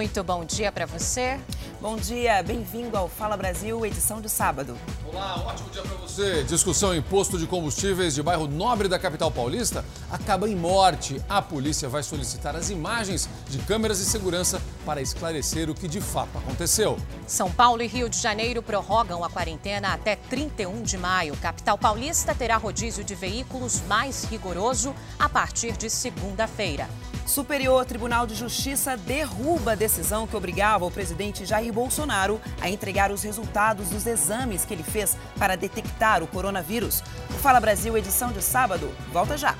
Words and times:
Muito 0.00 0.24
bom 0.24 0.46
dia 0.46 0.72
para 0.72 0.86
você. 0.86 1.38
Bom 1.78 1.94
dia, 1.94 2.42
bem-vindo 2.42 2.96
ao 2.96 3.06
Fala 3.06 3.36
Brasil, 3.36 3.84
edição 3.84 4.18
de 4.18 4.30
sábado. 4.30 4.74
Olá, 5.04 5.38
um 5.38 5.46
ótimo 5.46 5.68
dia 5.68 5.82
para 5.82 5.94
você. 5.96 6.42
Discussão 6.44 6.94
em 6.94 7.02
posto 7.02 7.36
de 7.36 7.46
combustíveis 7.46 8.14
de 8.14 8.22
bairro 8.22 8.48
nobre 8.48 8.88
da 8.88 8.98
capital 8.98 9.30
paulista 9.30 9.84
acaba 10.10 10.48
em 10.48 10.56
morte. 10.56 11.20
A 11.28 11.42
polícia 11.42 11.86
vai 11.86 12.02
solicitar 12.02 12.56
as 12.56 12.70
imagens 12.70 13.28
de 13.50 13.58
câmeras 13.58 13.98
de 13.98 14.06
segurança 14.06 14.58
para 14.86 15.02
esclarecer 15.02 15.68
o 15.68 15.74
que 15.74 15.86
de 15.86 16.00
fato 16.00 16.38
aconteceu. 16.38 16.96
São 17.26 17.50
Paulo 17.52 17.82
e 17.82 17.86
Rio 17.86 18.08
de 18.08 18.18
Janeiro 18.18 18.62
prorrogam 18.62 19.22
a 19.22 19.28
quarentena 19.28 19.92
até 19.92 20.16
31 20.16 20.82
de 20.82 20.96
maio. 20.96 21.36
Capital 21.36 21.76
paulista 21.76 22.34
terá 22.34 22.56
rodízio 22.56 23.04
de 23.04 23.14
veículos 23.14 23.82
mais 23.82 24.24
rigoroso 24.24 24.94
a 25.18 25.28
partir 25.28 25.76
de 25.76 25.90
segunda-feira. 25.90 26.88
Superior 27.30 27.84
Tribunal 27.84 28.26
de 28.26 28.34
Justiça 28.34 28.96
derruba 28.96 29.70
a 29.70 29.74
decisão 29.76 30.26
que 30.26 30.34
obrigava 30.34 30.84
o 30.84 30.90
presidente 30.90 31.46
Jair 31.46 31.72
Bolsonaro 31.72 32.40
a 32.60 32.68
entregar 32.68 33.12
os 33.12 33.22
resultados 33.22 33.88
dos 33.88 34.04
exames 34.04 34.64
que 34.64 34.74
ele 34.74 34.82
fez 34.82 35.16
para 35.38 35.54
detectar 35.54 36.24
o 36.24 36.26
coronavírus. 36.26 37.04
O 37.30 37.34
Fala 37.34 37.60
Brasil, 37.60 37.96
edição 37.96 38.32
de 38.32 38.42
sábado, 38.42 38.92
volta 39.12 39.38
já. 39.38 39.54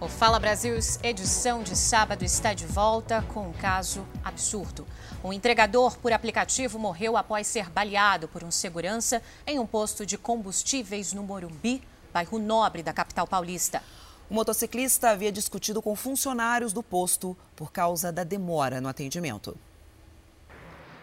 O 0.00 0.08
Fala 0.08 0.40
Brasil, 0.40 0.74
edição 1.02 1.62
de 1.62 1.76
sábado, 1.76 2.24
está 2.24 2.54
de 2.54 2.64
volta 2.64 3.20
com 3.34 3.48
um 3.48 3.52
caso 3.52 4.06
absurdo. 4.24 4.86
Um 5.22 5.34
entregador 5.34 5.98
por 5.98 6.14
aplicativo 6.14 6.78
morreu 6.78 7.18
após 7.18 7.46
ser 7.46 7.68
baleado 7.68 8.26
por 8.26 8.42
um 8.42 8.50
segurança 8.50 9.20
em 9.46 9.58
um 9.58 9.66
posto 9.66 10.06
de 10.06 10.16
combustíveis 10.16 11.12
no 11.12 11.22
Morumbi, 11.22 11.82
bairro 12.14 12.38
nobre 12.38 12.80
da 12.80 12.92
capital 12.92 13.26
paulista. 13.26 13.82
O 14.30 14.34
motociclista 14.34 15.10
havia 15.10 15.32
discutido 15.32 15.82
com 15.82 15.96
funcionários 15.96 16.72
do 16.72 16.80
posto 16.80 17.36
por 17.56 17.72
causa 17.72 18.12
da 18.12 18.22
demora 18.22 18.80
no 18.80 18.88
atendimento. 18.88 19.56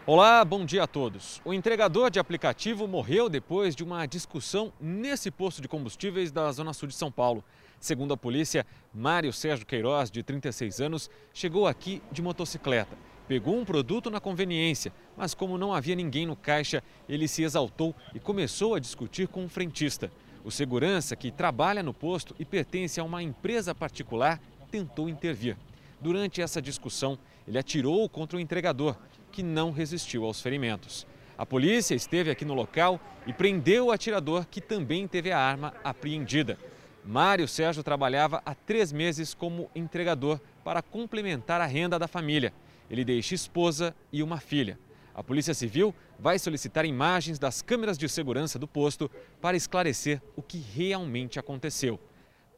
Olá, 0.08 0.44
bom 0.46 0.64
dia 0.64 0.84
a 0.84 0.88
todos. 0.88 1.42
O 1.44 1.54
entregador 1.54 2.10
de 2.10 2.18
aplicativo 2.18 2.88
morreu 2.88 3.28
depois 3.28 3.76
de 3.76 3.84
uma 3.84 4.06
discussão 4.06 4.72
nesse 4.80 5.30
posto 5.30 5.62
de 5.62 5.68
combustíveis 5.68 6.32
da 6.32 6.50
Zona 6.50 6.72
Sul 6.72 6.88
de 6.88 6.96
São 6.96 7.12
Paulo. 7.12 7.44
Segundo 7.78 8.14
a 8.14 8.18
polícia, 8.18 8.66
Mário 8.94 9.34
Sérgio 9.34 9.66
Queiroz, 9.66 10.10
de 10.10 10.24
36 10.24 10.80
anos, 10.80 11.10
chegou 11.34 11.68
aqui 11.68 12.02
de 12.10 12.22
motocicleta. 12.22 12.98
Pegou 13.28 13.58
um 13.58 13.66
produto 13.66 14.10
na 14.10 14.20
conveniência, 14.20 14.94
mas 15.16 15.34
como 15.34 15.58
não 15.58 15.74
havia 15.74 15.96
ninguém 15.96 16.26
no 16.26 16.36
caixa, 16.36 16.84
ele 17.08 17.28
se 17.28 17.44
exaltou 17.44 17.94
e 18.16 18.20
começou 18.20 18.76
a 18.76 18.80
discutir 18.80 19.28
com 19.28 19.44
um 19.44 19.50
frentista. 19.50 20.12
O 20.44 20.50
segurança, 20.50 21.16
que 21.16 21.32
trabalha 21.32 21.84
no 21.84 21.94
posto 21.94 22.36
e 22.40 22.46
pertence 22.46 23.00
a 23.00 23.04
uma 23.04 23.22
empresa 23.22 23.76
particular, 23.76 24.42
tentou 24.72 25.08
intervir. 25.08 25.56
Durante 26.00 26.42
essa 26.42 26.62
discussão, 26.62 27.18
ele 27.48 27.60
atirou 27.60 28.10
contra 28.10 28.38
o 28.38 28.42
entregador, 28.42 28.96
que 29.32 29.44
não 29.44 29.72
resistiu 29.72 30.26
aos 30.26 30.42
ferimentos. 30.42 31.06
A 31.38 31.46
polícia 31.46 31.96
esteve 31.96 32.32
aqui 32.32 32.44
no 32.44 32.54
local 32.54 33.00
e 33.26 33.34
prendeu 33.34 33.88
o 33.88 33.92
atirador, 33.92 34.46
que 34.50 34.60
também 34.60 35.08
teve 35.08 35.32
a 35.32 35.40
arma 35.40 35.74
apreendida. 35.84 36.58
Mário 37.06 37.48
Sérgio 37.48 37.84
trabalhava 37.84 38.42
há 38.46 38.54
três 38.54 38.92
meses 38.92 39.34
como 39.34 39.70
entregador 39.76 40.40
para 40.64 40.82
complementar 40.82 41.62
a 41.62 41.66
renda 41.66 41.98
da 41.98 42.08
família. 42.08 42.54
Ele 42.90 43.06
deixa 43.06 43.34
esposa 43.34 43.96
e 44.12 44.22
uma 44.22 44.40
filha. 44.40 44.78
A 45.14 45.24
Polícia 45.24 45.54
Civil 45.54 45.94
vai 46.18 46.40
solicitar 46.40 46.86
imagens 46.86 47.38
das 47.38 47.62
câmeras 47.62 47.98
de 47.98 48.08
segurança 48.08 48.58
do 48.58 48.68
posto 48.68 49.10
para 49.42 49.58
esclarecer 49.58 50.22
o 50.36 50.42
que 50.42 50.58
realmente 50.58 51.40
aconteceu. 51.40 52.00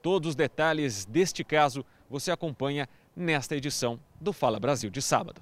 Todos 0.02 0.30
os 0.30 0.36
detalhes 0.36 1.06
deste 1.06 1.44
caso 1.44 1.86
você 2.10 2.32
acompanha 2.32 2.88
nesta 3.16 3.55
edição 3.55 4.00
do 4.20 4.33
Fala 4.33 4.60
Brasil 4.60 4.89
de 4.89 5.02
sábado. 5.02 5.42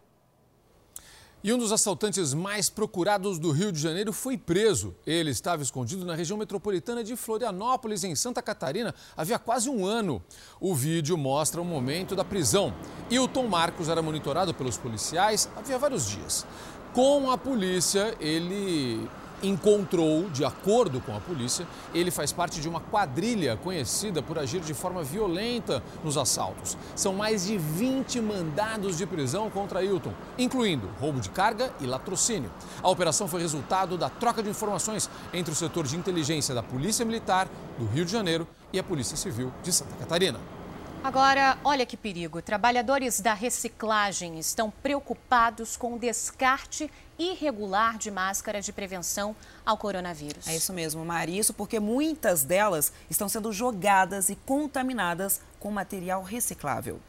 E 1.44 1.52
um 1.52 1.58
dos 1.58 1.72
assaltantes 1.72 2.35
mais 2.35 2.69
procurados 2.69 3.40
do 3.40 3.50
Rio 3.50 3.72
de 3.72 3.80
Janeiro 3.80 4.14
foi 4.14 4.38
preso. 4.38 4.96
Ele 5.08 5.31
estava 5.31 5.64
escondido 5.64 6.06
na 6.06 6.14
região 6.14 6.38
metropolitana 6.38 7.03
de 7.03 7.16
Florianópolis, 7.16 8.03
em 8.03 8.14
Santa 8.14 8.44
Catarina, 8.44 8.94
havia 9.18 9.40
quase 9.40 9.68
um 9.68 9.84
ano. 9.84 10.22
O 10.59 10.75
vídeo 10.75 11.18
mostra 11.18 11.59
o 11.59 11.66
momento 11.66 12.16
da 12.16 12.24
prisão. 12.24 12.72
Hilton 13.09 13.47
Marcos 13.47 13.90
era 13.90 14.03
monitorado 14.03 14.53
pelos 14.53 14.78
policiais 14.78 15.50
havia 15.56 15.80
vários 15.80 16.08
dias. 16.08 16.46
Com 16.94 17.31
a 17.31 17.38
polícia, 17.38 18.13
ele 18.19 19.07
encontrou, 19.41 20.29
de 20.29 20.44
acordo 20.44 21.00
com 21.00 21.16
a 21.16 21.22
polícia, 21.22 21.66
ele 21.94 22.12
faz 22.12 22.34
parte 22.34 22.59
de 22.59 22.68
uma 22.68 22.81
quadrilha 22.81 23.56
conhecida 23.56 24.22
por 24.22 24.38
agir 24.38 24.59
de 24.59 24.74
forma 24.74 25.02
violenta 25.02 25.81
nos 26.03 26.18
assaltos. 26.18 26.78
São 26.94 27.13
mais 27.13 27.46
de 27.46 27.57
20 27.57 28.19
mandados 28.19 28.97
de 28.97 29.06
prisão 29.06 29.50
contra 29.50 29.81
Hilton, 29.81 30.13
incluindo 30.38 30.90
roubo 31.00 31.22
de 31.22 31.29
carga 31.29 31.74
e 31.79 31.85
latrocínio. 31.85 32.52
A 32.84 32.90
operação 32.90 33.25
foi 33.25 33.40
resultado 33.40 33.97
da 33.97 34.09
troca 34.09 34.44
de 34.44 34.50
informações 34.50 35.09
entre 35.34 35.53
o 35.53 35.56
setor 35.56 35.88
de 35.88 35.96
inteligência 35.96 36.53
da 36.53 36.62
Polícia 36.62 37.06
Militar 37.06 37.47
do 37.79 37.85
Rio 37.85 38.03
de 38.03 38.12
Janeiro 38.12 38.46
e 38.73 38.78
a 38.78 38.84
Polícia 38.84 39.16
Civil 39.16 39.52
de 39.63 39.72
Santa 39.72 39.96
Catarina. 39.96 40.60
Agora, 41.03 41.57
olha 41.63 41.84
que 41.84 41.97
perigo. 41.97 42.44
Trabalhadores 42.44 43.19
da 43.19 43.34
reciclagem 43.34 44.38
estão 44.38 44.69
preocupados 44.69 45.75
com 45.75 45.95
o 45.95 46.00
descarte 46.00 46.91
irregular 47.17 47.97
de 47.97 48.12
máscara 48.12 48.62
de 48.62 48.72
prevenção 48.72 49.35
ao 49.66 49.78
coronavírus. 49.78 50.47
É 50.47 50.56
isso 50.56 50.72
mesmo, 50.72 51.03
Mari. 51.03 51.40
Isso 51.40 51.56
porque 51.56 51.79
muitas 51.79 52.44
delas 52.44 52.94
estão 53.09 53.28
sendo 53.28 53.51
jogadas 53.51 54.29
e 54.29 54.35
contaminadas 54.35 55.41
com 55.59 55.72
material 55.72 56.22
reciclável. 56.22 57.00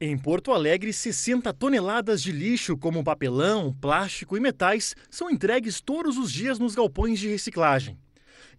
Em 0.00 0.18
Porto 0.18 0.52
Alegre, 0.52 0.92
60 0.92 1.52
toneladas 1.54 2.20
de 2.20 2.32
lixo, 2.32 2.76
como 2.76 3.04
papelão, 3.04 3.72
plástico 3.80 4.36
e 4.36 4.40
metais, 4.40 4.96
são 5.08 5.30
entregues 5.30 5.80
todos 5.80 6.18
os 6.18 6.32
dias 6.32 6.58
nos 6.58 6.74
galpões 6.74 7.20
de 7.20 7.28
reciclagem. 7.28 7.96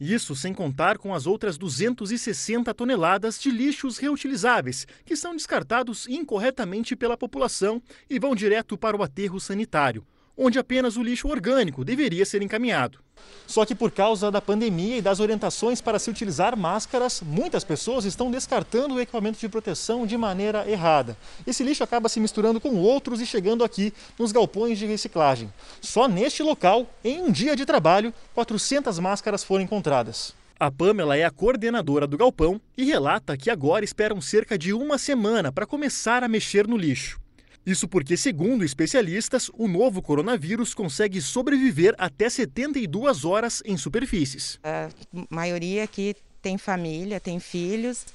Isso 0.04 0.36
sem 0.36 0.52
contar 0.52 0.98
com 0.98 1.14
as 1.14 1.28
outras 1.28 1.60
260 1.60 2.74
toneladas 2.74 3.40
de 3.40 3.52
lixos 3.52 4.00
reutilizáveis, 4.00 4.88
que 5.06 5.16
são 5.16 5.36
descartados 5.36 6.08
incorretamente 6.08 6.96
pela 6.96 7.16
população 7.16 7.80
e 8.10 8.18
vão 8.18 8.34
direto 8.34 8.76
para 8.76 8.98
o 8.98 9.04
aterro 9.04 9.40
sanitário, 9.40 10.04
onde 10.38 10.60
apenas 10.60 10.98
o 10.98 11.04
lixo 11.04 11.28
orgânico 11.28 11.84
deveria 11.86 12.26
ser 12.26 12.42
encaminhado. 12.42 13.00
Só 13.46 13.66
que 13.66 13.76
por 13.76 13.92
causa 13.92 14.32
da 14.32 14.42
pandemia 14.42 14.98
e 14.98 15.02
das 15.02 15.20
orientações 15.20 15.82
para 15.82 16.00
se 16.00 16.10
utilizar 16.10 16.58
máscaras, 16.58 17.22
muitas 17.22 17.64
pessoas 17.64 18.06
estão 18.06 18.32
descartando 18.32 18.96
o 18.96 19.00
equipamento 19.00 19.40
de 19.40 19.50
proteção 19.50 20.06
de 20.06 20.18
maneira 20.18 20.70
errada. 20.70 21.18
Esse 21.46 21.64
lixo 21.64 21.84
acaba 21.84 22.10
se 22.10 22.20
misturando 22.20 22.62
com 22.62 22.76
outros 22.78 23.20
e 23.20 23.26
chegando 23.26 23.64
aqui 23.64 23.94
nos 24.18 24.32
galpões 24.32 24.80
de 24.80 24.86
reciclagem. 24.86 25.52
Só 25.82 26.08
neste 26.08 26.42
local, 26.42 26.88
em 27.04 27.22
um 27.22 27.32
dia 27.32 27.56
de 27.56 27.66
trabalho, 27.66 28.14
400 28.34 28.98
máscaras 29.00 29.44
foram 29.44 29.64
encontradas. 29.64 30.34
A 30.60 30.70
Pamela 30.70 31.18
é 31.18 31.24
a 31.24 31.32
coordenadora 31.32 32.06
do 32.06 32.18
galpão 32.18 32.62
e 32.78 32.84
relata 32.84 33.36
que 33.36 33.50
agora 33.50 33.84
esperam 33.84 34.22
cerca 34.22 34.58
de 34.58 34.72
uma 34.74 34.98
semana 34.98 35.52
para 35.52 35.66
começar 35.66 36.24
a 36.24 36.28
mexer 36.28 36.68
no 36.68 36.78
lixo. 36.78 37.21
Isso 37.66 37.88
porque, 37.88 38.18
segundo 38.18 38.66
especialistas, 38.66 39.52
o 39.54 39.68
novo 39.68 40.02
coronavírus 40.02 40.74
consegue 40.74 41.22
sobreviver 41.22 41.94
até 41.98 42.28
72 42.30 43.24
horas 43.24 43.62
em 43.66 43.78
superfícies. 43.78 44.60
A 44.64 44.90
maioria 45.30 45.84
aqui 45.84 46.16
tem 46.42 46.58
família, 46.58 47.20
tem 47.20 47.40
filhos, 47.40 48.06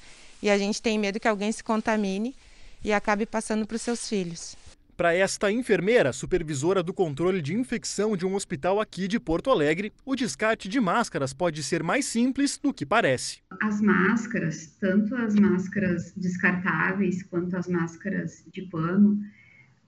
e 0.41 0.49
a 0.49 0.57
gente 0.57 0.81
tem 0.81 0.99
medo 0.99 1.19
que 1.19 1.27
alguém 1.27 1.51
se 1.51 1.63
contamine 1.63 2.35
e 2.83 2.91
acabe 2.91 3.25
passando 3.25 3.65
para 3.65 3.75
os 3.75 3.81
seus 3.81 4.07
filhos. 4.07 4.55
Para 4.97 5.13
esta 5.13 5.51
enfermeira, 5.51 6.11
supervisora 6.11 6.81
do 6.81 6.91
controle 6.91 7.39
de 7.39 7.53
infecção 7.53 8.17
de 8.17 8.25
um 8.25 8.33
hospital 8.33 8.81
aqui 8.81 9.07
de 9.07 9.19
Porto 9.19 9.51
Alegre, 9.51 9.93
o 10.03 10.15
descarte 10.15 10.67
de 10.67 10.79
máscaras 10.79 11.33
pode 11.33 11.61
ser 11.61 11.83
mais 11.83 12.03
simples 12.05 12.57
do 12.57 12.73
que 12.73 12.83
parece. 12.83 13.37
As 13.61 13.79
máscaras, 13.79 14.75
tanto 14.79 15.13
as 15.13 15.35
máscaras 15.35 16.13
descartáveis 16.17 17.21
quanto 17.21 17.55
as 17.55 17.67
máscaras 17.67 18.43
de 18.51 18.63
pano, 18.63 19.21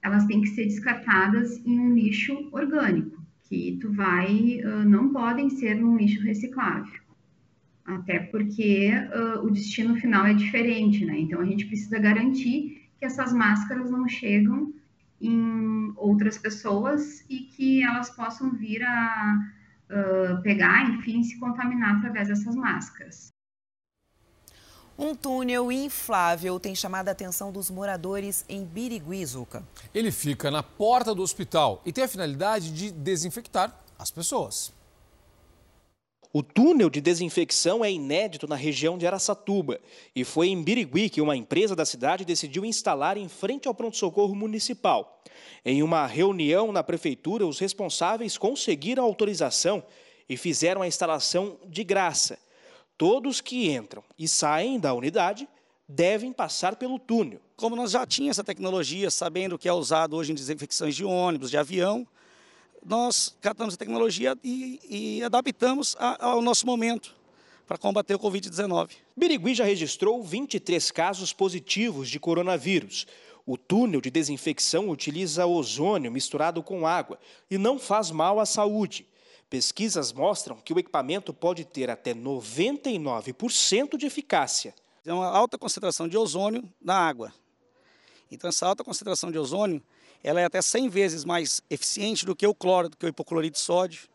elas 0.00 0.26
têm 0.26 0.42
que 0.42 0.50
ser 0.50 0.66
descartadas 0.66 1.60
em 1.66 1.80
um 1.80 1.92
lixo 1.92 2.48
orgânico, 2.52 3.20
que 3.48 3.78
tu 3.80 3.92
vai, 3.92 4.60
não 4.86 5.12
podem 5.12 5.50
ser 5.50 5.74
num 5.74 5.96
lixo 5.96 6.22
reciclável. 6.22 7.00
Até 7.84 8.20
porque 8.20 8.92
uh, 8.92 9.44
o 9.44 9.50
destino 9.50 9.96
final 9.96 10.24
é 10.24 10.34
diferente, 10.34 11.04
né? 11.04 11.18
Então 11.18 11.40
a 11.40 11.44
gente 11.44 11.66
precisa 11.66 11.98
garantir 11.98 12.88
que 12.96 13.04
essas 13.04 13.32
máscaras 13.32 13.90
não 13.90 14.06
chegam 14.06 14.72
em 15.20 15.92
outras 15.96 16.38
pessoas 16.38 17.24
e 17.28 17.40
que 17.40 17.82
elas 17.82 18.10
possam 18.10 18.52
vir 18.52 18.82
a 18.82 19.38
uh, 19.90 20.42
pegar, 20.42 20.88
enfim, 20.90 21.22
se 21.22 21.38
contaminar 21.38 21.96
através 21.98 22.28
dessas 22.28 22.54
máscaras. 22.54 23.28
Um 24.98 25.14
túnel 25.14 25.72
inflável 25.72 26.60
tem 26.60 26.74
chamado 26.74 27.08
a 27.08 27.12
atenção 27.12 27.50
dos 27.50 27.70
moradores 27.70 28.44
em 28.48 28.64
Birigui, 28.64 29.24
Zuca. 29.24 29.62
Ele 29.94 30.12
fica 30.12 30.50
na 30.50 30.62
porta 30.62 31.14
do 31.14 31.22
hospital 31.22 31.80
e 31.86 31.92
tem 31.92 32.04
a 32.04 32.08
finalidade 32.08 32.70
de 32.70 32.90
desinfectar 32.90 33.74
as 33.98 34.10
pessoas. 34.10 34.72
O 36.32 36.44
túnel 36.44 36.88
de 36.88 37.00
desinfecção 37.00 37.84
é 37.84 37.90
inédito 37.90 38.46
na 38.46 38.54
região 38.54 38.96
de 38.96 39.04
Araçatuba 39.04 39.80
e 40.14 40.22
foi 40.22 40.46
em 40.46 40.62
Birigui 40.62 41.10
que 41.10 41.20
uma 41.20 41.36
empresa 41.36 41.74
da 41.74 41.84
cidade 41.84 42.24
decidiu 42.24 42.64
instalar 42.64 43.16
em 43.16 43.28
frente 43.28 43.66
ao 43.66 43.74
pronto-socorro 43.74 44.32
municipal. 44.32 45.20
Em 45.64 45.82
uma 45.82 46.06
reunião 46.06 46.70
na 46.70 46.84
prefeitura, 46.84 47.44
os 47.44 47.58
responsáveis 47.58 48.38
conseguiram 48.38 49.02
autorização 49.02 49.82
e 50.28 50.36
fizeram 50.36 50.82
a 50.82 50.86
instalação 50.86 51.58
de 51.66 51.82
graça. 51.82 52.38
Todos 52.96 53.40
que 53.40 53.68
entram 53.68 54.04
e 54.16 54.28
saem 54.28 54.78
da 54.78 54.94
unidade 54.94 55.48
devem 55.88 56.32
passar 56.32 56.76
pelo 56.76 57.00
túnel. 57.00 57.40
Como 57.56 57.74
nós 57.74 57.90
já 57.90 58.06
tínhamos 58.06 58.36
essa 58.36 58.44
tecnologia, 58.44 59.10
sabendo 59.10 59.58
que 59.58 59.68
é 59.68 59.72
usado 59.72 60.14
hoje 60.14 60.30
em 60.30 60.36
desinfecções 60.36 60.94
de 60.94 61.04
ônibus, 61.04 61.50
de 61.50 61.56
avião, 61.56 62.06
nós 62.84 63.36
catamos 63.40 63.74
a 63.74 63.76
tecnologia 63.76 64.36
e, 64.42 64.80
e 65.18 65.22
adaptamos 65.22 65.96
a, 65.98 66.26
ao 66.26 66.42
nosso 66.42 66.66
momento 66.66 67.14
para 67.66 67.78
combater 67.78 68.14
o 68.14 68.18
Covid-19. 68.18 68.90
Birigui 69.16 69.54
já 69.54 69.64
registrou 69.64 70.22
23 70.22 70.90
casos 70.90 71.32
positivos 71.32 72.08
de 72.08 72.18
coronavírus. 72.18 73.06
O 73.46 73.56
túnel 73.56 74.00
de 74.00 74.10
desinfecção 74.10 74.88
utiliza 74.88 75.46
ozônio 75.46 76.10
misturado 76.10 76.62
com 76.62 76.86
água 76.86 77.18
e 77.50 77.56
não 77.56 77.78
faz 77.78 78.10
mal 78.10 78.40
à 78.40 78.46
saúde. 78.46 79.06
Pesquisas 79.48 80.12
mostram 80.12 80.56
que 80.56 80.72
o 80.72 80.78
equipamento 80.78 81.32
pode 81.32 81.64
ter 81.64 81.90
até 81.90 82.14
99% 82.14 83.96
de 83.96 84.06
eficácia. 84.06 84.74
É 85.04 85.12
uma 85.12 85.26
alta 85.26 85.58
concentração 85.58 86.08
de 86.08 86.16
ozônio 86.16 86.68
na 86.80 86.94
água. 86.94 87.32
Então, 88.30 88.48
essa 88.48 88.66
alta 88.66 88.84
concentração 88.84 89.30
de 89.30 89.38
ozônio 89.38 89.82
ela 90.22 90.40
é 90.40 90.44
até 90.44 90.60
100 90.60 90.88
vezes 90.88 91.24
mais 91.24 91.62
eficiente 91.70 92.26
do 92.26 92.36
que 92.36 92.46
o 92.46 92.54
cloro, 92.54 92.88
do 92.88 92.96
que 92.96 93.06
o 93.06 93.08
hipoclorito 93.08 93.54
de 93.54 93.60
sódio. 93.60 94.08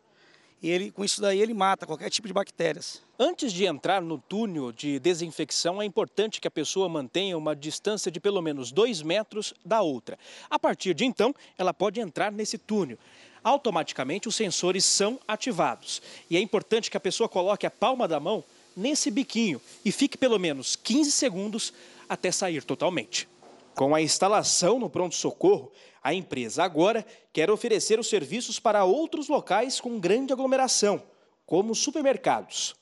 E 0.61 0.69
ele, 0.69 0.89
com 0.89 1.03
isso 1.03 1.21
daí 1.21 1.41
ele 1.41 1.53
mata 1.53 1.85
qualquer 1.85 2.09
tipo 2.09 2.27
de 2.27 2.33
bactérias. 2.33 3.01
Antes 3.19 3.53
de 3.53 3.65
entrar 3.65 4.01
no 4.01 4.17
túnel 4.17 4.71
de 4.71 4.99
desinfecção, 4.99 5.81
é 5.81 5.85
importante 5.85 6.41
que 6.41 6.47
a 6.47 6.51
pessoa 6.51 6.89
mantenha 6.89 7.37
uma 7.37 7.55
distância 7.55 8.11
de 8.11 8.19
pelo 8.19 8.41
menos 8.41 8.71
2 8.71 9.01
metros 9.01 9.53
da 9.63 9.81
outra. 9.81 10.17
A 10.49 10.57
partir 10.57 10.93
de 10.93 11.05
então, 11.05 11.35
ela 11.57 11.73
pode 11.73 11.99
entrar 11.99 12.31
nesse 12.31 12.57
túnel. 12.57 12.97
Automaticamente, 13.43 14.27
os 14.27 14.35
sensores 14.35 14.83
são 14.85 15.19
ativados. 15.27 16.01
E 16.29 16.35
é 16.35 16.39
importante 16.39 16.89
que 16.89 16.97
a 16.97 16.99
pessoa 16.99 17.29
coloque 17.29 17.65
a 17.65 17.71
palma 17.71 18.07
da 18.07 18.19
mão 18.19 18.43
nesse 18.75 19.11
biquinho 19.11 19.61
e 19.83 19.91
fique 19.91 20.17
pelo 20.17 20.39
menos 20.39 20.75
15 20.75 21.11
segundos 21.11 21.73
até 22.09 22.31
sair 22.31 22.63
totalmente. 22.63 23.29
Com 23.75 23.93
a 23.93 24.01
instalação 24.01 24.79
no 24.79 24.89
pronto-socorro, 24.89 25.71
a 26.05 26.13
empresa 26.13 26.63
agora 26.63 27.03
quer 27.33 27.49
oferecer 27.49 27.99
os 27.99 28.07
serviços 28.07 28.59
para 28.59 28.85
outros 28.85 29.27
locais 29.27 29.81
com 29.81 29.99
grande 29.99 30.31
aglomeração, 30.31 31.01
como 31.47 31.73
supermercados. 31.73 32.75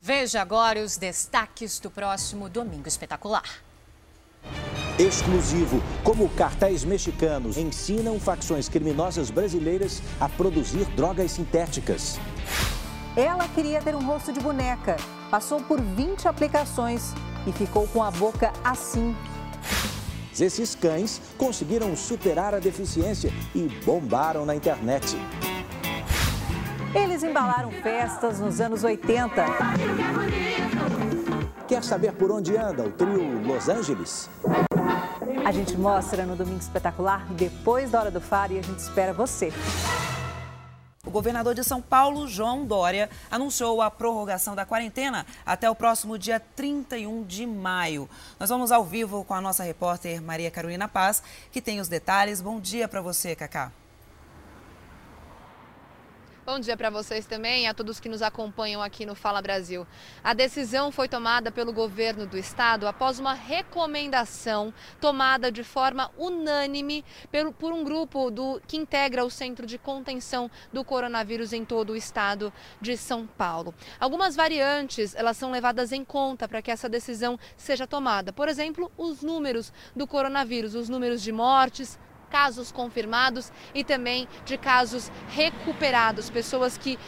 Veja 0.00 0.40
agora 0.40 0.84
os 0.84 0.96
destaques 0.96 1.80
do 1.80 1.90
próximo 1.90 2.48
Domingo 2.48 2.86
Espetacular. 2.86 3.64
Exclusivo, 5.00 5.82
como 6.04 6.28
cartéis 6.36 6.84
mexicanos 6.84 7.56
ensinam 7.56 8.20
facções 8.20 8.68
criminosas 8.68 9.28
brasileiras 9.28 10.00
a 10.20 10.28
produzir 10.28 10.84
drogas 10.94 11.32
sintéticas. 11.32 12.20
Ela 13.16 13.48
queria 13.48 13.82
ter 13.82 13.96
um 13.96 14.06
rosto 14.06 14.32
de 14.32 14.38
boneca, 14.38 14.96
passou 15.28 15.60
por 15.60 15.80
20 15.80 16.28
aplicações 16.28 17.12
e 17.48 17.52
ficou 17.52 17.88
com 17.88 18.00
a 18.00 18.12
boca 18.12 18.52
assim 18.62 19.12
esses 20.40 20.74
cães 20.74 21.20
conseguiram 21.36 21.96
superar 21.96 22.54
a 22.54 22.58
deficiência 22.58 23.32
e 23.54 23.68
bombaram 23.84 24.44
na 24.44 24.54
internet. 24.54 25.16
Eles 26.94 27.22
embalaram 27.22 27.70
festas 27.70 28.40
nos 28.40 28.60
anos 28.60 28.82
80. 28.82 29.44
Quer 31.68 31.84
saber 31.84 32.12
por 32.12 32.32
onde 32.32 32.56
anda 32.56 32.82
o 32.82 32.90
trio 32.90 33.40
Los 33.46 33.68
Angeles? 33.68 34.28
A 35.44 35.52
gente 35.52 35.76
mostra 35.76 36.26
no 36.26 36.34
Domingo 36.34 36.58
Espetacular 36.58 37.24
depois 37.32 37.92
da 37.92 38.00
Hora 38.00 38.10
do 38.10 38.20
Faro 38.20 38.54
e 38.54 38.58
a 38.58 38.62
gente 38.62 38.78
espera 38.78 39.12
você. 39.12 39.52
O 41.06 41.10
governador 41.10 41.54
de 41.54 41.64
São 41.64 41.80
Paulo, 41.80 42.28
João 42.28 42.66
Dória, 42.66 43.08
anunciou 43.30 43.80
a 43.80 43.90
prorrogação 43.90 44.54
da 44.54 44.66
quarentena 44.66 45.26
até 45.46 45.70
o 45.70 45.74
próximo 45.74 46.18
dia 46.18 46.38
31 46.38 47.24
de 47.24 47.46
maio. 47.46 48.06
Nós 48.38 48.50
vamos 48.50 48.70
ao 48.70 48.84
vivo 48.84 49.24
com 49.24 49.32
a 49.32 49.40
nossa 49.40 49.64
repórter 49.64 50.20
Maria 50.20 50.50
Carolina 50.50 50.86
Paz, 50.86 51.22
que 51.50 51.62
tem 51.62 51.80
os 51.80 51.88
detalhes. 51.88 52.42
Bom 52.42 52.60
dia 52.60 52.86
para 52.86 53.00
você, 53.00 53.34
Cacá. 53.34 53.72
Bom 56.46 56.58
dia 56.58 56.74
para 56.74 56.88
vocês 56.88 57.26
também 57.26 57.64
e 57.64 57.66
a 57.66 57.74
todos 57.74 58.00
que 58.00 58.08
nos 58.08 58.22
acompanham 58.22 58.82
aqui 58.82 59.04
no 59.04 59.14
Fala 59.14 59.42
Brasil. 59.42 59.86
A 60.24 60.32
decisão 60.32 60.90
foi 60.90 61.06
tomada 61.06 61.52
pelo 61.52 61.70
governo 61.70 62.26
do 62.26 62.38
estado 62.38 62.88
após 62.88 63.18
uma 63.18 63.34
recomendação 63.34 64.72
tomada 65.02 65.52
de 65.52 65.62
forma 65.62 66.10
unânime 66.16 67.04
por 67.58 67.72
um 67.72 67.84
grupo 67.84 68.30
do, 68.30 68.58
que 68.66 68.78
integra 68.78 69.22
o 69.22 69.30
Centro 69.30 69.66
de 69.66 69.76
Contenção 69.76 70.50
do 70.72 70.82
Coronavírus 70.82 71.52
em 71.52 71.62
todo 71.62 71.90
o 71.90 71.96
estado 71.96 72.50
de 72.80 72.96
São 72.96 73.26
Paulo. 73.26 73.74
Algumas 74.00 74.34
variantes 74.34 75.14
elas 75.14 75.36
são 75.36 75.50
levadas 75.50 75.92
em 75.92 76.02
conta 76.02 76.48
para 76.48 76.62
que 76.62 76.70
essa 76.70 76.88
decisão 76.88 77.38
seja 77.54 77.86
tomada. 77.86 78.32
Por 78.32 78.48
exemplo, 78.48 78.90
os 78.96 79.20
números 79.20 79.70
do 79.94 80.06
coronavírus, 80.06 80.74
os 80.74 80.88
números 80.88 81.20
de 81.20 81.32
mortes, 81.32 81.98
casos 82.30 82.70
confirmados 82.70 83.52
e 83.74 83.82
também 83.82 84.28
de 84.44 84.56
casos 84.56 85.10
recuperados, 85.30 86.30
pessoas 86.30 86.78
que 86.78 86.98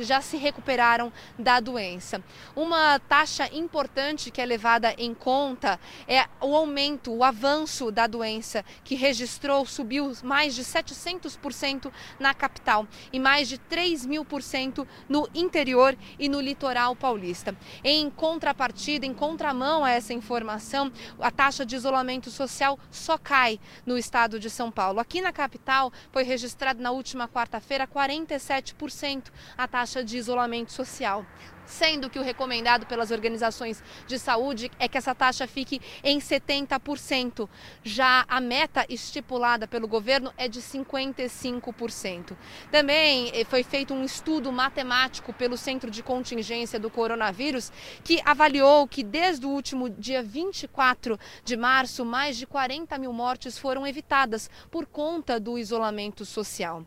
já 0.00 0.20
se 0.20 0.36
recuperaram 0.36 1.12
da 1.38 1.58
doença. 1.60 2.22
Uma 2.54 2.98
taxa 2.98 3.48
importante 3.54 4.30
que 4.30 4.40
é 4.40 4.44
levada 4.44 4.94
em 4.98 5.14
conta 5.14 5.80
é 6.06 6.26
o 6.40 6.54
aumento, 6.54 7.12
o 7.12 7.24
avanço 7.24 7.90
da 7.90 8.06
doença, 8.06 8.64
que 8.84 8.94
registrou, 8.94 9.64
subiu 9.64 10.12
mais 10.22 10.54
de 10.54 10.62
700% 10.62 11.90
na 12.18 12.34
capital 12.34 12.86
e 13.12 13.18
mais 13.18 13.48
de 13.48 13.56
3 13.56 14.04
mil 14.04 14.24
por 14.24 14.42
cento 14.42 14.86
no 15.08 15.26
interior 15.34 15.96
e 16.18 16.28
no 16.28 16.40
litoral 16.40 16.94
paulista. 16.94 17.56
Em 17.82 18.10
contrapartida, 18.10 19.06
em 19.06 19.14
contramão 19.14 19.84
a 19.84 19.90
essa 19.90 20.12
informação, 20.12 20.92
a 21.18 21.30
taxa 21.30 21.64
de 21.64 21.76
isolamento 21.76 22.30
social 22.30 22.78
só 22.90 23.16
cai 23.16 23.58
no 23.86 23.96
estado 23.96 24.38
de 24.38 24.49
são 24.50 24.70
Paulo. 24.70 25.00
Aqui 25.00 25.20
na 25.20 25.32
capital 25.32 25.92
foi 26.12 26.22
registrado 26.22 26.82
na 26.82 26.90
última 26.90 27.28
quarta-feira 27.28 27.86
47% 27.86 29.30
a 29.56 29.68
taxa 29.68 30.04
de 30.04 30.16
isolamento 30.16 30.72
social 30.72 31.24
sendo 31.70 32.10
que 32.10 32.18
o 32.18 32.22
recomendado 32.22 32.84
pelas 32.86 33.10
organizações 33.10 33.82
de 34.06 34.18
saúde 34.18 34.70
é 34.78 34.88
que 34.88 34.98
essa 34.98 35.14
taxa 35.14 35.46
fique 35.46 35.80
em 36.02 36.18
70%. 36.18 37.48
Já 37.82 38.24
a 38.28 38.40
meta 38.40 38.84
estipulada 38.88 39.66
pelo 39.66 39.88
governo 39.88 40.32
é 40.36 40.48
de 40.48 40.60
55%. 40.60 42.36
Também 42.70 43.30
eh, 43.32 43.44
foi 43.44 43.62
feito 43.62 43.94
um 43.94 44.04
estudo 44.04 44.52
matemático 44.52 45.32
pelo 45.32 45.56
Centro 45.56 45.90
de 45.90 46.02
Contingência 46.02 46.78
do 46.78 46.90
Coronavírus 46.90 47.72
que 48.04 48.20
avaliou 48.24 48.86
que 48.86 49.02
desde 49.02 49.46
o 49.46 49.50
último 49.50 49.88
dia 49.88 50.22
24 50.22 51.18
de 51.44 51.56
março, 51.56 52.04
mais 52.04 52.36
de 52.36 52.46
40 52.46 52.98
mil 52.98 53.12
mortes 53.12 53.58
foram 53.58 53.86
evitadas 53.86 54.50
por 54.70 54.86
conta 54.86 55.38
do 55.38 55.58
isolamento 55.58 56.24
social. 56.24 56.84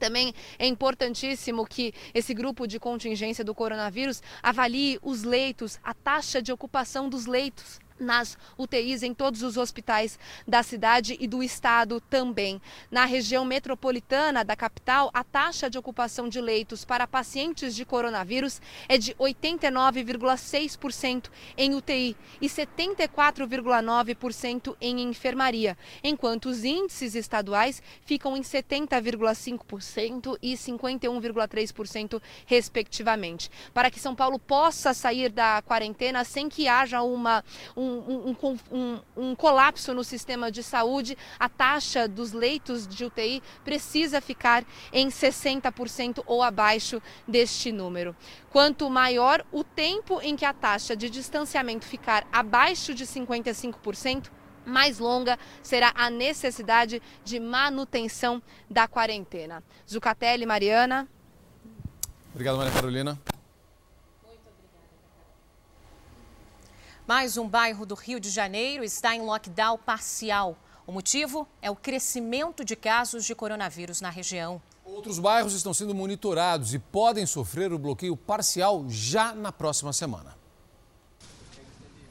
Também 0.00 0.34
é 0.58 0.66
importantíssimo 0.66 1.66
que 1.66 1.92
esse 2.14 2.34
grupo 2.34 2.66
de 2.66 2.80
contingência 2.80 3.44
do 3.44 3.54
coronavírus 3.54 4.22
avalie 4.42 4.98
os 5.02 5.22
leitos, 5.22 5.78
a 5.84 5.94
taxa 5.94 6.42
de 6.42 6.50
ocupação 6.50 7.08
dos 7.08 7.26
leitos 7.26 7.78
nas 8.00 8.36
UTIs 8.58 9.02
em 9.02 9.14
todos 9.14 9.42
os 9.42 9.56
hospitais 9.56 10.18
da 10.46 10.62
cidade 10.62 11.16
e 11.20 11.26
do 11.26 11.42
estado 11.42 12.00
também. 12.00 12.62
Na 12.90 13.04
região 13.04 13.44
metropolitana 13.44 14.42
da 14.44 14.56
capital, 14.56 15.10
a 15.12 15.22
taxa 15.22 15.68
de 15.68 15.76
ocupação 15.78 16.26
de 16.28 16.40
leitos 16.40 16.82
para 16.84 17.06
pacientes 17.06 17.74
de 17.74 17.84
coronavírus 17.84 18.62
é 18.88 18.96
de 18.96 19.12
89,6% 19.14 21.28
em 21.56 21.74
UTI 21.74 22.16
e 22.40 22.48
74,9% 22.48 24.76
em 24.80 25.02
enfermaria, 25.02 25.76
enquanto 26.02 26.46
os 26.46 26.64
índices 26.64 27.14
estaduais 27.14 27.82
ficam 28.04 28.36
em 28.36 28.42
70,5% 28.42 30.36
e 30.42 30.54
51,3%, 30.54 32.20
respectivamente. 32.46 33.50
Para 33.74 33.90
que 33.90 34.00
São 34.00 34.14
Paulo 34.14 34.38
possa 34.38 34.94
sair 34.94 35.30
da 35.30 35.60
quarentena 35.62 36.24
sem 36.24 36.48
que 36.48 36.68
haja 36.68 37.02
uma 37.02 37.44
um 37.76 37.89
um, 37.90 38.36
um, 38.70 39.00
um, 39.16 39.34
colapso 39.34 39.92
no 39.92 40.04
sistema 40.04 40.50
de 40.50 40.62
saúde, 40.62 41.16
a 41.38 41.48
taxa 41.48 42.06
dos 42.06 42.32
leitos 42.32 42.86
de 42.86 43.04
UTI 43.04 43.42
precisa 43.64 44.20
ficar 44.20 44.64
em 44.92 45.08
60% 45.08 46.22
ou 46.26 46.42
abaixo 46.42 47.02
deste 47.26 47.72
número. 47.72 48.14
Quanto 48.50 48.88
maior 48.88 49.44
o 49.52 49.64
tempo 49.64 50.20
em 50.22 50.36
que 50.36 50.44
a 50.44 50.52
taxa 50.52 50.96
de 50.96 51.10
distanciamento 51.10 51.84
ficar 51.84 52.26
abaixo 52.32 52.94
de 52.94 53.06
55%, 53.06 54.30
mais 54.64 54.98
longa 54.98 55.38
será 55.62 55.92
a 55.94 56.10
necessidade 56.10 57.02
de 57.24 57.40
manutenção 57.40 58.42
da 58.68 58.86
quarentena. 58.86 59.62
Zucatelli, 59.88 60.46
Mariana. 60.46 61.08
Obrigado, 62.32 62.58
Maria 62.58 62.72
Carolina. 62.72 63.18
Mais 67.10 67.36
um 67.36 67.48
bairro 67.48 67.84
do 67.84 67.96
Rio 67.96 68.20
de 68.20 68.30
Janeiro 68.30 68.84
está 68.84 69.16
em 69.16 69.22
lockdown 69.22 69.76
parcial. 69.78 70.56
O 70.86 70.92
motivo 70.92 71.44
é 71.60 71.68
o 71.68 71.74
crescimento 71.74 72.64
de 72.64 72.76
casos 72.76 73.24
de 73.24 73.34
coronavírus 73.34 74.00
na 74.00 74.08
região. 74.08 74.62
Outros 74.84 75.18
bairros 75.18 75.52
estão 75.52 75.74
sendo 75.74 75.92
monitorados 75.92 76.72
e 76.72 76.78
podem 76.78 77.26
sofrer 77.26 77.72
o 77.72 77.80
bloqueio 77.80 78.16
parcial 78.16 78.84
já 78.88 79.34
na 79.34 79.50
próxima 79.50 79.92
semana. 79.92 80.36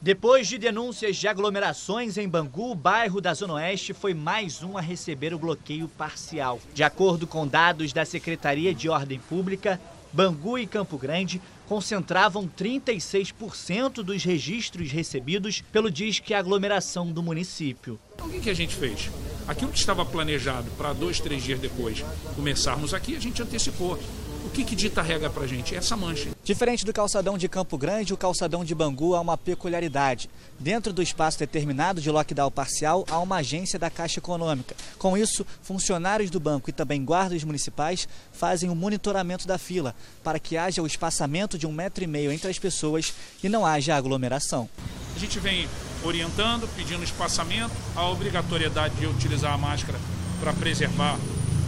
Depois 0.02 0.46
de 0.46 0.58
denúncias 0.58 1.16
de 1.16 1.26
aglomerações 1.26 2.18
em 2.18 2.28
Bangu, 2.28 2.72
o 2.72 2.74
bairro 2.74 3.22
da 3.22 3.32
Zona 3.32 3.54
Oeste 3.54 3.94
foi 3.94 4.12
mais 4.12 4.62
um 4.62 4.76
a 4.76 4.82
receber 4.82 5.32
o 5.32 5.38
bloqueio 5.38 5.88
parcial. 5.88 6.60
De 6.74 6.82
acordo 6.82 7.26
com 7.26 7.48
dados 7.48 7.94
da 7.94 8.04
Secretaria 8.04 8.74
de 8.74 8.90
Ordem 8.90 9.18
Pública, 9.18 9.80
Bangu 10.12 10.58
e 10.58 10.66
Campo 10.66 10.98
Grande 10.98 11.40
concentravam 11.68 12.48
36% 12.48 14.02
dos 14.02 14.24
registros 14.24 14.90
recebidos 14.90 15.62
pelo 15.72 15.90
Disque 15.90 16.34
Aglomeração 16.34 17.12
do 17.12 17.22
município. 17.22 17.98
Então, 18.14 18.26
o 18.26 18.40
que 18.40 18.50
a 18.50 18.54
gente 18.54 18.74
fez? 18.74 19.08
Aquilo 19.46 19.70
que 19.70 19.78
estava 19.78 20.04
planejado 20.04 20.70
para 20.72 20.92
dois, 20.92 21.20
três 21.20 21.42
dias 21.42 21.60
depois 21.60 22.04
começarmos 22.34 22.92
aqui, 22.92 23.14
a 23.14 23.20
gente 23.20 23.40
antecipou. 23.42 23.98
O 24.50 24.52
que, 24.52 24.64
que 24.64 24.74
dita 24.74 25.00
a 25.00 25.04
regra 25.04 25.30
para 25.30 25.44
a 25.44 25.46
gente? 25.46 25.76
Essa 25.76 25.96
mancha. 25.96 26.28
Diferente 26.42 26.84
do 26.84 26.92
calçadão 26.92 27.38
de 27.38 27.48
Campo 27.48 27.78
Grande, 27.78 28.12
o 28.12 28.16
calçadão 28.16 28.64
de 28.64 28.74
Bangu 28.74 29.14
há 29.14 29.20
uma 29.20 29.38
peculiaridade. 29.38 30.28
Dentro 30.58 30.92
do 30.92 31.00
espaço 31.00 31.38
determinado 31.38 32.00
de 32.00 32.10
lockdown 32.10 32.50
parcial, 32.50 33.04
há 33.08 33.20
uma 33.20 33.36
agência 33.36 33.78
da 33.78 33.88
Caixa 33.88 34.18
Econômica. 34.18 34.74
Com 34.98 35.16
isso, 35.16 35.46
funcionários 35.62 36.30
do 36.30 36.40
banco 36.40 36.68
e 36.68 36.72
também 36.72 37.04
guardas 37.04 37.44
municipais 37.44 38.08
fazem 38.32 38.68
o 38.68 38.74
monitoramento 38.74 39.46
da 39.46 39.56
fila, 39.56 39.94
para 40.24 40.40
que 40.40 40.56
haja 40.56 40.82
o 40.82 40.86
espaçamento 40.86 41.56
de 41.56 41.64
um 41.64 41.72
metro 41.72 42.02
e 42.02 42.08
meio 42.08 42.32
entre 42.32 42.50
as 42.50 42.58
pessoas 42.58 43.14
e 43.44 43.48
não 43.48 43.64
haja 43.64 43.94
aglomeração. 43.94 44.68
A 45.14 45.18
gente 45.20 45.38
vem 45.38 45.68
orientando, 46.02 46.68
pedindo 46.74 47.04
espaçamento, 47.04 47.72
a 47.94 48.08
obrigatoriedade 48.08 48.96
de 48.96 49.06
utilizar 49.06 49.54
a 49.54 49.58
máscara 49.58 49.98
para 50.40 50.52
preservar 50.52 51.16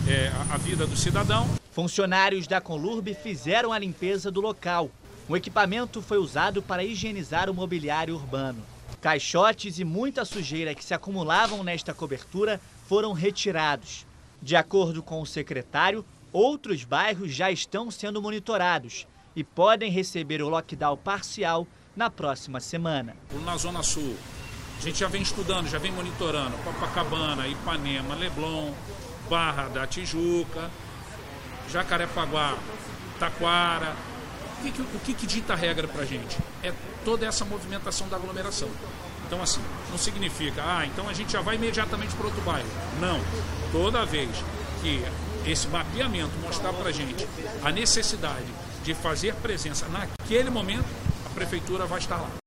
é, 0.08 0.32
a 0.50 0.56
vida 0.56 0.84
do 0.84 0.96
cidadão. 0.96 1.61
Funcionários 1.72 2.46
da 2.46 2.60
Conlurb 2.60 3.14
fizeram 3.14 3.72
a 3.72 3.78
limpeza 3.78 4.30
do 4.30 4.42
local. 4.42 4.90
O 5.26 5.34
equipamento 5.34 6.02
foi 6.02 6.18
usado 6.18 6.62
para 6.62 6.84
higienizar 6.84 7.48
o 7.48 7.54
mobiliário 7.54 8.14
urbano. 8.14 8.62
Caixotes 9.00 9.78
e 9.78 9.84
muita 9.84 10.26
sujeira 10.26 10.74
que 10.74 10.84
se 10.84 10.92
acumulavam 10.92 11.64
nesta 11.64 11.94
cobertura 11.94 12.60
foram 12.86 13.14
retirados. 13.14 14.06
De 14.42 14.54
acordo 14.54 15.02
com 15.02 15.22
o 15.22 15.26
secretário, 15.26 16.04
outros 16.30 16.84
bairros 16.84 17.32
já 17.32 17.50
estão 17.50 17.90
sendo 17.90 18.20
monitorados 18.20 19.06
e 19.34 19.42
podem 19.42 19.90
receber 19.90 20.42
o 20.42 20.50
lockdown 20.50 20.98
parcial 20.98 21.66
na 21.96 22.10
próxima 22.10 22.60
semana. 22.60 23.16
Na 23.46 23.56
Zona 23.56 23.82
Sul, 23.82 24.14
a 24.78 24.82
gente 24.82 24.98
já 24.98 25.08
vem 25.08 25.22
estudando, 25.22 25.70
já 25.70 25.78
vem 25.78 25.90
monitorando 25.90 26.54
Copacabana, 26.58 27.48
Ipanema, 27.48 28.14
Leblon, 28.14 28.72
Barra 29.30 29.68
da 29.68 29.86
Tijuca, 29.86 30.70
Jacarepaguá, 31.72 32.56
Taquara. 33.18 33.96
O 34.60 34.70
que, 34.70 34.82
o 34.82 35.00
que, 35.00 35.14
que 35.14 35.26
dita 35.26 35.54
a 35.54 35.56
regra 35.56 35.88
para 35.88 36.02
a 36.02 36.04
gente? 36.04 36.38
É 36.62 36.72
toda 37.04 37.26
essa 37.26 37.44
movimentação 37.44 38.08
da 38.08 38.16
aglomeração. 38.16 38.68
Então, 39.26 39.42
assim, 39.42 39.60
não 39.90 39.96
significa, 39.96 40.62
ah, 40.62 40.86
então 40.86 41.08
a 41.08 41.12
gente 41.14 41.32
já 41.32 41.40
vai 41.40 41.56
imediatamente 41.56 42.14
para 42.14 42.26
outro 42.26 42.42
bairro. 42.42 42.68
Não. 43.00 43.18
Toda 43.72 44.04
vez 44.04 44.28
que 44.82 45.02
esse 45.46 45.66
mapeamento 45.68 46.32
mostrar 46.42 46.72
para 46.74 46.90
a 46.90 46.92
gente 46.92 47.26
a 47.64 47.72
necessidade 47.72 48.46
de 48.84 48.94
fazer 48.94 49.34
presença 49.36 49.88
naquele 49.88 50.50
momento, 50.50 50.84
a 51.24 51.30
prefeitura 51.30 51.86
vai 51.86 51.98
estar 51.98 52.16
lá. 52.16 52.41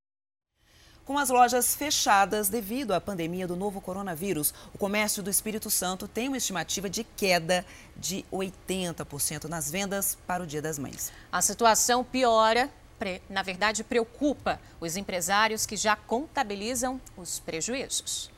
Com 1.05 1.19
as 1.19 1.29
lojas 1.29 1.75
fechadas 1.75 2.49
devido 2.49 2.91
à 2.91 2.99
pandemia 2.99 3.45
do 3.45 3.55
novo 3.55 3.79
coronavírus, 3.79 4.51
o 4.73 4.77
comércio 4.79 5.21
do 5.21 5.29
Espírito 5.29 5.69
Santo 5.69 6.07
tem 6.07 6.27
uma 6.27 6.37
estimativa 6.37 6.89
de 6.89 7.03
queda 7.03 7.63
de 7.95 8.25
80% 8.33 9.43
nas 9.43 9.69
vendas 9.69 10.17
para 10.25 10.41
o 10.41 10.47
Dia 10.47 10.63
das 10.63 10.79
Mães. 10.79 11.13
A 11.31 11.43
situação 11.43 12.03
piora, 12.03 12.71
na 13.29 13.43
verdade, 13.43 13.83
preocupa 13.83 14.59
os 14.81 14.97
empresários 14.97 15.67
que 15.67 15.77
já 15.77 15.95
contabilizam 15.95 16.99
os 17.15 17.37
prejuízos. 17.37 18.31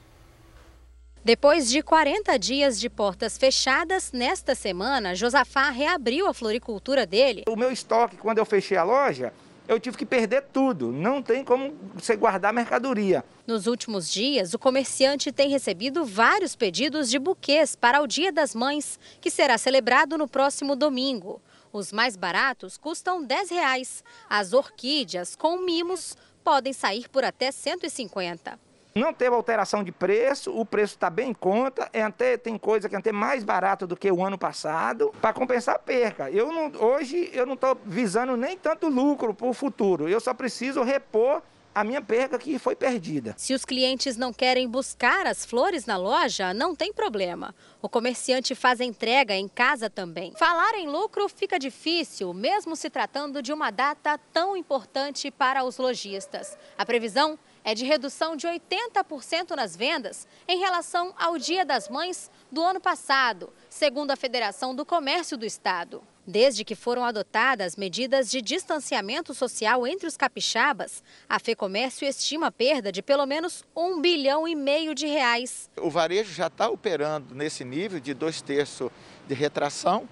Depois 1.24 1.70
de 1.70 1.82
40 1.82 2.38
dias 2.38 2.78
de 2.78 2.90
portas 2.90 3.38
fechadas, 3.38 4.12
nesta 4.12 4.54
semana, 4.54 5.16
Josafá 5.16 5.70
reabriu 5.70 6.28
a 6.28 6.34
floricultura 6.34 7.06
dele. 7.06 7.46
O 7.48 7.56
meu 7.56 7.72
estoque, 7.72 8.18
quando 8.18 8.40
eu 8.40 8.46
fechei 8.46 8.76
a 8.76 8.84
loja, 8.84 9.34
eu 9.68 9.80
tive 9.80 9.98
que 9.98 10.06
perder 10.06 10.44
tudo. 10.54 10.92
Não 10.92 11.22
tem 11.22 11.44
como 11.44 11.76
você 11.94 12.16
guardar 12.16 12.54
mercadoria. 12.54 13.24
Nos 13.46 13.68
últimos 13.68 14.12
dias, 14.12 14.54
o 14.54 14.60
comerciante 14.60 15.32
tem 15.32 15.50
recebido 15.50 16.06
vários 16.06 16.56
pedidos 16.56 17.10
de 17.10 17.20
buquês 17.20 17.76
para 17.76 18.02
o 18.02 18.08
Dia 18.08 18.32
das 18.32 18.56
Mães, 18.56 19.00
que 19.20 19.30
será 19.30 19.58
celebrado 19.58 20.18
no 20.18 20.28
próximo 20.28 20.76
domingo. 20.76 21.42
Os 21.72 21.92
mais 21.92 22.16
baratos 22.16 22.78
custam 22.78 23.24
10 23.24 23.50
reais. 23.50 24.04
As 24.30 24.54
orquídeas 24.54 25.36
com 25.36 25.58
mimos 25.58 26.16
podem 26.44 26.72
sair 26.74 27.10
por 27.10 27.24
até 27.24 27.48
R$ 27.48 27.52
150. 27.52 28.67
Não 28.98 29.14
teve 29.14 29.36
alteração 29.36 29.84
de 29.84 29.92
preço, 29.92 30.52
o 30.52 30.66
preço 30.66 30.96
está 30.96 31.08
bem 31.08 31.30
em 31.30 31.34
conta, 31.34 31.88
é 31.94 32.02
até, 32.02 32.36
tem 32.36 32.58
coisa 32.58 32.90
que 32.90 32.96
é 32.96 32.98
até 32.98 33.12
mais 33.12 33.44
barato 33.44 33.86
do 33.86 33.96
que 33.96 34.12
o 34.12 34.26
ano 34.26 34.38
passado, 34.40 35.14
para 35.22 35.34
compensar 35.34 35.76
a 35.76 35.80
perca. 35.80 36.32
Eu 36.32 36.52
não, 36.52 36.72
hoje 36.82 37.30
eu 37.32 37.46
não 37.46 37.54
estou 37.54 37.78
visando 37.86 38.36
nem 38.36 38.58
tanto 38.58 38.90
lucro 38.90 39.36
para 39.36 39.48
o 39.48 39.54
futuro, 39.54 40.10
eu 40.10 40.20
só 40.20 40.34
preciso 40.34 40.82
repor 40.82 41.44
a 41.76 41.84
minha 41.84 42.02
perca 42.02 42.40
que 42.40 42.58
foi 42.58 42.76
perdida. 42.76 43.36
Se 43.38 43.54
os 43.54 43.64
clientes 43.64 44.18
não 44.18 44.34
querem 44.34 44.68
buscar 44.68 45.28
as 45.28 45.46
flores 45.46 45.86
na 45.86 45.96
loja, 45.96 46.52
não 46.52 46.76
tem 46.76 46.92
problema. 46.92 47.54
O 47.80 47.88
comerciante 47.88 48.56
faz 48.56 48.82
entrega 48.82 49.36
em 49.36 49.48
casa 49.48 49.88
também. 49.88 50.34
Falar 50.40 50.74
em 50.74 50.88
lucro 50.88 51.30
fica 51.30 51.60
difícil, 51.60 52.34
mesmo 52.34 52.76
se 52.76 52.90
tratando 52.90 53.44
de 53.44 53.54
uma 53.54 53.70
data 53.70 54.20
tão 54.34 54.58
importante 54.58 55.30
para 55.30 55.64
os 55.64 55.78
lojistas. 55.78 56.58
A 56.76 56.84
previsão 56.84 57.38
é 57.68 57.76
de 57.76 57.84
redução 57.84 58.38
de 58.38 58.48
80% 58.48 59.54
nas 59.54 59.76
vendas 59.76 60.26
em 60.48 60.58
relação 60.58 61.14
ao 61.18 61.38
Dia 61.38 61.66
das 61.66 61.90
Mães 61.90 62.32
do 62.50 62.64
ano 62.64 62.80
passado, 62.80 63.52
segundo 63.70 64.12
a 64.12 64.16
Federação 64.16 64.74
do 64.74 64.86
Comércio 64.86 65.38
do 65.38 65.46
Estado. 65.46 66.02
Desde 66.26 66.64
que 66.64 66.76
foram 66.76 67.04
adotadas 67.04 67.76
medidas 67.76 68.32
de 68.32 68.42
distanciamento 68.42 69.34
social 69.34 69.86
entre 69.86 70.08
os 70.08 70.16
capixabas, 70.16 71.04
a 71.28 71.40
FEComércio 71.40 72.08
estima 72.08 72.50
perda 72.50 72.90
de 72.90 73.02
pelo 73.02 73.26
menos 73.26 73.66
um 73.76 74.00
bilhão 74.00 74.48
e 74.48 74.56
meio 74.56 74.96
de 74.96 75.06
reais. 75.06 75.70
O 75.78 75.90
varejo 75.90 76.34
já 76.34 76.48
está 76.48 76.70
operando 76.70 77.36
nesse 77.36 77.66
nível 77.66 78.00
de 78.00 78.14
dois 78.14 78.42
terços 78.42 78.90
de 79.28 79.34
retração 79.34 80.08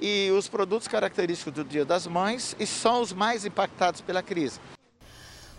e 0.00 0.30
os 0.30 0.48
produtos 0.48 0.88
característicos 0.88 1.52
do 1.52 1.64
Dia 1.64 1.84
das 1.84 2.06
Mães 2.06 2.56
são 2.66 3.02
os 3.02 3.12
mais 3.12 3.44
impactados 3.44 4.00
pela 4.00 4.22
crise. 4.22 4.58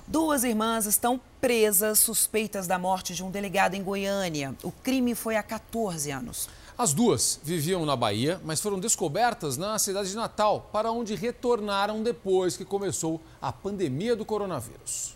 Duas 0.08 0.44
irmãs 0.44 0.86
estão 0.86 1.20
presas 1.42 1.98
suspeitas 1.98 2.68
da 2.68 2.78
morte 2.78 3.16
de 3.16 3.24
um 3.24 3.32
delegado 3.32 3.74
em 3.74 3.82
Goiânia. 3.82 4.54
O 4.62 4.72
crime 4.72 5.16
foi 5.16 5.36
há 5.36 5.42
14 5.42 6.12
anos. 6.12 6.48
As 6.78 6.94
duas 6.94 7.40
viviam 7.44 7.88
na 7.88 7.96
Bahia, 7.96 8.40
mas 8.46 8.62
foram 8.62 8.80
descobertas 8.80 9.58
na 9.58 9.80
cidade 9.80 10.10
de 10.10 10.16
Natal, 10.16 10.70
para 10.72 10.92
onde 10.92 11.16
retornaram 11.16 12.04
depois 12.04 12.56
que 12.56 12.64
começou 12.64 13.20
a 13.42 13.52
pandemia 13.52 14.16
do 14.16 14.24
coronavírus. 14.24 15.16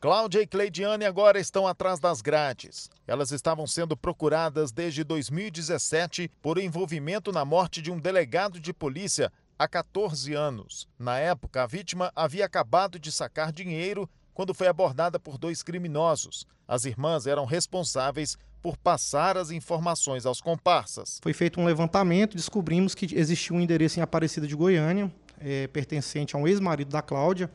Cláudia 0.00 0.40
e 0.40 0.46
Cleidiane 0.46 1.04
agora 1.04 1.38
estão 1.38 1.68
atrás 1.68 2.00
das 2.00 2.22
grades. 2.22 2.88
Elas 3.06 3.30
estavam 3.30 3.66
sendo 3.66 3.94
procuradas 3.94 4.72
desde 4.72 5.04
2017 5.04 6.30
por 6.40 6.56
envolvimento 6.56 7.30
na 7.30 7.44
morte 7.44 7.82
de 7.82 7.90
um 7.90 7.98
delegado 7.98 8.58
de 8.58 8.72
polícia 8.72 9.30
há 9.60 9.68
14 9.68 10.32
anos. 10.32 10.88
Na 10.98 11.18
época, 11.18 11.62
a 11.62 11.66
vítima 11.66 12.10
havia 12.16 12.46
acabado 12.46 12.98
de 12.98 13.12
sacar 13.12 13.52
dinheiro 13.52 14.08
quando 14.32 14.54
foi 14.54 14.66
abordada 14.66 15.20
por 15.20 15.36
dois 15.36 15.62
criminosos. 15.62 16.46
As 16.66 16.86
irmãs 16.86 17.26
eram 17.26 17.44
responsáveis 17.44 18.38
por 18.62 18.78
passar 18.78 19.36
as 19.36 19.50
informações 19.50 20.24
aos 20.24 20.40
comparsas. 20.40 21.20
Foi 21.22 21.34
feito 21.34 21.60
um 21.60 21.66
levantamento, 21.66 22.38
descobrimos 22.38 22.94
que 22.94 23.14
existia 23.14 23.54
um 23.54 23.60
endereço 23.60 23.98
em 23.98 24.02
Aparecida 24.02 24.46
de 24.46 24.56
Goiânia, 24.56 25.12
é, 25.38 25.66
pertencente 25.66 26.34
a 26.34 26.38
um 26.38 26.48
ex-marido 26.48 26.88
da 26.88 27.02
Cláudia, 27.02 27.50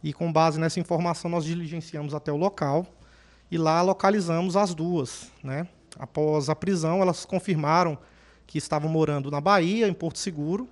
e 0.00 0.12
com 0.12 0.32
base 0.32 0.60
nessa 0.60 0.78
informação 0.78 1.28
nós 1.28 1.44
diligenciamos 1.44 2.14
até 2.14 2.30
o 2.30 2.36
local 2.36 2.86
e 3.50 3.58
lá 3.58 3.82
localizamos 3.82 4.56
as 4.56 4.76
duas. 4.76 5.28
Né? 5.42 5.66
Após 5.98 6.48
a 6.48 6.54
prisão, 6.54 7.02
elas 7.02 7.24
confirmaram 7.24 7.98
que 8.46 8.58
estavam 8.58 8.88
morando 8.88 9.28
na 9.28 9.40
Bahia, 9.40 9.88
em 9.88 9.94
Porto 9.94 10.20
Seguro, 10.20 10.68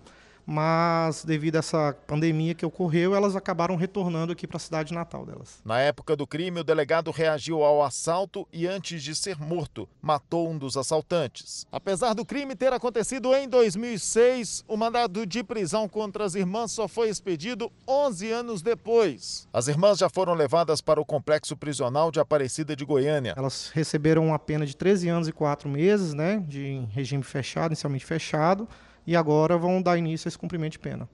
mas 0.50 1.25
devido 1.25 1.54
a 1.54 1.59
essa 1.61 1.97
pandemia 2.09 2.57
que 2.57 2.66
ocorreu, 2.66 3.14
elas 3.14 3.37
acabaram 3.37 3.76
retornando 3.76 4.33
aqui 4.33 4.49
para 4.49 4.57
a 4.57 4.61
cidade 4.61 4.92
natal 4.92 5.25
delas. 5.25 5.61
Na 5.64 5.78
época 5.78 6.16
do 6.16 6.26
crime, 6.26 6.59
o 6.59 6.64
delegado 6.64 7.12
reagiu 7.12 7.62
ao 7.62 7.85
assalto 7.85 8.49
e, 8.52 8.66
antes 8.66 9.00
de 9.00 9.14
ser 9.14 9.38
morto, 9.38 9.88
matou 10.02 10.50
um 10.50 10.59
dos 10.59 10.76
assaltantes. 10.76 11.69
Apesar 11.71 12.14
do 12.14 12.25
crime 12.25 12.57
ter 12.57 12.73
acontecido 12.73 13.33
em 13.33 13.49
2006, 13.49 14.64
o 14.66 14.76
mandado 14.76 15.25
de 15.25 15.45
prisão 15.45 15.88
contra 15.88 16.25
as 16.25 16.35
irmãs 16.35 16.73
só 16.73 16.88
foi 16.88 17.11
expedido 17.11 17.71
11 17.87 18.33
anos 18.33 18.61
depois. 18.61 19.47
As 19.52 19.69
irmãs 19.69 19.99
já 19.99 20.09
foram 20.09 20.35
levadas 20.35 20.80
para 20.80 21.00
o 21.00 21.04
complexo 21.04 21.57
prisional 21.57 22.11
de 22.11 22.19
Aparecida 22.19 22.75
de 22.75 22.85
Goiânia. 22.85 23.35
Elas 23.37 23.71
receberam 23.73 24.26
uma 24.26 24.38
pena 24.38 24.66
de 24.66 24.75
13 24.75 25.09
anos 25.11 25.28
e 25.28 25.33
4 25.33 25.69
meses, 25.69 26.12
né, 26.12 26.42
de 26.49 26.85
regime 26.90 27.23
fechado, 27.23 27.69
inicialmente 27.69 28.04
fechado 28.04 28.66
e 29.07 29.16
agora 29.16 29.57
vão 29.57 29.80
dar 29.80 29.97
início 29.97 30.26
a 30.26 30.28
esse 30.28 30.38
cumprimento 30.38 30.73
de 30.73 30.78
pena. 30.78 31.09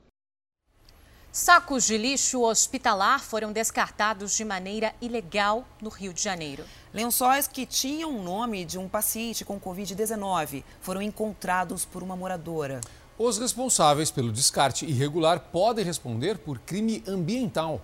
Sacos 1.30 1.84
de 1.84 1.98
lixo 1.98 2.40
hospitalar 2.40 3.22
foram 3.22 3.52
descartados 3.52 4.34
de 4.34 4.42
maneira 4.42 4.94
ilegal 5.02 5.66
no 5.82 5.90
Rio 5.90 6.14
de 6.14 6.22
Janeiro. 6.22 6.64
Lençóis 6.94 7.46
que 7.46 7.66
tinham 7.66 8.18
o 8.18 8.22
nome 8.22 8.64
de 8.64 8.78
um 8.78 8.88
paciente 8.88 9.44
com 9.44 9.60
Covid-19 9.60 10.64
foram 10.80 11.02
encontrados 11.02 11.84
por 11.84 12.02
uma 12.02 12.16
moradora. 12.16 12.80
Os 13.18 13.36
responsáveis 13.36 14.10
pelo 14.10 14.32
descarte 14.32 14.86
irregular 14.86 15.40
podem 15.40 15.84
responder 15.84 16.38
por 16.38 16.58
crime 16.58 17.04
ambiental. 17.06 17.82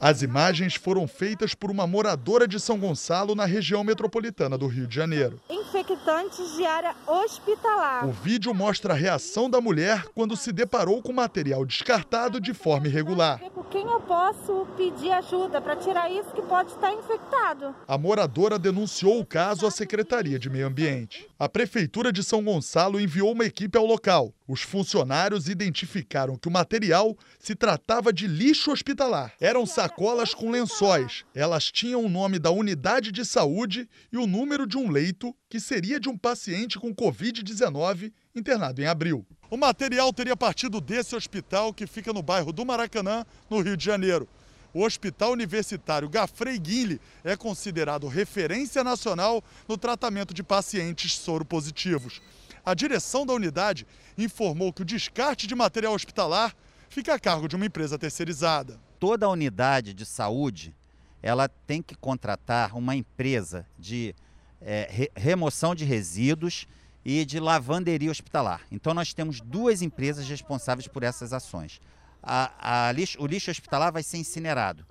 As 0.00 0.22
imagens 0.22 0.74
foram 0.74 1.06
feitas 1.08 1.54
por 1.54 1.70
uma 1.70 1.86
moradora 1.86 2.46
de 2.46 2.60
São 2.60 2.78
Gonçalo, 2.78 3.34
na 3.34 3.46
região 3.46 3.82
metropolitana 3.82 4.58
do 4.58 4.66
Rio 4.66 4.86
de 4.86 4.94
Janeiro. 4.94 5.40
Infectantes 5.48 6.56
de 6.56 6.64
área 6.64 6.94
hospitalar. 7.06 8.06
O 8.06 8.12
vídeo 8.12 8.52
mostra 8.52 8.92
a 8.92 8.96
reação 8.96 9.48
da 9.48 9.60
mulher 9.60 10.04
quando 10.14 10.36
se 10.36 10.52
deparou 10.52 11.00
com 11.00 11.12
material 11.12 11.64
descartado 11.64 12.40
de 12.40 12.52
forma 12.52 12.86
irregular. 12.86 13.40
Por 13.54 13.64
quem 13.66 13.86
eu 13.86 14.00
posso 14.00 14.66
pedir 14.76 15.10
ajuda 15.10 15.60
para 15.60 15.76
tirar 15.76 16.10
isso 16.10 16.30
que 16.34 16.42
pode 16.42 16.70
estar 16.70 16.92
infectado? 16.92 17.74
A 17.88 17.96
moradora 17.96 18.58
denunciou 18.58 19.18
o 19.18 19.26
caso 19.26 19.66
à 19.66 19.70
Secretaria 19.70 20.38
de 20.38 20.50
Meio 20.50 20.66
Ambiente. 20.66 21.26
A 21.38 21.48
Prefeitura 21.48 22.12
de 22.12 22.22
São 22.22 22.42
Gonçalo 22.44 23.00
enviou 23.00 23.32
uma 23.32 23.44
equipe 23.44 23.76
ao 23.78 23.86
local. 23.86 24.32
Os 24.46 24.60
funcionários 24.60 25.48
identificaram 25.48 26.36
que 26.36 26.48
o 26.48 26.50
material 26.50 27.16
se 27.38 27.54
tratava 27.54 28.12
de 28.12 28.26
lixo 28.26 28.70
hospitalar. 28.70 29.32
Eram 29.40 29.64
sacolas 29.64 30.34
com 30.34 30.50
lençóis. 30.50 31.24
Elas 31.34 31.70
tinham 31.70 32.04
o 32.04 32.10
nome 32.10 32.38
da 32.38 32.50
unidade 32.50 33.10
de 33.10 33.24
saúde 33.24 33.88
e 34.12 34.18
o 34.18 34.26
número 34.26 34.66
de 34.66 34.76
um 34.76 34.90
leito 34.90 35.34
que 35.48 35.58
seria 35.58 35.98
de 35.98 36.10
um 36.10 36.18
paciente 36.18 36.78
com 36.78 36.94
Covid-19 36.94 38.12
internado 38.34 38.82
em 38.82 38.86
abril. 38.86 39.26
O 39.50 39.56
material 39.56 40.12
teria 40.12 40.36
partido 40.36 40.78
desse 40.78 41.16
hospital 41.16 41.72
que 41.72 41.86
fica 41.86 42.12
no 42.12 42.22
bairro 42.22 42.52
do 42.52 42.66
Maracanã, 42.66 43.24
no 43.48 43.60
Rio 43.60 43.78
de 43.78 43.84
Janeiro. 43.84 44.28
O 44.74 44.84
Hospital 44.84 45.32
Universitário 45.32 46.08
Gafrey 46.08 46.58
Guinle 46.58 47.00
é 47.22 47.36
considerado 47.36 48.08
referência 48.08 48.84
nacional 48.84 49.42
no 49.66 49.78
tratamento 49.78 50.34
de 50.34 50.42
pacientes 50.42 51.14
soropositivos. 51.14 52.20
A 52.64 52.72
direção 52.72 53.26
da 53.26 53.34
unidade 53.34 53.86
informou 54.16 54.72
que 54.72 54.82
o 54.82 54.84
descarte 54.84 55.46
de 55.46 55.54
material 55.54 55.92
hospitalar 55.92 56.54
fica 56.88 57.14
a 57.14 57.18
cargo 57.18 57.46
de 57.46 57.56
uma 57.56 57.66
empresa 57.66 57.98
terceirizada. 57.98 58.80
Toda 58.98 59.28
unidade 59.28 59.92
de 59.92 60.06
saúde 60.06 60.74
ela 61.22 61.48
tem 61.48 61.82
que 61.82 61.94
contratar 61.94 62.76
uma 62.76 62.94
empresa 62.94 63.66
de 63.78 64.14
é, 64.60 64.88
re 64.90 65.10
remoção 65.14 65.74
de 65.74 65.84
resíduos 65.84 66.66
e 67.04 67.24
de 67.24 67.38
lavanderia 67.38 68.10
hospitalar. 68.10 68.62
Então 68.70 68.94
nós 68.94 69.12
temos 69.12 69.40
duas 69.40 69.82
empresas 69.82 70.26
responsáveis 70.26 70.88
por 70.88 71.02
essas 71.02 71.32
ações. 71.34 71.80
A, 72.22 72.88
a 72.88 72.92
lixo, 72.92 73.20
o 73.20 73.26
lixo 73.26 73.50
hospitalar 73.50 73.92
vai 73.92 74.02
ser 74.02 74.16
incinerado. 74.16 74.86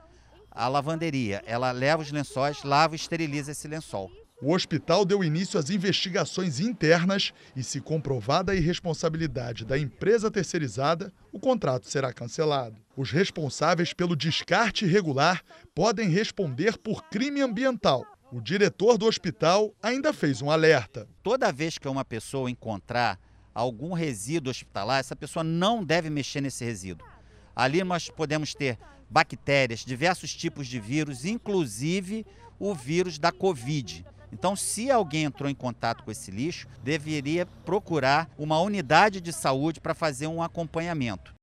A 0.52 0.68
lavanderia, 0.68 1.44
ela 1.48 1.72
leva 1.72 2.04
os 2.04 2.12
lençóis, 2.12 2.64
lava 2.64 2.94
e 2.94 2.98
esteriliza 2.98 3.52
esse 3.52 3.68
lençol. 3.68 4.12
O 4.46 4.54
hospital 4.54 5.06
deu 5.06 5.24
início 5.24 5.58
às 5.58 5.70
investigações 5.70 6.60
internas 6.60 7.32
e, 7.56 7.64
se 7.64 7.80
comprovada 7.80 8.52
a 8.52 8.56
irresponsabilidade 8.56 9.64
da 9.64 9.80
empresa 9.80 10.30
terceirizada, 10.30 11.14
o 11.32 11.40
contrato 11.40 11.88
será 11.88 12.12
cancelado. 12.12 12.76
Os 12.98 13.10
responsáveis 13.10 13.94
pelo 13.94 14.18
descarte 14.18 14.84
irregular 14.84 15.42
podem 15.74 16.10
responder 16.10 16.78
por 16.78 17.06
crime 17.06 17.40
ambiental. 17.40 18.06
O 18.34 18.42
diretor 18.42 18.98
do 18.98 19.06
hospital 19.06 19.74
ainda 19.82 20.12
fez 20.12 20.42
um 20.42 20.52
alerta. 20.52 21.08
Toda 21.24 21.50
vez 21.50 21.78
que 21.78 21.88
uma 21.88 22.04
pessoa 22.04 22.52
encontrar 22.52 23.18
algum 23.56 23.94
resíduo 23.94 24.52
hospitalar, 24.52 25.00
essa 25.00 25.16
pessoa 25.16 25.42
não 25.42 25.82
deve 25.82 26.10
mexer 26.10 26.42
nesse 26.42 26.66
resíduo. 26.66 27.08
Ali 27.56 27.82
nós 27.82 28.10
podemos 28.10 28.54
ter 28.54 28.78
bactérias, 29.10 29.86
diversos 29.86 30.36
tipos 30.36 30.68
de 30.68 30.82
vírus, 30.82 31.24
inclusive 31.24 32.26
o 32.60 32.76
vírus 32.76 33.18
da 33.18 33.32
Covid. 33.32 34.06
Então, 34.34 34.56
se 34.56 34.90
alguém 34.90 35.26
entrou 35.26 35.48
em 35.48 35.54
contato 35.54 36.04
com 36.04 36.10
esse 36.10 36.32
lixo, 36.32 36.68
deveria 36.84 37.46
procurar 37.64 38.28
uma 38.38 38.60
unidade 38.60 39.22
de 39.22 39.32
saúde 39.32 39.80
para 39.80 39.94
fazer 39.94 40.26
um 40.26 40.42
acompanhamento. 40.42 41.34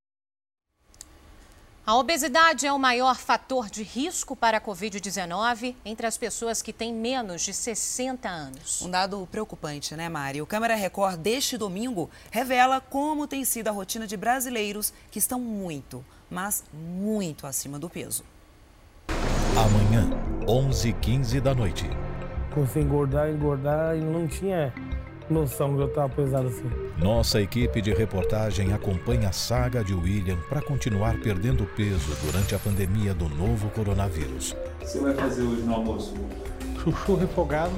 A 1.87 1.97
obesidade 1.97 2.67
é 2.67 2.73
o 2.73 2.79
maior 2.79 3.17
fator 3.17 3.71
de 3.71 3.83
risco 3.83 4.37
para 4.37 4.59
a 4.59 4.61
Covid-19 4.61 5.75
entre 5.85 6.07
as 6.07 6.19
pessoas 6.19 6.61
que 6.61 6.73
têm 6.73 6.93
menos 6.93 7.43
de 7.43 7.55
60 7.55 8.29
anos. 8.29 8.83
Um 8.83 8.91
dado 8.91 9.27
preocupante, 9.31 9.97
né, 9.97 10.09
Mari? 10.09 10.43
O 10.43 10.47
Câmara 10.47 10.75
Record 10.75 11.19
deste 11.19 11.57
domingo 11.57 12.11
revela 12.31 12.81
como 12.81 13.27
tem 13.27 13.45
sido 13.45 13.69
a 13.69 13.73
rotina 13.73 14.07
de 14.07 14.17
brasileiros 14.17 14.93
que 15.11 15.19
estão 15.19 15.41
muito, 15.41 16.05
mas 16.29 16.65
muito 16.73 17.47
acima 17.47 17.79
do 17.79 17.89
peso. 17.89 18.25
Amanhã, 19.57 20.11
11h15 20.47 21.41
da 21.41 21.55
noite. 21.55 21.89
Comecei 22.53 22.83
a 22.83 22.85
engordar, 22.85 23.31
engordar 23.31 23.97
e 23.97 24.01
não 24.01 24.27
tinha 24.27 24.73
noção 25.31 25.77
que 25.77 25.83
eu 25.83 25.87
estava 25.87 26.09
pesado 26.09 26.49
assim. 26.49 26.69
Nossa 26.99 27.41
equipe 27.41 27.81
de 27.81 27.93
reportagem 27.93 28.73
acompanha 28.73 29.29
a 29.29 29.33
saga 29.33 29.85
de 29.85 29.95
William 29.95 30.37
para 30.49 30.61
continuar 30.61 31.17
perdendo 31.21 31.65
peso 31.77 32.15
durante 32.25 32.55
a 32.55 32.59
pandemia 32.59 33.15
do 33.15 33.29
novo 33.29 33.71
coronavírus. 33.71 34.53
O 34.53 34.79
que 34.81 34.87
você 34.87 34.99
vai 34.99 35.15
fazer 35.15 35.43
hoje 35.43 35.63
no 35.63 35.75
almoço? 35.75 36.15
Chuchu 36.83 37.15
refogado 37.15 37.73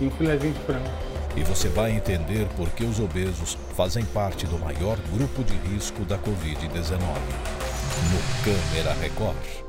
e 0.00 0.06
um 0.06 0.10
filézinho 0.10 0.52
de 0.52 0.60
frango. 0.60 0.88
E 1.36 1.42
você 1.44 1.68
vai 1.68 1.92
entender 1.92 2.46
por 2.56 2.68
que 2.70 2.84
os 2.84 2.98
obesos 2.98 3.56
fazem 3.76 4.04
parte 4.06 4.46
do 4.46 4.58
maior 4.58 4.98
grupo 5.12 5.44
de 5.44 5.54
risco 5.68 6.04
da 6.04 6.18
Covid-19. 6.18 6.98
No 8.10 8.44
Câmera 8.44 8.94
Record. 9.00 9.59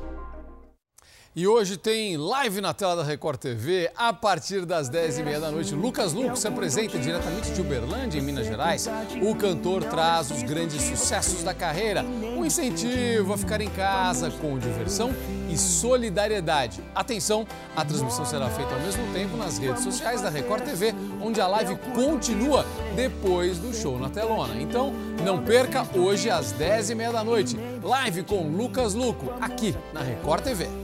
E 1.34 1.48
hoje 1.48 1.78
tem 1.78 2.18
live 2.18 2.60
na 2.60 2.74
tela 2.74 2.94
da 2.94 3.02
Record 3.02 3.40
TV 3.40 3.90
a 3.96 4.12
partir 4.12 4.66
das 4.66 4.90
10h30 4.90 5.40
da 5.40 5.50
noite. 5.50 5.74
Lucas 5.74 6.12
Luco 6.12 6.36
se 6.36 6.46
apresenta 6.46 6.98
diretamente 6.98 7.52
de 7.52 7.60
Uberlândia, 7.62 8.18
em 8.18 8.22
Minas 8.22 8.46
Gerais. 8.46 8.86
O 9.22 9.34
cantor 9.34 9.82
traz 9.82 10.30
os 10.30 10.42
grandes 10.42 10.82
sucessos 10.82 11.42
da 11.42 11.54
carreira, 11.54 12.04
um 12.04 12.44
incentivo 12.44 13.32
a 13.32 13.38
ficar 13.38 13.62
em 13.62 13.70
casa 13.70 14.30
com 14.30 14.58
diversão 14.58 15.10
e 15.48 15.56
solidariedade. 15.56 16.82
Atenção, 16.94 17.46
a 17.74 17.82
transmissão 17.82 18.26
será 18.26 18.50
feita 18.50 18.74
ao 18.74 18.80
mesmo 18.80 19.10
tempo 19.14 19.34
nas 19.34 19.56
redes 19.56 19.82
sociais 19.82 20.20
da 20.20 20.28
Record 20.28 20.64
TV, 20.64 20.94
onde 21.18 21.40
a 21.40 21.46
live 21.46 21.76
continua 21.94 22.66
depois 22.94 23.56
do 23.56 23.72
show 23.72 23.98
na 23.98 24.10
telona. 24.10 24.60
Então, 24.60 24.92
não 25.24 25.42
perca 25.42 25.86
hoje 25.94 26.28
às 26.28 26.52
10h30 26.52 27.10
da 27.10 27.24
noite. 27.24 27.56
Live 27.82 28.22
com 28.22 28.48
Lucas 28.48 28.92
Luco, 28.92 29.32
aqui 29.40 29.74
na 29.94 30.02
Record 30.02 30.44
TV. 30.44 30.81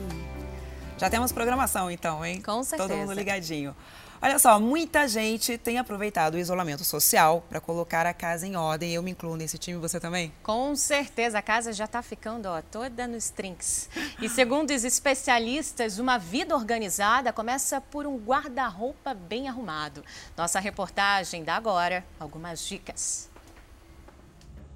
Já 0.98 1.08
temos 1.08 1.30
programação 1.30 1.88
então, 1.88 2.26
hein? 2.26 2.42
Com 2.42 2.61
certeza. 2.64 2.88
Todo 2.88 2.98
mundo 2.98 3.12
ligadinho. 3.12 3.74
Olha 4.20 4.37
só, 4.37 4.58
muita 4.58 5.06
gente 5.06 5.56
tem 5.56 5.78
aproveitado 5.78 6.34
o 6.34 6.38
isolamento 6.38 6.84
social 6.84 7.46
para 7.48 7.61
colocar 7.61 8.04
a 8.04 8.12
casa 8.12 8.44
em 8.48 8.56
ordem. 8.56 8.92
Eu 8.92 9.00
me 9.00 9.12
incluo 9.12 9.37
nesse 9.37 9.56
time, 9.58 9.78
você 9.78 10.00
também? 10.00 10.32
Com 10.42 10.74
certeza, 10.74 11.38
a 11.38 11.42
casa 11.42 11.72
já 11.72 11.84
está 11.84 12.02
ficando 12.02 12.46
ó, 12.46 12.61
toda 12.61 13.06
nos 13.06 13.30
trinks. 13.30 13.88
E 14.20 14.28
segundo 14.28 14.70
os 14.70 14.82
especialistas, 14.82 16.00
uma 16.00 16.18
vida 16.18 16.56
organizada 16.56 17.32
começa 17.32 17.80
por 17.80 18.04
um 18.04 18.16
guarda-roupa 18.16 19.14
bem 19.14 19.48
arrumado. 19.48 20.04
Nossa 20.37 20.58
reportagem 20.58 21.44
dá 21.44 21.54
agora 21.54 22.04
algumas 22.18 22.66
dicas. 22.66 23.30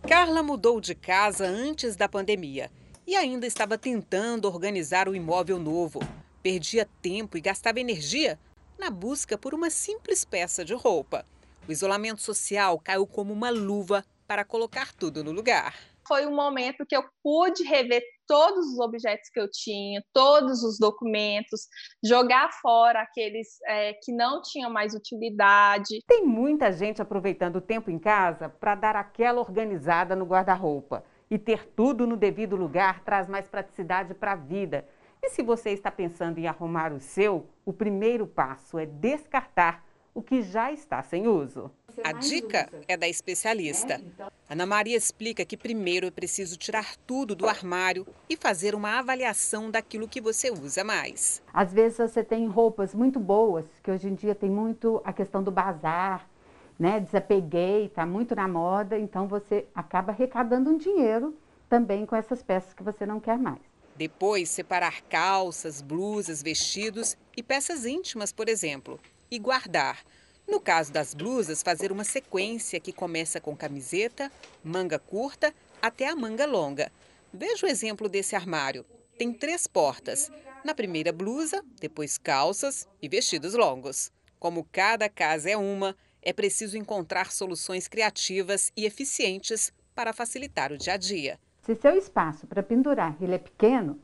Carla 0.06 0.40
mudou 0.40 0.80
de 0.80 0.94
casa 0.94 1.44
antes 1.46 1.96
da 1.96 2.08
pandemia 2.08 2.70
e 3.06 3.16
ainda 3.16 3.46
estava 3.46 3.76
tentando 3.76 4.48
organizar 4.48 5.08
o 5.08 5.14
imóvel 5.14 5.58
novo. 5.58 6.00
Perdia 6.42 6.88
tempo 7.00 7.36
e 7.36 7.40
gastava 7.40 7.80
energia 7.80 8.38
na 8.78 8.90
busca 8.90 9.38
por 9.38 9.54
uma 9.54 9.70
simples 9.70 10.24
peça 10.24 10.64
de 10.64 10.74
roupa. 10.74 11.24
O 11.68 11.72
isolamento 11.72 12.20
social 12.20 12.78
caiu 12.78 13.06
como 13.06 13.32
uma 13.32 13.50
luva 13.50 14.04
para 14.26 14.44
colocar 14.44 14.92
tudo 14.92 15.22
no 15.22 15.30
lugar. 15.30 15.74
Foi 16.06 16.26
um 16.26 16.34
momento 16.34 16.84
que 16.84 16.96
eu 16.96 17.04
pude 17.22 17.62
rever 17.62 18.02
todos 18.26 18.66
os 18.72 18.80
objetos 18.80 19.28
que 19.30 19.38
eu 19.38 19.48
tinha, 19.50 20.02
todos 20.12 20.64
os 20.64 20.78
documentos, 20.78 21.68
jogar 22.04 22.50
fora 22.60 23.02
aqueles 23.02 23.60
é, 23.66 23.92
que 24.02 24.12
não 24.12 24.42
tinham 24.42 24.70
mais 24.70 24.94
utilidade. 24.94 26.02
Tem 26.06 26.24
muita 26.24 26.72
gente 26.72 27.00
aproveitando 27.00 27.56
o 27.56 27.60
tempo 27.60 27.90
em 27.90 27.98
casa 27.98 28.48
para 28.48 28.74
dar 28.74 28.96
aquela 28.96 29.40
organizada 29.40 30.16
no 30.16 30.24
guarda-roupa. 30.24 31.04
E 31.32 31.38
ter 31.38 31.66
tudo 31.74 32.06
no 32.06 32.14
devido 32.14 32.54
lugar 32.56 33.02
traz 33.04 33.26
mais 33.26 33.48
praticidade 33.48 34.12
para 34.12 34.32
a 34.32 34.36
vida. 34.36 34.86
E 35.22 35.30
se 35.30 35.42
você 35.42 35.70
está 35.70 35.90
pensando 35.90 36.36
em 36.36 36.46
arrumar 36.46 36.92
o 36.92 37.00
seu, 37.00 37.46
o 37.64 37.72
primeiro 37.72 38.26
passo 38.26 38.78
é 38.78 38.84
descartar 38.84 39.82
o 40.14 40.20
que 40.20 40.42
já 40.42 40.70
está 40.70 41.02
sem 41.02 41.26
uso. 41.26 41.70
A 42.04 42.12
dica 42.12 42.68
é 42.86 42.98
da 42.98 43.08
especialista. 43.08 43.98
Ana 44.46 44.66
Maria 44.66 44.94
explica 44.94 45.42
que 45.42 45.56
primeiro 45.56 46.06
é 46.06 46.10
preciso 46.10 46.58
tirar 46.58 46.96
tudo 47.06 47.34
do 47.34 47.48
armário 47.48 48.06
e 48.28 48.36
fazer 48.36 48.74
uma 48.74 48.98
avaliação 48.98 49.70
daquilo 49.70 50.06
que 50.06 50.20
você 50.20 50.50
usa 50.50 50.84
mais. 50.84 51.42
Às 51.50 51.72
vezes 51.72 51.96
você 51.96 52.22
tem 52.22 52.46
roupas 52.46 52.94
muito 52.94 53.18
boas, 53.18 53.64
que 53.82 53.90
hoje 53.90 54.06
em 54.06 54.14
dia 54.14 54.34
tem 54.34 54.50
muito 54.50 55.00
a 55.02 55.14
questão 55.14 55.42
do 55.42 55.50
bazar, 55.50 56.28
né? 56.78 57.00
Desapeguei, 57.00 57.87
está 57.87 58.04
muito 58.04 58.35
na 58.35 58.48
moda, 58.48 58.98
então 58.98 59.26
você 59.26 59.66
acaba 59.74 60.12
arrecadando 60.12 60.70
um 60.70 60.76
dinheiro 60.76 61.37
também 61.68 62.04
com 62.04 62.14
essas 62.16 62.42
peças 62.42 62.74
que 62.74 62.82
você 62.82 63.06
não 63.06 63.18
quer 63.18 63.38
mais. 63.38 63.61
Depois, 63.96 64.48
separar 64.48 65.02
calças, 65.02 65.82
blusas, 65.82 66.42
vestidos 66.42 67.16
e 67.37 67.42
peças 67.42 67.85
íntimas, 67.85 68.32
por 68.32 68.48
exemplo, 68.48 68.98
e 69.30 69.38
guardar. 69.38 70.02
No 70.48 70.61
caso 70.61 70.92
das 70.92 71.14
blusas, 71.14 71.62
fazer 71.62 71.92
uma 71.92 72.04
sequência 72.04 72.80
que 72.80 72.92
começa 72.92 73.40
com 73.40 73.56
camiseta, 73.56 74.30
manga 74.64 74.98
curta 74.98 75.54
até 75.80 76.08
a 76.08 76.16
manga 76.16 76.46
longa. 76.46 76.90
Veja 77.32 77.66
o 77.66 77.68
exemplo 77.68 78.08
desse 78.08 78.35
armário. 78.35 78.85
Tem 79.16 79.32
três 79.32 79.66
portas. 79.66 80.30
Na 80.64 80.74
primeira, 80.74 81.12
blusa, 81.12 81.62
depois 81.80 82.18
calças 82.18 82.88
e 83.00 83.08
vestidos 83.08 83.54
longos. 83.54 84.11
Como 84.38 84.66
cada 84.70 85.08
casa 85.08 85.50
é 85.50 85.56
uma, 85.56 85.96
é 86.22 86.32
preciso 86.32 86.76
encontrar 86.76 87.32
soluções 87.32 87.88
criativas 87.88 88.72
e 88.76 88.87
eficientes 88.87 89.72
para 89.94 90.12
facilitar 90.12 90.72
o 90.72 90.78
dia 90.78 90.94
a 90.94 90.96
dia. 90.96 91.38
Se 91.62 91.74
seu 91.74 91.96
espaço 91.96 92.46
para 92.46 92.62
pendurar 92.62 93.16
ele 93.20 93.35
é 93.35 93.38
pequeno 93.38 93.98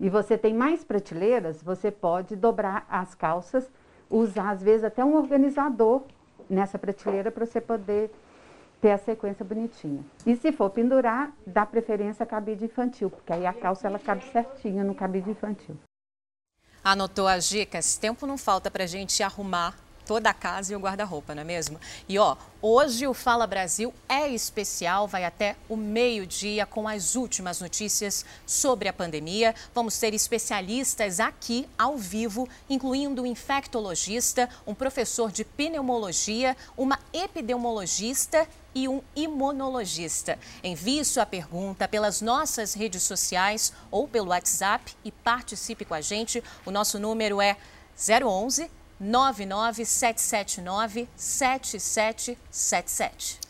e 0.00 0.08
você 0.08 0.36
tem 0.36 0.54
mais 0.54 0.84
prateleiras, 0.84 1.62
você 1.62 1.90
pode 1.90 2.34
dobrar 2.36 2.86
as 2.88 3.14
calças, 3.14 3.70
usar 4.10 4.50
às 4.50 4.62
vezes 4.62 4.84
até 4.84 5.04
um 5.04 5.14
organizador 5.14 6.02
nessa 6.48 6.78
prateleira 6.78 7.30
para 7.30 7.46
você 7.46 7.60
poder 7.60 8.10
ter 8.80 8.90
a 8.90 8.98
sequência 8.98 9.44
bonitinha. 9.44 10.04
E 10.26 10.36
se 10.36 10.52
for 10.52 10.70
pendurar, 10.70 11.32
dá 11.46 11.64
preferência 11.64 12.24
a 12.24 12.26
cabide 12.26 12.66
infantil, 12.66 13.08
porque 13.10 13.32
aí 13.32 13.46
a 13.46 13.52
calça 13.52 13.86
ela 13.86 13.98
cabe 13.98 14.24
certinha 14.30 14.84
no 14.84 14.94
cabide 14.94 15.30
infantil. 15.30 15.76
Anotou 16.82 17.26
as 17.26 17.48
dicas? 17.48 17.96
Tempo 17.96 18.26
não 18.26 18.36
falta 18.36 18.70
para 18.70 18.84
a 18.84 18.86
gente 18.86 19.22
arrumar 19.22 19.74
toda 20.06 20.30
a 20.30 20.34
casa 20.34 20.72
e 20.72 20.76
o 20.76 20.80
guarda-roupa, 20.80 21.34
não 21.34 21.42
é 21.42 21.44
mesmo? 21.44 21.80
E 22.08 22.18
ó, 22.18 22.36
hoje 22.60 23.06
o 23.06 23.14
Fala 23.14 23.46
Brasil 23.46 23.92
é 24.08 24.28
especial, 24.28 25.08
vai 25.08 25.24
até 25.24 25.56
o 25.68 25.76
meio-dia 25.76 26.66
com 26.66 26.86
as 26.86 27.14
últimas 27.14 27.60
notícias 27.60 28.24
sobre 28.46 28.88
a 28.88 28.92
pandemia. 28.92 29.54
Vamos 29.74 29.98
ter 29.98 30.14
especialistas 30.14 31.20
aqui 31.20 31.68
ao 31.78 31.96
vivo, 31.96 32.48
incluindo 32.68 33.22
um 33.22 33.26
infectologista, 33.26 34.48
um 34.66 34.74
professor 34.74 35.32
de 35.32 35.44
pneumologia, 35.44 36.56
uma 36.76 36.98
epidemiologista 37.12 38.46
e 38.74 38.88
um 38.88 39.00
imunologista. 39.14 40.38
Envie 40.62 41.04
sua 41.04 41.24
pergunta 41.24 41.86
pelas 41.86 42.20
nossas 42.20 42.74
redes 42.74 43.02
sociais 43.04 43.72
ou 43.90 44.08
pelo 44.08 44.30
WhatsApp 44.30 44.94
e 45.04 45.12
participe 45.12 45.84
com 45.84 45.94
a 45.94 46.00
gente. 46.00 46.42
O 46.66 46.70
nosso 46.70 46.98
número 46.98 47.40
é 47.40 47.56
011 47.96 48.68
99779 49.04 51.06
7777. 51.14 53.44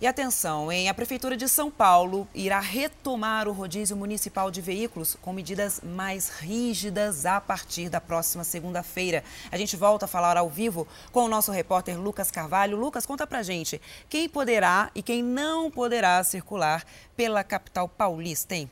E 0.00 0.06
atenção, 0.06 0.72
em 0.72 0.88
a 0.88 0.94
Prefeitura 0.94 1.36
de 1.36 1.48
São 1.48 1.70
Paulo 1.70 2.26
irá 2.34 2.60
retomar 2.60 3.46
o 3.46 3.52
rodízio 3.52 3.96
municipal 3.96 4.50
de 4.50 4.60
veículos 4.60 5.16
com 5.22 5.32
medidas 5.32 5.80
mais 5.82 6.28
rígidas 6.28 7.24
a 7.24 7.40
partir 7.40 7.88
da 7.88 8.00
próxima 8.00 8.42
segunda-feira. 8.42 9.22
A 9.52 9.56
gente 9.56 9.76
volta 9.76 10.06
a 10.06 10.08
falar 10.08 10.36
ao 10.36 10.50
vivo 10.50 10.88
com 11.12 11.24
o 11.24 11.28
nosso 11.28 11.52
repórter 11.52 12.00
Lucas 12.00 12.30
Carvalho. 12.30 12.76
Lucas, 12.76 13.06
conta 13.06 13.26
pra 13.26 13.42
gente 13.42 13.80
quem 14.08 14.28
poderá 14.28 14.90
e 14.94 15.02
quem 15.02 15.22
não 15.22 15.70
poderá 15.70 16.22
circular 16.24 16.84
pela 17.16 17.44
capital 17.44 17.88
paulista, 17.88 18.54
hein? 18.54 18.68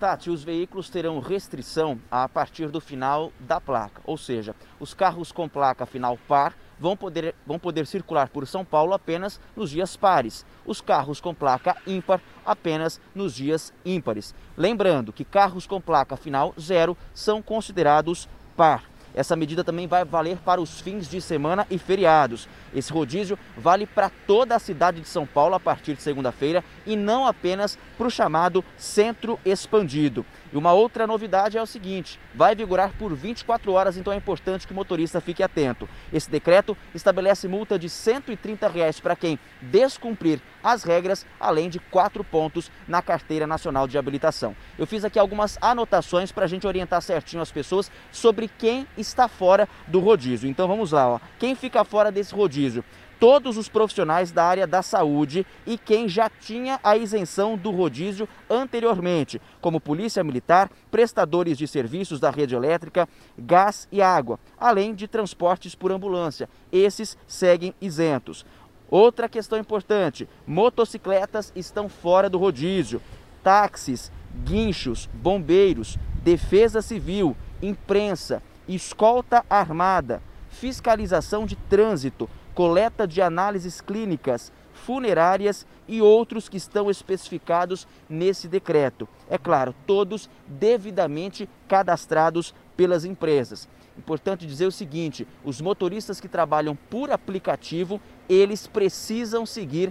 Tati, 0.00 0.30
os 0.30 0.42
veículos 0.42 0.88
terão 0.88 1.20
restrição 1.20 2.00
a 2.10 2.26
partir 2.26 2.68
do 2.68 2.80
final 2.80 3.30
da 3.38 3.60
placa, 3.60 4.00
ou 4.06 4.16
seja, 4.16 4.56
os 4.80 4.94
carros 4.94 5.30
com 5.30 5.46
placa 5.46 5.84
final 5.84 6.16
par 6.26 6.54
vão 6.78 6.96
poder, 6.96 7.34
vão 7.46 7.58
poder 7.58 7.86
circular 7.86 8.30
por 8.30 8.46
São 8.46 8.64
Paulo 8.64 8.94
apenas 8.94 9.38
nos 9.54 9.68
dias 9.68 9.98
pares, 9.98 10.46
os 10.64 10.80
carros 10.80 11.20
com 11.20 11.34
placa 11.34 11.76
ímpar 11.86 12.18
apenas 12.46 12.98
nos 13.14 13.34
dias 13.34 13.74
ímpares. 13.84 14.34
Lembrando 14.56 15.12
que 15.12 15.22
carros 15.22 15.66
com 15.66 15.78
placa 15.78 16.16
final 16.16 16.54
zero 16.58 16.96
são 17.12 17.42
considerados 17.42 18.26
par. 18.56 18.89
Essa 19.14 19.34
medida 19.34 19.64
também 19.64 19.86
vai 19.86 20.04
valer 20.04 20.38
para 20.38 20.60
os 20.60 20.80
fins 20.80 21.08
de 21.08 21.20
semana 21.20 21.66
e 21.70 21.78
feriados. 21.78 22.48
Esse 22.74 22.92
rodízio 22.92 23.38
vale 23.56 23.86
para 23.86 24.10
toda 24.26 24.54
a 24.54 24.58
cidade 24.58 25.00
de 25.00 25.08
São 25.08 25.26
Paulo 25.26 25.54
a 25.54 25.60
partir 25.60 25.94
de 25.94 26.02
segunda-feira 26.02 26.62
e 26.86 26.96
não 26.96 27.26
apenas 27.26 27.78
para 27.98 28.06
o 28.06 28.10
chamado 28.10 28.64
centro 28.76 29.38
expandido. 29.44 30.24
E 30.52 30.56
uma 30.56 30.72
outra 30.72 31.06
novidade 31.06 31.56
é 31.56 31.62
o 31.62 31.66
seguinte: 31.66 32.18
vai 32.34 32.54
vigorar 32.54 32.92
por 32.98 33.14
24 33.14 33.72
horas, 33.72 33.96
então 33.96 34.12
é 34.12 34.16
importante 34.16 34.66
que 34.66 34.72
o 34.72 34.76
motorista 34.76 35.20
fique 35.20 35.42
atento. 35.42 35.88
Esse 36.12 36.30
decreto 36.30 36.76
estabelece 36.94 37.46
multa 37.46 37.78
de 37.78 37.88
130 37.88 38.68
reais 38.68 38.98
para 38.98 39.16
quem 39.16 39.38
descumprir 39.60 40.40
as 40.62 40.82
regras, 40.82 41.26
além 41.38 41.70
de 41.70 41.78
quatro 41.78 42.22
pontos 42.22 42.70
na 42.86 43.00
carteira 43.00 43.46
nacional 43.46 43.86
de 43.86 43.96
habilitação. 43.96 44.54
Eu 44.78 44.86
fiz 44.86 45.04
aqui 45.04 45.18
algumas 45.18 45.58
anotações 45.60 46.32
para 46.32 46.44
a 46.44 46.48
gente 46.48 46.66
orientar 46.66 47.00
certinho 47.00 47.42
as 47.42 47.50
pessoas 47.50 47.90
sobre 48.12 48.48
quem 48.58 48.86
está 48.96 49.28
fora 49.28 49.68
do 49.86 50.00
rodízio. 50.00 50.48
Então 50.48 50.68
vamos 50.68 50.92
lá, 50.92 51.08
ó. 51.08 51.20
quem 51.38 51.54
fica 51.54 51.84
fora 51.84 52.10
desse 52.10 52.34
rodízio? 52.34 52.84
Todos 53.20 53.58
os 53.58 53.68
profissionais 53.68 54.32
da 54.32 54.42
área 54.42 54.66
da 54.66 54.82
saúde 54.82 55.46
e 55.66 55.76
quem 55.76 56.08
já 56.08 56.30
tinha 56.30 56.80
a 56.82 56.96
isenção 56.96 57.56
do 57.56 57.70
rodízio 57.70 58.26
anteriormente, 58.48 59.40
como 59.60 59.78
Polícia 59.78 60.24
Militar, 60.24 60.70
prestadores 60.90 61.58
de 61.58 61.68
serviços 61.68 62.18
da 62.18 62.30
rede 62.30 62.54
elétrica, 62.54 63.06
gás 63.38 63.86
e 63.92 64.00
água, 64.00 64.40
além 64.58 64.94
de 64.94 65.06
transportes 65.06 65.74
por 65.74 65.92
ambulância. 65.92 66.48
Esses 66.72 67.16
seguem 67.26 67.74
isentos. 67.78 68.46
Outra 68.90 69.28
questão 69.28 69.58
importante: 69.58 70.26
motocicletas 70.46 71.52
estão 71.54 71.88
fora 71.90 72.30
do 72.30 72.38
rodízio. 72.38 73.02
Táxis, 73.42 74.10
guinchos, 74.44 75.08
bombeiros, 75.12 75.98
defesa 76.22 76.80
civil, 76.80 77.36
imprensa, 77.62 78.42
escolta 78.66 79.44
armada, 79.48 80.22
fiscalização 80.48 81.46
de 81.46 81.56
trânsito, 81.56 82.28
coleta 82.60 83.08
de 83.08 83.22
análises 83.22 83.80
clínicas, 83.80 84.52
funerárias 84.74 85.66
e 85.88 86.02
outros 86.02 86.46
que 86.46 86.58
estão 86.58 86.90
especificados 86.90 87.88
nesse 88.06 88.48
decreto. 88.48 89.08
É 89.30 89.38
claro, 89.38 89.74
todos 89.86 90.28
devidamente 90.46 91.48
cadastrados 91.66 92.54
pelas 92.76 93.06
empresas. 93.06 93.66
Importante 93.96 94.46
dizer 94.46 94.66
o 94.66 94.70
seguinte: 94.70 95.26
os 95.42 95.58
motoristas 95.58 96.20
que 96.20 96.28
trabalham 96.28 96.76
por 96.76 97.10
aplicativo, 97.10 97.98
eles 98.28 98.66
precisam 98.66 99.46
seguir 99.46 99.90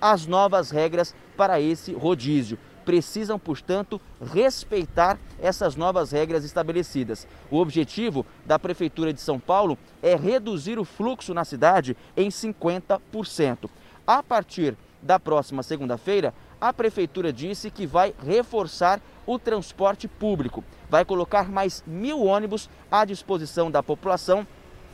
as 0.00 0.26
novas 0.26 0.72
regras 0.72 1.14
para 1.36 1.60
esse 1.60 1.92
rodízio 1.92 2.58
precisam, 2.88 3.38
portanto, 3.38 4.00
respeitar 4.32 5.18
essas 5.38 5.76
novas 5.76 6.10
regras 6.10 6.42
estabelecidas. 6.42 7.28
O 7.50 7.58
objetivo 7.58 8.24
da 8.46 8.58
Prefeitura 8.58 9.12
de 9.12 9.20
São 9.20 9.38
Paulo 9.38 9.76
é 10.02 10.16
reduzir 10.16 10.78
o 10.78 10.86
fluxo 10.86 11.34
na 11.34 11.44
cidade 11.44 11.94
em 12.16 12.30
50%. 12.30 13.68
A 14.06 14.22
partir 14.22 14.74
da 15.02 15.20
próxima 15.20 15.62
segunda-feira, 15.62 16.32
a 16.58 16.72
Prefeitura 16.72 17.30
disse 17.30 17.70
que 17.70 17.86
vai 17.86 18.14
reforçar 18.24 19.02
o 19.26 19.38
transporte 19.38 20.08
público. 20.08 20.64
Vai 20.88 21.04
colocar 21.04 21.46
mais 21.46 21.84
mil 21.86 22.24
ônibus 22.24 22.70
à 22.90 23.04
disposição 23.04 23.70
da 23.70 23.82
população 23.82 24.46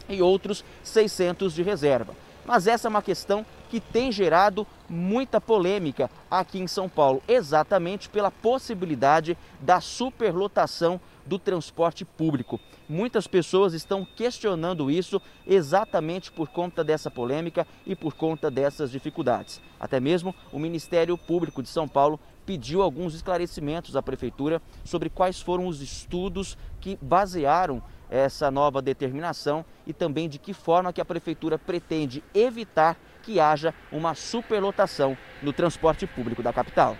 e 0.08 0.20
outros 0.20 0.64
600 0.82 1.54
de 1.54 1.62
reserva. 1.62 2.23
Mas 2.44 2.66
essa 2.66 2.88
é 2.88 2.90
uma 2.90 3.02
questão 3.02 3.44
que 3.70 3.80
tem 3.80 4.12
gerado 4.12 4.66
muita 4.88 5.40
polêmica 5.40 6.10
aqui 6.30 6.58
em 6.58 6.66
São 6.66 6.88
Paulo, 6.88 7.22
exatamente 7.26 8.08
pela 8.08 8.30
possibilidade 8.30 9.36
da 9.60 9.80
superlotação 9.80 11.00
do 11.26 11.38
transporte 11.38 12.04
público. 12.04 12.60
Muitas 12.88 13.26
pessoas 13.26 13.72
estão 13.72 14.04
questionando 14.04 14.90
isso 14.90 15.20
exatamente 15.46 16.30
por 16.30 16.48
conta 16.48 16.84
dessa 16.84 17.10
polêmica 17.10 17.66
e 17.86 17.96
por 17.96 18.14
conta 18.14 18.50
dessas 18.50 18.90
dificuldades. 18.90 19.60
Até 19.80 19.98
mesmo 19.98 20.34
o 20.52 20.58
Ministério 20.58 21.16
Público 21.16 21.62
de 21.62 21.68
São 21.68 21.88
Paulo 21.88 22.20
pediu 22.44 22.82
alguns 22.82 23.14
esclarecimentos 23.14 23.96
à 23.96 24.02
prefeitura 24.02 24.60
sobre 24.84 25.08
quais 25.08 25.40
foram 25.40 25.66
os 25.66 25.80
estudos 25.80 26.58
que 26.78 26.98
basearam 27.00 27.82
essa 28.14 28.48
nova 28.48 28.80
determinação 28.80 29.64
e 29.84 29.92
também 29.92 30.28
de 30.28 30.38
que 30.38 30.54
forma 30.54 30.92
que 30.92 31.00
a 31.00 31.04
prefeitura 31.04 31.58
pretende 31.58 32.22
evitar 32.32 32.96
que 33.22 33.40
haja 33.40 33.74
uma 33.90 34.14
superlotação 34.14 35.18
no 35.42 35.52
transporte 35.52 36.06
público 36.06 36.42
da 36.42 36.52
capital. 36.52 36.96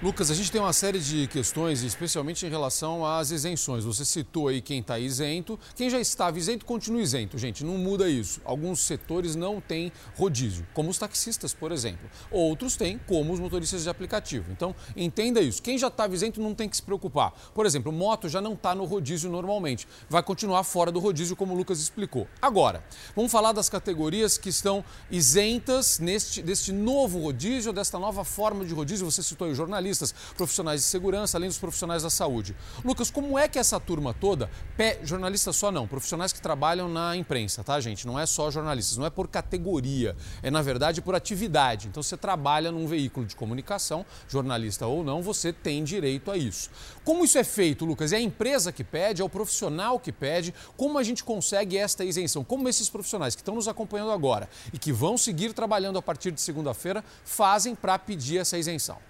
Lucas, 0.00 0.30
a 0.30 0.34
gente 0.34 0.52
tem 0.52 0.60
uma 0.60 0.72
série 0.72 1.00
de 1.00 1.26
questões, 1.26 1.82
especialmente 1.82 2.46
em 2.46 2.48
relação 2.48 3.04
às 3.04 3.32
isenções. 3.32 3.82
Você 3.82 4.04
citou 4.04 4.46
aí 4.46 4.62
quem 4.62 4.78
está 4.78 4.96
isento. 4.96 5.58
Quem 5.74 5.90
já 5.90 5.98
estava 5.98 6.38
isento, 6.38 6.64
continua 6.64 7.02
isento. 7.02 7.36
Gente, 7.36 7.64
não 7.64 7.76
muda 7.76 8.08
isso. 8.08 8.40
Alguns 8.44 8.78
setores 8.78 9.34
não 9.34 9.60
têm 9.60 9.90
rodízio, 10.16 10.64
como 10.72 10.88
os 10.88 10.98
taxistas, 10.98 11.52
por 11.52 11.72
exemplo. 11.72 12.08
Outros 12.30 12.76
têm, 12.76 12.96
como 13.08 13.32
os 13.32 13.40
motoristas 13.40 13.82
de 13.82 13.90
aplicativo. 13.90 14.52
Então, 14.52 14.72
entenda 14.96 15.40
isso. 15.40 15.60
Quem 15.60 15.76
já 15.76 15.88
estava 15.88 16.14
isento 16.14 16.40
não 16.40 16.54
tem 16.54 16.68
que 16.68 16.76
se 16.76 16.82
preocupar. 16.84 17.32
Por 17.52 17.66
exemplo, 17.66 17.90
moto 17.90 18.28
já 18.28 18.40
não 18.40 18.52
está 18.52 18.76
no 18.76 18.84
rodízio 18.84 19.28
normalmente. 19.28 19.88
Vai 20.08 20.22
continuar 20.22 20.62
fora 20.62 20.92
do 20.92 21.00
rodízio, 21.00 21.34
como 21.34 21.54
o 21.54 21.56
Lucas 21.56 21.80
explicou. 21.80 22.28
Agora, 22.40 22.84
vamos 23.16 23.32
falar 23.32 23.50
das 23.50 23.68
categorias 23.68 24.38
que 24.38 24.48
estão 24.48 24.84
isentas 25.10 25.98
neste, 25.98 26.40
deste 26.40 26.70
novo 26.70 27.18
rodízio, 27.18 27.72
desta 27.72 27.98
nova 27.98 28.22
forma 28.22 28.64
de 28.64 28.72
rodízio. 28.72 29.04
Você 29.04 29.24
citou 29.24 29.46
aí 29.46 29.52
o 29.52 29.56
jornalista 29.56 29.87
profissionais 30.36 30.80
de 30.80 30.86
segurança, 30.86 31.38
além 31.38 31.48
dos 31.48 31.58
profissionais 31.58 32.02
da 32.02 32.10
saúde. 32.10 32.56
Lucas, 32.84 33.10
como 33.10 33.38
é 33.38 33.48
que 33.48 33.58
essa 33.58 33.78
turma 33.80 34.14
toda, 34.14 34.50
pé, 34.76 35.00
jornalistas 35.02 35.56
só 35.56 35.70
não, 35.70 35.86
profissionais 35.86 36.32
que 36.32 36.40
trabalham 36.40 36.88
na 36.88 37.16
imprensa, 37.16 37.64
tá, 37.64 37.78
gente? 37.80 38.06
Não 38.06 38.18
é 38.18 38.26
só 38.26 38.50
jornalistas, 38.50 38.96
não 38.96 39.06
é 39.06 39.10
por 39.10 39.28
categoria, 39.28 40.16
é 40.42 40.50
na 40.50 40.62
verdade 40.62 41.00
por 41.00 41.14
atividade. 41.14 41.88
Então 41.88 42.02
você 42.02 42.16
trabalha 42.16 42.70
num 42.70 42.86
veículo 42.86 43.26
de 43.26 43.36
comunicação, 43.36 44.04
jornalista 44.28 44.86
ou 44.86 45.02
não, 45.02 45.22
você 45.22 45.52
tem 45.52 45.84
direito 45.84 46.30
a 46.30 46.36
isso. 46.36 46.70
Como 47.04 47.24
isso 47.24 47.38
é 47.38 47.44
feito, 47.44 47.84
Lucas? 47.84 48.12
É 48.12 48.16
a 48.16 48.20
empresa 48.20 48.72
que 48.72 48.84
pede, 48.84 49.22
é 49.22 49.24
o 49.24 49.28
profissional 49.28 49.98
que 49.98 50.12
pede. 50.12 50.54
Como 50.76 50.98
a 50.98 51.02
gente 51.02 51.24
consegue 51.24 51.76
esta 51.76 52.04
isenção? 52.04 52.44
Como 52.44 52.68
esses 52.68 52.88
profissionais 52.88 53.34
que 53.34 53.40
estão 53.40 53.54
nos 53.54 53.68
acompanhando 53.68 54.12
agora 54.12 54.48
e 54.72 54.78
que 54.78 54.92
vão 54.92 55.16
seguir 55.16 55.52
trabalhando 55.52 55.98
a 55.98 56.02
partir 56.02 56.30
de 56.30 56.40
segunda-feira 56.40 57.04
fazem 57.24 57.74
para 57.74 57.98
pedir 57.98 58.38
essa 58.38 58.58
isenção? 58.58 59.07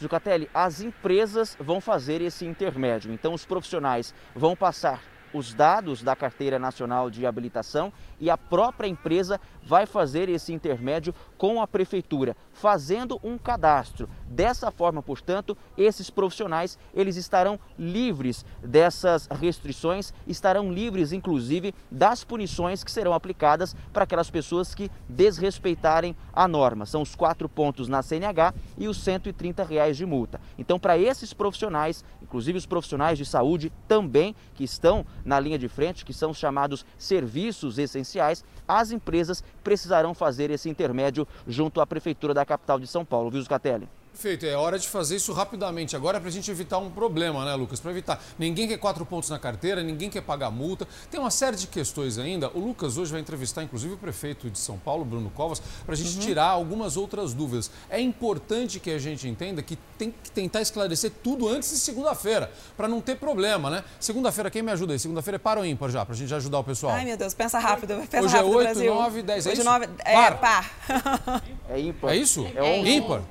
Zucatelli, 0.00 0.48
as 0.52 0.80
empresas 0.80 1.56
vão 1.58 1.80
fazer 1.80 2.20
esse 2.20 2.44
intermédio. 2.44 3.12
Então, 3.12 3.32
os 3.32 3.44
profissionais 3.44 4.14
vão 4.34 4.56
passar 4.56 5.02
os 5.34 5.52
dados 5.52 6.00
da 6.02 6.14
Carteira 6.14 6.58
Nacional 6.58 7.10
de 7.10 7.26
Habilitação 7.26 7.92
e 8.20 8.30
a 8.30 8.38
própria 8.38 8.86
empresa 8.86 9.40
vai 9.66 9.84
fazer 9.84 10.28
esse 10.28 10.52
intermédio 10.52 11.12
com 11.36 11.60
a 11.60 11.66
prefeitura, 11.66 12.36
fazendo 12.52 13.18
um 13.22 13.36
cadastro. 13.36 14.08
Dessa 14.26 14.70
forma, 14.70 15.02
portanto, 15.02 15.56
esses 15.76 16.08
profissionais, 16.08 16.78
eles 16.94 17.16
estarão 17.16 17.58
livres 17.76 18.44
dessas 18.62 19.26
restrições, 19.26 20.12
estarão 20.26 20.72
livres 20.72 21.12
inclusive 21.12 21.74
das 21.90 22.22
punições 22.22 22.84
que 22.84 22.90
serão 22.90 23.12
aplicadas 23.12 23.74
para 23.92 24.04
aquelas 24.04 24.30
pessoas 24.30 24.74
que 24.74 24.90
desrespeitarem 25.08 26.16
a 26.32 26.46
norma. 26.46 26.86
São 26.86 27.02
os 27.02 27.16
quatro 27.16 27.48
pontos 27.48 27.88
na 27.88 28.02
CNH 28.02 28.54
e 28.78 28.86
os 28.86 28.98
130 28.98 29.64
reais 29.64 29.96
de 29.96 30.06
multa. 30.06 30.40
Então, 30.56 30.78
para 30.78 30.96
esses 30.96 31.32
profissionais, 31.32 32.04
inclusive 32.22 32.58
os 32.58 32.66
profissionais 32.66 33.18
de 33.18 33.26
saúde 33.26 33.72
também 33.88 34.36
que 34.54 34.62
estão 34.62 35.04
na 35.24 35.40
linha 35.40 35.58
de 35.58 35.68
frente, 35.68 36.04
que 36.04 36.12
são 36.12 36.30
os 36.30 36.38
chamados 36.38 36.84
serviços 36.98 37.78
essenciais, 37.78 38.44
as 38.66 38.90
empresas 38.90 39.42
precisarão 39.62 40.14
fazer 40.14 40.50
esse 40.50 40.68
intermédio 40.68 41.26
junto 41.46 41.80
à 41.80 41.86
Prefeitura 41.86 42.34
da 42.34 42.44
capital 42.44 42.78
de 42.78 42.86
São 42.86 43.04
Paulo, 43.04 43.30
viu, 43.30 43.42
Scatelli? 43.42 43.88
Perfeito, 44.14 44.46
é 44.46 44.54
hora 44.54 44.78
de 44.78 44.88
fazer 44.88 45.16
isso 45.16 45.32
rapidamente. 45.32 45.96
Agora 45.96 46.18
é 46.18 46.20
para 46.20 46.28
a 46.28 46.32
gente 46.32 46.48
evitar 46.48 46.78
um 46.78 46.88
problema, 46.88 47.44
né, 47.44 47.52
Lucas? 47.56 47.80
Para 47.80 47.90
evitar. 47.90 48.22
Ninguém 48.38 48.68
quer 48.68 48.78
quatro 48.78 49.04
pontos 49.04 49.28
na 49.28 49.40
carteira, 49.40 49.82
ninguém 49.82 50.08
quer 50.08 50.22
pagar 50.22 50.52
multa. 50.52 50.86
Tem 51.10 51.18
uma 51.18 51.32
série 51.32 51.56
de 51.56 51.66
questões 51.66 52.16
ainda. 52.16 52.48
O 52.54 52.60
Lucas 52.60 52.96
hoje 52.96 53.10
vai 53.10 53.20
entrevistar, 53.20 53.64
inclusive, 53.64 53.94
o 53.94 53.96
prefeito 53.96 54.48
de 54.48 54.56
São 54.56 54.78
Paulo, 54.78 55.04
Bruno 55.04 55.30
Covas, 55.30 55.60
para 55.84 55.94
a 55.94 55.96
gente 55.96 56.14
uhum. 56.14 56.20
tirar 56.20 56.46
algumas 56.46 56.96
outras 56.96 57.34
dúvidas. 57.34 57.72
É 57.90 58.00
importante 58.00 58.78
que 58.78 58.92
a 58.92 58.98
gente 58.98 59.26
entenda 59.26 59.60
que 59.62 59.76
tem 59.98 60.12
que 60.22 60.30
tentar 60.30 60.62
esclarecer 60.62 61.10
tudo 61.22 61.48
antes 61.48 61.70
de 61.70 61.78
segunda-feira, 61.78 62.52
para 62.76 62.86
não 62.86 63.00
ter 63.00 63.16
problema, 63.16 63.68
né? 63.68 63.82
Segunda-feira, 63.98 64.48
quem 64.48 64.62
me 64.62 64.70
ajuda 64.70 64.92
aí? 64.92 64.98
Segunda-feira 64.98 65.36
é 65.36 65.38
para 65.40 65.58
ou 65.58 65.66
ímpar 65.66 65.90
já, 65.90 66.06
para 66.06 66.14
a 66.14 66.16
gente 66.16 66.32
ajudar 66.32 66.60
o 66.60 66.64
pessoal? 66.64 66.92
Ai, 66.92 67.04
meu 67.04 67.16
Deus, 67.16 67.34
pensa 67.34 67.58
rápido. 67.58 67.96
Pensa 68.08 68.24
hoje 68.24 68.36
rápido, 68.36 68.52
é 68.52 68.56
8, 68.56 68.62
Brasil. 68.62 68.94
9, 68.94 69.22
10, 69.22 69.46
é 69.46 69.50
hoje 69.50 69.60
isso? 69.60 69.70
9, 69.70 69.88
é 70.04 70.14
par. 70.14 70.38
par. 70.38 71.42
É 71.68 71.80
ímpar. 71.80 72.12
É 72.12 72.16
isso? 72.16 72.46
É 72.54 72.62
11. 72.62 72.90
ímpar. 72.90 73.22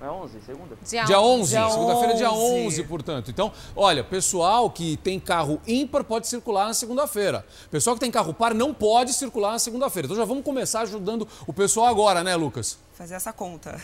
É 0.00 0.10
11, 0.10 0.40
segunda? 0.44 0.76
Dia, 0.82 1.04
dia 1.04 1.20
11, 1.20 1.50
dia 1.50 1.70
segunda-feira 1.70 2.12
é 2.12 2.16
dia 2.16 2.30
11. 2.30 2.66
11, 2.66 2.84
portanto. 2.84 3.30
Então, 3.30 3.50
olha, 3.74 4.04
pessoal 4.04 4.68
que 4.68 4.96
tem 4.98 5.18
carro 5.18 5.60
ímpar 5.66 6.04
pode 6.04 6.26
circular 6.28 6.66
na 6.66 6.74
segunda-feira. 6.74 7.46
Pessoal 7.70 7.96
que 7.96 8.00
tem 8.00 8.10
carro 8.10 8.34
par 8.34 8.52
não 8.52 8.74
pode 8.74 9.12
circular 9.14 9.52
na 9.52 9.58
segunda-feira. 9.58 10.06
Então 10.06 10.16
já 10.16 10.24
vamos 10.24 10.44
começar 10.44 10.80
ajudando 10.82 11.26
o 11.46 11.52
pessoal 11.52 11.86
agora, 11.86 12.22
né, 12.22 12.36
Lucas? 12.36 12.78
Fazer 12.92 13.14
essa 13.14 13.32
conta. 13.32 13.80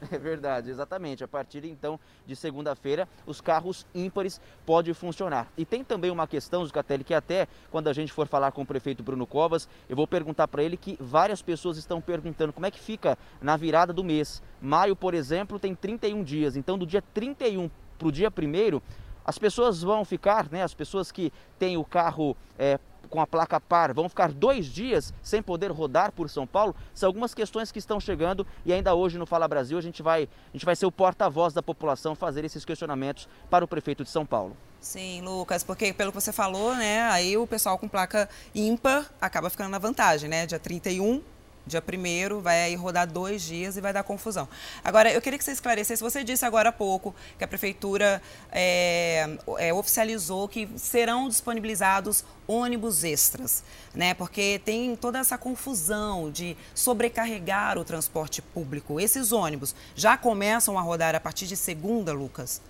É 0.10 0.18
verdade, 0.18 0.70
exatamente. 0.70 1.24
A 1.24 1.28
partir 1.28 1.64
então 1.64 1.98
de 2.26 2.36
segunda-feira, 2.36 3.08
os 3.26 3.40
carros 3.40 3.86
ímpares 3.94 4.40
podem 4.66 4.92
funcionar. 4.94 5.48
E 5.56 5.64
tem 5.64 5.82
também 5.82 6.10
uma 6.10 6.26
questão, 6.26 6.64
Zucatelli, 6.64 7.04
que 7.04 7.14
até 7.14 7.48
quando 7.70 7.88
a 7.88 7.92
gente 7.92 8.12
for 8.12 8.26
falar 8.26 8.52
com 8.52 8.62
o 8.62 8.66
prefeito 8.66 9.02
Bruno 9.02 9.26
Covas, 9.26 9.68
eu 9.88 9.96
vou 9.96 10.06
perguntar 10.06 10.48
para 10.48 10.62
ele 10.62 10.76
que 10.76 10.96
várias 11.00 11.42
pessoas 11.42 11.76
estão 11.76 12.00
perguntando 12.00 12.52
como 12.52 12.66
é 12.66 12.70
que 12.70 12.80
fica 12.80 13.18
na 13.40 13.56
virada 13.56 13.92
do 13.92 14.04
mês. 14.04 14.42
Maio, 14.60 14.94
por 14.94 15.14
exemplo, 15.14 15.58
tem 15.58 15.74
31 15.74 16.22
dias. 16.22 16.56
Então, 16.56 16.78
do 16.78 16.86
dia 16.86 17.02
31 17.02 17.70
para 17.98 18.08
o 18.08 18.12
dia 18.12 18.28
1 18.28 18.80
as 19.24 19.38
pessoas 19.38 19.82
vão 19.82 20.04
ficar, 20.04 20.50
né? 20.50 20.62
As 20.62 20.74
pessoas 20.74 21.10
que 21.10 21.32
têm 21.58 21.78
o 21.78 21.84
carro 21.84 22.36
é, 22.58 22.78
com 23.14 23.20
a 23.20 23.26
placa 23.28 23.60
par 23.60 23.94
vão 23.94 24.08
ficar 24.08 24.32
dois 24.32 24.66
dias 24.66 25.14
sem 25.22 25.40
poder 25.40 25.70
rodar 25.70 26.10
por 26.10 26.28
São 26.28 26.48
Paulo? 26.48 26.74
São 26.92 27.06
algumas 27.06 27.32
questões 27.32 27.70
que 27.70 27.78
estão 27.78 28.00
chegando 28.00 28.44
e 28.66 28.72
ainda 28.72 28.92
hoje 28.92 29.18
no 29.18 29.24
Fala 29.24 29.46
Brasil 29.46 29.78
a 29.78 29.80
gente 29.80 30.02
vai, 30.02 30.24
a 30.24 30.52
gente 30.52 30.64
vai 30.64 30.74
ser 30.74 30.84
o 30.84 30.90
porta-voz 30.90 31.54
da 31.54 31.62
população 31.62 32.16
fazer 32.16 32.44
esses 32.44 32.64
questionamentos 32.64 33.28
para 33.48 33.64
o 33.64 33.68
prefeito 33.68 34.02
de 34.02 34.10
São 34.10 34.26
Paulo. 34.26 34.56
Sim, 34.80 35.22
Lucas, 35.22 35.62
porque 35.62 35.92
pelo 35.92 36.10
que 36.10 36.20
você 36.20 36.32
falou, 36.32 36.74
né, 36.74 37.02
aí 37.02 37.36
o 37.36 37.46
pessoal 37.46 37.78
com 37.78 37.86
placa 37.86 38.28
ímpar 38.52 39.08
acaba 39.20 39.48
ficando 39.48 39.70
na 39.70 39.78
vantagem, 39.78 40.28
né? 40.28 40.44
Dia 40.44 40.58
31 40.58 41.22
Dia 41.66 41.80
primeiro 41.80 42.40
vai 42.40 42.62
aí 42.62 42.74
rodar 42.74 43.06
dois 43.06 43.42
dias 43.42 43.76
e 43.76 43.80
vai 43.80 43.92
dar 43.92 44.02
confusão. 44.02 44.46
Agora, 44.84 45.10
eu 45.10 45.20
queria 45.22 45.38
que 45.38 45.44
você 45.44 45.52
esclarecesse, 45.52 46.02
você 46.02 46.22
disse 46.22 46.44
agora 46.44 46.68
há 46.68 46.72
pouco 46.72 47.14
que 47.38 47.44
a 47.44 47.48
Prefeitura 47.48 48.20
é, 48.52 49.36
é, 49.58 49.72
oficializou 49.72 50.46
que 50.46 50.68
serão 50.76 51.28
disponibilizados 51.28 52.24
ônibus 52.46 53.02
extras, 53.02 53.64
né? 53.94 54.12
Porque 54.12 54.60
tem 54.64 54.94
toda 54.94 55.18
essa 55.18 55.38
confusão 55.38 56.30
de 56.30 56.54
sobrecarregar 56.74 57.78
o 57.78 57.84
transporte 57.84 58.42
público. 58.42 59.00
Esses 59.00 59.32
ônibus 59.32 59.74
já 59.94 60.18
começam 60.18 60.78
a 60.78 60.82
rodar 60.82 61.14
a 61.14 61.20
partir 61.20 61.46
de 61.46 61.56
segunda, 61.56 62.12
Lucas? 62.12 62.60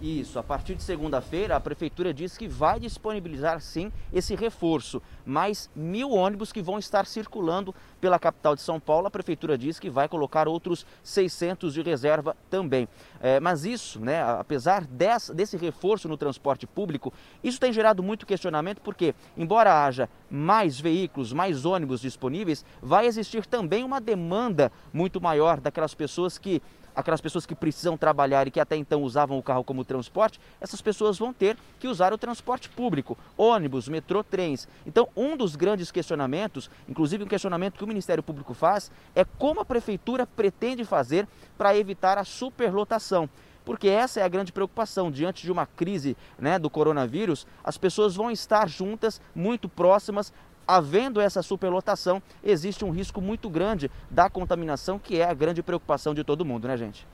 Isso, 0.00 0.38
a 0.38 0.44
partir 0.44 0.76
de 0.76 0.82
segunda-feira, 0.84 1.56
a 1.56 1.60
prefeitura 1.60 2.14
diz 2.14 2.38
que 2.38 2.46
vai 2.46 2.78
disponibilizar 2.78 3.60
sim 3.60 3.90
esse 4.12 4.36
reforço. 4.36 5.02
Mais 5.26 5.68
mil 5.74 6.12
ônibus 6.12 6.52
que 6.52 6.62
vão 6.62 6.78
estar 6.78 7.04
circulando 7.04 7.74
pela 8.00 8.16
capital 8.16 8.54
de 8.54 8.62
São 8.62 8.78
Paulo. 8.78 9.08
A 9.08 9.10
prefeitura 9.10 9.58
diz 9.58 9.80
que 9.80 9.90
vai 9.90 10.08
colocar 10.08 10.46
outros 10.46 10.86
600 11.02 11.74
de 11.74 11.82
reserva 11.82 12.36
também. 12.48 12.86
É, 13.20 13.40
mas 13.40 13.64
isso, 13.64 13.98
né, 13.98 14.22
apesar 14.22 14.84
desse, 14.84 15.34
desse 15.34 15.56
reforço 15.56 16.08
no 16.08 16.16
transporte 16.16 16.64
público, 16.64 17.12
isso 17.42 17.58
tem 17.58 17.72
gerado 17.72 18.00
muito 18.00 18.24
questionamento 18.24 18.80
porque, 18.80 19.16
embora 19.36 19.84
haja 19.84 20.08
mais 20.30 20.78
veículos, 20.78 21.32
mais 21.32 21.64
ônibus 21.64 22.00
disponíveis, 22.00 22.64
vai 22.80 23.06
existir 23.06 23.44
também 23.44 23.82
uma 23.82 24.00
demanda 24.00 24.70
muito 24.92 25.20
maior 25.20 25.58
daquelas 25.58 25.92
pessoas 25.92 26.38
que 26.38 26.62
aquelas 26.98 27.20
pessoas 27.20 27.46
que 27.46 27.54
precisam 27.54 27.96
trabalhar 27.96 28.48
e 28.48 28.50
que 28.50 28.58
até 28.58 28.74
então 28.74 29.04
usavam 29.04 29.38
o 29.38 29.42
carro 29.42 29.62
como 29.62 29.84
transporte, 29.84 30.40
essas 30.60 30.82
pessoas 30.82 31.16
vão 31.16 31.32
ter 31.32 31.56
que 31.78 31.86
usar 31.86 32.12
o 32.12 32.18
transporte 32.18 32.68
público, 32.68 33.16
ônibus, 33.36 33.88
metrô, 33.88 34.24
trens. 34.24 34.66
Então, 34.84 35.08
um 35.16 35.36
dos 35.36 35.54
grandes 35.54 35.92
questionamentos, 35.92 36.68
inclusive 36.88 37.22
um 37.22 37.28
questionamento 37.28 37.78
que 37.78 37.84
o 37.84 37.88
Ministério 37.88 38.22
Público 38.22 38.52
faz, 38.52 38.90
é 39.14 39.24
como 39.24 39.60
a 39.60 39.64
prefeitura 39.64 40.26
pretende 40.26 40.84
fazer 40.84 41.28
para 41.56 41.76
evitar 41.76 42.18
a 42.18 42.24
superlotação 42.24 43.28
porque 43.68 43.86
essa 43.86 44.20
é 44.20 44.22
a 44.22 44.28
grande 44.28 44.50
preocupação. 44.50 45.10
Diante 45.10 45.42
de 45.42 45.52
uma 45.52 45.66
crise 45.66 46.16
né, 46.38 46.58
do 46.58 46.70
coronavírus, 46.70 47.46
as 47.62 47.76
pessoas 47.76 48.16
vão 48.16 48.30
estar 48.30 48.66
juntas, 48.66 49.20
muito 49.34 49.68
próximas, 49.68 50.32
havendo 50.68 51.18
essa 51.18 51.42
superlotação, 51.42 52.22
existe 52.44 52.84
um 52.84 52.90
risco 52.90 53.22
muito 53.22 53.48
grande 53.48 53.90
da 54.10 54.28
contaminação, 54.28 54.98
que 54.98 55.18
é 55.18 55.24
a 55.24 55.32
grande 55.32 55.62
preocupação 55.62 56.14
de 56.14 56.22
todo 56.22 56.44
mundo, 56.44 56.68
né, 56.68 56.76
gente? 56.76 57.06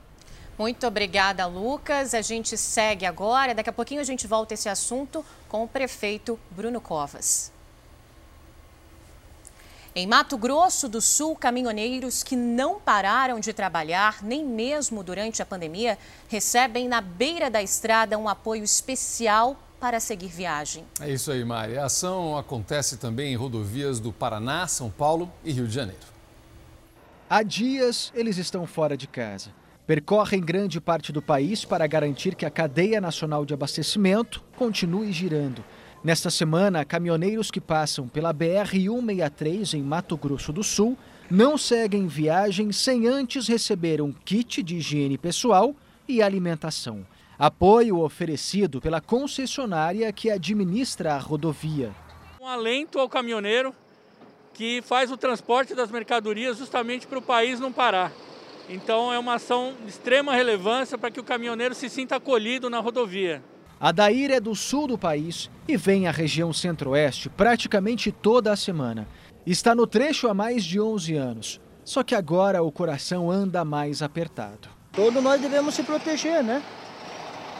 Muito 0.57 0.85
obrigada, 0.85 1.45
Lucas. 1.45 2.13
A 2.13 2.21
gente 2.21 2.57
segue 2.57 3.05
agora. 3.05 3.55
Daqui 3.55 3.69
a 3.69 3.73
pouquinho 3.73 4.01
a 4.01 4.05
gente 4.05 4.27
volta 4.27 4.53
esse 4.53 4.67
assunto 4.67 5.25
com 5.47 5.63
o 5.63 5.67
prefeito 5.67 6.37
Bruno 6.51 6.81
Covas. 6.81 7.51
Em 9.97 10.05
Mato 10.05 10.37
Grosso 10.37 10.89
do 10.89 10.99
Sul, 10.99 11.37
caminhoneiros 11.37 12.21
que 12.21 12.35
não 12.35 12.81
pararam 12.81 13.39
de 13.39 13.53
trabalhar, 13.53 14.21
nem 14.21 14.43
mesmo 14.43 15.01
durante 15.01 15.41
a 15.41 15.45
pandemia, 15.45 15.97
recebem 16.27 16.85
na 16.85 16.99
beira 16.99 17.49
da 17.49 17.63
estrada 17.63 18.17
um 18.17 18.27
apoio 18.27 18.63
especial 18.63 19.57
para 19.79 19.99
seguir 19.99 20.27
viagem. 20.27 20.85
É 20.99 21.11
isso 21.11 21.31
aí, 21.31 21.43
Mari. 21.43 21.77
A 21.77 21.85
ação 21.85 22.37
acontece 22.37 22.97
também 22.97 23.33
em 23.33 23.35
rodovias 23.35 23.99
do 23.99 24.11
Paraná, 24.11 24.67
São 24.67 24.89
Paulo 24.89 25.31
e 25.43 25.51
Rio 25.51 25.67
de 25.67 25.73
Janeiro. 25.73 26.15
Há 27.29 27.43
dias 27.43 28.11
eles 28.15 28.37
estão 28.37 28.65
fora 28.65 28.95
de 28.95 29.07
casa 29.07 29.51
percorrem 29.85 30.41
grande 30.41 30.81
parte 30.81 31.11
do 31.11 31.21
país 31.21 31.63
para 31.63 31.85
garantir 31.85 32.35
que 32.35 32.45
a 32.45 32.49
cadeia 32.49 32.99
nacional 32.99 33.45
de 33.45 33.53
abastecimento 33.53 34.43
continue 34.55 35.11
girando. 35.11 35.63
Nesta 36.03 36.29
semana, 36.29 36.85
caminhoneiros 36.85 37.49
que 37.49 37.61
passam 37.61 38.07
pela 38.07 38.33
BR-163 38.33 39.75
em 39.75 39.81
Mato 39.81 40.17
Grosso 40.17 40.51
do 40.51 40.63
Sul 40.63 40.97
não 41.29 41.57
seguem 41.57 42.07
viagem 42.07 42.71
sem 42.71 43.07
antes 43.07 43.47
receber 43.47 44.01
um 44.01 44.11
kit 44.11 44.61
de 44.61 44.77
higiene 44.77 45.17
pessoal 45.17 45.75
e 46.07 46.21
alimentação. 46.21 47.05
Apoio 47.37 47.99
oferecido 47.99 48.79
pela 48.79 49.01
concessionária 49.01 50.11
que 50.13 50.31
administra 50.31 51.15
a 51.15 51.17
rodovia. 51.17 51.93
Um 52.41 52.47
alento 52.47 52.97
ao 52.97 53.09
caminhoneiro 53.09 53.75
que 54.53 54.81
faz 54.83 55.11
o 55.11 55.17
transporte 55.17 55.75
das 55.75 55.91
mercadorias 55.91 56.57
justamente 56.57 57.05
para 57.05 57.19
o 57.19 57.21
país 57.21 57.59
não 57.59 57.73
parar. 57.73 58.13
Então 58.69 59.11
é 59.11 59.19
uma 59.19 59.33
ação 59.33 59.73
de 59.83 59.89
extrema 59.89 60.33
relevância 60.33 60.97
para 60.97 61.11
que 61.11 61.19
o 61.19 61.23
caminhoneiro 61.25 61.75
se 61.75 61.89
sinta 61.89 62.15
acolhido 62.15 62.69
na 62.69 62.79
rodovia. 62.79 63.43
A 63.81 63.91
Daíra 63.91 64.35
é 64.35 64.39
do 64.39 64.55
sul 64.55 64.87
do 64.87 64.97
país 64.97 65.51
e 65.67 65.75
vem 65.75 66.07
à 66.07 66.11
região 66.11 66.53
centro-oeste 66.53 67.27
praticamente 67.27 68.13
toda 68.13 68.49
a 68.53 68.55
semana. 68.55 69.05
Está 69.45 69.75
no 69.75 69.85
trecho 69.85 70.29
há 70.29 70.33
mais 70.33 70.63
de 70.63 70.79
11 70.79 71.15
anos, 71.15 71.61
só 71.83 72.01
que 72.01 72.15
agora 72.15 72.63
o 72.63 72.71
coração 72.71 73.29
anda 73.29 73.65
mais 73.65 74.01
apertado. 74.01 74.69
Todos 74.93 75.21
nós 75.21 75.41
devemos 75.41 75.75
se 75.75 75.83
proteger, 75.83 76.41
né? 76.41 76.63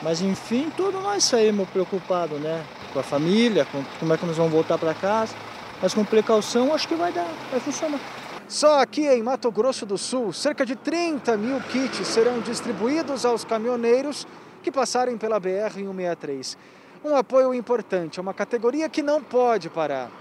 Mas 0.02 0.22
enfim, 0.22 0.72
todos 0.76 1.02
nós 1.02 1.24
saímos 1.24 1.70
preocupados, 1.70 2.40
né? 2.40 2.64
Com 2.94 3.00
a 3.00 3.04
família, 3.04 3.66
com 3.66 3.84
como 4.00 4.14
é 4.14 4.18
que 4.18 4.26
nós 4.26 4.38
vamos 4.38 4.52
voltar 4.52 4.78
para 4.78 4.94
casa. 4.94 5.36
Mas 5.82 5.94
com 5.94 6.04
precaução, 6.04 6.74
acho 6.74 6.88
que 6.88 6.96
vai 6.96 7.12
dar, 7.12 7.28
vai 7.52 7.60
funcionar. 7.60 8.00
Só 8.48 8.80
aqui 8.80 9.08
em 9.08 9.24
Mato 9.24 9.52
Grosso 9.52 9.86
do 9.86 9.98
Sul, 9.98 10.32
cerca 10.32 10.66
de 10.66 10.76
30 10.76 11.36
mil 11.36 11.60
kits 11.62 12.08
serão 12.08 12.40
distribuídos 12.42 13.26
aos 13.26 13.44
caminhoneiros 13.44 14.28
que 14.62 14.72
passarem 14.72 15.18
pela 15.18 15.42
BR-163. 15.42 16.56
Um 17.04 17.16
apoio 17.16 17.54
importante 17.54 18.20
a 18.20 18.22
uma 18.22 18.34
categoria 18.34 18.88
que 18.88 19.02
não 19.02 19.22
pode 19.22 19.70
parar, 19.70 20.12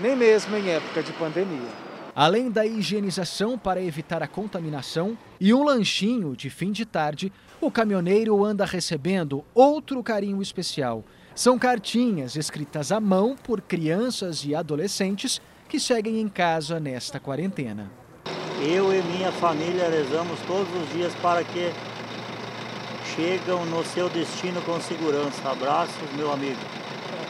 nem 0.00 0.14
mesmo 0.14 0.56
em 0.56 0.70
época 0.70 1.02
de 1.02 1.12
pandemia. 1.12 1.86
Além 2.14 2.50
da 2.50 2.64
higienização 2.64 3.58
para 3.58 3.82
evitar 3.82 4.22
a 4.22 4.28
contaminação 4.28 5.18
e 5.40 5.52
um 5.52 5.62
lanchinho 5.62 6.34
de 6.34 6.48
fim 6.48 6.72
de 6.72 6.86
tarde, 6.86 7.32
o 7.60 7.70
caminhoneiro 7.70 8.44
anda 8.44 8.64
recebendo 8.64 9.44
outro 9.54 10.02
carinho 10.02 10.42
especial. 10.42 11.04
São 11.34 11.58
cartinhas 11.58 12.36
escritas 12.36 12.92
à 12.92 13.00
mão 13.00 13.36
por 13.36 13.60
crianças 13.60 14.44
e 14.44 14.54
adolescentes 14.54 15.40
que 15.68 15.80
seguem 15.80 16.20
em 16.20 16.28
casa 16.28 16.78
nesta 16.78 17.18
quarentena. 17.18 17.90
Eu 18.62 18.92
e 18.92 19.02
minha 19.02 19.30
família 19.32 19.88
rezamos 19.88 20.38
todos 20.46 20.68
os 20.82 20.92
dias 20.92 21.14
para 21.16 21.44
que 21.44 21.72
chegam 23.14 23.64
no 23.66 23.84
seu 23.84 24.08
destino 24.08 24.62
com 24.62 24.80
segurança. 24.80 25.50
Abraços, 25.50 26.10
meu 26.16 26.32
amigo. 26.32 26.60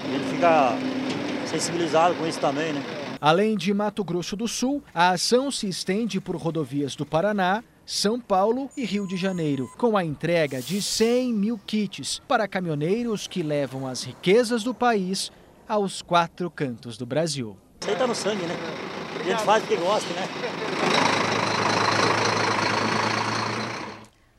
Ele 0.05 0.25
fica 0.31 0.77
sensibilizado 1.47 2.15
com 2.15 2.27
isso 2.27 2.39
também, 2.39 2.73
né? 2.73 2.83
Além 3.21 3.57
de 3.57 3.73
Mato 3.73 4.05
Grosso 4.05 4.37
do 4.37 4.47
Sul, 4.47 4.83
a 4.95 5.11
ação 5.11 5.51
se 5.51 5.69
estende 5.69 6.21
por 6.21 6.37
rodovias 6.37 6.95
do 6.95 7.07
Paraná, 7.07 7.65
São 7.87 8.19
Paulo 8.19 8.69
e 8.77 8.85
Rio 8.85 9.07
de 9.07 9.17
Janeiro, 9.17 9.71
com 9.79 9.97
a 9.97 10.05
entrega 10.05 10.61
de 10.61 10.83
100 10.83 11.33
mil 11.33 11.57
kits 11.57 12.21
para 12.27 12.49
caminhoneiros 12.49 13.29
que 13.29 13.45
levam 13.45 13.87
as 13.87 14.03
riquezas 14.03 14.65
do 14.65 14.75
país 14.75 15.31
aos 15.69 16.03
quatro 16.03 16.51
cantos 16.51 16.99
do 16.99 17.07
Brasil. 17.07 17.57
Isso 17.81 17.89
aí 17.89 17.97
tá 17.97 18.09
no 18.09 18.15
sangue, 18.15 18.45
né? 18.45 18.57
A 19.21 19.23
gente 19.23 19.43
faz 19.45 19.63
o 19.63 19.67
que 19.69 19.77
gosta, 19.77 20.13
né? 20.15 20.96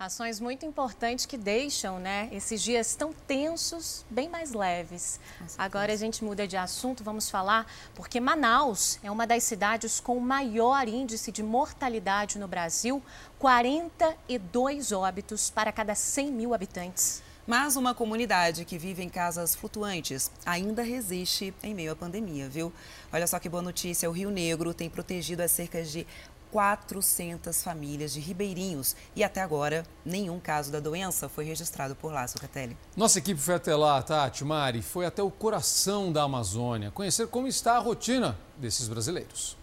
Ações 0.08 0.40
muito 0.40 0.66
importantes 0.66 1.26
que 1.26 1.36
deixam 1.36 2.00
né, 2.00 2.30
esses 2.32 2.62
dias 2.62 2.96
tão 2.96 3.12
tensos 3.12 4.06
bem 4.10 4.30
mais 4.30 4.54
leves. 4.54 5.20
Agora 5.58 5.92
a 5.92 5.98
gente 5.98 6.24
muda 6.24 6.48
de 6.48 6.56
assunto, 6.56 7.04
vamos 7.04 7.30
falar, 7.30 7.70
porque 7.94 8.18
Manaus 8.18 9.00
é 9.04 9.12
uma 9.12 9.28
das 9.28 9.44
cidades 9.44 10.00
com 10.00 10.16
o 10.16 10.22
maior 10.22 10.88
índice 10.88 11.30
de 11.30 11.44
mortalidade 11.44 12.40
no 12.40 12.48
Brasil 12.48 13.04
42 13.38 14.94
óbitos 14.94 15.50
para 15.50 15.74
cada 15.74 15.94
100 15.94 16.32
mil 16.32 16.54
habitantes. 16.54 17.22
Mas 17.46 17.78
uma 17.78 17.94
comunidade 17.94 18.66
que 18.66 18.78
vive 18.78 19.04
em 19.04 19.08
casas 19.08 19.56
flutuantes 19.56 20.30
ainda 20.46 20.84
resiste 20.84 21.54
em 21.64 21.74
meio 21.74 21.94
à 21.94 21.96
pandemia, 21.96 22.50
viu? 22.50 22.74
Olha 23.12 23.26
só 23.26 23.40
que 23.40 23.48
boa 23.48 23.64
notícia: 23.64 24.10
o 24.10 24.12
Rio 24.12 24.30
Negro 24.30 24.74
tem 24.74 24.90
protegido 24.90 25.42
as 25.42 25.52
cerca 25.52 25.82
de 25.82 26.06
400 26.52 27.64
famílias 27.64 28.14
de 28.14 28.20
ribeirinhos 28.20 28.96
e 29.16 29.24
até 29.24 29.42
agora 29.42 29.84
nenhum 30.06 30.40
caso 30.40 30.72
da 30.72 30.80
doença 30.80 31.28
foi 31.28 31.46
registrado 31.46 31.96
por 31.96 32.12
lá, 32.12 32.28
Socatelli. 32.28 32.78
Nossa 32.96 33.20
equipe 33.20 33.40
foi 33.40 33.56
até 33.56 33.76
lá, 33.76 34.02
Tati, 34.02 34.44
Mari, 34.44 34.82
foi 34.82 35.06
até 35.06 35.22
o 35.22 35.32
coração 35.32 36.12
da 36.12 36.24
Amazônia 36.24 36.92
conhecer 36.92 37.28
como 37.28 37.48
está 37.48 37.76
a 37.76 37.80
rotina 37.80 38.38
desses 38.58 38.88
brasileiros. 38.88 39.58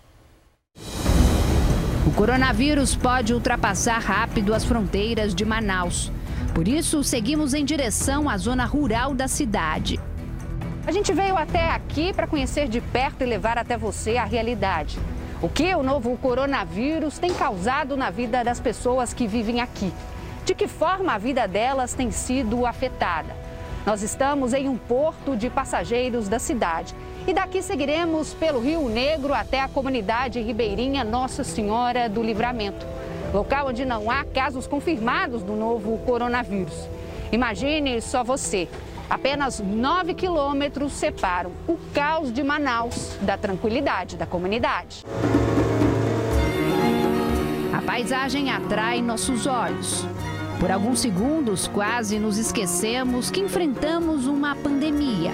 O 2.07 2.13
coronavírus 2.15 2.95
pode 2.95 3.33
ultrapassar 3.33 3.99
rápido 3.99 4.55
as 4.55 4.65
fronteiras 4.65 5.35
de 5.35 5.45
Manaus. 5.45 6.13
Por 6.55 6.69
isso, 6.69 7.03
seguimos 7.03 7.55
em 7.55 7.65
direção 7.65 8.29
à 8.29 8.37
zona 8.37 8.65
rural 8.65 9.15
da 9.15 9.27
cidade. 9.27 9.99
A 10.87 10.93
gente 10.93 11.13
veio 11.15 11.37
até 11.37 11.71
aqui 11.71 12.13
para 12.13 12.27
conhecer 12.27 12.69
de 12.69 12.81
perto 12.81 13.23
e 13.23 13.27
levar 13.27 13.57
até 13.57 13.77
você 13.77 14.19
a 14.19 14.25
realidade. 14.25 14.99
O 15.45 15.49
que 15.51 15.75
o 15.75 15.83
novo 15.83 16.17
coronavírus 16.17 17.19
tem 17.19 17.31
causado 17.35 17.99
na 17.99 18.09
vida 18.09 18.43
das 18.43 18.59
pessoas 18.59 19.13
que 19.13 19.27
vivem 19.27 19.61
aqui. 19.61 19.93
De 20.43 20.55
que 20.55 20.67
forma 20.67 21.13
a 21.13 21.19
vida 21.19 21.47
delas 21.47 21.93
tem 21.93 22.11
sido 22.11 22.65
afetada. 22.65 23.37
Nós 23.85 24.03
estamos 24.03 24.55
em 24.55 24.71
um 24.71 24.79
porto 24.79 25.37
de 25.37 25.51
passageiros 25.51 26.31
da 26.31 26.39
cidade. 26.39 26.95
E 27.27 27.35
daqui 27.35 27.61
seguiremos 27.61 28.33
pelo 28.33 28.59
Rio 28.59 28.89
Negro 28.89 29.35
até 29.35 29.61
a 29.61 29.69
comunidade 29.69 30.41
ribeirinha 30.41 31.05
Nossa 31.05 31.45
Senhora 31.45 32.09
do 32.09 32.23
Livramento 32.23 32.87
local 33.35 33.67
onde 33.69 33.85
não 33.85 34.11
há 34.11 34.25
casos 34.25 34.67
confirmados 34.67 35.43
do 35.43 35.55
novo 35.55 35.99
coronavírus. 36.07 36.89
Imagine 37.33 38.01
só 38.01 38.23
você. 38.23 38.69
Apenas 39.09 39.61
9 39.61 40.15
quilômetros 40.15 40.93
separam 40.93 41.53
o 41.69 41.77
caos 41.93 42.33
de 42.33 42.43
Manaus 42.43 43.17
da 43.21 43.37
tranquilidade 43.37 44.17
da 44.17 44.27
comunidade. 44.27 45.05
A 47.73 47.83
paisagem 47.83 48.51
atrai 48.51 49.03
nossos 49.03 49.47
olhos. 49.47 50.05
Por 50.59 50.71
alguns 50.71 51.01
segundos, 51.01 51.69
quase 51.69 52.19
nos 52.19 52.39
esquecemos 52.39 53.31
que 53.31 53.41
enfrentamos 53.41 54.27
uma 54.27 54.57
pandemia. 54.57 55.33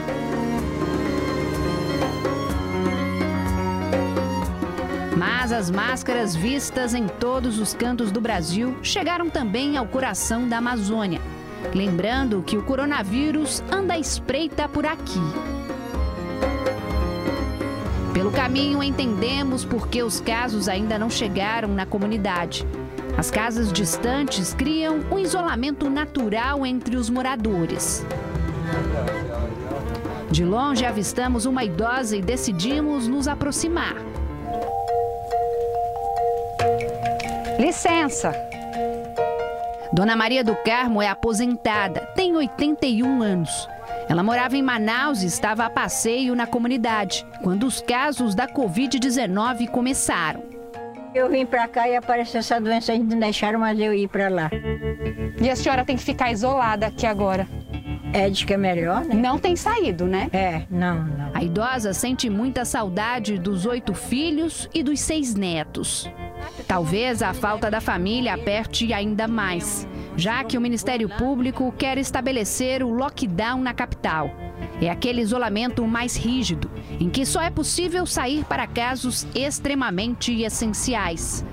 Mas 5.16 5.52
as 5.52 5.70
máscaras 5.70 6.34
vistas 6.34 6.94
em 6.94 7.06
todos 7.06 7.58
os 7.58 7.74
cantos 7.74 8.10
do 8.10 8.20
Brasil 8.20 8.76
chegaram 8.82 9.30
também 9.30 9.76
ao 9.76 9.86
coração 9.86 10.48
da 10.48 10.58
Amazônia. 10.58 11.20
Lembrando 11.74 12.42
que 12.42 12.56
o 12.56 12.62
coronavírus 12.62 13.62
anda 13.70 13.94
à 13.94 13.98
espreita 13.98 14.68
por 14.68 14.84
aqui. 14.84 15.20
Pelo 18.12 18.32
caminho, 18.32 18.82
entendemos 18.82 19.64
por 19.64 19.88
que 19.88 20.02
os 20.02 20.20
casos 20.20 20.68
ainda 20.68 20.98
não 20.98 21.08
chegaram 21.08 21.68
na 21.68 21.86
comunidade. 21.86 22.66
As 23.16 23.30
casas 23.30 23.72
distantes 23.72 24.52
criam 24.52 25.00
um 25.10 25.18
isolamento 25.18 25.88
natural 25.88 26.66
entre 26.66 26.96
os 26.96 27.08
moradores. 27.08 28.04
De 30.30 30.44
longe 30.44 30.84
avistamos 30.84 31.44
uma 31.44 31.64
idosa 31.64 32.16
e 32.16 32.22
decidimos 32.22 33.06
nos 33.08 33.26
aproximar. 33.26 33.96
Licença. 37.58 38.49
Dona 39.92 40.14
Maria 40.14 40.44
do 40.44 40.54
Carmo 40.54 41.02
é 41.02 41.08
aposentada, 41.08 42.00
tem 42.14 42.36
81 42.36 43.22
anos. 43.22 43.68
Ela 44.08 44.22
morava 44.22 44.56
em 44.56 44.62
Manaus 44.62 45.22
e 45.22 45.26
estava 45.26 45.64
a 45.64 45.70
passeio 45.70 46.34
na 46.36 46.46
comunidade 46.46 47.26
quando 47.42 47.66
os 47.66 47.80
casos 47.80 48.34
da 48.34 48.46
Covid-19 48.46 49.68
começaram. 49.68 50.42
Eu 51.12 51.28
vim 51.28 51.44
para 51.44 51.66
cá 51.66 51.88
e 51.88 51.96
apareceu 51.96 52.38
essa 52.38 52.60
doença, 52.60 52.92
a 52.92 52.94
gente 52.94 53.10
não 53.10 53.18
deixaram 53.18 53.58
mais 53.58 53.78
eu 53.80 53.92
ir 53.92 54.08
para 54.08 54.28
lá. 54.28 54.50
E 55.40 55.50
a 55.50 55.56
senhora 55.56 55.84
tem 55.84 55.96
que 55.96 56.04
ficar 56.04 56.30
isolada 56.30 56.86
aqui 56.86 57.04
agora. 57.04 57.48
É, 58.12 58.28
diz 58.28 58.44
que 58.44 58.54
é 58.54 58.56
melhor, 58.56 59.04
né? 59.04 59.14
Não 59.14 59.38
tem 59.38 59.56
saído, 59.56 60.06
né? 60.06 60.28
É, 60.32 60.62
não, 60.70 61.04
não. 61.04 61.30
A 61.34 61.42
idosa 61.42 61.92
sente 61.92 62.30
muita 62.30 62.64
saudade 62.64 63.38
dos 63.38 63.66
oito 63.66 63.94
filhos 63.94 64.68
e 64.72 64.82
dos 64.82 65.00
seis 65.00 65.34
netos. 65.34 66.10
Talvez 66.66 67.22
a 67.22 67.32
falta 67.32 67.70
da 67.70 67.80
família 67.80 68.34
aperte 68.34 68.92
ainda 68.92 69.26
mais, 69.26 69.86
já 70.16 70.44
que 70.44 70.56
o 70.56 70.60
Ministério 70.60 71.08
Público 71.08 71.72
quer 71.76 71.98
estabelecer 71.98 72.82
o 72.82 72.90
lockdown 72.90 73.60
na 73.60 73.74
capital. 73.74 74.30
É 74.80 74.88
aquele 74.88 75.20
isolamento 75.20 75.86
mais 75.86 76.16
rígido, 76.16 76.70
em 76.98 77.10
que 77.10 77.26
só 77.26 77.42
é 77.42 77.50
possível 77.50 78.06
sair 78.06 78.44
para 78.44 78.66
casos 78.66 79.26
extremamente 79.34 80.42
essenciais. 80.42 81.44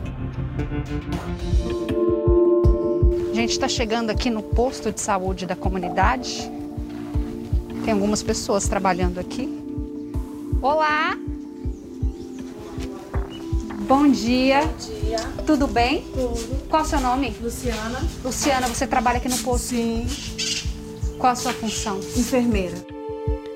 A 3.32 3.36
gente 3.36 3.52
está 3.52 3.68
chegando 3.68 4.10
aqui 4.10 4.30
no 4.30 4.42
posto 4.42 4.92
de 4.92 5.00
saúde 5.00 5.46
da 5.46 5.56
comunidade. 5.56 6.50
Tem 7.86 7.94
algumas 7.94 8.24
pessoas 8.24 8.68
trabalhando 8.68 9.20
aqui. 9.20 9.48
Olá! 10.62 11.16
Bom 13.88 14.12
dia. 14.12 14.64
Bom 14.64 14.76
dia. 14.78 15.18
Tudo 15.46 15.66
bem? 15.66 16.02
Tudo. 16.14 16.68
Qual 16.68 16.82
é 16.82 16.86
o 16.86 16.88
seu 16.88 17.00
nome? 17.00 17.34
Luciana. 17.42 18.02
Luciana, 18.22 18.68
você 18.68 18.86
trabalha 18.86 19.18
aqui 19.18 19.30
no 19.30 19.38
posto? 19.38 19.68
Sim. 19.68 20.06
Qual 21.18 21.32
a 21.32 21.36
sua 21.36 21.54
função? 21.54 21.98
Enfermeira. 21.98 22.76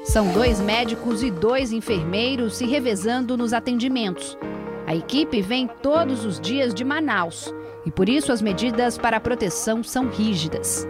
São 0.06 0.30
dois 0.30 0.62
médicos 0.62 1.22
e 1.22 1.30
dois 1.30 1.74
enfermeiros 1.74 2.56
se 2.56 2.66
revezando 2.66 3.36
nos 3.36 3.52
atendimentos. 3.52 4.38
A 4.88 4.96
equipe 4.96 5.42
vem 5.42 5.70
todos 5.82 6.24
os 6.24 6.40
dias 6.40 6.74
de 6.74 6.86
Manaus 6.86 7.54
e 7.86 7.92
por 7.92 8.08
isso 8.08 8.32
as 8.32 8.42
medidas 8.42 8.98
para 8.98 9.18
a 9.18 9.20
proteção 9.20 9.84
são 9.84 10.08
rígidas. 10.08 10.88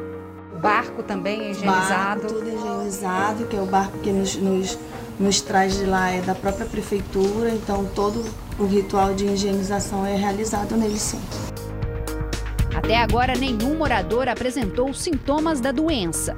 O 0.55 0.59
barco 0.59 1.01
também 1.01 1.41
é 1.41 1.51
higienizado? 1.51 2.21
Barco, 2.21 2.33
tudo 2.35 2.47
higienizado, 2.47 3.45
que 3.47 3.55
é 3.55 3.61
o 3.61 3.65
barco 3.65 3.97
que 3.99 4.11
nos, 4.11 4.35
nos, 4.35 4.77
nos 5.21 5.39
traz 5.39 5.77
de 5.77 5.85
lá 5.85 6.09
é 6.09 6.21
da 6.21 6.33
própria 6.33 6.65
prefeitura, 6.65 7.49
então 7.51 7.85
todo 7.95 8.25
o 8.59 8.65
ritual 8.65 9.13
de 9.13 9.25
higienização 9.25 10.05
é 10.05 10.15
realizado 10.15 10.75
nele 10.75 10.97
sim. 10.97 11.21
Até 12.75 12.97
agora, 12.97 13.35
nenhum 13.35 13.77
morador 13.77 14.27
apresentou 14.27 14.93
sintomas 14.93 15.61
da 15.61 15.71
doença. 15.71 16.35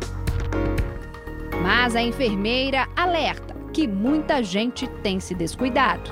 Mas 1.61 1.95
a 1.95 2.01
enfermeira 2.01 2.88
alerta 2.95 3.55
que 3.71 3.88
muita 3.88 4.43
gente 4.43 4.86
tem 5.01 5.19
se 5.19 5.34
descuidado. 5.34 6.11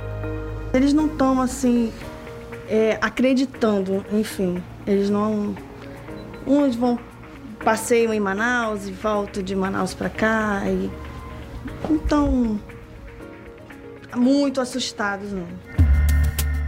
Eles 0.74 0.94
não 0.94 1.08
estão 1.08 1.42
assim 1.42 1.92
é, 2.70 2.98
acreditando, 3.02 4.06
enfim, 4.14 4.64
eles 4.88 5.10
não. 5.10 5.54
Uns 6.48 6.76
vão 6.76 6.98
passeiam 7.64 8.14
em 8.14 8.20
Manaus 8.20 8.88
e 8.88 8.92
voltam 8.92 9.44
de 9.44 9.56
Manaus 9.56 9.94
para 9.94 10.10
cá 10.10 10.64
e 10.66 10.90
não 11.88 11.96
estão 11.98 12.60
muito 14.16 14.62
assustados 14.62 15.32
não. 15.32 15.48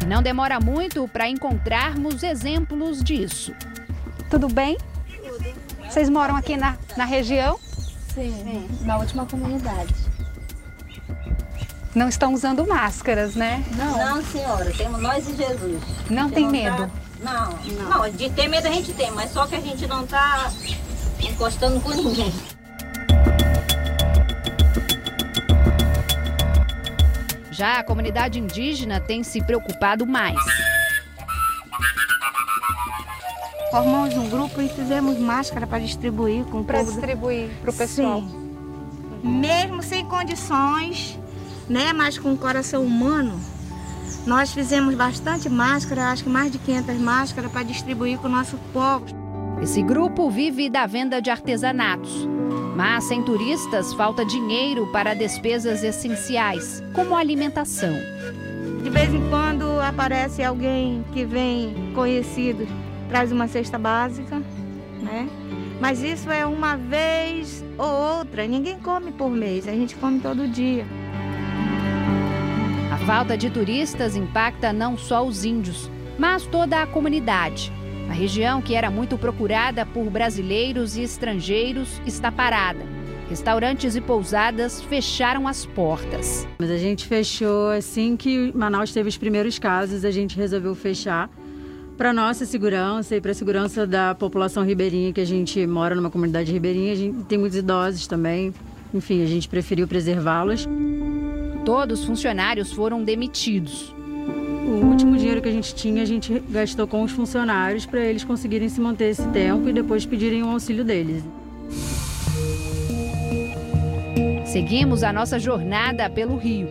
E 0.02 0.06
não 0.06 0.22
demora 0.22 0.60
muito 0.60 1.08
para 1.08 1.30
encontrarmos 1.30 2.24
exemplos 2.24 3.04
disso. 3.04 3.54
Tudo 4.30 4.48
bem? 4.48 4.78
Tudo. 5.08 5.54
Vocês 5.90 6.10
moram 6.10 6.36
aqui 6.36 6.58
na, 6.58 6.78
na 6.98 7.06
região? 7.06 7.60
Sim, 8.14 8.34
Sim, 8.44 8.86
na 8.86 8.98
última 8.98 9.26
comunidade. 9.26 9.94
Não 11.96 12.10
estão 12.10 12.34
usando 12.34 12.66
máscaras, 12.66 13.36
né? 13.36 13.64
Não. 13.76 13.98
Não, 13.98 14.24
senhora, 14.24 14.72
temos 14.72 15.00
nós 15.00 15.28
e 15.30 15.36
Jesus. 15.36 15.82
Não 16.10 16.30
tem 16.30 16.50
medo? 16.50 16.78
Tá... 16.78 16.90
Não, 17.24 17.52
não, 17.52 17.90
não, 17.90 18.10
de 18.10 18.30
ter 18.32 18.48
medo 18.48 18.68
a 18.68 18.72
gente 18.72 18.92
tem, 18.94 19.10
mas 19.12 19.32
só 19.32 19.48
que 19.48 19.56
a 19.56 19.62
gente 19.62 19.88
não 19.88 20.04
está 20.04 20.52
encostando 21.22 21.80
com 21.80 21.92
ninguém. 21.92 22.34
Já 27.54 27.80
a 27.80 27.84
comunidade 27.84 28.40
indígena 28.40 29.00
tem 29.00 29.24
se 29.24 29.40
preocupado 29.44 30.08
mais. 30.08 30.40
Formamos 33.70 34.16
um 34.16 34.28
grupo 34.28 34.60
e 34.60 34.68
fizemos 34.68 35.20
máscara 35.20 35.68
para 35.68 35.80
distribuir 35.80 36.46
com 36.46 36.64
Para 36.64 36.82
distribuir 36.82 37.50
para 37.62 37.70
o 37.70 37.74
pessoal. 37.74 38.22
Sim. 38.22 39.20
Mesmo 39.24 39.84
sem 39.84 40.04
condições, 40.06 41.18
né, 41.70 41.94
mas 41.94 42.18
com 42.18 42.34
o 42.34 42.38
coração 42.38 42.84
humano, 42.84 43.40
nós 44.26 44.52
fizemos 44.52 44.96
bastante 44.96 45.48
máscara, 45.48 46.12
acho 46.12 46.24
que 46.24 46.30
mais 46.30 46.52
de 46.52 46.58
500 46.58 46.98
máscaras 46.98 47.52
para 47.52 47.64
distribuir 47.64 48.18
com 48.18 48.28
o 48.28 48.32
nosso 48.32 48.58
povo. 48.74 49.06
Esse 49.62 49.84
grupo 49.84 50.30
vive 50.30 50.70
da 50.70 50.88
venda 50.88 51.22
de 51.22 51.30
artesanatos. 51.30 52.28
Mas 52.76 53.04
sem 53.04 53.22
turistas, 53.22 53.94
falta 53.94 54.26
dinheiro 54.26 54.88
para 54.88 55.14
despesas 55.14 55.84
essenciais, 55.84 56.84
como 56.94 57.16
alimentação. 57.16 57.94
De 58.84 58.90
vez 58.90 59.14
em 59.14 59.30
quando 59.30 59.80
aparece 59.80 60.44
alguém 60.44 61.06
que 61.14 61.24
vem 61.24 61.92
conhecido, 61.94 62.68
traz 63.08 63.32
uma 63.32 63.48
cesta 63.48 63.78
básica, 63.78 64.42
né? 65.02 65.30
Mas 65.80 66.02
isso 66.02 66.32
é 66.32 66.46
uma 66.46 66.76
vez 66.76 67.64
ou 67.78 68.18
outra. 68.18 68.48
Ninguém 68.48 68.80
come 68.80 69.12
por 69.12 69.30
mês, 69.30 69.68
a 69.68 69.72
gente 69.72 69.96
come 69.96 70.20
todo 70.20 70.48
dia. 70.48 70.86
A 72.92 72.98
falta 73.06 73.38
de 73.38 73.50
turistas 73.50 74.16
impacta 74.16 74.74
não 74.74 74.98
só 74.98 75.26
os 75.26 75.46
índios, 75.46 75.92
mas 76.18 76.46
toda 76.46 76.82
a 76.82 76.88
comunidade. 76.88 77.72
A 78.10 78.14
região, 78.14 78.62
que 78.62 78.76
era 78.76 78.90
muito 78.90 79.18
procurada 79.18 79.86
por 79.86 80.10
brasileiros 80.10 80.96
e 80.96 81.02
estrangeiros, 81.02 82.02
está 82.06 82.32
parada. 82.32 82.86
Restaurantes 83.30 83.96
e 83.96 84.02
pousadas 84.02 84.82
fecharam 84.82 85.48
as 85.48 85.66
portas. 85.66 86.48
Mas 86.60 86.70
a 86.70 86.78
gente 86.78 87.08
fechou 87.08 87.70
assim 87.70 88.16
que 88.16 88.52
Manaus 88.54 88.92
teve 88.92 89.10
os 89.10 89.18
primeiros 89.18 89.58
casos, 89.58 90.06
a 90.06 90.12
gente 90.12 90.38
resolveu 90.38 90.76
fechar 90.76 91.30
para 91.98 92.12
nossa 92.12 92.46
segurança 92.46 93.16
e 93.16 93.22
para 93.22 93.32
a 93.32 93.36
segurança 93.36 93.88
da 93.88 94.14
população 94.14 94.64
ribeirinha, 94.64 95.14
que 95.14 95.22
a 95.22 95.26
gente 95.26 95.66
mora 95.66 95.96
numa 95.96 96.10
comunidade 96.10 96.52
ribeirinha, 96.52 96.92
a 96.92 96.96
gente 96.96 97.24
tem 97.26 97.38
muitos 97.38 97.58
idosos 97.58 98.08
também. 98.08 98.54
Enfim, 98.94 99.24
a 99.24 99.26
gente 99.26 99.48
preferiu 99.48 99.88
preservá-los. 99.88 100.68
Todos 101.66 102.02
os 102.02 102.06
funcionários 102.06 102.72
foram 102.72 103.04
demitidos. 103.04 103.96
O 104.66 104.86
último 104.86 105.18
dinheiro 105.18 105.42
que 105.42 105.50
a 105.50 105.52
gente 105.52 105.76
tinha, 105.76 106.02
a 106.02 106.06
gente 106.06 106.40
gastou 106.50 106.88
com 106.88 107.04
os 107.04 107.12
funcionários 107.12 107.86
para 107.86 108.00
eles 108.00 108.24
conseguirem 108.24 108.70
se 108.70 108.80
manter 108.80 109.10
esse 109.10 109.28
tempo 109.30 109.68
e 109.68 109.74
depois 109.74 110.06
pedirem 110.06 110.42
o 110.42 110.50
auxílio 110.50 110.84
deles. 110.84 111.24
Seguimos 114.46 115.04
a 115.04 115.12
nossa 115.12 115.38
jornada 115.38 116.10
pelo 116.10 116.38
Rio. 116.38 116.70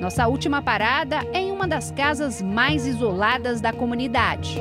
Nossa 0.00 0.26
última 0.26 0.62
parada 0.62 1.26
é 1.32 1.40
em 1.40 1.52
uma 1.52 1.68
das 1.68 1.90
casas 1.90 2.40
mais 2.40 2.86
isoladas 2.86 3.60
da 3.60 3.72
comunidade. 3.72 4.58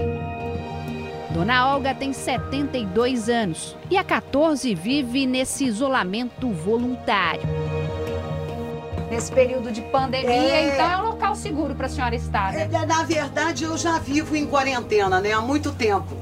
Dona 1.33 1.73
Olga 1.73 1.95
tem 1.95 2.13
72 2.13 3.27
anos 3.29 3.75
e 3.89 3.97
há 3.97 4.03
14 4.03 4.75
vive 4.75 5.25
nesse 5.25 5.65
isolamento 5.65 6.49
voluntário. 6.49 7.62
Nesse 9.13 9.31
período 9.31 9.71
de 9.71 9.81
pandemia, 9.81 10.31
é... 10.31 10.73
então 10.73 10.91
é 10.91 10.97
um 10.97 11.05
local 11.09 11.35
seguro 11.35 11.75
para 11.75 11.85
a 11.85 11.89
senhora 11.89 12.15
estar, 12.15 12.51
né? 12.51 12.67
É, 12.71 12.85
na 12.85 13.03
verdade, 13.03 13.63
eu 13.63 13.77
já 13.77 13.99
vivo 13.99 14.35
em 14.35 14.47
quarentena, 14.47 15.21
né? 15.21 15.31
Há 15.31 15.39
muito 15.39 15.71
tempo. 15.71 16.17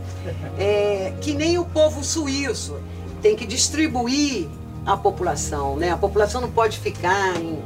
É, 0.58 1.14
que 1.22 1.34
nem 1.34 1.58
o 1.58 1.64
povo 1.64 2.04
suíço 2.04 2.78
tem 3.22 3.34
que 3.34 3.46
distribuir 3.46 4.50
a 4.86 4.98
população, 4.98 5.78
né? 5.78 5.92
A 5.92 5.98
população 5.98 6.42
não 6.42 6.52
pode 6.52 6.80
ficar 6.80 7.38
em, 7.38 7.60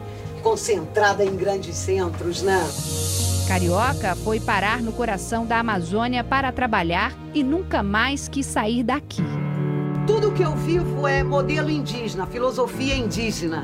concentrada 0.44 1.26
em 1.26 1.36
grandes 1.36 1.76
centros, 1.76 2.44
né? 2.44 2.64
Carioca 3.48 4.16
foi 4.16 4.40
parar 4.40 4.80
no 4.80 4.92
coração 4.92 5.44
da 5.44 5.58
Amazônia 5.58 6.24
para 6.24 6.52
trabalhar 6.52 7.14
e 7.34 7.44
nunca 7.44 7.82
mais 7.82 8.28
quis 8.28 8.46
sair 8.46 8.84
daqui. 8.84 9.24
Tudo 10.06 10.32
que 10.32 10.44
eu 10.44 10.56
vivo 10.56 11.08
é 11.08 11.24
modelo 11.24 11.72
indígena, 11.72 12.28
filosofia 12.28 12.96
indígena, 12.96 13.64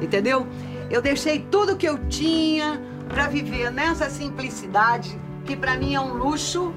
entendeu? 0.00 0.46
Eu 0.90 1.00
deixei 1.00 1.38
tudo 1.38 1.76
que 1.76 1.88
eu 1.88 1.96
tinha 2.08 2.80
para 3.08 3.28
viver 3.28 3.70
nessa 3.70 4.10
simplicidade 4.10 5.16
que 5.44 5.54
para 5.54 5.76
mim 5.76 5.94
é 5.94 6.00
um 6.00 6.14
luxo. 6.14 6.72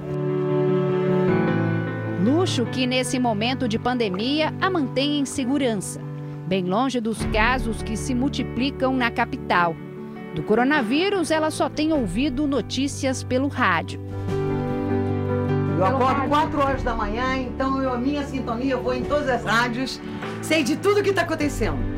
Luxo 2.23 2.63
que 2.67 2.85
nesse 2.85 3.17
momento 3.17 3.67
de 3.67 3.79
pandemia 3.79 4.53
a 4.61 4.69
mantém 4.69 5.19
em 5.19 5.25
segurança, 5.25 5.99
bem 6.45 6.63
longe 6.65 6.99
dos 6.99 7.25
casos 7.33 7.81
que 7.81 7.97
se 7.97 8.13
multiplicam 8.13 8.95
na 8.95 9.09
capital. 9.09 9.75
Do 10.35 10.43
coronavírus, 10.43 11.31
ela 11.31 11.49
só 11.49 11.67
tem 11.67 11.91
ouvido 11.91 12.45
notícias 12.45 13.23
pelo 13.23 13.47
rádio. 13.47 13.99
Eu 15.75 15.85
acordo 15.85 16.27
4 16.29 16.59
horas 16.59 16.83
da 16.83 16.93
manhã, 16.93 17.35
então 17.37 17.81
eu, 17.81 17.91
a 17.91 17.97
minha 17.97 18.23
sintonia, 18.23 18.73
eu 18.73 18.81
vou 18.81 18.93
em 18.93 19.03
todas 19.03 19.27
as 19.27 19.43
rádios, 19.43 19.99
sei 20.41 20.63
de 20.63 20.75
tudo 20.75 21.01
que 21.01 21.09
está 21.09 21.23
acontecendo. 21.23 21.92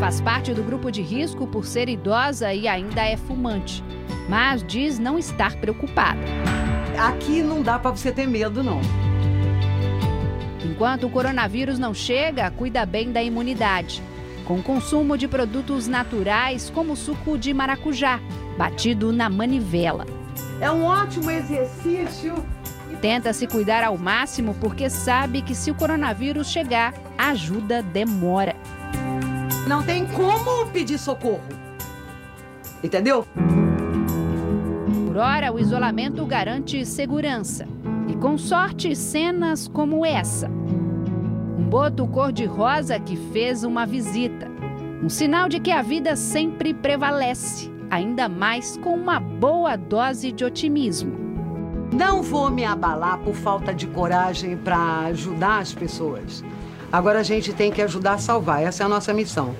Faz 0.00 0.18
parte 0.18 0.54
do 0.54 0.62
grupo 0.62 0.90
de 0.90 1.02
risco 1.02 1.46
por 1.46 1.66
ser 1.66 1.86
idosa 1.90 2.54
e 2.54 2.66
ainda 2.66 3.02
é 3.02 3.18
fumante, 3.18 3.84
mas 4.30 4.64
diz 4.66 4.98
não 4.98 5.18
estar 5.18 5.56
preocupada. 5.56 6.18
Aqui 6.98 7.42
não 7.42 7.60
dá 7.60 7.78
para 7.78 7.90
você 7.90 8.10
ter 8.10 8.26
medo, 8.26 8.62
não. 8.62 8.80
Enquanto 10.64 11.06
o 11.06 11.10
coronavírus 11.10 11.78
não 11.78 11.92
chega, 11.92 12.50
cuida 12.50 12.86
bem 12.86 13.12
da 13.12 13.22
imunidade. 13.22 14.02
Com 14.46 14.60
o 14.60 14.62
consumo 14.62 15.18
de 15.18 15.28
produtos 15.28 15.86
naturais, 15.86 16.70
como 16.70 16.94
o 16.94 16.96
suco 16.96 17.36
de 17.36 17.52
maracujá, 17.52 18.20
batido 18.56 19.12
na 19.12 19.28
manivela. 19.28 20.06
É 20.62 20.70
um 20.70 20.82
ótimo 20.82 21.30
exercício. 21.30 22.42
Tenta 23.02 23.34
se 23.34 23.46
cuidar 23.46 23.84
ao 23.84 23.98
máximo 23.98 24.54
porque 24.54 24.88
sabe 24.88 25.42
que 25.42 25.54
se 25.54 25.70
o 25.70 25.74
coronavírus 25.74 26.48
chegar, 26.48 26.94
a 27.18 27.28
ajuda 27.32 27.82
demora. 27.82 28.56
Não 29.66 29.82
tem 29.82 30.06
como 30.06 30.66
pedir 30.68 30.98
socorro. 30.98 31.42
Entendeu? 32.82 33.26
Por 35.06 35.16
hora, 35.16 35.52
o 35.52 35.58
isolamento 35.58 36.24
garante 36.24 36.84
segurança. 36.86 37.66
E 38.08 38.14
com 38.14 38.38
sorte, 38.38 38.96
cenas 38.96 39.68
como 39.68 40.04
essa. 40.04 40.48
Um 40.48 41.68
boto 41.68 42.06
cor-de-rosa 42.06 42.98
que 42.98 43.16
fez 43.32 43.62
uma 43.62 43.84
visita. 43.84 44.48
Um 45.02 45.08
sinal 45.08 45.48
de 45.48 45.60
que 45.60 45.70
a 45.70 45.82
vida 45.82 46.16
sempre 46.16 46.74
prevalece, 46.74 47.70
ainda 47.90 48.28
mais 48.28 48.76
com 48.78 48.94
uma 48.94 49.20
boa 49.20 49.76
dose 49.76 50.32
de 50.32 50.44
otimismo. 50.44 51.18
Não 51.92 52.22
vou 52.22 52.50
me 52.50 52.64
abalar 52.64 53.18
por 53.18 53.34
falta 53.34 53.74
de 53.74 53.86
coragem 53.88 54.56
para 54.56 55.00
ajudar 55.06 55.58
as 55.58 55.74
pessoas. 55.74 56.44
Agora 56.92 57.20
a 57.20 57.22
gente 57.22 57.52
tem 57.52 57.70
que 57.70 57.80
ajudar 57.80 58.14
a 58.14 58.18
salvar. 58.18 58.62
Essa 58.62 58.82
é 58.82 58.86
a 58.86 58.88
nossa 58.88 59.14
missão. 59.14 59.54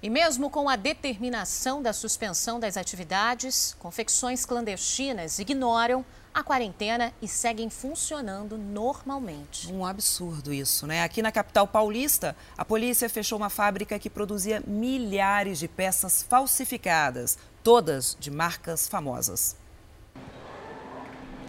E 0.00 0.08
mesmo 0.08 0.48
com 0.48 0.68
a 0.68 0.76
determinação 0.76 1.82
da 1.82 1.92
suspensão 1.92 2.60
das 2.60 2.76
atividades, 2.76 3.76
confecções 3.78 4.46
clandestinas 4.46 5.40
ignoram 5.40 6.04
a 6.32 6.44
quarentena 6.44 7.12
e 7.20 7.26
seguem 7.26 7.68
funcionando 7.68 8.56
normalmente. 8.56 9.70
Um 9.72 9.84
absurdo 9.84 10.52
isso, 10.54 10.86
né? 10.86 11.02
Aqui 11.02 11.20
na 11.20 11.32
capital 11.32 11.66
paulista, 11.66 12.36
a 12.56 12.64
polícia 12.64 13.10
fechou 13.10 13.36
uma 13.36 13.50
fábrica 13.50 13.98
que 13.98 14.08
produzia 14.08 14.62
milhares 14.64 15.58
de 15.58 15.66
peças 15.66 16.22
falsificadas, 16.22 17.36
todas 17.64 18.16
de 18.18 18.30
marcas 18.30 18.86
famosas. 18.86 19.59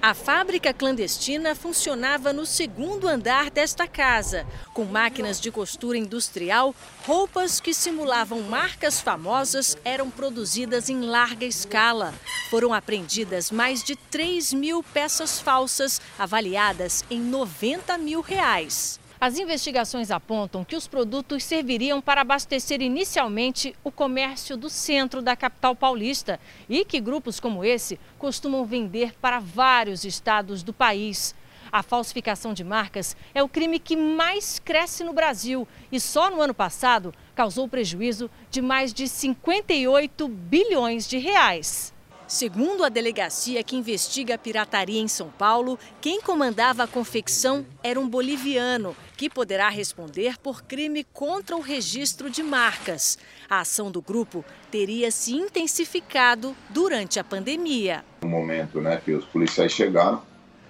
A 0.03 0.15
fábrica 0.15 0.73
clandestina 0.73 1.53
funcionava 1.53 2.33
no 2.33 2.43
segundo 2.43 3.07
andar 3.07 3.51
desta 3.51 3.87
casa, 3.87 4.47
com 4.73 4.83
máquinas 4.83 5.39
de 5.39 5.51
costura 5.51 5.95
industrial, 5.95 6.73
roupas 7.05 7.59
que 7.59 7.71
simulavam 7.71 8.41
marcas 8.41 8.99
famosas 8.99 9.77
eram 9.85 10.09
produzidas 10.09 10.89
em 10.89 11.01
larga 11.01 11.45
escala. 11.45 12.15
Foram 12.49 12.73
apreendidas 12.73 13.51
mais 13.51 13.83
de 13.83 13.95
3 13.95 14.53
mil 14.53 14.81
peças 14.81 15.39
falsas, 15.39 16.01
avaliadas 16.17 17.05
em 17.07 17.19
90 17.19 17.95
mil 17.99 18.21
reais. 18.21 19.00
As 19.23 19.37
investigações 19.37 20.09
apontam 20.09 20.65
que 20.65 20.75
os 20.75 20.87
produtos 20.87 21.43
serviriam 21.43 22.01
para 22.01 22.21
abastecer 22.21 22.81
inicialmente 22.81 23.75
o 23.83 23.91
comércio 23.91 24.57
do 24.57 24.67
centro 24.67 25.21
da 25.21 25.35
capital 25.35 25.75
paulista 25.75 26.39
e 26.67 26.83
que 26.83 26.99
grupos 26.99 27.39
como 27.39 27.63
esse 27.63 27.99
costumam 28.17 28.65
vender 28.65 29.13
para 29.21 29.37
vários 29.37 30.05
estados 30.05 30.63
do 30.63 30.73
país. 30.73 31.35
A 31.71 31.83
falsificação 31.83 32.51
de 32.51 32.63
marcas 32.63 33.15
é 33.31 33.43
o 33.43 33.47
crime 33.47 33.77
que 33.77 33.95
mais 33.95 34.57
cresce 34.57 35.03
no 35.03 35.13
Brasil 35.13 35.67
e 35.91 35.99
só 35.99 36.31
no 36.31 36.41
ano 36.41 36.55
passado 36.55 37.13
causou 37.35 37.67
prejuízo 37.67 38.27
de 38.49 38.59
mais 38.59 38.91
de 38.91 39.07
58 39.07 40.27
bilhões 40.27 41.07
de 41.07 41.19
reais. 41.19 41.90
Segundo 42.31 42.85
a 42.85 42.87
delegacia 42.87 43.61
que 43.61 43.75
investiga 43.75 44.35
a 44.35 44.37
pirataria 44.37 45.01
em 45.01 45.07
São 45.09 45.27
Paulo, 45.27 45.77
quem 45.99 46.21
comandava 46.21 46.81
a 46.81 46.87
confecção 46.87 47.65
era 47.83 47.99
um 47.99 48.07
boliviano, 48.07 48.95
que 49.17 49.29
poderá 49.29 49.67
responder 49.67 50.37
por 50.37 50.63
crime 50.63 51.03
contra 51.11 51.57
o 51.57 51.59
registro 51.59 52.29
de 52.29 52.41
marcas. 52.41 53.17
A 53.49 53.59
ação 53.59 53.91
do 53.91 54.01
grupo 54.01 54.45
teria 54.71 55.11
se 55.11 55.33
intensificado 55.33 56.55
durante 56.69 57.19
a 57.19 57.23
pandemia. 57.25 58.01
No 58.21 58.29
momento 58.29 58.79
né, 58.79 59.01
que 59.03 59.11
os 59.11 59.25
policiais 59.25 59.73
chegaram, 59.73 60.23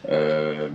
é, 0.04 0.72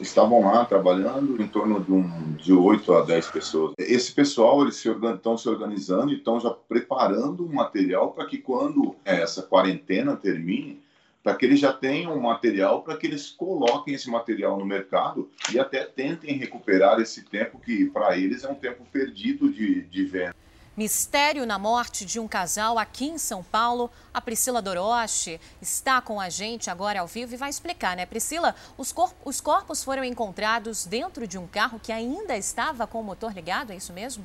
estavam 0.00 0.40
lá 0.44 0.64
trabalhando 0.64 1.40
em 1.40 1.46
torno 1.46 1.82
de, 1.82 1.92
um, 1.92 2.32
de 2.34 2.52
8 2.52 2.92
a 2.92 3.04
10 3.04 3.30
pessoas. 3.30 3.74
Esse 3.78 4.12
pessoal 4.12 4.62
eles 4.62 4.76
se 4.76 4.88
estão 4.88 5.36
se 5.36 5.48
organizando 5.48 6.12
e 6.12 6.16
estão 6.16 6.38
já 6.40 6.50
preparando 6.50 7.44
um 7.44 7.52
material 7.52 8.12
para 8.12 8.26
que 8.26 8.38
quando 8.38 8.96
essa 9.04 9.42
quarentena 9.42 10.16
termine, 10.16 10.80
para 11.22 11.34
que 11.34 11.44
eles 11.44 11.58
já 11.58 11.72
tenham 11.72 12.16
um 12.16 12.20
material 12.20 12.82
para 12.82 12.96
que 12.96 13.06
eles 13.06 13.30
coloquem 13.30 13.94
esse 13.94 14.08
material 14.08 14.56
no 14.56 14.64
mercado 14.64 15.28
e 15.52 15.58
até 15.58 15.84
tentem 15.84 16.36
recuperar 16.36 17.00
esse 17.00 17.24
tempo 17.24 17.58
que 17.58 17.86
para 17.86 18.16
eles 18.16 18.44
é 18.44 18.48
um 18.48 18.54
tempo 18.54 18.84
perdido 18.92 19.52
de, 19.52 19.82
de 19.82 20.04
venda. 20.04 20.36
Mistério 20.76 21.46
na 21.46 21.58
morte 21.58 22.04
de 22.04 22.20
um 22.20 22.28
casal 22.28 22.78
aqui 22.78 23.06
em 23.06 23.16
São 23.16 23.42
Paulo. 23.42 23.90
A 24.12 24.20
Priscila 24.20 24.60
Doroche 24.60 25.40
está 25.62 26.02
com 26.02 26.20
a 26.20 26.28
gente 26.28 26.68
agora 26.68 27.00
ao 27.00 27.06
vivo 27.06 27.32
e 27.32 27.36
vai 27.38 27.48
explicar, 27.48 27.96
né? 27.96 28.04
Priscila, 28.04 28.54
os, 28.76 28.94
os 29.24 29.40
corpos 29.40 29.82
foram 29.82 30.04
encontrados 30.04 30.84
dentro 30.84 31.26
de 31.26 31.38
um 31.38 31.46
carro 31.46 31.80
que 31.80 31.90
ainda 31.90 32.36
estava 32.36 32.86
com 32.86 33.00
o 33.00 33.04
motor 33.04 33.32
ligado, 33.32 33.72
é 33.72 33.76
isso 33.76 33.94
mesmo? 33.94 34.22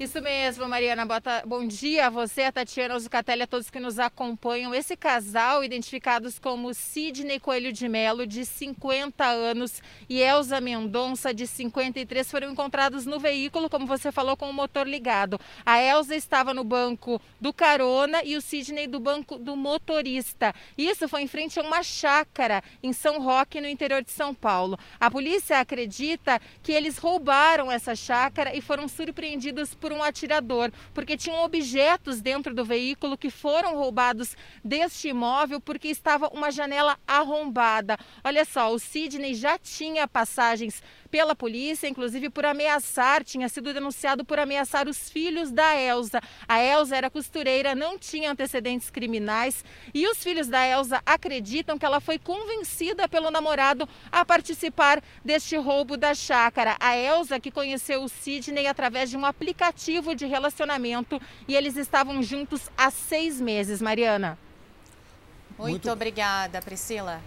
Isso 0.00 0.18
mesmo, 0.22 0.66
Mariana. 0.66 1.06
Bom 1.44 1.66
dia 1.66 2.06
a 2.06 2.08
você, 2.08 2.44
a 2.44 2.52
Tatiana 2.52 2.98
Zucatelli, 2.98 3.42
a 3.42 3.46
todos 3.46 3.68
que 3.68 3.78
nos 3.78 3.98
acompanham. 3.98 4.74
Esse 4.74 4.96
casal, 4.96 5.62
identificados 5.62 6.38
como 6.38 6.72
Sidney 6.72 7.38
Coelho 7.38 7.70
de 7.70 7.86
Melo, 7.86 8.26
de 8.26 8.46
50 8.46 9.22
anos, 9.26 9.82
e 10.08 10.22
Elza 10.22 10.58
Mendonça, 10.58 11.34
de 11.34 11.46
53, 11.46 12.30
foram 12.30 12.50
encontrados 12.50 13.04
no 13.04 13.20
veículo, 13.20 13.68
como 13.68 13.84
você 13.84 14.10
falou, 14.10 14.38
com 14.38 14.48
o 14.48 14.54
motor 14.54 14.88
ligado. 14.88 15.38
A 15.66 15.78
Elza 15.82 16.16
estava 16.16 16.54
no 16.54 16.64
banco 16.64 17.20
do 17.38 17.52
carona 17.52 18.24
e 18.24 18.38
o 18.38 18.40
Sidney 18.40 18.86
do 18.86 18.98
banco 18.98 19.36
do 19.36 19.54
motorista. 19.54 20.54
Isso 20.78 21.10
foi 21.10 21.24
em 21.24 21.28
frente 21.28 21.60
a 21.60 21.62
uma 21.62 21.82
chácara 21.82 22.64
em 22.82 22.94
São 22.94 23.20
Roque, 23.20 23.60
no 23.60 23.68
interior 23.68 24.02
de 24.02 24.12
São 24.12 24.34
Paulo. 24.34 24.78
A 24.98 25.10
polícia 25.10 25.60
acredita 25.60 26.40
que 26.62 26.72
eles 26.72 26.96
roubaram 26.96 27.70
essa 27.70 27.94
chácara 27.94 28.56
e 28.56 28.62
foram 28.62 28.88
surpreendidos 28.88 29.74
por 29.74 29.89
por 29.90 29.96
um 29.96 30.02
atirador, 30.04 30.70
porque 30.94 31.16
tinham 31.16 31.42
objetos 31.42 32.20
dentro 32.20 32.54
do 32.54 32.64
veículo 32.64 33.18
que 33.18 33.28
foram 33.28 33.74
roubados 33.76 34.36
deste 34.62 35.08
imóvel 35.08 35.60
porque 35.60 35.88
estava 35.88 36.28
uma 36.28 36.52
janela 36.52 36.96
arrombada. 37.04 37.98
Olha 38.22 38.44
só, 38.44 38.72
o 38.72 38.78
Sidney 38.78 39.34
já 39.34 39.58
tinha 39.58 40.06
passagens 40.06 40.80
pela 41.10 41.34
polícia, 41.34 41.88
inclusive 41.88 42.30
por 42.30 42.46
ameaçar, 42.46 43.24
tinha 43.24 43.48
sido 43.48 43.74
denunciado 43.74 44.24
por 44.24 44.38
ameaçar 44.38 44.88
os 44.88 45.10
filhos 45.10 45.50
da 45.50 45.76
Elsa. 45.76 46.20
A 46.48 46.62
Elsa 46.62 46.96
era 46.96 47.10
costureira, 47.10 47.74
não 47.74 47.98
tinha 47.98 48.30
antecedentes 48.30 48.90
criminais 48.90 49.64
e 49.92 50.06
os 50.06 50.22
filhos 50.22 50.46
da 50.46 50.66
Elsa 50.66 51.02
acreditam 51.04 51.78
que 51.78 51.84
ela 51.84 52.00
foi 52.00 52.18
convencida 52.18 53.08
pelo 53.08 53.30
namorado 53.30 53.88
a 54.10 54.24
participar 54.24 55.02
deste 55.24 55.56
roubo 55.56 55.96
da 55.96 56.14
chácara. 56.14 56.76
A 56.78 56.96
Elsa 56.96 57.40
que 57.40 57.50
conheceu 57.50 58.02
o 58.02 58.08
Sidney 58.08 58.66
através 58.66 59.10
de 59.10 59.16
um 59.16 59.26
aplicativo 59.26 60.14
de 60.14 60.26
relacionamento 60.26 61.20
e 61.48 61.56
eles 61.56 61.76
estavam 61.76 62.22
juntos 62.22 62.70
há 62.76 62.90
seis 62.90 63.40
meses, 63.40 63.82
Mariana. 63.82 64.38
Muito, 65.58 65.70
Muito... 65.72 65.90
obrigada, 65.90 66.62
Priscila. 66.62 67.20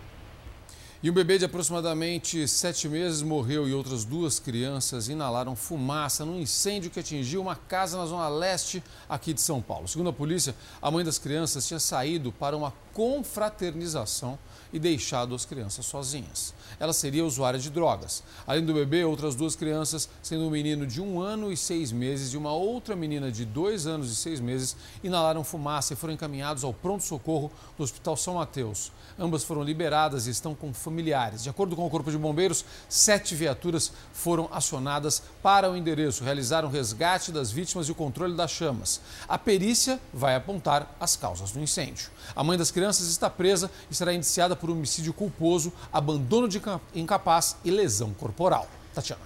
E 1.03 1.09
um 1.09 1.13
bebê 1.13 1.37
de 1.37 1.43
aproximadamente 1.43 2.47
sete 2.47 2.87
meses 2.87 3.21
morreu 3.21 3.67
e 3.67 3.73
outras 3.73 4.05
duas 4.05 4.39
crianças 4.39 5.09
inalaram 5.09 5.53
fumaça 5.53 6.23
num 6.23 6.39
incêndio 6.39 6.89
que 6.89 6.97
atingiu 6.97 7.41
uma 7.41 7.57
casa 7.57 7.97
na 7.97 8.05
zona 8.05 8.29
leste 8.29 8.81
aqui 9.09 9.33
de 9.33 9.41
São 9.41 9.61
Paulo. 9.61 9.85
Segundo 9.85 10.11
a 10.11 10.13
polícia, 10.13 10.55
a 10.81 10.89
mãe 10.89 11.03
das 11.03 11.19
crianças 11.19 11.67
tinha 11.67 11.77
saído 11.77 12.31
para 12.31 12.55
uma 12.55 12.73
confraternização 12.93 14.39
e 14.71 14.79
deixado 14.79 15.35
as 15.35 15.43
crianças 15.43 15.85
sozinhas. 15.85 16.53
Ela 16.83 16.91
seria 16.91 17.23
usuária 17.23 17.57
de 17.57 17.69
drogas. 17.69 18.21
Além 18.45 18.65
do 18.65 18.73
bebê, 18.73 19.05
outras 19.05 19.35
duas 19.35 19.55
crianças, 19.55 20.09
sendo 20.21 20.43
um 20.43 20.49
menino 20.49 20.85
de 20.85 21.01
um 21.01 21.21
ano 21.21 21.49
e 21.49 21.55
seis 21.55 21.93
meses 21.93 22.33
e 22.33 22.37
uma 22.37 22.51
outra 22.51 22.93
menina 22.93 23.31
de 23.31 23.45
dois 23.45 23.87
anos 23.87 24.11
e 24.11 24.15
seis 24.17 24.41
meses, 24.41 24.75
inalaram 25.01 25.45
fumaça 25.45 25.93
e 25.93 25.95
foram 25.95 26.13
encaminhados 26.13 26.61
ao 26.61 26.73
pronto-socorro 26.73 27.49
do 27.77 27.85
Hospital 27.85 28.17
São 28.17 28.33
Mateus. 28.33 28.91
Ambas 29.17 29.45
foram 29.45 29.63
liberadas 29.63 30.27
e 30.27 30.31
estão 30.31 30.53
com 30.53 30.73
familiares. 30.73 31.43
De 31.43 31.49
acordo 31.49 31.73
com 31.73 31.85
o 31.85 31.89
Corpo 31.89 32.11
de 32.11 32.17
Bombeiros, 32.17 32.65
sete 32.89 33.33
viaturas 33.33 33.93
foram 34.11 34.49
acionadas 34.51 35.23
para 35.41 35.71
o 35.71 35.77
endereço, 35.77 36.25
realizaram 36.25 36.67
resgate 36.67 37.31
das 37.31 37.49
vítimas 37.49 37.87
e 37.87 37.93
o 37.93 37.95
controle 37.95 38.35
das 38.35 38.51
chamas. 38.51 38.99
A 39.25 39.37
perícia 39.37 40.01
vai 40.13 40.35
apontar 40.35 40.93
as 40.99 41.15
causas 41.15 41.51
do 41.51 41.61
incêndio. 41.61 42.09
A 42.35 42.43
mãe 42.43 42.57
das 42.57 42.71
crianças 42.71 43.07
está 43.07 43.29
presa 43.29 43.71
e 43.89 43.95
será 43.95 44.13
indiciada 44.13 44.53
por 44.53 44.69
homicídio 44.69 45.13
culposo, 45.13 45.71
abandono 45.93 46.49
de 46.49 46.59
incapaz 46.93 47.57
e 47.63 47.71
lesão 47.71 48.13
corporal. 48.13 48.67
Tatiana. 48.93 49.21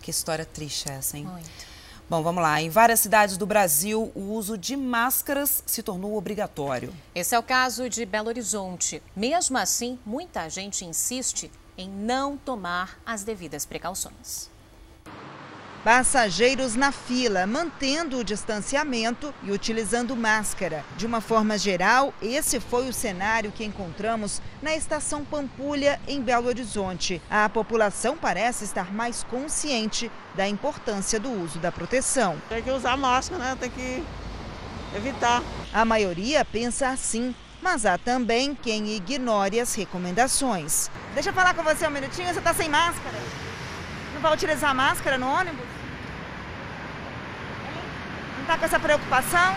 Que 0.00 0.10
história 0.10 0.44
triste 0.44 0.90
é 0.90 0.94
essa, 0.94 1.16
hein? 1.16 1.24
Muito. 1.24 1.74
Bom, 2.08 2.22
vamos 2.22 2.42
lá. 2.42 2.60
Em 2.60 2.68
várias 2.68 3.00
cidades 3.00 3.38
do 3.38 3.46
Brasil, 3.46 4.12
o 4.14 4.32
uso 4.32 4.58
de 4.58 4.76
máscaras 4.76 5.62
se 5.64 5.82
tornou 5.82 6.16
obrigatório. 6.16 6.92
Esse 7.14 7.34
é 7.34 7.38
o 7.38 7.42
caso 7.42 7.88
de 7.88 8.04
Belo 8.04 8.28
Horizonte. 8.28 9.02
Mesmo 9.16 9.56
assim, 9.56 9.98
muita 10.04 10.48
gente 10.50 10.84
insiste 10.84 11.50
em 11.78 11.88
não 11.88 12.36
tomar 12.36 13.00
as 13.06 13.24
devidas 13.24 13.64
precauções. 13.64 14.50
Passageiros 15.84 16.74
na 16.74 16.90
fila, 16.90 17.46
mantendo 17.46 18.16
o 18.16 18.24
distanciamento 18.24 19.34
e 19.42 19.52
utilizando 19.52 20.16
máscara. 20.16 20.82
De 20.96 21.04
uma 21.04 21.20
forma 21.20 21.58
geral, 21.58 22.14
esse 22.22 22.58
foi 22.58 22.88
o 22.88 22.92
cenário 22.92 23.52
que 23.52 23.62
encontramos 23.62 24.40
na 24.62 24.74
estação 24.74 25.26
Pampulha, 25.26 26.00
em 26.08 26.22
Belo 26.22 26.48
Horizonte. 26.48 27.20
A 27.28 27.46
população 27.50 28.16
parece 28.16 28.64
estar 28.64 28.94
mais 28.94 29.24
consciente 29.24 30.10
da 30.34 30.48
importância 30.48 31.20
do 31.20 31.30
uso 31.30 31.58
da 31.58 31.70
proteção. 31.70 32.40
Tem 32.48 32.62
que 32.62 32.70
usar 32.70 32.96
máscara, 32.96 33.44
né? 33.44 33.56
Tem 33.60 33.68
que 33.68 34.02
evitar. 34.96 35.42
A 35.70 35.84
maioria 35.84 36.46
pensa 36.46 36.88
assim. 36.88 37.34
Mas 37.60 37.84
há 37.84 37.98
também 37.98 38.54
quem 38.54 38.94
ignore 38.94 39.60
as 39.60 39.74
recomendações. 39.74 40.90
Deixa 41.12 41.28
eu 41.28 41.34
falar 41.34 41.52
com 41.52 41.62
você 41.62 41.86
um 41.86 41.90
minutinho, 41.90 42.28
você 42.28 42.38
está 42.38 42.54
sem 42.54 42.70
máscara? 42.70 43.16
Não 44.14 44.20
vai 44.20 44.32
utilizar 44.32 44.74
máscara 44.74 45.18
no 45.18 45.26
ônibus? 45.26 45.73
Está 48.44 48.58
com 48.58 48.66
essa 48.66 48.78
preocupação? 48.78 49.56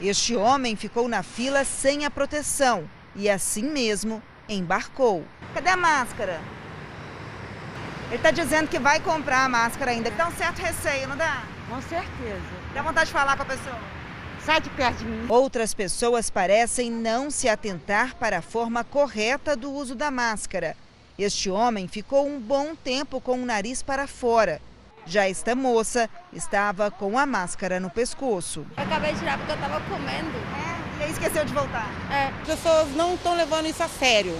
Este 0.00 0.34
homem 0.34 0.74
ficou 0.74 1.06
na 1.08 1.22
fila 1.22 1.62
sem 1.62 2.06
a 2.06 2.10
proteção 2.10 2.88
e 3.14 3.28
assim 3.28 3.64
mesmo 3.64 4.22
embarcou. 4.48 5.22
Cadê 5.52 5.68
a 5.68 5.76
máscara? 5.76 6.40
Ele 8.06 8.16
está 8.16 8.30
dizendo 8.30 8.68
que 8.68 8.78
vai 8.78 8.98
comprar 8.98 9.44
a 9.44 9.48
máscara 9.50 9.90
ainda. 9.90 10.10
Dá 10.10 10.26
um 10.26 10.32
certo 10.32 10.60
receio, 10.60 11.06
não 11.06 11.18
dá? 11.18 11.44
Com 11.68 11.82
certeza. 11.82 12.40
Dá 12.72 12.80
vontade 12.80 13.08
de 13.08 13.12
falar 13.12 13.36
com 13.36 13.42
a 13.42 13.46
pessoa? 13.46 13.78
Sai 14.42 14.58
de 14.62 14.70
perto 14.70 15.00
de 15.00 15.04
mim. 15.04 15.26
Outras 15.28 15.74
pessoas 15.74 16.30
parecem 16.30 16.90
não 16.90 17.30
se 17.30 17.46
atentar 17.46 18.14
para 18.14 18.38
a 18.38 18.42
forma 18.42 18.84
correta 18.84 19.54
do 19.54 19.70
uso 19.70 19.94
da 19.94 20.10
máscara. 20.10 20.74
Este 21.18 21.50
homem 21.50 21.86
ficou 21.86 22.26
um 22.26 22.40
bom 22.40 22.74
tempo 22.74 23.20
com 23.20 23.42
o 23.42 23.44
nariz 23.44 23.82
para 23.82 24.06
fora. 24.06 24.62
Já 25.06 25.28
esta 25.28 25.54
moça 25.54 26.10
estava 26.32 26.90
com 26.90 27.16
a 27.16 27.24
máscara 27.24 27.78
no 27.78 27.88
pescoço. 27.88 28.66
Eu 28.76 28.82
acabei 28.82 29.12
de 29.12 29.20
tirar 29.20 29.38
porque 29.38 29.52
eu 29.52 29.54
estava 29.54 29.80
comendo. 29.82 30.36
É, 30.36 31.00
e 31.00 31.04
aí 31.04 31.12
esqueceu 31.12 31.44
de 31.44 31.54
voltar. 31.54 31.88
É. 32.10 32.32
As 32.40 32.46
pessoas 32.48 32.88
não 32.96 33.14
estão 33.14 33.36
levando 33.36 33.66
isso 33.66 33.82
a 33.84 33.88
sério. 33.88 34.36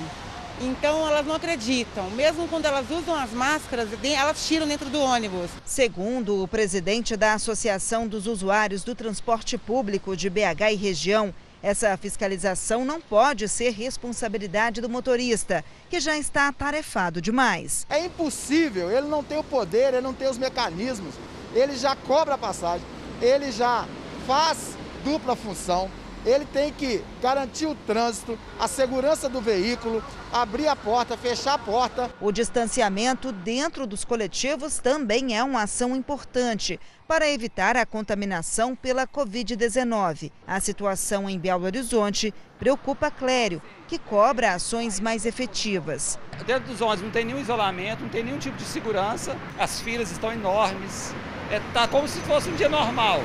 Então 0.61 1.07
elas 1.07 1.25
não 1.25 1.37
acreditam. 1.37 2.11
Mesmo 2.11 2.49
quando 2.49 2.65
elas 2.65 2.91
usam 2.91 3.15
as 3.15 3.31
máscaras, 3.31 3.89
elas 4.03 4.45
tiram 4.47 4.67
dentro 4.67 4.89
do 4.89 5.01
ônibus. 5.01 5.51
Segundo 5.65 6.43
o 6.43 6.49
presidente 6.49 7.17
da 7.17 7.35
Associação 7.35 8.09
dos 8.09 8.27
Usuários 8.27 8.83
do 8.83 8.95
Transporte 8.95 9.57
Público 9.57 10.17
de 10.17 10.29
BH 10.29 10.73
e 10.73 10.77
região, 10.77 11.33
essa 11.67 11.97
fiscalização 11.97 12.85
não 12.85 13.01
pode 13.01 13.49
ser 13.49 13.71
responsabilidade 13.71 14.81
do 14.81 14.89
motorista, 14.89 15.65
que 15.91 15.99
já 15.99 16.17
está 16.17 16.47
atarefado 16.47 17.21
demais. 17.21 17.85
É 17.91 18.05
impossível, 18.05 18.89
ele 18.89 19.09
não 19.09 19.25
tem 19.25 19.37
o 19.37 19.43
poder, 19.43 19.89
ele 19.89 20.01
não 20.01 20.15
tem 20.15 20.29
os 20.29 20.39
mecanismos, 20.39 21.17
ele 21.53 21.77
já 21.77 21.97
cobra 21.97 22.35
a 22.35 22.39
passagem, 22.39 22.87
ele 23.21 23.51
já 23.51 23.85
faz 24.29 24.77
dupla 25.03 25.35
função, 25.35 25.91
ele 26.25 26.45
tem 26.45 26.73
que 26.73 27.03
garantir 27.21 27.67
o 27.67 27.75
trânsito, 27.75 28.39
a 28.61 28.69
segurança 28.69 29.29
do 29.29 29.41
veículo, 29.41 30.05
abrir 30.33 30.69
a 30.69 30.77
porta, 30.77 31.17
fechar 31.17 31.55
a 31.55 31.59
porta. 31.59 32.09
O 32.21 32.31
distanciamento 32.31 33.33
dentro 33.33 33.89
dos 33.89 34.05
coletivos 34.05 34.79
também 34.79 35.37
é 35.37 35.43
uma 35.43 35.63
ação 35.63 35.97
importante 35.97 36.79
para 37.07 37.29
evitar 37.29 37.77
a 37.77 37.87
contaminação 37.87 38.75
pela 38.75 39.07
Covid-19. 39.07 40.33
A 40.47 40.59
situação 40.61 41.31
em 41.31 41.39
Belo 41.39 41.65
Horizonte 41.65 42.35
preocupa 42.59 43.11
Clério, 43.11 43.63
que 43.87 43.99
cobra 43.99 44.55
ações 44.55 44.99
mais 44.99 45.25
efetivas. 45.25 46.19
Dentro 46.47 46.69
dos 46.71 46.81
ônibus 46.81 47.03
não 47.03 47.11
tem 47.11 47.25
nenhum 47.25 47.41
isolamento, 47.41 48.03
não 48.03 48.09
tem 48.09 48.25
nenhum 48.25 48.39
tipo 48.39 48.57
de 48.57 48.65
segurança, 48.65 49.37
as 49.59 49.81
filas 49.81 50.11
estão 50.11 50.33
enormes, 50.33 51.15
está 51.45 51.55
é, 51.55 51.61
tá 51.73 51.89
como 51.89 52.09
se 52.09 52.19
fosse 52.21 52.49
um 52.49 52.57
dia 52.57 52.69
normal. 52.69 53.21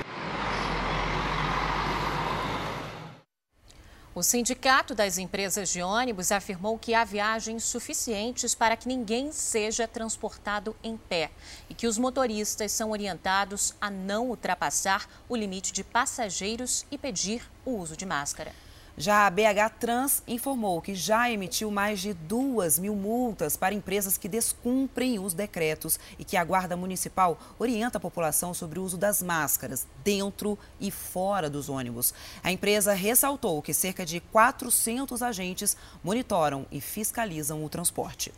O 4.13 4.21
Sindicato 4.21 4.93
das 4.93 5.17
Empresas 5.17 5.69
de 5.69 5.81
Ônibus 5.81 6.33
afirmou 6.33 6.77
que 6.77 6.93
há 6.93 7.05
viagens 7.05 7.63
suficientes 7.63 8.53
para 8.53 8.75
que 8.75 8.85
ninguém 8.85 9.31
seja 9.31 9.87
transportado 9.87 10.75
em 10.83 10.97
pé 10.97 11.31
e 11.69 11.73
que 11.73 11.87
os 11.87 11.97
motoristas 11.97 12.73
são 12.73 12.91
orientados 12.91 13.73
a 13.79 13.89
não 13.89 14.27
ultrapassar 14.27 15.07
o 15.29 15.35
limite 15.35 15.71
de 15.71 15.81
passageiros 15.81 16.85
e 16.91 16.97
pedir 16.97 17.49
o 17.63 17.71
uso 17.71 17.95
de 17.95 18.05
máscara. 18.05 18.51
Já 19.01 19.25
a 19.25 19.31
BH 19.31 19.79
Trans 19.79 20.21
informou 20.27 20.79
que 20.79 20.93
já 20.93 21.27
emitiu 21.27 21.71
mais 21.71 21.99
de 21.99 22.13
duas 22.13 22.77
mil 22.77 22.95
multas 22.95 23.57
para 23.57 23.73
empresas 23.73 24.15
que 24.15 24.29
descumprem 24.29 25.17
os 25.17 25.33
decretos 25.33 25.99
e 26.19 26.23
que 26.23 26.37
a 26.37 26.43
Guarda 26.43 26.77
Municipal 26.77 27.35
orienta 27.57 27.97
a 27.97 27.99
população 27.99 28.53
sobre 28.53 28.77
o 28.77 28.83
uso 28.83 28.99
das 28.99 29.23
máscaras 29.23 29.87
dentro 30.03 30.55
e 30.79 30.91
fora 30.91 31.49
dos 31.49 31.67
ônibus. 31.67 32.13
A 32.43 32.51
empresa 32.51 32.93
ressaltou 32.93 33.59
que 33.63 33.73
cerca 33.73 34.05
de 34.05 34.19
400 34.19 35.23
agentes 35.23 35.75
monitoram 36.03 36.67
e 36.71 36.79
fiscalizam 36.79 37.65
o 37.65 37.69
transporte. 37.69 38.31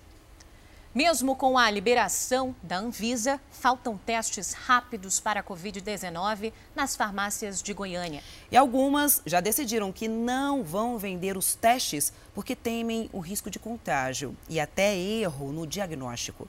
Mesmo 0.96 1.36
com 1.36 1.58
a 1.58 1.72
liberação 1.72 2.56
da 2.62 2.78
Anvisa, 2.78 3.42
faltam 3.50 3.98
testes 3.98 4.54
rápidos 4.54 5.20
para 5.20 5.40
a 5.40 5.44
Covid-19 5.44 6.54
nas 6.76 6.96
farmácias 6.96 7.64
de 7.64 7.74
Goiânia. 7.74 8.22
E 8.52 8.56
algumas 8.56 9.20
já 9.26 9.40
decidiram 9.40 9.92
que 9.92 10.08
não 10.08 10.64
vão 10.64 11.00
vender 11.00 11.36
os 11.36 11.56
testes 11.56 12.14
porque 12.36 12.56
temem 12.56 13.10
o 13.12 13.20
risco 13.20 13.50
de 13.50 13.58
contágio 13.58 14.38
e 14.48 14.60
até 14.60 14.96
erro 14.96 15.52
no 15.52 15.66
diagnóstico. 15.66 16.48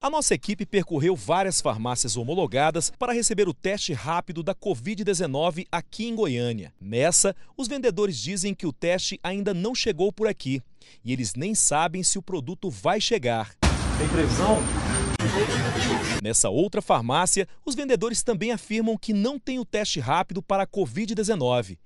A 0.00 0.08
nossa 0.08 0.32
equipe 0.32 0.64
percorreu 0.64 1.16
várias 1.16 1.60
farmácias 1.60 2.16
homologadas 2.16 2.92
para 2.96 3.12
receber 3.12 3.48
o 3.48 3.52
teste 3.52 3.92
rápido 3.92 4.44
da 4.44 4.54
Covid-19 4.54 5.66
aqui 5.72 6.06
em 6.06 6.14
Goiânia. 6.14 6.72
Nessa, 6.80 7.34
os 7.56 7.66
vendedores 7.66 8.16
dizem 8.16 8.54
que 8.54 8.64
o 8.64 8.72
teste 8.72 9.18
ainda 9.24 9.52
não 9.52 9.74
chegou 9.74 10.12
por 10.12 10.28
aqui 10.28 10.62
e 11.04 11.12
eles 11.12 11.34
nem 11.34 11.54
sabem 11.54 12.02
se 12.02 12.18
o 12.18 12.22
produto 12.22 12.70
vai 12.70 13.00
chegar. 13.00 13.54
Tem 13.98 14.08
previsão? 14.08 14.58
Nessa 16.22 16.48
outra 16.48 16.80
farmácia, 16.80 17.46
os 17.64 17.74
vendedores 17.74 18.22
também 18.22 18.52
afirmam 18.52 18.96
que 18.96 19.12
não 19.12 19.38
tem 19.38 19.58
o 19.58 19.64
teste 19.64 20.00
rápido 20.00 20.42
para 20.42 20.62
a 20.62 20.66
Covid-19. 20.66 21.78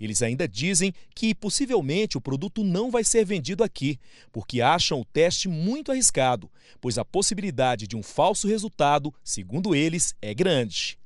Eles 0.00 0.22
ainda 0.22 0.48
dizem 0.48 0.92
que 1.14 1.34
possivelmente 1.34 2.16
o 2.16 2.20
produto 2.20 2.64
não 2.64 2.90
vai 2.90 3.04
ser 3.04 3.24
vendido 3.24 3.62
aqui, 3.62 3.98
porque 4.32 4.60
acham 4.60 5.00
o 5.00 5.04
teste 5.04 5.48
muito 5.48 5.92
arriscado, 5.92 6.50
pois 6.80 6.98
a 6.98 7.04
possibilidade 7.04 7.86
de 7.86 7.96
um 7.96 8.02
falso 8.02 8.48
resultado, 8.48 9.14
segundo 9.22 9.74
eles, 9.74 10.14
é 10.20 10.32
grande. 10.34 10.98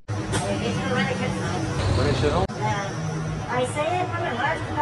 Isso 3.63 3.81
aí 3.81 3.99
é 3.99 4.82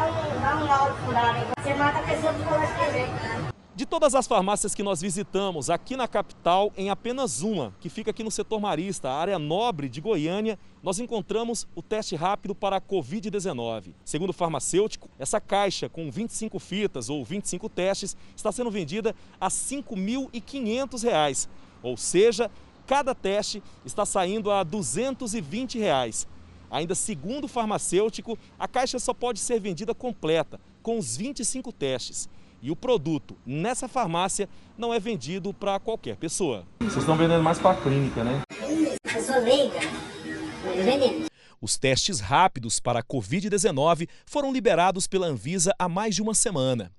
de 3.80 3.86
todas 3.86 4.14
as 4.14 4.26
farmácias 4.26 4.74
que 4.74 4.82
nós 4.82 5.00
visitamos 5.00 5.70
aqui 5.70 5.96
na 5.96 6.06
capital, 6.06 6.70
em 6.76 6.90
apenas 6.90 7.40
uma, 7.40 7.72
que 7.80 7.88
fica 7.88 8.10
aqui 8.10 8.22
no 8.22 8.30
setor 8.30 8.60
marista, 8.60 9.08
a 9.08 9.14
área 9.14 9.38
nobre 9.38 9.88
de 9.88 10.02
Goiânia, 10.02 10.58
nós 10.82 10.98
encontramos 10.98 11.66
o 11.74 11.80
teste 11.80 12.14
rápido 12.14 12.54
para 12.54 12.76
a 12.76 12.80
Covid-19. 12.80 13.94
Segundo 14.04 14.30
o 14.30 14.34
farmacêutico, 14.34 15.08
essa 15.18 15.40
caixa 15.40 15.88
com 15.88 16.10
25 16.10 16.58
fitas 16.58 17.08
ou 17.08 17.24
25 17.24 17.70
testes 17.70 18.14
está 18.36 18.52
sendo 18.52 18.70
vendida 18.70 19.16
a 19.40 19.46
R$ 19.46 19.50
5.500, 19.50 21.48
ou 21.82 21.96
seja, 21.96 22.50
cada 22.86 23.14
teste 23.14 23.62
está 23.82 24.04
saindo 24.04 24.50
a 24.50 24.62
220 24.62 25.78
reais. 25.78 26.28
Ainda 26.70 26.94
segundo 26.94 27.44
o 27.44 27.48
farmacêutico, 27.48 28.38
a 28.58 28.68
caixa 28.68 28.98
só 28.98 29.12
pode 29.12 29.40
ser 29.40 29.58
vendida 29.58 29.94
completa, 29.94 30.60
com 30.82 30.98
os 30.98 31.16
25 31.16 31.72
testes. 31.72 32.28
E 32.62 32.70
o 32.70 32.76
produto 32.76 33.36
nessa 33.44 33.88
farmácia 33.88 34.48
não 34.78 34.94
é 34.94 35.00
vendido 35.00 35.52
para 35.52 35.80
qualquer 35.80 36.16
pessoa. 36.16 36.64
Vocês 36.78 36.98
estão 36.98 37.16
vendendo 37.16 37.42
mais 37.42 37.58
para 37.58 37.72
a 37.72 37.82
clínica, 37.82 38.22
né? 38.22 38.42
Os 41.60 41.76
testes 41.76 42.20
rápidos 42.20 42.78
para 42.80 43.00
a 43.00 43.02
Covid-19 43.02 44.08
foram 44.24 44.52
liberados 44.52 45.06
pela 45.06 45.26
Anvisa 45.26 45.74
há 45.78 45.88
mais 45.88 46.14
de 46.14 46.22
uma 46.22 46.34
semana. 46.34 46.92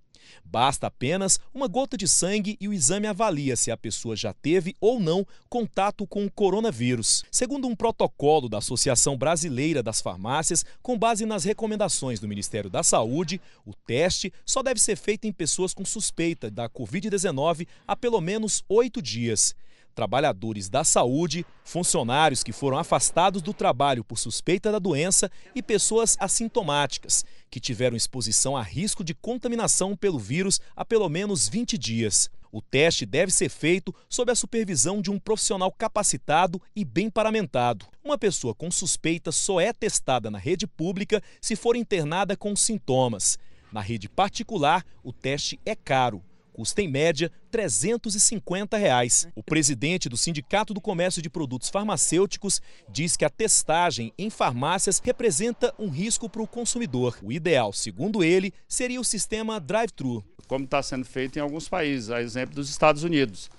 Basta 0.43 0.87
apenas 0.87 1.39
uma 1.53 1.67
gota 1.67 1.97
de 1.97 2.07
sangue 2.07 2.57
e 2.59 2.67
o 2.67 2.73
exame 2.73 3.07
avalia 3.07 3.55
se 3.55 3.71
a 3.71 3.77
pessoa 3.77 4.15
já 4.15 4.33
teve 4.33 4.75
ou 4.79 4.99
não 4.99 5.25
contato 5.49 6.05
com 6.07 6.25
o 6.25 6.31
coronavírus. 6.31 7.23
Segundo 7.31 7.67
um 7.67 7.75
protocolo 7.75 8.49
da 8.49 8.57
Associação 8.59 9.17
Brasileira 9.17 9.81
das 9.81 10.01
Farmácias, 10.01 10.65
com 10.81 10.97
base 10.97 11.25
nas 11.25 11.43
recomendações 11.43 12.19
do 12.19 12.27
Ministério 12.27 12.69
da 12.69 12.83
Saúde, 12.83 13.41
o 13.65 13.73
teste 13.73 14.33
só 14.45 14.61
deve 14.61 14.79
ser 14.79 14.95
feito 14.95 15.25
em 15.25 15.31
pessoas 15.31 15.73
com 15.73 15.85
suspeita 15.85 16.49
da 16.49 16.69
Covid-19 16.69 17.67
há 17.87 17.95
pelo 17.95 18.21
menos 18.21 18.63
oito 18.69 19.01
dias. 19.01 19.55
Trabalhadores 19.93 20.69
da 20.69 20.83
saúde, 20.83 21.45
funcionários 21.63 22.43
que 22.43 22.51
foram 22.51 22.77
afastados 22.77 23.41
do 23.41 23.53
trabalho 23.53 24.03
por 24.03 24.17
suspeita 24.17 24.71
da 24.71 24.79
doença 24.79 25.29
e 25.53 25.61
pessoas 25.61 26.17
assintomáticas, 26.19 27.25
que 27.49 27.59
tiveram 27.59 27.95
exposição 27.95 28.57
a 28.57 28.61
risco 28.61 29.03
de 29.03 29.13
contaminação 29.13 29.95
pelo 29.95 30.17
vírus 30.17 30.59
há 30.75 30.83
pelo 30.83 31.07
menos 31.09 31.47
20 31.47 31.77
dias. 31.77 32.29
O 32.51 32.61
teste 32.61 33.05
deve 33.05 33.31
ser 33.31 33.49
feito 33.49 33.95
sob 34.09 34.31
a 34.31 34.35
supervisão 34.35 35.01
de 35.01 35.09
um 35.09 35.17
profissional 35.17 35.71
capacitado 35.71 36.61
e 36.75 36.83
bem 36.83 37.09
paramentado. 37.09 37.85
Uma 38.03 38.17
pessoa 38.17 38.53
com 38.53 38.69
suspeita 38.69 39.31
só 39.31 39.61
é 39.61 39.71
testada 39.71 40.29
na 40.29 40.37
rede 40.37 40.67
pública 40.67 41.23
se 41.39 41.55
for 41.55 41.75
internada 41.75 42.35
com 42.35 42.53
sintomas. 42.55 43.39
Na 43.71 43.79
rede 43.79 44.09
particular, 44.09 44.85
o 45.01 45.13
teste 45.13 45.57
é 45.65 45.75
caro 45.75 46.21
custa 46.53 46.81
em 46.81 46.87
média 46.87 47.31
350 47.49 48.77
reais. 48.77 49.27
O 49.35 49.43
presidente 49.43 50.09
do 50.09 50.17
Sindicato 50.17 50.73
do 50.73 50.81
Comércio 50.81 51.21
de 51.21 51.29
Produtos 51.29 51.69
Farmacêuticos 51.69 52.61
diz 52.89 53.15
que 53.15 53.25
a 53.25 53.29
testagem 53.29 54.13
em 54.17 54.29
farmácias 54.29 55.01
representa 55.03 55.73
um 55.77 55.89
risco 55.89 56.29
para 56.29 56.41
o 56.41 56.47
consumidor. 56.47 57.17
O 57.21 57.31
ideal, 57.31 57.73
segundo 57.73 58.23
ele, 58.23 58.53
seria 58.67 58.99
o 58.99 59.05
sistema 59.05 59.59
drive-thru. 59.59 60.23
Como 60.47 60.65
está 60.65 60.83
sendo 60.83 61.05
feito 61.05 61.37
em 61.37 61.41
alguns 61.41 61.67
países, 61.69 62.09
a 62.09 62.21
exemplo 62.21 62.55
dos 62.55 62.69
Estados 62.69 63.03
Unidos, 63.03 63.49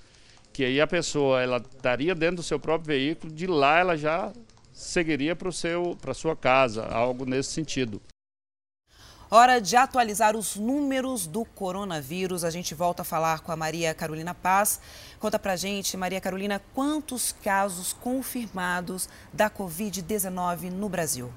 que 0.52 0.64
aí 0.64 0.80
a 0.80 0.86
pessoa 0.86 1.42
ela 1.42 1.56
estaria 1.56 2.14
dentro 2.14 2.36
do 2.36 2.42
seu 2.42 2.60
próprio 2.60 2.88
veículo, 2.88 3.32
de 3.32 3.46
lá 3.46 3.78
ela 3.78 3.96
já 3.96 4.32
seguiria 4.72 5.34
para 5.34 5.48
a 5.48 6.14
sua 6.14 6.36
casa, 6.36 6.84
algo 6.86 7.24
nesse 7.24 7.50
sentido. 7.50 8.00
Hora 9.34 9.62
de 9.62 9.76
atualizar 9.76 10.36
os 10.36 10.56
números 10.56 11.26
do 11.26 11.42
coronavírus. 11.42 12.44
A 12.44 12.50
gente 12.50 12.74
volta 12.74 13.00
a 13.00 13.04
falar 13.04 13.40
com 13.40 13.50
a 13.50 13.56
Maria 13.56 13.94
Carolina 13.94 14.34
Paz. 14.34 14.78
Conta 15.18 15.38
pra 15.38 15.56
gente, 15.56 15.96
Maria 15.96 16.20
Carolina, 16.20 16.60
quantos 16.74 17.34
casos 17.42 17.94
confirmados 17.94 19.08
da 19.32 19.48
Covid-19 19.48 20.70
no 20.70 20.86
Brasil? 20.86 21.32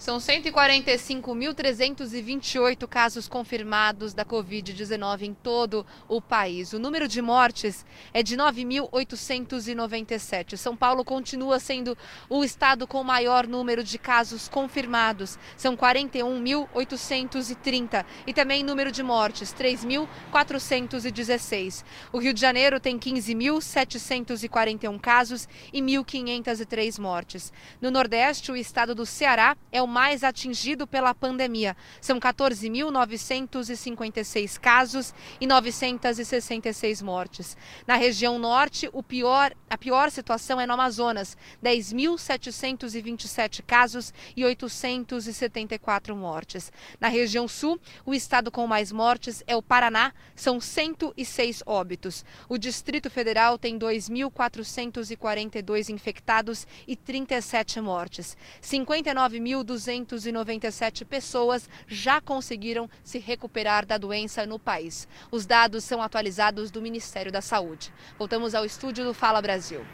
São 0.00 0.16
145.328 0.16 2.88
casos 2.88 3.28
confirmados 3.28 4.14
da 4.14 4.24
Covid-19 4.24 5.24
em 5.24 5.34
todo 5.34 5.84
o 6.08 6.22
país. 6.22 6.72
O 6.72 6.78
número 6.78 7.06
de 7.06 7.20
mortes 7.20 7.84
é 8.14 8.22
de 8.22 8.34
9.897. 8.34 10.56
São 10.56 10.74
Paulo 10.74 11.04
continua 11.04 11.60
sendo 11.60 11.98
o 12.30 12.42
estado 12.42 12.86
com 12.86 13.04
maior 13.04 13.46
número 13.46 13.84
de 13.84 13.98
casos 13.98 14.48
confirmados. 14.48 15.38
São 15.54 15.76
41.830. 15.76 18.06
E 18.26 18.32
também 18.32 18.64
número 18.64 18.90
de 18.90 19.02
mortes, 19.02 19.52
3.416. 19.52 21.84
O 22.10 22.16
Rio 22.16 22.32
de 22.32 22.40
Janeiro 22.40 22.80
tem 22.80 22.98
15.741 22.98 24.98
casos 24.98 25.46
e 25.70 25.82
1.503 25.82 26.98
mortes. 26.98 27.52
No 27.82 27.90
Nordeste, 27.90 28.50
o 28.50 28.56
estado 28.56 28.94
do 28.94 29.04
Ceará 29.04 29.54
é 29.70 29.82
o 29.82 29.89
mais 29.90 30.22
atingido 30.22 30.86
pela 30.86 31.12
pandemia. 31.12 31.76
São 32.00 32.20
14.956 32.20 34.58
casos 34.58 35.12
e 35.40 35.46
966 35.46 37.02
mortes. 37.02 37.56
Na 37.86 37.96
região 37.96 38.38
norte, 38.38 38.88
o 38.92 39.02
pior, 39.02 39.52
a 39.68 39.76
pior 39.76 40.10
situação 40.10 40.60
é 40.60 40.66
no 40.66 40.74
Amazonas, 40.74 41.36
10.727 41.62 43.62
casos 43.66 44.14
e 44.36 44.44
874 44.44 46.14
mortes. 46.14 46.70
Na 47.00 47.08
região 47.08 47.48
sul, 47.48 47.80
o 48.06 48.14
estado 48.14 48.48
com 48.50 48.66
mais 48.66 48.92
mortes 48.92 49.42
é 49.46 49.56
o 49.56 49.62
Paraná, 49.62 50.12
são 50.36 50.60
106 50.60 51.62
óbitos. 51.66 52.24
O 52.48 52.56
Distrito 52.56 53.10
Federal 53.10 53.58
tem 53.58 53.76
2.442 53.76 55.88
infectados 55.88 56.64
e 56.86 56.94
37 56.94 57.80
mortes. 57.80 58.36
59.200 58.62 59.79
297 59.84 61.04
pessoas 61.04 61.68
já 61.88 62.20
conseguiram 62.20 62.88
se 63.02 63.18
recuperar 63.18 63.86
da 63.86 63.96
doença 63.96 64.44
no 64.44 64.58
país. 64.58 65.08
Os 65.30 65.46
dados 65.46 65.84
são 65.84 66.02
atualizados 66.02 66.70
do 66.70 66.82
Ministério 66.82 67.32
da 67.32 67.40
Saúde. 67.40 67.92
Voltamos 68.18 68.54
ao 68.54 68.64
estúdio 68.64 69.04
do 69.04 69.14
Fala 69.14 69.40
Brasil. 69.40 69.84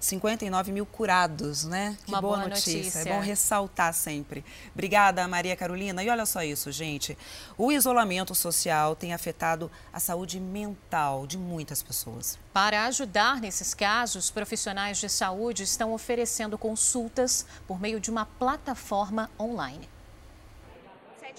59 0.00 0.72
mil 0.72 0.86
curados, 0.86 1.64
né? 1.64 1.96
Que 2.04 2.10
Uma 2.10 2.20
boa, 2.20 2.36
boa 2.38 2.48
notícia. 2.48 2.76
notícia. 2.78 2.98
É 3.00 3.04
bom 3.04 3.20
ressaltar 3.20 3.92
sempre. 3.92 4.42
Obrigada, 4.72 5.28
Maria 5.28 5.54
Carolina. 5.54 6.02
E 6.02 6.08
olha 6.08 6.24
só 6.24 6.42
isso, 6.42 6.72
gente. 6.72 7.16
O 7.58 7.70
isolamento 7.70 8.34
social 8.34 8.96
tem 8.96 9.12
afetado 9.12 9.70
a 9.92 10.00
saúde 10.00 10.40
mental 10.40 11.26
de 11.26 11.36
muitas 11.36 11.82
pessoas. 11.82 12.38
Para 12.52 12.86
ajudar 12.86 13.40
nesses 13.40 13.74
casos, 13.74 14.30
profissionais 14.30 14.98
de 14.98 15.08
saúde 15.08 15.62
estão 15.64 15.92
oferecendo 15.92 16.56
consultas 16.56 17.44
por 17.68 17.78
meio 17.78 18.00
de 18.00 18.10
uma 18.10 18.24
plataforma 18.24 19.30
online. 19.38 19.88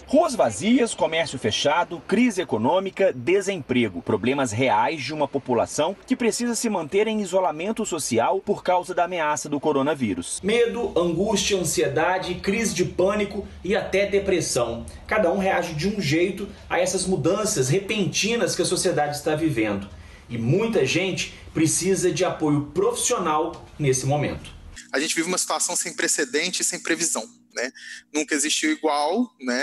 Ruas 0.08 0.36
vazias, 0.36 0.94
comércio 0.94 1.40
fechado, 1.40 2.02
crise 2.08 2.42
econômica, 2.42 3.14
desemprego. 3.14 4.02
Problemas 4.02 4.52
reais 4.52 5.02
de 5.02 5.14
uma 5.14 5.28
população 5.28 5.96
que 6.06 6.16
precisa 6.16 6.56
se 6.56 6.70
manter 6.70 7.08
em 7.08 7.22
isolamento 7.22 7.86
social 7.86 8.40
por 8.40 8.64
causa 8.64 8.94
da 8.94 9.06
ameaça 9.06 9.48
do 9.48 9.60
coronavírus. 9.60 10.40
Medo, 10.44 10.92
angústia, 10.98 11.58
ansiedade, 11.58 12.36
crise 12.36 12.74
de 12.74 12.86
pânico 12.86 13.48
e 13.64 13.76
até 13.76 14.06
depressão. 14.06 14.86
Cada 15.08 15.32
um 15.32 15.38
reage 15.38 15.74
de 15.74 15.88
um 15.88 16.02
jeito 16.02 16.48
a 16.70 16.80
essas 16.80 17.06
mudanças 17.06 17.70
repentinas 17.70 18.56
que 18.56 18.62
a 18.62 18.66
sociedade 18.66 19.16
está 19.16 19.36
vivendo. 19.36 19.88
E 20.30 20.38
muita 20.38 20.86
gente 20.86 21.34
precisa 21.54 22.12
de 22.12 22.24
apoio 22.24 22.72
profissional 22.74 23.66
nesse 23.78 24.06
momento. 24.06 24.50
a 24.94 25.00
gente 25.00 25.16
vive 25.16 25.28
uma 25.28 25.38
situação 25.38 25.76
sem 25.76 25.94
precedente 25.94 26.62
e 26.62 26.66
sem 26.66 26.82
previsão. 26.82 27.41
Né? 27.56 27.72
Nunca 28.14 28.36
existiu 28.36 28.72
igual 28.72 29.34
né, 29.40 29.62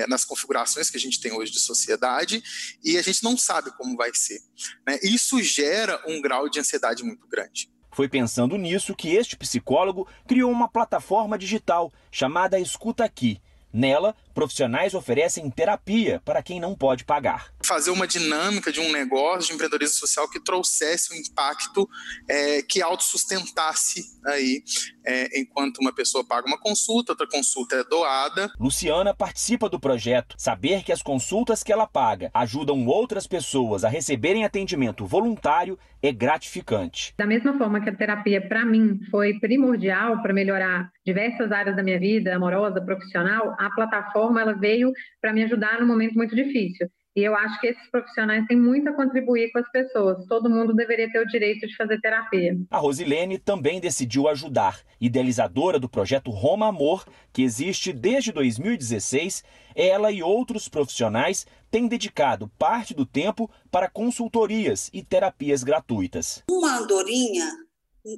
é, 0.00 0.06
nas 0.06 0.24
configurações 0.24 0.90
que 0.90 0.96
a 0.96 1.00
gente 1.00 1.20
tem 1.20 1.32
hoje 1.32 1.52
de 1.52 1.60
sociedade 1.60 2.42
e 2.84 2.96
a 2.96 3.02
gente 3.02 3.22
não 3.22 3.36
sabe 3.36 3.70
como 3.76 3.96
vai 3.96 4.10
ser. 4.14 4.40
Né? 4.86 4.98
Isso 5.02 5.42
gera 5.42 6.02
um 6.06 6.20
grau 6.20 6.48
de 6.48 6.60
ansiedade 6.60 7.02
muito 7.02 7.26
grande. 7.28 7.70
Foi 7.92 8.08
pensando 8.08 8.58
nisso 8.58 8.94
que 8.94 9.14
este 9.14 9.36
psicólogo 9.36 10.06
criou 10.28 10.50
uma 10.50 10.68
plataforma 10.68 11.38
digital 11.38 11.92
chamada 12.12 12.60
Escuta 12.60 13.04
Aqui. 13.04 13.40
Nela, 13.72 14.14
profissionais 14.34 14.94
oferecem 14.94 15.50
terapia 15.50 16.20
para 16.24 16.42
quem 16.42 16.60
não 16.60 16.74
pode 16.74 17.04
pagar. 17.04 17.52
Fazer 17.66 17.90
uma 17.90 18.06
dinâmica 18.06 18.70
de 18.70 18.80
um 18.80 18.92
negócio 18.92 19.48
de 19.48 19.54
empreendedorismo 19.54 19.98
social 19.98 20.30
que 20.30 20.38
trouxesse 20.38 21.12
um 21.12 21.16
impacto 21.16 21.88
é, 22.28 22.62
que 22.62 22.80
autossustentasse 22.80 24.04
aí, 24.24 24.62
é, 25.04 25.40
enquanto 25.40 25.78
uma 25.78 25.92
pessoa 25.92 26.24
paga 26.24 26.46
uma 26.46 26.58
consulta, 26.58 27.12
outra 27.12 27.26
consulta 27.26 27.76
é 27.76 27.84
doada. 27.84 28.52
Luciana 28.58 29.14
participa 29.14 29.68
do 29.68 29.80
projeto. 29.80 30.36
Saber 30.38 30.82
que 30.84 30.92
as 30.92 31.02
consultas 31.02 31.62
que 31.62 31.72
ela 31.72 31.86
paga 31.86 32.30
ajudam 32.32 32.86
outras 32.86 33.26
pessoas 33.26 33.84
a 33.84 33.88
receberem 33.88 34.44
atendimento 34.44 35.04
voluntário 35.04 35.78
é 36.02 36.12
gratificante. 36.12 37.14
Da 37.18 37.26
mesma 37.26 37.56
forma 37.58 37.80
que 37.80 37.90
a 37.90 37.94
terapia, 37.94 38.46
para 38.46 38.64
mim, 38.64 39.00
foi 39.10 39.38
primordial 39.40 40.22
para 40.22 40.32
melhorar 40.32 40.90
diversas 41.04 41.50
áreas 41.50 41.76
da 41.76 41.82
minha 41.82 41.98
vida, 41.98 42.34
amorosa, 42.34 42.80
profissional, 42.80 43.54
a 43.58 43.70
plataforma 43.70 44.40
ela 44.40 44.52
veio 44.52 44.92
para 45.20 45.32
me 45.32 45.42
ajudar 45.44 45.80
num 45.80 45.86
momento 45.86 46.14
muito 46.14 46.34
difícil. 46.34 46.88
E 47.16 47.22
eu 47.22 47.34
acho 47.34 47.58
que 47.62 47.68
esses 47.68 47.90
profissionais 47.90 48.46
têm 48.46 48.60
muito 48.60 48.90
a 48.90 48.92
contribuir 48.92 49.50
com 49.50 49.58
as 49.58 49.72
pessoas. 49.72 50.26
Todo 50.26 50.50
mundo 50.50 50.74
deveria 50.74 51.10
ter 51.10 51.18
o 51.18 51.26
direito 51.26 51.66
de 51.66 51.74
fazer 51.74 51.98
terapia. 51.98 52.54
A 52.70 52.76
Rosilene 52.76 53.38
também 53.38 53.80
decidiu 53.80 54.28
ajudar. 54.28 54.82
Idealizadora 55.00 55.78
do 55.78 55.88
projeto 55.88 56.30
Roma 56.30 56.68
Amor, 56.68 57.06
que 57.32 57.42
existe 57.42 57.90
desde 57.90 58.32
2016, 58.32 59.42
ela 59.74 60.12
e 60.12 60.22
outros 60.22 60.68
profissionais 60.68 61.46
têm 61.70 61.88
dedicado 61.88 62.50
parte 62.58 62.92
do 62.92 63.06
tempo 63.06 63.50
para 63.70 63.88
consultorias 63.88 64.90
e 64.92 65.02
terapias 65.02 65.64
gratuitas. 65.64 66.42
Uma 66.50 66.80
andorinha 66.80 67.50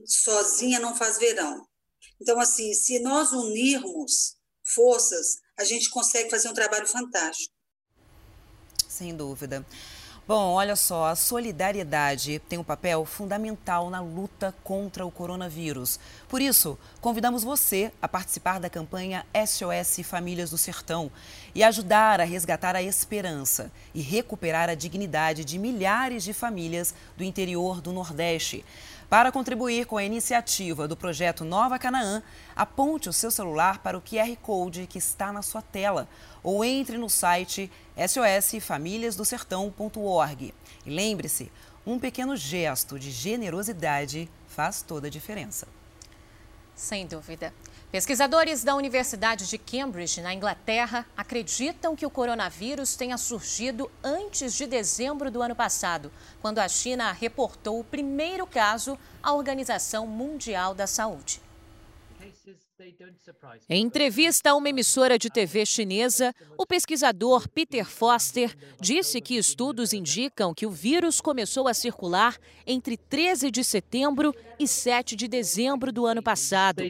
sozinha 0.07 0.81
não 0.81 0.97
faz 0.97 1.19
verão. 1.19 1.65
Então, 2.21 2.41
assim, 2.41 2.75
se 2.75 2.99
nós 2.99 3.31
unirmos 3.31 4.37
forças, 4.75 5.39
a 5.57 5.63
gente 5.63 5.89
consegue 5.89 6.29
fazer 6.29 6.49
um 6.49 6.55
trabalho 6.55 6.87
fantástico. 6.87 7.58
Sem 8.99 9.15
dúvida. 9.15 9.65
Bom, 10.27 10.55
olha 10.55 10.75
só, 10.75 11.07
a 11.07 11.15
solidariedade 11.15 12.41
tem 12.49 12.59
um 12.59 12.65
papel 12.65 13.05
fundamental 13.05 13.89
na 13.89 14.01
luta 14.01 14.53
contra 14.65 15.07
o 15.07 15.11
coronavírus. 15.11 16.01
Por 16.29 16.43
isso, 16.43 16.77
convidamos 17.01 17.45
você 17.45 17.93
a 18.03 18.09
participar 18.09 18.59
da 18.59 18.69
campanha 18.69 19.25
SOS 19.47 20.05
Famílias 20.05 20.51
do 20.51 20.59
Sertão 20.59 21.13
e 21.55 21.63
ajudar 21.63 22.21
a 22.21 22.25
resgatar 22.25 22.75
a 22.75 22.83
esperança 22.83 23.71
e 23.95 24.01
recuperar 24.01 24.69
a 24.69 24.75
dignidade 24.75 25.45
de 25.45 25.61
milhares 25.61 26.25
de 26.25 26.33
famílias 26.33 26.93
do 27.17 27.23
interior 27.23 27.81
do 27.81 27.93
Nordeste. 27.93 28.65
Para 29.09 29.33
contribuir 29.33 29.87
com 29.87 29.97
a 29.97 30.05
iniciativa 30.05 30.87
do 30.87 30.95
projeto 30.95 31.43
Nova 31.43 31.79
Canaã, 31.79 32.23
aponte 32.55 33.09
o 33.09 33.13
seu 33.13 33.31
celular 33.31 33.79
para 33.79 33.97
o 33.97 34.03
QR 34.03 34.37
Code 34.43 34.87
que 34.87 34.99
está 34.99 35.33
na 35.33 35.41
sua 35.41 35.63
tela 35.63 36.07
ou 36.43 36.65
entre 36.65 36.99
no 36.99 37.09
site 37.09 37.71
sosfamiliasdosertão.org. 37.97 40.55
E 40.87 40.91
lembre-se, 40.91 41.51
Um 41.87 41.99
pequeno 41.99 42.37
gesto 42.37 42.99
de 42.99 43.11
generosidade 43.11 44.29
faz 44.47 44.83
toda 44.83 45.07
a 45.07 45.11
diferença. 45.11 45.67
Sem 46.75 47.07
dúvida. 47.07 47.55
Pesquisadores 47.91 48.63
da 48.63 48.75
Universidade 48.75 49.49
de 49.49 49.57
Cambridge, 49.57 50.21
na 50.21 50.35
Inglaterra, 50.35 51.07
acreditam 51.17 51.97
que 51.97 52.05
o 52.05 52.11
coronavírus 52.11 52.95
tenha 52.95 53.17
surgido 53.17 53.91
antes 54.05 54.53
de 54.53 54.67
dezembro 54.67 55.31
do 55.31 55.41
ano 55.41 55.57
passado, 55.57 56.13
quando 56.43 56.59
a 56.59 56.69
China 56.69 57.11
reportou 57.11 57.81
o 57.81 57.85
primeiro 57.85 58.47
caso 58.47 58.99
à 59.23 59.33
Organização 59.33 60.07
Mundial 60.07 60.75
da 60.75 60.87
Saúde. 60.87 61.41
Em 63.69 63.83
entrevista 63.83 64.51
a 64.51 64.55
uma 64.55 64.69
emissora 64.69 65.19
de 65.19 65.29
TV 65.29 65.67
chinesa, 65.67 66.33
o 66.57 66.65
pesquisador 66.65 67.49
Peter 67.49 67.85
Foster 67.85 68.57
disse 68.81 69.21
que 69.21 69.37
estudos 69.37 69.93
indicam 69.93 70.55
que 70.55 70.65
o 70.65 70.71
vírus 70.71 71.21
começou 71.21 71.67
a 71.67 71.75
circular 71.75 72.39
entre 72.65 72.97
13 72.97 73.51
de 73.51 73.65
setembro 73.65 74.33
e 74.61 74.69
7 74.69 75.17
de 75.17 75.27
dezembro 75.27 75.91
do 75.91 76.07
ano 76.07 76.23
passado. 76.23 76.83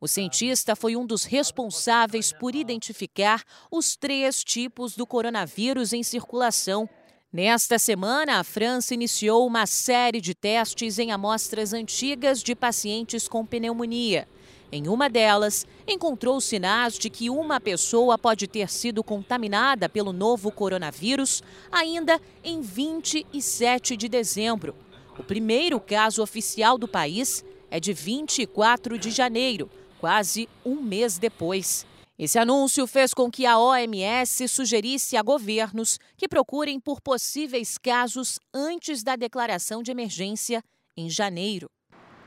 O 0.00 0.08
cientista 0.08 0.74
foi 0.74 0.96
um 0.96 1.04
dos 1.04 1.24
responsáveis 1.24 2.32
por 2.32 2.54
identificar 2.54 3.44
os 3.70 3.96
três 3.96 4.42
tipos 4.42 4.96
do 4.96 5.06
coronavírus 5.06 5.92
em 5.92 6.02
circulação. 6.02 6.88
Nesta 7.30 7.78
semana, 7.78 8.38
a 8.38 8.44
França 8.44 8.94
iniciou 8.94 9.46
uma 9.46 9.66
série 9.66 10.20
de 10.20 10.34
testes 10.34 10.98
em 10.98 11.12
amostras 11.12 11.74
antigas 11.74 12.42
de 12.42 12.54
pacientes 12.54 13.28
com 13.28 13.44
pneumonia. 13.44 14.26
Em 14.76 14.88
uma 14.88 15.08
delas, 15.08 15.64
encontrou 15.86 16.40
sinais 16.40 16.98
de 16.98 17.08
que 17.08 17.30
uma 17.30 17.60
pessoa 17.60 18.18
pode 18.18 18.48
ter 18.48 18.68
sido 18.68 19.04
contaminada 19.04 19.88
pelo 19.88 20.12
novo 20.12 20.50
coronavírus 20.50 21.44
ainda 21.70 22.20
em 22.42 22.60
27 22.60 23.96
de 23.96 24.08
dezembro. 24.08 24.74
O 25.16 25.22
primeiro 25.22 25.78
caso 25.78 26.20
oficial 26.24 26.76
do 26.76 26.88
país 26.88 27.44
é 27.70 27.78
de 27.78 27.92
24 27.92 28.98
de 28.98 29.12
janeiro, 29.12 29.70
quase 30.00 30.48
um 30.66 30.82
mês 30.82 31.18
depois. 31.18 31.86
Esse 32.18 32.36
anúncio 32.36 32.84
fez 32.88 33.14
com 33.14 33.30
que 33.30 33.46
a 33.46 33.56
OMS 33.56 34.48
sugerisse 34.48 35.16
a 35.16 35.22
governos 35.22 36.00
que 36.16 36.26
procurem 36.26 36.80
por 36.80 37.00
possíveis 37.00 37.78
casos 37.78 38.40
antes 38.52 39.04
da 39.04 39.14
declaração 39.14 39.84
de 39.84 39.92
emergência 39.92 40.64
em 40.96 41.08
janeiro. 41.08 41.70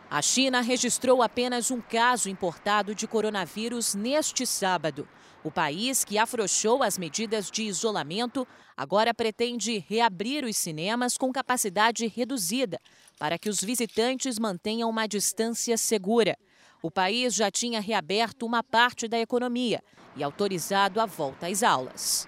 A 0.09 0.21
China 0.21 0.61
registrou 0.61 1.21
apenas 1.21 1.69
um 1.69 1.81
caso 1.81 2.29
importado 2.29 2.95
de 2.95 3.05
coronavírus 3.05 3.93
neste 3.93 4.47
sábado. 4.47 5.05
O 5.43 5.51
país, 5.51 6.05
que 6.05 6.17
afrouxou 6.17 6.81
as 6.81 6.97
medidas 6.97 7.51
de 7.51 7.63
isolamento, 7.63 8.47
agora 8.75 9.13
pretende 9.13 9.79
reabrir 9.79 10.45
os 10.45 10.55
cinemas 10.55 11.17
com 11.17 11.31
capacidade 11.31 12.07
reduzida, 12.07 12.79
para 13.19 13.37
que 13.37 13.49
os 13.49 13.59
visitantes 13.59 14.39
mantenham 14.39 14.89
uma 14.89 15.07
distância 15.07 15.77
segura. 15.77 16.37
O 16.81 16.89
país 16.89 17.35
já 17.35 17.51
tinha 17.51 17.81
reaberto 17.81 18.45
uma 18.45 18.63
parte 18.63 19.09
da 19.09 19.19
economia 19.19 19.83
e 20.15 20.23
autorizado 20.23 21.01
a 21.01 21.05
volta 21.05 21.47
às 21.47 21.63
aulas. 21.63 22.27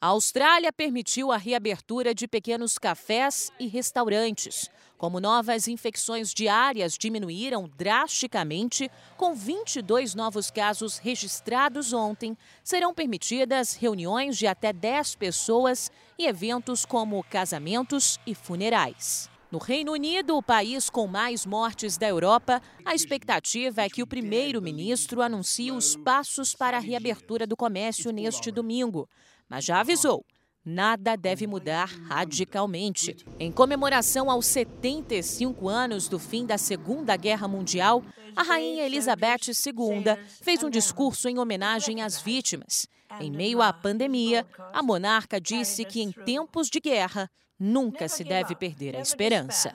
A 0.00 0.06
Austrália 0.06 0.72
permitiu 0.72 1.30
a 1.30 1.36
reabertura 1.36 2.14
de 2.14 2.26
pequenos 2.26 2.78
cafés 2.78 3.52
e 3.60 3.66
restaurantes. 3.66 4.70
Como 5.00 5.18
novas 5.18 5.66
infecções 5.66 6.34
diárias 6.34 6.98
diminuíram 6.98 7.70
drasticamente, 7.74 8.90
com 9.16 9.34
22 9.34 10.14
novos 10.14 10.50
casos 10.50 10.98
registrados 10.98 11.94
ontem, 11.94 12.36
serão 12.62 12.92
permitidas 12.92 13.72
reuniões 13.72 14.36
de 14.36 14.46
até 14.46 14.74
10 14.74 15.14
pessoas 15.14 15.90
e 16.18 16.26
eventos 16.26 16.84
como 16.84 17.24
casamentos 17.24 18.18
e 18.26 18.34
funerais. 18.34 19.30
No 19.50 19.56
Reino 19.56 19.92
Unido, 19.92 20.36
o 20.36 20.42
país 20.42 20.90
com 20.90 21.06
mais 21.06 21.46
mortes 21.46 21.96
da 21.96 22.06
Europa, 22.06 22.60
a 22.84 22.94
expectativa 22.94 23.80
é 23.80 23.88
que 23.88 24.02
o 24.02 24.06
primeiro-ministro 24.06 25.22
anuncie 25.22 25.72
os 25.72 25.96
passos 25.96 26.54
para 26.54 26.76
a 26.76 26.80
reabertura 26.80 27.46
do 27.46 27.56
comércio 27.56 28.12
neste 28.12 28.50
domingo, 28.50 29.08
mas 29.48 29.64
já 29.64 29.80
avisou 29.80 30.26
nada 30.70 31.16
deve 31.16 31.46
mudar 31.46 31.90
radicalmente. 32.08 33.16
Em 33.38 33.50
comemoração 33.50 34.30
aos 34.30 34.46
75 34.46 35.68
anos 35.68 36.08
do 36.08 36.18
fim 36.18 36.46
da 36.46 36.56
Segunda 36.56 37.16
Guerra 37.16 37.48
Mundial, 37.48 38.02
a 38.36 38.42
Rainha 38.42 38.86
Elizabeth 38.86 39.48
II 39.48 40.04
fez 40.40 40.62
um 40.62 40.70
discurso 40.70 41.28
em 41.28 41.38
homenagem 41.38 42.02
às 42.02 42.20
vítimas. 42.20 42.86
Em 43.20 43.30
meio 43.30 43.60
à 43.60 43.72
pandemia, 43.72 44.46
a 44.72 44.82
monarca 44.82 45.40
disse 45.40 45.84
que 45.84 46.00
em 46.00 46.12
tempos 46.12 46.68
de 46.68 46.78
guerra 46.78 47.28
nunca 47.58 48.08
se 48.08 48.22
deve 48.22 48.54
perder 48.54 48.96
a 48.96 49.00
esperança. 49.00 49.74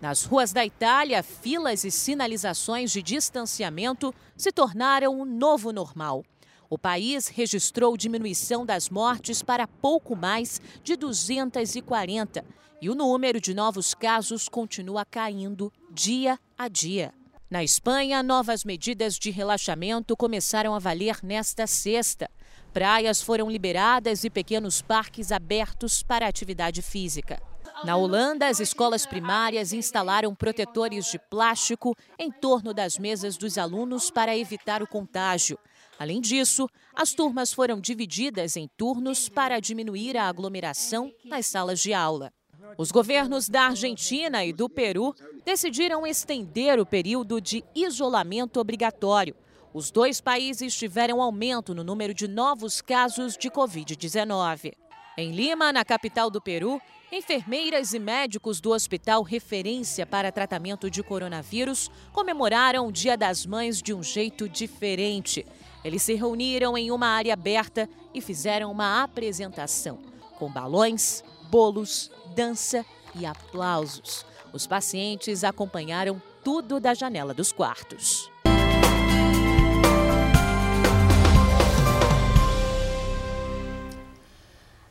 Nas 0.00 0.24
ruas 0.24 0.52
da 0.52 0.64
Itália, 0.64 1.22
filas 1.22 1.84
e 1.84 1.90
sinalizações 1.90 2.90
de 2.90 3.02
distanciamento 3.02 4.14
se 4.36 4.50
tornaram 4.50 5.14
o 5.14 5.22
um 5.22 5.24
novo 5.24 5.72
normal. 5.72 6.24
O 6.70 6.78
país 6.78 7.26
registrou 7.26 7.96
diminuição 7.96 8.64
das 8.64 8.88
mortes 8.88 9.42
para 9.42 9.66
pouco 9.66 10.14
mais 10.14 10.60
de 10.84 10.94
240 10.94 12.44
e 12.80 12.88
o 12.88 12.94
número 12.94 13.40
de 13.40 13.52
novos 13.52 13.92
casos 13.92 14.48
continua 14.48 15.04
caindo 15.04 15.72
dia 15.90 16.38
a 16.56 16.68
dia. 16.68 17.12
Na 17.50 17.64
Espanha, 17.64 18.22
novas 18.22 18.64
medidas 18.64 19.18
de 19.18 19.32
relaxamento 19.32 20.16
começaram 20.16 20.72
a 20.72 20.78
valer 20.78 21.18
nesta 21.24 21.66
sexta. 21.66 22.30
Praias 22.72 23.20
foram 23.20 23.50
liberadas 23.50 24.22
e 24.22 24.30
pequenos 24.30 24.80
parques 24.80 25.32
abertos 25.32 26.04
para 26.04 26.28
atividade 26.28 26.82
física. 26.82 27.42
Na 27.82 27.96
Holanda, 27.96 28.46
as 28.46 28.60
escolas 28.60 29.04
primárias 29.06 29.72
instalaram 29.72 30.34
protetores 30.36 31.10
de 31.10 31.18
plástico 31.18 31.96
em 32.16 32.30
torno 32.30 32.72
das 32.72 32.96
mesas 32.96 33.36
dos 33.36 33.58
alunos 33.58 34.08
para 34.08 34.36
evitar 34.36 34.84
o 34.84 34.86
contágio. 34.86 35.58
Além 36.00 36.18
disso, 36.18 36.66
as 36.94 37.12
turmas 37.12 37.52
foram 37.52 37.78
divididas 37.78 38.56
em 38.56 38.66
turnos 38.74 39.28
para 39.28 39.60
diminuir 39.60 40.16
a 40.16 40.26
aglomeração 40.26 41.12
nas 41.22 41.44
salas 41.44 41.78
de 41.78 41.92
aula. 41.92 42.32
Os 42.78 42.90
governos 42.90 43.50
da 43.50 43.64
Argentina 43.64 44.42
e 44.42 44.50
do 44.50 44.66
Peru 44.66 45.14
decidiram 45.44 46.06
estender 46.06 46.80
o 46.80 46.86
período 46.86 47.38
de 47.38 47.62
isolamento 47.74 48.58
obrigatório. 48.58 49.36
Os 49.74 49.90
dois 49.90 50.22
países 50.22 50.74
tiveram 50.74 51.20
aumento 51.20 51.74
no 51.74 51.84
número 51.84 52.14
de 52.14 52.26
novos 52.26 52.80
casos 52.80 53.36
de 53.36 53.50
Covid-19. 53.50 54.72
Em 55.18 55.32
Lima, 55.32 55.70
na 55.70 55.84
capital 55.84 56.30
do 56.30 56.40
Peru, 56.40 56.80
enfermeiras 57.12 57.92
e 57.92 57.98
médicos 57.98 58.58
do 58.58 58.70
hospital 58.70 59.22
referência 59.22 60.06
para 60.06 60.32
tratamento 60.32 60.90
de 60.90 61.02
coronavírus 61.02 61.90
comemoraram 62.10 62.86
o 62.86 62.92
Dia 62.92 63.18
das 63.18 63.44
Mães 63.44 63.82
de 63.82 63.92
um 63.92 64.02
jeito 64.02 64.48
diferente. 64.48 65.44
Eles 65.84 66.02
se 66.02 66.14
reuniram 66.14 66.76
em 66.76 66.90
uma 66.90 67.06
área 67.06 67.32
aberta 67.32 67.88
e 68.14 68.20
fizeram 68.20 68.70
uma 68.70 69.02
apresentação 69.02 69.98
com 70.38 70.50
balões, 70.50 71.22
bolos, 71.50 72.10
dança 72.34 72.84
e 73.14 73.26
aplausos. 73.26 74.24
Os 74.52 74.66
pacientes 74.66 75.44
acompanharam 75.44 76.20
tudo 76.42 76.80
da 76.80 76.94
janela 76.94 77.34
dos 77.34 77.52
quartos. 77.52 78.29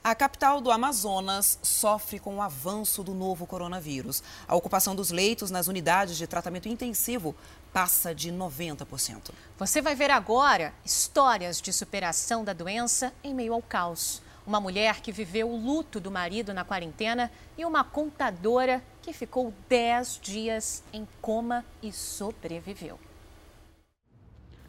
A 0.02 0.16
capital 0.16 0.62
do 0.62 0.72
Amazonas 0.72 1.60
sofre 1.62 2.20
com 2.20 2.38
o 2.38 2.42
avanço 2.42 3.04
do 3.04 3.14
novo 3.14 3.46
coronavírus. 3.46 4.24
A 4.48 4.56
ocupação 4.56 4.96
dos 4.96 5.12
leitos 5.12 5.52
nas 5.52 5.68
unidades 5.68 6.18
de 6.18 6.26
tratamento 6.26 6.70
intensivo 6.70 7.36
passa 7.74 8.16
de 8.16 8.32
90%. 8.32 9.32
Você 9.58 9.82
vai 9.82 9.96
ver 9.96 10.10
agora 10.10 10.74
histórias 10.86 11.60
de 11.60 11.74
superação 11.74 12.46
da 12.46 12.54
doença 12.54 13.14
em 13.22 13.34
meio 13.34 13.54
ao 13.54 13.62
caos. 13.62 14.22
Uma 14.48 14.62
mulher 14.62 15.02
que 15.02 15.12
viveu 15.12 15.50
o 15.50 15.62
luto 15.62 16.00
do 16.00 16.10
marido 16.10 16.54
na 16.54 16.64
quarentena 16.64 17.30
e 17.58 17.66
uma 17.66 17.84
contadora 17.84 18.82
que 19.02 19.12
ficou 19.12 19.54
10 19.68 20.20
dias 20.24 20.82
em 20.94 21.06
coma 21.22 21.66
e 21.84 21.92
sobreviveu. 21.92 22.98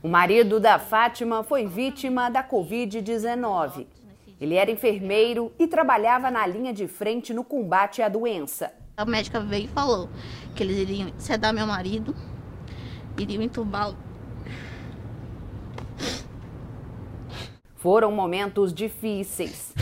O 0.03 0.09
marido 0.09 0.59
da 0.59 0.79
Fátima 0.79 1.45
foi 1.45 1.67
vítima 1.67 2.29
da 2.29 2.43
Covid-19. 2.43 3.87
Ele 4.41 4.55
era 4.55 4.71
enfermeiro 4.71 5.53
e 5.59 5.67
trabalhava 5.67 6.31
na 6.31 6.47
linha 6.47 6.73
de 6.73 6.89
frente 6.89 7.35
no 7.35 7.45
combate 7.45 8.01
à 8.01 8.09
doença. 8.09 8.73
A 8.97 9.05
médica 9.05 9.41
veio 9.41 9.65
e 9.67 9.69
falou 9.69 10.09
que 10.55 10.63
eles 10.63 10.79
iriam 10.79 11.13
sedar 11.19 11.53
meu 11.53 11.67
marido 11.67 12.15
iriam 13.19 13.43
entubá-lo. 13.43 13.97
Foram 17.77 18.13
momentos 18.13 18.73
difíceis. 18.75 19.75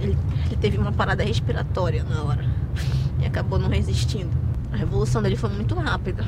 Ele, 0.00 0.16
ele, 0.46 0.56
teve 0.56 0.78
uma 0.78 0.92
parada 0.92 1.22
respiratória 1.22 2.02
na 2.02 2.22
hora 2.24 2.44
e 3.20 3.26
acabou 3.26 3.58
não 3.58 3.68
resistindo. 3.68 4.36
A 4.72 4.76
revolução 4.76 5.22
dele 5.22 5.36
foi 5.36 5.50
muito 5.50 5.74
rápida. 5.74 6.24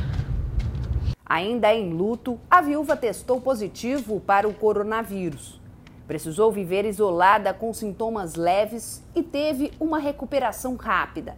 Ainda 1.26 1.74
em 1.74 1.92
luto, 1.92 2.38
a 2.48 2.60
viúva 2.60 2.96
testou 2.96 3.40
positivo 3.40 4.20
para 4.20 4.46
o 4.46 4.54
coronavírus. 4.54 5.60
Precisou 6.06 6.52
viver 6.52 6.84
isolada 6.84 7.54
com 7.54 7.72
sintomas 7.72 8.34
leves 8.34 9.02
e 9.14 9.22
teve 9.22 9.72
uma 9.80 9.98
recuperação 9.98 10.76
rápida. 10.76 11.36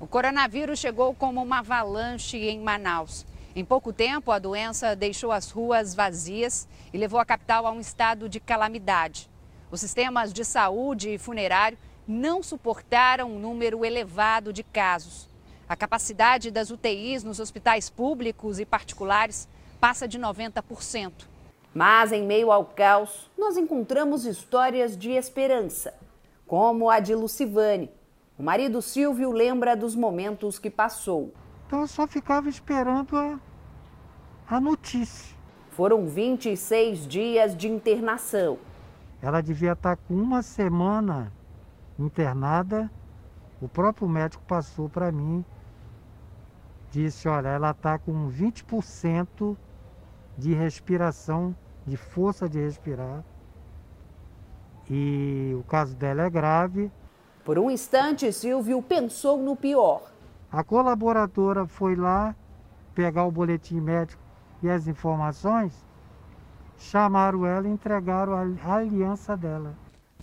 O 0.00 0.06
coronavírus 0.06 0.80
chegou 0.80 1.14
como 1.14 1.40
uma 1.42 1.60
avalanche 1.60 2.36
em 2.36 2.60
Manaus. 2.60 3.24
Em 3.54 3.64
pouco 3.64 3.92
tempo, 3.92 4.32
a 4.32 4.38
doença 4.38 4.96
deixou 4.96 5.30
as 5.30 5.50
ruas 5.50 5.94
vazias 5.94 6.68
e 6.92 6.98
levou 6.98 7.20
a 7.20 7.24
capital 7.24 7.66
a 7.66 7.70
um 7.70 7.80
estado 7.80 8.28
de 8.28 8.40
calamidade. 8.40 9.30
Os 9.70 9.80
sistemas 9.80 10.32
de 10.32 10.44
saúde 10.44 11.10
e 11.10 11.18
funerário 11.18 11.78
não 12.06 12.42
suportaram 12.42 13.30
um 13.30 13.38
número 13.38 13.84
elevado 13.84 14.52
de 14.52 14.62
casos. 14.62 15.28
A 15.68 15.76
capacidade 15.76 16.50
das 16.50 16.70
UTIs 16.70 17.22
nos 17.22 17.38
hospitais 17.38 17.90
públicos 17.90 18.58
e 18.58 18.64
particulares 18.64 19.48
passa 19.78 20.08
de 20.08 20.18
90%. 20.18 21.12
Mas, 21.78 22.10
em 22.10 22.26
meio 22.26 22.50
ao 22.50 22.64
caos, 22.64 23.30
nós 23.38 23.56
encontramos 23.56 24.26
histórias 24.26 24.98
de 24.98 25.12
esperança, 25.12 25.94
como 26.44 26.90
a 26.90 26.98
de 26.98 27.14
Lucivane. 27.14 27.88
O 28.36 28.42
marido 28.42 28.82
Silvio 28.82 29.30
lembra 29.30 29.76
dos 29.76 29.94
momentos 29.94 30.58
que 30.58 30.70
passou. 30.70 31.32
Então 31.68 31.82
eu 31.82 31.86
só 31.86 32.04
ficava 32.08 32.48
esperando 32.48 33.16
a, 33.16 33.38
a 34.50 34.60
notícia. 34.60 35.36
Foram 35.70 36.04
26 36.08 37.06
dias 37.06 37.56
de 37.56 37.68
internação. 37.68 38.58
Ela 39.22 39.40
devia 39.40 39.74
estar 39.74 39.94
com 39.98 40.14
uma 40.14 40.42
semana 40.42 41.32
internada. 41.96 42.90
O 43.62 43.68
próprio 43.68 44.08
médico 44.08 44.42
passou 44.48 44.88
para 44.88 45.12
mim, 45.12 45.44
disse: 46.90 47.28
olha, 47.28 47.50
ela 47.50 47.70
está 47.70 47.96
com 48.00 48.28
20% 48.28 49.56
de 50.36 50.52
respiração, 50.54 51.54
de 51.88 51.96
força 51.96 52.48
de 52.48 52.60
respirar. 52.60 53.24
E 54.90 55.54
o 55.58 55.62
caso 55.64 55.96
dela 55.96 56.22
é 56.22 56.30
grave. 56.30 56.90
Por 57.44 57.58
um 57.58 57.70
instante, 57.70 58.32
Silvio 58.32 58.80
pensou 58.82 59.38
no 59.38 59.56
pior. 59.56 60.02
A 60.50 60.64
colaboradora 60.64 61.66
foi 61.66 61.94
lá 61.94 62.34
pegar 62.94 63.24
o 63.24 63.30
boletim 63.30 63.80
médico 63.80 64.20
e 64.62 64.68
as 64.68 64.88
informações, 64.88 65.72
chamaram 66.78 67.46
ela 67.46 67.68
e 67.68 67.70
entregaram 67.70 68.34
a 68.34 68.74
aliança 68.74 69.36
dela. 69.36 69.74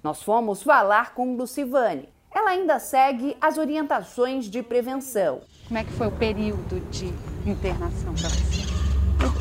Nós 0.03 0.21
fomos 0.21 0.61
falar 0.61 1.13
com 1.13 1.35
Lucivane. 1.35 2.09
Ela 2.33 2.49
ainda 2.51 2.79
segue 2.79 3.37
as 3.39 3.57
orientações 3.57 4.45
de 4.45 4.61
prevenção. 4.61 5.41
Como 5.67 5.79
é 5.79 5.83
que 5.83 5.91
foi 5.93 6.07
o 6.07 6.11
período 6.11 6.81
de 6.89 7.13
internação 7.49 8.13
para 8.13 8.29
você? 8.29 8.65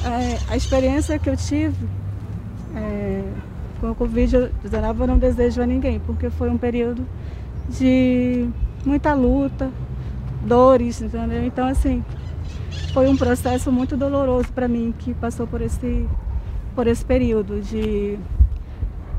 É, 0.06 0.52
a 0.52 0.56
experiência 0.56 1.18
que 1.18 1.28
eu 1.28 1.36
tive 1.36 1.88
é, 2.76 3.22
com 3.80 3.90
o 3.90 3.94
Covid-19 3.94 5.00
eu 5.00 5.06
não 5.06 5.18
desejo 5.18 5.62
a 5.62 5.66
ninguém, 5.66 6.00
porque 6.00 6.30
foi 6.30 6.50
um 6.50 6.58
período 6.58 7.06
de 7.68 8.48
muita 8.84 9.14
luta, 9.14 9.70
dores, 10.42 11.00
entendeu? 11.00 11.44
Então, 11.44 11.66
assim, 11.66 12.04
foi 12.92 13.08
um 13.08 13.16
processo 13.16 13.72
muito 13.72 13.96
doloroso 13.96 14.52
para 14.52 14.68
mim 14.68 14.94
que 14.98 15.14
passou 15.14 15.46
por 15.46 15.60
esse, 15.60 16.08
por 16.74 16.86
esse 16.86 17.04
período 17.04 17.60
de, 17.60 18.18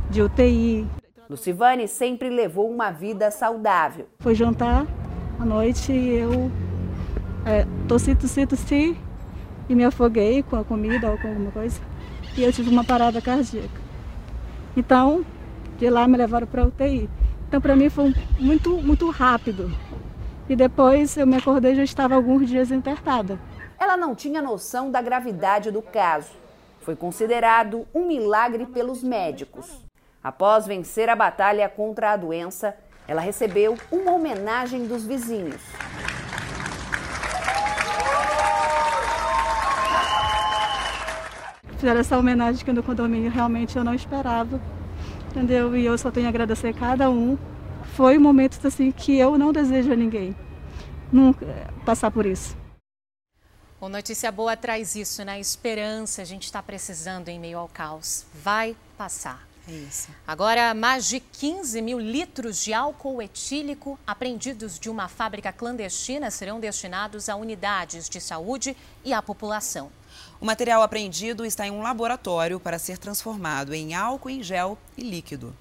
de 0.09 0.21
UTI. 0.21 0.87
Lucivane 1.29 1.87
sempre 1.87 2.29
levou 2.29 2.69
uma 2.69 2.91
vida 2.91 3.31
saudável. 3.31 4.07
Foi 4.19 4.35
jantar 4.35 4.85
à 5.39 5.45
noite 5.45 5.91
e 5.91 6.15
eu 6.15 6.51
é, 7.45 7.65
tossi, 7.87 8.15
tossi, 8.15 8.45
tossi 8.45 8.97
e 9.67 9.75
me 9.75 9.83
afoguei 9.83 10.43
com 10.43 10.55
a 10.55 10.63
comida 10.63 11.09
ou 11.09 11.17
com 11.17 11.27
alguma 11.27 11.51
coisa. 11.51 11.81
E 12.37 12.43
eu 12.43 12.51
tive 12.51 12.69
uma 12.69 12.83
parada 12.83 13.21
cardíaca. 13.21 13.81
Então, 14.75 15.25
de 15.77 15.89
lá 15.89 16.07
me 16.07 16.17
levaram 16.17 16.45
para 16.45 16.65
UTI. 16.65 17.09
Então, 17.47 17.61
para 17.61 17.75
mim 17.75 17.89
foi 17.89 18.13
muito, 18.39 18.71
muito 18.81 19.09
rápido. 19.09 19.71
E 20.49 20.55
depois 20.55 21.15
eu 21.15 21.25
me 21.25 21.37
acordei 21.37 21.71
e 21.71 21.75
já 21.75 21.83
estava 21.83 22.13
alguns 22.13 22.49
dias 22.49 22.71
internada. 22.71 23.39
Ela 23.79 23.95
não 23.95 24.13
tinha 24.13 24.41
noção 24.41 24.91
da 24.91 25.01
gravidade 25.01 25.71
do 25.71 25.81
caso. 25.81 26.31
Foi 26.81 26.95
considerado 26.95 27.87
um 27.93 28.05
milagre 28.05 28.65
pelos 28.65 29.01
médicos. 29.01 29.83
Após 30.23 30.67
vencer 30.67 31.07
a 31.09 31.15
batalha 31.15 31.69
contra 31.69 32.11
a 32.11 32.17
doença, 32.17 32.75
ela 33.07 33.21
recebeu 33.21 33.77
uma 33.91 34.11
homenagem 34.11 34.87
dos 34.87 35.05
vizinhos. 35.05 35.61
Fizeram 41.85 42.01
essa 42.01 42.17
homenagem 42.17 42.63
aqui 42.63 42.73
no 42.73 42.81
condomínio, 42.81 43.29
realmente 43.29 43.77
eu 43.77 43.83
não 43.83 43.93
esperava, 43.93 44.59
entendeu? 45.29 45.77
E 45.77 45.85
eu 45.85 45.95
só 45.99 46.09
tenho 46.09 46.25
a 46.25 46.29
agradecer 46.29 46.69
a 46.69 46.73
cada 46.73 47.11
um. 47.11 47.37
Foi 47.95 48.17
um 48.17 48.21
momento 48.21 48.57
assim 48.65 48.91
que 48.91 49.15
eu 49.15 49.37
não 49.37 49.53
desejo 49.53 49.93
a 49.93 49.95
ninguém 49.95 50.35
nunca 51.11 51.45
passar 51.85 52.09
por 52.09 52.25
isso. 52.25 52.57
O 53.79 53.87
Notícia 53.87 54.31
Boa 54.31 54.57
traz 54.57 54.95
isso, 54.95 55.23
né? 55.23 55.39
Esperança, 55.39 56.23
a 56.23 56.25
gente 56.25 56.45
está 56.45 56.63
precisando 56.63 57.29
em 57.29 57.39
meio 57.39 57.59
ao 57.59 57.67
caos. 57.67 58.25
Vai 58.33 58.75
passar. 58.97 59.47
É 59.67 59.71
isso. 59.71 60.09
Agora, 60.25 60.73
mais 60.73 61.07
de 61.07 61.19
15 61.19 61.83
mil 61.83 61.99
litros 61.99 62.63
de 62.63 62.73
álcool 62.73 63.21
etílico 63.21 63.99
apreendidos 64.07 64.79
de 64.79 64.89
uma 64.89 65.07
fábrica 65.07 65.53
clandestina 65.53 66.31
serão 66.31 66.59
destinados 66.59 67.29
a 67.29 67.35
unidades 67.35 68.09
de 68.09 68.19
saúde 68.19 68.75
e 69.03 69.13
à 69.13 69.21
população. 69.21 69.91
O 70.39 70.45
material 70.45 70.81
apreendido 70.81 71.45
está 71.45 71.65
em 71.65 71.71
um 71.71 71.81
laboratório 71.81 72.59
para 72.59 72.77
ser 72.77 72.97
transformado 72.97 73.73
em 73.73 73.93
álcool 73.93 74.29
em 74.29 74.43
gel 74.43 74.77
e 74.97 75.03
líquido. 75.03 75.55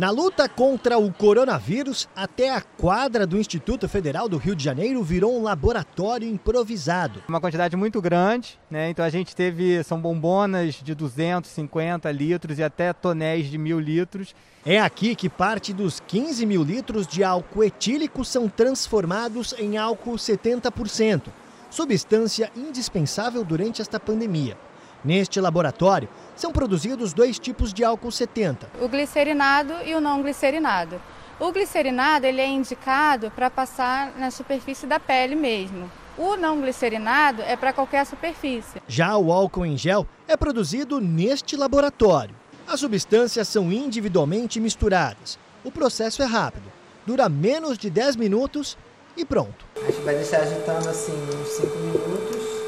Na 0.00 0.08
luta 0.08 0.48
contra 0.48 0.96
o 0.96 1.12
coronavírus, 1.12 2.08
até 2.16 2.48
a 2.48 2.62
quadra 2.62 3.26
do 3.26 3.36
Instituto 3.36 3.86
Federal 3.86 4.30
do 4.30 4.38
Rio 4.38 4.56
de 4.56 4.64
Janeiro 4.64 5.04
virou 5.04 5.38
um 5.38 5.42
laboratório 5.42 6.26
improvisado. 6.26 7.22
Uma 7.28 7.38
quantidade 7.38 7.76
muito 7.76 8.00
grande, 8.00 8.58
né? 8.70 8.88
Então 8.88 9.04
a 9.04 9.10
gente 9.10 9.36
teve 9.36 9.84
são 9.84 10.00
bombonas 10.00 10.76
de 10.76 10.94
250 10.94 12.10
litros 12.12 12.58
e 12.58 12.62
até 12.62 12.94
tonéis 12.94 13.50
de 13.50 13.58
mil 13.58 13.78
litros. 13.78 14.34
É 14.64 14.80
aqui 14.80 15.14
que 15.14 15.28
parte 15.28 15.70
dos 15.74 16.00
15 16.00 16.46
mil 16.46 16.62
litros 16.62 17.06
de 17.06 17.22
álcool 17.22 17.64
etílico 17.64 18.24
são 18.24 18.48
transformados 18.48 19.54
em 19.58 19.76
álcool 19.76 20.14
70%, 20.14 21.24
substância 21.70 22.50
indispensável 22.56 23.44
durante 23.44 23.80
esta 23.80 23.98
pandemia. 23.98 24.58
Neste 25.02 25.40
laboratório, 25.40 26.08
são 26.36 26.52
produzidos 26.52 27.14
dois 27.14 27.38
tipos 27.38 27.72
de 27.72 27.82
álcool 27.82 28.10
70. 28.10 28.68
O 28.82 28.88
glicerinado 28.88 29.72
e 29.86 29.94
o 29.94 30.00
não 30.00 30.20
glicerinado. 30.20 31.00
O 31.38 31.50
glicerinado 31.52 32.26
ele 32.26 32.40
é 32.40 32.46
indicado 32.46 33.30
para 33.30 33.48
passar 33.48 34.12
na 34.18 34.30
superfície 34.30 34.86
da 34.86 35.00
pele 35.00 35.34
mesmo. 35.34 35.90
O 36.18 36.36
não 36.36 36.60
glicerinado 36.60 37.40
é 37.40 37.56
para 37.56 37.72
qualquer 37.72 38.04
superfície. 38.04 38.82
Já 38.86 39.16
o 39.16 39.32
álcool 39.32 39.64
em 39.64 39.78
gel 39.78 40.06
é 40.28 40.36
produzido 40.36 41.00
neste 41.00 41.56
laboratório. 41.56 42.34
As 42.68 42.80
substâncias 42.80 43.48
são 43.48 43.72
individualmente 43.72 44.60
misturadas. 44.60 45.38
O 45.64 45.70
processo 45.70 46.22
é 46.22 46.26
rápido, 46.26 46.70
dura 47.06 47.28
menos 47.28 47.78
de 47.78 47.88
10 47.88 48.16
minutos 48.16 48.76
e 49.16 49.24
pronto. 49.24 49.64
A 49.76 49.90
gente 49.90 50.00
vai 50.02 50.14
deixar 50.14 50.40
agitando 50.40 50.88
assim 50.88 51.12
uns 51.12 51.48
5 51.48 51.78
minutos 51.78 52.60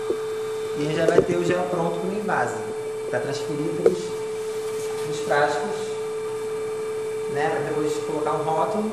e 0.79 0.95
já 0.95 1.07
vai 1.07 1.21
ter 1.21 1.37
o 1.37 1.45
gel 1.45 1.63
pronto 1.65 2.01
para 2.01 2.09
o 2.09 2.13
invase, 2.13 2.57
para 3.11 3.21
transferir 3.21 3.71
para 3.83 3.91
os 5.11 5.19
frascos, 5.21 5.77
né, 7.35 7.49
para 7.51 7.61
depois 7.61 7.93
colocar 8.05 8.33
um 8.33 8.43
rótulo 8.43 8.91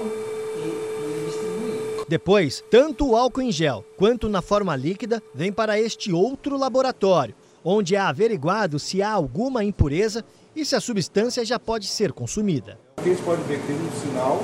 e, 0.55 0.59
e 0.59 1.25
distribuir. 1.25 2.05
Depois, 2.07 2.63
tanto 2.69 3.09
o 3.09 3.15
álcool 3.15 3.41
em 3.41 3.51
gel 3.51 3.85
quanto 3.97 4.27
na 4.27 4.41
forma 4.41 4.75
líquida 4.75 5.21
vem 5.33 5.51
para 5.51 5.79
este 5.79 6.11
outro 6.11 6.57
laboratório, 6.57 7.35
onde 7.63 7.95
é 7.95 7.99
averiguado 7.99 8.79
se 8.79 9.01
há 9.01 9.11
alguma 9.11 9.63
impureza 9.63 10.23
e 10.55 10.65
se 10.65 10.75
a 10.75 10.81
substância 10.81 11.45
já 11.45 11.59
pode 11.59 11.87
ser 11.87 12.11
consumida. 12.11 12.79
Aqui 12.97 13.09
a 13.09 13.13
gente 13.13 13.23
pode 13.23 13.41
ver 13.43 13.59
que 13.59 13.67
tem 13.67 13.75
um 13.75 13.91
sinal 13.91 14.43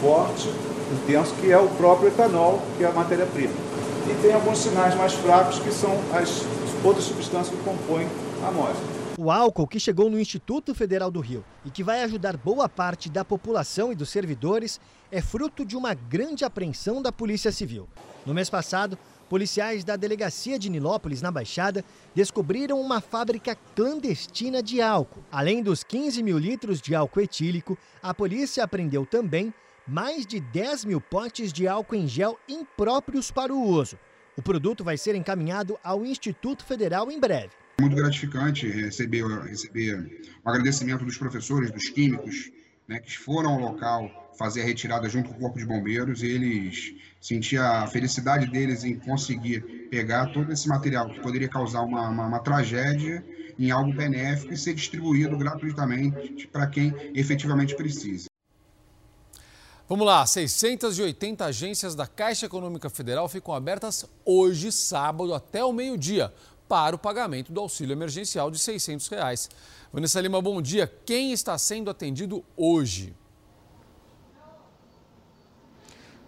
forte, 0.00 0.48
intenso, 0.92 1.34
que 1.36 1.50
é 1.50 1.58
o 1.58 1.68
próprio 1.68 2.08
etanol, 2.08 2.62
que 2.76 2.84
é 2.84 2.88
a 2.88 2.92
matéria-prima 2.92 3.66
e 4.08 4.22
tem 4.22 4.32
alguns 4.32 4.58
sinais 4.58 4.94
mais 4.94 5.14
fracos 5.14 5.58
que 5.58 5.72
são 5.72 5.90
as 6.14 6.44
outras 6.84 7.04
substâncias 7.04 7.56
que 7.56 7.64
compõem 7.64 8.06
a 8.42 8.48
amostra. 8.48 8.84
O 9.18 9.30
álcool 9.30 9.66
que 9.66 9.80
chegou 9.80 10.08
no 10.08 10.20
Instituto 10.20 10.74
Federal 10.74 11.10
do 11.10 11.20
Rio 11.20 11.44
e 11.64 11.70
que 11.70 11.82
vai 11.82 12.02
ajudar 12.02 12.36
boa 12.36 12.68
parte 12.68 13.08
da 13.08 13.24
população 13.24 13.90
e 13.90 13.96
dos 13.96 14.10
servidores 14.10 14.80
é 15.10 15.20
fruto 15.20 15.64
de 15.64 15.76
uma 15.76 15.94
grande 15.94 16.44
apreensão 16.44 17.02
da 17.02 17.10
Polícia 17.10 17.50
Civil. 17.50 17.88
No 18.24 18.34
mês 18.34 18.48
passado, 18.48 18.96
policiais 19.28 19.82
da 19.82 19.96
delegacia 19.96 20.58
de 20.58 20.70
Nilópolis, 20.70 21.20
na 21.20 21.32
Baixada, 21.32 21.84
descobriram 22.14 22.80
uma 22.80 23.00
fábrica 23.00 23.56
clandestina 23.74 24.62
de 24.62 24.80
álcool. 24.80 25.24
Além 25.32 25.62
dos 25.62 25.82
15 25.82 26.22
mil 26.22 26.38
litros 26.38 26.80
de 26.80 26.94
álcool 26.94 27.22
etílico, 27.22 27.76
a 28.00 28.14
polícia 28.14 28.62
apreendeu 28.62 29.04
também 29.04 29.52
mais 29.86 30.26
de 30.26 30.40
10 30.40 30.84
mil 30.84 31.00
potes 31.00 31.52
de 31.52 31.68
álcool 31.68 31.94
em 31.94 32.08
gel 32.08 32.38
impróprios 32.48 33.30
para 33.30 33.54
o 33.54 33.62
uso. 33.62 33.98
O 34.36 34.42
produto 34.42 34.82
vai 34.82 34.98
ser 34.98 35.14
encaminhado 35.14 35.78
ao 35.82 36.04
Instituto 36.04 36.64
Federal 36.64 37.10
em 37.10 37.20
breve. 37.20 37.50
Muito 37.80 37.94
gratificante 37.94 38.68
receber, 38.68 39.24
receber 39.42 40.22
o 40.44 40.48
agradecimento 40.48 41.04
dos 41.04 41.16
professores, 41.16 41.70
dos 41.70 41.88
químicos, 41.88 42.50
né, 42.88 42.98
que 42.98 43.16
foram 43.16 43.50
ao 43.50 43.60
local 43.60 44.10
fazer 44.38 44.62
a 44.62 44.64
retirada 44.64 45.08
junto 45.08 45.30
com 45.30 45.36
o 45.36 45.40
Corpo 45.40 45.58
de 45.58 45.64
Bombeiros 45.64 46.22
e 46.22 46.26
eles 46.26 46.94
sentiam 47.20 47.64
a 47.64 47.86
felicidade 47.86 48.46
deles 48.50 48.84
em 48.84 48.98
conseguir 48.98 49.60
pegar 49.90 50.26
todo 50.26 50.52
esse 50.52 50.68
material 50.68 51.08
que 51.08 51.20
poderia 51.20 51.48
causar 51.48 51.82
uma, 51.82 52.08
uma, 52.08 52.26
uma 52.26 52.38
tragédia 52.40 53.24
em 53.58 53.70
algo 53.70 53.92
benéfico 53.92 54.52
e 54.52 54.56
ser 54.56 54.74
distribuído 54.74 55.36
gratuitamente 55.38 56.46
para 56.48 56.66
quem 56.66 56.94
efetivamente 57.14 57.74
precisa. 57.74 58.26
Vamos 59.88 60.04
lá, 60.04 60.26
680 60.26 61.44
agências 61.44 61.94
da 61.94 62.08
Caixa 62.08 62.46
Econômica 62.46 62.90
Federal 62.90 63.28
ficam 63.28 63.54
abertas 63.54 64.04
hoje, 64.24 64.72
sábado, 64.72 65.32
até 65.32 65.64
o 65.64 65.72
meio-dia, 65.72 66.34
para 66.66 66.96
o 66.96 66.98
pagamento 66.98 67.52
do 67.52 67.60
auxílio 67.60 67.92
emergencial 67.92 68.50
de 68.50 68.58
600 68.58 69.06
reais. 69.06 69.48
Vanessa 69.92 70.20
Lima, 70.20 70.42
bom 70.42 70.60
dia. 70.60 70.92
Quem 71.06 71.30
está 71.30 71.56
sendo 71.56 71.88
atendido 71.88 72.44
hoje? 72.56 73.14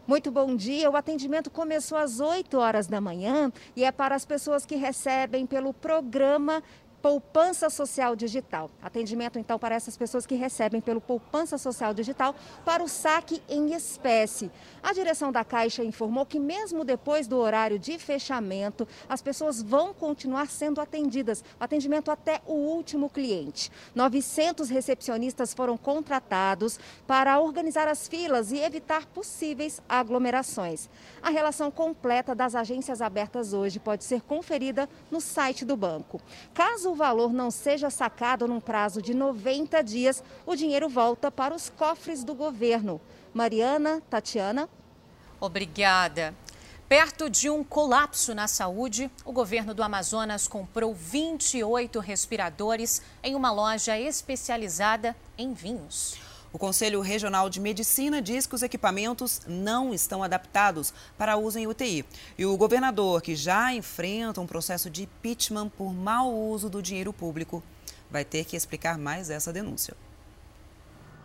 Muito 0.06 0.30
bom 0.30 0.54
dia. 0.54 0.88
O 0.88 0.96
atendimento 0.96 1.50
começou 1.50 1.98
às 1.98 2.20
8 2.20 2.56
horas 2.58 2.86
da 2.86 3.00
manhã 3.00 3.52
e 3.74 3.82
é 3.82 3.90
para 3.90 4.14
as 4.14 4.24
pessoas 4.24 4.64
que 4.64 4.76
recebem 4.76 5.44
pelo 5.44 5.74
programa 5.74 6.62
Poupança 7.08 7.70
Social 7.70 8.14
Digital. 8.14 8.70
Atendimento, 8.82 9.38
então, 9.38 9.58
para 9.58 9.74
essas 9.74 9.96
pessoas 9.96 10.26
que 10.26 10.34
recebem 10.34 10.78
pelo 10.78 11.00
Poupança 11.00 11.56
Social 11.56 11.94
Digital 11.94 12.34
para 12.66 12.84
o 12.84 12.88
saque 12.88 13.42
em 13.48 13.72
espécie. 13.72 14.50
A 14.82 14.92
direção 14.92 15.32
da 15.32 15.42
Caixa 15.42 15.82
informou 15.82 16.26
que, 16.26 16.38
mesmo 16.38 16.84
depois 16.84 17.26
do 17.26 17.38
horário 17.38 17.78
de 17.78 17.98
fechamento, 17.98 18.86
as 19.08 19.22
pessoas 19.22 19.62
vão 19.62 19.94
continuar 19.94 20.48
sendo 20.48 20.82
atendidas. 20.82 21.42
Atendimento 21.58 22.10
até 22.10 22.42
o 22.46 22.52
último 22.52 23.08
cliente. 23.08 23.72
900 23.94 24.68
recepcionistas 24.68 25.54
foram 25.54 25.78
contratados 25.78 26.78
para 27.06 27.40
organizar 27.40 27.88
as 27.88 28.06
filas 28.06 28.52
e 28.52 28.58
evitar 28.58 29.06
possíveis 29.06 29.80
aglomerações. 29.88 30.90
A 31.22 31.30
relação 31.30 31.70
completa 31.70 32.34
das 32.34 32.54
agências 32.54 33.00
abertas 33.00 33.54
hoje 33.54 33.80
pode 33.80 34.04
ser 34.04 34.20
conferida 34.20 34.86
no 35.10 35.22
site 35.22 35.64
do 35.64 35.74
banco. 35.74 36.20
Caso 36.52 36.97
valor 36.98 37.32
não 37.32 37.50
seja 37.50 37.88
sacado 37.88 38.46
num 38.46 38.60
prazo 38.60 39.00
de 39.00 39.14
90 39.14 39.82
dias, 39.82 40.22
o 40.44 40.54
dinheiro 40.54 40.88
volta 40.88 41.30
para 41.30 41.54
os 41.54 41.70
cofres 41.70 42.22
do 42.22 42.34
governo. 42.34 43.00
Mariana, 43.32 44.02
Tatiana. 44.10 44.68
Obrigada. 45.40 46.34
Perto 46.88 47.30
de 47.30 47.48
um 47.48 47.62
colapso 47.62 48.34
na 48.34 48.48
saúde, 48.48 49.10
o 49.24 49.32
governo 49.32 49.72
do 49.74 49.82
Amazonas 49.82 50.48
comprou 50.48 50.94
28 50.94 52.00
respiradores 52.00 53.00
em 53.22 53.34
uma 53.34 53.50
loja 53.50 53.98
especializada 53.98 55.14
em 55.36 55.52
vinhos. 55.52 56.27
O 56.50 56.58
Conselho 56.58 57.02
Regional 57.02 57.50
de 57.50 57.60
Medicina 57.60 58.22
diz 58.22 58.46
que 58.46 58.54
os 58.54 58.62
equipamentos 58.62 59.42
não 59.46 59.92
estão 59.92 60.22
adaptados 60.22 60.94
para 61.18 61.36
uso 61.36 61.58
em 61.58 61.66
UTI. 61.66 62.06
E 62.38 62.46
o 62.46 62.56
governador, 62.56 63.20
que 63.20 63.36
já 63.36 63.74
enfrenta 63.74 64.40
um 64.40 64.46
processo 64.46 64.88
de 64.88 65.02
impeachment 65.02 65.68
por 65.68 65.92
mau 65.92 66.34
uso 66.34 66.70
do 66.70 66.80
dinheiro 66.80 67.12
público, 67.12 67.62
vai 68.10 68.24
ter 68.24 68.46
que 68.46 68.56
explicar 68.56 68.96
mais 68.96 69.28
essa 69.28 69.52
denúncia. 69.52 69.94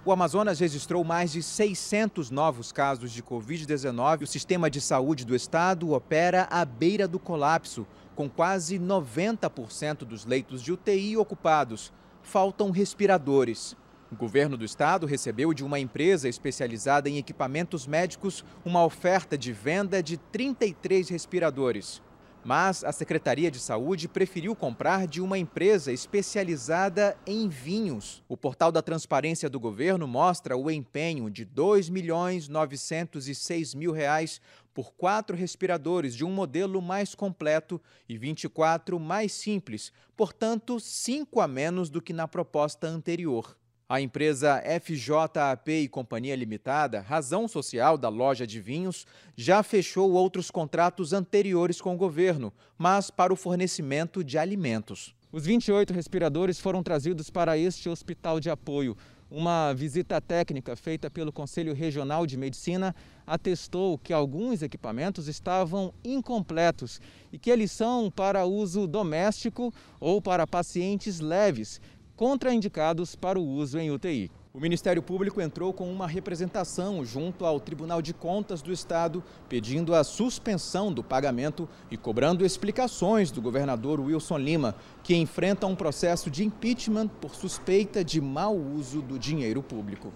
O 0.03 0.11
Amazonas 0.11 0.59
registrou 0.59 1.01
mais 1.05 1.32
de 1.32 1.41
600 1.41 2.30
novos 2.30 2.74
casos 2.74 3.09
de 3.09 3.24
Covid-19. 3.24 4.24
O 4.24 4.28
sistema 4.28 4.69
de 4.69 4.82
saúde 4.82 5.24
do 5.24 5.34
estado 5.34 5.93
opera 5.93 6.49
à 6.51 6.65
beira 6.65 7.07
do 7.07 7.17
colapso, 7.17 7.88
com 8.13 8.30
quase 8.30 8.78
90% 8.78 9.99
dos 9.99 10.26
leitos 10.26 10.61
de 10.61 10.74
UTI 10.74 11.15
ocupados. 11.15 11.93
Faltam 12.21 12.69
respiradores. 12.69 13.78
O 14.14 14.16
governo 14.16 14.55
do 14.55 14.64
estado 14.64 15.07
recebeu 15.07 15.55
de 15.55 15.66
uma 15.66 15.80
empresa 15.80 16.30
especializada 16.30 17.09
em 17.09 17.18
equipamentos 17.18 17.88
médicos 17.88 18.45
uma 18.64 18.86
oferta 18.86 19.36
de 19.36 19.51
venda 19.51 20.03
de 20.03 20.18
33 20.18 21.09
respiradores. 21.09 21.99
Mas 22.45 22.84
a 22.84 22.91
Secretaria 22.91 23.49
de 23.49 23.57
Saúde 23.57 24.07
preferiu 24.07 24.55
comprar 24.55 25.07
de 25.07 25.20
uma 25.20 25.36
empresa 25.36 25.91
especializada 25.91 27.18
em 27.26 27.49
vinhos. 27.49 28.24
O 28.30 28.38
portal 28.38 28.72
da 28.72 28.84
transparência 28.84 29.49
do 29.49 29.59
governo 29.59 30.07
mostra 30.07 30.55
o 30.55 30.70
empenho 30.70 31.28
de 31.28 31.41
R$ 31.41 31.49
2 31.51 31.89
milhões 31.89 32.47
906 32.47 33.74
mil 33.74 33.91
reais 33.91 34.39
por 34.76 34.93
quatro 34.93 35.36
respiradores 35.36 36.14
de 36.14 36.24
um 36.24 36.32
modelo 36.32 36.80
mais 36.84 37.16
completo 37.16 37.82
e 38.07 38.16
24 38.16 38.99
mais 38.99 39.32
simples, 39.32 39.91
portanto, 40.16 40.80
cinco 40.80 41.41
a 41.41 41.47
menos 41.47 41.89
do 41.89 41.99
que 41.99 42.14
na 42.14 42.28
proposta 42.28 42.86
anterior. 42.86 43.57
A 43.93 44.01
empresa 44.01 44.59
FJAP 44.81 45.69
e 45.69 45.87
Companhia 45.87 46.35
Limitada, 46.35 46.99
razão 46.99 47.47
social 47.47 47.95
da 47.95 48.09
loja 48.09 48.47
de 48.47 48.59
vinhos, 48.59 49.05
já 49.37 49.61
fechou 49.61 50.13
outros 50.13 50.49
contratos 50.49 51.13
anteriores 51.13 51.79
com 51.79 51.93
o 51.93 51.97
governo, 51.97 52.51
mas 52.75 53.11
para 53.11 53.31
o 53.31 53.35
fornecimento 53.35 54.23
de 54.23 54.39
alimentos. 54.39 55.13
Os 55.31 55.45
28 55.45 55.93
respiradores 55.93 56.59
foram 56.59 56.81
trazidos 56.81 57.29
para 57.29 57.55
este 57.55 57.87
hospital 57.87 58.39
de 58.39 58.49
apoio. 58.49 58.97
Uma 59.29 59.73
visita 59.73 60.21
técnica 60.21 60.75
feita 60.75 61.09
pelo 61.09 61.33
Conselho 61.33 61.73
Regional 61.73 62.27
de 62.27 62.37
Medicina 62.37 62.95
atestou 63.25 63.97
que 63.97 64.13
alguns 64.13 64.61
equipamentos 64.61 65.27
estavam 65.27 65.91
incompletos 66.03 67.01
e 67.31 67.39
que 67.39 67.49
eles 67.49 67.71
são 67.71 68.11
para 68.11 68.45
uso 68.45 68.85
doméstico 68.85 69.73
ou 69.99 70.21
para 70.21 70.45
pacientes 70.45 71.19
leves 71.19 71.81
contraindicados 72.16 73.16
para 73.16 73.39
o 73.39 73.45
uso 73.45 73.78
em 73.80 73.91
UTI. 73.91 74.32
O 74.53 74.59
Ministério 74.59 75.01
Público 75.01 75.41
entrou 75.41 75.74
com 75.74 75.91
uma 75.91 76.05
representação 76.05 77.03
junto 77.03 77.43
ao 77.43 77.59
Tribunal 77.59 78.03
de 78.03 78.14
Contas 78.14 78.61
do 78.61 78.72
Estado, 78.72 79.24
pedindo 79.49 79.95
a 79.95 80.03
suspensão 80.03 80.93
do 80.93 81.03
pagamento 81.03 81.68
e 81.89 81.97
cobrando 81.97 82.45
explicações 82.45 83.32
do 83.32 83.41
governador 83.41 83.99
Wilson 83.99 84.38
Lima, 84.38 84.76
que 85.01 85.16
enfrenta 85.16 85.66
um 85.66 85.76
processo 85.76 86.30
de 86.30 86.45
impeachment 86.45 87.07
por 87.07 87.34
suspeita 87.34 88.03
de 88.03 88.22
mau 88.22 88.55
uso 88.55 89.01
do 89.01 89.18
dinheiro 89.18 89.64
público. 89.64 90.14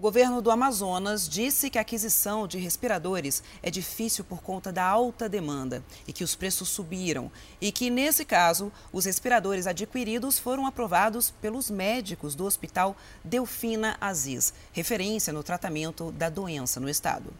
O 0.00 0.02
governo 0.02 0.40
do 0.40 0.50
Amazonas 0.50 1.28
disse 1.28 1.68
que 1.68 1.76
a 1.76 1.82
aquisição 1.82 2.48
de 2.48 2.56
respiradores 2.56 3.42
é 3.62 3.70
difícil 3.70 4.24
por 4.24 4.40
conta 4.40 4.72
da 4.72 4.82
alta 4.82 5.28
demanda 5.28 5.84
e 6.08 6.12
que 6.14 6.24
os 6.24 6.34
preços 6.34 6.70
subiram. 6.70 7.30
E 7.60 7.70
que, 7.70 7.90
nesse 7.90 8.24
caso, 8.24 8.72
os 8.94 9.04
respiradores 9.04 9.66
adquiridos 9.66 10.38
foram 10.38 10.64
aprovados 10.64 11.30
pelos 11.30 11.70
médicos 11.70 12.34
do 12.34 12.46
Hospital 12.46 12.96
Delfina 13.22 13.98
Aziz, 14.00 14.54
referência 14.72 15.34
no 15.34 15.42
tratamento 15.42 16.10
da 16.12 16.30
doença 16.30 16.80
no 16.80 16.88
estado. 16.88 17.30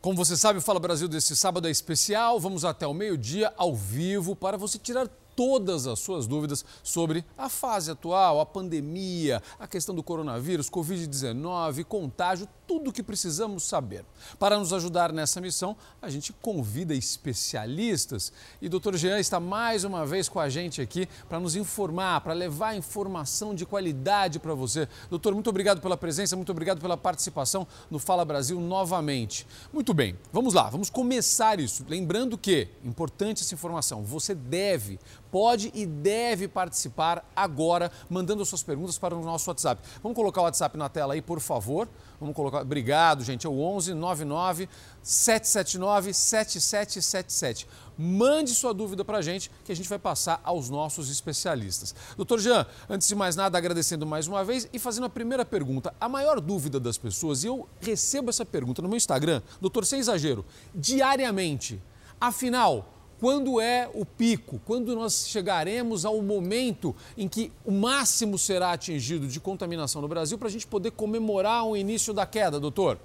Como 0.00 0.16
você 0.16 0.36
sabe, 0.36 0.58
o 0.58 0.62
Fala 0.62 0.80
Brasil 0.80 1.06
desse 1.06 1.36
sábado 1.36 1.68
é 1.68 1.70
especial. 1.70 2.40
Vamos 2.40 2.64
até 2.64 2.84
o 2.84 2.92
meio-dia 2.92 3.54
ao 3.56 3.76
vivo 3.76 4.34
para 4.34 4.56
você 4.56 4.76
tirar 4.76 5.08
todas 5.36 5.86
as 5.86 5.98
suas 5.98 6.26
dúvidas 6.26 6.64
sobre 6.82 7.24
a 7.36 7.48
fase 7.48 7.90
atual, 7.90 8.40
a 8.40 8.46
pandemia, 8.46 9.42
a 9.60 9.68
questão 9.68 9.94
do 9.94 10.02
coronavírus, 10.02 10.70
Covid-19, 10.70 11.84
contágio, 11.84 12.48
tudo 12.66 12.90
o 12.90 12.92
que 12.92 13.02
precisamos 13.02 13.62
saber. 13.62 14.04
Para 14.38 14.58
nos 14.58 14.72
ajudar 14.72 15.12
nessa 15.12 15.40
missão, 15.40 15.76
a 16.02 16.10
gente 16.10 16.32
convida 16.32 16.94
especialistas 16.94 18.32
e 18.60 18.66
o 18.66 18.70
doutor 18.70 18.96
Jean 18.96 19.20
está 19.20 19.38
mais 19.38 19.84
uma 19.84 20.04
vez 20.04 20.28
com 20.28 20.40
a 20.40 20.48
gente 20.48 20.80
aqui 20.80 21.06
para 21.28 21.38
nos 21.38 21.54
informar, 21.54 22.22
para 22.22 22.32
levar 22.32 22.74
informação 22.74 23.54
de 23.54 23.66
qualidade 23.66 24.38
para 24.38 24.54
você. 24.54 24.88
Doutor, 25.10 25.34
muito 25.34 25.50
obrigado 25.50 25.80
pela 25.80 25.96
presença, 25.96 26.34
muito 26.34 26.50
obrigado 26.50 26.80
pela 26.80 26.96
participação 26.96 27.66
no 27.90 27.98
Fala 27.98 28.24
Brasil 28.24 28.58
novamente. 28.58 29.46
Muito 29.72 29.92
bem, 29.92 30.18
vamos 30.32 30.54
lá, 30.54 30.70
vamos 30.70 30.88
começar 30.88 31.60
isso. 31.60 31.84
Lembrando 31.88 32.38
que, 32.38 32.68
importante 32.82 33.42
essa 33.42 33.54
informação, 33.54 34.02
você 34.02 34.34
deve 34.34 34.98
pode 35.36 35.70
e 35.74 35.84
deve 35.84 36.48
participar 36.48 37.22
agora, 37.36 37.92
mandando 38.08 38.42
suas 38.46 38.62
perguntas 38.62 38.96
para 38.96 39.14
o 39.14 39.22
nosso 39.22 39.50
WhatsApp. 39.50 39.82
Vamos 40.02 40.16
colocar 40.16 40.40
o 40.40 40.44
WhatsApp 40.44 40.78
na 40.78 40.88
tela 40.88 41.12
aí, 41.12 41.20
por 41.20 41.40
favor. 41.40 41.86
Vamos 42.18 42.34
colocar. 42.34 42.62
Obrigado, 42.62 43.22
gente. 43.22 43.46
É 43.46 43.50
o 43.50 43.60
11 43.60 43.92
99 43.92 44.66
779 45.02 46.14
7777. 46.14 47.68
Mande 47.98 48.54
sua 48.54 48.72
dúvida 48.72 49.04
para 49.04 49.18
a 49.18 49.20
gente 49.20 49.50
que 49.62 49.70
a 49.70 49.76
gente 49.76 49.90
vai 49.90 49.98
passar 49.98 50.40
aos 50.42 50.70
nossos 50.70 51.10
especialistas. 51.10 51.94
Doutor 52.16 52.40
Jean, 52.40 52.64
antes 52.88 53.06
de 53.06 53.14
mais 53.14 53.36
nada, 53.36 53.58
agradecendo 53.58 54.06
mais 54.06 54.26
uma 54.26 54.42
vez 54.42 54.66
e 54.72 54.78
fazendo 54.78 55.04
a 55.04 55.10
primeira 55.10 55.44
pergunta. 55.44 55.92
A 56.00 56.08
maior 56.08 56.40
dúvida 56.40 56.80
das 56.80 56.96
pessoas, 56.96 57.44
e 57.44 57.48
eu 57.48 57.68
recebo 57.78 58.30
essa 58.30 58.46
pergunta 58.46 58.80
no 58.80 58.88
meu 58.88 58.96
Instagram, 58.96 59.42
doutor, 59.60 59.84
sem 59.84 60.00
exagero, 60.00 60.46
diariamente. 60.74 61.78
Afinal, 62.18 62.95
quando 63.20 63.60
é 63.60 63.88
o 63.94 64.04
pico? 64.04 64.60
Quando 64.64 64.94
nós 64.94 65.28
chegaremos 65.28 66.04
ao 66.04 66.20
momento 66.22 66.94
em 67.16 67.28
que 67.28 67.50
o 67.64 67.72
máximo 67.72 68.38
será 68.38 68.72
atingido 68.72 69.26
de 69.26 69.40
contaminação 69.40 70.02
no 70.02 70.08
Brasil 70.08 70.36
para 70.38 70.48
a 70.48 70.50
gente 70.50 70.66
poder 70.66 70.90
comemorar 70.90 71.64
o 71.64 71.76
início 71.76 72.12
da 72.12 72.26
queda, 72.26 72.60
doutor? 72.60 72.98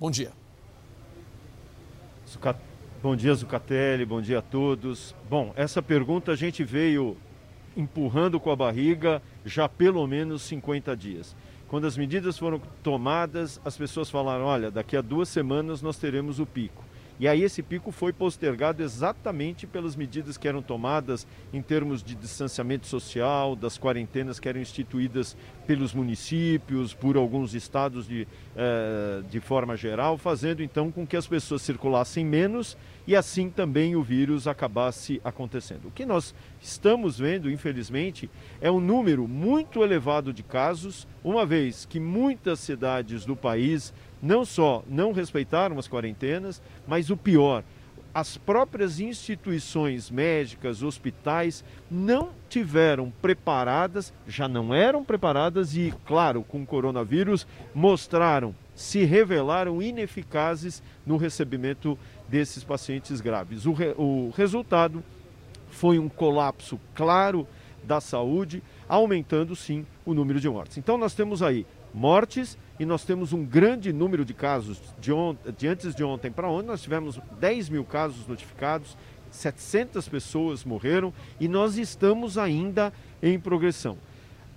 Bom 0.00 0.10
dia. 0.10 0.32
Bom 3.02 3.14
dia, 3.14 3.34
Zucatelli, 3.34 4.04
bom 4.04 4.20
dia 4.20 4.40
a 4.40 4.42
todos. 4.42 5.14
Bom, 5.30 5.52
essa 5.54 5.80
pergunta 5.80 6.32
a 6.32 6.36
gente 6.36 6.64
veio 6.64 7.16
empurrando 7.76 8.40
com 8.40 8.50
a 8.50 8.56
barriga 8.56 9.22
já 9.44 9.68
pelo 9.68 10.06
menos 10.06 10.42
50 10.42 10.96
dias. 10.96 11.36
Quando 11.68 11.86
as 11.86 11.96
medidas 11.96 12.38
foram 12.38 12.60
tomadas, 12.82 13.60
as 13.64 13.76
pessoas 13.76 14.10
falaram: 14.10 14.46
olha, 14.46 14.70
daqui 14.70 14.96
a 14.96 15.00
duas 15.02 15.28
semanas 15.28 15.82
nós 15.82 15.96
teremos 15.96 16.40
o 16.40 16.46
pico. 16.46 16.82
E 17.20 17.26
aí 17.26 17.42
esse 17.42 17.62
pico 17.62 17.90
foi 17.90 18.12
postergado 18.12 18.82
exatamente 18.82 19.66
pelas 19.66 19.96
medidas 19.96 20.36
que 20.36 20.46
eram 20.46 20.62
tomadas 20.62 21.26
em 21.52 21.60
termos 21.60 22.02
de 22.02 22.14
distanciamento 22.14 22.86
social, 22.86 23.56
das 23.56 23.76
quarentenas 23.76 24.38
que 24.38 24.48
eram 24.48 24.60
instituídas 24.60 25.36
pelos 25.66 25.92
municípios, 25.92 26.94
por 26.94 27.16
alguns 27.16 27.54
estados 27.54 28.06
de, 28.06 28.26
eh, 28.56 29.22
de 29.28 29.40
forma 29.40 29.76
geral, 29.76 30.16
fazendo 30.16 30.62
então 30.62 30.92
com 30.92 31.06
que 31.06 31.16
as 31.16 31.26
pessoas 31.26 31.62
circulassem 31.62 32.24
menos 32.24 32.76
e 33.06 33.16
assim 33.16 33.50
também 33.50 33.96
o 33.96 34.02
vírus 34.02 34.46
acabasse 34.46 35.20
acontecendo. 35.24 35.88
O 35.88 35.90
que 35.90 36.06
nós 36.06 36.34
estamos 36.60 37.18
vendo, 37.18 37.50
infelizmente, 37.50 38.30
é 38.60 38.70
um 38.70 38.80
número 38.80 39.26
muito 39.26 39.82
elevado 39.82 40.32
de 40.32 40.42
casos, 40.42 41.08
uma 41.24 41.44
vez 41.44 41.84
que 41.84 41.98
muitas 41.98 42.60
cidades 42.60 43.24
do 43.24 43.34
país 43.34 43.92
não 44.20 44.44
só 44.44 44.82
não 44.86 45.12
respeitaram 45.12 45.78
as 45.78 45.88
quarentenas, 45.88 46.62
mas 46.86 47.10
o 47.10 47.16
pior, 47.16 47.62
as 48.12 48.36
próprias 48.36 49.00
instituições 49.00 50.10
médicas, 50.10 50.82
hospitais, 50.82 51.64
não 51.90 52.30
tiveram 52.48 53.12
preparadas, 53.22 54.12
já 54.26 54.48
não 54.48 54.74
eram 54.74 55.04
preparadas 55.04 55.76
e, 55.76 55.94
claro, 56.06 56.42
com 56.42 56.62
o 56.62 56.66
coronavírus, 56.66 57.46
mostraram, 57.74 58.54
se 58.74 59.04
revelaram 59.04 59.82
ineficazes 59.82 60.82
no 61.06 61.16
recebimento 61.16 61.98
desses 62.28 62.64
pacientes 62.64 63.20
graves. 63.20 63.66
O, 63.66 63.72
re, 63.72 63.94
o 63.96 64.30
resultado 64.36 65.02
foi 65.70 65.98
um 65.98 66.08
colapso 66.08 66.80
claro 66.94 67.46
da 67.84 68.00
saúde, 68.00 68.62
aumentando 68.88 69.54
sim 69.54 69.86
o 70.04 70.12
número 70.12 70.40
de 70.40 70.48
mortes. 70.48 70.78
Então, 70.78 70.98
nós 70.98 71.14
temos 71.14 71.42
aí 71.42 71.66
mortes 71.92 72.58
e 72.78 72.86
nós 72.86 73.04
temos 73.04 73.32
um 73.32 73.44
grande 73.44 73.92
número 73.92 74.24
de 74.24 74.32
casos 74.32 74.80
de, 75.00 75.10
de 75.56 75.66
antes 75.66 75.94
de 75.94 76.04
ontem 76.04 76.30
para 76.30 76.48
ontem, 76.48 76.68
nós 76.68 76.82
tivemos 76.82 77.18
10 77.40 77.68
mil 77.68 77.84
casos 77.84 78.26
notificados, 78.26 78.96
700 79.30 80.08
pessoas 80.08 80.64
morreram 80.64 81.12
e 81.40 81.48
nós 81.48 81.76
estamos 81.76 82.38
ainda 82.38 82.92
em 83.22 83.38
progressão. 83.38 83.96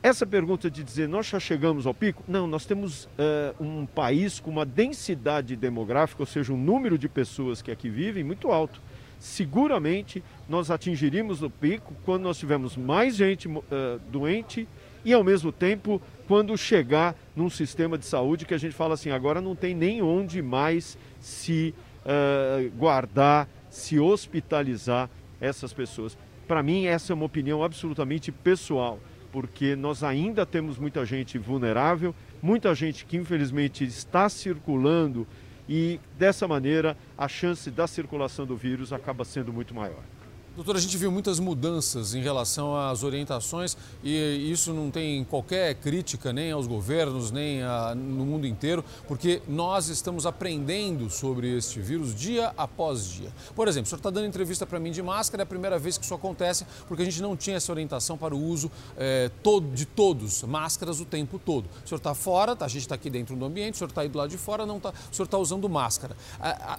Essa 0.04 0.26
pergunta 0.26 0.70
de 0.70 0.84
dizer 0.84 1.08
nós 1.08 1.28
já 1.28 1.40
chegamos 1.40 1.86
ao 1.86 1.94
pico, 1.94 2.24
não, 2.28 2.48
nós 2.48 2.66
temos 2.66 3.06
uh, 3.06 3.64
um 3.64 3.86
país 3.86 4.40
com 4.40 4.50
uma 4.50 4.66
densidade 4.66 5.56
demográfica, 5.56 6.24
ou 6.24 6.26
seja, 6.26 6.52
um 6.52 6.58
número 6.58 6.98
de 6.98 7.08
pessoas 7.08 7.62
que 7.62 7.70
aqui 7.70 7.88
vivem 7.88 8.24
muito 8.24 8.52
alto. 8.52 8.82
Seguramente 9.20 10.24
nós 10.50 10.72
atingiríamos 10.72 11.44
o 11.44 11.50
pico 11.52 11.94
quando 12.04 12.24
nós 12.24 12.40
tivermos 12.40 12.76
mais 12.76 13.16
gente 13.16 13.48
uh, 13.48 13.62
doente 14.12 14.68
e, 15.06 15.14
ao 15.14 15.24
mesmo 15.24 15.52
tempo, 15.52 16.02
quando 16.32 16.58
chegar 16.58 17.14
num 17.36 17.50
sistema 17.50 17.98
de 17.98 18.06
saúde 18.06 18.46
que 18.46 18.54
a 18.54 18.58
gente 18.58 18.74
fala 18.74 18.94
assim, 18.94 19.10
agora 19.10 19.42
não 19.42 19.54
tem 19.54 19.76
nem 19.76 20.02
onde 20.02 20.42
mais 20.42 20.98
se 21.20 21.76
uh, 22.06 22.72
guardar, 22.78 23.50
se 23.70 24.00
hospitalizar 24.00 25.10
essas 25.42 25.74
pessoas. 25.74 26.18
Para 26.48 26.64
mim, 26.64 26.86
essa 26.86 27.12
é 27.12 27.14
uma 27.16 27.26
opinião 27.26 27.62
absolutamente 27.62 28.32
pessoal, 28.32 28.98
porque 29.30 29.76
nós 29.76 30.06
ainda 30.06 30.46
temos 30.46 30.78
muita 30.78 31.06
gente 31.06 31.38
vulnerável, 31.38 32.16
muita 32.42 32.74
gente 32.74 33.04
que 33.04 33.18
infelizmente 33.18 33.84
está 33.84 34.30
circulando 34.30 35.28
e 35.68 36.00
dessa 36.18 36.48
maneira 36.48 36.96
a 37.18 37.28
chance 37.28 37.70
da 37.70 37.88
circulação 37.88 38.46
do 38.46 38.56
vírus 38.56 38.94
acaba 38.94 39.26
sendo 39.26 39.52
muito 39.52 39.76
maior. 39.76 40.00
Doutor, 40.54 40.76
a 40.76 40.80
gente 40.82 40.98
viu 40.98 41.10
muitas 41.10 41.40
mudanças 41.40 42.14
em 42.14 42.22
relação 42.22 42.76
às 42.76 43.04
orientações 43.04 43.78
e 44.04 44.52
isso 44.52 44.74
não 44.74 44.92
tem 44.92 45.24
qualquer 45.24 45.76
crítica 45.76 46.34
nem 46.34 46.52
aos 46.52 46.68
governos, 46.68 47.32
nem 47.32 47.64
a, 47.64 47.96
no 47.96 48.26
mundo 48.26 48.46
inteiro, 48.46 48.84
porque 49.08 49.42
nós 49.48 49.88
estamos 49.88 50.26
aprendendo 50.26 51.10
sobre 51.10 51.56
este 51.56 51.80
vírus 51.80 52.14
dia 52.14 52.52
após 52.58 53.08
dia. 53.08 53.32
Por 53.56 53.70
exemplo, 53.70 53.86
o 53.86 53.90
senhor 53.92 54.00
está 54.00 54.10
dando 54.10 54.26
entrevista 54.26 54.66
para 54.66 54.78
mim 54.78 54.92
de 54.92 55.02
máscara, 55.02 55.44
é 55.44 55.46
a 55.46 55.48
primeira 55.48 55.80
vez 55.80 55.98
que 55.98 56.04
isso 56.04 56.14
acontece, 56.14 56.66
porque 56.86 57.02
a 57.02 57.06
gente 57.06 57.22
não 57.22 57.38
tinha 57.38 57.56
essa 57.56 57.72
orientação 57.72 58.18
para 58.18 58.36
o 58.36 58.38
uso 58.38 58.70
é, 58.98 59.32
todo, 59.42 59.74
de 59.74 59.86
todos, 59.86 60.44
máscaras 60.44 61.00
o 61.00 61.06
tempo 61.06 61.40
todo. 61.40 61.70
O 61.86 61.88
senhor 61.88 61.98
está 61.98 62.14
fora, 62.14 62.58
tá, 62.58 62.66
a 62.66 62.68
gente 62.70 62.82
está 62.82 62.96
aqui 62.96 63.10
dentro 63.10 63.38
do 63.38 63.46
ambiente, 63.46 63.76
o 63.76 63.78
senhor 63.78 63.88
está 63.90 64.02
aí 64.02 64.10
do 64.10 64.18
lado 64.18 64.30
de 64.30 64.38
fora, 64.38 64.66
não 64.66 64.82
tá, 64.82 64.90
o 64.90 65.16
senhor 65.16 65.28
está 65.28 65.38
usando 65.38 65.70
máscara. 65.70 66.14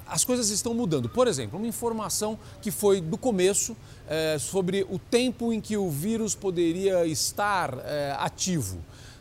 as 0.07 0.27
coisas 0.27 0.51
estão 0.51 0.75
mudando. 0.75 1.09
Por 1.09 1.27
exemplo, 1.27 1.59
uma 1.59 1.67
informação 1.67 2.39
que 2.61 2.71
foi 2.71 3.01
do 3.01 3.17
começo 3.17 3.62
é, 4.09 4.39
sobre 4.39 4.87
o 4.89 4.99
tempo 4.99 5.53
em 5.53 5.61
que 5.61 5.77
o 5.77 5.91
vírus 5.91 6.35
poderia 6.35 7.07
estar 7.07 7.79
é, 7.85 8.17
ativo. 8.19 8.79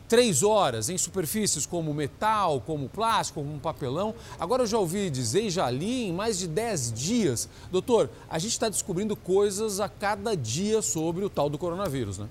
Três 0.08 0.44
horas 0.44 0.90
em 0.90 0.98
superfícies 0.98 1.66
como 1.66 1.94
metal, 1.94 2.60
como 2.62 2.90
plástico, 2.90 3.42
como 3.42 3.60
papelão. 3.60 4.14
Agora 4.38 4.64
eu 4.64 4.68
já 4.68 4.78
ouvi 4.78 5.10
dizer 5.10 5.50
já 5.50 5.70
li 5.70 6.10
em 6.10 6.12
mais 6.14 6.38
de 6.38 6.48
dez 6.48 6.92
dias. 6.92 7.48
Doutor, 7.72 8.10
a 8.30 8.38
gente 8.38 8.52
está 8.52 8.68
descobrindo 8.68 9.16
coisas 9.16 9.80
a 9.80 9.88
cada 9.88 10.36
dia 10.36 10.82
sobre 10.82 11.24
o 11.24 11.30
tal 11.30 11.50
do 11.50 11.58
coronavírus, 11.58 12.18
né? 12.18 12.28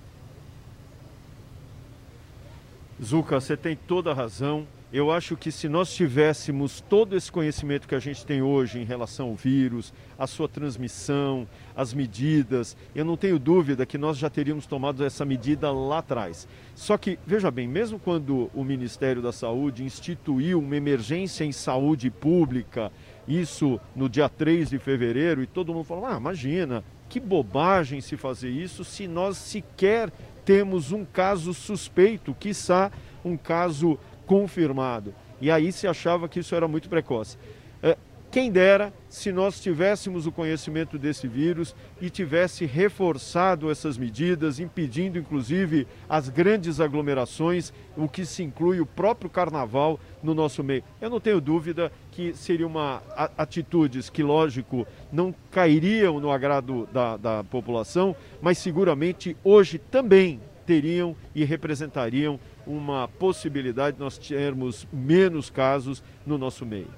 Zuca, 3.03 3.41
você 3.41 3.57
tem 3.57 3.75
toda 3.75 4.11
a 4.11 4.15
razão. 4.15 4.67
Eu 4.93 5.13
acho 5.13 5.37
que 5.37 5.53
se 5.53 5.69
nós 5.69 5.95
tivéssemos 5.95 6.81
todo 6.81 7.17
esse 7.17 7.31
conhecimento 7.31 7.87
que 7.87 7.95
a 7.95 8.01
gente 8.01 8.27
tem 8.27 8.43
hoje 8.43 8.81
em 8.81 8.85
relação 8.85 9.29
ao 9.29 9.37
vírus, 9.37 9.95
a 10.19 10.27
sua 10.27 10.49
transmissão, 10.49 11.47
as 11.77 11.95
medidas, 11.95 12.77
eu 12.93 13.05
não 13.05 13.17
tenho 13.17 13.39
dúvida 13.39 13.87
que 13.87 13.97
nós 13.97 14.19
já 14.19 14.29
teríamos 14.29 14.67
tomado 14.67 15.05
essa 15.05 15.25
medida 15.25 15.71
lá 15.71 15.99
atrás. 15.99 16.49
Só 16.75 16.99
que, 16.99 17.21
veja 17.25 17.53
bem, 17.53 17.69
mesmo 17.69 18.01
quando 18.01 18.51
o 18.53 18.65
Ministério 18.65 19.23
da 19.23 19.31
Saúde 19.31 19.85
instituiu 19.85 20.59
uma 20.59 20.75
emergência 20.75 21.45
em 21.45 21.53
saúde 21.53 22.11
pública, 22.11 22.91
isso 23.29 23.79
no 23.95 24.09
dia 24.09 24.29
3 24.29 24.71
de 24.71 24.79
fevereiro, 24.81 25.41
e 25.41 25.47
todo 25.47 25.73
mundo 25.73 25.85
falou: 25.85 26.07
ah, 26.07 26.17
imagina, 26.17 26.83
que 27.09 27.21
bobagem 27.21 28.01
se 28.01 28.17
fazer 28.17 28.51
isso 28.51 28.85
se 28.85 29.07
nós 29.07 29.37
sequer 29.37 30.11
temos 30.45 30.91
um 30.91 31.05
caso 31.05 31.55
suspeito, 31.55 32.35
quiçá 32.35 32.91
um 33.25 33.37
caso 33.37 33.99
confirmado. 34.31 35.13
E 35.41 35.51
aí 35.51 35.73
se 35.73 35.89
achava 35.89 36.29
que 36.29 36.39
isso 36.39 36.55
era 36.55 36.69
muito 36.69 36.89
precoce. 36.89 37.37
É, 37.83 37.97
quem 38.31 38.49
dera 38.49 38.93
se 39.09 39.33
nós 39.33 39.61
tivéssemos 39.61 40.25
o 40.25 40.31
conhecimento 40.31 40.97
desse 40.97 41.27
vírus 41.27 41.75
e 42.01 42.09
tivesse 42.09 42.65
reforçado 42.65 43.69
essas 43.69 43.99
medidas, 43.99 44.61
impedindo 44.61 45.19
inclusive 45.19 45.85
as 46.09 46.29
grandes 46.29 46.79
aglomerações, 46.79 47.73
o 47.97 48.09
que 48.09 48.25
se 48.25 48.45
inclui 48.45 48.79
o 48.81 48.87
próprio 48.87 49.29
carnaval 49.29 49.99
no 50.23 50.33
nosso 50.33 50.63
meio. 50.63 50.85
Eu 51.01 51.11
não 51.11 51.19
tenho 51.19 51.41
dúvida 51.41 51.91
que 52.13 52.33
seria 52.33 52.69
uma 52.69 53.03
atitudes 53.37 54.09
que, 54.09 54.23
lógico, 54.23 54.87
não 55.11 55.35
cairiam 55.51 56.21
no 56.21 56.31
agrado 56.31 56.89
da, 56.93 57.17
da 57.17 57.43
população, 57.43 58.15
mas 58.41 58.59
seguramente 58.59 59.37
hoje 59.43 59.77
também 59.77 60.41
teriam 60.65 61.17
e 61.35 61.45
representariam 61.45 62.39
uma 62.71 63.09
possibilidade 63.09 63.97
de 63.97 64.03
nós 64.03 64.17
termos 64.17 64.87
menos 64.93 65.51
casos 65.51 66.03
no 66.25 66.39
nosso 66.39 66.65
meio. 66.65 66.91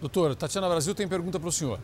Doutora, 0.00 0.34
Tatiana 0.34 0.68
Brasil 0.68 0.94
tem 0.94 1.08
pergunta 1.08 1.38
para 1.38 1.48
o 1.48 1.52
senhor. 1.52 1.80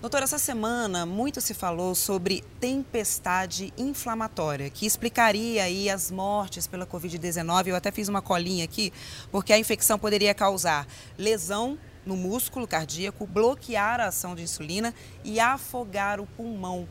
Doutora, 0.00 0.24
essa 0.24 0.38
semana 0.38 1.04
muito 1.04 1.40
se 1.40 1.52
falou 1.52 1.94
sobre 1.94 2.44
tempestade 2.60 3.72
inflamatória, 3.76 4.70
que 4.70 4.86
explicaria 4.86 5.64
aí 5.64 5.90
as 5.90 6.10
mortes 6.10 6.68
pela 6.68 6.86
Covid-19. 6.86 7.66
Eu 7.66 7.76
até 7.76 7.90
fiz 7.90 8.08
uma 8.08 8.22
colinha 8.22 8.64
aqui, 8.64 8.92
porque 9.32 9.52
a 9.52 9.58
infecção 9.58 9.98
poderia 9.98 10.32
causar 10.34 10.86
lesão 11.18 11.76
no 12.06 12.16
músculo 12.16 12.66
cardíaco, 12.66 13.26
bloquear 13.26 14.00
a 14.00 14.06
ação 14.06 14.34
de 14.36 14.42
insulina 14.42 14.94
e 15.24 15.40
afogar 15.40 16.20
o 16.20 16.26
pulmão. 16.26 16.88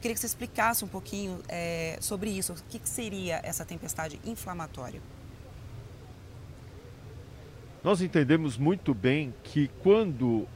Eu 0.00 0.02
queria 0.02 0.14
que 0.14 0.20
você 0.20 0.28
explicasse 0.28 0.82
um 0.82 0.88
pouquinho 0.88 1.40
é, 1.46 1.98
sobre 2.00 2.30
isso. 2.30 2.54
O 2.54 2.56
que, 2.70 2.78
que 2.78 2.88
seria 2.88 3.38
essa 3.44 3.66
tempestade 3.66 4.18
inflamatória? 4.24 4.98
Nós 7.84 8.00
entendemos 8.00 8.56
muito 8.56 8.94
bem 8.94 9.34
que 9.44 9.68
quando 9.82 10.24
uh, 10.24 10.48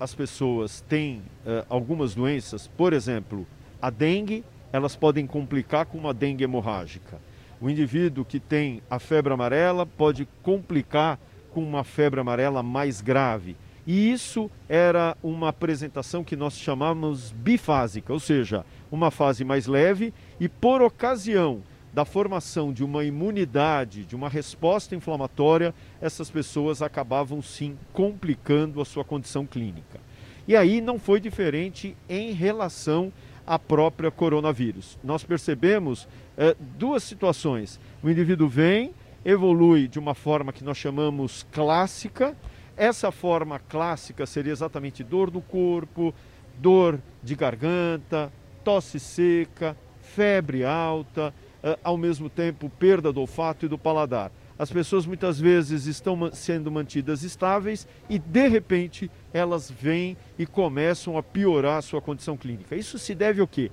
as 0.00 0.14
pessoas 0.14 0.80
têm 0.80 1.18
uh, 1.18 1.66
algumas 1.68 2.14
doenças, 2.14 2.68
por 2.68 2.94
exemplo, 2.94 3.46
a 3.82 3.90
dengue, 3.90 4.42
elas 4.72 4.96
podem 4.96 5.26
complicar 5.26 5.84
com 5.84 5.98
uma 5.98 6.14
dengue 6.14 6.44
hemorrágica. 6.44 7.20
O 7.60 7.68
indivíduo 7.68 8.24
que 8.24 8.40
tem 8.40 8.80
a 8.88 8.98
febre 8.98 9.30
amarela 9.30 9.84
pode 9.84 10.26
complicar 10.42 11.18
com 11.50 11.62
uma 11.62 11.84
febre 11.84 12.18
amarela 12.18 12.62
mais 12.62 13.02
grave. 13.02 13.58
E 13.86 14.10
isso 14.10 14.50
era 14.68 15.16
uma 15.22 15.50
apresentação 15.50 16.24
que 16.24 16.34
nós 16.34 16.58
chamamos 16.58 17.30
bifásica, 17.30 18.12
ou 18.12 18.18
seja, 18.18 18.64
uma 18.90 19.10
fase 19.10 19.44
mais 19.44 19.66
leve 19.66 20.12
e 20.40 20.48
por 20.48 20.82
ocasião 20.82 21.62
da 21.96 22.04
formação 22.04 22.74
de 22.74 22.84
uma 22.84 23.04
imunidade, 23.04 24.04
de 24.04 24.14
uma 24.14 24.28
resposta 24.28 24.94
inflamatória, 24.94 25.74
essas 25.98 26.28
pessoas 26.28 26.82
acabavam 26.82 27.40
sim 27.40 27.78
complicando 27.92 28.82
a 28.82 28.84
sua 28.84 29.02
condição 29.02 29.46
clínica. 29.46 29.98
E 30.46 30.54
aí 30.54 30.82
não 30.82 30.98
foi 30.98 31.18
diferente 31.18 31.96
em 32.06 32.32
relação 32.32 33.10
à 33.46 33.58
própria 33.58 34.10
coronavírus. 34.10 34.98
Nós 35.02 35.24
percebemos 35.24 36.06
é, 36.36 36.54
duas 36.76 37.02
situações. 37.02 37.80
O 38.02 38.10
indivíduo 38.10 38.46
vem, 38.46 38.92
evolui 39.24 39.88
de 39.88 39.98
uma 39.98 40.14
forma 40.14 40.52
que 40.52 40.62
nós 40.62 40.76
chamamos 40.76 41.46
clássica. 41.50 42.36
Essa 42.76 43.10
forma 43.10 43.58
clássica 43.58 44.26
seria 44.26 44.52
exatamente 44.52 45.02
dor 45.02 45.32
no 45.32 45.40
corpo, 45.40 46.14
dor 46.58 47.00
de 47.22 47.34
garganta, 47.34 48.30
tosse 48.62 49.00
seca, 49.00 49.76
febre 50.00 50.64
alta, 50.64 51.32
uh, 51.64 51.78
ao 51.82 51.96
mesmo 51.96 52.28
tempo 52.28 52.68
perda 52.68 53.10
do 53.10 53.20
olfato 53.20 53.64
e 53.64 53.68
do 53.68 53.78
paladar. 53.78 54.30
As 54.58 54.70
pessoas 54.70 55.06
muitas 55.06 55.38
vezes 55.38 55.86
estão 55.86 56.30
sendo 56.32 56.70
mantidas 56.70 57.22
estáveis 57.22 57.86
e 58.08 58.18
de 58.18 58.48
repente 58.48 59.10
elas 59.32 59.70
vêm 59.70 60.16
e 60.38 60.46
começam 60.46 61.18
a 61.18 61.22
piorar 61.22 61.78
a 61.78 61.82
sua 61.82 62.00
condição 62.00 62.36
clínica. 62.36 62.74
Isso 62.74 62.98
se 62.98 63.14
deve 63.14 63.40
ao 63.40 63.46
quê? 63.46 63.70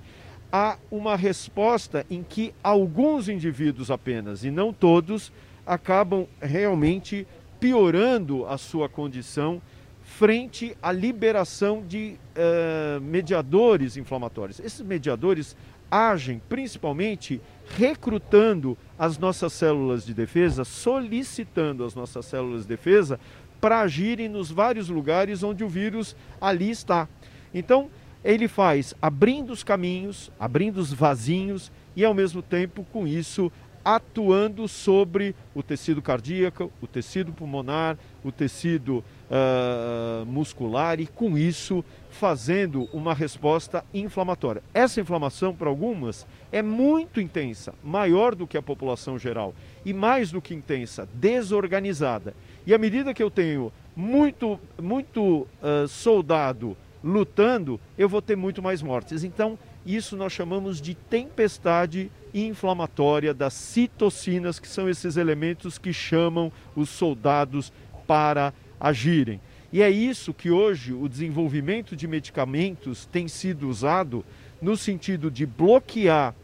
A 0.52 0.76
uma 0.90 1.16
resposta 1.16 2.04
em 2.10 2.22
que 2.22 2.54
alguns 2.62 3.28
indivíduos 3.28 3.90
apenas 3.90 4.44
e 4.44 4.50
não 4.50 4.72
todos 4.72 5.32
acabam 5.66 6.26
realmente 6.40 7.26
piorando 7.60 8.46
a 8.46 8.58
sua 8.58 8.88
condição 8.88 9.60
frente 10.02 10.76
à 10.82 10.92
liberação 10.92 11.82
de 11.86 12.16
uh, 12.36 13.00
mediadores 13.00 13.96
inflamatórios. 13.96 14.60
Esses 14.60 14.82
mediadores 14.82 15.56
agem 15.90 16.40
principalmente 16.48 17.40
recrutando 17.76 18.76
as 18.98 19.18
nossas 19.18 19.52
células 19.52 20.04
de 20.04 20.12
defesa, 20.12 20.64
solicitando 20.64 21.84
as 21.84 21.94
nossas 21.94 22.26
células 22.26 22.62
de 22.62 22.68
defesa 22.68 23.18
para 23.60 23.80
agirem 23.80 24.28
nos 24.28 24.50
vários 24.50 24.88
lugares 24.88 25.42
onde 25.42 25.64
o 25.64 25.68
vírus 25.68 26.14
ali 26.40 26.70
está. 26.70 27.08
Então, 27.52 27.88
ele 28.24 28.48
faz 28.48 28.94
abrindo 29.00 29.52
os 29.52 29.62
caminhos, 29.62 30.30
abrindo 30.38 30.78
os 30.78 30.92
vasinhos 30.92 31.70
e, 31.94 32.04
ao 32.04 32.14
mesmo 32.14 32.42
tempo, 32.42 32.84
com 32.92 33.06
isso, 33.06 33.52
atuando 33.84 34.66
sobre 34.66 35.34
o 35.54 35.62
tecido 35.62 36.00
cardíaco, 36.00 36.72
o 36.80 36.86
tecido 36.86 37.32
pulmonar, 37.32 37.98
o 38.24 38.32
tecido 38.32 39.04
uh, 39.28 40.24
muscular 40.26 40.98
e, 40.98 41.06
com 41.06 41.36
isso, 41.36 41.84
fazendo 42.10 42.88
uma 42.92 43.12
resposta 43.12 43.84
inflamatória. 43.92 44.62
Essa 44.72 45.00
inflamação, 45.00 45.54
para 45.54 45.68
algumas, 45.68 46.26
é 46.50 46.62
muito 46.62 47.20
intensa, 47.20 47.74
maior 47.82 48.34
do 48.34 48.46
que 48.46 48.56
a 48.56 48.62
população 48.62 49.18
geral 49.18 49.54
e 49.84 49.92
mais 49.92 50.30
do 50.30 50.40
que 50.40 50.54
intensa, 50.54 51.08
desorganizada. 51.12 52.34
E 52.66 52.72
à 52.72 52.78
medida 52.78 53.12
que 53.12 53.22
eu 53.22 53.30
tenho 53.30 53.72
muito, 53.94 54.58
muito 54.80 55.46
uh, 55.62 55.86
soldado 55.86 56.76
lutando, 57.04 57.78
eu 57.98 58.08
vou 58.08 58.22
ter 58.22 58.34
muito 58.34 58.62
mais 58.62 58.80
mortes. 58.80 59.24
Então, 59.24 59.58
isso 59.84 60.16
nós 60.16 60.32
chamamos 60.32 60.80
de 60.80 60.94
tempestade 60.94 62.10
inflamatória 62.32 63.34
das 63.34 63.54
citocinas, 63.54 64.58
que 64.58 64.66
são 64.66 64.88
esses 64.88 65.16
elementos 65.16 65.78
que 65.78 65.92
chamam 65.92 66.50
os 66.74 66.88
soldados 66.88 67.72
para 68.06 68.52
agirem. 68.80 69.40
E 69.72 69.82
é 69.82 69.90
isso 69.90 70.32
que 70.32 70.50
hoje 70.50 70.92
o 70.92 71.08
desenvolvimento 71.08 71.96
de 71.96 72.06
medicamentos 72.06 73.06
tem 73.06 73.28
sido 73.28 73.68
usado 73.68 74.24
no 74.60 74.76
sentido 74.76 75.30
de 75.30 75.44
bloquear 75.44 76.34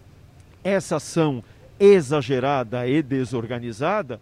essa 0.62 0.96
ação 0.96 1.42
exagerada 1.78 2.86
e 2.86 3.02
desorganizada 3.02 4.20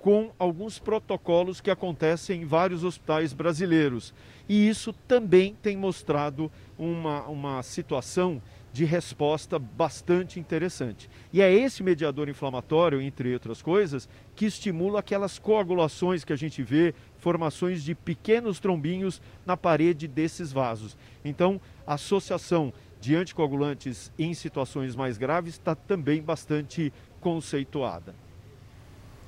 com 0.00 0.30
alguns 0.38 0.78
protocolos 0.78 1.60
que 1.60 1.70
acontecem 1.70 2.42
em 2.42 2.46
vários 2.46 2.84
hospitais 2.84 3.32
brasileiros. 3.32 4.14
E 4.48 4.68
isso 4.68 4.92
também 5.06 5.54
tem 5.62 5.76
mostrado 5.76 6.50
uma, 6.78 7.26
uma 7.28 7.62
situação 7.62 8.40
de 8.72 8.84
resposta 8.84 9.58
bastante 9.58 10.38
interessante. 10.38 11.10
E 11.32 11.42
é 11.42 11.52
esse 11.52 11.82
mediador 11.82 12.28
inflamatório, 12.28 13.00
entre 13.00 13.32
outras 13.32 13.60
coisas, 13.60 14.08
que 14.34 14.46
estimula 14.46 15.00
aquelas 15.00 15.38
coagulações 15.38 16.24
que 16.24 16.32
a 16.32 16.36
gente 16.36 16.62
vê, 16.62 16.94
formações 17.18 17.82
de 17.82 17.94
pequenos 17.94 18.60
trombinhos 18.60 19.20
na 19.44 19.56
parede 19.56 20.06
desses 20.06 20.52
vasos. 20.52 20.96
Então, 21.24 21.60
a 21.86 21.94
associação 21.94 22.72
de 23.00 23.16
anticoagulantes 23.16 24.12
em 24.18 24.32
situações 24.34 24.94
mais 24.94 25.18
graves 25.18 25.54
está 25.54 25.74
também 25.74 26.22
bastante 26.22 26.92
conceituada. 27.20 28.14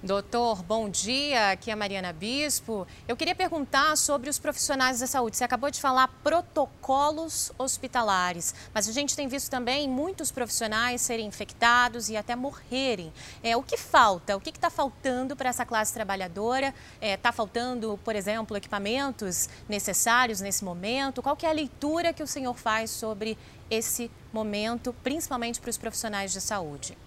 Doutor, 0.04 0.64
bom 0.64 0.88
dia. 0.88 1.52
Aqui 1.52 1.70
é 1.70 1.74
a 1.74 1.76
Mariana 1.76 2.12
Bispo. 2.12 2.88
Eu 3.06 3.16
queria 3.16 3.36
perguntar 3.36 3.96
sobre 3.96 4.28
os 4.28 4.36
profissionais 4.36 4.98
da 4.98 5.06
saúde. 5.06 5.36
Você 5.36 5.44
acabou 5.44 5.70
de 5.70 5.80
falar 5.80 6.08
protocolos 6.24 7.52
hospitalares, 7.56 8.52
mas 8.74 8.88
a 8.88 8.92
gente 8.92 9.14
tem 9.14 9.28
visto 9.28 9.48
também 9.48 9.88
muitos 9.88 10.32
profissionais 10.32 11.02
serem 11.02 11.28
infectados 11.28 12.08
e 12.08 12.16
até 12.16 12.34
morrerem. 12.34 13.12
É, 13.44 13.56
o 13.56 13.62
que 13.62 13.76
falta? 13.76 14.36
O 14.36 14.40
que 14.40 14.50
está 14.50 14.70
faltando 14.70 15.36
para 15.36 15.50
essa 15.50 15.64
classe 15.64 15.94
trabalhadora? 15.94 16.74
Está 16.94 17.06
é, 17.06 17.16
tá 17.16 17.30
faltando, 17.30 17.96
por 18.02 18.16
exemplo, 18.16 18.56
equipamentos 18.56 19.48
necessários 19.68 20.40
nesse 20.40 20.64
momento? 20.64 21.22
Qual 21.22 21.38
é 21.40 21.46
a 21.46 21.52
leitura 21.52 22.12
que 22.12 22.24
o 22.24 22.26
senhor 22.26 22.54
faz 22.54 22.90
sobre 22.90 23.38
esse 23.70 24.10
momento, 24.32 24.92
principalmente 25.04 25.60
para 25.60 25.70
os 25.70 25.78
profissionais 25.78 26.32
de 26.32 26.40
saúde? 26.40 26.98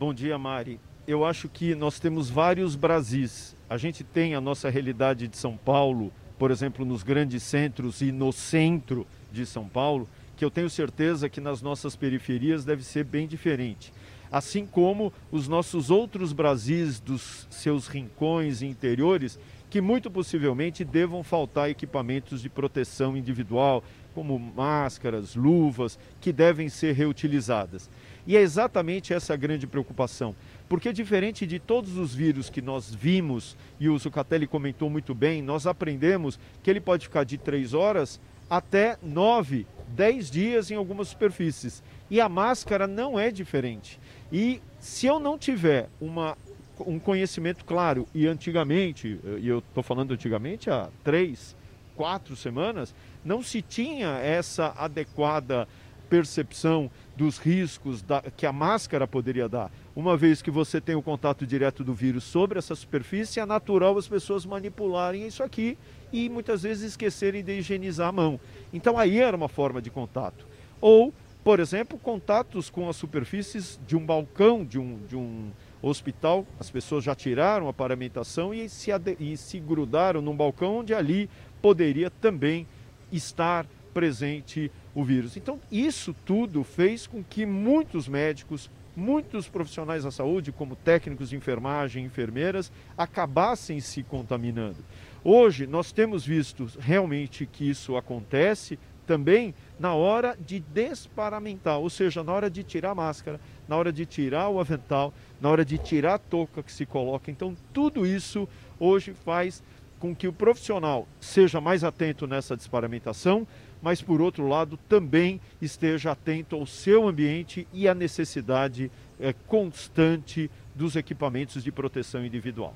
Bom 0.00 0.14
dia, 0.14 0.38
Mari. 0.38 0.80
Eu 1.06 1.26
acho 1.26 1.46
que 1.46 1.74
nós 1.74 2.00
temos 2.00 2.30
vários 2.30 2.74
Brasis. 2.74 3.54
A 3.68 3.76
gente 3.76 4.02
tem 4.02 4.34
a 4.34 4.40
nossa 4.40 4.70
realidade 4.70 5.28
de 5.28 5.36
São 5.36 5.58
Paulo, 5.58 6.10
por 6.38 6.50
exemplo, 6.50 6.86
nos 6.86 7.02
grandes 7.02 7.42
centros 7.42 8.00
e 8.00 8.10
no 8.10 8.32
centro 8.32 9.06
de 9.30 9.44
São 9.44 9.68
Paulo, 9.68 10.08
que 10.38 10.42
eu 10.42 10.50
tenho 10.50 10.70
certeza 10.70 11.28
que 11.28 11.38
nas 11.38 11.60
nossas 11.60 11.96
periferias 11.96 12.64
deve 12.64 12.82
ser 12.82 13.04
bem 13.04 13.28
diferente. 13.28 13.92
Assim 14.32 14.64
como 14.64 15.12
os 15.30 15.46
nossos 15.46 15.90
outros 15.90 16.32
Brasis 16.32 16.98
dos 16.98 17.46
seus 17.50 17.86
rincões 17.86 18.62
e 18.62 18.66
interiores, 18.66 19.38
que 19.68 19.82
muito 19.82 20.10
possivelmente 20.10 20.82
devam 20.82 21.22
faltar 21.22 21.68
equipamentos 21.68 22.40
de 22.40 22.48
proteção 22.48 23.18
individual, 23.18 23.84
como 24.14 24.38
máscaras, 24.38 25.34
luvas, 25.36 25.98
que 26.22 26.32
devem 26.32 26.70
ser 26.70 26.94
reutilizadas. 26.94 27.90
E 28.26 28.36
é 28.36 28.40
exatamente 28.40 29.12
essa 29.12 29.34
a 29.34 29.36
grande 29.36 29.66
preocupação. 29.66 30.34
Porque 30.68 30.92
diferente 30.92 31.46
de 31.46 31.58
todos 31.58 31.96
os 31.96 32.14
vírus 32.14 32.48
que 32.50 32.62
nós 32.62 32.94
vimos, 32.94 33.56
e 33.78 33.88
o 33.88 33.98
Zucatelli 33.98 34.46
comentou 34.46 34.88
muito 34.88 35.14
bem, 35.14 35.42
nós 35.42 35.66
aprendemos 35.66 36.38
que 36.62 36.70
ele 36.70 36.80
pode 36.80 37.06
ficar 37.06 37.24
de 37.24 37.38
3 37.38 37.74
horas 37.74 38.20
até 38.48 38.98
9, 39.02 39.66
10 39.88 40.30
dias 40.30 40.70
em 40.70 40.74
algumas 40.74 41.08
superfícies. 41.08 41.82
E 42.10 42.20
a 42.20 42.28
máscara 42.28 42.86
não 42.86 43.18
é 43.18 43.30
diferente. 43.30 43.98
E 44.32 44.60
se 44.78 45.06
eu 45.06 45.20
não 45.20 45.38
tiver 45.38 45.88
uma, 46.00 46.36
um 46.80 46.98
conhecimento 46.98 47.64
claro, 47.64 48.06
e 48.14 48.26
antigamente, 48.26 49.20
e 49.38 49.48
eu 49.48 49.58
estou 49.60 49.82
falando 49.82 50.12
antigamente 50.12 50.68
há 50.68 50.88
três, 51.04 51.56
quatro 51.96 52.34
semanas, 52.34 52.94
não 53.24 53.42
se 53.42 53.60
tinha 53.62 54.18
essa 54.18 54.74
adequada 54.76 55.68
percepção 56.08 56.90
dos 57.20 57.36
riscos 57.36 58.00
da, 58.00 58.22
que 58.34 58.46
a 58.46 58.52
máscara 58.52 59.06
poderia 59.06 59.46
dar. 59.46 59.70
Uma 59.94 60.16
vez 60.16 60.40
que 60.40 60.50
você 60.50 60.80
tem 60.80 60.94
o 60.94 61.02
contato 61.02 61.46
direto 61.46 61.84
do 61.84 61.92
vírus 61.92 62.24
sobre 62.24 62.58
essa 62.58 62.74
superfície, 62.74 63.38
é 63.38 63.44
natural 63.44 63.98
as 63.98 64.08
pessoas 64.08 64.46
manipularem 64.46 65.26
isso 65.26 65.42
aqui 65.42 65.76
e 66.10 66.30
muitas 66.30 66.62
vezes 66.62 66.82
esquecerem 66.92 67.44
de 67.44 67.58
higienizar 67.58 68.08
a 68.08 68.12
mão. 68.12 68.40
Então 68.72 68.96
aí 68.96 69.18
era 69.18 69.36
uma 69.36 69.50
forma 69.50 69.82
de 69.82 69.90
contato. 69.90 70.46
Ou, 70.80 71.12
por 71.44 71.60
exemplo, 71.60 71.98
contatos 71.98 72.70
com 72.70 72.88
as 72.88 72.96
superfícies 72.96 73.78
de 73.86 73.94
um 73.94 74.06
balcão 74.06 74.64
de 74.64 74.78
um, 74.78 74.98
de 75.06 75.14
um 75.14 75.50
hospital, 75.82 76.46
as 76.58 76.70
pessoas 76.70 77.04
já 77.04 77.14
tiraram 77.14 77.68
a 77.68 77.72
paramentação 77.72 78.54
e 78.54 78.66
se, 78.66 78.90
e 79.18 79.36
se 79.36 79.60
grudaram 79.60 80.22
num 80.22 80.34
balcão 80.34 80.78
onde 80.78 80.94
ali 80.94 81.28
poderia 81.60 82.08
também 82.08 82.66
estar 83.12 83.66
presente 83.92 84.72
o 84.94 85.04
vírus. 85.04 85.36
Então, 85.36 85.60
isso 85.70 86.14
tudo 86.24 86.64
fez 86.64 87.06
com 87.06 87.22
que 87.22 87.46
muitos 87.46 88.08
médicos, 88.08 88.70
muitos 88.96 89.48
profissionais 89.48 90.04
da 90.04 90.10
saúde, 90.10 90.52
como 90.52 90.76
técnicos 90.76 91.30
de 91.30 91.36
enfermagem, 91.36 92.04
enfermeiras, 92.04 92.72
acabassem 92.96 93.80
se 93.80 94.02
contaminando. 94.02 94.78
Hoje, 95.22 95.66
nós 95.66 95.92
temos 95.92 96.24
visto 96.24 96.68
realmente 96.78 97.46
que 97.46 97.68
isso 97.68 97.96
acontece 97.96 98.78
também 99.06 99.54
na 99.78 99.92
hora 99.94 100.36
de 100.38 100.60
desparamentar, 100.60 101.78
ou 101.78 101.90
seja, 101.90 102.22
na 102.22 102.32
hora 102.32 102.48
de 102.48 102.62
tirar 102.62 102.90
a 102.90 102.94
máscara, 102.94 103.40
na 103.66 103.76
hora 103.76 103.92
de 103.92 104.06
tirar 104.06 104.48
o 104.48 104.60
avental, 104.60 105.12
na 105.40 105.50
hora 105.50 105.64
de 105.64 105.78
tirar 105.78 106.14
a 106.14 106.18
touca 106.18 106.62
que 106.62 106.72
se 106.72 106.86
coloca. 106.86 107.30
Então, 107.30 107.56
tudo 107.72 108.06
isso 108.06 108.48
hoje 108.78 109.12
faz 109.12 109.62
com 109.98 110.14
que 110.14 110.28
o 110.28 110.32
profissional 110.32 111.06
seja 111.20 111.60
mais 111.60 111.84
atento 111.84 112.26
nessa 112.26 112.56
desparamentação, 112.56 113.46
mas 113.82 114.02
por 114.02 114.20
outro 114.20 114.46
lado 114.46 114.76
também 114.88 115.40
esteja 115.60 116.12
atento 116.12 116.56
ao 116.56 116.66
seu 116.66 117.08
ambiente 117.08 117.66
e 117.72 117.88
à 117.88 117.94
necessidade 117.94 118.90
é, 119.18 119.32
constante 119.32 120.50
dos 120.74 120.96
equipamentos 120.96 121.62
de 121.62 121.72
proteção 121.72 122.24
individual. 122.24 122.74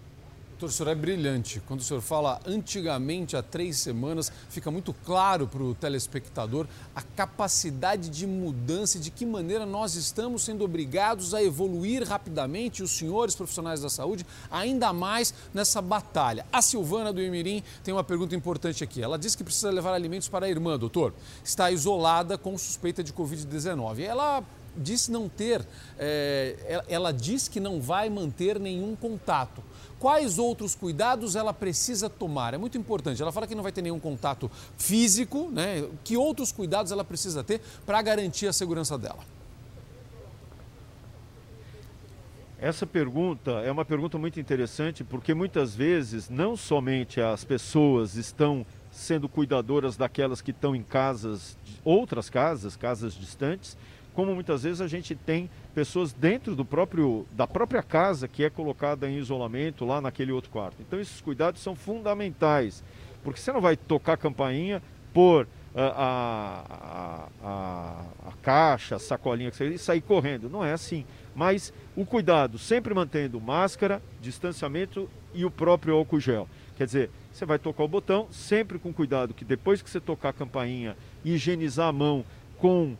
Doutor, 0.55 0.68
o 0.68 0.72
senhor 0.72 0.90
é 0.90 0.94
brilhante. 0.94 1.60
Quando 1.66 1.81
o 1.81 1.82
senhor 1.82 2.01
fala 2.01 2.40
antigamente, 2.47 3.36
há 3.36 3.43
três 3.43 3.78
semanas, 3.78 4.31
fica 4.48 4.70
muito 4.70 4.94
claro 5.05 5.48
para 5.48 5.60
o 5.60 5.74
telespectador 5.74 6.68
a 6.94 7.02
capacidade 7.02 8.09
de 8.09 8.24
mudança 8.24 8.97
e 8.97 9.01
de 9.01 9.10
que 9.10 9.26
maneira 9.26 9.66
nós 9.66 9.97
estamos 9.97 10.44
sendo 10.44 10.64
obrigados 10.64 11.35
a 11.35 11.43
evoluir 11.43 12.06
rapidamente, 12.06 12.85
os 12.85 12.93
senhores 12.93 13.35
profissionais 13.35 13.81
da 13.81 13.90
saúde, 13.90 14.24
ainda 14.48 14.93
mais 14.93 15.35
nessa 15.52 15.82
batalha. 15.82 16.47
A 16.52 16.62
Silvana 16.62 17.12
do 17.12 17.20
Imirim 17.20 17.60
tem 17.82 17.93
uma 17.93 18.05
pergunta 18.05 18.36
importante 18.36 18.85
aqui. 18.85 19.02
Ela 19.02 19.18
diz 19.18 19.35
que 19.35 19.43
precisa 19.43 19.72
levar 19.72 19.93
alimentos 19.93 20.28
para 20.28 20.47
a 20.47 20.48
irmã, 20.48 20.78
doutor. 20.78 21.12
Está 21.43 21.72
isolada 21.72 22.39
com 22.39 22.56
suspeita 22.56 23.02
de 23.02 23.12
Covid-19. 23.12 23.98
Ela 24.02 24.44
diz 24.76 25.09
não 25.09 25.28
ter, 25.28 25.66
é, 25.98 26.85
ela 26.89 27.12
diz 27.12 27.48
que 27.48 27.59
não 27.59 27.81
vai 27.81 28.09
manter 28.09 28.60
nenhum 28.60 28.94
contato 28.94 29.62
quais 30.05 30.39
outros 30.39 30.74
cuidados 30.74 31.35
ela 31.35 31.55
precisa 31.55 32.10
tomar. 32.10 32.52
É 32.52 32.59
muito 32.59 32.76
importante. 32.76 33.22
Ela 33.22 33.32
fala 33.32 33.47
que 33.47 33.55
não 33.55 33.62
vai 33.62 33.72
ter 33.72 33.81
nenhum 33.81 33.98
contato 33.98 34.51
físico, 34.76 35.48
né? 35.51 35.89
Que 36.05 36.14
outros 36.14 36.52
cuidados 36.52 36.93
ela 36.93 37.02
precisa 37.02 37.43
ter 37.43 37.62
para 37.86 38.02
garantir 38.02 38.47
a 38.47 38.52
segurança 38.52 38.98
dela? 38.98 39.20
Essa 42.59 42.86
pergunta 42.86 43.51
é 43.62 43.72
uma 43.72 43.82
pergunta 43.82 44.18
muito 44.18 44.39
interessante 44.39 45.02
porque 45.02 45.32
muitas 45.32 45.74
vezes 45.74 46.28
não 46.28 46.55
somente 46.55 47.18
as 47.18 47.43
pessoas 47.43 48.14
estão 48.14 48.66
sendo 48.93 49.26
cuidadoras 49.26 49.97
daquelas 49.97 50.43
que 50.43 50.51
estão 50.51 50.76
em 50.76 50.82
casas, 50.82 51.56
outras 51.82 52.28
casas, 52.28 52.76
casas 52.76 53.14
distantes, 53.14 53.74
como 54.12 54.35
muitas 54.35 54.64
vezes 54.64 54.82
a 54.82 54.86
gente 54.86 55.14
tem 55.14 55.48
pessoas 55.74 56.12
dentro 56.12 56.55
do 56.55 56.64
próprio, 56.64 57.26
da 57.32 57.46
própria 57.46 57.82
casa 57.82 58.28
que 58.28 58.44
é 58.44 58.51
colocada 58.51 59.10
em 59.10 59.18
isolamento 59.18 59.84
lá 59.84 60.01
naquele 60.01 60.32
outro 60.32 60.51
quarto. 60.51 60.76
Então 60.80 61.01
esses 61.01 61.20
cuidados 61.20 61.60
são 61.60 61.74
fundamentais, 61.74 62.84
porque 63.22 63.40
você 63.40 63.52
não 63.52 63.60
vai 63.60 63.76
tocar 63.76 64.12
a 64.12 64.16
campainha, 64.16 64.80
pôr 65.12 65.48
ah, 65.74 67.28
a, 67.42 67.48
a, 67.48 67.48
a, 67.48 68.28
a 68.28 68.32
caixa, 68.40 68.96
a 68.96 68.98
sacolinha 68.98 69.51
que 69.51 69.56
você 69.56 69.68
e 69.68 69.78
sair 69.78 70.01
correndo. 70.01 70.48
Não 70.48 70.64
é 70.64 70.72
assim. 70.72 71.05
Mas 71.34 71.72
o 71.96 72.06
cuidado, 72.06 72.59
sempre 72.59 72.94
mantendo 72.94 73.40
máscara, 73.40 74.01
distanciamento 74.20 75.10
e 75.34 75.44
o 75.44 75.51
próprio 75.51 75.96
álcool 75.96 76.20
gel. 76.20 76.48
Quer 76.76 76.86
dizer, 76.86 77.10
você 77.32 77.44
vai 77.44 77.59
tocar 77.59 77.82
o 77.82 77.88
botão, 77.88 78.28
sempre 78.30 78.78
com 78.78 78.92
cuidado 78.92 79.34
que 79.34 79.44
depois 79.44 79.82
que 79.82 79.90
você 79.90 80.01
tocar 80.01 80.28
a 80.28 80.32
campainha, 80.32 80.96
higienizar 81.24 81.88
a 81.88 81.92
mão 81.92 82.24
com 82.59 82.92
uh, 82.92 82.96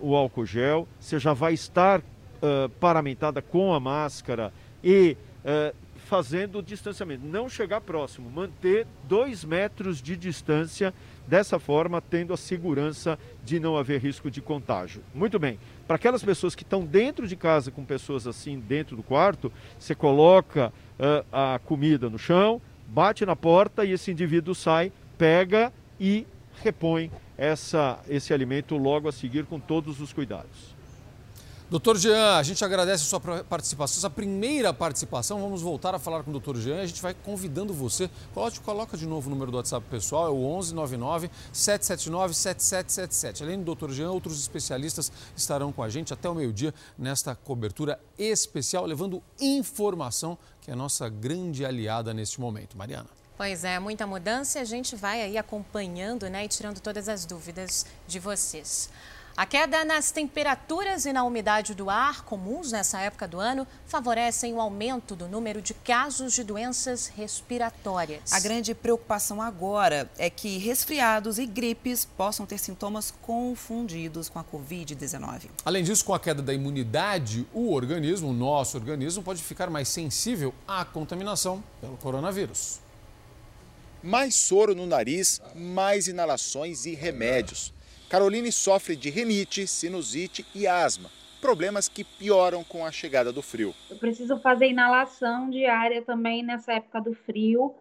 o 0.00 0.14
álcool 0.14 0.44
gel, 0.44 0.86
você 1.00 1.18
já 1.18 1.32
vai 1.32 1.54
estar 1.54 2.02
uh, 2.42 2.68
paramentada 2.80 3.42
com 3.42 3.72
a 3.72 3.80
máscara 3.80 4.52
e 4.82 5.16
uh, 5.44 5.74
fazendo 5.96 6.58
o 6.58 6.62
distanciamento. 6.62 7.24
Não 7.24 7.48
chegar 7.48 7.80
próximo, 7.80 8.30
manter 8.30 8.86
dois 9.04 9.44
metros 9.44 10.00
de 10.00 10.16
distância, 10.16 10.94
dessa 11.26 11.58
forma 11.58 12.00
tendo 12.00 12.32
a 12.32 12.36
segurança 12.36 13.18
de 13.44 13.60
não 13.60 13.76
haver 13.76 14.00
risco 14.00 14.30
de 14.30 14.40
contágio. 14.40 15.02
Muito 15.14 15.38
bem, 15.38 15.58
para 15.86 15.96
aquelas 15.96 16.24
pessoas 16.24 16.54
que 16.54 16.62
estão 16.62 16.84
dentro 16.84 17.28
de 17.28 17.36
casa 17.36 17.70
com 17.70 17.84
pessoas 17.84 18.26
assim 18.26 18.58
dentro 18.58 18.96
do 18.96 19.02
quarto, 19.02 19.52
você 19.78 19.94
coloca 19.94 20.72
a 21.30 21.60
comida 21.64 22.08
no 22.08 22.18
chão, 22.18 22.62
bate 22.88 23.26
na 23.26 23.36
porta 23.36 23.84
e 23.84 23.92
esse 23.92 24.10
indivíduo 24.10 24.54
sai, 24.54 24.90
pega 25.18 25.70
e 26.00 26.26
repõe 26.62 27.10
essa, 27.36 28.00
esse 28.08 28.32
alimento 28.32 28.76
logo 28.76 29.08
a 29.08 29.12
seguir 29.12 29.44
com 29.44 29.60
todos 29.60 30.00
os 30.00 30.12
cuidados. 30.12 30.77
Doutor 31.70 31.98
Jean, 31.98 32.38
a 32.38 32.42
gente 32.42 32.64
agradece 32.64 33.04
a 33.04 33.06
sua 33.06 33.44
participação, 33.44 33.98
essa 33.98 34.08
primeira 34.08 34.72
participação. 34.72 35.38
Vamos 35.38 35.60
voltar 35.60 35.94
a 35.94 35.98
falar 35.98 36.22
com 36.22 36.30
o 36.30 36.32
doutor 36.32 36.56
Jean. 36.56 36.80
A 36.80 36.86
gente 36.86 37.02
vai 37.02 37.12
convidando 37.12 37.74
você. 37.74 38.08
Coloca, 38.32 38.58
coloca 38.60 38.96
de 38.96 39.06
novo 39.06 39.26
o 39.26 39.30
número 39.30 39.50
do 39.50 39.58
WhatsApp 39.58 39.86
pessoal, 39.90 40.28
é 40.28 40.30
o 40.30 40.36
1199 40.36 41.30
779 41.52 42.32
7777. 42.32 43.42
Além 43.42 43.58
do 43.58 43.64
doutor 43.64 43.90
Jean, 43.90 44.10
outros 44.10 44.40
especialistas 44.40 45.12
estarão 45.36 45.70
com 45.70 45.82
a 45.82 45.90
gente 45.90 46.10
até 46.10 46.26
o 46.26 46.34
meio-dia 46.34 46.72
nesta 46.96 47.34
cobertura 47.34 48.00
especial, 48.18 48.86
levando 48.86 49.22
informação 49.38 50.38
que 50.62 50.70
é 50.70 50.72
a 50.72 50.76
nossa 50.76 51.06
grande 51.10 51.66
aliada 51.66 52.14
neste 52.14 52.40
momento. 52.40 52.78
Mariana. 52.78 53.08
Pois 53.36 53.62
é, 53.62 53.78
muita 53.78 54.06
mudança 54.06 54.58
e 54.58 54.62
a 54.62 54.64
gente 54.64 54.96
vai 54.96 55.20
aí 55.20 55.36
acompanhando 55.36 56.30
né, 56.30 56.46
e 56.46 56.48
tirando 56.48 56.80
todas 56.80 57.10
as 57.10 57.26
dúvidas 57.26 57.84
de 58.06 58.18
vocês. 58.18 58.90
A 59.38 59.46
queda 59.46 59.84
nas 59.84 60.10
temperaturas 60.10 61.06
e 61.06 61.12
na 61.12 61.22
umidade 61.22 61.72
do 61.72 61.88
ar, 61.88 62.24
comuns 62.24 62.72
nessa 62.72 63.00
época 63.00 63.28
do 63.28 63.38
ano, 63.38 63.68
favorecem 63.86 64.52
o 64.52 64.60
aumento 64.60 65.14
do 65.14 65.28
número 65.28 65.62
de 65.62 65.74
casos 65.74 66.32
de 66.32 66.42
doenças 66.42 67.06
respiratórias. 67.06 68.32
A 68.32 68.40
grande 68.40 68.74
preocupação 68.74 69.40
agora 69.40 70.10
é 70.18 70.28
que 70.28 70.58
resfriados 70.58 71.38
e 71.38 71.46
gripes 71.46 72.04
possam 72.04 72.46
ter 72.46 72.58
sintomas 72.58 73.14
confundidos 73.22 74.28
com 74.28 74.40
a 74.40 74.44
Covid-19. 74.44 75.50
Além 75.64 75.84
disso, 75.84 76.04
com 76.04 76.14
a 76.14 76.18
queda 76.18 76.42
da 76.42 76.52
imunidade, 76.52 77.46
o 77.54 77.72
organismo, 77.72 78.30
o 78.30 78.32
nosso 78.32 78.76
organismo, 78.76 79.22
pode 79.22 79.40
ficar 79.40 79.70
mais 79.70 79.86
sensível 79.86 80.52
à 80.66 80.84
contaminação 80.84 81.62
pelo 81.80 81.96
coronavírus. 81.98 82.80
Mais 84.02 84.34
soro 84.34 84.74
no 84.74 84.84
nariz, 84.84 85.40
mais 85.54 86.08
inalações 86.08 86.86
e 86.86 86.96
remédios. 86.96 87.72
Caroline 88.08 88.50
sofre 88.50 88.96
de 88.96 89.10
rinite, 89.10 89.66
sinusite 89.66 90.44
e 90.54 90.66
asma, 90.66 91.10
problemas 91.42 91.88
que 91.88 92.02
pioram 92.02 92.64
com 92.64 92.84
a 92.84 92.90
chegada 92.90 93.30
do 93.30 93.42
frio. 93.42 93.74
Eu 93.90 93.98
preciso 93.98 94.38
fazer 94.38 94.68
inalação 94.68 95.50
diária 95.50 96.00
também 96.00 96.42
nessa 96.42 96.72
época 96.72 97.02
do 97.02 97.12
frio. 97.12 97.74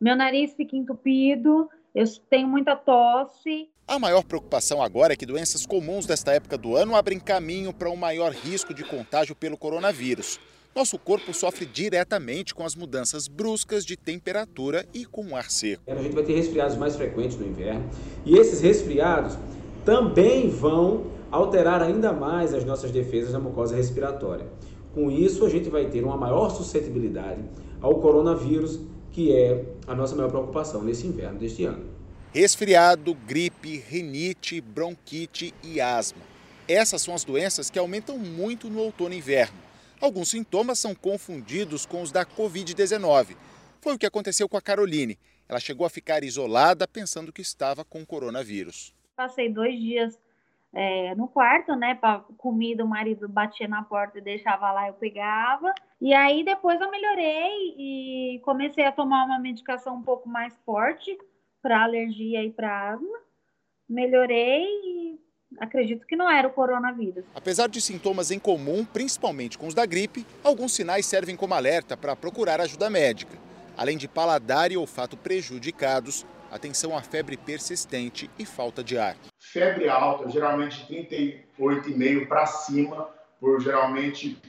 Meu 0.00 0.16
nariz 0.16 0.52
fica 0.54 0.76
entupido, 0.76 1.70
eu 1.94 2.04
tenho 2.28 2.48
muita 2.48 2.74
tosse. 2.74 3.68
A 3.86 4.00
maior 4.00 4.24
preocupação 4.24 4.82
agora 4.82 5.12
é 5.12 5.16
que 5.16 5.24
doenças 5.24 5.64
comuns 5.64 6.06
desta 6.06 6.32
época 6.32 6.58
do 6.58 6.76
ano 6.76 6.96
abrem 6.96 7.20
caminho 7.20 7.72
para 7.72 7.88
um 7.88 7.96
maior 7.96 8.32
risco 8.32 8.74
de 8.74 8.82
contágio 8.82 9.36
pelo 9.36 9.56
coronavírus. 9.56 10.40
Nosso 10.74 10.98
corpo 10.98 11.32
sofre 11.32 11.66
diretamente 11.66 12.54
com 12.54 12.64
as 12.64 12.74
mudanças 12.74 13.26
bruscas 13.26 13.84
de 13.86 13.96
temperatura 13.96 14.86
e 14.92 15.04
com 15.04 15.28
o 15.28 15.36
ar 15.36 15.50
seco. 15.50 15.82
A 15.86 15.94
gente 15.94 16.14
vai 16.14 16.24
ter 16.24 16.34
resfriados 16.34 16.76
mais 16.76 16.96
frequentes 16.96 17.36
no 17.36 17.46
inverno 17.46 17.88
e 18.26 18.36
esses 18.36 18.60
resfriados 18.60 19.36
também 19.88 20.50
vão 20.50 21.06
alterar 21.30 21.80
ainda 21.80 22.12
mais 22.12 22.52
as 22.52 22.62
nossas 22.62 22.90
defesas 22.90 23.32
da 23.32 23.38
mucosa 23.38 23.74
respiratória. 23.74 24.46
Com 24.92 25.10
isso, 25.10 25.46
a 25.46 25.48
gente 25.48 25.70
vai 25.70 25.88
ter 25.88 26.04
uma 26.04 26.14
maior 26.14 26.50
suscetibilidade 26.50 27.40
ao 27.80 27.94
coronavírus, 27.98 28.80
que 29.10 29.34
é 29.34 29.64
a 29.86 29.94
nossa 29.94 30.14
maior 30.14 30.28
preocupação 30.28 30.82
nesse 30.82 31.06
inverno 31.06 31.38
deste 31.38 31.64
ano. 31.64 31.86
Resfriado, 32.34 33.14
gripe, 33.26 33.82
rinite, 33.88 34.60
bronquite 34.60 35.54
e 35.64 35.80
asma. 35.80 36.20
Essas 36.68 37.00
são 37.00 37.14
as 37.14 37.24
doenças 37.24 37.70
que 37.70 37.78
aumentam 37.78 38.18
muito 38.18 38.68
no 38.68 38.80
outono 38.80 39.14
e 39.14 39.16
inverno. 39.16 39.56
Alguns 39.98 40.28
sintomas 40.28 40.78
são 40.78 40.94
confundidos 40.94 41.86
com 41.86 42.02
os 42.02 42.12
da 42.12 42.26
Covid-19. 42.26 43.28
Foi 43.80 43.94
o 43.94 43.98
que 43.98 44.04
aconteceu 44.04 44.50
com 44.50 44.58
a 44.58 44.60
Caroline. 44.60 45.18
Ela 45.48 45.58
chegou 45.58 45.86
a 45.86 45.90
ficar 45.90 46.22
isolada 46.24 46.86
pensando 46.86 47.32
que 47.32 47.40
estava 47.40 47.86
com 47.86 48.04
coronavírus. 48.04 48.97
Passei 49.18 49.48
dois 49.48 49.76
dias 49.76 50.16
é, 50.72 51.12
no 51.16 51.26
quarto, 51.26 51.74
né? 51.74 51.96
Para 51.96 52.20
comida, 52.36 52.84
o 52.84 52.88
marido 52.88 53.28
batia 53.28 53.66
na 53.66 53.82
porta 53.82 54.18
e 54.18 54.22
deixava 54.22 54.70
lá, 54.70 54.86
eu 54.86 54.94
pegava. 54.94 55.74
E 56.00 56.14
aí 56.14 56.44
depois 56.44 56.80
eu 56.80 56.88
melhorei 56.88 57.74
e 57.76 58.40
comecei 58.44 58.84
a 58.84 58.92
tomar 58.92 59.24
uma 59.24 59.40
medicação 59.40 59.96
um 59.96 60.02
pouco 60.02 60.28
mais 60.28 60.56
forte 60.64 61.18
para 61.60 61.82
alergia 61.82 62.44
e 62.44 62.52
para 62.52 62.92
asma. 62.92 63.18
Melhorei 63.88 64.62
e 64.62 65.18
acredito 65.58 66.06
que 66.06 66.14
não 66.14 66.30
era 66.30 66.46
o 66.46 66.52
coronavírus. 66.52 67.24
Apesar 67.34 67.68
de 67.68 67.80
sintomas 67.80 68.30
em 68.30 68.38
comum, 68.38 68.84
principalmente 68.84 69.58
com 69.58 69.66
os 69.66 69.74
da 69.74 69.84
gripe, 69.84 70.24
alguns 70.44 70.70
sinais 70.70 71.06
servem 71.06 71.34
como 71.34 71.54
alerta 71.54 71.96
para 71.96 72.14
procurar 72.14 72.60
ajuda 72.60 72.88
médica. 72.88 73.36
Além 73.76 73.96
de 73.96 74.06
paladar 74.06 74.70
e 74.70 74.76
olfato 74.76 75.16
prejudicados, 75.16 76.24
atenção 76.50 76.96
à 76.96 77.02
febre 77.02 77.36
persistente 77.36 78.30
e 78.38 78.44
falta 78.44 78.82
de 78.82 78.98
ar. 78.98 79.16
Febre 79.38 79.88
alta, 79.88 80.28
geralmente 80.28 80.86
38,5 80.86 82.26
para 82.26 82.46
cima, 82.46 83.08
por 83.40 83.60
geralmente 83.60 84.40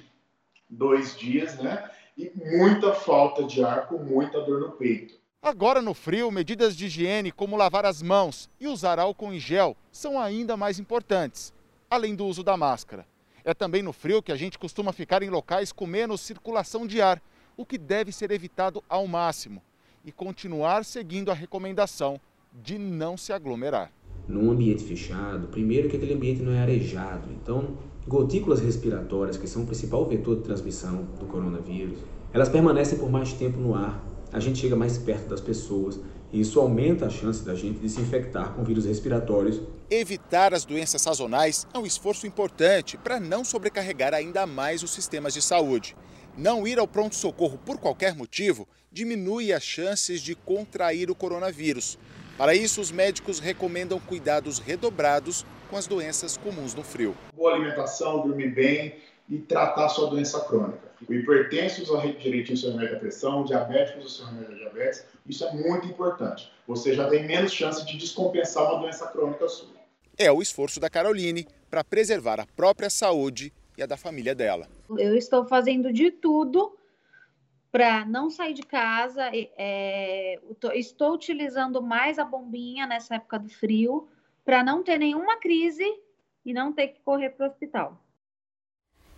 dois 0.70 1.16
dias, 1.18 1.58
né? 1.58 1.90
E 2.18 2.32
muita 2.36 2.94
falta 2.94 3.44
de 3.44 3.64
ar, 3.64 3.88
com 3.88 3.98
muita 3.98 4.42
dor 4.42 4.60
no 4.60 4.72
peito. 4.74 5.16
Agora 5.42 5.82
no 5.82 5.94
frio, 5.94 6.30
medidas 6.30 6.76
de 6.76 6.88
higiene 6.88 7.32
como 7.32 7.56
lavar 7.56 7.86
as 7.86 8.02
mãos 8.02 8.50
e 8.60 8.68
usar 8.68 9.00
álcool 9.00 9.34
em 9.34 9.40
gel 9.40 9.76
são 9.92 10.20
ainda 10.20 10.58
mais 10.58 10.80
importantes, 10.80 11.54
além 11.90 12.14
do 12.14 12.26
uso 12.26 12.44
da 12.44 12.58
máscara. 12.58 13.08
É 13.46 13.54
também 13.54 13.82
no 13.82 13.94
frio 13.94 14.22
que 14.22 14.34
a 14.34 14.36
gente 14.36 14.60
costuma 14.60 14.92
ficar 14.92 15.24
em 15.24 15.30
locais 15.30 15.72
com 15.72 15.88
menos 15.88 16.20
circulação 16.20 16.86
de 16.86 17.02
ar, 17.02 17.22
o 17.56 17.66
que 17.66 17.78
deve 17.78 18.12
ser 18.12 18.32
evitado 18.32 18.84
ao 18.90 19.08
máximo 19.08 19.62
e 20.06 20.12
continuar 20.12 20.86
seguindo 20.86 21.32
a 21.32 21.34
recomendação 21.34 22.20
de 22.64 22.78
não 22.78 23.18
se 23.18 23.32
aglomerar. 23.32 23.92
Num 24.28 24.52
ambiente 24.52 24.84
fechado, 24.84 25.48
primeiro 25.48 25.90
que 25.90 25.98
aquele 25.98 26.14
ambiente 26.14 26.42
não 26.42 26.54
é 26.54 26.62
arejado, 26.62 27.30
então 27.32 27.78
gotículas 28.08 28.60
respiratórias, 28.60 29.38
que 29.38 29.48
são 29.48 29.64
o 29.64 29.66
principal 29.66 30.06
vetor 30.08 30.38
de 30.38 30.44
transmissão 30.44 31.04
do 31.20 31.26
coronavírus, 31.26 32.00
elas 32.34 32.50
permanecem 32.50 32.98
por 32.98 33.10
mais 33.10 33.34
tempo 33.34 33.58
no 33.58 33.76
ar. 33.76 34.04
a 34.32 34.40
gente 34.40 34.60
chega 34.60 34.76
mais 34.76 34.98
perto 34.98 35.30
das 35.30 35.42
pessoas 35.42 36.00
e 36.32 36.40
isso 36.40 36.60
aumenta 36.60 37.08
a 37.08 37.10
chance 37.10 37.44
da 37.44 37.56
gente 37.56 37.80
de 37.80 37.90
se 37.90 38.00
infectar 38.00 38.54
com 38.54 38.64
vírus 38.64 38.86
respiratórios. 38.86 39.60
Evitar 39.90 40.54
as 40.54 40.64
doenças 40.64 41.02
sazonais 41.02 41.66
é 41.74 41.80
um 41.80 41.86
esforço 41.86 42.28
importante 42.28 42.98
para 42.98 43.20
não 43.20 43.44
sobrecarregar 43.44 44.14
ainda 44.14 44.46
mais 44.46 44.84
os 44.84 44.92
sistemas 44.92 45.34
de 45.34 45.42
saúde. 45.42 45.96
Não 46.38 46.68
ir 46.68 46.78
ao 46.78 46.88
pronto-socorro 46.88 47.58
por 47.58 47.80
qualquer 47.80 48.16
motivo 48.16 48.68
diminui 48.92 49.54
as 49.54 49.64
chances 49.64 50.22
de 50.22 50.36
contrair 50.36 51.10
o 51.10 51.16
coronavírus. 51.16 51.98
Para 52.38 52.56
isso, 52.56 52.82
os 52.82 52.92
médicos 52.92 53.40
recomendam 53.40 54.00
cuidados 54.00 54.60
redobrados 54.60 55.46
com 55.70 55.78
as 55.78 55.86
doenças 55.86 56.38
comuns 56.38 56.74
no 56.74 56.84
frio. 56.84 57.16
Boa 57.36 57.54
alimentação, 57.54 58.26
dormir 58.26 58.54
bem 58.54 58.96
e 59.30 59.38
tratar 59.38 59.90
sua 59.90 60.10
doença 60.10 60.40
crônica. 60.42 60.90
O 61.08 61.14
hipertenso 61.14 61.84
usa 61.84 62.02
direitinho 62.14 62.56
o 62.56 62.58
seu 62.58 62.72
remédio 62.72 62.94
da 62.96 63.00
pressão, 63.00 63.42
o 63.42 63.46
diabético 63.46 64.00
usa 64.00 64.08
o 64.08 64.10
seu 64.10 64.26
remédio 64.26 64.52
da 64.52 64.56
diabetes. 64.58 65.06
Isso 65.28 65.46
é 65.46 65.54
muito 65.54 65.88
importante. 65.88 66.52
Você 66.68 66.94
já 66.94 67.08
tem 67.08 67.26
menos 67.26 67.54
chance 67.54 67.86
de 67.86 67.98
descompensar 67.98 68.64
uma 68.72 68.82
doença 68.82 69.08
crônica 69.08 69.48
sua. 69.48 69.70
É 70.18 70.32
o 70.32 70.42
esforço 70.42 70.80
da 70.80 70.90
Caroline 70.90 71.48
para 71.70 71.84
preservar 71.84 72.40
a 72.40 72.46
própria 72.46 72.90
saúde 72.90 73.54
e 73.78 73.84
a 73.84 73.86
da 73.86 73.96
família 73.96 74.36
dela. 74.36 74.68
Eu 74.98 75.16
estou 75.16 75.46
fazendo 75.46 75.94
de 75.94 76.12
tudo 76.12 76.76
para 77.72 78.06
não 78.06 78.30
sair 78.30 78.54
de 78.54 78.64
casa. 78.64 79.30
É, 79.34 80.40
estou 80.74 81.14
utilizando 81.14 81.82
mais 81.82 82.20
a 82.20 82.26
bombinha 82.26 82.86
nessa 82.86 83.16
época 83.16 83.40
do 83.40 83.50
frio 83.50 84.08
para 84.44 84.64
não 84.64 84.84
ter 84.84 84.98
nenhuma 84.98 85.38
crise 85.38 85.86
e 86.46 86.54
não 86.54 86.74
ter 86.74 86.90
que 86.90 87.02
correr 87.02 87.30
para 87.30 87.46
o 87.46 87.50
hospital. 87.50 88.02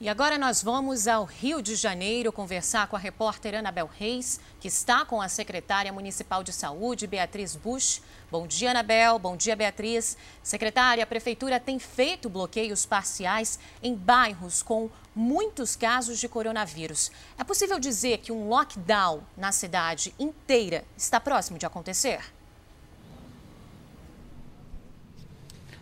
E 0.01 0.09
agora 0.09 0.35
nós 0.35 0.63
vamos 0.63 1.07
ao 1.07 1.25
Rio 1.25 1.61
de 1.61 1.75
Janeiro 1.75 2.33
conversar 2.33 2.87
com 2.87 2.95
a 2.95 2.99
repórter 2.99 3.53
Anabel 3.53 3.85
Reis, 3.85 4.39
que 4.59 4.67
está 4.67 5.05
com 5.05 5.21
a 5.21 5.29
secretária 5.29 5.93
municipal 5.93 6.43
de 6.43 6.51
saúde, 6.51 7.05
Beatriz 7.05 7.55
Bush. 7.55 8.01
Bom 8.31 8.47
dia, 8.47 8.71
Anabel. 8.71 9.19
Bom 9.19 9.37
dia, 9.37 9.55
Beatriz. 9.55 10.17
Secretária, 10.41 11.03
a 11.03 11.05
prefeitura 11.05 11.59
tem 11.59 11.77
feito 11.77 12.31
bloqueios 12.31 12.83
parciais 12.83 13.59
em 13.83 13.93
bairros 13.93 14.63
com 14.63 14.89
muitos 15.15 15.75
casos 15.75 16.17
de 16.17 16.27
coronavírus. 16.27 17.11
É 17.37 17.43
possível 17.43 17.79
dizer 17.79 18.17
que 18.17 18.31
um 18.31 18.49
lockdown 18.49 19.21
na 19.37 19.51
cidade 19.51 20.15
inteira 20.17 20.83
está 20.97 21.19
próximo 21.19 21.59
de 21.59 21.67
acontecer? 21.67 22.33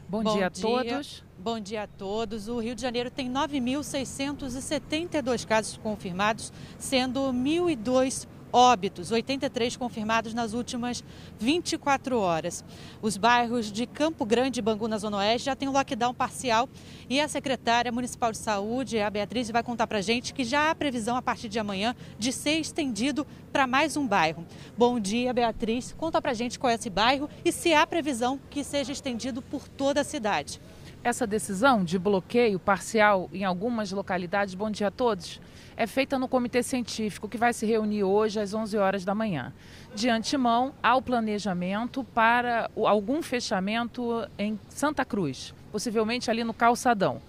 Bom, 0.10 0.24
Bom 0.24 0.36
dia 0.36 0.48
a 0.48 0.50
todos. 0.50 1.24
Bom 1.42 1.58
dia 1.58 1.84
a 1.84 1.88
todos. 1.88 2.50
O 2.50 2.60
Rio 2.60 2.76
de 2.76 2.82
Janeiro 2.82 3.10
tem 3.10 3.32
9.672 3.32 5.48
casos 5.48 5.78
confirmados, 5.78 6.52
sendo 6.78 7.22
1.002 7.32 8.28
óbitos, 8.52 9.10
83 9.10 9.78
confirmados 9.78 10.34
nas 10.34 10.52
últimas 10.52 11.02
24 11.40 12.20
horas. 12.20 12.66
Os 13.02 13.16
bairros 13.16 13.72
de 13.72 13.88
Campo 13.88 14.26
Grande 14.26 14.60
e 14.60 14.62
Bangu, 14.62 14.86
na 14.90 14.98
Zona 14.98 15.16
Oeste, 15.16 15.46
já 15.46 15.56
têm 15.56 15.70
um 15.70 15.72
lockdown 15.72 16.14
parcial 16.14 16.68
e 17.10 17.22
a 17.22 17.28
secretária 17.30 17.90
municipal 17.90 18.34
de 18.34 18.38
saúde, 18.38 19.00
a 19.00 19.10
Beatriz, 19.10 19.50
vai 19.50 19.64
contar 19.64 19.88
para 19.88 20.00
a 20.00 20.02
gente 20.02 20.34
que 20.34 20.44
já 20.44 20.70
há 20.70 20.76
previsão 20.76 21.16
a 21.16 21.22
partir 21.22 21.48
de 21.48 21.58
amanhã 21.58 21.96
de 22.18 22.34
ser 22.34 22.60
estendido 22.60 23.26
para 23.50 23.66
mais 23.66 23.96
um 23.96 24.06
bairro. 24.06 24.46
Bom 24.78 25.00
dia, 25.00 25.32
Beatriz. 25.32 25.96
Conta 25.98 26.22
para 26.22 26.34
gente 26.34 26.60
qual 26.60 26.70
é 26.70 26.76
esse 26.76 26.90
bairro 26.90 27.30
e 27.46 27.52
se 27.54 27.74
há 27.74 27.88
previsão 27.88 28.38
que 28.50 28.62
seja 28.62 28.92
estendido 28.92 29.42
por 29.42 29.70
toda 29.70 30.02
a 30.02 30.04
cidade. 30.04 30.60
Essa 31.02 31.26
decisão 31.26 31.82
de 31.82 31.98
bloqueio 31.98 32.60
parcial 32.60 33.30
em 33.32 33.46
algumas 33.46 33.90
localidades, 33.90 34.54
bom 34.54 34.70
dia 34.70 34.88
a 34.88 34.92
todos, 34.92 35.40
é 35.78 35.88
feita 35.88 36.20
no 36.20 36.28
comitê 36.28 36.62
científico 36.62 37.30
que 37.30 37.38
vai 37.38 37.54
se 37.54 37.66
reunir 37.66 38.04
hoje 38.04 38.38
às 38.38 38.54
11 38.54 38.78
horas 38.78 39.06
da 39.06 39.16
manhã. 39.16 39.54
De 39.96 40.10
antemão, 40.10 40.74
há 40.84 40.98
o 40.98 41.02
planejamento 41.02 42.04
para 42.04 42.70
algum 42.76 43.22
fechamento 43.22 44.28
em 44.38 44.60
Santa 44.68 45.06
Cruz, 45.06 45.54
possivelmente 45.72 46.30
ali 46.30 46.44
no 46.44 46.54
Calçadão. 46.54 47.22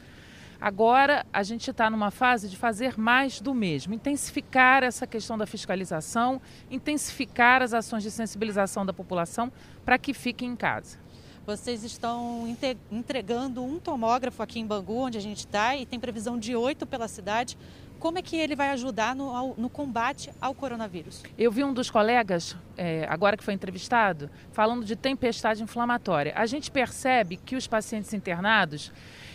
Agora, 0.60 1.24
a 1.32 1.44
gente 1.44 1.70
está 1.70 1.88
numa 1.88 2.10
fase 2.10 2.48
de 2.48 2.56
fazer 2.56 2.98
mais 2.98 3.40
do 3.40 3.54
mesmo, 3.54 3.94
intensificar 3.94 4.82
essa 4.82 5.06
questão 5.06 5.38
da 5.38 5.46
fiscalização, 5.46 6.42
intensificar 6.68 7.62
as 7.62 7.72
ações 7.72 8.02
de 8.02 8.10
sensibilização 8.10 8.84
da 8.84 8.92
população 8.92 9.50
para 9.84 9.96
que 9.96 10.12
fiquem 10.12 10.50
em 10.50 10.56
casa. 10.56 10.98
Vocês 11.50 11.82
estão 11.82 12.46
entregando 12.92 13.60
um 13.64 13.80
tomógrafo 13.80 14.40
aqui 14.40 14.60
em 14.60 14.64
Bangu, 14.64 14.98
onde 14.98 15.18
a 15.18 15.20
gente 15.20 15.38
está, 15.38 15.74
e 15.74 15.84
tem 15.84 15.98
previsão 15.98 16.38
de 16.38 16.54
oito 16.54 16.86
pela 16.86 17.08
cidade. 17.08 17.58
Como 17.98 18.18
é 18.18 18.22
que 18.22 18.36
ele 18.36 18.54
vai 18.54 18.70
ajudar 18.70 19.16
no, 19.16 19.56
no 19.56 19.68
combate 19.68 20.30
ao 20.40 20.54
coronavírus? 20.54 21.24
Eu 21.36 21.50
vi 21.50 21.64
um 21.64 21.74
dos 21.74 21.90
colegas, 21.90 22.56
é, 22.76 23.04
agora 23.08 23.36
que 23.36 23.42
foi 23.42 23.52
entrevistado, 23.52 24.30
falando 24.52 24.84
de 24.84 24.94
tempestade 24.94 25.60
inflamatória. 25.60 26.32
A 26.36 26.46
gente 26.46 26.70
percebe 26.70 27.36
que 27.36 27.56
os 27.56 27.66
pacientes 27.66 28.14
internados 28.14 28.92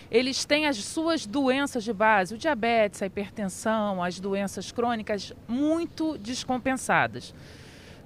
eles 0.10 0.46
têm 0.46 0.68
as 0.68 0.78
suas 0.78 1.26
doenças 1.26 1.84
de 1.84 1.92
base, 1.92 2.34
o 2.34 2.38
diabetes, 2.38 3.02
a 3.02 3.08
hipertensão, 3.08 4.02
as 4.02 4.22
doenças 4.22 4.72
crônicas 4.72 5.34
muito 5.50 6.18
descompensadas. 6.18 7.36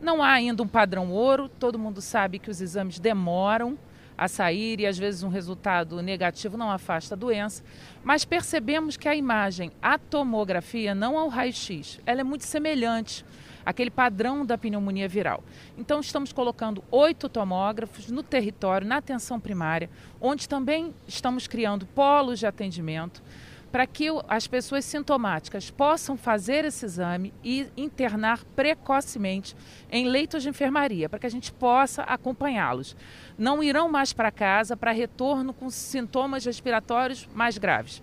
Não 0.01 0.23
há 0.23 0.31
ainda 0.31 0.63
um 0.63 0.67
padrão 0.67 1.11
ouro, 1.11 1.47
todo 1.47 1.77
mundo 1.77 2.01
sabe 2.01 2.39
que 2.39 2.49
os 2.49 2.59
exames 2.59 2.97
demoram, 2.97 3.77
a 4.19 4.27
sair 4.27 4.81
e 4.81 4.85
às 4.85 4.97
vezes 4.97 5.23
um 5.23 5.29
resultado 5.29 6.01
negativo 6.01 6.57
não 6.57 6.69
afasta 6.69 7.15
a 7.15 7.17
doença, 7.17 7.63
mas 8.03 8.25
percebemos 8.25 8.97
que 8.97 9.07
a 9.07 9.15
imagem, 9.15 9.71
a 9.81 9.97
tomografia, 9.97 10.93
não 10.93 11.17
ao 11.17 11.29
raio-x, 11.29 12.01
ela 12.05 12.19
é 12.19 12.23
muito 12.23 12.45
semelhante 12.45 13.25
àquele 13.65 13.89
padrão 13.89 14.45
da 14.45 14.57
pneumonia 14.57 15.07
viral. 15.07 15.41
Então 15.77 16.01
estamos 16.01 16.33
colocando 16.33 16.83
oito 16.91 17.29
tomógrafos 17.29 18.11
no 18.11 18.21
território, 18.21 18.85
na 18.85 18.97
atenção 18.97 19.39
primária, 19.39 19.89
onde 20.19 20.49
também 20.49 20.93
estamos 21.07 21.47
criando 21.47 21.85
polos 21.85 22.39
de 22.39 22.45
atendimento 22.45 23.23
para 23.71 23.85
que 23.85 24.07
as 24.27 24.47
pessoas 24.47 24.83
sintomáticas 24.83 25.69
possam 25.69 26.17
fazer 26.17 26.65
esse 26.65 26.85
exame 26.85 27.33
e 27.43 27.67
internar 27.77 28.43
precocemente 28.55 29.55
em 29.91 30.07
leitos 30.07 30.43
de 30.43 30.49
enfermaria, 30.49 31.07
para 31.07 31.19
que 31.19 31.27
a 31.27 31.31
gente 31.31 31.51
possa 31.51 32.01
acompanhá-los. 32.03 32.95
Não 33.37 33.61
irão 33.61 33.89
mais 33.89 34.11
para 34.11 34.31
casa 34.31 34.75
para 34.75 34.91
retorno 34.91 35.53
com 35.53 35.69
sintomas 35.69 36.45
respiratórios 36.45 37.27
mais 37.33 37.57
graves. 37.57 38.01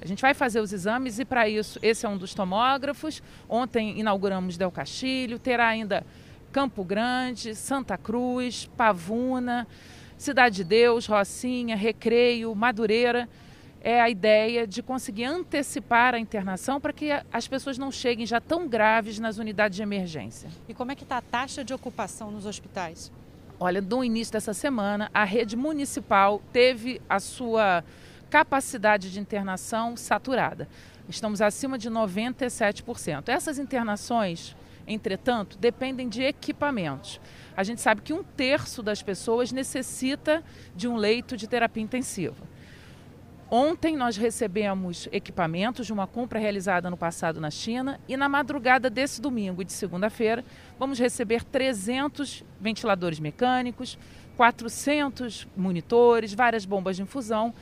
A 0.00 0.06
gente 0.06 0.22
vai 0.22 0.34
fazer 0.34 0.60
os 0.60 0.72
exames 0.72 1.18
e, 1.18 1.24
para 1.24 1.48
isso, 1.48 1.78
esse 1.82 2.04
é 2.04 2.08
um 2.08 2.16
dos 2.16 2.34
tomógrafos. 2.34 3.22
Ontem 3.48 4.00
inauguramos 4.00 4.56
Del 4.56 4.70
Castilho, 4.70 5.38
terá 5.38 5.68
ainda 5.68 6.04
Campo 6.50 6.82
Grande, 6.82 7.54
Santa 7.54 7.96
Cruz, 7.96 8.68
Pavuna, 8.76 9.66
Cidade 10.16 10.56
de 10.56 10.64
Deus, 10.64 11.06
Rocinha, 11.06 11.76
Recreio, 11.76 12.54
Madureira 12.54 13.28
é 13.82 14.00
a 14.00 14.08
ideia 14.08 14.66
de 14.66 14.80
conseguir 14.80 15.24
antecipar 15.24 16.14
a 16.14 16.18
internação 16.18 16.80
para 16.80 16.92
que 16.92 17.10
as 17.32 17.48
pessoas 17.48 17.76
não 17.76 17.90
cheguem 17.90 18.24
já 18.24 18.40
tão 18.40 18.68
graves 18.68 19.18
nas 19.18 19.38
unidades 19.38 19.76
de 19.76 19.82
emergência. 19.82 20.48
E 20.68 20.74
como 20.74 20.92
é 20.92 20.94
que 20.94 21.02
está 21.02 21.16
a 21.18 21.22
taxa 21.22 21.64
de 21.64 21.74
ocupação 21.74 22.30
nos 22.30 22.46
hospitais? 22.46 23.10
Olha, 23.58 23.80
no 23.80 24.04
início 24.04 24.32
dessa 24.32 24.54
semana, 24.54 25.10
a 25.12 25.24
rede 25.24 25.56
municipal 25.56 26.40
teve 26.52 27.00
a 27.08 27.18
sua 27.18 27.84
capacidade 28.30 29.10
de 29.12 29.18
internação 29.18 29.96
saturada. 29.96 30.68
Estamos 31.08 31.42
acima 31.42 31.76
de 31.76 31.90
97%. 31.90 33.28
Essas 33.28 33.58
internações, 33.58 34.56
entretanto, 34.86 35.58
dependem 35.58 36.08
de 36.08 36.22
equipamentos. 36.22 37.20
A 37.56 37.64
gente 37.64 37.80
sabe 37.80 38.00
que 38.00 38.12
um 38.12 38.22
terço 38.22 38.82
das 38.82 39.02
pessoas 39.02 39.50
necessita 39.50 40.42
de 40.74 40.86
um 40.86 40.96
leito 40.96 41.36
de 41.36 41.48
terapia 41.48 41.82
intensiva. 41.82 42.51
Ontem 43.54 43.98
nós 43.98 44.16
recebemos 44.16 45.10
equipamentos 45.12 45.84
de 45.84 45.92
uma 45.92 46.06
compra 46.06 46.38
realizada 46.38 46.88
no 46.88 46.96
passado 46.96 47.38
na 47.38 47.50
China 47.50 48.00
e 48.08 48.16
na 48.16 48.26
madrugada 48.26 48.88
desse 48.88 49.20
domingo 49.20 49.60
e 49.60 49.64
de 49.66 49.74
segunda-feira 49.74 50.42
vamos 50.78 50.98
receber 50.98 51.44
300 51.44 52.42
ventiladores 52.58 53.20
mecânicos, 53.20 53.98
400 54.38 55.46
monitores, 55.54 56.32
várias 56.32 56.64
bombas 56.64 56.96
de 56.96 57.02
infusão. 57.02 57.52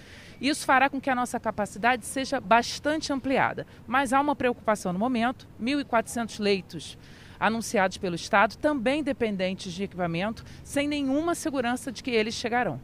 Isso 0.41 0.65
fará 0.65 0.89
com 0.89 1.01
que 1.01 1.11
a 1.11 1.15
nossa 1.17 1.41
capacidade 1.41 2.07
seja 2.07 2.41
bastante 2.41 3.13
ampliada. 3.13 3.67
Mas 3.85 4.13
há 4.13 4.21
uma 4.21 4.37
preocupação 4.37 4.93
no 4.93 4.99
momento: 5.01 5.49
1.400 5.61 6.39
leitos 6.39 6.97
anunciados 7.41 7.97
pelo 7.99 8.15
Estado, 8.15 8.57
também 8.57 9.03
dependentes 9.03 9.73
de 9.73 9.83
equipamento, 9.83 10.45
sem 10.63 10.87
nenhuma 10.87 11.35
segurança 11.35 11.91
de 11.91 12.01
que 12.01 12.13
eles 12.13 12.35
chegarão. 12.35 12.81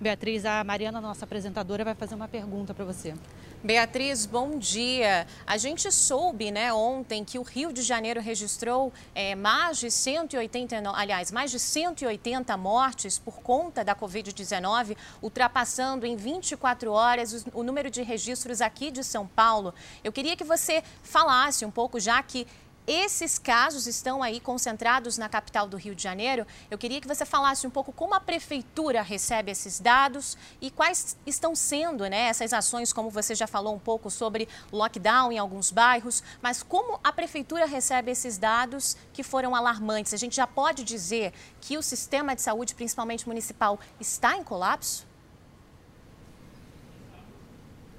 Beatriz, 0.00 0.46
a 0.46 0.64
Mariana, 0.64 0.98
nossa 0.98 1.26
apresentadora, 1.26 1.84
vai 1.84 1.94
fazer 1.94 2.14
uma 2.14 2.26
pergunta 2.26 2.72
para 2.72 2.86
você. 2.86 3.14
Beatriz, 3.62 4.24
bom 4.24 4.58
dia. 4.58 5.26
A 5.46 5.58
gente 5.58 5.92
soube, 5.92 6.50
né, 6.50 6.72
ontem 6.72 7.22
que 7.22 7.38
o 7.38 7.42
Rio 7.42 7.70
de 7.70 7.82
Janeiro 7.82 8.18
registrou 8.18 8.90
é, 9.14 9.34
mais 9.34 9.76
de 9.76 9.90
180, 9.90 10.90
aliás, 10.94 11.30
mais 11.30 11.50
de 11.50 11.58
180 11.58 12.56
mortes 12.56 13.18
por 13.18 13.42
conta 13.42 13.84
da 13.84 13.94
Covid-19, 13.94 14.96
ultrapassando 15.20 16.06
em 16.06 16.16
24 16.16 16.90
horas 16.90 17.44
o, 17.52 17.60
o 17.60 17.62
número 17.62 17.90
de 17.90 18.00
registros 18.02 18.62
aqui 18.62 18.90
de 18.90 19.04
São 19.04 19.26
Paulo. 19.26 19.74
Eu 20.02 20.12
queria 20.12 20.34
que 20.34 20.44
você 20.44 20.82
falasse 21.02 21.66
um 21.66 21.70
pouco, 21.70 22.00
já 22.00 22.22
que 22.22 22.46
esses 22.90 23.38
casos 23.38 23.86
estão 23.86 24.20
aí 24.20 24.40
concentrados 24.40 25.16
na 25.16 25.28
capital 25.28 25.68
do 25.68 25.76
Rio 25.76 25.94
de 25.94 26.02
Janeiro. 26.02 26.44
Eu 26.68 26.76
queria 26.76 27.00
que 27.00 27.06
você 27.06 27.24
falasse 27.24 27.64
um 27.64 27.70
pouco 27.70 27.92
como 27.92 28.14
a 28.14 28.20
prefeitura 28.20 29.00
recebe 29.00 29.52
esses 29.52 29.78
dados 29.78 30.36
e 30.60 30.72
quais 30.72 31.16
estão 31.24 31.54
sendo 31.54 32.04
né, 32.06 32.22
essas 32.22 32.52
ações, 32.52 32.92
como 32.92 33.08
você 33.08 33.32
já 33.36 33.46
falou 33.46 33.72
um 33.76 33.78
pouco 33.78 34.10
sobre 34.10 34.48
lockdown 34.72 35.30
em 35.30 35.38
alguns 35.38 35.70
bairros, 35.70 36.20
mas 36.42 36.64
como 36.64 36.98
a 37.04 37.12
prefeitura 37.12 37.64
recebe 37.64 38.10
esses 38.10 38.36
dados 38.36 38.96
que 39.12 39.22
foram 39.22 39.54
alarmantes. 39.54 40.12
A 40.12 40.16
gente 40.16 40.34
já 40.34 40.46
pode 40.48 40.82
dizer 40.82 41.32
que 41.60 41.78
o 41.78 41.82
sistema 41.82 42.34
de 42.34 42.42
saúde, 42.42 42.74
principalmente 42.74 43.24
municipal, 43.28 43.78
está 44.00 44.36
em 44.36 44.42
colapso? 44.42 45.06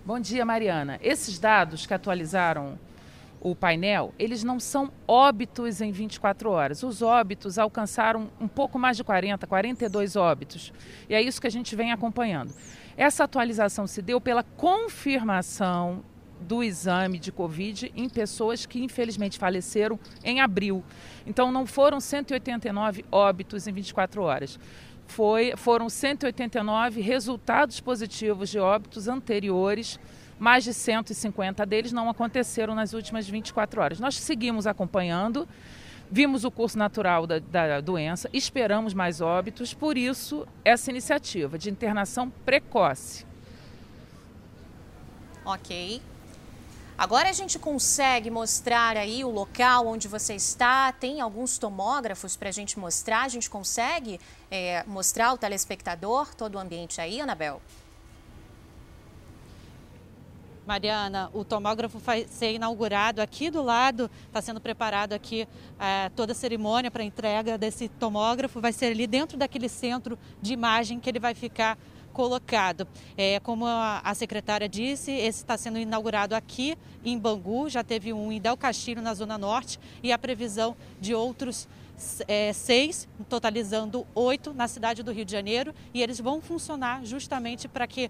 Bom 0.06 0.20
dia, 0.20 0.44
Mariana. 0.44 1.00
Esses 1.02 1.40
dados 1.40 1.86
que 1.86 1.94
atualizaram 1.94 2.78
o 3.42 3.56
painel, 3.56 4.14
eles 4.20 4.44
não 4.44 4.60
são 4.60 4.92
óbitos 5.08 5.82
em 5.82 5.92
24 5.92 6.50
horas. 6.50 6.84
Os 6.84 7.02
óbitos 7.02 7.58
alcançaram 7.58 8.30
um 8.40 8.48
pouco 8.48 8.78
mais 8.78 8.96
de 8.96 9.04
40, 9.04 9.48
42 9.48 10.16
óbitos. 10.16 10.72
E 11.10 11.16
é 11.16 11.22
isso 11.22 11.42
que 11.42 11.48
a 11.48 11.52
gente 11.52 11.76
vem 11.76 11.92
acompanhando. 11.92 12.54
Essa 12.96 13.24
atualização 13.24 13.88
se 13.88 14.02
deu 14.02 14.22
pela 14.22 14.44
confirmação 14.44 16.04
do 16.40 16.64
exame 16.64 17.20
de 17.20 17.32
Covid 17.32 17.92
em 17.96 18.10
pessoas 18.10 18.66
que 18.66 18.84
infelizmente 18.84 19.38
faleceram 19.38 20.00
em 20.24 20.40
abril. 20.40 20.84
Então 21.26 21.52
não 21.52 21.66
foram 21.66 22.00
189 22.00 23.06
óbitos 23.12 23.68
em 23.68 23.74
24 23.74 24.22
horas 24.22 24.60
foi, 25.12 25.54
foram 25.58 25.90
189 25.90 27.02
resultados 27.02 27.80
positivos 27.80 28.50
de 28.50 28.58
óbitos 28.58 29.08
anteriores. 29.08 30.00
Mais 30.42 30.64
de 30.64 30.74
150 30.74 31.64
deles 31.68 31.92
não 31.92 32.10
aconteceram 32.10 32.74
nas 32.74 32.94
últimas 32.94 33.30
24 33.30 33.80
horas. 33.80 34.00
Nós 34.00 34.18
seguimos 34.18 34.66
acompanhando, 34.66 35.48
vimos 36.10 36.44
o 36.44 36.50
curso 36.50 36.80
natural 36.80 37.28
da, 37.28 37.38
da 37.38 37.80
doença, 37.80 38.28
esperamos 38.34 38.92
mais 38.92 39.22
óbitos, 39.22 39.72
por 39.72 40.00
isso 40.00 40.48
essa 40.66 40.90
iniciativa 40.90 41.60
de 41.60 41.70
internação 41.70 42.28
precoce. 42.44 43.24
Ok. 45.46 46.02
Agora 46.98 47.30
a 47.30 47.34
gente 47.34 47.60
consegue 47.60 48.32
mostrar 48.32 48.98
aí 48.98 49.24
o 49.24 49.30
local 49.30 49.86
onde 49.86 50.08
você 50.08 50.34
está, 50.34 50.92
tem 50.92 51.22
alguns 51.22 51.60
tomógrafos 51.60 52.36
para 52.36 52.50
a 52.50 52.52
gente 52.52 52.80
mostrar, 52.80 53.22
a 53.22 53.30
gente 53.30 53.48
consegue 53.48 54.20
é, 54.50 54.84
mostrar 54.88 55.28
ao 55.28 55.38
telespectador 55.38 56.34
todo 56.34 56.56
o 56.56 56.58
ambiente 56.58 57.00
aí, 57.00 57.22
Anabel? 57.22 57.62
Mariana, 60.72 61.30
o 61.34 61.44
tomógrafo 61.44 62.00
vai 62.00 62.26
ser 62.30 62.54
inaugurado 62.54 63.22
aqui 63.22 63.50
do 63.50 63.62
lado, 63.62 64.10
está 64.28 64.42
sendo 64.42 64.62
preparado 64.62 65.12
aqui 65.12 65.46
é, 65.78 66.08
toda 66.16 66.32
a 66.32 66.36
cerimônia 66.36 66.90
para 66.90 67.04
entrega 67.04 67.58
desse 67.58 67.90
tomógrafo, 67.90 68.62
vai 68.62 68.72
ser 68.72 68.86
ali 68.86 69.06
dentro 69.06 69.38
daquele 69.38 69.68
centro 69.68 70.18
de 70.42 70.54
imagem 70.54 70.98
que 70.98 71.10
ele 71.10 71.20
vai 71.20 71.36
ficar 71.36 71.78
colocado. 72.14 72.88
É, 73.18 73.38
como 73.42 73.66
a, 73.66 74.00
a 74.00 74.16
secretária 74.16 74.70
disse, 74.70 75.12
esse 75.12 75.40
está 75.40 75.58
sendo 75.58 75.78
inaugurado 75.78 76.34
aqui 76.34 76.78
em 77.04 77.20
Bangu, 77.20 77.68
já 77.68 77.84
teve 77.84 78.14
um 78.14 78.32
em 78.32 78.40
Del 78.40 78.56
Castilho, 78.56 79.02
na 79.02 79.14
Zona 79.14 79.38
Norte, 79.38 79.78
e 80.02 80.10
a 80.14 80.18
previsão 80.18 80.78
de 81.02 81.14
outros 81.14 81.68
é, 82.28 82.54
seis, 82.54 83.08
totalizando 83.30 84.06
oito 84.14 84.54
na 84.54 84.68
cidade 84.68 85.04
do 85.04 85.12
Rio 85.12 85.26
de 85.26 85.32
Janeiro, 85.32 85.74
e 85.94 86.02
eles 86.02 86.20
vão 86.20 86.42
funcionar 86.42 87.06
justamente 87.06 87.68
para 87.68 87.88
que 87.88 88.10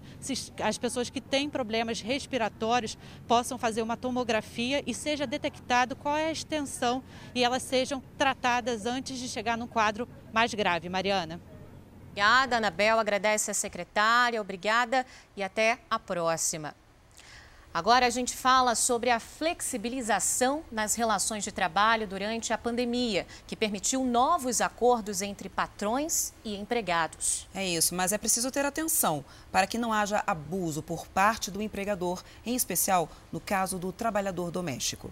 as 0.62 0.78
pessoas 0.78 1.10
que 1.10 1.20
têm 1.20 1.48
problemas 1.48 2.00
respiratórios 2.00 2.96
possam 3.26 3.58
fazer 3.58 3.82
uma 3.82 3.96
tomografia 3.96 4.82
e 4.86 4.94
seja 4.94 5.26
detectado 5.26 5.96
qual 5.96 6.16
é 6.16 6.26
a 6.26 6.32
extensão 6.32 7.02
e 7.34 7.44
elas 7.44 7.62
sejam 7.62 8.02
tratadas 8.16 8.86
antes 8.86 9.18
de 9.18 9.28
chegar 9.28 9.56
num 9.56 9.66
quadro 9.66 10.08
mais 10.32 10.52
grave. 10.54 10.88
Mariana. 10.88 11.40
Obrigada, 12.10 12.58
Anabel. 12.58 12.98
Agradece 12.98 13.50
a 13.50 13.54
secretária. 13.54 14.40
Obrigada 14.40 15.06
e 15.34 15.42
até 15.42 15.78
a 15.88 15.98
próxima. 15.98 16.74
Agora 17.74 18.06
a 18.06 18.10
gente 18.10 18.36
fala 18.36 18.74
sobre 18.74 19.08
a 19.08 19.18
flexibilização 19.18 20.62
nas 20.70 20.94
relações 20.94 21.42
de 21.42 21.50
trabalho 21.50 22.06
durante 22.06 22.52
a 22.52 22.58
pandemia, 22.58 23.26
que 23.46 23.56
permitiu 23.56 24.04
novos 24.04 24.60
acordos 24.60 25.22
entre 25.22 25.48
patrões 25.48 26.34
e 26.44 26.54
empregados. 26.54 27.48
É 27.54 27.66
isso, 27.66 27.94
mas 27.94 28.12
é 28.12 28.18
preciso 28.18 28.50
ter 28.50 28.66
atenção 28.66 29.24
para 29.50 29.66
que 29.66 29.78
não 29.78 29.90
haja 29.90 30.22
abuso 30.26 30.82
por 30.82 31.06
parte 31.06 31.50
do 31.50 31.62
empregador, 31.62 32.22
em 32.44 32.54
especial 32.54 33.08
no 33.32 33.40
caso 33.40 33.78
do 33.78 33.90
trabalhador 33.90 34.50
doméstico. 34.50 35.10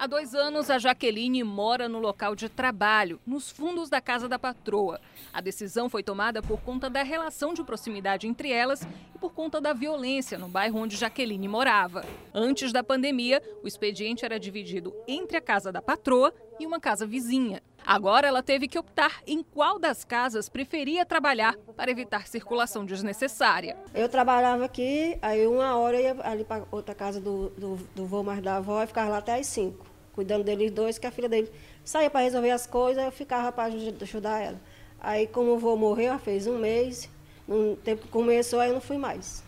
Há 0.00 0.06
dois 0.06 0.32
anos, 0.32 0.70
a 0.70 0.78
Jaqueline 0.78 1.42
mora 1.42 1.88
no 1.88 1.98
local 1.98 2.36
de 2.36 2.48
trabalho, 2.48 3.18
nos 3.26 3.50
fundos 3.50 3.90
da 3.90 4.00
casa 4.00 4.28
da 4.28 4.38
patroa. 4.38 5.00
A 5.32 5.40
decisão 5.40 5.88
foi 5.88 6.04
tomada 6.04 6.40
por 6.40 6.60
conta 6.60 6.88
da 6.88 7.02
relação 7.02 7.52
de 7.52 7.64
proximidade 7.64 8.28
entre 8.28 8.52
elas 8.52 8.86
e 9.12 9.18
por 9.18 9.32
conta 9.32 9.60
da 9.60 9.72
violência 9.72 10.38
no 10.38 10.46
bairro 10.46 10.78
onde 10.78 10.96
Jaqueline 10.96 11.48
morava. 11.48 12.04
Antes 12.32 12.72
da 12.72 12.84
pandemia, 12.84 13.42
o 13.60 13.66
expediente 13.66 14.24
era 14.24 14.38
dividido 14.38 14.94
entre 15.08 15.36
a 15.36 15.40
casa 15.40 15.72
da 15.72 15.82
patroa 15.82 16.32
e 16.60 16.64
uma 16.64 16.78
casa 16.78 17.04
vizinha. 17.04 17.60
Agora 17.88 18.28
ela 18.28 18.42
teve 18.42 18.68
que 18.68 18.78
optar 18.78 19.22
em 19.26 19.42
qual 19.42 19.78
das 19.78 20.04
casas 20.04 20.46
preferia 20.46 21.06
trabalhar 21.06 21.56
para 21.74 21.90
evitar 21.90 22.26
circulação 22.26 22.84
desnecessária. 22.84 23.78
Eu 23.94 24.10
trabalhava 24.10 24.66
aqui, 24.66 25.16
aí 25.22 25.46
uma 25.46 25.74
hora 25.74 25.96
eu 25.96 26.02
ia 26.02 26.16
ali 26.22 26.44
para 26.44 26.64
outra 26.70 26.94
casa 26.94 27.18
do, 27.18 27.48
do, 27.56 27.76
do 27.96 28.04
vô 28.04 28.22
mais 28.22 28.42
da 28.42 28.56
avó 28.56 28.82
e 28.82 28.86
ficava 28.86 29.08
lá 29.08 29.16
até 29.16 29.36
as 29.36 29.46
cinco 29.46 29.86
cuidando 30.12 30.44
deles 30.44 30.70
dois, 30.70 30.98
que 30.98 31.06
a 31.06 31.10
filha 31.12 31.28
dele 31.28 31.50
saía 31.82 32.10
para 32.10 32.20
resolver 32.20 32.50
as 32.50 32.66
coisas, 32.66 33.02
eu 33.02 33.12
ficava 33.12 33.52
para 33.52 33.72
ajudar 34.02 34.40
ela. 34.42 34.60
Aí, 35.00 35.28
como 35.28 35.52
o 35.52 35.54
avô 35.54 35.76
morreu, 35.76 36.18
fez 36.18 36.46
um 36.46 36.58
mês, 36.58 37.08
no 37.46 37.76
tempo 37.76 38.02
que 38.02 38.08
começou, 38.08 38.58
aí 38.58 38.68
eu 38.68 38.74
não 38.74 38.80
fui 38.80 38.98
mais. 38.98 39.44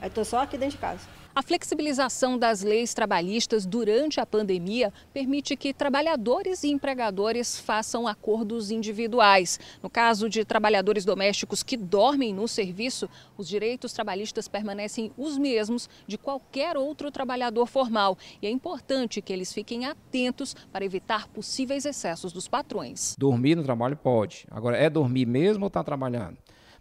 Aí 0.00 0.08
estou 0.08 0.24
só 0.24 0.40
aqui 0.40 0.58
dentro 0.58 0.74
de 0.74 0.80
casa. 0.80 1.17
A 1.38 1.42
flexibilização 1.42 2.36
das 2.36 2.64
leis 2.64 2.92
trabalhistas 2.92 3.64
durante 3.64 4.18
a 4.18 4.26
pandemia 4.26 4.92
permite 5.14 5.54
que 5.54 5.72
trabalhadores 5.72 6.64
e 6.64 6.68
empregadores 6.68 7.60
façam 7.60 8.08
acordos 8.08 8.72
individuais. 8.72 9.60
No 9.80 9.88
caso 9.88 10.28
de 10.28 10.44
trabalhadores 10.44 11.04
domésticos 11.04 11.62
que 11.62 11.76
dormem 11.76 12.34
no 12.34 12.48
serviço, 12.48 13.08
os 13.36 13.46
direitos 13.46 13.92
trabalhistas 13.92 14.48
permanecem 14.48 15.12
os 15.16 15.38
mesmos 15.38 15.88
de 16.08 16.18
qualquer 16.18 16.76
outro 16.76 17.08
trabalhador 17.08 17.66
formal. 17.66 18.18
E 18.42 18.46
é 18.48 18.50
importante 18.50 19.22
que 19.22 19.32
eles 19.32 19.52
fiquem 19.52 19.86
atentos 19.86 20.56
para 20.72 20.84
evitar 20.84 21.28
possíveis 21.28 21.84
excessos 21.84 22.32
dos 22.32 22.48
patrões. 22.48 23.14
Dormir 23.16 23.54
no 23.54 23.62
trabalho 23.62 23.96
pode. 23.96 24.44
Agora, 24.50 24.76
é 24.76 24.90
dormir 24.90 25.24
mesmo 25.24 25.66
ou 25.66 25.68
está 25.68 25.84
trabalhando? 25.84 26.36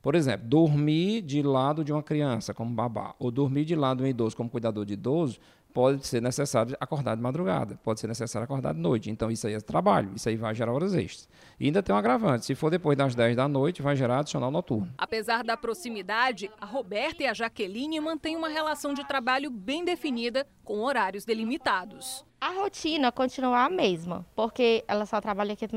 Por 0.08 0.16
exemplo, 0.16 0.48
dormir 0.48 1.22
de 1.22 1.42
lado 1.42 1.84
de 1.84 1.92
uma 1.92 2.02
criança 2.02 2.54
como 2.54 2.74
babá, 2.74 3.14
ou 3.20 3.30
dormir 3.30 3.66
de 3.66 3.76
lado 3.76 3.98
de 3.98 4.04
um 4.06 4.08
idoso 4.08 4.38
como 4.38 4.50
cuidador 4.50 4.86
de 4.86 4.94
idoso, 4.94 5.38
pode 5.74 6.08
ser 6.08 6.22
necessário 6.22 6.78
acordar 6.80 7.14
de 7.14 7.22
madrugada, 7.22 7.78
pode 7.84 8.00
ser 8.00 8.08
necessário 8.08 8.46
acordar 8.46 8.74
de 8.74 8.80
noite. 8.80 9.12
Então, 9.12 9.30
isso 9.30 9.46
aí 9.46 9.56
é 9.56 9.60
trabalho, 9.60 10.14
isso 10.16 10.30
aí 10.30 10.38
vai 10.38 10.56
gerar 10.56 10.72
horas 10.72 10.96
extras. 10.96 11.28
E 11.60 11.66
ainda 11.66 11.84
tem 11.84 11.94
um 11.94 11.98
agravante: 11.98 12.46
se 12.46 12.56
for 12.56 12.72
depois 12.72 12.98
das 12.98 13.16
10 13.16 13.36
da 13.36 13.50
noite, 13.50 13.82
vai 13.82 13.98
gerar 13.98 14.20
adicional 14.20 14.50
noturno. 14.50 14.90
Apesar 14.98 15.44
da 15.44 15.58
proximidade, 15.58 16.50
a 16.58 16.66
Roberta 16.66 17.24
e 17.24 17.28
a 17.28 17.34
Jaqueline 17.34 18.00
mantêm 18.00 18.38
uma 18.38 18.48
relação 18.48 18.94
de 18.94 19.06
trabalho 19.06 19.52
bem 19.52 19.84
definida, 19.84 20.48
com 20.64 20.86
horários 20.86 21.26
delimitados. 21.26 22.26
A 22.40 22.52
rotina 22.52 23.12
continua 23.12 23.66
a 23.66 23.70
mesma, 23.70 24.26
porque 24.38 24.86
ela 24.88 25.06
só 25.06 25.20
trabalha 25.20 25.52
aqui 25.52 25.68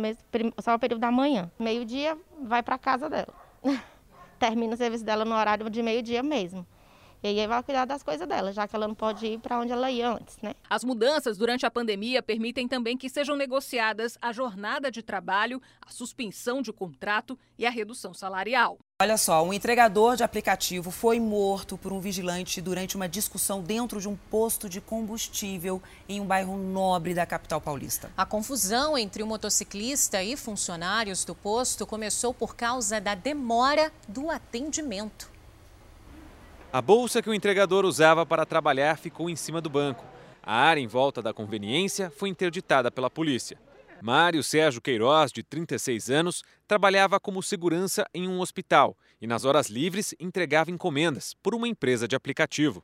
só 0.62 0.70
no 0.70 0.78
período 0.78 1.00
da 1.00 1.10
manhã. 1.10 1.50
Meio-dia, 1.58 2.16
vai 2.44 2.62
para 2.62 2.78
casa 2.78 3.10
dela. 3.10 3.34
termina 4.40 4.74
o 4.74 4.76
serviço 4.76 5.04
dela 5.04 5.24
no 5.24 5.36
horário 5.36 5.68
de 5.70 5.82
meio-dia 5.82 6.22
mesmo. 6.22 6.66
E 7.22 7.28
aí 7.28 7.46
vai 7.46 7.62
cuidar 7.62 7.84
das 7.84 8.02
coisas 8.02 8.26
dela, 8.26 8.50
já 8.50 8.66
que 8.66 8.74
ela 8.74 8.88
não 8.88 8.94
pode 8.94 9.26
ir 9.26 9.38
para 9.38 9.60
onde 9.60 9.70
ela 9.70 9.90
ia 9.90 10.08
antes, 10.10 10.38
né? 10.42 10.54
As 10.70 10.82
mudanças 10.82 11.36
durante 11.36 11.66
a 11.66 11.70
pandemia 11.70 12.22
permitem 12.22 12.66
também 12.66 12.96
que 12.96 13.10
sejam 13.10 13.36
negociadas 13.36 14.16
a 14.22 14.32
jornada 14.32 14.90
de 14.90 15.02
trabalho, 15.02 15.60
a 15.82 15.90
suspensão 15.90 16.62
de 16.62 16.72
contrato 16.72 17.38
e 17.58 17.66
a 17.66 17.70
redução 17.70 18.14
salarial. 18.14 18.78
Olha 19.02 19.16
só, 19.16 19.42
um 19.42 19.50
entregador 19.50 20.14
de 20.14 20.22
aplicativo 20.22 20.90
foi 20.90 21.18
morto 21.18 21.78
por 21.78 21.90
um 21.90 21.98
vigilante 21.98 22.60
durante 22.60 22.96
uma 22.96 23.08
discussão 23.08 23.62
dentro 23.62 23.98
de 23.98 24.06
um 24.06 24.14
posto 24.14 24.68
de 24.68 24.78
combustível 24.78 25.82
em 26.06 26.20
um 26.20 26.26
bairro 26.26 26.58
nobre 26.58 27.14
da 27.14 27.24
capital 27.24 27.62
paulista. 27.62 28.12
A 28.14 28.26
confusão 28.26 28.98
entre 28.98 29.22
o 29.22 29.26
motociclista 29.26 30.22
e 30.22 30.36
funcionários 30.36 31.24
do 31.24 31.34
posto 31.34 31.86
começou 31.86 32.34
por 32.34 32.54
causa 32.54 33.00
da 33.00 33.14
demora 33.14 33.90
do 34.06 34.30
atendimento. 34.30 35.30
A 36.70 36.82
bolsa 36.82 37.22
que 37.22 37.30
o 37.30 37.34
entregador 37.34 37.86
usava 37.86 38.26
para 38.26 38.44
trabalhar 38.44 38.98
ficou 38.98 39.30
em 39.30 39.34
cima 39.34 39.62
do 39.62 39.70
banco. 39.70 40.04
A 40.42 40.54
área 40.54 40.80
em 40.82 40.86
volta 40.86 41.22
da 41.22 41.32
conveniência 41.32 42.10
foi 42.10 42.28
interditada 42.28 42.90
pela 42.90 43.08
polícia. 43.08 43.56
Mário 44.02 44.42
Sérgio 44.42 44.80
Queiroz, 44.80 45.30
de 45.30 45.42
36 45.42 46.10
anos, 46.10 46.42
trabalhava 46.66 47.20
como 47.20 47.42
segurança 47.42 48.06
em 48.14 48.26
um 48.26 48.40
hospital 48.40 48.96
e, 49.20 49.26
nas 49.26 49.44
horas 49.44 49.68
livres, 49.68 50.14
entregava 50.18 50.70
encomendas 50.70 51.34
por 51.42 51.54
uma 51.54 51.68
empresa 51.68 52.08
de 52.08 52.16
aplicativo. 52.16 52.82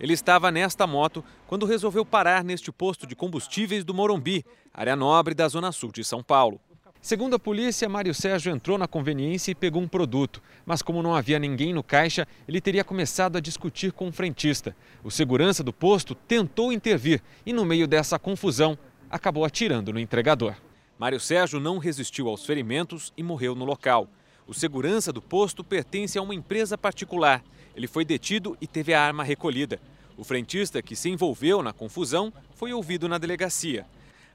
Ele 0.00 0.12
estava 0.12 0.50
nesta 0.50 0.84
moto 0.84 1.24
quando 1.46 1.66
resolveu 1.66 2.04
parar 2.04 2.42
neste 2.42 2.72
posto 2.72 3.06
de 3.06 3.14
combustíveis 3.14 3.84
do 3.84 3.94
Morumbi, 3.94 4.44
área 4.74 4.96
nobre 4.96 5.34
da 5.34 5.46
Zona 5.46 5.70
Sul 5.70 5.92
de 5.92 6.02
São 6.02 6.22
Paulo. 6.22 6.60
Segundo 7.00 7.36
a 7.36 7.38
polícia, 7.38 7.88
Mário 7.88 8.12
Sérgio 8.12 8.52
entrou 8.52 8.76
na 8.76 8.88
conveniência 8.88 9.52
e 9.52 9.54
pegou 9.54 9.80
um 9.80 9.86
produto, 9.86 10.42
mas 10.64 10.82
como 10.82 11.04
não 11.04 11.14
havia 11.14 11.38
ninguém 11.38 11.72
no 11.72 11.84
caixa, 11.84 12.26
ele 12.48 12.60
teria 12.60 12.82
começado 12.82 13.36
a 13.36 13.40
discutir 13.40 13.92
com 13.92 14.08
o 14.08 14.12
frentista. 14.12 14.76
O 15.04 15.10
segurança 15.10 15.62
do 15.62 15.72
posto 15.72 16.16
tentou 16.16 16.72
intervir 16.72 17.22
e, 17.46 17.52
no 17.52 17.64
meio 17.64 17.86
dessa 17.86 18.18
confusão, 18.18 18.76
acabou 19.10 19.44
atirando 19.44 19.92
no 19.92 20.00
entregador. 20.00 20.54
Mário 20.98 21.20
Sérgio 21.20 21.60
não 21.60 21.78
resistiu 21.78 22.28
aos 22.28 22.44
ferimentos 22.46 23.12
e 23.16 23.22
morreu 23.22 23.54
no 23.54 23.64
local. 23.64 24.08
O 24.46 24.54
segurança 24.54 25.12
do 25.12 25.20
posto 25.20 25.62
pertence 25.62 26.18
a 26.18 26.22
uma 26.22 26.34
empresa 26.34 26.78
particular. 26.78 27.44
Ele 27.74 27.86
foi 27.86 28.04
detido 28.04 28.56
e 28.60 28.66
teve 28.66 28.94
a 28.94 29.02
arma 29.02 29.22
recolhida. 29.22 29.80
O 30.16 30.24
frentista 30.24 30.80
que 30.80 30.96
se 30.96 31.10
envolveu 31.10 31.62
na 31.62 31.72
confusão 31.72 32.32
foi 32.54 32.72
ouvido 32.72 33.08
na 33.08 33.18
delegacia. 33.18 33.84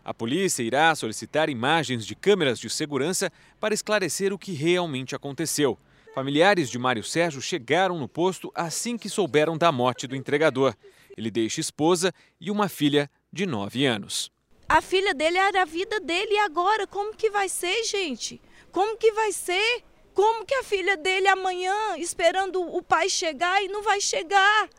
A 0.03 0.13
polícia 0.13 0.63
irá 0.63 0.93
solicitar 0.95 1.49
imagens 1.49 2.05
de 2.05 2.15
câmeras 2.15 2.59
de 2.59 2.69
segurança 2.69 3.31
para 3.59 3.73
esclarecer 3.73 4.33
o 4.33 4.37
que 4.37 4.51
realmente 4.51 5.15
aconteceu. 5.15 5.77
Familiares 6.13 6.69
de 6.69 6.77
Mário 6.77 7.03
Sérgio 7.03 7.41
chegaram 7.41 7.97
no 7.97 8.07
posto 8.07 8.51
assim 8.53 8.97
que 8.97 9.09
souberam 9.09 9.57
da 9.57 9.71
morte 9.71 10.05
do 10.05 10.15
entregador. 10.15 10.75
Ele 11.15 11.31
deixa 11.31 11.61
esposa 11.61 12.13
e 12.39 12.51
uma 12.51 12.67
filha 12.67 13.09
de 13.31 13.45
9 13.45 13.85
anos. 13.85 14.31
A 14.73 14.79
filha 14.79 15.13
dele 15.13 15.37
era 15.37 15.63
a 15.63 15.65
vida 15.65 15.99
dele 15.99 16.31
e 16.31 16.39
agora 16.39 16.87
como 16.87 17.13
que 17.13 17.29
vai 17.29 17.49
ser, 17.49 17.83
gente? 17.83 18.41
Como 18.71 18.95
que 18.95 19.11
vai 19.11 19.33
ser? 19.33 19.83
Como 20.13 20.45
que 20.45 20.55
a 20.55 20.63
filha 20.63 20.95
dele 20.95 21.27
amanhã 21.27 21.97
esperando 21.97 22.61
o 22.61 22.81
pai 22.81 23.09
chegar 23.09 23.61
e 23.61 23.67
não 23.67 23.83
vai 23.83 23.99
chegar? 23.99 24.69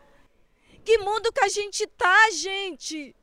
Que 0.82 0.96
mundo 0.96 1.30
que 1.30 1.44
a 1.44 1.48
gente 1.48 1.86
tá, 1.88 2.30
gente? 2.30 3.14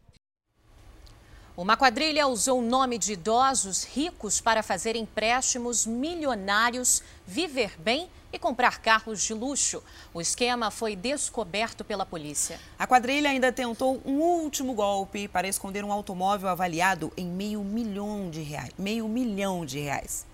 Uma 1.58 1.76
quadrilha 1.76 2.28
usou 2.28 2.60
o 2.60 2.62
nome 2.62 3.00
de 3.00 3.14
idosos 3.14 3.84
ricos 3.84 4.40
para 4.40 4.62
fazer 4.62 4.96
empréstimos 4.96 5.88
milionários, 5.88 7.02
viver 7.26 7.82
bem 7.82 8.12
e 8.32 8.40
comprar 8.40 8.80
carros 8.80 9.22
de 9.22 9.34
luxo. 9.34 9.84
O 10.14 10.22
esquema 10.22 10.72
foi 10.72 10.96
descoberto 10.96 11.84
pela 11.84 12.06
polícia. 12.06 12.60
A 12.78 12.86
quadrilha 12.86 13.30
ainda 13.30 13.52
tentou 13.52 14.02
um 14.06 14.20
último 14.20 14.74
golpe 14.74 15.28
para 15.28 15.48
esconder 15.48 15.84
um 15.84 15.92
automóvel 15.92 16.50
avaliado 16.50 17.12
em 17.18 17.26
meio 17.26 17.64
milhão 17.64 18.30
de 18.30 18.42
reais. 18.42 18.72
Meio 18.78 19.08
milhão 19.08 19.66
de 19.66 19.80
reais. 19.80 20.26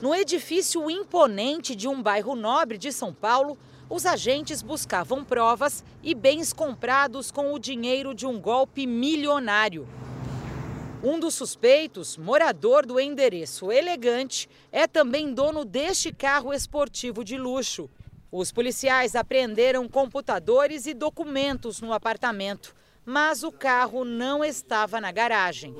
No 0.00 0.14
edifício 0.14 0.90
imponente 0.90 1.76
de 1.76 1.86
um 1.86 2.02
bairro 2.02 2.34
nobre 2.34 2.76
de 2.76 2.92
São 2.92 3.14
Paulo, 3.14 3.56
os 3.88 4.06
agentes 4.06 4.62
buscavam 4.62 5.24
provas 5.24 5.84
e 6.02 6.14
bens 6.14 6.52
comprados 6.52 7.30
com 7.30 7.52
o 7.52 7.58
dinheiro 7.58 8.14
de 8.14 8.26
um 8.26 8.40
golpe 8.40 8.86
milionário. 8.86 9.86
Um 11.04 11.18
dos 11.18 11.34
suspeitos, 11.34 12.16
morador 12.16 12.86
do 12.86 13.00
endereço 13.00 13.72
elegante, 13.72 14.48
é 14.70 14.86
também 14.86 15.34
dono 15.34 15.64
deste 15.64 16.12
carro 16.12 16.52
esportivo 16.52 17.24
de 17.24 17.36
luxo. 17.36 17.90
Os 18.30 18.52
policiais 18.52 19.16
apreenderam 19.16 19.88
computadores 19.88 20.86
e 20.86 20.94
documentos 20.94 21.80
no 21.80 21.92
apartamento, 21.92 22.72
mas 23.04 23.42
o 23.42 23.50
carro 23.50 24.04
não 24.04 24.44
estava 24.44 25.00
na 25.00 25.10
garagem. 25.10 25.74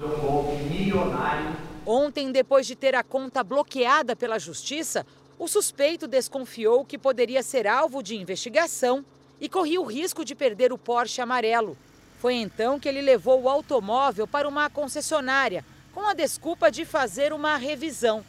Ontem, 1.86 2.32
depois 2.32 2.66
de 2.66 2.74
ter 2.74 2.96
a 2.96 3.04
conta 3.04 3.44
bloqueada 3.44 4.16
pela 4.16 4.40
justiça, 4.40 5.06
o 5.38 5.46
suspeito 5.46 6.08
desconfiou 6.08 6.84
que 6.84 6.98
poderia 6.98 7.44
ser 7.44 7.68
alvo 7.68 8.02
de 8.02 8.16
investigação 8.16 9.04
e 9.40 9.48
corria 9.48 9.80
o 9.80 9.84
risco 9.84 10.24
de 10.24 10.34
perder 10.34 10.72
o 10.72 10.78
Porsche 10.78 11.20
amarelo. 11.20 11.76
Foi 12.22 12.36
então 12.36 12.78
que 12.78 12.88
ele 12.88 13.02
levou 13.02 13.42
o 13.42 13.48
automóvel 13.48 14.28
para 14.28 14.46
uma 14.46 14.70
concessionária, 14.70 15.64
com 15.92 16.06
a 16.06 16.14
desculpa 16.14 16.70
de 16.70 16.84
fazer 16.84 17.32
uma 17.32 17.56
revisão. 17.56 18.24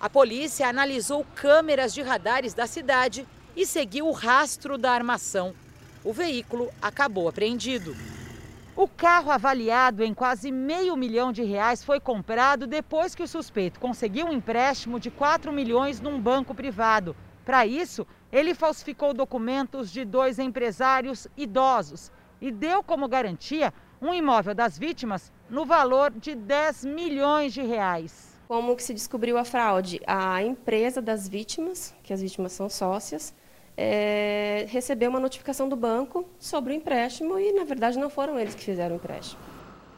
A 0.00 0.08
polícia 0.08 0.66
analisou 0.66 1.26
câmeras 1.34 1.92
de 1.92 2.00
radares 2.00 2.54
da 2.54 2.66
cidade 2.66 3.28
e 3.54 3.66
seguiu 3.66 4.08
o 4.08 4.12
rastro 4.12 4.78
da 4.78 4.92
armação. 4.92 5.54
O 6.02 6.10
veículo 6.10 6.70
acabou 6.80 7.28
apreendido. 7.28 7.94
O 8.74 8.88
carro 8.88 9.30
avaliado 9.30 10.02
em 10.02 10.14
quase 10.14 10.50
meio 10.50 10.96
milhão 10.96 11.30
de 11.30 11.42
reais 11.42 11.84
foi 11.84 12.00
comprado 12.00 12.66
depois 12.66 13.14
que 13.14 13.22
o 13.22 13.28
suspeito 13.28 13.78
conseguiu 13.78 14.28
um 14.28 14.32
empréstimo 14.32 14.98
de 14.98 15.10
4 15.10 15.52
milhões 15.52 16.00
num 16.00 16.18
banco 16.18 16.54
privado. 16.54 17.14
Para 17.44 17.66
isso, 17.66 18.06
ele 18.32 18.54
falsificou 18.54 19.12
documentos 19.12 19.92
de 19.92 20.02
dois 20.02 20.38
empresários 20.38 21.28
idosos 21.36 22.10
e 22.44 22.50
deu 22.50 22.82
como 22.82 23.08
garantia 23.08 23.72
um 24.02 24.12
imóvel 24.12 24.54
das 24.54 24.78
vítimas 24.78 25.32
no 25.48 25.64
valor 25.64 26.10
de 26.10 26.34
10 26.34 26.84
milhões 26.84 27.54
de 27.54 27.62
reais. 27.62 28.38
Como 28.46 28.76
que 28.76 28.82
se 28.82 28.92
descobriu 28.92 29.38
a 29.38 29.46
fraude? 29.46 29.98
A 30.06 30.42
empresa 30.42 31.00
das 31.00 31.26
vítimas, 31.26 31.94
que 32.02 32.12
as 32.12 32.20
vítimas 32.20 32.52
são 32.52 32.68
sócias, 32.68 33.34
é, 33.78 34.66
recebeu 34.68 35.08
uma 35.08 35.18
notificação 35.18 35.70
do 35.70 35.74
banco 35.74 36.28
sobre 36.38 36.74
o 36.74 36.76
empréstimo 36.76 37.38
e, 37.38 37.50
na 37.54 37.64
verdade, 37.64 37.98
não 37.98 38.10
foram 38.10 38.38
eles 38.38 38.54
que 38.54 38.62
fizeram 38.62 38.96
o 38.96 38.98
empréstimo. 38.98 39.40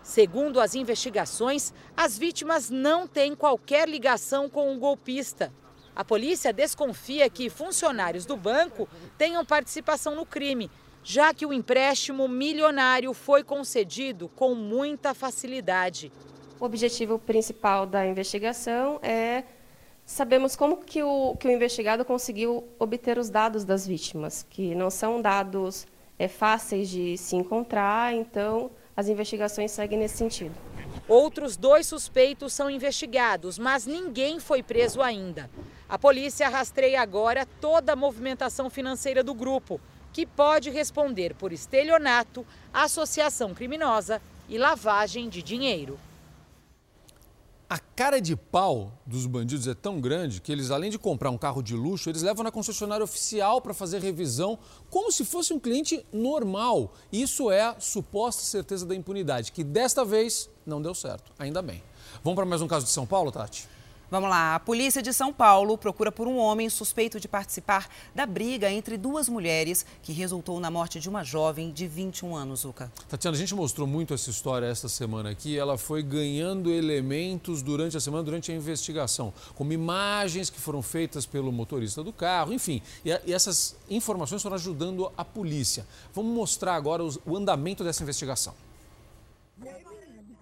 Segundo 0.04 0.60
as 0.60 0.76
investigações, 0.76 1.74
as 1.96 2.16
vítimas 2.16 2.70
não 2.70 3.08
têm 3.08 3.34
qualquer 3.34 3.88
ligação 3.88 4.48
com 4.48 4.72
o 4.72 4.78
golpista. 4.78 5.52
A 5.96 6.04
polícia 6.04 6.52
desconfia 6.52 7.28
que 7.28 7.50
funcionários 7.50 8.24
do 8.24 8.36
banco 8.36 8.88
tenham 9.18 9.44
participação 9.44 10.14
no 10.14 10.24
crime, 10.24 10.70
já 11.08 11.32
que 11.32 11.46
o 11.46 11.52
empréstimo 11.52 12.26
milionário 12.26 13.14
foi 13.14 13.44
concedido 13.44 14.28
com 14.34 14.56
muita 14.56 15.14
facilidade. 15.14 16.10
O 16.58 16.64
objetivo 16.64 17.16
principal 17.16 17.86
da 17.86 18.04
investigação 18.04 18.98
é 19.00 19.44
Sabemos 20.04 20.54
como 20.54 20.78
que 20.78 21.02
o, 21.02 21.36
que 21.36 21.48
o 21.48 21.50
investigado 21.50 22.04
conseguiu 22.04 22.64
obter 22.78 23.18
os 23.18 23.28
dados 23.28 23.64
das 23.64 23.84
vítimas, 23.86 24.46
que 24.48 24.72
não 24.74 24.88
são 24.88 25.20
dados 25.20 25.84
é, 26.16 26.28
fáceis 26.28 26.88
de 26.88 27.16
se 27.16 27.34
encontrar, 27.34 28.14
então 28.14 28.70
as 28.96 29.08
investigações 29.08 29.72
seguem 29.72 29.98
nesse 29.98 30.16
sentido. 30.16 30.54
Outros 31.08 31.56
dois 31.56 31.88
suspeitos 31.88 32.52
são 32.52 32.70
investigados, 32.70 33.58
mas 33.58 33.84
ninguém 33.84 34.38
foi 34.38 34.62
preso 34.62 35.02
ainda. 35.02 35.50
A 35.88 35.98
polícia 35.98 36.48
rastreia 36.48 37.00
agora 37.00 37.46
toda 37.60 37.92
a 37.92 37.96
movimentação 37.96 38.70
financeira 38.70 39.24
do 39.24 39.34
grupo, 39.34 39.80
que 40.16 40.24
pode 40.24 40.70
responder 40.70 41.34
por 41.34 41.52
estelionato, 41.52 42.46
associação 42.72 43.52
criminosa 43.52 44.22
e 44.48 44.56
lavagem 44.56 45.28
de 45.28 45.42
dinheiro. 45.42 46.00
A 47.68 47.78
cara 47.78 48.18
de 48.18 48.34
pau 48.34 48.94
dos 49.04 49.26
bandidos 49.26 49.68
é 49.68 49.74
tão 49.74 50.00
grande 50.00 50.40
que 50.40 50.50
eles, 50.50 50.70
além 50.70 50.90
de 50.90 50.98
comprar 50.98 51.28
um 51.28 51.36
carro 51.36 51.62
de 51.62 51.74
luxo, 51.74 52.08
eles 52.08 52.22
levam 52.22 52.42
na 52.42 52.50
concessionária 52.50 53.04
oficial 53.04 53.60
para 53.60 53.74
fazer 53.74 54.00
revisão 54.00 54.58
como 54.88 55.12
se 55.12 55.22
fosse 55.22 55.52
um 55.52 55.60
cliente 55.60 56.02
normal. 56.10 56.94
Isso 57.12 57.50
é 57.50 57.60
a 57.60 57.76
suposta 57.78 58.42
certeza 58.42 58.86
da 58.86 58.94
impunidade, 58.94 59.52
que 59.52 59.62
desta 59.62 60.02
vez 60.02 60.48
não 60.64 60.80
deu 60.80 60.94
certo. 60.94 61.30
Ainda 61.38 61.60
bem. 61.60 61.82
Vamos 62.24 62.36
para 62.36 62.46
mais 62.46 62.62
um 62.62 62.66
caso 62.66 62.86
de 62.86 62.92
São 62.92 63.04
Paulo, 63.04 63.30
Tati? 63.30 63.68
Vamos 64.08 64.30
lá. 64.30 64.54
A 64.54 64.60
polícia 64.60 65.02
de 65.02 65.12
São 65.12 65.32
Paulo 65.32 65.76
procura 65.76 66.12
por 66.12 66.28
um 66.28 66.36
homem 66.36 66.70
suspeito 66.70 67.18
de 67.18 67.26
participar 67.26 67.88
da 68.14 68.24
briga 68.24 68.70
entre 68.70 68.96
duas 68.96 69.28
mulheres 69.28 69.84
que 70.00 70.12
resultou 70.12 70.60
na 70.60 70.70
morte 70.70 71.00
de 71.00 71.08
uma 71.08 71.24
jovem 71.24 71.72
de 71.72 71.88
21 71.88 72.36
anos, 72.36 72.60
Zuca. 72.60 72.92
Tatiana, 73.08 73.36
a 73.36 73.40
gente 73.40 73.52
mostrou 73.52 73.84
muito 73.84 74.14
essa 74.14 74.30
história 74.30 74.66
esta 74.66 74.88
semana 74.88 75.30
aqui. 75.30 75.58
Ela 75.58 75.76
foi 75.76 76.04
ganhando 76.04 76.72
elementos 76.72 77.62
durante 77.62 77.96
a 77.96 78.00
semana, 78.00 78.22
durante 78.22 78.52
a 78.52 78.54
investigação, 78.54 79.34
como 79.56 79.72
imagens 79.72 80.50
que 80.50 80.60
foram 80.60 80.82
feitas 80.82 81.26
pelo 81.26 81.50
motorista 81.50 82.04
do 82.04 82.12
carro, 82.12 82.52
enfim. 82.52 82.80
E, 83.04 83.10
essas 83.32 83.74
informações 83.90 84.40
foram 84.40 84.54
ajudando 84.54 85.10
a 85.16 85.24
polícia. 85.24 85.84
Vamos 86.14 86.32
mostrar 86.32 86.76
agora 86.76 87.02
o 87.02 87.36
andamento 87.36 87.82
dessa 87.82 88.04
investigação. 88.04 88.54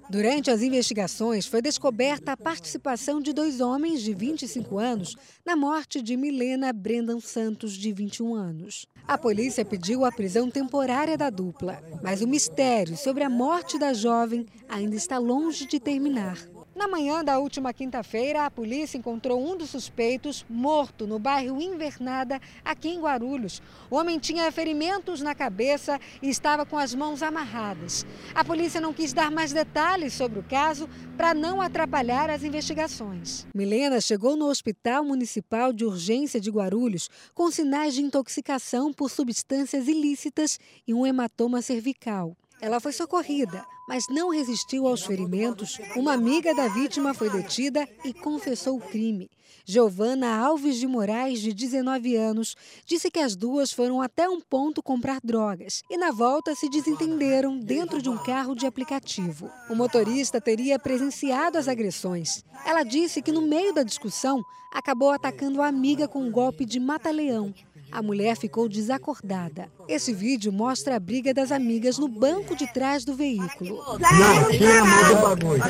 Durante 0.08 0.50
as 0.50 0.62
investigações, 0.62 1.46
foi 1.46 1.62
descoberta 1.62 2.32
a 2.32 2.36
participação 2.36 3.20
de 3.20 3.32
dois 3.32 3.60
homens 3.60 4.02
de 4.02 4.12
25 4.12 4.78
anos 4.78 5.16
na 5.44 5.56
morte 5.56 6.02
de 6.02 6.16
Milena 6.16 6.72
Brendan 6.72 7.20
Santos, 7.20 7.72
de 7.72 7.92
21 7.92 8.34
anos. 8.34 8.86
A 9.08 9.16
polícia 9.16 9.64
pediu 9.64 10.04
a 10.04 10.12
prisão 10.12 10.50
temporária 10.50 11.16
da 11.16 11.30
dupla, 11.30 11.82
mas 12.02 12.20
o 12.22 12.28
mistério 12.28 12.96
sobre 12.96 13.24
a 13.24 13.30
morte 13.30 13.78
da 13.78 13.92
jovem 13.92 14.46
ainda 14.68 14.94
está 14.94 15.18
longe 15.18 15.66
de 15.66 15.80
terminar. 15.80 16.53
Na 16.74 16.88
manhã 16.88 17.22
da 17.22 17.38
última 17.38 17.72
quinta-feira, 17.72 18.44
a 18.44 18.50
polícia 18.50 18.98
encontrou 18.98 19.40
um 19.40 19.56
dos 19.56 19.70
suspeitos 19.70 20.44
morto 20.50 21.06
no 21.06 21.20
bairro 21.20 21.62
Invernada, 21.62 22.40
aqui 22.64 22.88
em 22.88 23.00
Guarulhos. 23.00 23.62
O 23.88 23.94
homem 23.94 24.18
tinha 24.18 24.50
ferimentos 24.50 25.22
na 25.22 25.36
cabeça 25.36 26.00
e 26.20 26.28
estava 26.28 26.66
com 26.66 26.76
as 26.76 26.92
mãos 26.92 27.22
amarradas. 27.22 28.04
A 28.34 28.44
polícia 28.44 28.80
não 28.80 28.92
quis 28.92 29.12
dar 29.12 29.30
mais 29.30 29.52
detalhes 29.52 30.14
sobre 30.14 30.40
o 30.40 30.42
caso 30.42 30.88
para 31.16 31.32
não 31.32 31.62
atrapalhar 31.62 32.28
as 32.28 32.42
investigações. 32.42 33.46
Milena 33.54 34.00
chegou 34.00 34.36
no 34.36 34.46
Hospital 34.46 35.04
Municipal 35.04 35.72
de 35.72 35.84
Urgência 35.84 36.40
de 36.40 36.50
Guarulhos 36.50 37.08
com 37.34 37.52
sinais 37.52 37.94
de 37.94 38.02
intoxicação 38.02 38.92
por 38.92 39.10
substâncias 39.10 39.86
ilícitas 39.86 40.58
e 40.88 40.92
um 40.92 41.06
hematoma 41.06 41.62
cervical. 41.62 42.36
Ela 42.60 42.80
foi 42.80 42.92
socorrida, 42.92 43.64
mas 43.88 44.04
não 44.08 44.30
resistiu 44.30 44.86
aos 44.86 45.04
ferimentos. 45.04 45.78
Uma 45.96 46.12
amiga 46.12 46.54
da 46.54 46.68
vítima 46.68 47.12
foi 47.12 47.28
detida 47.28 47.86
e 48.04 48.14
confessou 48.14 48.76
o 48.76 48.80
crime. 48.80 49.30
Giovana 49.66 50.36
Alves 50.36 50.76
de 50.76 50.86
Moraes, 50.86 51.40
de 51.40 51.54
19 51.54 52.16
anos, 52.16 52.54
disse 52.84 53.10
que 53.10 53.18
as 53.18 53.34
duas 53.34 53.72
foram 53.72 54.02
até 54.02 54.28
um 54.28 54.38
ponto 54.38 54.82
comprar 54.82 55.20
drogas 55.24 55.82
e, 55.90 55.96
na 55.96 56.10
volta, 56.10 56.54
se 56.54 56.68
desentenderam 56.68 57.58
dentro 57.58 58.02
de 58.02 58.10
um 58.10 58.18
carro 58.18 58.54
de 58.54 58.66
aplicativo. 58.66 59.50
O 59.70 59.74
motorista 59.74 60.38
teria 60.38 60.78
presenciado 60.78 61.56
as 61.56 61.66
agressões. 61.66 62.44
Ela 62.66 62.82
disse 62.82 63.22
que, 63.22 63.32
no 63.32 63.40
meio 63.40 63.72
da 63.72 63.82
discussão, 63.82 64.42
acabou 64.70 65.10
atacando 65.10 65.62
a 65.62 65.66
amiga 65.66 66.06
com 66.06 66.20
um 66.20 66.30
golpe 66.30 66.66
de 66.66 66.78
mata-leão 66.78 67.54
a 67.94 68.02
mulher 68.02 68.36
ficou 68.36 68.68
desacordada. 68.68 69.72
Esse 69.86 70.12
vídeo 70.12 70.52
mostra 70.52 70.96
a 70.96 71.00
briga 71.00 71.32
das 71.32 71.52
amigas 71.52 71.96
no 71.96 72.08
banco 72.08 72.56
de 72.56 72.66
trás 72.72 73.04
do 73.04 73.14
veículo. 73.14 73.76
Não, 74.00 74.50
tira 74.50 74.80
a 74.80 74.84
mão 74.84 75.08
do 75.08 75.22
bagulho. 75.22 75.62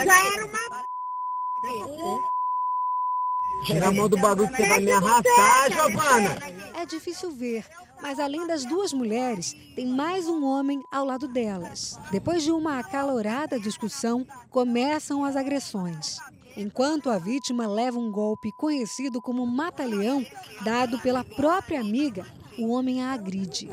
Tira 3.64 3.88
a 3.88 3.92
mão 3.92 4.08
do 4.08 4.16
bagulho 4.16 4.48
que 4.48 4.56
você 4.56 4.68
vai 4.68 4.80
me 4.80 4.90
arrastar, 4.90 5.70
Giovana. 5.70 6.38
É 6.74 6.86
difícil 6.86 7.30
ver, 7.30 7.66
mas 8.00 8.18
além 8.18 8.46
das 8.46 8.64
duas 8.64 8.92
mulheres, 8.92 9.54
tem 9.76 9.86
mais 9.86 10.26
um 10.26 10.44
homem 10.44 10.82
ao 10.90 11.04
lado 11.04 11.28
delas. 11.28 11.98
Depois 12.10 12.42
de 12.42 12.50
uma 12.50 12.78
acalorada 12.78 13.60
discussão, 13.60 14.26
começam 14.50 15.24
as 15.24 15.36
agressões. 15.36 16.18
Enquanto 16.56 17.10
a 17.10 17.18
vítima 17.18 17.66
leva 17.66 17.98
um 17.98 18.10
golpe 18.10 18.52
conhecido 18.52 19.20
como 19.20 19.44
mata-leão, 19.46 20.24
dado 20.64 20.98
pela 21.00 21.24
própria 21.24 21.80
amiga, 21.80 22.24
o 22.58 22.68
homem 22.68 23.02
a 23.02 23.12
agride. 23.12 23.68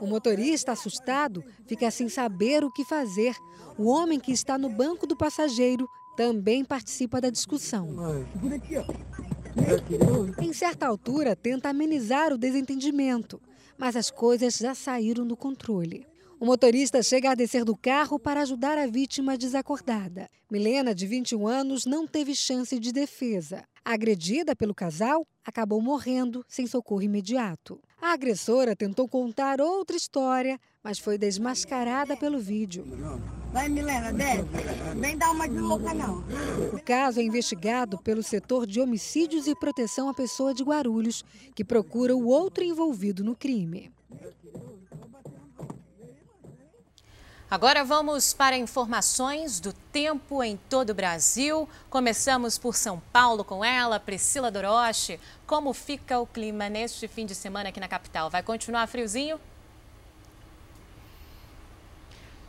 O 0.00 0.06
motorista, 0.06 0.72
assustado, 0.72 1.42
fica 1.66 1.90
sem 1.90 2.08
saber 2.08 2.64
o 2.64 2.70
que 2.70 2.84
fazer. 2.84 3.34
O 3.78 3.88
homem 3.88 4.20
que 4.20 4.32
está 4.32 4.58
no 4.58 4.68
banco 4.68 5.06
do 5.06 5.16
passageiro 5.16 5.88
também 6.16 6.64
participa 6.64 7.20
da 7.20 7.30
discussão. 7.30 7.88
Em 10.40 10.52
certa 10.52 10.86
altura, 10.86 11.34
tenta 11.34 11.70
amenizar 11.70 12.32
o 12.32 12.38
desentendimento, 12.38 13.40
mas 13.78 13.96
as 13.96 14.10
coisas 14.10 14.56
já 14.56 14.74
saíram 14.74 15.26
do 15.26 15.36
controle. 15.36 16.06
O 16.38 16.44
motorista 16.44 17.02
chega 17.02 17.30
a 17.30 17.34
descer 17.34 17.64
do 17.64 17.74
carro 17.74 18.18
para 18.18 18.42
ajudar 18.42 18.76
a 18.76 18.86
vítima 18.86 19.38
desacordada. 19.38 20.28
Milena, 20.50 20.94
de 20.94 21.06
21 21.06 21.46
anos, 21.46 21.86
não 21.86 22.06
teve 22.06 22.34
chance 22.34 22.78
de 22.78 22.92
defesa. 22.92 23.64
Agredida 23.82 24.54
pelo 24.54 24.74
casal, 24.74 25.26
acabou 25.42 25.80
morrendo 25.80 26.44
sem 26.46 26.66
socorro 26.66 27.00
imediato. 27.00 27.80
A 28.02 28.12
agressora 28.12 28.76
tentou 28.76 29.08
contar 29.08 29.62
outra 29.62 29.96
história, 29.96 30.60
mas 30.84 30.98
foi 30.98 31.16
desmascarada 31.16 32.14
pelo 32.18 32.38
vídeo. 32.38 32.84
Vai, 33.50 33.70
Milena, 33.70 34.12
desce. 34.12 34.44
Nem 34.94 35.16
dá 35.16 35.30
uma 35.30 35.48
de 35.48 35.58
louca, 35.58 35.94
não. 35.94 36.22
O 36.74 36.82
caso 36.84 37.18
é 37.18 37.22
investigado 37.22 37.96
pelo 38.02 38.22
setor 38.22 38.66
de 38.66 38.78
homicídios 38.78 39.46
e 39.46 39.54
proteção 39.54 40.10
à 40.10 40.14
pessoa 40.14 40.52
de 40.52 40.62
Guarulhos, 40.62 41.24
que 41.54 41.64
procura 41.64 42.14
o 42.14 42.26
outro 42.26 42.62
envolvido 42.62 43.24
no 43.24 43.34
crime. 43.34 43.90
Agora 47.48 47.84
vamos 47.84 48.34
para 48.34 48.56
informações 48.56 49.60
do 49.60 49.72
tempo 49.72 50.42
em 50.42 50.56
todo 50.56 50.90
o 50.90 50.94
Brasil. 50.94 51.68
Começamos 51.88 52.58
por 52.58 52.74
São 52.74 53.00
Paulo 53.12 53.44
com 53.44 53.64
ela, 53.64 54.00
Priscila 54.00 54.50
Doroche. 54.50 55.20
Como 55.46 55.72
fica 55.72 56.18
o 56.18 56.26
clima 56.26 56.68
neste 56.68 57.06
fim 57.06 57.24
de 57.24 57.36
semana 57.36 57.68
aqui 57.68 57.78
na 57.78 57.86
capital? 57.86 58.28
Vai 58.28 58.42
continuar 58.42 58.88
friozinho? 58.88 59.40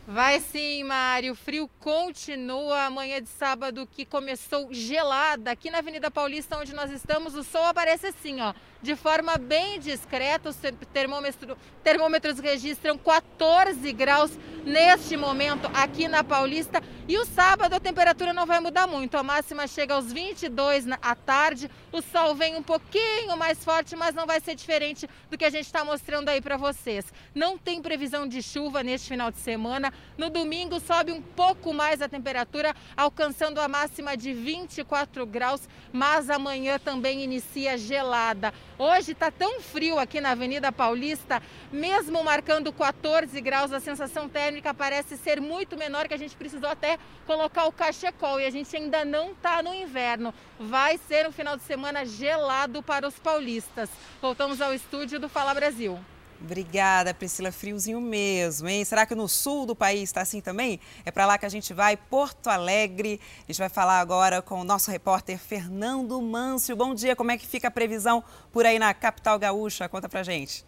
Vai 0.08 0.40
sim, 0.40 0.84
Mário. 0.86 1.34
O 1.34 1.36
frio 1.36 1.70
continua 1.80 2.86
amanhã 2.86 3.22
de 3.22 3.30
sábado, 3.30 3.86
que 3.86 4.04
começou 4.04 4.74
gelada. 4.74 5.52
Aqui 5.52 5.70
na 5.70 5.78
Avenida 5.78 6.10
Paulista, 6.10 6.58
onde 6.58 6.74
nós 6.74 6.90
estamos, 6.90 7.36
o 7.36 7.44
sol 7.44 7.66
aparece 7.66 8.08
assim, 8.08 8.42
ó, 8.42 8.52
de 8.82 8.96
forma 8.96 9.38
bem 9.38 9.80
discreta. 9.80 10.50
Os 10.50 10.58
termômetro, 10.94 11.58
termômetros 11.84 12.40
registram 12.40 12.98
14 12.98 13.92
graus 13.94 14.32
neste 14.66 15.16
momento 15.16 15.70
aqui 15.74 16.08
na 16.08 16.24
Paulista. 16.24 16.82
E 17.08 17.18
o 17.18 17.26
sábado 17.26 17.74
a 17.74 17.80
temperatura 17.80 18.34
não 18.34 18.46
vai 18.46 18.60
mudar 18.60 18.86
muito. 18.86 19.16
A 19.16 19.24
máxima 19.24 19.66
chega 19.66 19.94
aos 19.94 20.12
22 20.12 20.86
à 21.02 21.16
tarde. 21.16 21.72
O 21.92 22.02
sol 22.02 22.36
vem 22.36 22.56
um 22.58 22.64
pouquinho 22.64 23.38
mais 23.38 23.64
forte, 23.64 23.96
mas 23.96 24.14
não 24.14 24.26
vai 24.26 24.42
ser 24.42 24.56
diferente 24.56 25.10
do 25.32 25.38
que 25.38 25.46
a 25.46 25.50
gente 25.50 25.66
está 25.66 25.86
mostrando 25.86 26.28
aí 26.28 26.42
para 26.42 26.58
vocês. 26.58 27.06
Não 27.34 27.58
tem 27.58 27.82
previsão 27.82 28.28
de 28.28 28.42
chuva 28.42 28.84
neste 28.84 29.08
final 29.08 29.32
de 29.32 29.38
semana. 29.38 29.94
No 30.18 30.30
domingo 30.30 30.80
sobe 30.82 31.14
um 31.14 31.22
pouco 31.22 31.74
mais 31.74 32.02
a 32.02 32.10
temperatura, 32.10 32.76
alcançando 32.96 33.62
a 33.62 33.68
máxima 33.70 34.18
de 34.18 34.34
24 34.34 35.26
graus, 35.26 35.62
mas 35.94 36.30
amanhã 36.30 36.78
também 36.78 37.24
inicia 37.24 37.78
gelada. 37.78 38.54
Hoje 38.80 39.14
está 39.14 39.32
tão 39.32 39.60
frio 39.60 39.98
aqui 39.98 40.22
na 40.22 40.32
Avenida 40.32 40.72
Paulista, 40.72 41.42
mesmo 41.72 42.24
marcando 42.24 42.72
14 42.72 43.42
graus, 43.42 43.74
a 43.74 43.80
sensação 43.80 44.30
térmica 44.30 44.72
parece 44.72 45.18
ser 45.18 45.42
muito 45.42 45.76
menor, 45.76 46.08
que 46.08 46.14
a 46.14 46.18
gente 46.18 46.36
precisou 46.36 46.70
até 46.70 47.00
colocar 47.26 47.66
o 47.66 47.72
cachecol 47.72 48.40
e 48.40 48.46
a 48.46 48.52
gente 48.52 48.76
ainda 48.76 49.04
não 49.04 49.32
está 49.32 49.64
no 49.64 49.74
inverno. 49.74 50.32
Vai 50.60 51.00
ser 51.08 51.28
um 51.28 51.32
final 51.32 51.58
de 51.58 51.64
semana 51.64 52.06
gelado 52.06 52.84
para 52.84 53.08
os 53.08 53.18
paulistas. 53.18 53.90
Voltamos 54.22 54.62
ao 54.62 54.72
estúdio 54.76 55.20
do 55.20 55.28
Fala 55.28 55.56
Brasil. 55.56 56.00
Obrigada, 56.40 57.14
Priscila. 57.14 57.52
Friozinho 57.52 58.00
mesmo, 58.00 58.70
hein? 58.70 58.86
Será 58.86 59.06
que 59.06 59.16
no 59.16 59.28
sul 59.28 59.66
do 59.66 59.76
país 59.76 60.04
está 60.04 60.22
assim 60.22 60.40
também? 60.40 60.80
É 61.04 61.10
para 61.10 61.26
lá 61.26 61.38
que 61.38 61.46
a 61.46 61.50
gente 61.50 61.74
vai, 61.74 61.98
Porto 61.98 62.48
Alegre. 62.48 63.20
A 63.40 63.52
gente 63.52 63.58
vai 63.58 63.70
falar 63.70 64.00
agora 64.00 64.42
com 64.42 64.62
o 64.62 64.64
nosso 64.64 64.92
repórter 64.92 65.40
Fernando 65.40 66.22
Mâncio. 66.22 66.76
Bom 66.76 66.94
dia, 66.94 67.16
como 67.16 67.32
é 67.32 67.38
que 67.38 67.48
fica 67.48 67.70
a 67.70 67.72
previsão 67.72 68.24
por 68.52 68.66
aí 68.66 68.78
na 68.78 68.94
capital 68.94 69.40
gaúcha? 69.40 69.90
Conta 69.90 70.08
pra 70.08 70.22
gente. 70.22 70.67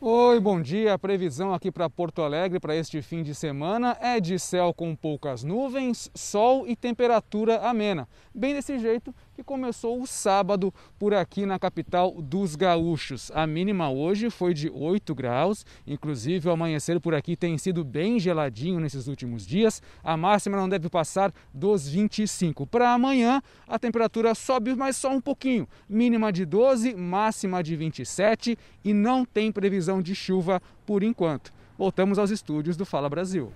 Oi, 0.00 0.38
bom 0.38 0.62
dia. 0.62 0.94
A 0.94 0.98
previsão 0.98 1.52
aqui 1.52 1.72
para 1.72 1.90
Porto 1.90 2.22
Alegre 2.22 2.60
para 2.60 2.76
este 2.76 3.02
fim 3.02 3.20
de 3.20 3.34
semana 3.34 3.98
é 4.00 4.20
de 4.20 4.38
céu 4.38 4.72
com 4.72 4.94
poucas 4.94 5.42
nuvens, 5.42 6.08
sol 6.14 6.68
e 6.68 6.76
temperatura 6.76 7.58
amena. 7.68 8.08
Bem 8.32 8.54
desse 8.54 8.78
jeito 8.78 9.12
que 9.34 9.42
começou 9.42 10.00
o 10.00 10.06
sábado 10.06 10.72
por 11.00 11.12
aqui 11.12 11.44
na 11.44 11.58
capital 11.58 12.12
dos 12.12 12.54
gaúchos. 12.54 13.32
A 13.34 13.44
mínima 13.44 13.90
hoje 13.90 14.30
foi 14.30 14.54
de 14.54 14.70
8 14.70 15.12
graus, 15.16 15.66
inclusive 15.84 16.48
o 16.48 16.52
amanhecer 16.52 17.00
por 17.00 17.12
aqui 17.12 17.36
tem 17.36 17.58
sido 17.58 17.84
bem 17.84 18.20
geladinho 18.20 18.78
nesses 18.78 19.08
últimos 19.08 19.44
dias. 19.44 19.82
A 20.04 20.16
máxima 20.16 20.56
não 20.56 20.68
deve 20.68 20.88
passar 20.88 21.32
dos 21.52 21.88
25. 21.88 22.68
Para 22.68 22.92
amanhã, 22.92 23.42
a 23.66 23.80
temperatura 23.80 24.32
sobe 24.32 24.76
mais 24.76 24.96
só 24.96 25.10
um 25.10 25.20
pouquinho, 25.20 25.68
mínima 25.88 26.32
de 26.32 26.44
12, 26.44 26.94
máxima 26.94 27.64
de 27.64 27.74
27 27.74 28.56
e 28.84 28.94
não 28.94 29.24
tem 29.24 29.50
previsão 29.88 30.02
de 30.02 30.14
chuva 30.14 30.60
por 30.86 31.02
enquanto. 31.02 31.52
Voltamos 31.76 32.18
aos 32.18 32.30
estúdios 32.30 32.76
do 32.76 32.84
Fala 32.84 33.08
Brasil. 33.08 33.52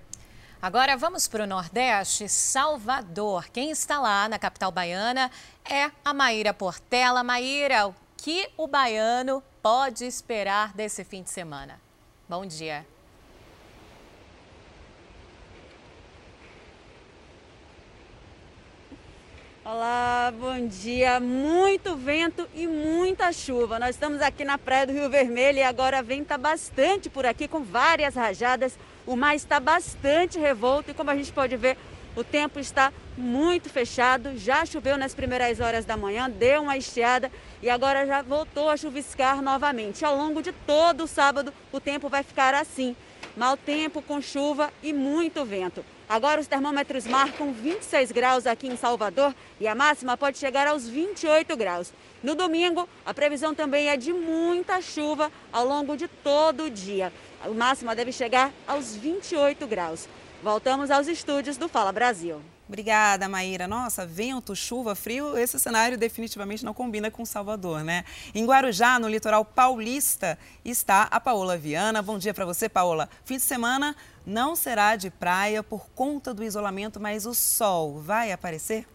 Agora 0.60 0.96
vamos 0.96 1.28
para 1.28 1.44
o 1.44 1.46
Nordeste, 1.46 2.28
Salvador. 2.28 3.48
Quem 3.52 3.70
está 3.70 4.00
lá 4.00 4.28
na 4.28 4.38
capital 4.38 4.70
baiana 4.70 5.30
é 5.68 5.90
a 6.04 6.14
Maíra 6.14 6.54
Portela. 6.54 7.22
Maíra, 7.22 7.88
o 7.88 7.94
que 8.16 8.48
o 8.56 8.66
baiano 8.66 9.42
pode 9.60 10.04
esperar 10.04 10.72
desse 10.72 11.04
fim 11.04 11.22
de 11.22 11.30
semana? 11.30 11.80
Bom 12.28 12.46
dia. 12.46 12.86
Olá, 19.64 20.32
bom 20.36 20.66
dia. 20.66 21.20
Muito 21.20 21.94
vento 21.94 22.48
e 22.54 22.66
muita 22.66 23.32
chuva. 23.32 23.78
Nós 23.78 23.90
estamos 23.90 24.20
aqui 24.20 24.44
na 24.44 24.58
praia 24.58 24.86
do 24.86 24.92
Rio 24.92 25.08
Vermelho 25.08 25.58
e 25.58 25.62
agora 25.62 26.02
venta 26.02 26.36
bastante 26.36 27.08
por 27.08 27.24
aqui 27.24 27.46
com 27.46 27.62
várias 27.62 28.16
rajadas 28.16 28.76
o 29.06 29.16
mar 29.16 29.34
está 29.34 29.58
bastante 29.58 30.38
revolto 30.38 30.90
e 30.90 30.94
como 30.94 31.10
a 31.10 31.16
gente 31.16 31.32
pode 31.32 31.56
ver, 31.56 31.76
o 32.14 32.22
tempo 32.22 32.60
está 32.60 32.92
muito 33.16 33.68
fechado. 33.68 34.36
Já 34.36 34.64
choveu 34.64 34.96
nas 34.96 35.14
primeiras 35.14 35.60
horas 35.60 35.84
da 35.84 35.96
manhã, 35.96 36.30
deu 36.30 36.62
uma 36.62 36.76
estiada 36.76 37.30
e 37.62 37.68
agora 37.68 38.06
já 38.06 38.22
voltou 38.22 38.68
a 38.68 38.76
chuviscar 38.76 39.42
novamente. 39.42 40.04
Ao 40.04 40.16
longo 40.16 40.42
de 40.42 40.52
todo 40.52 41.04
o 41.04 41.08
sábado, 41.08 41.52
o 41.72 41.80
tempo 41.80 42.08
vai 42.08 42.22
ficar 42.22 42.54
assim. 42.54 42.94
mau 43.36 43.56
tempo 43.56 44.02
com 44.02 44.20
chuva 44.20 44.72
e 44.82 44.92
muito 44.92 45.44
vento. 45.44 45.84
Agora 46.12 46.42
os 46.42 46.46
termômetros 46.46 47.06
marcam 47.06 47.54
26 47.54 48.12
graus 48.12 48.46
aqui 48.46 48.68
em 48.68 48.76
Salvador 48.76 49.34
e 49.58 49.66
a 49.66 49.74
máxima 49.74 50.14
pode 50.14 50.36
chegar 50.36 50.66
aos 50.66 50.86
28 50.86 51.56
graus. 51.56 51.90
No 52.22 52.34
domingo, 52.34 52.86
a 53.02 53.14
previsão 53.14 53.54
também 53.54 53.88
é 53.88 53.96
de 53.96 54.12
muita 54.12 54.82
chuva 54.82 55.32
ao 55.50 55.66
longo 55.66 55.96
de 55.96 56.06
todo 56.08 56.64
o 56.64 56.70
dia. 56.70 57.10
A 57.42 57.48
máxima 57.48 57.96
deve 57.96 58.12
chegar 58.12 58.52
aos 58.66 58.94
28 58.94 59.66
graus. 59.66 60.06
Voltamos 60.42 60.90
aos 60.90 61.08
estúdios 61.08 61.56
do 61.56 61.66
Fala 61.66 61.90
Brasil. 61.90 62.42
Obrigada, 62.68 63.28
Maíra. 63.28 63.66
Nossa, 63.66 64.06
vento, 64.06 64.54
chuva, 64.54 64.94
frio, 64.94 65.36
esse 65.36 65.58
cenário 65.58 65.98
definitivamente 65.98 66.64
não 66.64 66.72
combina 66.72 67.10
com 67.10 67.24
Salvador, 67.24 67.82
né? 67.82 68.04
Em 68.34 68.46
Guarujá, 68.46 68.98
no 68.98 69.08
litoral 69.08 69.44
paulista, 69.44 70.38
está 70.64 71.02
a 71.10 71.20
Paola 71.20 71.58
Viana. 71.58 72.00
Bom 72.00 72.18
dia 72.18 72.32
para 72.32 72.46
você, 72.46 72.68
Paola. 72.68 73.08
Fim 73.24 73.36
de 73.36 73.42
semana 73.42 73.94
não 74.24 74.54
será 74.54 74.96
de 74.96 75.10
praia 75.10 75.62
por 75.62 75.90
conta 75.90 76.32
do 76.32 76.44
isolamento, 76.44 77.00
mas 77.00 77.26
o 77.26 77.34
sol 77.34 78.00
vai 78.00 78.32
aparecer? 78.32 78.86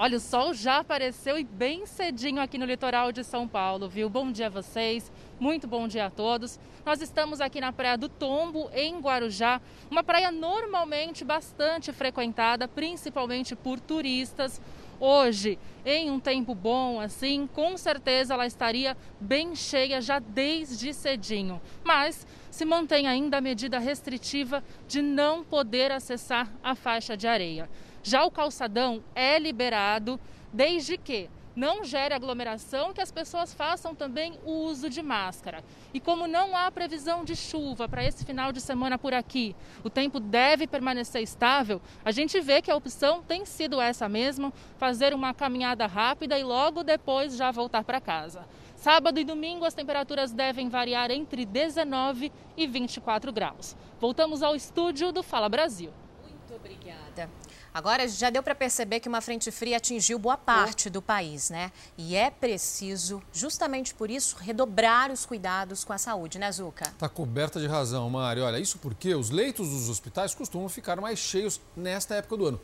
Olha, 0.00 0.16
o 0.16 0.20
sol 0.20 0.54
já 0.54 0.78
apareceu 0.78 1.36
e 1.36 1.42
bem 1.42 1.84
cedinho 1.84 2.40
aqui 2.40 2.56
no 2.56 2.64
litoral 2.64 3.10
de 3.10 3.24
São 3.24 3.48
Paulo, 3.48 3.88
viu? 3.88 4.08
Bom 4.08 4.30
dia 4.30 4.46
a 4.46 4.48
vocês, 4.48 5.10
muito 5.40 5.66
bom 5.66 5.88
dia 5.88 6.06
a 6.06 6.10
todos. 6.10 6.56
Nós 6.86 7.02
estamos 7.02 7.40
aqui 7.40 7.60
na 7.60 7.72
Praia 7.72 7.98
do 7.98 8.08
Tombo, 8.08 8.70
em 8.72 9.00
Guarujá, 9.00 9.60
uma 9.90 10.04
praia 10.04 10.30
normalmente 10.30 11.24
bastante 11.24 11.92
frequentada, 11.92 12.68
principalmente 12.68 13.56
por 13.56 13.80
turistas. 13.80 14.60
Hoje, 15.00 15.58
em 15.84 16.12
um 16.12 16.20
tempo 16.20 16.54
bom 16.54 17.00
assim, 17.00 17.48
com 17.52 17.76
certeza 17.76 18.34
ela 18.34 18.46
estaria 18.46 18.96
bem 19.20 19.56
cheia 19.56 20.00
já 20.00 20.20
desde 20.20 20.94
cedinho. 20.94 21.60
Mas 21.82 22.24
se 22.52 22.64
mantém 22.64 23.08
ainda 23.08 23.38
a 23.38 23.40
medida 23.40 23.80
restritiva 23.80 24.62
de 24.86 25.02
não 25.02 25.42
poder 25.42 25.90
acessar 25.90 26.48
a 26.62 26.76
faixa 26.76 27.16
de 27.16 27.26
areia. 27.26 27.68
Já 28.02 28.24
o 28.24 28.30
calçadão 28.30 29.02
é 29.14 29.38
liberado 29.38 30.18
desde 30.52 30.96
que 30.96 31.28
não 31.58 31.82
gere 31.82 32.14
aglomeração, 32.14 32.92
que 32.92 33.00
as 33.00 33.10
pessoas 33.10 33.52
façam 33.52 33.92
também 33.92 34.38
o 34.44 34.52
uso 34.52 34.88
de 34.88 35.02
máscara. 35.02 35.64
E 35.92 35.98
como 35.98 36.28
não 36.28 36.56
há 36.56 36.70
previsão 36.70 37.24
de 37.24 37.34
chuva 37.34 37.88
para 37.88 38.04
esse 38.04 38.24
final 38.24 38.52
de 38.52 38.60
semana 38.60 38.96
por 38.96 39.12
aqui, 39.12 39.56
o 39.82 39.90
tempo 39.90 40.20
deve 40.20 40.68
permanecer 40.68 41.20
estável, 41.20 41.82
a 42.04 42.12
gente 42.12 42.40
vê 42.40 42.62
que 42.62 42.70
a 42.70 42.76
opção 42.76 43.24
tem 43.24 43.44
sido 43.44 43.80
essa 43.80 44.08
mesma, 44.08 44.52
fazer 44.76 45.12
uma 45.12 45.34
caminhada 45.34 45.84
rápida 45.86 46.38
e 46.38 46.44
logo 46.44 46.84
depois 46.84 47.36
já 47.36 47.50
voltar 47.50 47.82
para 47.82 48.00
casa. 48.00 48.46
Sábado 48.76 49.18
e 49.18 49.24
domingo 49.24 49.64
as 49.64 49.74
temperaturas 49.74 50.32
devem 50.32 50.68
variar 50.68 51.10
entre 51.10 51.44
19 51.44 52.30
e 52.56 52.68
24 52.68 53.32
graus. 53.32 53.76
Voltamos 53.98 54.44
ao 54.44 54.54
estúdio 54.54 55.10
do 55.10 55.24
Fala 55.24 55.48
Brasil. 55.48 55.90
Muito 56.22 56.54
obrigada. 56.54 57.28
Agora 57.72 58.08
já 58.08 58.30
deu 58.30 58.42
para 58.42 58.54
perceber 58.54 59.00
que 59.00 59.08
uma 59.08 59.20
frente 59.20 59.50
fria 59.50 59.76
atingiu 59.76 60.18
boa 60.18 60.36
parte 60.36 60.88
do 60.88 61.00
país, 61.00 61.50
né? 61.50 61.70
E 61.96 62.16
é 62.16 62.30
preciso, 62.30 63.22
justamente 63.32 63.94
por 63.94 64.10
isso, 64.10 64.36
redobrar 64.38 65.12
os 65.12 65.26
cuidados 65.26 65.84
com 65.84 65.92
a 65.92 65.98
saúde, 65.98 66.38
né, 66.38 66.50
Zuca? 66.50 66.88
Está 66.88 67.08
coberta 67.08 67.60
de 67.60 67.66
razão, 67.66 68.08
Mari. 68.10 68.40
Olha, 68.40 68.58
isso 68.58 68.78
porque 68.78 69.14
os 69.14 69.30
leitos 69.30 69.68
dos 69.68 69.88
hospitais 69.88 70.34
costumam 70.34 70.68
ficar 70.68 71.00
mais 71.00 71.18
cheios 71.18 71.60
nesta 71.76 72.14
época 72.14 72.36
do 72.36 72.46
ano. 72.46 72.60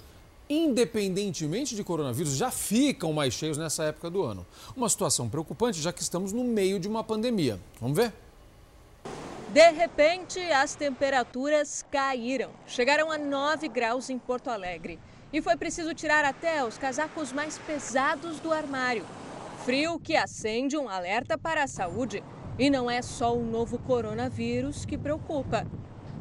Independentemente 0.48 1.74
de 1.74 1.82
coronavírus, 1.82 2.36
já 2.36 2.50
ficam 2.50 3.12
mais 3.12 3.32
cheios 3.32 3.56
nessa 3.56 3.84
época 3.84 4.10
do 4.10 4.22
ano. 4.22 4.46
Uma 4.76 4.88
situação 4.88 5.28
preocupante, 5.28 5.80
já 5.80 5.92
que 5.92 6.02
estamos 6.02 6.32
no 6.32 6.44
meio 6.44 6.78
de 6.78 6.86
uma 6.86 7.02
pandemia. 7.02 7.58
Vamos 7.80 7.96
ver? 7.96 8.12
De 9.54 9.70
repente, 9.70 10.40
as 10.50 10.74
temperaturas 10.74 11.86
caíram. 11.88 12.50
Chegaram 12.66 13.12
a 13.12 13.16
9 13.16 13.68
graus 13.68 14.10
em 14.10 14.18
Porto 14.18 14.50
Alegre. 14.50 14.98
E 15.32 15.40
foi 15.40 15.56
preciso 15.56 15.94
tirar 15.94 16.24
até 16.24 16.64
os 16.64 16.76
casacos 16.76 17.32
mais 17.32 17.56
pesados 17.58 18.40
do 18.40 18.52
armário. 18.52 19.06
Frio 19.64 20.00
que 20.00 20.16
acende 20.16 20.76
um 20.76 20.88
alerta 20.88 21.38
para 21.38 21.62
a 21.62 21.68
saúde. 21.68 22.20
E 22.58 22.68
não 22.68 22.90
é 22.90 23.00
só 23.00 23.32
o 23.32 23.44
novo 23.44 23.78
coronavírus 23.78 24.84
que 24.84 24.98
preocupa. 24.98 25.64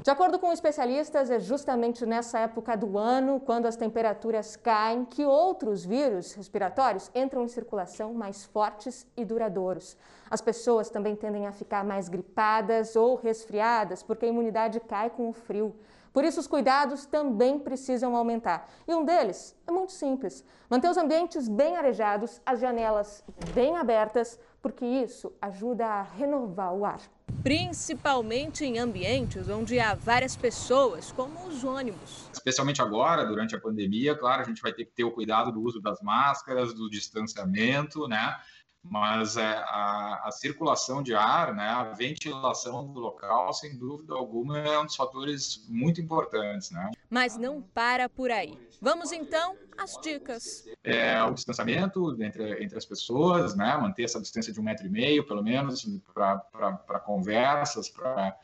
De 0.03 0.11
acordo 0.11 0.37
com 0.37 0.51
especialistas, 0.51 1.31
é 1.31 1.39
justamente 1.39 2.05
nessa 2.05 2.37
época 2.37 2.77
do 2.77 2.99
ano, 2.99 3.39
quando 3.39 3.65
as 3.65 3.75
temperaturas 3.75 4.55
caem, 4.55 5.05
que 5.05 5.25
outros 5.25 5.83
vírus 5.83 6.33
respiratórios 6.33 7.09
entram 7.15 7.43
em 7.43 7.47
circulação 7.47 8.13
mais 8.13 8.45
fortes 8.45 9.07
e 9.17 9.25
duradouros. 9.25 9.97
As 10.33 10.41
pessoas 10.41 10.89
também 10.89 11.15
tendem 11.15 11.45
a 11.45 11.51
ficar 11.51 11.85
mais 11.85 12.09
gripadas 12.09 12.95
ou 12.95 13.13
resfriadas, 13.13 14.01
porque 14.01 14.25
a 14.25 14.29
imunidade 14.29 14.79
cai 14.79 15.07
com 15.11 15.29
o 15.29 15.31
frio. 15.31 15.75
Por 16.11 16.23
isso, 16.23 16.39
os 16.39 16.47
cuidados 16.47 17.05
também 17.05 17.59
precisam 17.59 18.15
aumentar. 18.15 18.67
E 18.87 18.95
um 18.95 19.05
deles 19.05 19.55
é 19.67 19.71
muito 19.71 19.91
simples: 19.91 20.43
manter 20.67 20.89
os 20.89 20.97
ambientes 20.97 21.47
bem 21.47 21.77
arejados, 21.77 22.41
as 22.43 22.59
janelas 22.59 23.23
bem 23.53 23.77
abertas, 23.77 24.39
porque 24.59 24.83
isso 24.83 25.31
ajuda 25.39 25.85
a 25.85 26.01
renovar 26.01 26.73
o 26.73 26.83
ar. 26.83 27.01
Principalmente 27.43 28.65
em 28.65 28.79
ambientes 28.79 29.47
onde 29.49 29.79
há 29.79 29.93
várias 29.93 30.35
pessoas, 30.35 31.11
como 31.11 31.45
os 31.45 31.63
ônibus. 31.63 32.27
Especialmente 32.33 32.81
agora, 32.81 33.23
durante 33.23 33.55
a 33.55 33.59
pandemia, 33.59 34.15
claro, 34.15 34.41
a 34.41 34.45
gente 34.45 34.63
vai 34.63 34.73
ter 34.73 34.85
que 34.85 34.93
ter 34.93 35.03
o 35.03 35.11
cuidado 35.11 35.51
do 35.51 35.61
uso 35.61 35.79
das 35.79 36.01
máscaras, 36.01 36.73
do 36.73 36.89
distanciamento, 36.89 38.07
né? 38.07 38.35
Mas 38.83 39.37
é, 39.37 39.41
a, 39.41 40.23
a, 40.25 40.31
circulação 40.31 41.01
de 41.01 41.15
ar, 41.15 41.55
né, 41.55 41.69
a 41.69 41.83
ventilação 41.85 42.91
do 42.91 42.99
local, 42.99 43.53
sem 43.53 43.77
dúvida 43.77 44.13
alguma, 44.13 44.59
é 44.59 44.77
um 44.77 44.85
dos 44.85 44.95
fatores 44.95 45.65
muito 45.69 46.01
importantes. 46.01 46.69
Né? 46.69 46.91
Mas 47.09 47.37
não 47.37 47.61
para 47.61 48.09
por 48.09 48.29
aí. 48.29 48.59
Vamos 48.81 49.13
então 49.13 49.55
às 49.77 49.97
dicas. 50.01 50.65
É, 50.83 51.23
o 51.23 51.33
distanciamento 51.33 52.21
entre, 52.21 52.61
entre 52.61 52.77
as 52.77 52.85
pessoas, 52.85 53.55
né, 53.55 53.77
manter 53.77 54.03
essa 54.03 54.19
distância 54.19 54.51
de 54.51 54.59
um 54.59 54.63
metro 54.63 54.85
e 54.85 54.89
meio, 54.89 55.25
pelo 55.25 55.41
menos, 55.41 55.87
para 56.13 56.99
conversas, 57.05 57.89
para 57.89 58.37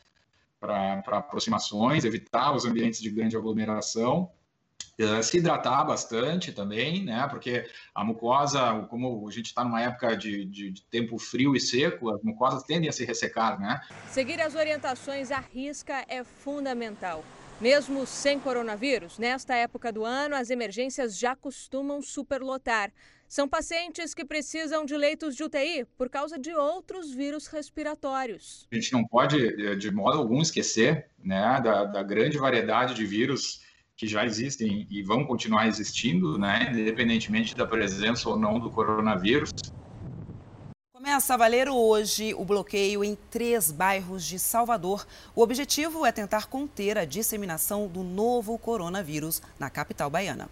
aproximações, 1.06 2.04
evitar 2.06 2.54
os 2.54 2.64
ambientes 2.64 3.00
de 3.00 3.10
grande 3.10 3.36
aglomeração. 3.36 4.30
Eh, 5.00 5.22
se 5.22 5.38
hidratar 5.38 5.86
bastante 5.86 6.52
também, 6.52 7.02
né? 7.02 7.26
Porque 7.30 7.64
a 7.94 8.04
mucosa, 8.04 8.86
como 8.90 9.26
a 9.26 9.30
gente 9.30 9.46
está 9.46 9.64
numa 9.64 9.80
época 9.80 10.14
de, 10.14 10.44
de, 10.44 10.70
de, 10.72 10.82
tempo 10.82 11.18
frio 11.18 11.56
e 11.56 11.60
seco, 11.60 12.10
as 12.14 12.22
mucosas 12.22 12.64
tendem 12.64 12.86
a 12.86 12.92
se 12.92 13.06
ressecar, 13.06 13.58
né? 13.58 13.80
Seguir 14.10 14.42
as 14.42 14.54
orientações 14.54 15.30
à 15.30 15.38
risca 15.38 16.04
é 16.06 16.22
fundamental. 16.22 17.24
Mesmo 17.58 18.06
sem 18.06 18.38
coronavírus, 18.38 19.18
nesta 19.18 19.54
época 19.54 19.90
do 19.90 20.04
ano, 20.04 20.34
as 20.34 20.50
emergências 20.50 21.16
já 21.18 21.34
costumam 21.34 22.02
superlotar. 22.02 22.92
São 23.26 23.48
pacientes 23.48 24.12
que 24.12 24.24
precisam 24.24 24.84
de 24.84 24.96
leitos 24.96 25.34
de 25.34 25.44
UTI 25.44 25.86
por 25.96 26.10
causa 26.10 26.38
de 26.38 26.52
outros 26.54 27.10
vírus 27.10 27.46
respiratórios. 27.46 28.66
A 28.70 28.74
gente 28.74 28.92
não 28.92 29.06
pode, 29.06 29.76
de 29.76 29.90
modo 29.90 30.18
algum, 30.18 30.42
esquecer 30.42 31.06
né, 31.22 31.58
da, 31.62 31.84
da 31.84 32.02
grande 32.02 32.36
variedade 32.36 32.92
de 32.92 33.06
vírus 33.06 33.60
que 34.00 34.06
já 34.06 34.24
existem 34.24 34.86
e 34.90 35.02
vão 35.02 35.26
continuar 35.26 35.66
existindo, 35.66 36.38
né, 36.38 36.70
independentemente 36.72 37.54
da 37.54 37.66
presença 37.66 38.30
ou 38.30 38.38
não 38.38 38.58
do 38.58 38.70
coronavírus. 38.70 39.50
Começa 40.90 41.34
a 41.34 41.36
valer 41.36 41.68
hoje 41.68 42.32
o 42.32 42.42
bloqueio 42.42 43.04
em 43.04 43.14
três 43.30 43.70
bairros 43.70 44.24
de 44.24 44.38
Salvador. 44.38 45.06
O 45.36 45.42
objetivo 45.42 46.06
é 46.06 46.12
tentar 46.12 46.46
conter 46.46 46.96
a 46.96 47.04
disseminação 47.04 47.86
do 47.88 48.02
novo 48.02 48.56
coronavírus 48.56 49.42
na 49.58 49.68
capital 49.68 50.08
baiana. 50.08 50.48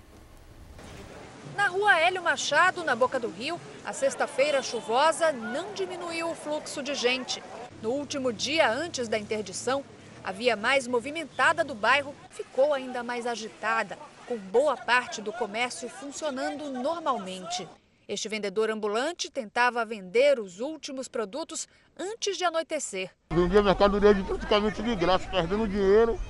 Na 1.57 1.69
rua 1.69 1.99
Hélio 1.99 2.23
Machado, 2.23 2.85
na 2.85 2.95
Boca 2.95 3.19
do 3.19 3.31
Rio, 3.31 3.59
a 3.83 3.95
sexta-feira 3.95 4.61
chuvosa 4.61 5.33
não 5.33 5.73
diminuiu 5.73 6.31
o 6.31 6.35
fluxo 6.35 6.83
de 6.83 6.95
gente. 6.95 7.43
No 7.81 7.93
último 7.93 8.31
dia 8.31 8.71
antes 8.71 9.09
da 9.09 9.19
interdição, 9.19 9.83
a 10.29 10.33
via 10.33 10.55
mais 10.55 10.87
movimentada 10.87 11.65
do 11.65 11.75
bairro 11.75 12.15
ficou 12.29 12.75
ainda 12.75 13.03
mais 13.03 13.27
agitada, 13.27 13.99
com 14.27 14.37
boa 14.37 14.77
parte 14.77 15.23
do 15.23 15.33
comércio 15.33 15.89
funcionando 15.89 16.71
normalmente. 16.71 17.67
Este 18.07 18.29
vendedor 18.29 18.71
ambulante 18.71 19.31
tentava 19.31 19.87
vender 19.87 20.39
os 20.39 20.61
últimos 20.61 21.09
produtos 21.09 21.67
antes 21.99 22.37
de 22.37 22.45
anoitecer. 22.45 23.11
Vendia 23.31 23.63
mercadoria 23.63 24.13
de 24.13 24.23
praticamente 24.23 24.83
de 24.83 24.95
graça, 24.97 25.27
perdendo 25.31 25.67
dinheiro 25.67 26.21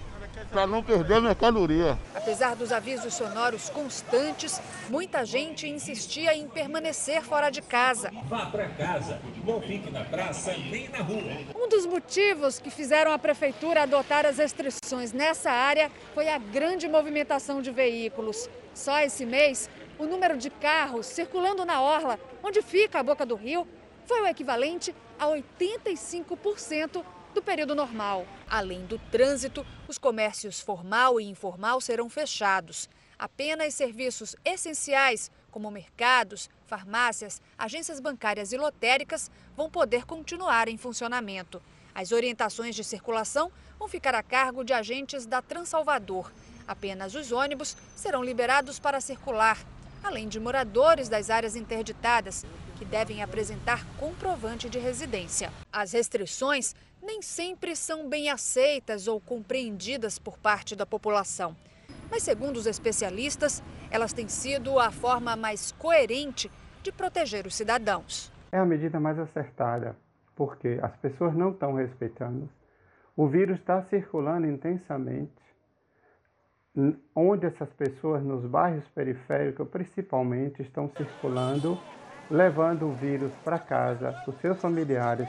para 0.50 0.66
não 0.66 0.82
perder 0.82 1.14
a 1.14 1.20
mercadoria. 1.20 1.98
Apesar 2.14 2.54
dos 2.54 2.72
avisos 2.72 3.14
sonoros 3.14 3.68
constantes, 3.70 4.60
muita 4.88 5.24
gente 5.24 5.68
insistia 5.68 6.34
em 6.34 6.48
permanecer 6.48 7.22
fora 7.22 7.50
de 7.50 7.62
casa. 7.62 8.10
Vá 8.24 8.46
para 8.46 8.68
casa, 8.70 9.20
não 9.44 9.60
fique 9.60 9.90
na 9.90 10.04
praça 10.04 10.52
nem 10.52 10.88
na 10.88 10.98
rua. 10.98 11.38
Um 11.54 11.68
dos 11.68 11.86
motivos 11.86 12.58
que 12.58 12.70
fizeram 12.70 13.12
a 13.12 13.18
prefeitura 13.18 13.82
adotar 13.82 14.26
as 14.26 14.38
restrições 14.38 15.12
nessa 15.12 15.50
área 15.50 15.90
foi 16.14 16.28
a 16.28 16.38
grande 16.38 16.88
movimentação 16.88 17.62
de 17.62 17.70
veículos. 17.70 18.48
Só 18.74 19.00
esse 19.00 19.24
mês, 19.26 19.68
o 19.98 20.06
número 20.06 20.36
de 20.36 20.50
carros 20.50 21.06
circulando 21.06 21.64
na 21.64 21.80
orla, 21.80 22.18
onde 22.42 22.62
fica 22.62 23.00
a 23.00 23.02
boca 23.02 23.26
do 23.26 23.34
rio, 23.34 23.66
foi 24.06 24.22
o 24.22 24.26
equivalente 24.26 24.94
a 25.18 25.26
85% 25.26 27.04
do 27.38 27.42
período 27.42 27.72
normal. 27.72 28.26
Além 28.50 28.84
do 28.86 28.98
trânsito, 28.98 29.64
os 29.86 29.96
comércios 29.96 30.58
formal 30.60 31.20
e 31.20 31.24
informal 31.24 31.80
serão 31.80 32.10
fechados. 32.10 32.90
Apenas 33.16 33.74
serviços 33.74 34.34
essenciais, 34.44 35.30
como 35.48 35.70
mercados, 35.70 36.50
farmácias, 36.66 37.40
agências 37.56 38.00
bancárias 38.00 38.50
e 38.50 38.56
lotéricas, 38.56 39.30
vão 39.56 39.70
poder 39.70 40.04
continuar 40.04 40.68
em 40.68 40.76
funcionamento. 40.76 41.62
As 41.94 42.10
orientações 42.10 42.74
de 42.74 42.82
circulação 42.82 43.52
vão 43.78 43.86
ficar 43.86 44.16
a 44.16 44.22
cargo 44.22 44.64
de 44.64 44.72
agentes 44.72 45.24
da 45.24 45.40
Transalvador. 45.40 46.32
Apenas 46.66 47.14
os 47.14 47.30
ônibus 47.30 47.76
serão 47.94 48.24
liberados 48.24 48.80
para 48.80 49.00
circular, 49.00 49.64
além 50.02 50.28
de 50.28 50.40
moradores 50.40 51.08
das 51.08 51.30
áreas 51.30 51.56
interditadas, 51.56 52.44
que 52.78 52.84
devem 52.84 53.22
apresentar 53.22 53.84
comprovante 53.98 54.68
de 54.68 54.78
residência. 54.78 55.50
As 55.72 55.92
restrições 55.92 56.74
nem 57.02 57.22
sempre 57.22 57.74
são 57.74 58.08
bem 58.08 58.30
aceitas 58.30 59.08
ou 59.08 59.20
compreendidas 59.20 60.18
por 60.18 60.38
parte 60.38 60.76
da 60.76 60.86
população. 60.86 61.56
Mas, 62.10 62.22
segundo 62.22 62.56
os 62.56 62.66
especialistas, 62.66 63.62
elas 63.90 64.12
têm 64.12 64.28
sido 64.28 64.78
a 64.78 64.90
forma 64.90 65.36
mais 65.36 65.72
coerente 65.72 66.50
de 66.82 66.92
proteger 66.92 67.46
os 67.46 67.54
cidadãos. 67.54 68.32
É 68.50 68.58
a 68.58 68.64
medida 68.64 68.98
mais 68.98 69.18
acertada, 69.18 69.96
porque 70.34 70.78
as 70.82 70.96
pessoas 70.96 71.34
não 71.34 71.50
estão 71.50 71.74
respeitando. 71.74 72.48
O 73.16 73.26
vírus 73.26 73.58
está 73.58 73.82
circulando 73.84 74.46
intensamente. 74.46 75.47
Onde 77.14 77.46
essas 77.46 77.68
pessoas, 77.70 78.22
nos 78.22 78.44
bairros 78.44 78.84
periféricos 78.94 79.68
principalmente, 79.68 80.62
estão 80.62 80.88
circulando, 80.96 81.76
levando 82.30 82.86
o 82.86 82.94
vírus 82.94 83.32
para 83.44 83.58
casa, 83.58 84.12
para 84.12 84.30
os 84.30 84.40
seus 84.40 84.60
familiares, 84.60 85.28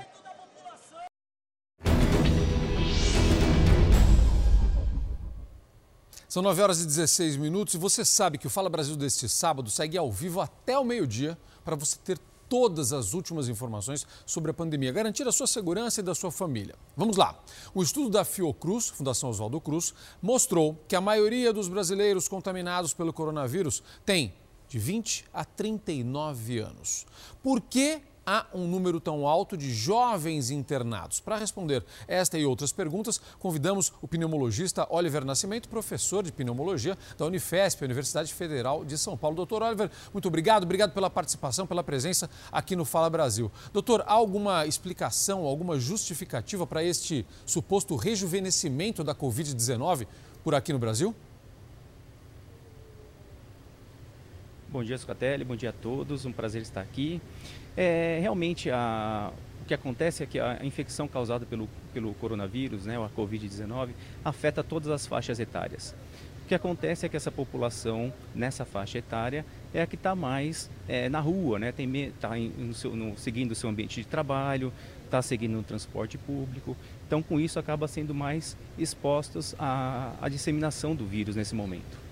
São 6.30 6.44
9 6.44 6.62
horas 6.62 6.80
e 6.84 6.86
16 6.86 7.38
minutos 7.38 7.74
e 7.74 7.78
você 7.80 8.06
sabe 8.06 8.38
que 8.38 8.46
o 8.46 8.52
Fala 8.52 8.70
Brasil 8.70 8.96
deste 8.96 9.28
sábado 9.28 9.68
segue 9.72 9.98
ao 9.98 10.12
vivo 10.12 10.40
até 10.40 10.78
o 10.78 10.86
meio-dia 10.86 11.36
para 11.66 11.76
você 11.76 11.98
ter 12.06 12.20
todas 12.50 12.92
as 12.92 13.14
últimas 13.14 13.48
informações 13.48 14.06
sobre 14.26 14.52
a 14.52 14.54
pandemia, 14.54 14.92
garantir 14.92 15.28
a 15.28 15.32
sua 15.32 15.48
segurança 15.48 16.02
e 16.02 16.04
da 16.04 16.16
sua 16.16 16.32
família. 16.32 16.76
Vamos 16.98 17.16
lá. 17.16 17.40
O 17.74 17.84
estudo 17.84 18.10
da 18.10 18.26
Fiocruz, 18.26 18.90
Fundação 18.90 19.30
Oswaldo 19.30 19.62
Cruz, 19.62 19.94
mostrou 20.22 20.84
que 20.88 20.96
a 20.96 21.02
maioria 21.02 21.54
dos 21.54 21.70
brasileiros 21.70 22.28
contaminados 22.28 22.94
pelo 22.94 23.14
coronavírus 23.14 23.84
tem 24.04 24.34
de 24.68 24.80
20 24.80 25.26
a 25.34 25.46
39 25.46 26.60
anos. 26.60 27.06
Por 27.42 27.62
que 27.62 28.02
há 28.30 28.46
um 28.54 28.68
número 28.68 29.00
tão 29.00 29.28
alto 29.28 29.58
de 29.58 29.74
jovens 29.74 30.52
internados? 30.52 31.20
Para 31.20 31.38
responder 31.38 31.84
esta 32.08 32.38
e 32.38 32.46
outras 32.46 32.72
perguntas, 32.72 33.20
convidamos 33.40 33.92
o 34.04 34.08
pneumologista 34.08 34.86
Oliver 34.92 35.26
Nascimento, 35.26 35.68
professor 35.68 36.22
de 36.22 36.32
pneumologia 36.32 36.96
da 37.18 37.26
Unifesp, 37.26 37.84
Universidade 37.84 38.32
Federal 38.32 38.86
de 38.86 39.00
São 39.00 39.18
Paulo. 39.18 39.36
Doutor 39.36 39.64
Oliver, 39.64 39.90
muito 40.14 40.28
obrigado, 40.28 40.64
obrigado 40.64 40.94
pela 40.94 41.10
participação, 41.10 41.66
pela 41.66 41.84
presença 41.84 42.30
aqui 42.52 42.76
no 42.76 42.86
Fala 42.86 43.10
Brasil. 43.10 43.52
Doutor, 43.74 44.02
há 44.02 44.14
alguma 44.14 44.68
explicação, 44.68 45.46
alguma 45.46 45.80
justificativa 45.80 46.68
para 46.68 46.84
este 46.84 47.26
suposto 47.48 47.96
rejuvenescimento 47.96 49.04
da 49.04 49.16
Covid-19 49.16 50.06
por 50.44 50.54
aqui 50.54 50.72
no 50.72 50.78
Brasil? 50.78 51.16
Bom 54.72 54.84
dia, 54.84 55.00
Sucatelli, 55.00 55.44
bom 55.44 55.56
dia 55.56 55.72
a 55.72 55.74
todos, 55.74 56.28
um 56.28 56.32
prazer 56.32 56.62
estar 56.62 56.82
aqui. 56.82 57.20
É, 57.76 58.20
realmente, 58.22 58.70
a, 58.70 59.32
o 59.64 59.66
que 59.66 59.74
acontece 59.74 60.22
é 60.22 60.28
que 60.28 60.40
a 60.40 60.60
infecção 60.64 61.08
causada 61.08 61.44
pelo, 61.44 61.68
pelo 61.92 62.14
coronavírus, 62.14 62.86
né, 62.86 62.96
a 62.96 63.10
Covid-19, 63.10 63.90
afeta 64.24 64.64
todas 64.64 64.90
as 64.90 65.08
faixas 65.08 65.40
etárias. 65.40 65.96
O 66.46 66.48
que 66.48 66.54
acontece 66.54 67.04
é 67.04 67.10
que 67.10 67.18
essa 67.18 67.32
população, 67.32 68.14
nessa 68.36 68.64
faixa 68.64 69.00
etária, 69.00 69.44
é 69.74 69.82
a 69.82 69.88
que 69.88 69.96
está 69.96 70.14
mais 70.14 70.70
é, 70.88 71.10
na 71.10 71.20
rua, 71.20 71.58
né, 71.58 71.74
está 71.76 72.30
seguindo 73.18 73.54
o 73.54 73.56
seu 73.56 73.72
ambiente 73.72 74.02
de 74.02 74.08
trabalho, 74.08 74.72
está 75.04 75.20
seguindo 75.20 75.58
o 75.58 75.64
transporte 75.64 76.16
público. 76.16 76.78
Então, 77.08 77.24
com 77.24 77.40
isso, 77.40 77.58
acaba 77.58 77.88
sendo 77.88 78.14
mais 78.14 78.56
expostos 78.78 79.56
à, 79.58 80.14
à 80.22 80.30
disseminação 80.30 80.94
do 80.94 81.08
vírus 81.08 81.36
nesse 81.36 81.56
momento. 81.56 82.09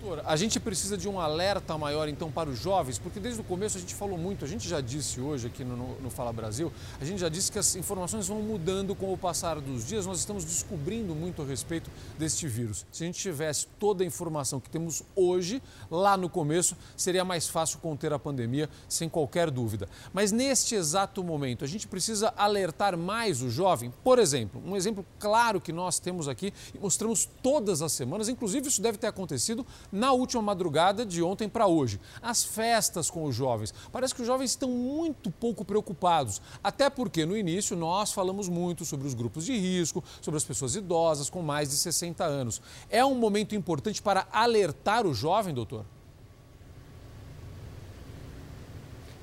Doutor, 0.00 0.22
a 0.24 0.36
gente 0.36 0.60
precisa 0.60 0.96
de 0.96 1.08
um 1.08 1.18
alerta 1.18 1.76
maior 1.76 2.08
então 2.08 2.30
para 2.30 2.48
os 2.48 2.60
jovens, 2.60 2.98
porque 2.98 3.18
desde 3.18 3.40
o 3.40 3.44
começo 3.44 3.76
a 3.76 3.80
gente 3.80 3.96
falou 3.96 4.16
muito, 4.16 4.44
a 4.44 4.48
gente 4.48 4.68
já 4.68 4.80
disse 4.80 5.20
hoje 5.20 5.48
aqui 5.48 5.64
no, 5.64 6.00
no, 6.00 6.08
Fala 6.08 6.32
Brasil, 6.32 6.72
a 7.00 7.04
gente 7.04 7.18
já 7.18 7.28
disse 7.28 7.50
que 7.50 7.58
as 7.58 7.74
informações 7.74 8.28
vão 8.28 8.40
mudando 8.40 8.94
com 8.94 9.12
o 9.12 9.18
passar 9.18 9.60
dos 9.60 9.84
dias, 9.84 10.06
nós 10.06 10.20
estamos 10.20 10.44
descobrindo 10.44 11.16
muito 11.16 11.42
a 11.42 11.44
respeito 11.44 11.90
deste 12.16 12.46
vírus. 12.46 12.86
Se 12.92 13.02
a 13.02 13.06
gente 13.06 13.18
tivesse 13.18 13.66
toda 13.78 14.04
a 14.04 14.06
informação 14.06 14.60
que 14.60 14.70
temos 14.70 15.02
hoje, 15.16 15.60
lá 15.90 16.16
no 16.16 16.28
começo, 16.28 16.76
seria 16.96 17.24
mais 17.24 17.48
fácil 17.48 17.80
conter 17.80 18.12
a 18.12 18.20
pandemia, 18.20 18.70
sem 18.88 19.08
qualquer 19.08 19.50
dúvida. 19.50 19.88
Mas 20.12 20.30
neste 20.30 20.76
exato 20.76 21.24
momento, 21.24 21.64
a 21.64 21.68
gente 21.68 21.88
precisa 21.88 22.32
alertar 22.36 22.96
mais 22.96 23.42
o 23.42 23.50
jovem. 23.50 23.92
Por 24.04 24.20
exemplo, 24.20 24.62
um 24.64 24.76
exemplo 24.76 25.04
claro 25.18 25.60
que 25.60 25.72
nós 25.72 25.98
temos 25.98 26.28
aqui 26.28 26.52
e 26.72 26.78
mostramos 26.78 27.28
todas 27.42 27.82
as 27.82 27.90
semanas, 27.90 28.28
inclusive 28.28 28.68
isso 28.68 28.80
deve 28.80 28.96
ter 28.96 29.08
acontecido 29.08 29.66
na 29.90 30.12
última 30.12 30.42
madrugada 30.42 31.04
de 31.04 31.22
ontem 31.22 31.48
para 31.48 31.66
hoje. 31.66 32.00
As 32.22 32.44
festas 32.44 33.10
com 33.10 33.24
os 33.24 33.34
jovens. 33.34 33.72
Parece 33.90 34.14
que 34.14 34.20
os 34.20 34.26
jovens 34.26 34.50
estão 34.50 34.70
muito 34.70 35.30
pouco 35.30 35.64
preocupados, 35.64 36.40
até 36.62 36.88
porque 36.90 37.24
no 37.24 37.36
início 37.36 37.76
nós 37.76 38.12
falamos 38.12 38.48
muito 38.48 38.84
sobre 38.84 39.06
os 39.06 39.14
grupos 39.14 39.44
de 39.44 39.56
risco, 39.56 40.02
sobre 40.20 40.38
as 40.38 40.44
pessoas 40.44 40.74
idosas 40.74 41.30
com 41.30 41.42
mais 41.42 41.68
de 41.68 41.76
60 41.76 42.24
anos. 42.24 42.60
É 42.90 43.04
um 43.04 43.14
momento 43.14 43.54
importante 43.54 44.02
para 44.02 44.26
alertar 44.32 45.06
o 45.06 45.14
jovem, 45.14 45.54
doutor? 45.54 45.84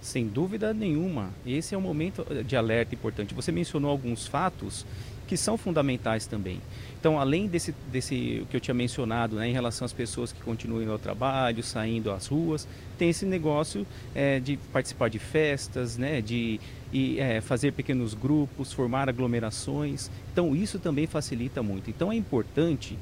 Sem 0.02 0.28
dúvida 0.28 0.72
nenhuma. 0.72 1.34
Esse 1.44 1.74
é 1.74 1.78
um 1.78 1.82
momento 1.82 2.24
de 2.44 2.56
alerta 2.56 2.94
importante. 2.94 3.34
Você 3.34 3.52
mencionou 3.52 3.90
alguns 3.90 4.28
fatos 4.28 4.86
que 5.28 5.36
são 5.36 5.58
fundamentais 5.58 6.28
também. 6.28 6.62
Então, 7.06 7.20
além 7.20 7.46
desse, 7.46 7.72
desse 7.92 8.48
que 8.50 8.58
eu 8.58 8.60
tinha 8.60 8.74
mencionado, 8.74 9.36
né, 9.36 9.48
em 9.48 9.54
relação 9.54 9.86
às 9.86 9.94
pessoas 9.94 10.32
que 10.32 10.42
continuam 10.42 10.92
ao 10.92 10.98
trabalho, 10.98 11.62
saindo 11.62 12.10
às 12.10 12.26
ruas, 12.26 12.68
tem 12.98 13.12
esse 13.12 13.28
negócio 13.28 13.86
é, 14.16 14.40
de 14.40 14.58
participar 14.74 15.08
de 15.08 15.20
festas, 15.20 16.00
né, 16.00 16.20
de 16.20 16.60
e, 16.92 17.20
é, 17.20 17.42
fazer 17.42 17.74
pequenos 17.74 18.16
grupos, 18.16 18.74
formar 18.74 19.08
aglomerações. 19.08 20.10
Então, 20.34 20.56
isso 20.56 20.80
também 20.80 21.06
facilita 21.06 21.62
muito. 21.62 21.92
Então, 21.92 22.12
é 22.12 22.16
importante 22.16 22.98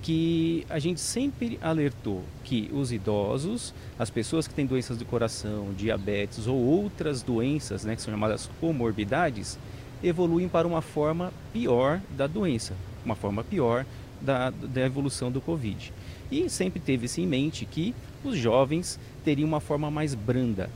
que 0.00 0.64
a 0.70 0.78
gente 0.78 1.02
sempre 1.02 1.58
alertou 1.60 2.22
que 2.44 2.70
os 2.72 2.90
idosos, 2.90 3.74
as 3.98 4.08
pessoas 4.08 4.48
que 4.48 4.54
têm 4.54 4.64
doenças 4.64 4.96
do 4.96 5.04
coração, 5.04 5.74
diabetes 5.76 6.46
ou 6.46 6.56
outras 6.56 7.20
doenças, 7.20 7.84
né, 7.84 7.96
que 7.96 8.00
são 8.00 8.14
chamadas 8.14 8.48
comorbidades, 8.58 9.58
evoluem 10.02 10.48
para 10.48 10.66
uma 10.66 10.80
forma 10.80 11.30
pior 11.52 12.00
da 12.16 12.26
doença, 12.26 12.74
uma 13.04 13.14
forma 13.14 13.42
pior 13.42 13.84
da, 14.20 14.50
da 14.50 14.80
evolução 14.82 15.30
do 15.30 15.40
Covid. 15.40 15.92
E 16.30 16.48
sempre 16.48 16.80
teve-se 16.80 17.20
em 17.20 17.26
mente 17.26 17.64
que 17.64 17.94
os 18.24 18.36
jovens 18.36 18.98
teriam 19.24 19.48
uma 19.48 19.60
forma 19.60 19.90
mais 19.90 20.14
branda. 20.14 20.70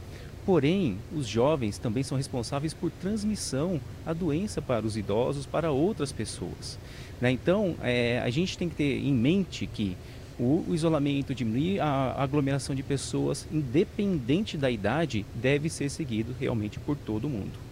Porém, 0.45 0.99
os 1.13 1.27
jovens 1.27 1.77
também 1.77 2.03
são 2.03 2.17
responsáveis 2.17 2.73
por 2.73 2.91
transmissão 2.91 3.81
a 4.05 4.13
doença 4.13 4.63
para 4.63 4.87
os 4.87 4.97
idosos, 4.97 5.45
para 5.45 5.73
outras 5.73 6.13
pessoas. 6.13 6.79
Né? 7.21 7.33
Então, 7.33 7.75
é, 7.83 8.21
a 8.21 8.31
gente 8.31 8.57
tem 8.57 8.69
que 8.69 8.77
ter 8.77 8.99
em 8.99 9.13
mente 9.13 9.67
que 9.67 9.97
o, 10.39 10.65
o 10.69 10.75
isolamento, 10.75 11.35
diminuir 11.35 11.81
a 11.81 12.15
aglomeração 12.17 12.77
de 12.77 12.83
pessoas, 12.83 13.47
independente 13.51 14.57
da 14.57 14.71
idade, 14.71 15.27
deve 15.35 15.69
ser 15.69 15.89
seguido 15.89 16.35
realmente 16.39 16.79
por 16.79 16.97
todo 16.97 17.29
mundo. 17.29 17.66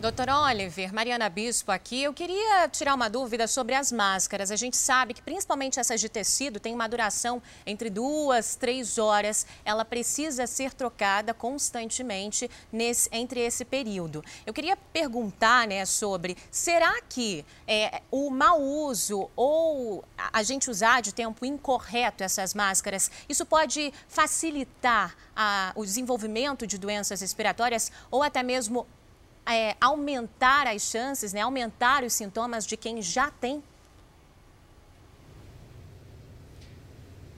Doutor 0.00 0.28
Oliver, 0.30 0.94
Mariana 0.94 1.28
Bispo 1.28 1.72
aqui. 1.72 2.04
Eu 2.04 2.14
queria 2.14 2.68
tirar 2.68 2.94
uma 2.94 3.10
dúvida 3.10 3.48
sobre 3.48 3.74
as 3.74 3.90
máscaras. 3.90 4.52
A 4.52 4.54
gente 4.54 4.76
sabe 4.76 5.12
que, 5.12 5.20
principalmente 5.20 5.80
essas 5.80 6.00
de 6.00 6.08
tecido, 6.08 6.60
tem 6.60 6.72
uma 6.72 6.88
duração 6.88 7.42
entre 7.66 7.90
duas, 7.90 8.54
três 8.54 8.96
horas. 8.96 9.44
Ela 9.64 9.84
precisa 9.84 10.46
ser 10.46 10.72
trocada 10.72 11.34
constantemente 11.34 12.48
nesse, 12.70 13.08
entre 13.10 13.40
esse 13.40 13.64
período. 13.64 14.24
Eu 14.46 14.54
queria 14.54 14.76
perguntar 14.76 15.66
né, 15.66 15.84
sobre, 15.84 16.36
será 16.48 17.02
que 17.08 17.44
é, 17.66 18.00
o 18.08 18.30
mau 18.30 18.62
uso 18.62 19.28
ou 19.34 20.04
a 20.32 20.44
gente 20.44 20.70
usar 20.70 21.02
de 21.02 21.12
tempo 21.12 21.44
incorreto 21.44 22.22
essas 22.22 22.54
máscaras, 22.54 23.10
isso 23.28 23.44
pode 23.44 23.92
facilitar 24.06 25.16
a, 25.34 25.72
o 25.74 25.84
desenvolvimento 25.84 26.68
de 26.68 26.78
doenças 26.78 27.20
respiratórias 27.20 27.90
ou 28.12 28.22
até 28.22 28.44
mesmo 28.44 28.86
é, 29.48 29.76
aumentar 29.80 30.66
as 30.66 30.82
chances, 30.82 31.32
né, 31.32 31.40
aumentar 31.40 32.04
os 32.04 32.12
sintomas 32.12 32.66
de 32.66 32.76
quem 32.76 33.00
já 33.00 33.30
tem? 33.30 33.62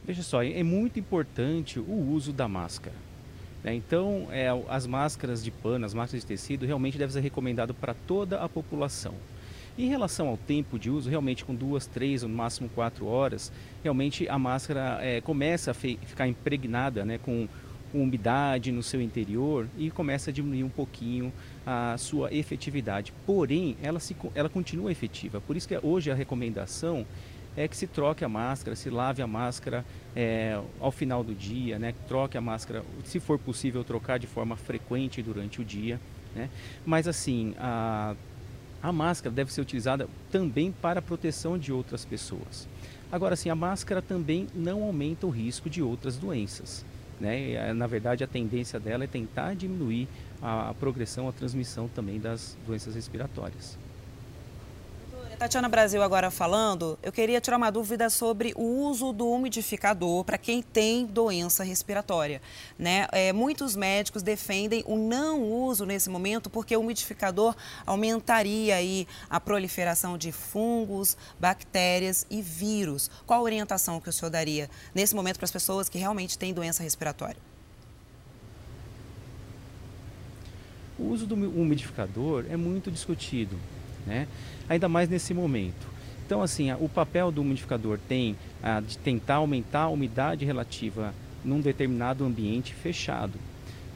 Veja 0.05 0.23
só, 0.23 0.43
é 0.43 0.63
muito 0.63 0.99
importante 0.99 1.79
o 1.79 2.11
uso 2.11 2.33
da 2.33 2.49
máscara. 2.49 2.97
Né? 3.63 3.75
Então, 3.75 4.27
é, 4.31 4.49
as 4.69 4.87
máscaras 4.87 5.45
de 5.45 5.51
pano, 5.51 5.87
as 5.87 5.95
máscaras 5.95 6.23
de 6.23 6.27
tecido, 6.27 6.67
realmente 6.67 6.99
deve 6.99 7.13
ser 7.13 7.21
recomendado 7.21 7.73
para 7.73 7.95
toda 7.95 8.41
a 8.41 8.49
população. 8.49 9.15
Em 9.79 9.89
relação 9.89 10.29
ao 10.29 10.37
tempo 10.37 10.79
de 10.79 10.91
uso, 10.91 11.09
realmente 11.09 11.45
com 11.45 11.55
duas, 11.55 11.87
três 11.87 12.23
ou 12.23 12.29
no 12.29 12.35
máximo 12.35 12.69
quatro 12.71 13.07
horas, 13.07 13.53
realmente 13.83 14.29
a 14.29 14.39
máscara 14.39 14.99
é, 15.01 15.21
começa 15.21 15.71
a 15.71 15.75
ficar 15.75 16.27
impregnada 16.27 17.05
né, 17.05 17.19
com 17.19 17.49
umidade 17.93 18.71
no 18.73 18.83
seu 18.83 19.01
interior 19.01 19.67
e 19.79 19.91
começa 19.91 20.31
a 20.31 20.33
diminuir 20.33 20.65
um 20.65 20.69
pouquinho 20.69 21.33
a 21.73 21.97
sua 21.97 22.35
efetividade. 22.35 23.13
Porém, 23.25 23.77
ela, 23.81 24.01
se, 24.01 24.17
ela 24.35 24.49
continua 24.49 24.91
efetiva. 24.91 25.41
Por 25.41 25.57
isso 25.57 25.69
que 25.69 25.79
hoje 25.81 26.11
a 26.11 26.15
recomendação 26.15 27.07
é 27.57 27.69
que 27.69 27.77
se 27.77 27.87
troque 27.87 28.25
a 28.25 28.29
máscara, 28.29 28.75
se 28.75 28.91
lave 28.91 29.23
a 29.23 29.27
máscara 29.27 29.85
é, 30.17 30.61
ao 30.81 30.91
final 30.91 31.23
do 31.23 31.33
dia, 31.33 31.79
né? 31.79 31.95
troque 32.09 32.37
a 32.37 32.41
máscara, 32.41 32.83
se 33.05 33.21
for 33.21 33.39
possível, 33.39 33.85
trocar 33.85 34.19
de 34.19 34.27
forma 34.27 34.57
frequente 34.57 35.23
durante 35.23 35.61
o 35.61 35.65
dia. 35.65 36.01
Né? 36.35 36.51
Mas 36.85 37.07
assim, 37.07 37.55
a, 37.57 38.17
a 38.83 38.91
máscara 38.91 39.33
deve 39.33 39.53
ser 39.53 39.61
utilizada 39.61 40.09
também 40.29 40.73
para 40.73 40.99
a 40.99 41.03
proteção 41.03 41.57
de 41.57 41.73
outras 41.73 42.05
pessoas. 42.05 42.67
Agora, 43.13 43.37
sim, 43.37 43.49
a 43.49 43.55
máscara 43.55 44.03
também 44.03 44.49
não 44.53 44.83
aumenta 44.83 45.25
o 45.25 45.31
risco 45.31 45.71
de 45.71 45.81
outras 45.81 46.17
doenças. 46.17 46.85
Né? 47.21 47.73
Na 47.75 47.87
verdade, 47.87 48.25
a 48.25 48.27
tendência 48.27 48.81
dela 48.81 49.05
é 49.05 49.07
tentar 49.07 49.55
diminuir 49.55 50.09
a, 50.43 50.75
progressão, 50.79 51.29
a 51.29 51.33
transmissão 51.33 51.89
também 51.89 52.19
das 52.19 52.57
doenças 52.67 52.95
respiratórias. 52.95 53.79
Tatiana 55.41 55.71
Brasil 55.71 56.03
agora 56.03 56.31
falando, 56.31 56.99
eu 57.03 57.11
queria 57.11 57.41
tirar 57.41 57.57
uma 57.57 57.71
dúvida 57.71 58.11
sobre 58.11 58.53
o 58.55 58.63
uso 58.63 59.11
do 59.11 59.27
umidificador 59.27 60.23
para 60.23 60.37
quem 60.37 60.61
tem 60.61 61.07
doença 61.07 61.65
respiratória. 61.65 62.43
Né? 62.79 63.09
É, 63.11 63.33
muitos 63.33 63.75
médicos 63.75 64.23
defendem 64.23 64.85
o 64.87 64.99
não 64.99 65.43
uso 65.43 65.87
nesse 65.87 66.11
momento 66.11 66.51
porque 66.51 66.77
o 66.77 66.81
umidificador 66.81 67.57
aumentaria 67.87 68.77
aí 68.77 69.09
a 69.31 69.41
proliferação 69.41 70.19
de 70.19 70.31
fungos, 70.31 71.17
bactérias 71.41 72.27
e 72.29 72.43
vírus. 72.43 73.11
Qual 73.27 73.41
a 73.41 73.43
orientação 73.43 73.99
que 73.99 74.11
o 74.11 74.13
senhor 74.13 74.31
daria 74.31 74.69
nesse 74.95 75.15
momento 75.15 75.39
para 75.39 75.47
as 75.47 75.51
pessoas 75.51 75.89
que 75.89 75.97
realmente 75.97 76.37
têm 76.37 76.53
doença 76.53 76.83
respiratória? 76.83 77.50
O 81.01 81.09
uso 81.13 81.27
do 81.27 81.35
umidificador 81.35 82.45
é 82.51 82.57
muito 82.59 82.91
discutido, 82.91 83.57
né? 84.07 84.29
ainda 84.69 84.87
mais 84.87 85.09
nesse 85.09 85.33
momento. 85.33 85.89
Então, 86.27 86.43
assim, 86.43 86.71
o 86.75 86.89
papel 86.89 87.33
do 87.33 87.41
umidificador 87.41 87.99
tem 88.07 88.37
a, 88.63 88.81
de 88.81 88.99
tentar 88.99 89.37
aumentar 89.37 89.85
a 89.85 89.89
umidade 89.89 90.45
relativa 90.45 91.15
num 91.43 91.61
determinado 91.61 92.23
ambiente 92.23 92.75
fechado. 92.75 93.39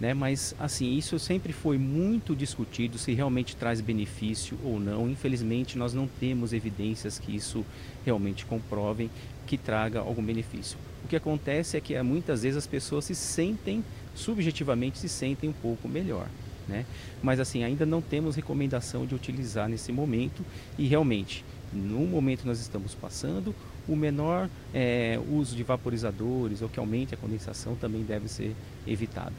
Né? 0.01 0.15
Mas, 0.15 0.55
assim, 0.59 0.97
isso 0.97 1.19
sempre 1.19 1.53
foi 1.53 1.77
muito 1.77 2.35
discutido 2.35 2.97
se 2.97 3.13
realmente 3.13 3.55
traz 3.55 3.83
benefício 3.83 4.59
ou 4.65 4.81
não. 4.81 5.09
Infelizmente, 5.09 5.77
nós 5.77 5.93
não 5.93 6.09
temos 6.09 6.55
evidências 6.55 7.19
que 7.19 7.37
isso 7.37 7.65
realmente 8.05 8.47
comprovem 8.47 9.11
que 9.47 9.59
traga 9.59 10.01
algum 10.01 10.23
benefício. 10.23 10.79
O 11.05 11.09
que 11.09 11.17
acontece 11.17 11.77
é 11.77 11.81
que 11.81 12.01
muitas 12.03 12.43
vezes 12.43 12.57
as 12.57 12.67
pessoas 12.67 13.05
se 13.05 13.15
sentem, 13.15 13.85
subjetivamente, 14.15 14.99
se 14.99 15.09
sentem 15.09 15.51
um 15.51 15.53
pouco 15.53 15.87
melhor. 15.87 16.27
Né? 16.67 16.87
Mas 17.23 17.41
assim, 17.41 17.63
ainda 17.63 17.85
não 17.85 18.01
temos 18.01 18.37
recomendação 18.37 19.07
de 19.07 19.15
utilizar 19.15 19.69
nesse 19.69 19.93
momento 19.93 20.43
e 20.79 20.87
realmente, 20.87 21.45
no 21.73 22.01
momento 22.07 22.47
nós 22.47 22.61
estamos 22.61 22.95
passando, 22.95 23.55
o 23.87 23.95
menor 23.95 24.49
é, 24.73 25.21
uso 25.31 25.55
de 25.55 25.63
vaporizadores 25.63 26.63
ou 26.63 26.69
que 26.69 26.79
aumente 26.79 27.15
a 27.15 27.19
condensação 27.19 27.75
também 27.75 28.03
deve 28.03 28.29
ser 28.29 28.55
evitado. 28.87 29.35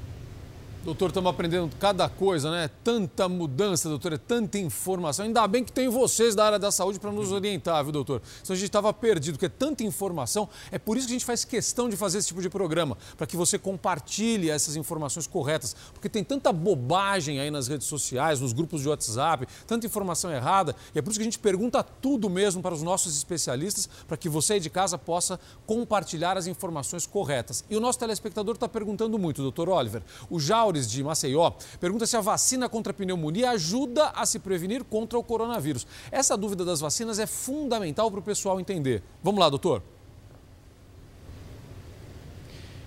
Doutor, 0.86 1.08
estamos 1.08 1.32
aprendendo 1.32 1.76
cada 1.80 2.08
coisa, 2.08 2.52
né? 2.52 2.70
Tanta 2.84 3.28
mudança, 3.28 3.90
doutor, 3.90 4.14
é 4.14 4.20
tanta 4.20 4.60
informação. 4.60 5.26
Ainda 5.26 5.48
bem 5.48 5.64
que 5.64 5.72
tem 5.72 5.90
vocês 5.90 6.36
da 6.36 6.46
área 6.46 6.60
da 6.60 6.72
saúde 6.72 7.00
para 7.00 7.12
nos 7.12 7.32
orientar, 7.32 7.84
viu, 7.84 7.92
doutor? 7.92 8.22
Se 8.44 8.54
a 8.54 8.56
gente 8.56 8.68
estava 8.68 8.94
perdido, 8.94 9.34
porque 9.34 9.48
é 9.48 9.50
tanta 9.50 9.84
informação. 9.84 10.48
É 10.72 10.78
por 10.78 10.96
isso 10.96 11.08
que 11.08 11.14
a 11.14 11.16
gente 11.16 11.26
faz 11.26 11.44
questão 11.44 11.90
de 11.90 11.98
fazer 11.98 12.20
esse 12.20 12.28
tipo 12.28 12.40
de 12.40 12.52
programa, 12.52 12.96
para 13.18 13.26
que 13.26 13.36
você 13.36 13.58
compartilhe 13.58 14.48
essas 14.52 14.76
informações 14.76 15.26
corretas. 15.26 15.76
Porque 15.92 16.08
tem 16.08 16.24
tanta 16.24 16.54
bobagem 16.54 17.40
aí 17.40 17.50
nas 17.50 17.68
redes 17.68 17.88
sociais, 17.88 18.40
nos 18.40 18.54
grupos 18.54 18.82
de 18.82 18.88
WhatsApp, 18.88 19.48
tanta 19.66 19.88
informação 19.88 20.32
errada. 20.32 20.76
E 20.94 21.00
é 21.00 21.02
por 21.02 21.10
isso 21.10 21.20
que 21.20 21.24
a 21.24 21.26
gente 21.26 21.40
pergunta 21.40 21.82
tudo 21.82 22.30
mesmo 22.30 22.62
para 22.62 22.76
os 22.76 22.84
nossos 22.84 23.18
especialistas, 23.18 23.90
para 24.08 24.18
que 24.18 24.30
você 24.30 24.54
aí 24.54 24.60
de 24.60 24.70
casa 24.70 25.00
possa 25.00 25.40
compartilhar 25.66 26.38
as 26.38 26.46
informações 26.46 27.08
corretas. 27.08 27.66
E 27.72 27.76
o 27.76 27.80
nosso 27.80 27.98
telespectador 27.98 28.54
está 28.54 28.70
perguntando 28.70 29.18
muito, 29.18 29.42
doutor 29.42 29.68
Oliver. 29.68 30.04
O 30.30 30.40
Jauri 30.40 30.75
de 30.84 31.04
Maceió 31.04 31.52
pergunta 31.80 32.06
se 32.06 32.18
a 32.18 32.22
vacina 32.22 32.68
contra 32.68 32.92
a 32.92 32.94
pneumonia 32.94 33.52
ajuda 33.52 34.10
a 34.10 34.26
se 34.26 34.40
prevenir 34.40 34.84
contra 34.84 35.18
o 35.18 35.24
coronavírus. 35.24 35.88
Essa 36.12 36.36
dúvida 36.36 36.66
das 36.66 36.80
vacinas 36.80 37.20
é 37.20 37.26
fundamental 37.26 38.12
para 38.12 38.20
o 38.20 38.24
pessoal 38.24 38.60
entender. 38.60 39.02
Vamos 39.24 39.40
lá, 39.40 39.50
doutor. 39.50 39.82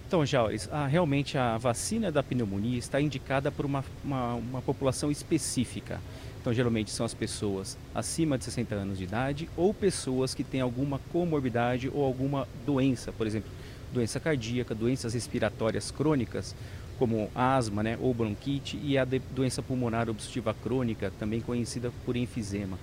Então, 0.08 0.24
Jaures, 0.24 0.70
realmente 0.88 1.36
a 1.36 1.58
vacina 1.58 2.10
da 2.10 2.22
pneumonia 2.22 2.78
está 2.78 2.98
indicada 2.98 3.52
por 3.52 3.66
uma, 3.66 3.84
uma, 4.02 4.34
uma, 4.36 4.62
população 4.62 5.10
específica. 5.10 6.00
Então, 6.40 6.50
geralmente 6.50 6.90
são 6.90 7.04
as 7.04 7.12
pessoas 7.12 7.76
acima 7.94 8.38
de 8.38 8.44
60 8.44 8.74
anos 8.74 8.96
de 8.96 9.04
idade 9.04 9.50
ou 9.54 9.74
pessoas 9.74 10.34
que 10.34 10.42
têm 10.42 10.62
alguma 10.62 10.98
comorbidade 11.12 11.90
ou 11.92 12.02
alguma 12.02 12.48
doença, 12.64 13.12
por 13.12 13.26
exemplo, 13.26 13.50
doença 13.92 14.18
cardíaca, 14.18 14.74
doenças 14.74 15.12
respiratórias 15.12 15.90
crônicas, 15.90 16.54
como 16.98 17.30
asma 17.34 17.82
né, 17.82 17.98
ou 18.00 18.12
bronquite 18.12 18.78
e 18.82 18.98
a 18.98 19.04
doença 19.04 19.62
pulmonar 19.62 20.08
obstrutiva 20.08 20.54
crônica, 20.54 21.12
também 21.18 21.40
conhecida 21.40 21.92
por 22.04 22.16
enfisema. 22.16 22.78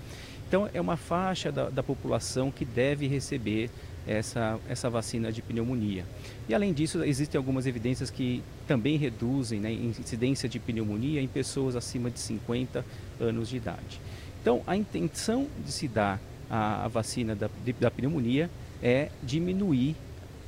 Então, 0.48 0.70
é 0.74 0.80
uma 0.80 0.96
faixa 0.96 1.52
da, 1.52 1.70
da 1.70 1.84
população 1.84 2.52
que 2.52 2.64
deve 2.64 3.08
receber 3.08 3.70
essa, 4.08 4.60
essa 4.70 4.90
vacina 4.90 5.32
de 5.32 5.42
pneumonia. 5.42 6.06
E 6.48 6.54
além 6.54 6.72
disso, 6.72 7.04
existem 7.04 7.38
algumas 7.38 7.66
evidências 7.66 8.10
que 8.12 8.44
também 8.68 8.98
reduzem 8.98 9.60
né, 9.60 9.70
a 9.70 9.72
incidência 9.72 10.48
de 10.48 10.60
pneumonia 10.60 11.22
em 11.22 11.28
pessoas 11.28 11.76
acima 11.76 12.12
de 12.12 12.20
50 12.20 12.86
anos 13.20 13.50
de 13.50 13.58
idade. 13.58 14.00
Então, 14.42 14.62
a 14.68 14.78
intenção 14.78 15.48
de 15.66 15.72
se 15.72 15.88
dar 15.88 16.22
a, 16.50 16.86
a 16.86 16.88
vacina 16.88 17.36
da, 17.36 17.50
de, 17.64 17.74
da 17.74 17.90
pneumonia 17.90 18.50
é 18.82 19.10
diminuir 19.24 19.96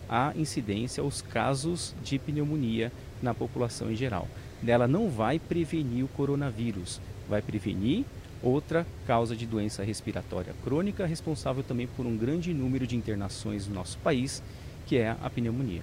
a 0.07 0.31
incidência, 0.35 1.03
os 1.03 1.21
casos 1.21 1.95
de 2.03 2.19
pneumonia 2.19 2.91
na 3.21 3.33
população 3.33 3.91
em 3.91 3.95
geral. 3.95 4.27
Ela 4.65 4.87
não 4.87 5.09
vai 5.09 5.39
prevenir 5.39 6.03
o 6.03 6.07
coronavírus, 6.09 6.99
vai 7.29 7.41
prevenir 7.41 8.05
outra 8.41 8.85
causa 9.05 9.35
de 9.35 9.45
doença 9.45 9.83
respiratória 9.83 10.53
crônica, 10.63 11.05
responsável 11.05 11.63
também 11.63 11.87
por 11.87 12.05
um 12.05 12.15
grande 12.15 12.53
número 12.53 12.85
de 12.85 12.95
internações 12.95 13.67
no 13.67 13.75
nosso 13.75 13.97
país, 13.99 14.41
que 14.85 14.97
é 14.97 15.15
a 15.21 15.29
pneumonia. 15.29 15.81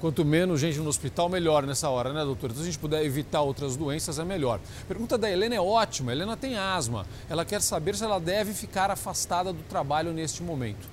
Quanto 0.00 0.24
menos 0.24 0.60
gente 0.60 0.78
no 0.78 0.88
hospital, 0.88 1.28
melhor 1.28 1.66
nessa 1.66 1.90
hora, 1.90 2.12
né, 2.14 2.24
doutora? 2.24 2.52
Então, 2.52 2.62
se 2.62 2.68
a 2.68 2.72
gente 2.72 2.80
puder 2.80 3.04
evitar 3.04 3.42
outras 3.42 3.76
doenças, 3.76 4.18
é 4.18 4.24
melhor. 4.24 4.58
Pergunta 4.88 5.18
da 5.18 5.30
Helena 5.30 5.56
é 5.56 5.60
ótima. 5.60 6.10
A 6.10 6.14
Helena 6.14 6.38
tem 6.38 6.56
asma. 6.56 7.06
Ela 7.28 7.44
quer 7.44 7.60
saber 7.60 7.94
se 7.94 8.02
ela 8.02 8.18
deve 8.18 8.54
ficar 8.54 8.90
afastada 8.90 9.52
do 9.52 9.62
trabalho 9.64 10.10
neste 10.10 10.42
momento. 10.42 10.88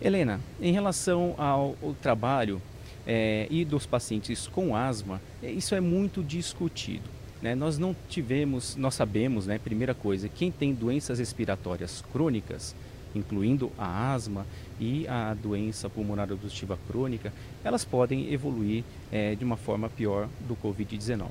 Helena, 0.00 0.40
em 0.60 0.72
relação 0.72 1.34
ao, 1.38 1.76
ao 1.82 1.94
trabalho 1.94 2.60
é, 3.06 3.46
e 3.50 3.64
dos 3.64 3.86
pacientes 3.86 4.46
com 4.46 4.76
asma, 4.76 5.20
é, 5.42 5.50
isso 5.50 5.74
é 5.74 5.80
muito 5.80 6.22
discutido. 6.22 7.08
Né? 7.40 7.54
Nós 7.54 7.78
não 7.78 7.94
tivemos, 8.08 8.76
nós 8.76 8.94
sabemos, 8.94 9.46
né, 9.46 9.58
primeira 9.58 9.94
coisa, 9.94 10.28
quem 10.28 10.50
tem 10.50 10.74
doenças 10.74 11.18
respiratórias 11.18 12.02
crônicas, 12.12 12.74
incluindo 13.14 13.70
a 13.78 14.12
asma 14.12 14.46
e 14.78 15.06
a 15.08 15.32
doença 15.34 15.88
pulmonar 15.88 16.30
obstrutiva 16.30 16.78
crônica, 16.86 17.32
elas 17.64 17.84
podem 17.84 18.32
evoluir 18.32 18.84
é, 19.10 19.34
de 19.34 19.44
uma 19.44 19.56
forma 19.56 19.88
pior 19.88 20.28
do 20.46 20.56
Covid-19. 20.56 21.28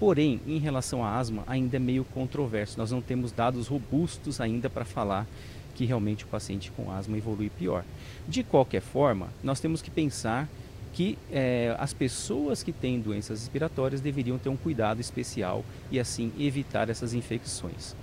Porém, 0.00 0.40
em 0.46 0.58
relação 0.58 1.04
à 1.04 1.16
asma, 1.16 1.42
ainda 1.46 1.76
é 1.76 1.80
meio 1.80 2.04
controverso. 2.04 2.78
Nós 2.78 2.92
não 2.92 3.00
temos 3.00 3.32
dados 3.32 3.66
robustos 3.66 4.40
ainda 4.40 4.70
para 4.70 4.84
falar 4.84 5.26
que 5.78 5.84
realmente 5.84 6.24
o 6.24 6.26
paciente 6.26 6.72
com 6.72 6.90
asma 6.90 7.16
evolui 7.16 7.48
pior. 7.48 7.84
De 8.26 8.42
qualquer 8.42 8.82
forma, 8.82 9.28
nós 9.44 9.60
temos 9.60 9.80
que 9.80 9.92
pensar 9.92 10.48
que 10.92 11.16
é, 11.30 11.76
as 11.78 11.94
pessoas 11.94 12.64
que 12.64 12.72
têm 12.72 12.98
doenças 13.00 13.38
respiratórias 13.38 14.00
deveriam 14.00 14.38
ter 14.38 14.48
um 14.48 14.56
cuidado 14.56 15.00
especial 15.00 15.64
e 15.88 16.00
assim 16.00 16.32
evitar 16.36 16.90
essas 16.90 17.14
infecções. 17.14 17.94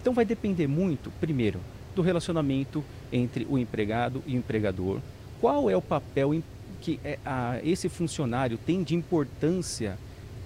Então 0.00 0.12
vai 0.12 0.24
depender 0.24 0.66
muito, 0.66 1.08
primeiro, 1.20 1.60
do 1.94 2.02
relacionamento 2.02 2.82
entre 3.12 3.46
o 3.48 3.56
empregado 3.56 4.24
e 4.26 4.34
o 4.34 4.38
empregador. 4.38 4.98
Qual 5.40 5.70
é 5.70 5.76
o 5.76 5.82
papel 5.82 6.42
que 6.80 6.98
é, 7.04 7.16
a, 7.24 7.60
esse 7.62 7.88
funcionário 7.88 8.58
tem 8.58 8.82
de 8.82 8.96
importância 8.96 9.96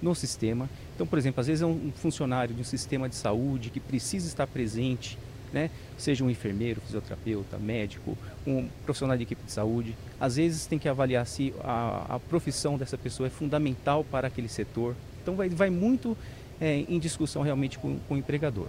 no 0.02 0.14
sistema? 0.14 0.68
Então, 0.94 1.06
por 1.06 1.18
exemplo, 1.18 1.40
às 1.40 1.46
vezes 1.46 1.62
é 1.62 1.66
um 1.66 1.90
funcionário 1.96 2.54
de 2.54 2.60
um 2.60 2.64
sistema 2.64 3.08
de 3.08 3.14
saúde 3.14 3.70
que 3.70 3.80
precisa 3.80 4.26
estar 4.26 4.46
presente 4.46 5.16
né? 5.54 5.70
seja 5.96 6.24
um 6.24 6.28
enfermeiro, 6.28 6.80
fisioterapeuta, 6.80 7.56
médico, 7.56 8.18
um 8.46 8.68
profissional 8.84 9.16
de 9.16 9.22
equipe 9.22 9.42
de 9.44 9.52
saúde. 9.52 9.96
Às 10.20 10.36
vezes 10.36 10.66
tem 10.66 10.78
que 10.78 10.88
avaliar 10.88 11.24
se 11.26 11.54
a, 11.62 12.16
a 12.16 12.18
profissão 12.18 12.76
dessa 12.76 12.98
pessoa 12.98 13.28
é 13.28 13.30
fundamental 13.30 14.04
para 14.04 14.26
aquele 14.28 14.48
setor. 14.48 14.94
Então 15.22 15.36
vai, 15.36 15.48
vai 15.48 15.70
muito 15.70 16.16
é, 16.60 16.84
em 16.88 16.98
discussão 16.98 17.42
realmente 17.42 17.78
com, 17.78 17.98
com 18.08 18.14
o 18.14 18.18
empregador. 18.18 18.66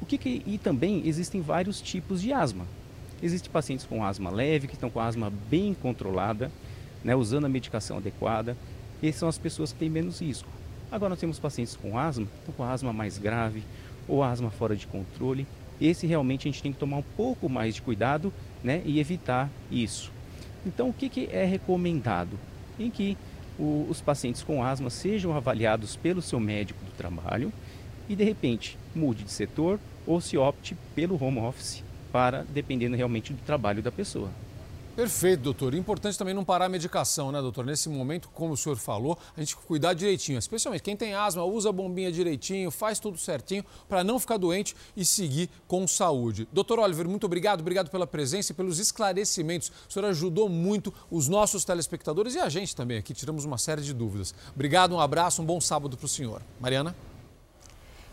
O 0.00 0.06
que, 0.06 0.18
que 0.18 0.42
e 0.46 0.58
também 0.58 1.06
existem 1.06 1.40
vários 1.40 1.80
tipos 1.80 2.22
de 2.22 2.32
asma. 2.32 2.66
Existem 3.22 3.50
pacientes 3.52 3.86
com 3.86 4.04
asma 4.04 4.30
leve, 4.30 4.66
que 4.66 4.74
estão 4.74 4.90
com 4.90 4.98
asma 4.98 5.30
bem 5.48 5.74
controlada, 5.74 6.50
né, 7.04 7.14
usando 7.14 7.44
a 7.44 7.48
medicação 7.48 7.98
adequada. 7.98 8.56
Essas 9.00 9.16
são 9.16 9.28
as 9.28 9.38
pessoas 9.38 9.72
que 9.72 9.78
têm 9.78 9.90
menos 9.90 10.20
risco. 10.20 10.48
Agora 10.90 11.10
nós 11.10 11.20
temos 11.20 11.38
pacientes 11.38 11.76
com 11.76 11.98
asma, 11.98 12.26
estão 12.40 12.54
com 12.54 12.64
asma 12.64 12.92
mais 12.92 13.18
grave 13.18 13.62
ou 14.08 14.22
asma 14.22 14.50
fora 14.50 14.76
de 14.76 14.86
controle. 14.86 15.46
Esse 15.80 16.06
realmente 16.06 16.48
a 16.48 16.50
gente 16.50 16.62
tem 16.62 16.72
que 16.72 16.78
tomar 16.78 16.98
um 16.98 17.04
pouco 17.16 17.48
mais 17.48 17.74
de 17.74 17.82
cuidado 17.82 18.32
né, 18.62 18.82
e 18.84 19.00
evitar 19.00 19.50
isso. 19.70 20.12
Então 20.66 20.88
o 20.88 20.92
que, 20.92 21.08
que 21.08 21.28
é 21.32 21.44
recomendado? 21.44 22.38
Em 22.78 22.90
que 22.90 23.16
o, 23.58 23.86
os 23.88 24.00
pacientes 24.00 24.42
com 24.42 24.62
asma 24.62 24.90
sejam 24.90 25.36
avaliados 25.36 25.96
pelo 25.96 26.22
seu 26.22 26.40
médico 26.40 26.84
do 26.84 26.92
trabalho 26.92 27.52
e 28.08 28.16
de 28.16 28.24
repente 28.24 28.78
mude 28.94 29.24
de 29.24 29.32
setor 29.32 29.78
ou 30.06 30.20
se 30.20 30.36
opte 30.36 30.76
pelo 30.94 31.22
home 31.22 31.38
office 31.38 31.82
para 32.10 32.44
dependendo 32.52 32.96
realmente 32.96 33.32
do 33.32 33.42
trabalho 33.42 33.82
da 33.82 33.90
pessoa. 33.90 34.30
Perfeito, 34.94 35.40
doutor. 35.40 35.74
Importante 35.74 36.18
também 36.18 36.34
não 36.34 36.44
parar 36.44 36.66
a 36.66 36.68
medicação, 36.68 37.32
né, 37.32 37.40
doutor? 37.40 37.64
Nesse 37.64 37.88
momento, 37.88 38.28
como 38.28 38.52
o 38.52 38.56
senhor 38.56 38.76
falou, 38.76 39.18
a 39.34 39.40
gente 39.40 39.56
cuidar 39.56 39.94
direitinho. 39.94 40.38
Especialmente 40.38 40.82
quem 40.82 40.94
tem 40.94 41.14
asma, 41.14 41.42
usa 41.44 41.70
a 41.70 41.72
bombinha 41.72 42.12
direitinho, 42.12 42.70
faz 42.70 43.00
tudo 43.00 43.16
certinho 43.16 43.64
para 43.88 44.04
não 44.04 44.18
ficar 44.18 44.36
doente 44.36 44.76
e 44.94 45.02
seguir 45.02 45.48
com 45.66 45.88
saúde. 45.88 46.46
Doutor 46.52 46.78
Oliver, 46.78 47.08
muito 47.08 47.24
obrigado. 47.24 47.60
Obrigado 47.60 47.90
pela 47.90 48.06
presença 48.06 48.52
e 48.52 48.54
pelos 48.54 48.78
esclarecimentos. 48.78 49.72
O 49.88 49.92
senhor 49.92 50.06
ajudou 50.08 50.46
muito 50.48 50.92
os 51.10 51.26
nossos 51.26 51.64
telespectadores 51.64 52.34
e 52.34 52.38
a 52.38 52.50
gente 52.50 52.76
também 52.76 52.98
aqui. 52.98 53.14
Tiramos 53.14 53.46
uma 53.46 53.56
série 53.56 53.80
de 53.80 53.94
dúvidas. 53.94 54.34
Obrigado, 54.54 54.94
um 54.94 55.00
abraço, 55.00 55.40
um 55.40 55.46
bom 55.46 55.60
sábado 55.60 55.96
para 55.96 56.04
o 56.04 56.08
senhor. 56.08 56.42
Mariana? 56.60 56.94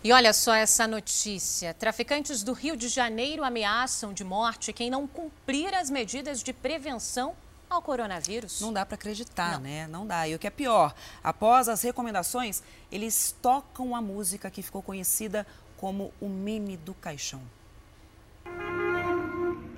E 0.01 0.13
olha 0.13 0.31
só 0.31 0.53
essa 0.53 0.87
notícia: 0.87 1.73
traficantes 1.73 2.41
do 2.43 2.53
Rio 2.53 2.77
de 2.77 2.87
Janeiro 2.87 3.43
ameaçam 3.43 4.13
de 4.13 4.23
morte 4.23 4.71
quem 4.71 4.89
não 4.89 5.05
cumprir 5.05 5.73
as 5.73 5.89
medidas 5.89 6.41
de 6.41 6.53
prevenção 6.53 7.35
ao 7.69 7.81
coronavírus. 7.81 8.61
Não 8.61 8.71
dá 8.71 8.85
para 8.85 8.95
acreditar, 8.95 9.53
não. 9.53 9.61
né? 9.61 9.87
Não 9.87 10.07
dá. 10.07 10.27
E 10.27 10.33
o 10.33 10.39
que 10.39 10.47
é 10.47 10.49
pior, 10.49 10.95
após 11.23 11.67
as 11.67 11.81
recomendações, 11.81 12.63
eles 12.91 13.35
tocam 13.41 13.95
a 13.95 14.01
música 14.01 14.49
que 14.49 14.61
ficou 14.61 14.81
conhecida 14.81 15.45
como 15.77 16.13
o 16.19 16.27
meme 16.27 16.77
do 16.77 16.93
caixão. 16.93 17.41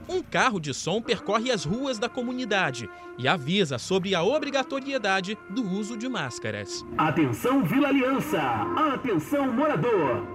Um 0.08 0.22
carro 0.22 0.60
de 0.60 0.74
som 0.74 1.02
percorre 1.02 1.52
as 1.52 1.64
ruas 1.64 1.98
da 1.98 2.10
comunidade 2.10 2.90
e 3.18 3.28
avisa 3.28 3.78
sobre 3.78 4.16
a 4.16 4.24
obrigatoriedade 4.24 5.38
do 5.50 5.64
uso 5.64 5.98
de 5.98 6.10
máscaras. 6.10 6.86
Atenção 6.98 7.64
Vila 7.64 7.90
Aliança! 7.90 8.42
Atenção 8.94 9.52
morador! 9.52 10.26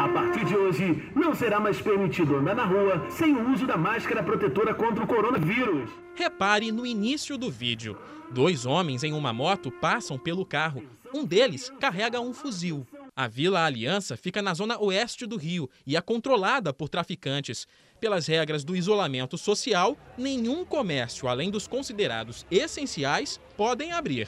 A 0.00 0.08
partir 0.08 0.46
de 0.46 0.56
hoje, 0.56 1.10
não 1.14 1.34
será 1.34 1.60
mais 1.60 1.80
permitido 1.80 2.36
andar 2.36 2.54
na 2.54 2.64
rua 2.64 3.06
sem 3.10 3.34
o 3.34 3.52
uso 3.52 3.66
da 3.66 3.76
máscara 3.76 4.22
protetora 4.22 4.72
contra 4.72 5.04
o 5.04 5.06
coronavírus. 5.06 5.90
Repare 6.14 6.72
no 6.72 6.86
início 6.86 7.36
do 7.36 7.50
vídeo. 7.50 7.98
Dois 8.30 8.64
homens 8.64 9.04
em 9.04 9.12
uma 9.12 9.32
moto 9.32 9.70
passam 9.70 10.18
pelo 10.18 10.46
carro. 10.46 10.82
Um 11.12 11.24
deles 11.24 11.70
carrega 11.78 12.20
um 12.20 12.32
fuzil. 12.32 12.86
A 13.20 13.28
Vila 13.28 13.66
Aliança 13.66 14.16
fica 14.16 14.40
na 14.40 14.54
zona 14.54 14.80
oeste 14.80 15.26
do 15.26 15.36
Rio 15.36 15.68
e 15.86 15.94
é 15.94 16.00
controlada 16.00 16.72
por 16.72 16.88
traficantes. 16.88 17.68
Pelas 18.00 18.26
regras 18.26 18.64
do 18.64 18.74
isolamento 18.74 19.36
social, 19.36 19.94
nenhum 20.16 20.64
comércio 20.64 21.28
além 21.28 21.50
dos 21.50 21.68
considerados 21.68 22.46
essenciais 22.50 23.38
podem 23.58 23.92
abrir. 23.92 24.26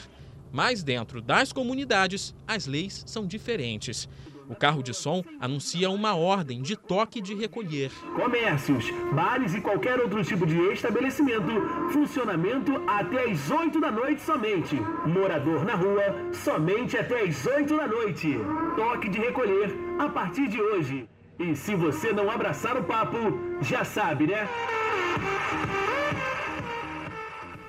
Mas 0.53 0.83
dentro 0.83 1.23
das 1.23 1.55
comunidades, 1.55 2.35
as 2.47 2.67
leis 2.67 3.03
são 3.07 3.27
diferentes. 3.27 4.07
O 4.53 4.55
carro 4.55 4.83
de 4.83 4.93
som 4.93 5.25
anuncia 5.41 5.89
uma 5.89 6.15
ordem 6.15 6.61
de 6.61 6.77
toque 6.77 7.23
de 7.23 7.35
recolher. 7.35 7.91
Comércios, 8.15 8.85
bares 9.11 9.55
e 9.55 9.63
qualquer 9.63 9.99
outro 9.99 10.23
tipo 10.23 10.47
de 10.47 10.59
estabelecimento, 10.75 11.51
funcionamento 11.91 12.71
até 12.87 13.31
às 13.31 13.51
8 13.51 13.81
da 13.81 13.91
noite 13.91 14.21
somente. 14.21 14.77
Morador 15.07 15.65
na 15.65 15.75
rua, 15.75 16.05
somente 16.35 16.99
até 16.99 17.23
às 17.23 17.47
8 17.47 17.75
da 17.75 17.87
noite. 17.87 18.37
Toque 18.77 19.09
de 19.09 19.19
recolher 19.19 19.75
a 19.99 20.11
partir 20.11 20.47
de 20.49 20.61
hoje. 20.61 21.09
E 21.39 21.57
se 21.57 21.75
você 21.75 22.13
não 22.13 22.31
abraçar 22.31 22.77
o 22.77 22.85
papo, 22.85 23.17
já 23.63 23.87
sabe, 23.87 24.27
né? 24.27 24.47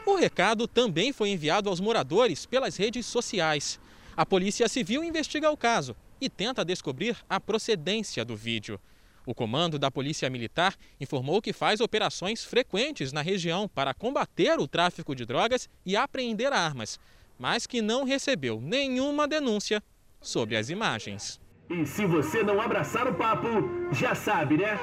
O 0.05 0.15
recado 0.15 0.67
também 0.67 1.13
foi 1.13 1.29
enviado 1.29 1.69
aos 1.69 1.79
moradores 1.79 2.45
pelas 2.45 2.75
redes 2.75 3.05
sociais. 3.05 3.79
A 4.17 4.25
Polícia 4.25 4.67
Civil 4.67 5.01
investiga 5.01 5.49
o 5.49 5.55
caso 5.55 5.95
e 6.23 6.29
tenta 6.29 6.63
descobrir 6.63 7.17
a 7.29 7.39
procedência 7.39 8.23
do 8.23 8.35
vídeo. 8.35 8.79
O 9.25 9.35
comando 9.35 9.77
da 9.77 9.91
Polícia 9.91 10.29
Militar 10.29 10.75
informou 10.99 11.41
que 11.41 11.51
faz 11.51 11.81
operações 11.81 12.43
frequentes 12.43 13.11
na 13.11 13.21
região 13.21 13.67
para 13.67 13.93
combater 13.93 14.57
o 14.59 14.67
tráfico 14.67 15.13
de 15.13 15.25
drogas 15.25 15.69
e 15.85 15.95
apreender 15.95 16.51
armas, 16.51 16.99
mas 17.37 17.67
que 17.67 17.81
não 17.81 18.05
recebeu 18.05 18.61
nenhuma 18.61 19.27
denúncia 19.27 19.83
sobre 20.21 20.55
as 20.55 20.69
imagens. 20.69 21.41
E 21.69 21.85
se 21.85 22.05
você 22.05 22.43
não 22.43 22.61
abraçar 22.61 23.07
o 23.07 23.15
papo, 23.15 23.47
já 23.91 24.15
sabe, 24.15 24.57
né? 24.57 24.79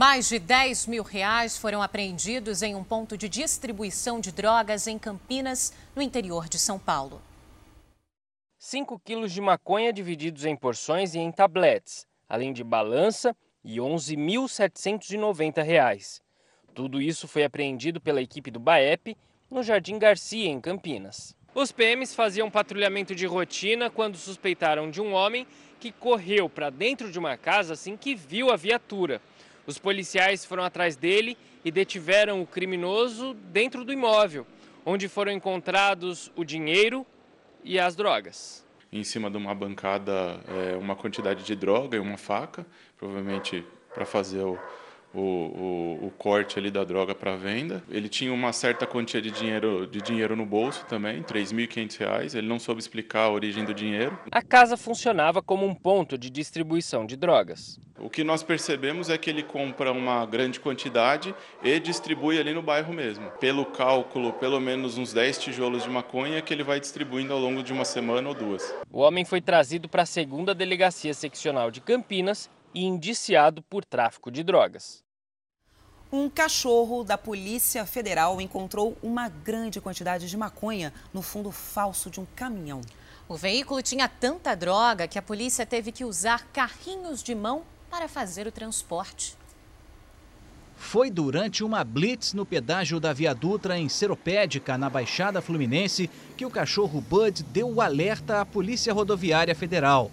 Mais 0.00 0.30
de 0.30 0.38
10 0.38 0.86
mil 0.86 1.02
reais 1.02 1.58
foram 1.58 1.82
apreendidos 1.82 2.62
em 2.62 2.74
um 2.74 2.82
ponto 2.82 3.18
de 3.18 3.28
distribuição 3.28 4.18
de 4.18 4.32
drogas 4.32 4.86
em 4.86 4.98
Campinas, 4.98 5.74
no 5.94 6.00
interior 6.00 6.48
de 6.48 6.58
São 6.58 6.78
Paulo. 6.78 7.20
5 8.58 8.98
quilos 9.00 9.30
de 9.30 9.42
maconha 9.42 9.92
divididos 9.92 10.46
em 10.46 10.56
porções 10.56 11.14
e 11.14 11.18
em 11.18 11.30
tabletes, 11.30 12.06
além 12.26 12.50
de 12.50 12.64
balança 12.64 13.36
e 13.62 13.74
R$ 13.74 13.88
11.790. 13.88 16.22
Tudo 16.74 17.02
isso 17.02 17.28
foi 17.28 17.44
apreendido 17.44 18.00
pela 18.00 18.22
equipe 18.22 18.50
do 18.50 18.58
BAEP 18.58 19.18
no 19.50 19.62
Jardim 19.62 19.98
Garcia, 19.98 20.48
em 20.48 20.62
Campinas. 20.62 21.36
Os 21.54 21.72
PMs 21.72 22.14
faziam 22.14 22.50
patrulhamento 22.50 23.14
de 23.14 23.26
rotina 23.26 23.90
quando 23.90 24.16
suspeitaram 24.16 24.90
de 24.90 25.02
um 25.02 25.12
homem 25.12 25.46
que 25.78 25.92
correu 25.92 26.48
para 26.48 26.70
dentro 26.70 27.12
de 27.12 27.18
uma 27.18 27.36
casa 27.36 27.74
assim 27.74 27.98
que 27.98 28.14
viu 28.14 28.50
a 28.50 28.56
viatura. 28.56 29.20
Os 29.66 29.78
policiais 29.78 30.44
foram 30.44 30.64
atrás 30.64 30.96
dele 30.96 31.36
e 31.64 31.70
detiveram 31.70 32.40
o 32.40 32.46
criminoso 32.46 33.34
dentro 33.34 33.84
do 33.84 33.92
imóvel, 33.92 34.46
onde 34.84 35.08
foram 35.08 35.32
encontrados 35.32 36.32
o 36.34 36.44
dinheiro 36.44 37.06
e 37.62 37.78
as 37.78 37.94
drogas. 37.94 38.64
Em 38.92 39.04
cima 39.04 39.30
de 39.30 39.36
uma 39.36 39.54
bancada, 39.54 40.40
é, 40.48 40.76
uma 40.76 40.96
quantidade 40.96 41.44
de 41.44 41.54
droga 41.54 41.96
e 41.96 42.00
uma 42.00 42.16
faca, 42.16 42.66
provavelmente 42.98 43.64
para 43.94 44.04
fazer 44.04 44.42
o, 44.42 44.58
o, 45.12 45.20
o, 45.20 46.06
o, 46.06 46.12
corte 46.16 46.58
ali 46.58 46.70
da 46.70 46.84
droga 46.84 47.14
para 47.14 47.36
venda. 47.36 47.82
Ele 47.90 48.08
tinha 48.08 48.32
uma 48.32 48.52
certa 48.52 48.86
quantia 48.86 49.20
de 49.20 49.30
dinheiro, 49.30 49.86
de 49.86 50.00
dinheiro 50.00 50.36
no 50.36 50.46
bolso 50.46 50.84
também, 50.86 51.16
R$ 51.16 51.24
3.500. 51.24 52.34
Ele 52.34 52.46
não 52.46 52.58
soube 52.58 52.80
explicar 52.80 53.24
a 53.24 53.30
origem 53.30 53.64
do 53.64 53.74
dinheiro. 53.74 54.18
A 54.30 54.42
casa 54.42 54.76
funcionava 54.76 55.42
como 55.42 55.66
um 55.66 55.74
ponto 55.74 56.16
de 56.16 56.30
distribuição 56.30 57.04
de 57.04 57.16
drogas. 57.16 57.78
O 57.98 58.08
que 58.08 58.24
nós 58.24 58.42
percebemos 58.42 59.10
é 59.10 59.18
que 59.18 59.28
ele 59.28 59.42
compra 59.42 59.92
uma 59.92 60.24
grande 60.24 60.58
quantidade 60.58 61.34
e 61.62 61.78
distribui 61.78 62.38
ali 62.38 62.54
no 62.54 62.62
bairro 62.62 62.94
mesmo. 62.94 63.30
Pelo 63.32 63.66
cálculo, 63.66 64.32
pelo 64.32 64.58
menos 64.58 64.96
uns 64.96 65.12
10 65.12 65.38
tijolos 65.38 65.82
de 65.82 65.90
maconha 65.90 66.40
que 66.40 66.54
ele 66.54 66.62
vai 66.62 66.80
distribuindo 66.80 67.34
ao 67.34 67.38
longo 67.38 67.62
de 67.62 67.72
uma 67.72 67.84
semana 67.84 68.28
ou 68.28 68.34
duas. 68.34 68.74
O 68.90 69.00
homem 69.00 69.24
foi 69.24 69.40
trazido 69.40 69.86
para 69.86 70.02
a 70.02 70.06
segunda 70.06 70.54
delegacia 70.54 71.12
seccional 71.12 71.70
de 71.70 71.82
Campinas 71.82 72.48
e 72.74 72.84
indiciado 72.84 73.62
por 73.62 73.84
tráfico 73.84 74.30
de 74.30 74.42
drogas. 74.42 75.02
Um 76.12 76.28
cachorro 76.28 77.04
da 77.04 77.16
Polícia 77.16 77.86
Federal 77.86 78.40
encontrou 78.40 78.96
uma 79.00 79.28
grande 79.28 79.80
quantidade 79.80 80.28
de 80.28 80.36
maconha 80.36 80.92
no 81.14 81.22
fundo 81.22 81.52
falso 81.52 82.10
de 82.10 82.18
um 82.18 82.26
caminhão. 82.34 82.80
O 83.28 83.36
veículo 83.36 83.80
tinha 83.80 84.08
tanta 84.08 84.56
droga 84.56 85.06
que 85.06 85.18
a 85.18 85.22
polícia 85.22 85.64
teve 85.64 85.92
que 85.92 86.04
usar 86.04 86.48
carrinhos 86.52 87.22
de 87.22 87.32
mão 87.32 87.62
para 87.88 88.08
fazer 88.08 88.46
o 88.46 88.52
transporte. 88.52 89.38
Foi 90.76 91.10
durante 91.10 91.62
uma 91.62 91.84
blitz 91.84 92.32
no 92.32 92.44
pedágio 92.44 92.98
da 92.98 93.12
Via 93.12 93.32
Dutra 93.32 93.78
em 93.78 93.88
Seropédica, 93.88 94.76
na 94.76 94.90
Baixada 94.90 95.40
Fluminense, 95.40 96.10
que 96.36 96.44
o 96.44 96.50
cachorro 96.50 97.00
Bud 97.00 97.44
deu 97.44 97.70
o 97.70 97.80
alerta 97.80 98.40
à 98.40 98.44
Polícia 98.44 98.92
Rodoviária 98.92 99.54
Federal. 99.54 100.10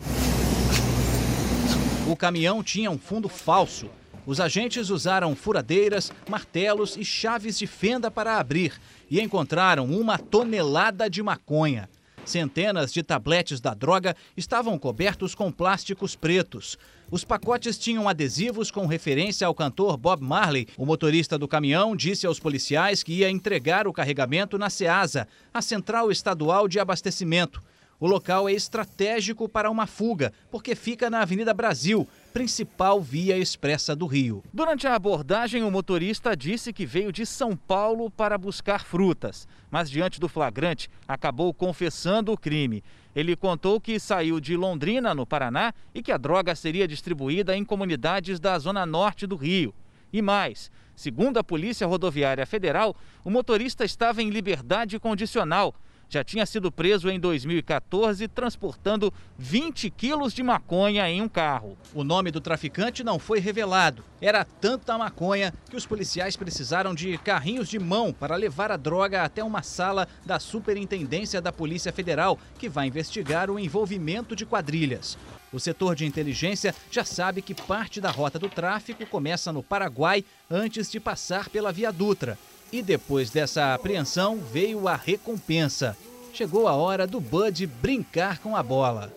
O 2.09 2.15
caminhão 2.15 2.63
tinha 2.63 2.89
um 2.89 2.97
fundo 2.97 3.27
falso. 3.27 3.89
Os 4.25 4.39
agentes 4.39 4.89
usaram 4.89 5.35
furadeiras, 5.35 6.09
martelos 6.29 6.95
e 6.95 7.03
chaves 7.03 7.59
de 7.59 7.67
fenda 7.67 8.09
para 8.09 8.37
abrir 8.37 8.73
e 9.09 9.19
encontraram 9.19 9.85
uma 9.85 10.17
tonelada 10.17 11.09
de 11.09 11.21
maconha. 11.21 11.89
Centenas 12.23 12.93
de 12.93 13.03
tabletes 13.03 13.59
da 13.59 13.73
droga 13.73 14.15
estavam 14.37 14.77
cobertos 14.79 15.35
com 15.35 15.51
plásticos 15.51 16.15
pretos. 16.15 16.77
Os 17.11 17.25
pacotes 17.25 17.77
tinham 17.77 18.07
adesivos 18.07 18.71
com 18.71 18.85
referência 18.85 19.45
ao 19.45 19.53
cantor 19.53 19.97
Bob 19.97 20.23
Marley. 20.23 20.67
O 20.77 20.85
motorista 20.85 21.37
do 21.37 21.47
caminhão 21.47 21.95
disse 21.95 22.25
aos 22.25 22.39
policiais 22.39 23.03
que 23.03 23.13
ia 23.13 23.29
entregar 23.29 23.85
o 23.85 23.93
carregamento 23.93 24.57
na 24.57 24.69
SEASA, 24.69 25.27
a 25.53 25.61
Central 25.61 26.09
Estadual 26.09 26.69
de 26.69 26.79
Abastecimento. 26.79 27.61
O 27.99 28.05
local 28.05 28.47
é 28.47 28.51
estratégico 28.51 29.49
para 29.49 29.71
uma 29.71 29.87
fuga, 29.87 30.31
porque 30.51 30.75
fica 30.75 31.09
na 31.09 31.21
Avenida 31.21 31.51
Brasil, 31.51 32.07
principal 32.31 33.01
via 33.01 33.35
expressa 33.35 33.95
do 33.95 34.05
Rio. 34.05 34.43
Durante 34.53 34.85
a 34.85 34.93
abordagem, 34.93 35.63
o 35.63 35.71
motorista 35.71 36.37
disse 36.37 36.71
que 36.71 36.85
veio 36.85 37.11
de 37.11 37.25
São 37.25 37.57
Paulo 37.57 38.11
para 38.11 38.37
buscar 38.37 38.85
frutas, 38.85 39.47
mas 39.71 39.89
diante 39.89 40.19
do 40.19 40.29
flagrante, 40.29 40.91
acabou 41.07 41.51
confessando 41.55 42.31
o 42.31 42.37
crime. 42.37 42.83
Ele 43.15 43.35
contou 43.35 43.81
que 43.81 43.99
saiu 43.99 44.39
de 44.39 44.55
Londrina, 44.55 45.15
no 45.15 45.25
Paraná, 45.25 45.73
e 45.91 46.03
que 46.03 46.11
a 46.11 46.17
droga 46.17 46.53
seria 46.53 46.87
distribuída 46.87 47.57
em 47.57 47.65
comunidades 47.65 48.39
da 48.39 48.59
zona 48.59 48.85
norte 48.85 49.25
do 49.25 49.35
Rio. 49.35 49.73
E 50.13 50.21
mais, 50.21 50.69
segundo 50.95 51.39
a 51.39 51.43
Polícia 51.43 51.87
Rodoviária 51.87 52.45
Federal, 52.45 52.95
o 53.23 53.31
motorista 53.31 53.83
estava 53.83 54.21
em 54.21 54.29
liberdade 54.29 54.99
condicional 54.99 55.73
já 56.09 56.23
tinha 56.23 56.45
sido 56.45 56.71
preso 56.71 57.09
em 57.09 57.19
2014 57.19 58.27
transportando 58.27 59.13
20 59.37 59.89
quilos 59.89 60.33
de 60.33 60.41
maconha 60.41 61.09
em 61.09 61.21
um 61.21 61.29
carro. 61.29 61.77
O 61.93 62.03
nome 62.03 62.31
do 62.31 62.41
traficante 62.41 63.03
não 63.03 63.19
foi 63.19 63.39
revelado. 63.39 64.03
Era 64.21 64.45
tanta 64.45 64.97
maconha 64.97 65.53
que 65.69 65.75
os 65.75 65.85
policiais 65.85 66.35
precisaram 66.35 66.95
de 66.95 67.17
carrinhos 67.17 67.67
de 67.69 67.77
mão 67.77 68.13
para 68.13 68.35
levar 68.35 68.71
a 68.71 68.77
droga 68.77 69.23
até 69.23 69.43
uma 69.43 69.61
sala 69.61 70.07
da 70.25 70.39
Superintendência 70.39 71.41
da 71.41 71.51
Polícia 71.51 71.91
Federal, 71.91 72.39
que 72.57 72.69
vai 72.69 72.87
investigar 72.87 73.49
o 73.49 73.59
envolvimento 73.59 74.35
de 74.35 74.45
quadrilhas. 74.45 75.17
O 75.51 75.59
setor 75.59 75.95
de 75.95 76.05
inteligência 76.05 76.75
já 76.91 77.05
sabe 77.05 77.41
que 77.41 77.53
parte 77.53 78.01
da 78.01 78.11
rota 78.11 78.37
do 78.37 78.49
tráfico 78.49 79.05
começa 79.05 79.51
no 79.51 79.63
Paraguai 79.63 80.23
antes 80.49 80.91
de 80.91 80.99
passar 80.99 81.49
pela 81.49 81.71
Via 81.71 81.91
Dutra. 81.91 82.37
E 82.71 82.81
depois 82.81 83.29
dessa 83.29 83.73
apreensão 83.73 84.37
veio 84.37 84.87
a 84.87 84.95
recompensa. 84.95 85.97
Chegou 86.33 86.67
a 86.67 86.73
hora 86.73 87.07
do 87.07 87.19
Bud 87.19 87.65
brincar 87.65 88.39
com 88.39 88.55
a 88.55 88.61
bola. 88.61 89.11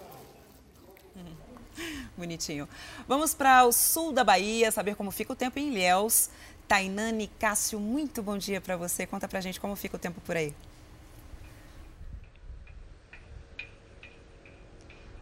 Bonitinho. 2.16 2.68
Vamos 3.08 3.34
para 3.34 3.64
o 3.64 3.72
sul 3.72 4.12
da 4.12 4.22
Bahia, 4.22 4.70
saber 4.70 4.94
como 4.94 5.10
fica 5.10 5.32
o 5.32 5.36
tempo 5.36 5.58
em 5.58 5.68
Ilhéus. 5.68 6.30
Tainane 6.68 7.26
Cássio, 7.38 7.80
muito 7.80 8.22
bom 8.22 8.38
dia 8.38 8.60
para 8.60 8.76
você. 8.76 9.04
Conta 9.04 9.26
pra 9.26 9.40
gente 9.40 9.60
como 9.60 9.74
fica 9.74 9.96
o 9.96 9.98
tempo 9.98 10.20
por 10.20 10.36
aí. 10.36 10.54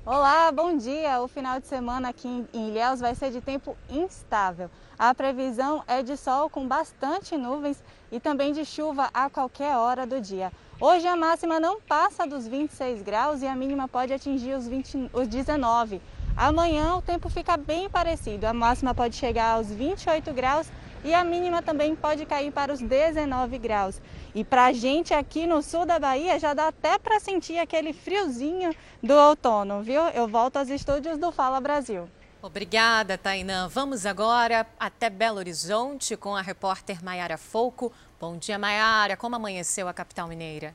Olá, 0.05 0.53
bom 0.53 0.77
dia. 0.77 1.21
O 1.23 1.29
final 1.29 1.59
de 1.59 1.67
semana 1.67 2.11
aqui 2.11 2.29
em 2.29 2.69
Ilhéus 2.69 3.01
vai 3.01 3.15
ser 3.15 3.31
de 3.31 3.41
tempo 3.41 3.77
instável. 3.89 4.71
A 4.99 5.15
previsão 5.15 5.83
é 5.87 6.03
de 6.03 6.17
sol 6.17 6.51
com 6.51 6.69
bastante 6.69 7.37
nuvens 7.37 7.83
e 8.11 8.19
também 8.19 8.53
de 8.53 8.65
chuva 8.65 9.11
a 9.13 9.29
qualquer 9.29 9.77
hora 9.77 10.07
do 10.07 10.21
dia. 10.21 10.53
Hoje 10.81 11.07
a 11.07 11.17
máxima 11.17 11.59
não 11.59 11.81
passa 11.81 12.27
dos 12.27 12.47
26 12.47 13.03
graus 13.03 13.43
e 13.43 13.47
a 13.47 13.57
mínima 13.57 13.89
pode 13.89 14.13
atingir 14.13 14.55
os, 14.55 14.67
20, 14.69 15.11
os 15.13 15.27
19. 15.27 16.01
Amanhã 16.37 16.95
o 16.95 17.03
tempo 17.03 17.29
fica 17.29 17.57
bem 17.57 17.91
parecido. 17.91 18.47
A 18.47 18.53
máxima 18.53 18.95
pode 18.95 19.17
chegar 19.17 19.57
aos 19.57 19.69
28 19.73 20.33
graus 20.33 20.71
e 21.05 21.13
a 21.13 21.25
mínima 21.25 21.63
também 21.63 21.97
pode 21.97 22.25
cair 22.27 22.53
para 22.53 22.73
os 22.73 22.81
19 22.81 23.59
graus. 23.59 24.01
E 24.35 24.45
para 24.45 24.67
a 24.67 24.73
gente 24.73 25.13
aqui 25.13 25.47
no 25.47 25.63
sul 25.63 25.85
da 25.85 25.99
Bahia 25.99 26.39
já 26.39 26.55
dá 26.55 26.69
até 26.69 26.99
para 26.99 27.19
sentir 27.19 27.59
aquele 27.59 27.93
friozinho 27.93 28.75
do 29.03 29.15
outono, 29.15 29.83
viu? 29.83 30.03
Eu 30.09 30.29
volto 30.29 30.59
aos 30.59 30.69
estúdios 30.69 31.19
do 31.19 31.33
Fala 31.33 31.61
Brasil. 31.61 32.09
Obrigada, 32.41 33.19
Tainã. 33.19 33.67
Vamos 33.67 34.07
agora 34.07 34.65
até 34.79 35.11
Belo 35.11 35.39
Horizonte 35.39 36.17
com 36.17 36.37
a 36.37 36.41
repórter 36.41 37.03
Maiara 37.03 37.37
Folco. 37.37 37.93
Bom 38.21 38.37
dia, 38.37 38.57
Maiara. 38.57 39.17
Como 39.17 39.35
amanheceu 39.35 39.89
a 39.89 39.93
capital 39.93 40.29
mineira? 40.29 40.73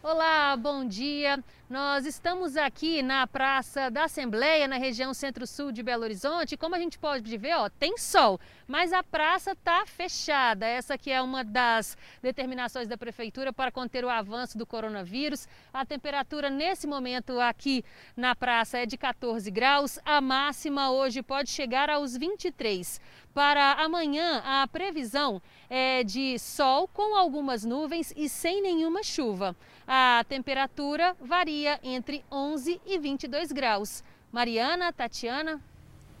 Olá, 0.00 0.56
bom 0.56 0.86
dia. 0.86 1.42
Nós 1.68 2.06
estamos 2.06 2.56
aqui 2.56 3.02
na 3.02 3.26
Praça 3.26 3.90
da 3.90 4.04
Assembleia, 4.04 4.66
na 4.66 4.78
região 4.78 5.12
centro-sul 5.12 5.70
de 5.70 5.82
Belo 5.82 6.02
Horizonte. 6.02 6.56
Como 6.56 6.74
a 6.74 6.78
gente 6.78 6.98
pode 6.98 7.36
ver, 7.36 7.58
ó, 7.58 7.68
tem 7.68 7.98
sol, 7.98 8.40
mas 8.66 8.90
a 8.90 9.02
praça 9.02 9.52
está 9.52 9.84
fechada. 9.84 10.64
Essa 10.64 10.94
aqui 10.94 11.10
é 11.10 11.20
uma 11.20 11.44
das 11.44 11.94
determinações 12.22 12.88
da 12.88 12.96
prefeitura 12.96 13.52
para 13.52 13.70
conter 13.70 14.02
o 14.02 14.08
avanço 14.08 14.56
do 14.56 14.64
coronavírus. 14.64 15.46
A 15.70 15.84
temperatura 15.84 16.48
nesse 16.48 16.86
momento 16.86 17.38
aqui 17.38 17.84
na 18.16 18.34
praça 18.34 18.78
é 18.78 18.86
de 18.86 18.96
14 18.96 19.50
graus. 19.50 19.98
A 20.06 20.22
máxima 20.22 20.90
hoje 20.90 21.22
pode 21.22 21.50
chegar 21.50 21.90
aos 21.90 22.16
23. 22.16 22.98
Para 23.34 23.74
amanhã, 23.74 24.42
a 24.44 24.66
previsão 24.66 25.40
é 25.68 26.02
de 26.02 26.38
sol 26.38 26.88
com 26.88 27.14
algumas 27.14 27.62
nuvens 27.62 28.12
e 28.16 28.26
sem 28.26 28.62
nenhuma 28.62 29.02
chuva. 29.02 29.54
A 29.86 30.24
temperatura 30.28 31.14
varia 31.20 31.57
entre 31.82 32.24
11 32.30 32.80
e 32.86 32.98
22 32.98 33.52
graus. 33.52 34.04
Mariana, 34.30 34.92
Tatiana. 34.92 35.60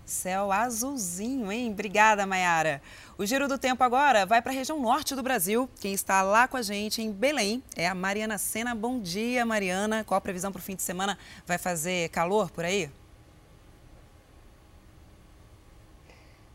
Céu 0.04 0.50
azulzinho, 0.50 1.52
hein? 1.52 1.70
Obrigada, 1.70 2.26
Mayara. 2.26 2.80
O 3.18 3.26
Giro 3.26 3.46
do 3.46 3.58
Tempo 3.58 3.84
agora 3.84 4.24
vai 4.24 4.40
para 4.40 4.50
a 4.50 4.54
região 4.54 4.80
norte 4.80 5.14
do 5.14 5.22
Brasil. 5.22 5.68
Quem 5.80 5.92
está 5.92 6.22
lá 6.22 6.48
com 6.48 6.56
a 6.56 6.62
gente 6.62 7.02
em 7.02 7.12
Belém 7.12 7.62
é 7.76 7.86
a 7.86 7.94
Mariana 7.94 8.38
Sena. 8.38 8.74
Bom 8.74 8.98
dia, 8.98 9.44
Mariana. 9.44 10.04
Qual 10.04 10.16
a 10.16 10.20
previsão 10.20 10.50
para 10.50 10.60
o 10.60 10.62
fim 10.62 10.74
de 10.74 10.82
semana? 10.82 11.18
Vai 11.46 11.58
fazer 11.58 12.08
calor 12.08 12.50
por 12.50 12.64
aí? 12.64 12.90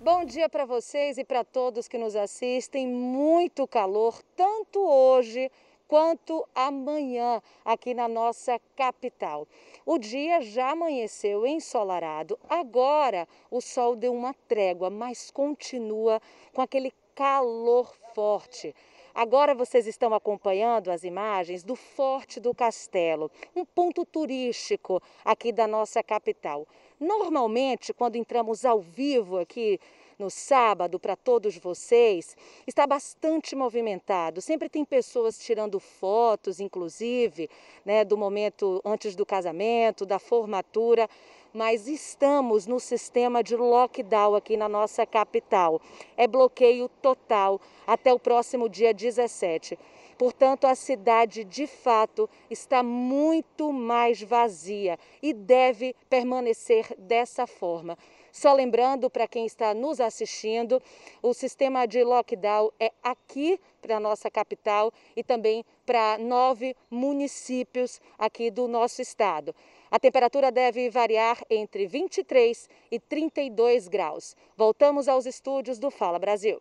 Bom 0.02 0.26
dia 0.26 0.50
para 0.50 0.66
vocês 0.66 1.18
e 1.18 1.24
para 1.24 1.46
todos 1.46 1.88
que 1.88 1.98
nos 1.98 2.16
assistem. 2.16 2.88
Muito 2.88 3.68
calor, 3.68 4.22
tanto 4.36 4.80
hoje 4.80 5.50
quanto 5.94 6.44
amanhã 6.56 7.40
aqui 7.64 7.94
na 7.94 8.08
nossa 8.08 8.60
capital. 8.76 9.48
O 9.86 10.00
dia 10.00 10.42
já 10.42 10.72
amanheceu 10.72 11.46
ensolarado, 11.46 12.36
agora 12.50 13.28
o 13.52 13.62
sol 13.62 13.96
deu 13.96 14.12
uma 14.12 14.34
trégua, 14.48 14.90
mas 14.90 15.30
continua 15.30 16.20
com 16.52 16.64
aquele 16.64 16.92
calor 17.14 17.96
forte. 18.16 18.74
Agora 19.14 19.54
vocês 19.54 19.86
estão 19.86 20.16
acompanhando 20.16 20.90
as 20.90 21.04
imagens 21.04 21.64
do 21.64 21.76
Forte 21.76 22.40
do 22.40 22.56
Castelo, 22.56 23.30
um 23.56 23.64
ponto 23.64 24.04
turístico 24.04 25.00
aqui 25.24 25.52
da 25.52 25.68
nossa 25.68 26.02
capital. 26.02 26.68
Normalmente, 27.00 27.94
quando 27.94 28.16
entramos 28.16 28.66
ao 28.66 28.80
vivo 28.80 29.38
aqui 29.38 29.80
no 30.24 30.30
sábado 30.30 30.98
para 30.98 31.18
todos 31.18 31.58
vocês 31.58 32.38
está 32.66 32.88
bastante 32.88 33.58
movimentado. 33.58 34.42
Sempre 34.42 34.70
tem 34.70 34.86
pessoas 34.86 35.38
tirando 35.38 35.82
fotos, 35.82 36.62
inclusive, 36.62 37.50
né, 37.84 38.06
do 38.06 38.18
momento 38.18 38.82
antes 38.86 39.16
do 39.16 39.26
casamento, 39.26 40.06
da 40.06 40.20
formatura 40.20 41.10
mas 41.54 41.88
estamos 41.88 42.66
no 42.66 42.80
sistema 42.80 43.44
de 43.44 43.56
lockdown 43.56 44.34
aqui 44.34 44.58
na 44.58 44.68
nossa 44.68 45.06
capital. 45.06 45.80
É 46.18 46.26
bloqueio 46.26 46.90
total 47.00 47.62
até 47.86 48.12
o 48.12 48.18
próximo 48.18 48.68
dia 48.68 48.92
17. 48.92 49.78
Portanto, 50.18 50.66
a 50.66 50.74
cidade 50.74 51.44
de 51.44 51.68
fato 51.68 52.30
está 52.50 52.82
muito 52.82 53.72
mais 53.72 54.22
vazia 54.22 54.98
e 55.22 55.34
deve 55.34 55.96
permanecer 56.10 56.88
dessa 56.98 57.46
forma. 57.46 57.98
Só 58.34 58.52
lembrando 58.52 59.12
para 59.12 59.28
quem 59.28 59.46
está 59.46 59.76
nos 59.76 60.02
assistindo, 60.02 60.82
o 61.22 61.36
sistema 61.36 61.86
de 61.86 62.04
lockdown 62.04 62.72
é 62.80 62.92
aqui 63.04 63.60
para 63.80 63.98
a 63.98 64.00
nossa 64.00 64.30
capital 64.32 64.92
e 65.16 65.24
também 65.24 65.64
para 65.86 66.18
nove 66.18 66.76
municípios 66.90 68.02
aqui 68.18 68.50
do 68.50 68.68
nosso 68.68 69.04
estado. 69.04 69.54
A 69.92 70.00
temperatura 70.00 70.52
deve 70.52 70.90
variar 70.90 71.38
entre 71.48 71.86
23 71.86 72.68
e 72.90 73.00
32 73.00 73.88
graus. 73.88 74.36
Voltamos 74.58 75.08
aos 75.08 75.28
estúdios 75.28 75.78
do 75.78 75.92
Fala 75.92 76.18
Brasil. 76.18 76.60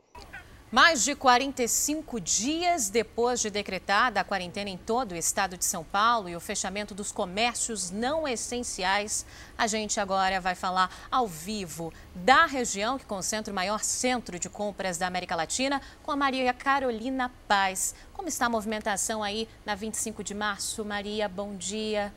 Mais 0.72 1.04
de 1.04 1.14
45 1.14 2.18
dias 2.18 2.88
depois 2.88 3.42
de 3.42 3.50
decretada 3.50 4.18
a 4.18 4.24
quarentena 4.24 4.70
em 4.70 4.78
todo 4.78 5.12
o 5.12 5.16
estado 5.16 5.58
de 5.58 5.66
São 5.66 5.84
Paulo 5.84 6.30
e 6.30 6.34
o 6.34 6.40
fechamento 6.40 6.94
dos 6.94 7.12
comércios 7.12 7.90
não 7.90 8.26
essenciais, 8.26 9.26
a 9.58 9.66
gente 9.66 10.00
agora 10.00 10.40
vai 10.40 10.54
falar 10.54 10.90
ao 11.10 11.28
vivo 11.28 11.92
da 12.14 12.46
região 12.46 12.98
que 12.98 13.04
concentra 13.04 13.52
o 13.52 13.54
maior 13.54 13.84
centro 13.84 14.38
de 14.38 14.48
compras 14.48 14.96
da 14.96 15.06
América 15.06 15.36
Latina 15.36 15.78
com 16.02 16.10
a 16.10 16.16
Maria 16.16 16.54
Carolina 16.54 17.30
Paz. 17.46 17.94
Como 18.14 18.28
está 18.28 18.46
a 18.46 18.48
movimentação 18.48 19.22
aí 19.22 19.46
na 19.66 19.74
25 19.74 20.24
de 20.24 20.32
março? 20.32 20.82
Maria, 20.86 21.28
bom 21.28 21.54
dia. 21.54 22.10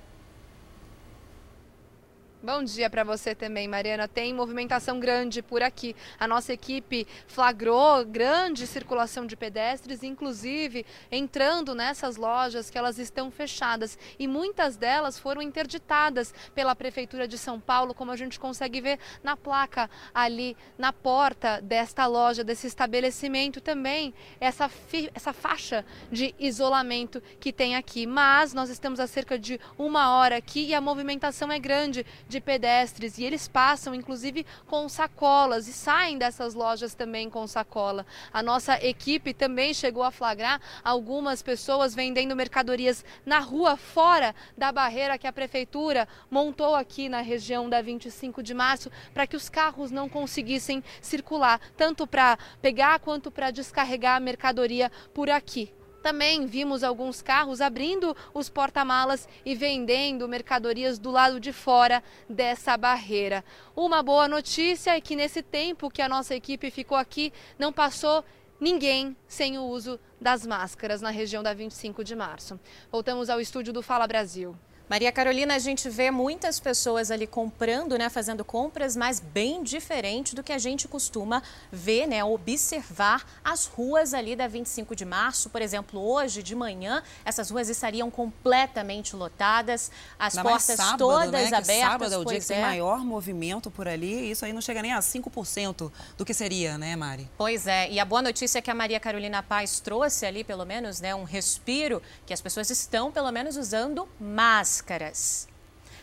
Bom 2.46 2.64
dia 2.64 2.92
para 2.92 3.04
você 3.04 3.34
também, 3.34 3.68
Mariana. 3.68 4.08
Tem 4.08 4.32
movimentação 4.32 5.00
grande 5.00 5.42
por 5.42 5.64
aqui. 5.64 5.96
A 6.20 6.28
nossa 6.28 6.54
equipe 6.54 7.08
flagrou 7.26 8.06
grande 8.06 8.68
circulação 8.68 9.26
de 9.26 9.36
pedestres, 9.36 10.04
inclusive 10.04 10.86
entrando 11.12 11.74
nessas 11.74 12.18
lojas 12.18 12.70
que 12.70 12.78
elas 12.78 13.00
estão 13.00 13.32
fechadas 13.32 13.98
e 14.20 14.28
muitas 14.28 14.78
delas 14.78 15.18
foram 15.18 15.42
interditadas 15.42 16.36
pela 16.54 16.76
prefeitura 16.76 17.28
de 17.28 17.36
São 17.36 17.60
Paulo, 17.60 17.96
como 17.96 18.12
a 18.12 18.16
gente 18.16 18.40
consegue 18.40 18.80
ver 18.80 19.00
na 19.24 19.36
placa 19.36 19.90
ali 20.14 20.56
na 20.78 20.94
porta 20.94 21.60
desta 21.60 22.06
loja, 22.06 22.44
desse 22.44 22.68
estabelecimento 22.68 23.60
também 23.60 24.14
essa 24.40 24.70
essa 25.16 25.34
faixa 25.34 25.84
de 26.12 26.36
isolamento 26.38 27.24
que 27.40 27.52
tem 27.52 27.76
aqui. 27.76 28.06
Mas 28.06 28.54
nós 28.54 28.70
estamos 28.70 29.00
a 29.00 29.08
cerca 29.08 29.40
de 29.40 29.60
uma 29.80 30.16
hora 30.16 30.38
aqui 30.38 30.68
e 30.68 30.76
a 30.76 30.80
movimentação 30.80 31.52
é 31.52 31.58
grande 31.58 32.06
de 32.35 32.35
pedestres 32.40 33.18
e 33.18 33.24
eles 33.24 33.48
passam 33.48 33.94
inclusive 33.94 34.46
com 34.68 34.88
sacolas 34.90 35.68
e 35.68 35.74
saem 35.74 36.18
dessas 36.18 36.54
lojas 36.54 36.94
também 36.94 37.30
com 37.30 37.46
sacola. 37.48 38.06
A 38.34 38.42
nossa 38.42 38.84
equipe 38.86 39.34
também 39.34 39.74
chegou 39.74 40.04
a 40.04 40.12
flagrar 40.12 40.60
algumas 40.84 41.42
pessoas 41.42 41.96
vendendo 41.96 42.36
mercadorias 42.36 43.04
na 43.26 43.40
rua 43.40 43.78
fora 43.78 44.36
da 44.58 44.72
barreira 44.72 45.18
que 45.18 45.28
a 45.28 45.34
prefeitura 45.34 46.08
montou 46.30 46.76
aqui 46.76 47.10
na 47.10 47.22
região 47.22 47.70
da 47.70 47.82
25 47.82 48.42
de 48.42 48.54
março 48.54 48.92
para 49.14 49.28
que 49.28 49.36
os 49.36 49.50
carros 49.50 49.92
não 49.92 50.10
conseguissem 50.10 50.84
circular, 51.02 51.60
tanto 51.78 52.06
para 52.06 52.38
pegar 52.62 53.00
quanto 53.00 53.32
para 53.32 53.52
descarregar 53.52 54.18
a 54.18 54.20
mercadoria 54.20 54.92
por 55.14 55.30
aqui. 55.30 55.74
Também 56.06 56.46
vimos 56.46 56.84
alguns 56.84 57.20
carros 57.20 57.60
abrindo 57.60 58.16
os 58.32 58.48
porta-malas 58.48 59.28
e 59.44 59.56
vendendo 59.56 60.28
mercadorias 60.28 61.00
do 61.00 61.10
lado 61.10 61.40
de 61.40 61.52
fora 61.52 62.04
dessa 62.30 62.78
barreira. 62.78 63.44
Uma 63.76 64.04
boa 64.04 64.28
notícia 64.28 64.96
é 64.96 65.02
que 65.02 65.16
nesse 65.16 65.42
tempo 65.42 65.90
que 65.90 66.04
a 66.04 66.08
nossa 66.08 66.36
equipe 66.36 66.70
ficou 66.70 66.96
aqui, 66.96 67.34
não 67.58 67.74
passou 67.74 68.24
ninguém 68.60 69.18
sem 69.28 69.58
o 69.58 69.64
uso 69.64 70.00
das 70.22 70.46
máscaras 70.46 71.02
na 71.02 71.10
região 71.10 71.42
da 71.42 71.56
25 71.56 72.04
de 72.04 72.16
março. 72.16 72.60
Voltamos 72.92 73.28
ao 73.28 73.42
estúdio 73.42 73.74
do 73.74 73.82
Fala 73.82 74.06
Brasil. 74.06 74.56
Maria 74.88 75.12
Carolina, 75.12 75.56
a 75.56 75.60
gente 75.60 75.90
vê 75.90 76.12
muitas 76.12 76.60
pessoas 76.60 77.10
ali 77.10 77.26
comprando, 77.26 77.98
né, 77.98 78.08
fazendo 78.08 78.46
compras, 78.46 78.96
mas 78.96 79.20
bem 79.20 79.64
diferente 79.64 80.36
do 80.36 80.44
que 80.44 80.54
a 80.54 80.60
gente 80.60 80.88
costuma 80.88 81.42
ver, 81.72 82.06
né, 82.06 82.24
observar 82.24 83.26
as 83.44 83.66
ruas 83.66 84.14
ali 84.14 84.36
da 84.36 84.48
25 84.48 84.96
de 84.96 85.04
março. 85.04 85.50
Por 85.50 85.60
exemplo, 85.60 86.00
hoje 86.00 86.44
de 86.44 86.54
manhã, 86.54 87.02
essas 87.24 87.50
ruas 87.50 87.68
estariam 87.68 88.12
completamente 88.12 89.16
lotadas, 89.16 89.92
as 90.20 90.36
portas 90.36 90.78
sábado, 90.78 91.00
todas 91.00 91.32
né, 91.32 91.48
que 91.48 91.56
abertas. 91.56 91.92
Sábado 91.92 92.14
é 92.14 92.18
o 92.20 92.26
dia 92.26 92.40
que 92.40 92.46
tem 92.46 92.58
é. 92.58 92.62
maior 92.62 93.00
movimento 93.00 93.72
por 93.72 93.88
ali, 93.88 94.30
isso 94.30 94.46
aí 94.46 94.54
não 94.54 94.62
chega 94.62 94.84
nem 94.84 94.94
a 94.94 95.00
5% 95.00 95.92
do 96.16 96.24
que 96.24 96.34
seria, 96.34 96.78
né, 96.78 96.96
Mari? 96.96 97.28
Pois 97.36 97.66
é, 97.66 97.90
e 97.90 98.00
a 98.00 98.06
boa 98.06 98.22
notícia 98.22 98.60
é 98.60 98.62
que 98.62 98.70
a 98.70 98.76
Maria 98.76 99.00
Carolina 99.00 99.42
Paz 99.42 99.80
trouxe 99.80 100.28
ali, 100.28 100.44
pelo 100.44 100.64
menos, 100.64 101.02
né, 101.02 101.16
um 101.16 101.24
respiro, 101.24 102.04
que 102.24 102.34
as 102.34 102.42
pessoas 102.42 102.70
estão, 102.70 103.12
pelo 103.12 103.32
menos, 103.32 103.58
usando 103.58 104.08
máscara 104.20 104.75
máscaras. 104.76 105.48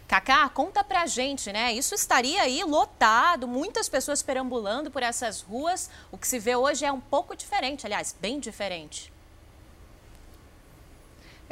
Cacá, 0.09 0.49
conta 0.49 0.85
pra 0.85 1.07
gente, 1.07 1.53
né? 1.53 1.73
Isso 1.73 1.94
estaria 1.94 2.43
aí 2.43 2.62
lotado, 2.65 3.49
muitas 3.49 3.89
pessoas 3.89 4.23
perambulando 4.23 4.90
por 4.90 5.03
essas 5.03 5.40
ruas. 5.40 5.89
O 6.11 6.19
que 6.19 6.28
se 6.28 6.39
vê 6.39 6.55
hoje 6.55 6.85
é 6.85 6.93
um 6.93 7.01
pouco 7.01 7.36
diferente, 7.36 7.86
aliás, 7.86 8.15
bem 8.20 8.39
diferente. 8.39 9.11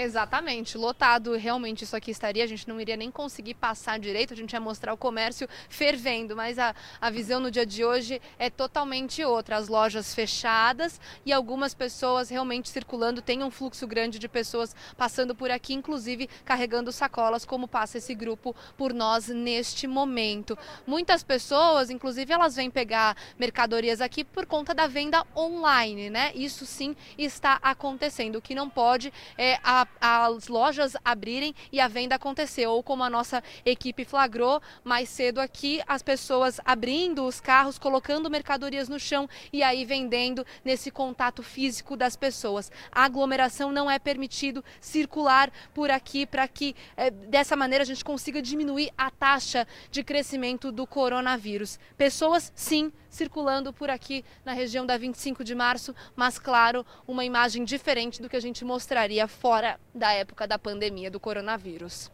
Exatamente, 0.02 0.78
lotado 0.78 1.36
realmente 1.36 1.84
isso 1.84 1.94
aqui 1.94 2.10
estaria, 2.10 2.42
a 2.42 2.46
gente 2.46 2.66
não 2.66 2.80
iria 2.80 2.96
nem 2.96 3.10
conseguir 3.10 3.52
passar 3.52 3.98
direito, 3.98 4.32
a 4.32 4.36
gente 4.36 4.54
ia 4.54 4.60
mostrar 4.60 4.94
o 4.94 4.96
comércio 4.96 5.46
fervendo, 5.68 6.34
mas 6.34 6.58
a, 6.58 6.74
a 6.98 7.10
visão 7.10 7.38
no 7.38 7.50
dia 7.50 7.66
de 7.66 7.84
hoje 7.84 8.18
é 8.38 8.48
totalmente 8.48 9.22
outra, 9.22 9.58
as 9.58 9.68
lojas 9.68 10.14
fechadas 10.14 10.98
e 11.26 11.34
algumas 11.34 11.74
pessoas 11.74 12.30
realmente 12.30 12.70
circulando, 12.70 13.20
tem 13.20 13.42
um 13.44 13.50
fluxo 13.50 13.86
grande 13.86 14.18
de 14.18 14.26
pessoas 14.26 14.74
passando 14.96 15.34
por 15.34 15.50
aqui, 15.50 15.74
inclusive 15.74 16.30
carregando 16.46 16.90
sacolas, 16.90 17.44
como 17.44 17.68
passa 17.68 17.98
esse 17.98 18.14
grupo 18.14 18.56
por 18.78 18.94
nós 18.94 19.28
neste 19.28 19.86
momento. 19.86 20.56
Muitas 20.86 21.22
pessoas, 21.22 21.90
inclusive, 21.90 22.32
elas 22.32 22.56
vêm 22.56 22.70
pegar 22.70 23.14
mercadorias 23.38 24.00
aqui 24.00 24.24
por 24.24 24.46
conta 24.46 24.72
da 24.72 24.86
venda 24.86 25.26
online, 25.36 26.08
né? 26.08 26.32
Isso 26.34 26.64
sim 26.64 26.96
está 27.18 27.58
acontecendo, 27.60 28.36
o 28.36 28.42
que 28.42 28.54
não 28.54 28.70
pode 28.70 29.12
é 29.36 29.58
a 29.62 29.86
as 30.00 30.48
lojas 30.48 30.96
abrirem 31.04 31.54
e 31.70 31.80
a 31.80 31.88
venda 31.88 32.14
acontecer, 32.14 32.66
ou 32.66 32.82
como 32.82 33.02
a 33.02 33.10
nossa 33.10 33.42
equipe 33.64 34.04
flagrou 34.04 34.60
mais 34.82 35.08
cedo 35.08 35.40
aqui, 35.40 35.80
as 35.86 36.02
pessoas 36.02 36.60
abrindo 36.64 37.24
os 37.24 37.40
carros, 37.40 37.78
colocando 37.78 38.30
mercadorias 38.30 38.88
no 38.88 38.98
chão 38.98 39.28
e 39.52 39.62
aí 39.62 39.84
vendendo 39.84 40.46
nesse 40.64 40.90
contato 40.90 41.42
físico 41.42 41.96
das 41.96 42.16
pessoas. 42.16 42.70
A 42.92 43.04
aglomeração 43.04 43.72
não 43.72 43.90
é 43.90 43.98
permitido 43.98 44.64
circular 44.80 45.50
por 45.74 45.90
aqui 45.90 46.24
para 46.24 46.46
que 46.46 46.74
é, 46.96 47.10
dessa 47.10 47.56
maneira 47.56 47.82
a 47.82 47.86
gente 47.86 48.04
consiga 48.04 48.40
diminuir 48.40 48.90
a 48.96 49.10
taxa 49.10 49.66
de 49.90 50.04
crescimento 50.04 50.70
do 50.70 50.86
coronavírus. 50.86 51.78
Pessoas, 51.96 52.52
sim, 52.54 52.92
circulando 53.08 53.72
por 53.72 53.90
aqui 53.90 54.24
na 54.44 54.52
região 54.52 54.86
da 54.86 54.96
25 54.96 55.42
de 55.42 55.54
março, 55.54 55.94
mas 56.14 56.38
claro, 56.38 56.86
uma 57.06 57.24
imagem 57.24 57.64
diferente 57.64 58.22
do 58.22 58.28
que 58.28 58.36
a 58.36 58.40
gente 58.40 58.64
mostraria 58.64 59.26
fora 59.26 59.79
da 59.94 60.12
época 60.12 60.46
da 60.46 60.58
pandemia 60.58 61.10
do 61.10 61.18
coronavírus. 61.18 62.10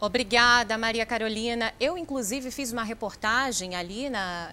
Obrigada, 0.00 0.76
Maria 0.76 1.06
Carolina. 1.06 1.72
Eu, 1.78 1.96
inclusive, 1.96 2.50
fiz 2.50 2.72
uma 2.72 2.82
reportagem 2.82 3.74
ali 3.74 4.10
na, 4.10 4.52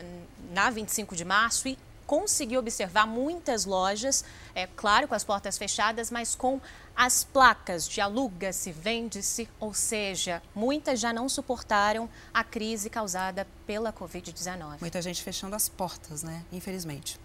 na 0.52 0.70
25 0.70 1.16
de 1.16 1.26
março 1.26 1.68
e 1.68 1.78
consegui 2.06 2.58
observar 2.58 3.08
muitas 3.08 3.64
lojas, 3.64 4.26
é 4.54 4.68
claro, 4.68 5.08
com 5.08 5.16
as 5.16 5.24
portas 5.24 5.58
fechadas, 5.58 6.12
mas 6.12 6.36
com 6.36 6.60
as 6.94 7.24
placas 7.24 7.88
de 7.88 8.02
aluga-se, 8.02 8.72
vende-se, 8.72 9.48
ou 9.60 9.74
seja, 9.74 10.44
muitas 10.54 11.00
já 11.00 11.14
não 11.14 11.30
suportaram 11.30 12.10
a 12.34 12.44
crise 12.44 12.90
causada 12.90 13.48
pela 13.66 13.94
Covid-19. 13.94 14.82
Muita 14.82 15.02
gente 15.02 15.24
fechando 15.24 15.56
as 15.56 15.70
portas, 15.70 16.22
né? 16.22 16.44
Infelizmente. 16.52 17.18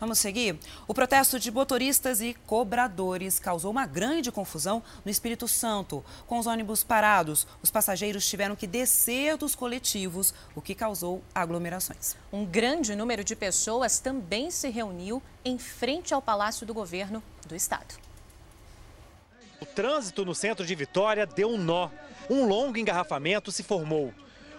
Vamos 0.00 0.18
seguir? 0.18 0.58
O 0.88 0.94
protesto 0.94 1.38
de 1.38 1.50
motoristas 1.50 2.22
e 2.22 2.32
cobradores 2.46 3.38
causou 3.38 3.70
uma 3.70 3.84
grande 3.84 4.32
confusão 4.32 4.82
no 5.04 5.10
Espírito 5.10 5.46
Santo. 5.46 6.02
Com 6.26 6.38
os 6.38 6.46
ônibus 6.46 6.82
parados, 6.82 7.46
os 7.62 7.70
passageiros 7.70 8.26
tiveram 8.26 8.56
que 8.56 8.66
descer 8.66 9.36
dos 9.36 9.54
coletivos, 9.54 10.32
o 10.54 10.62
que 10.62 10.74
causou 10.74 11.22
aglomerações. 11.34 12.16
Um 12.32 12.46
grande 12.46 12.96
número 12.96 13.22
de 13.22 13.36
pessoas 13.36 14.00
também 14.00 14.50
se 14.50 14.70
reuniu 14.70 15.22
em 15.44 15.58
frente 15.58 16.14
ao 16.14 16.22
Palácio 16.22 16.66
do 16.66 16.72
Governo 16.72 17.22
do 17.46 17.54
Estado. 17.54 17.94
O 19.60 19.66
trânsito 19.66 20.24
no 20.24 20.34
centro 20.34 20.64
de 20.64 20.74
Vitória 20.74 21.26
deu 21.26 21.50
um 21.50 21.58
nó. 21.58 21.90
Um 22.30 22.46
longo 22.46 22.78
engarrafamento 22.78 23.52
se 23.52 23.62
formou. 23.62 24.14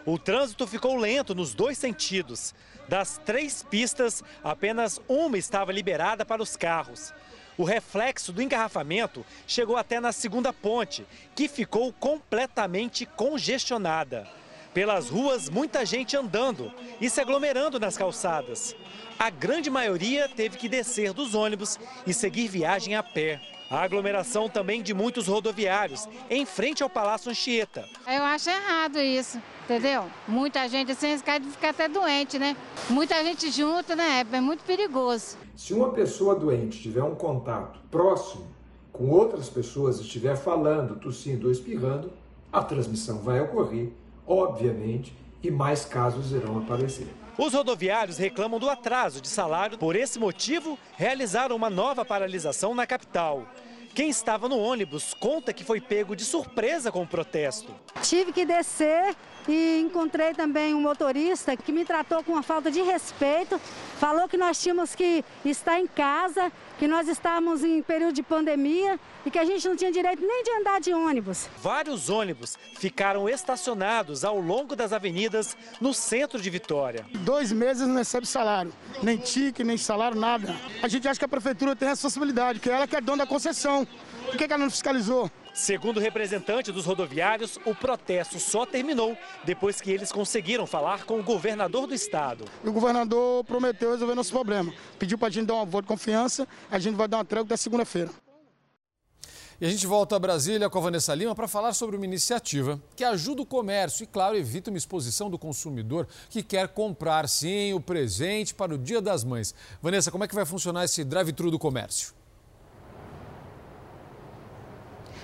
O 0.05 0.19
trânsito 0.19 0.65
ficou 0.68 0.95
lento 0.97 1.34
nos 1.34 1.55
dois 1.55 1.80
sentidos. 1.80 2.53
Das 2.91 3.18
três 3.23 3.63
pistas, 3.63 4.22
apenas 4.43 4.99
uma 5.07 5.38
estava 5.38 5.72
liberada 5.72 6.26
para 6.26 6.43
os 6.43 6.57
carros. 6.57 7.13
O 7.57 7.63
reflexo 7.63 8.34
do 8.34 8.41
engarrafamento 8.41 9.26
chegou 9.47 9.77
até 9.77 10.01
na 10.01 10.11
segunda 10.11 10.51
ponte, 10.51 11.05
que 11.34 11.47
ficou 11.47 11.93
completamente 11.93 13.05
congestionada. 13.05 14.27
Pelas 14.73 15.07
ruas, 15.07 15.49
muita 15.49 15.85
gente 15.85 16.18
andando 16.18 16.69
e 16.99 17.09
se 17.09 17.22
aglomerando 17.22 17.80
nas 17.80 17.95
calçadas. 17.97 18.76
A 19.18 19.30
grande 19.30 19.69
maioria 19.69 20.27
teve 20.27 20.57
que 20.57 20.68
descer 20.68 21.13
dos 21.13 21.34
ônibus 21.34 21.80
e 22.05 22.13
seguir 22.13 22.49
viagem 22.49 22.95
a 22.95 23.01
pé. 23.01 23.39
A 23.72 23.84
aglomeração 23.84 24.49
também 24.49 24.84
de 24.84 24.93
muitos 24.93 25.27
rodoviários, 25.27 26.06
em 26.30 26.45
frente 26.45 26.84
ao 26.84 26.89
Palácio 26.89 27.31
Anchieta. 27.31 27.88
Eu 28.06 28.22
acho 28.22 28.49
errado 28.49 28.99
isso, 28.99 29.41
entendeu? 29.64 30.03
Muita 30.27 30.68
gente 30.68 30.91
assim, 30.91 31.18
fica 31.18 31.69
até 31.69 31.88
doente, 31.88 32.38
né? 32.38 32.57
Muita 32.89 33.23
gente 33.23 33.49
junto, 33.49 33.95
né? 33.95 34.26
É 34.30 34.41
muito 34.41 34.61
perigoso. 34.65 35.38
Se 35.56 35.73
uma 35.73 35.93
pessoa 35.93 36.35
doente 36.35 36.81
tiver 36.81 37.02
um 37.02 37.15
contato 37.15 37.80
próximo 37.89 38.45
com 38.91 39.10
outras 39.10 39.49
pessoas, 39.49 40.02
estiver 40.02 40.35
falando, 40.35 40.98
tossindo 40.98 41.45
ou 41.45 41.52
espirrando, 41.53 42.11
a 42.52 42.61
transmissão 42.61 43.19
vai 43.19 43.39
ocorrer, 43.39 43.93
obviamente, 44.27 45.15
e 45.41 45.49
mais 45.49 45.85
casos 45.85 46.34
irão 46.34 46.57
aparecer. 46.57 47.07
Os 47.41 47.55
rodoviários 47.55 48.19
reclamam 48.19 48.59
do 48.59 48.69
atraso 48.69 49.19
de 49.19 49.27
salário. 49.27 49.76
Por 49.76 49.95
esse 49.95 50.19
motivo, 50.19 50.77
realizaram 50.95 51.55
uma 51.55 51.72
nova 51.72 52.05
paralisação 52.05 52.76
na 52.76 52.85
capital. 52.85 53.47
Quem 53.95 54.09
estava 54.11 54.47
no 54.47 54.59
ônibus 54.59 55.15
conta 55.15 55.51
que 55.51 55.63
foi 55.63 55.81
pego 55.81 56.15
de 56.15 56.23
surpresa 56.23 56.91
com 56.91 57.01
o 57.01 57.07
protesto. 57.07 57.73
Tive 58.03 58.31
que 58.31 58.45
descer 58.45 59.15
e 59.47 59.80
encontrei 59.81 60.34
também 60.34 60.73
um 60.73 60.81
motorista 60.81 61.55
que 61.55 61.72
me 61.72 61.85
tratou 61.85 62.23
com 62.23 62.34
uma 62.34 62.43
falta 62.43 62.69
de 62.69 62.81
respeito, 62.81 63.59
falou 63.99 64.27
que 64.27 64.38
nós 64.38 64.61
tínhamos 64.61 64.95
que 64.95 65.23
estar 65.43 65.80
em 65.80 65.88
casa, 65.88 66.51
que 66.77 66.88
nós 66.88 67.07
estávamos 67.07 67.63
em 67.63 67.81
período 67.81 68.13
de 68.13 68.23
pandemia 68.23 68.99
e 69.26 69.31
que 69.31 69.38
a 69.38 69.45
gente 69.45 69.68
não 69.68 69.76
tinha 69.76 69.91
direito 69.91 70.26
nem 70.26 70.43
de 70.43 70.51
andar 70.51 70.80
de 70.80 70.93
ônibus. 70.93 71.47
Vários 71.61 72.09
ônibus 72.09 72.57
ficaram 72.77 73.30
estacionados 73.30 74.26
ao 74.26 74.39
longo 74.39 74.76
das 74.76 74.91
avenidas 74.93 75.55
no 75.80 75.93
centro 75.93 76.41
de 76.41 76.49
Vitória. 76.49 77.05
Dois 77.19 77.51
meses 77.51 77.88
não 77.88 77.95
recebe 77.95 78.26
salário, 78.26 78.73
nem 79.01 79.18
tique, 79.18 79.63
nem 79.63 79.77
salário, 79.77 80.19
nada. 80.19 80.55
A 80.81 80.88
gente 80.88 81.07
acha 81.07 81.19
que 81.19 81.26
a 81.26 81.30
prefeitura 81.30 81.76
tem 81.76 81.88
responsabilidade, 81.88 82.59
que 82.59 82.69
ela 82.69 82.88
que 82.88 82.95
é 82.95 83.01
dona 83.01 83.23
da 83.23 83.27
concessão. 83.27 83.88
Por 84.26 84.38
que, 84.38 84.47
que 84.47 84.53
ela 84.53 84.63
não 84.63 84.72
fiscalizou? 84.72 85.30
Segundo 85.53 85.98
o 85.98 85.99
representante 85.99 86.72
dos 86.72 86.86
rodoviários, 86.86 87.57
o 87.65 87.76
protesto 87.76 88.40
só 88.40 88.65
terminou 88.65 89.18
depois 89.44 89.82
que 89.82 89.91
eles 89.91 90.11
conseguiram 90.11 90.65
falar 90.65 91.03
com 91.03 91.19
o 91.19 91.23
governador 91.23 91.88
do 91.88 91.94
estado. 91.94 92.45
O 92.64 92.72
governador 92.72 93.44
prometeu 93.44 93.91
resolver 93.91 94.15
nosso 94.15 94.32
problema. 94.32 94.73
Pediu 94.98 95.18
para 95.18 95.28
a 95.28 95.32
gente 95.32 95.48
dar 95.48 95.56
uma 95.56 95.65
voto 95.65 95.84
de 95.84 95.90
confiança, 95.90 96.48
a 96.69 96.80
gente 96.80 96.95
vai 96.95 97.07
dar 97.07 97.18
uma 97.18 97.26
trégua 97.26 97.45
até 97.45 97.57
segunda-feira. 97.57 98.10
E 99.60 99.65
a 99.65 99.69
gente 99.69 99.86
volta 99.86 100.15
a 100.15 100.19
Brasília 100.19 100.69
com 100.69 100.80
a 100.80 100.82
Vanessa 100.82 101.14
Lima 101.14 101.36
para 101.36 101.48
falar 101.48 101.73
sobre 101.73 101.95
uma 101.95 102.06
iniciativa 102.06 102.82
que 102.95 103.03
ajuda 103.03 103.44
o 103.44 103.45
comércio 103.45 104.03
e, 104.03 104.07
claro, 104.07 104.36
evita 104.36 104.72
uma 104.72 104.78
exposição 104.78 105.30
do 105.30 105.38
consumidor 105.38 106.07
que 106.30 106.41
quer 106.41 106.69
comprar, 106.69 107.30
sim, 107.30 107.72
o 107.73 107.80
presente 107.80 108.56
para 108.56 108.73
o 108.73 108.78
Dia 108.78 108.99
das 108.99 109.23
Mães. 109.23 109.53
Vanessa, 109.80 110.10
como 110.10 110.23
é 110.23 110.28
que 110.28 110.34
vai 110.34 110.45
funcionar 110.45 110.86
esse 110.86 111.03
drive-thru 111.03 111.52
do 111.52 111.60
comércio? 111.60 112.20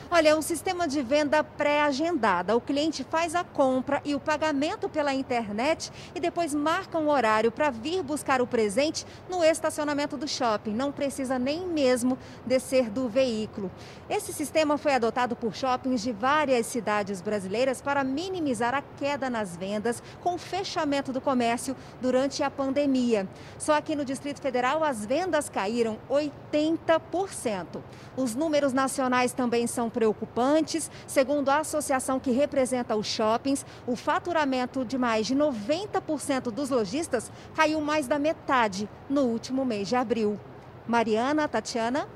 Olha, 0.10 0.30
é 0.30 0.36
um 0.36 0.42
sistema 0.42 0.88
de 0.88 1.02
venda 1.02 1.44
pré-agendada. 1.44 2.56
O 2.56 2.62
cliente 2.62 3.04
faz 3.04 3.36
a 3.36 3.44
compra 3.44 4.02
e 4.06 4.16
o 4.16 4.20
pagamento 4.22 4.88
pela 4.88 5.14
internet 5.14 5.92
e 6.16 6.20
depois 6.20 6.54
marca 6.54 6.98
um 6.98 7.10
horário 7.10 7.52
para 7.52 7.70
vir 7.70 8.02
buscar 8.02 8.42
o 8.42 8.48
presente 8.48 9.06
no 9.30 9.44
estacionamento 9.44 10.16
do 10.16 10.26
shopping. 10.26 10.72
Não 10.72 10.94
precisa 10.94 11.38
nem 11.38 11.68
mesmo 11.68 12.18
descer 12.46 12.90
do 12.90 13.10
veículo. 13.10 13.70
Esse 14.10 14.32
sistema 14.32 14.78
foi 14.78 14.94
adotado 14.94 15.36
por 15.36 15.54
shoppings 15.54 16.02
de 16.02 16.14
várias 16.14 16.68
cidades 16.68 17.22
brasileiras 17.22 17.82
para 17.82 18.02
minimizar 18.02 18.74
a 18.74 18.82
queda 18.82 19.30
nas 19.30 19.58
vendas 19.58 20.02
com 20.24 20.36
o 20.36 20.38
fechamento 20.38 21.12
do 21.12 21.20
comércio 21.20 21.76
durante 22.02 22.42
a 22.44 22.50
pandemia. 22.50 23.28
Só 23.60 23.74
aqui 23.74 23.94
no 23.94 24.06
Distrito 24.06 24.42
Federal 24.42 24.86
as 24.86 25.06
vendas 25.06 25.50
caíram 25.50 25.98
80%. 26.10 27.82
Os 28.16 28.34
números 28.36 28.72
nacionais 28.72 29.34
também 29.34 29.68
são 29.68 29.90
preocupantes. 29.98 30.92
Segundo 31.08 31.50
a 31.50 31.58
associação 31.58 32.20
que 32.20 32.30
representa 32.30 32.96
os 32.96 33.08
shoppings, 33.08 33.66
o 33.88 33.96
faturamento 33.96 34.86
de 34.86 34.96
mais 34.96 35.26
de 35.26 35.36
90% 35.36 36.52
dos 36.52 36.70
lojistas 36.70 37.32
caiu 37.56 37.82
mais 37.82 38.06
da 38.06 38.20
metade 38.20 38.88
no 39.10 39.24
último 39.24 39.66
mês 39.66 39.88
de 39.88 39.96
abril. 39.96 40.40
Mariana, 40.88 41.48
Tatiana. 41.48 42.08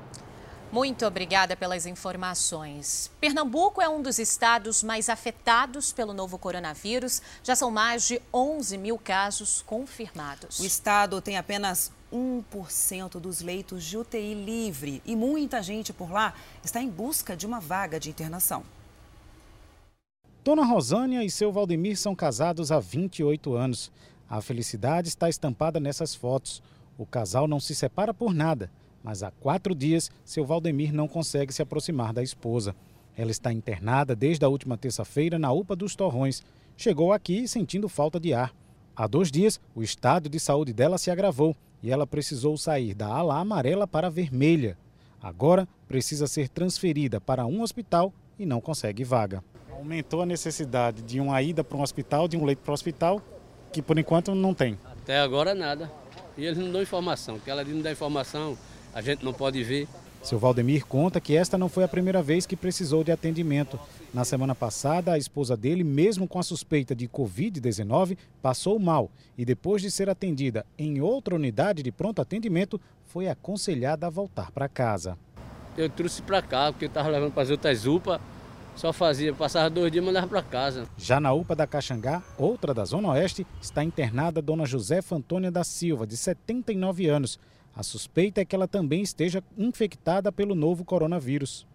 Muito 0.72 1.04
obrigada 1.04 1.54
pelas 1.54 1.84
informações. 1.84 3.10
Pernambuco 3.20 3.82
é 3.82 3.88
um 3.90 4.00
dos 4.00 4.18
estados 4.18 4.82
mais 4.82 5.10
afetados 5.10 5.92
pelo 5.92 6.14
novo 6.14 6.38
coronavírus. 6.38 7.20
Já 7.44 7.54
são 7.54 7.70
mais 7.70 8.08
de 8.08 8.22
11 8.32 8.78
mil 8.78 8.96
casos 8.96 9.60
confirmados. 9.66 10.60
O 10.60 10.64
estado 10.64 11.20
tem 11.20 11.36
apenas 11.36 11.92
1% 12.10 13.20
dos 13.20 13.42
leitos 13.42 13.84
de 13.84 13.98
UTI 13.98 14.32
livre 14.32 15.02
e 15.04 15.14
muita 15.14 15.62
gente 15.62 15.92
por 15.92 16.10
lá 16.10 16.32
está 16.64 16.80
em 16.80 16.88
busca 16.88 17.36
de 17.36 17.44
uma 17.44 17.60
vaga 17.60 18.00
de 18.00 18.08
internação. 18.08 18.64
Dona 20.42 20.64
Rosânia 20.64 21.22
e 21.22 21.30
seu 21.30 21.52
Valdemir 21.52 21.98
são 21.98 22.14
casados 22.14 22.72
há 22.72 22.80
28 22.80 23.54
anos. 23.54 23.92
A 24.26 24.40
felicidade 24.40 25.08
está 25.08 25.28
estampada 25.28 25.78
nessas 25.78 26.14
fotos. 26.14 26.62
O 26.96 27.04
casal 27.04 27.46
não 27.46 27.60
se 27.60 27.74
separa 27.74 28.14
por 28.14 28.32
nada 28.32 28.70
mas 29.02 29.22
há 29.22 29.30
quatro 29.30 29.74
dias 29.74 30.10
seu 30.24 30.44
Valdemir 30.44 30.92
não 30.92 31.08
consegue 31.08 31.52
se 31.52 31.62
aproximar 31.62 32.12
da 32.12 32.22
esposa. 32.22 32.74
Ela 33.16 33.30
está 33.30 33.52
internada 33.52 34.16
desde 34.16 34.44
a 34.44 34.48
última 34.48 34.78
terça-feira 34.78 35.38
na 35.38 35.52
UPA 35.52 35.76
dos 35.76 35.94
Torrões. 35.94 36.42
Chegou 36.76 37.12
aqui 37.12 37.46
sentindo 37.46 37.88
falta 37.88 38.18
de 38.18 38.32
ar. 38.32 38.54
Há 38.94 39.06
dois 39.06 39.30
dias, 39.30 39.60
o 39.74 39.82
estado 39.82 40.28
de 40.28 40.38
saúde 40.38 40.72
dela 40.72 40.98
se 40.98 41.10
agravou 41.10 41.56
e 41.82 41.90
ela 41.90 42.06
precisou 42.06 42.56
sair 42.56 42.94
da 42.94 43.08
ala 43.08 43.38
amarela 43.38 43.86
para 43.86 44.06
a 44.06 44.10
vermelha. 44.10 44.78
Agora, 45.20 45.68
precisa 45.86 46.26
ser 46.26 46.48
transferida 46.48 47.20
para 47.20 47.46
um 47.46 47.62
hospital 47.62 48.12
e 48.38 48.46
não 48.46 48.60
consegue 48.60 49.04
vaga. 49.04 49.42
Aumentou 49.70 50.22
a 50.22 50.26
necessidade 50.26 51.02
de 51.02 51.20
uma 51.20 51.40
ida 51.42 51.62
para 51.62 51.76
um 51.76 51.82
hospital, 51.82 52.28
de 52.28 52.36
um 52.36 52.44
leito 52.44 52.62
para 52.62 52.70
o 52.70 52.74
hospital, 52.74 53.22
que 53.72 53.82
por 53.82 53.98
enquanto 53.98 54.34
não 54.34 54.54
tem. 54.54 54.78
Até 54.84 55.18
agora 55.18 55.54
nada. 55.54 55.90
E 56.36 56.44
eles 56.44 56.58
não 56.58 56.72
dão 56.72 56.82
informação, 56.82 57.38
que 57.38 57.50
ela 57.50 57.62
não 57.64 57.82
dá 57.82 57.92
informação, 57.92 58.56
a 58.94 59.00
gente 59.00 59.24
não 59.24 59.32
pode 59.32 59.62
ver. 59.62 59.88
Seu 60.22 60.38
Valdemir 60.38 60.86
conta 60.86 61.20
que 61.20 61.36
esta 61.36 61.58
não 61.58 61.68
foi 61.68 61.82
a 61.82 61.88
primeira 61.88 62.22
vez 62.22 62.46
que 62.46 62.56
precisou 62.56 63.02
de 63.02 63.10
atendimento. 63.10 63.78
Na 64.14 64.24
semana 64.24 64.54
passada, 64.54 65.12
a 65.12 65.18
esposa 65.18 65.56
dele, 65.56 65.82
mesmo 65.82 66.28
com 66.28 66.38
a 66.38 66.44
suspeita 66.44 66.94
de 66.94 67.08
Covid-19, 67.08 68.16
passou 68.40 68.78
mal 68.78 69.10
e, 69.36 69.44
depois 69.44 69.82
de 69.82 69.90
ser 69.90 70.08
atendida 70.08 70.64
em 70.78 71.00
outra 71.00 71.34
unidade 71.34 71.82
de 71.82 71.90
pronto 71.90 72.22
atendimento, 72.22 72.80
foi 73.04 73.28
aconselhada 73.28 74.06
a 74.06 74.10
voltar 74.10 74.52
para 74.52 74.68
casa. 74.68 75.18
Eu 75.76 75.90
trouxe 75.90 76.22
para 76.22 76.40
cá, 76.40 76.70
porque 76.70 76.84
eu 76.84 76.88
estava 76.88 77.08
levando 77.08 77.32
para 77.32 77.42
as 77.42 77.50
outras 77.50 77.84
UPA, 77.84 78.20
só 78.76 78.92
fazia, 78.92 79.34
passava 79.34 79.68
dois 79.68 79.90
dias 79.90 80.02
e 80.02 80.06
mandava 80.06 80.28
para 80.28 80.42
casa. 80.42 80.86
Já 80.96 81.18
na 81.18 81.32
UPA 81.32 81.56
da 81.56 81.66
Caxangá, 81.66 82.22
outra 82.38 82.72
da 82.72 82.84
Zona 82.84 83.08
Oeste, 83.08 83.46
está 83.60 83.82
internada 83.82 84.40
a 84.40 84.42
dona 84.42 84.64
Josefa 84.64 85.16
Antônia 85.16 85.50
da 85.50 85.64
Silva, 85.64 86.06
de 86.06 86.16
79 86.16 87.08
anos. 87.08 87.40
A 87.74 87.82
suspeita 87.82 88.40
é 88.40 88.44
que 88.44 88.54
ela 88.54 88.68
também 88.68 89.02
esteja 89.02 89.42
infectada 89.56 90.30
pelo 90.30 90.54
novo 90.54 90.84
coronavírus. 90.84 91.66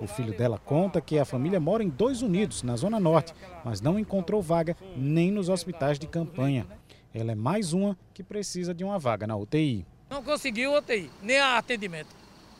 O 0.00 0.06
filho 0.06 0.36
dela 0.36 0.58
conta 0.58 1.00
que 1.00 1.18
a 1.18 1.24
família 1.24 1.60
mora 1.60 1.82
em 1.82 1.88
Dois 1.88 2.22
Unidos, 2.22 2.62
na 2.62 2.76
Zona 2.76 2.98
Norte, 2.98 3.32
mas 3.64 3.80
não 3.80 3.98
encontrou 3.98 4.42
vaga 4.42 4.76
nem 4.96 5.30
nos 5.30 5.48
hospitais 5.48 5.98
de 5.98 6.06
campanha. 6.06 6.66
Ela 7.12 7.32
é 7.32 7.34
mais 7.34 7.72
uma 7.72 7.96
que 8.12 8.22
precisa 8.22 8.74
de 8.74 8.82
uma 8.82 8.98
vaga 8.98 9.26
na 9.26 9.36
UTI. 9.36 9.86
Não 10.10 10.22
conseguiu 10.22 10.74
UTI, 10.76 11.10
nem 11.22 11.38
atendimento. 11.38 12.08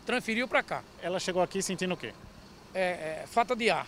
Transferiu 0.07 0.47
para 0.47 0.63
cá. 0.63 0.85
Ela 1.03 1.19
chegou 1.19 1.43
aqui 1.43 1.61
sentindo 1.63 1.95
o 1.95 1.97
quê? 1.97 2.13
É, 2.73 3.23
é, 3.23 3.25
falta 3.27 3.57
de 3.57 3.71
ar. 3.71 3.87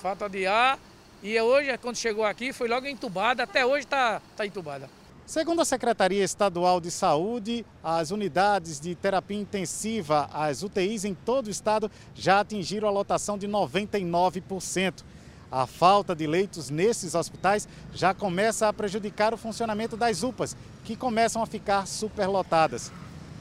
Falta 0.00 0.28
de 0.28 0.46
ar. 0.46 0.78
E 1.22 1.38
hoje, 1.40 1.76
quando 1.78 1.96
chegou 1.96 2.24
aqui, 2.24 2.52
foi 2.52 2.68
logo 2.68 2.86
entubada. 2.86 3.42
Até 3.42 3.64
hoje 3.64 3.84
está 3.84 4.20
tá 4.36 4.46
entubada. 4.46 4.88
Segundo 5.28 5.60
a 5.60 5.64
Secretaria 5.66 6.24
Estadual 6.24 6.80
de 6.80 6.90
Saúde, 6.90 7.62
as 7.84 8.10
unidades 8.10 8.80
de 8.80 8.94
terapia 8.94 9.38
intensiva, 9.38 10.26
as 10.32 10.62
UTIs 10.62 11.04
em 11.04 11.12
todo 11.12 11.48
o 11.48 11.50
estado, 11.50 11.90
já 12.14 12.40
atingiram 12.40 12.88
a 12.88 12.90
lotação 12.90 13.36
de 13.36 13.46
99%. 13.46 15.04
A 15.52 15.66
falta 15.66 16.16
de 16.16 16.26
leitos 16.26 16.70
nesses 16.70 17.14
hospitais 17.14 17.68
já 17.92 18.14
começa 18.14 18.68
a 18.68 18.72
prejudicar 18.72 19.34
o 19.34 19.36
funcionamento 19.36 19.98
das 19.98 20.22
UPAs, 20.22 20.56
que 20.82 20.96
começam 20.96 21.42
a 21.42 21.46
ficar 21.46 21.86
superlotadas. 21.86 22.90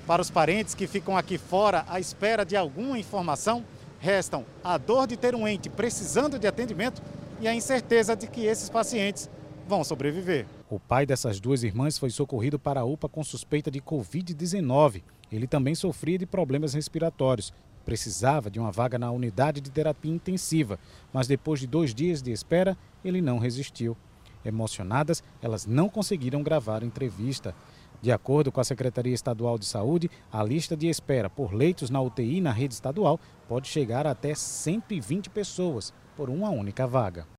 Para 0.06 0.22
os 0.22 0.30
parentes 0.30 0.76
que 0.76 0.88
ficam 0.88 1.16
aqui 1.16 1.38
fora 1.38 1.86
à 1.88 2.02
espera 2.02 2.44
de 2.44 2.58
alguma 2.58 3.00
informação, 3.00 3.64
restam 3.98 4.46
a 4.62 4.78
dor 4.78 5.08
de 5.08 5.16
ter 5.16 5.34
um 5.34 5.48
ente 5.48 5.70
precisando 5.70 6.38
de 6.38 6.48
atendimento 6.48 7.02
e 7.40 7.48
a 7.48 7.56
incerteza 7.56 8.14
de 8.14 8.28
que 8.28 8.46
esses 8.46 8.70
pacientes 8.70 9.30
vão 9.66 9.86
sobreviver. 9.86 10.57
O 10.70 10.78
pai 10.78 11.06
dessas 11.06 11.40
duas 11.40 11.64
irmãs 11.64 11.98
foi 11.98 12.10
socorrido 12.10 12.60
para 12.60 12.82
a 12.82 12.84
UPA 12.84 13.08
com 13.08 13.24
suspeita 13.24 13.72
de 13.72 13.80
Covid-19. 13.80 15.02
Ele 15.32 15.48
também 15.48 15.74
sofria 15.74 16.18
de 16.18 16.26
problemas 16.26 16.74
respiratórios. 16.74 17.54
Precisava 17.86 18.50
de 18.50 18.60
uma 18.60 18.70
vaga 18.70 19.00
na 19.00 19.10
unidade 19.10 19.62
de 19.62 19.72
terapia 19.72 20.12
intensiva, 20.12 20.78
mas 21.14 21.26
depois 21.26 21.62
de 21.62 21.68
dois 21.68 21.96
dias 21.96 22.22
de 22.22 22.34
espera, 22.34 22.78
ele 23.02 23.22
não 23.22 23.40
resistiu. 23.40 23.96
Emocionadas, 24.44 25.24
elas 25.42 25.66
não 25.66 25.88
conseguiram 25.88 26.44
gravar 26.44 26.84
a 26.84 26.86
entrevista. 26.86 27.56
De 28.02 28.12
acordo 28.12 28.52
com 28.52 28.60
a 28.60 28.66
Secretaria 28.66 29.14
Estadual 29.14 29.58
de 29.58 29.66
Saúde, 29.66 30.12
a 30.30 30.44
lista 30.44 30.76
de 30.76 30.88
espera 30.88 31.30
por 31.30 31.54
leitos 31.54 31.90
na 31.90 32.02
UTI 32.02 32.42
na 32.42 32.52
rede 32.52 32.74
estadual 32.74 33.18
pode 33.48 33.70
chegar 33.70 34.06
até 34.06 34.36
120 34.36 35.30
pessoas 35.30 35.94
por 36.18 36.30
uma 36.30 36.50
única 36.50 36.86
vaga. 36.86 37.37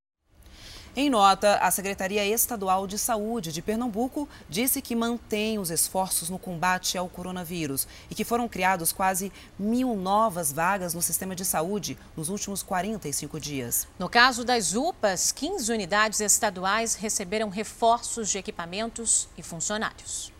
Em 1.00 1.08
nota, 1.08 1.58
a 1.58 1.70
Secretaria 1.70 2.26
Estadual 2.26 2.84
de 2.84 2.98
Saúde 2.98 3.52
de 3.52 3.62
Pernambuco 3.62 4.28
disse 4.48 4.82
que 4.82 4.96
mantém 4.96 5.56
os 5.56 5.70
esforços 5.70 6.28
no 6.28 6.40
combate 6.40 6.98
ao 6.98 7.08
coronavírus 7.08 7.86
e 8.10 8.16
que 8.16 8.24
foram 8.24 8.48
criados 8.48 8.90
quase 8.90 9.30
mil 9.56 9.94
novas 9.94 10.50
vagas 10.50 10.94
no 10.94 11.00
sistema 11.00 11.36
de 11.36 11.44
saúde 11.44 11.96
nos 12.16 12.28
últimos 12.28 12.64
45 12.64 13.38
dias. 13.38 13.86
No 13.96 14.08
caso 14.08 14.44
das 14.44 14.74
UPAs, 14.74 15.30
15 15.30 15.72
unidades 15.72 16.18
estaduais 16.18 16.96
receberam 16.96 17.48
reforços 17.48 18.28
de 18.28 18.38
equipamentos 18.38 19.28
e 19.38 19.42
funcionários. 19.44 20.32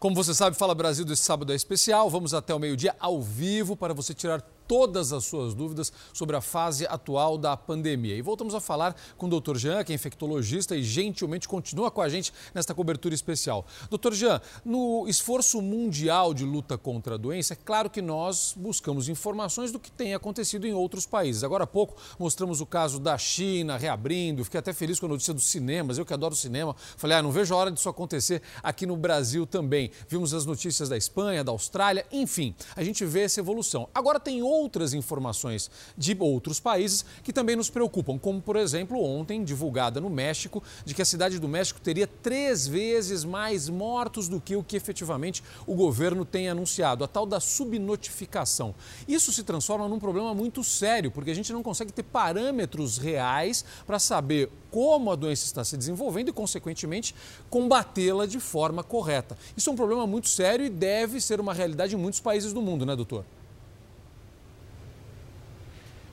Como 0.00 0.16
você 0.16 0.34
sabe, 0.34 0.56
Fala 0.56 0.74
Brasil 0.74 1.04
desse 1.04 1.22
sábado 1.22 1.52
é 1.52 1.54
especial. 1.54 2.10
Vamos 2.10 2.34
até 2.34 2.52
o 2.52 2.58
meio-dia 2.58 2.96
ao 2.98 3.22
vivo 3.22 3.76
para 3.76 3.94
você 3.94 4.12
tirar 4.12 4.42
todas 4.70 5.12
as 5.12 5.24
suas 5.24 5.52
dúvidas 5.52 5.92
sobre 6.12 6.36
a 6.36 6.40
fase 6.40 6.86
atual 6.86 7.36
da 7.36 7.56
pandemia. 7.56 8.14
E 8.14 8.22
voltamos 8.22 8.54
a 8.54 8.60
falar 8.60 8.94
com 9.18 9.26
o 9.26 9.40
Dr. 9.40 9.56
Jean, 9.56 9.82
que 9.82 9.90
é 9.90 9.96
infectologista 9.96 10.76
e 10.76 10.82
gentilmente 10.84 11.48
continua 11.48 11.90
com 11.90 12.00
a 12.00 12.08
gente 12.08 12.32
nesta 12.54 12.72
cobertura 12.72 13.12
especial. 13.12 13.66
Dr. 13.90 14.12
Jean, 14.12 14.40
no 14.64 15.08
esforço 15.08 15.60
mundial 15.60 16.32
de 16.32 16.44
luta 16.44 16.78
contra 16.78 17.16
a 17.16 17.18
doença, 17.18 17.54
é 17.54 17.56
claro 17.56 17.90
que 17.90 18.00
nós 18.00 18.54
buscamos 18.56 19.08
informações 19.08 19.72
do 19.72 19.80
que 19.80 19.90
tem 19.90 20.14
acontecido 20.14 20.64
em 20.68 20.72
outros 20.72 21.04
países. 21.04 21.42
Agora 21.42 21.64
há 21.64 21.66
pouco 21.66 21.96
mostramos 22.16 22.60
o 22.60 22.66
caso 22.66 23.00
da 23.00 23.18
China 23.18 23.76
reabrindo, 23.76 24.44
fiquei 24.44 24.60
até 24.60 24.72
feliz 24.72 25.00
com 25.00 25.06
a 25.06 25.08
notícia 25.08 25.34
dos 25.34 25.50
cinemas, 25.50 25.98
eu 25.98 26.06
que 26.06 26.14
adoro 26.14 26.36
cinema. 26.36 26.76
Falei, 26.96 27.16
ah, 27.16 27.22
não 27.24 27.32
vejo 27.32 27.52
a 27.52 27.56
hora 27.56 27.72
disso 27.72 27.88
acontecer 27.88 28.40
aqui 28.62 28.86
no 28.86 28.96
Brasil 28.96 29.48
também. 29.48 29.90
Vimos 30.08 30.32
as 30.32 30.46
notícias 30.46 30.88
da 30.88 30.96
Espanha, 30.96 31.42
da 31.42 31.50
Austrália, 31.50 32.06
enfim, 32.12 32.54
a 32.76 32.84
gente 32.84 33.04
vê 33.04 33.22
essa 33.22 33.40
evolução. 33.40 33.88
Agora 33.92 34.20
tem 34.20 34.44
outro 34.44 34.59
outras 34.60 34.94
informações 34.94 35.70
de 35.96 36.16
outros 36.18 36.60
países 36.60 37.04
que 37.22 37.32
também 37.32 37.56
nos 37.56 37.70
preocupam, 37.70 38.18
como, 38.18 38.40
por 38.40 38.56
exemplo, 38.56 39.02
ontem 39.02 39.42
divulgada 39.42 40.00
no 40.00 40.10
México, 40.10 40.62
de 40.84 40.94
que 40.94 41.02
a 41.02 41.04
cidade 41.04 41.38
do 41.38 41.48
México 41.48 41.80
teria 41.80 42.06
três 42.06 42.66
vezes 42.66 43.24
mais 43.24 43.68
mortos 43.68 44.28
do 44.28 44.40
que 44.40 44.56
o 44.56 44.62
que 44.62 44.76
efetivamente 44.76 45.42
o 45.66 45.74
governo 45.74 46.24
tem 46.24 46.48
anunciado, 46.48 47.04
a 47.04 47.08
tal 47.08 47.24
da 47.24 47.40
subnotificação. 47.40 48.74
Isso 49.08 49.32
se 49.32 49.42
transforma 49.42 49.88
num 49.88 49.98
problema 49.98 50.34
muito 50.34 50.62
sério, 50.62 51.10
porque 51.10 51.30
a 51.30 51.34
gente 51.34 51.52
não 51.52 51.62
consegue 51.62 51.92
ter 51.92 52.02
parâmetros 52.02 52.98
reais 52.98 53.64
para 53.86 53.98
saber 53.98 54.50
como 54.70 55.10
a 55.10 55.16
doença 55.16 55.44
está 55.44 55.64
se 55.64 55.76
desenvolvendo 55.76 56.28
e, 56.28 56.32
consequentemente, 56.32 57.14
combatê-la 57.48 58.26
de 58.26 58.38
forma 58.38 58.82
correta. 58.82 59.36
Isso 59.56 59.68
é 59.68 59.72
um 59.72 59.76
problema 59.76 60.06
muito 60.06 60.28
sério 60.28 60.64
e 60.64 60.68
deve 60.68 61.20
ser 61.20 61.40
uma 61.40 61.52
realidade 61.52 61.94
em 61.94 61.98
muitos 61.98 62.20
países 62.20 62.52
do 62.52 62.62
mundo, 62.62 62.86
né, 62.86 62.94
doutor? 62.94 63.24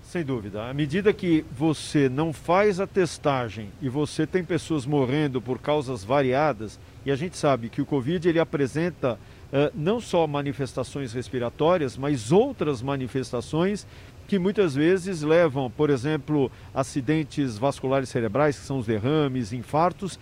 Sem 0.08 0.24
dúvida. 0.24 0.70
À 0.70 0.74
medida 0.74 1.12
que 1.12 1.44
você 1.52 2.08
não 2.08 2.32
faz 2.32 2.80
a 2.80 2.88
testagem 2.88 3.70
e 3.82 3.90
você 3.90 4.26
tem 4.26 4.42
pessoas 4.42 4.86
morrendo 4.86 5.42
por 5.42 5.60
causas 5.60 6.02
variadas, 6.02 6.80
e 7.06 7.12
a 7.12 7.16
gente 7.18 7.36
sabe 7.36 7.68
que 7.68 7.82
o 7.82 7.86
Covid 7.86 8.30
ele 8.30 8.40
apresenta 8.40 9.20
uh, 9.52 9.70
não 9.76 10.00
só 10.00 10.26
manifestações 10.26 11.12
respiratórias, 11.12 11.98
mas 11.98 12.32
outras 12.32 12.82
manifestações 12.82 13.86
que 14.30 14.40
muitas 14.40 14.76
vezes 14.76 15.24
levam, 15.24 15.70
por 15.70 15.90
exemplo, 15.90 16.50
acidentes 16.74 17.58
vasculares 17.58 18.08
cerebrais, 18.08 18.58
que 18.58 18.66
são 18.66 18.80
os 18.80 18.86
derrames, 18.86 19.52
infartos, 19.52 20.18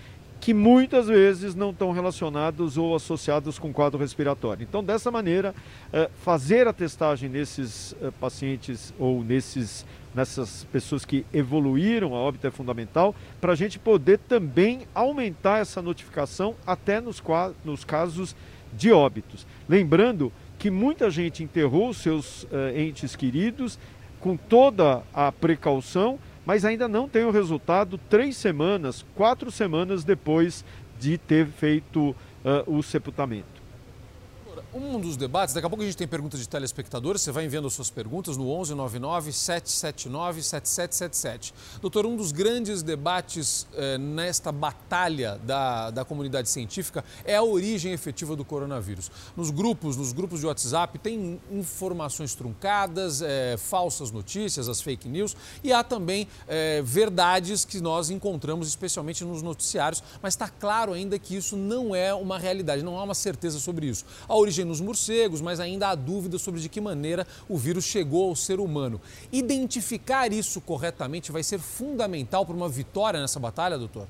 que 0.45 0.53
muitas 0.53 1.07
vezes 1.07 1.55
não 1.55 1.71
estão 1.71 1.91
relacionados 1.91 2.77
ou 2.77 2.95
associados 2.95 3.57
com 3.57 3.73
quadro 3.73 3.99
respiratório. 3.99 4.61
Então, 4.61 4.83
dessa 4.83 5.09
maneira, 5.09 5.55
eh, 5.91 6.07
fazer 6.23 6.67
a 6.67 6.71
testagem 6.71 7.27
nesses 7.27 7.95
eh, 7.99 8.11
pacientes 8.19 8.93
ou 8.99 9.23
nesses, 9.23 9.83
nessas 10.13 10.63
pessoas 10.65 11.03
que 11.03 11.25
evoluíram 11.33 12.13
a 12.13 12.19
óbito 12.19 12.45
é 12.45 12.51
fundamental 12.51 13.15
para 13.41 13.53
a 13.53 13.55
gente 13.55 13.79
poder 13.79 14.19
também 14.19 14.81
aumentar 14.93 15.61
essa 15.61 15.81
notificação 15.81 16.53
até 16.63 17.01
nos, 17.01 17.19
nos 17.63 17.83
casos 17.83 18.35
de 18.71 18.91
óbitos. 18.91 19.47
Lembrando 19.67 20.31
que 20.59 20.69
muita 20.69 21.09
gente 21.09 21.43
enterrou 21.43 21.91
seus 21.91 22.43
uh, 22.43 22.69
entes 22.75 23.15
queridos 23.15 23.79
com 24.19 24.37
toda 24.37 25.01
a 25.11 25.31
precaução, 25.31 26.19
mas 26.45 26.63
ainda 26.63 26.87
não 26.87 27.09
tem 27.09 27.23
o 27.23 27.31
resultado 27.31 27.97
três 28.09 28.37
semanas, 28.37 29.05
quatro 29.15 29.49
semanas 29.51 30.03
depois 30.03 30.63
de 30.99 31.17
ter 31.17 31.47
feito 31.47 32.09
uh, 32.09 32.15
o 32.67 32.83
sepultamento 32.83 33.54
um 34.75 34.99
dos 34.99 35.15
debates, 35.15 35.55
daqui 35.55 35.65
a 35.65 35.69
pouco 35.69 35.83
a 35.83 35.85
gente 35.85 35.95
tem 35.95 36.07
perguntas 36.07 36.37
de 36.37 36.49
telespectadores, 36.49 37.21
você 37.21 37.31
vai 37.31 37.45
enviando 37.45 37.65
as 37.65 37.73
suas 37.73 37.89
perguntas 37.89 38.35
no 38.35 38.43
1199 38.43 39.31
779 39.31 40.43
7777. 40.43 41.53
Doutor, 41.81 42.05
um 42.05 42.17
dos 42.17 42.33
grandes 42.33 42.83
debates 42.83 43.65
eh, 43.73 43.97
nesta 43.97 44.51
batalha 44.51 45.39
da, 45.45 45.91
da 45.91 46.03
comunidade 46.03 46.49
científica 46.49 47.05
é 47.23 47.37
a 47.37 47.43
origem 47.43 47.93
efetiva 47.93 48.35
do 48.35 48.43
coronavírus. 48.43 49.09
Nos 49.37 49.49
grupos, 49.49 49.95
nos 49.95 50.11
grupos 50.11 50.41
de 50.41 50.45
WhatsApp, 50.45 50.99
tem 50.99 51.39
informações 51.49 52.35
truncadas, 52.35 53.21
eh, 53.21 53.55
falsas 53.57 54.11
notícias, 54.11 54.67
as 54.67 54.81
fake 54.81 55.07
news, 55.07 55.37
e 55.63 55.71
há 55.71 55.85
também 55.85 56.27
eh, 56.49 56.81
verdades 56.83 57.63
que 57.63 57.79
nós 57.79 58.09
encontramos, 58.09 58.67
especialmente 58.67 59.23
nos 59.23 59.41
noticiários, 59.41 60.03
mas 60.21 60.33
está 60.33 60.49
claro 60.49 60.91
ainda 60.91 61.17
que 61.17 61.37
isso 61.37 61.55
não 61.55 61.95
é 61.95 62.13
uma 62.13 62.37
realidade, 62.37 62.83
não 62.83 62.99
há 62.99 63.03
uma 63.03 63.15
certeza 63.15 63.57
sobre 63.57 63.85
isso. 63.85 64.03
A 64.27 64.35
origem 64.35 64.64
nos 64.65 64.81
morcegos, 64.81 65.41
mas 65.41 65.59
ainda 65.59 65.89
há 65.89 65.95
dúvidas 65.95 66.41
sobre 66.41 66.59
de 66.59 66.67
que 66.67 66.81
maneira 66.81 67.25
o 67.47 67.57
vírus 67.57 67.85
chegou 67.85 68.29
ao 68.29 68.35
ser 68.35 68.59
humano. 68.59 68.99
Identificar 69.31 70.31
isso 70.31 70.59
corretamente 70.59 71.31
vai 71.31 71.43
ser 71.43 71.59
fundamental 71.59 72.45
para 72.45 72.55
uma 72.55 72.67
vitória 72.67 73.21
nessa 73.21 73.39
batalha, 73.39 73.77
doutor? 73.77 74.07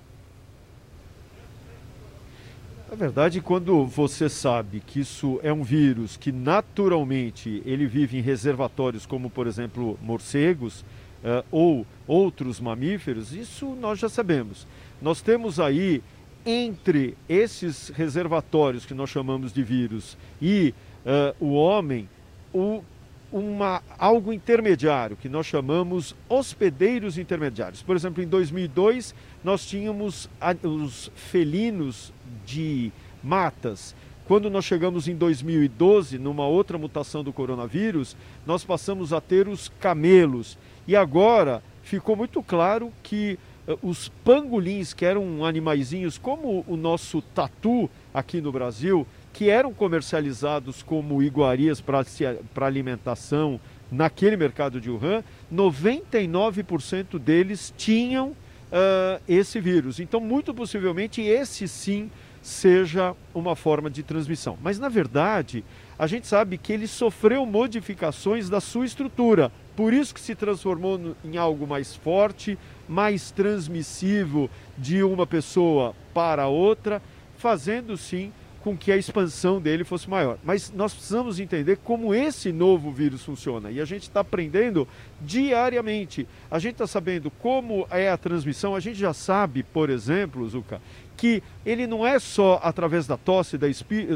Na 2.89 2.95
verdade, 2.95 3.41
quando 3.41 3.85
você 3.85 4.29
sabe 4.29 4.79
que 4.79 4.99
isso 4.99 5.39
é 5.41 5.51
um 5.51 5.63
vírus 5.63 6.17
que 6.17 6.31
naturalmente 6.31 7.61
ele 7.65 7.87
vive 7.87 8.17
em 8.17 8.21
reservatórios 8.21 9.05
como, 9.05 9.29
por 9.29 9.47
exemplo, 9.47 9.97
morcegos 10.01 10.81
uh, 10.81 11.43
ou 11.51 11.85
outros 12.07 12.59
mamíferos, 12.59 13.33
isso 13.33 13.75
nós 13.81 13.97
já 13.97 14.07
sabemos. 14.07 14.67
Nós 15.01 15.19
temos 15.19 15.59
aí 15.59 16.03
entre 16.45 17.17
esses 17.27 17.89
reservatórios 17.89 18.85
que 18.85 18.93
nós 18.93 19.09
chamamos 19.09 19.51
de 19.51 19.63
vírus 19.63 20.17
e 20.41 20.73
uh, 21.05 21.35
o 21.43 21.53
homem, 21.53 22.07
o, 22.53 22.83
uma, 23.31 23.81
algo 23.97 24.31
intermediário 24.31 25.17
que 25.17 25.27
nós 25.27 25.47
chamamos 25.47 26.15
hospedeiros 26.29 27.17
intermediários. 27.17 27.81
Por 27.81 27.95
exemplo, 27.95 28.23
em 28.23 28.27
2002 28.27 29.15
nós 29.43 29.65
tínhamos 29.65 30.29
a, 30.39 30.55
os 30.67 31.11
felinos 31.15 32.13
de 32.45 32.91
matas. 33.23 33.95
Quando 34.27 34.49
nós 34.49 34.65
chegamos 34.65 35.07
em 35.07 35.15
2012, 35.15 36.17
numa 36.17 36.47
outra 36.47 36.77
mutação 36.77 37.23
do 37.23 37.33
coronavírus, 37.33 38.15
nós 38.45 38.63
passamos 38.63 39.13
a 39.13 39.21
ter 39.21 39.47
os 39.47 39.69
camelos. 39.79 40.57
E 40.87 40.95
agora 40.95 41.61
ficou 41.83 42.15
muito 42.15 42.41
claro 42.41 42.91
que 43.03 43.37
os 43.81 44.09
pangolins, 44.23 44.93
que 44.93 45.05
eram 45.05 45.43
animaizinhos 45.43 46.17
como 46.17 46.63
o 46.67 46.75
nosso 46.75 47.21
tatu 47.21 47.89
aqui 48.13 48.39
no 48.39 48.51
Brasil, 48.51 49.07
que 49.33 49.49
eram 49.49 49.73
comercializados 49.73 50.83
como 50.83 51.21
iguarias 51.21 51.81
para 51.81 52.65
alimentação 52.65 53.59
naquele 53.91 54.37
mercado 54.37 54.79
de 54.79 54.89
Wuhan, 54.89 55.23
99% 55.53 57.19
deles 57.19 57.73
tinham 57.75 58.29
uh, 58.29 59.21
esse 59.27 59.59
vírus. 59.59 59.99
Então, 59.99 60.19
muito 60.19 60.53
possivelmente, 60.53 61.21
esse 61.21 61.67
sim 61.67 62.09
seja 62.41 63.15
uma 63.33 63.55
forma 63.55 63.89
de 63.89 64.03
transmissão. 64.03 64.57
Mas, 64.61 64.77
na 64.77 64.87
verdade, 64.87 65.63
a 65.97 66.05
gente 66.05 66.27
sabe 66.27 66.57
que 66.57 66.71
ele 66.71 66.87
sofreu 66.87 67.45
modificações 67.45 68.49
da 68.49 68.61
sua 68.61 68.85
estrutura. 68.85 69.51
Por 69.75 69.93
isso 69.93 70.13
que 70.13 70.21
se 70.21 70.35
transformou 70.35 71.15
em 71.23 71.37
algo 71.37 71.65
mais 71.65 71.95
forte, 71.95 72.57
mais 72.87 73.31
transmissivo 73.31 74.49
de 74.77 75.03
uma 75.03 75.25
pessoa 75.25 75.95
para 76.13 76.47
outra, 76.47 77.01
fazendo 77.37 77.97
sim 77.97 78.31
com 78.65 78.75
que 78.75 78.91
a 78.91 78.97
expansão 78.97 79.61
dele 79.61 79.83
fosse 79.83 80.09
maior. 80.09 80.39
Mas 80.43 80.73
nós 80.75 80.91
precisamos 80.91 81.39
entender 81.39 81.77
como 81.83 82.15
esse 82.15 82.51
novo 82.51 82.91
vírus 82.91 83.23
funciona 83.23 83.69
e 83.69 83.79
a 83.79 83.85
gente 83.85 84.01
está 84.01 84.21
aprendendo 84.21 84.87
diariamente. 85.21 86.27
A 86.49 86.57
gente 86.57 86.71
está 86.71 86.87
sabendo 86.87 87.29
como 87.29 87.85
é 87.91 88.09
a 88.09 88.17
transmissão. 88.17 88.75
A 88.75 88.79
gente 88.79 88.97
já 88.97 89.13
sabe, 89.13 89.61
por 89.61 89.91
exemplo, 89.91 90.49
Zuka, 90.49 90.81
que 91.15 91.43
ele 91.63 91.85
não 91.85 92.07
é 92.07 92.17
só 92.17 92.59
através 92.63 93.05
da 93.05 93.15
tosse 93.15 93.55
da 93.55 93.67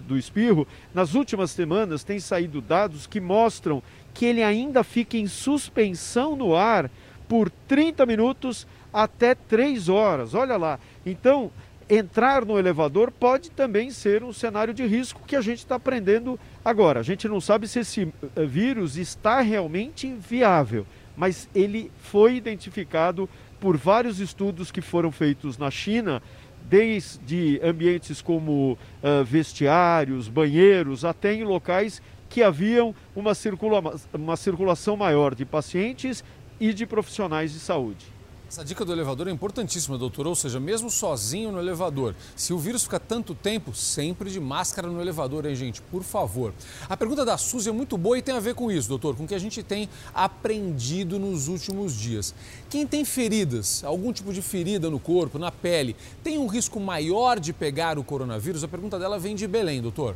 do 0.03 0.17
espirro. 0.17 0.67
Nas 0.95 1.14
últimas 1.14 1.51
semanas 1.51 2.03
tem 2.03 2.19
saído 2.19 2.59
dados 2.59 3.06
que 3.06 3.22
mostram 3.22 3.83
que 4.15 4.25
ele 4.25 4.41
ainda 4.41 4.83
fica 4.83 5.15
em 5.15 5.27
suspensão 5.27 6.35
no 6.35 6.56
ar 6.56 6.89
por 7.30 7.49
30 7.67 8.06
minutos 8.08 8.67
até 8.91 9.35
3 9.35 9.88
horas. 9.88 10.33
Olha 10.33 10.58
lá. 10.58 10.80
Então, 11.06 11.51
entrar 11.88 12.43
no 12.43 12.58
elevador 12.58 13.11
pode 13.11 13.51
também 13.51 13.91
ser 13.91 14.24
um 14.24 14.33
cenário 14.33 14.74
de 14.74 14.85
risco 14.85 15.22
que 15.25 15.35
a 15.35 15.41
gente 15.41 15.59
está 15.59 15.75
aprendendo 15.75 16.40
agora. 16.66 16.99
A 16.99 17.03
gente 17.03 17.27
não 17.27 17.40
sabe 17.40 17.67
se 17.67 17.80
esse 17.80 18.14
eh, 18.35 18.45
vírus 18.45 18.98
está 18.98 19.41
realmente 19.41 20.11
viável, 20.14 20.85
mas 21.16 21.48
ele 21.53 21.91
foi 21.99 22.35
identificado 22.35 23.30
por 23.59 23.77
vários 23.77 24.19
estudos 24.19 24.72
que 24.72 24.82
foram 24.82 25.11
feitos 25.11 25.58
na 25.58 25.69
China, 25.69 26.22
desde 26.69 27.59
ambientes 27.64 28.22
como 28.22 28.74
uh, 28.74 29.24
vestiários, 29.25 30.30
banheiros, 30.30 31.03
até 31.03 31.33
em 31.33 31.43
locais 31.43 32.01
que 32.30 32.43
haviam 32.43 32.93
uma, 33.16 33.33
circula 33.33 33.82
uma 34.14 34.38
circulação 34.38 34.95
maior 34.95 35.33
de 35.33 35.43
pacientes 35.45 36.24
e 36.59 36.73
de 36.73 36.85
profissionais 36.85 37.51
de 37.53 37.59
saúde. 37.59 38.19
Essa 38.49 38.65
dica 38.65 38.83
do 38.83 38.91
elevador 38.91 39.27
é 39.27 39.31
importantíssima, 39.31 39.95
doutor. 39.95 40.25
Ou 40.25 40.33
seja, 40.33 40.59
mesmo 40.59 40.89
sozinho 40.89 41.51
no 41.51 41.59
elevador, 41.59 42.15
se 42.35 42.51
o 42.51 42.57
vírus 42.57 42.83
fica 42.83 42.99
tanto 42.99 43.35
tempo, 43.35 43.75
sempre 43.75 44.31
de 44.31 44.39
máscara 44.39 44.88
no 44.88 44.99
elevador, 44.99 45.45
hein, 45.45 45.53
gente? 45.53 45.83
Por 45.83 46.01
favor. 46.01 46.51
A 46.89 46.97
pergunta 46.97 47.23
da 47.23 47.38
Suzy 47.38 47.69
é 47.69 47.71
muito 47.71 47.95
boa 47.95 48.17
e 48.17 48.23
tem 48.23 48.33
a 48.33 48.39
ver 48.39 48.55
com 48.55 48.71
isso, 48.71 48.89
doutor, 48.89 49.15
com 49.15 49.25
o 49.25 49.27
que 49.27 49.35
a 49.35 49.39
gente 49.39 49.61
tem 49.61 49.88
aprendido 50.15 51.19
nos 51.19 51.47
últimos 51.47 51.93
dias. 51.93 52.33
Quem 52.71 52.88
tem 52.88 53.05
feridas, 53.05 53.83
algum 53.83 54.11
tipo 54.11 54.33
de 54.33 54.41
ferida 54.41 54.89
no 54.89 54.99
corpo, 54.99 55.38
na 55.38 55.51
pele, 55.51 55.95
tem 56.23 56.39
um 56.39 56.47
risco 56.47 56.79
maior 56.79 57.39
de 57.39 57.53
pegar 57.53 57.99
o 57.99 58.03
coronavírus? 58.03 58.63
A 58.63 58.67
pergunta 58.67 58.97
dela 58.97 59.19
vem 59.19 59.35
de 59.35 59.47
Belém, 59.47 59.79
doutor. 59.79 60.15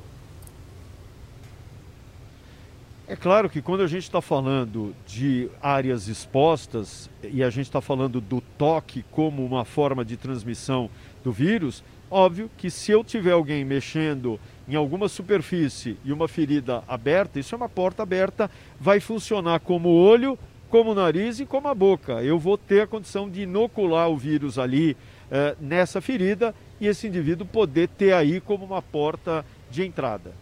É 3.13 3.15
claro 3.15 3.47
que 3.47 3.61
quando 3.61 3.83
a 3.83 3.87
gente 3.87 4.01
está 4.01 4.23
falando 4.23 4.95
de 5.05 5.47
áreas 5.61 6.07
expostas 6.07 7.07
e 7.23 7.43
a 7.43 7.49
gente 7.51 7.67
está 7.67 7.79
falando 7.79 8.19
do 8.19 8.41
toque 8.41 9.05
como 9.11 9.45
uma 9.45 9.63
forma 9.63 10.03
de 10.03 10.17
transmissão 10.17 10.89
do 11.23 11.31
vírus, 11.31 11.83
óbvio 12.09 12.49
que 12.57 12.71
se 12.71 12.91
eu 12.91 13.03
tiver 13.03 13.33
alguém 13.33 13.63
mexendo 13.63 14.39
em 14.67 14.73
alguma 14.73 15.07
superfície 15.07 15.95
e 16.03 16.11
uma 16.11 16.27
ferida 16.27 16.83
aberta, 16.87 17.39
isso 17.39 17.53
é 17.53 17.55
uma 17.55 17.69
porta 17.69 18.01
aberta, 18.01 18.49
vai 18.79 18.99
funcionar 18.99 19.59
como 19.59 19.89
olho, 19.89 20.35
como 20.67 20.95
nariz 20.95 21.39
e 21.39 21.45
como 21.45 21.67
a 21.67 21.75
boca. 21.75 22.13
Eu 22.23 22.39
vou 22.39 22.57
ter 22.57 22.81
a 22.81 22.87
condição 22.87 23.29
de 23.29 23.43
inocular 23.43 24.09
o 24.09 24.17
vírus 24.17 24.57
ali 24.57 24.97
eh, 25.29 25.55
nessa 25.61 26.01
ferida 26.01 26.55
e 26.81 26.87
esse 26.87 27.05
indivíduo 27.05 27.45
poder 27.45 27.89
ter 27.89 28.11
aí 28.11 28.41
como 28.41 28.65
uma 28.65 28.81
porta 28.81 29.45
de 29.69 29.85
entrada. 29.85 30.33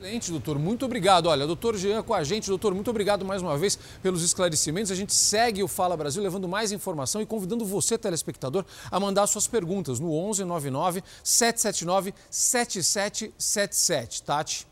Excelente, 0.00 0.30
doutor. 0.30 0.56
Muito 0.60 0.84
obrigado. 0.84 1.26
Olha, 1.26 1.44
doutor 1.44 1.76
Jean 1.76 2.04
com 2.04 2.14
a 2.14 2.22
gente. 2.22 2.48
Doutor, 2.48 2.72
muito 2.72 2.88
obrigado 2.88 3.24
mais 3.24 3.42
uma 3.42 3.58
vez 3.58 3.76
pelos 4.00 4.22
esclarecimentos. 4.22 4.92
A 4.92 4.94
gente 4.94 5.12
segue 5.12 5.60
o 5.60 5.66
Fala 5.66 5.96
Brasil 5.96 6.22
levando 6.22 6.46
mais 6.46 6.70
informação 6.70 7.20
e 7.20 7.26
convidando 7.26 7.64
você, 7.66 7.98
telespectador, 7.98 8.64
a 8.92 9.00
mandar 9.00 9.26
suas 9.26 9.48
perguntas 9.48 9.98
no 9.98 10.14
11 10.14 10.44
99 10.44 11.02
779 11.24 12.14
7777. 12.30 14.22
Tati. 14.22 14.68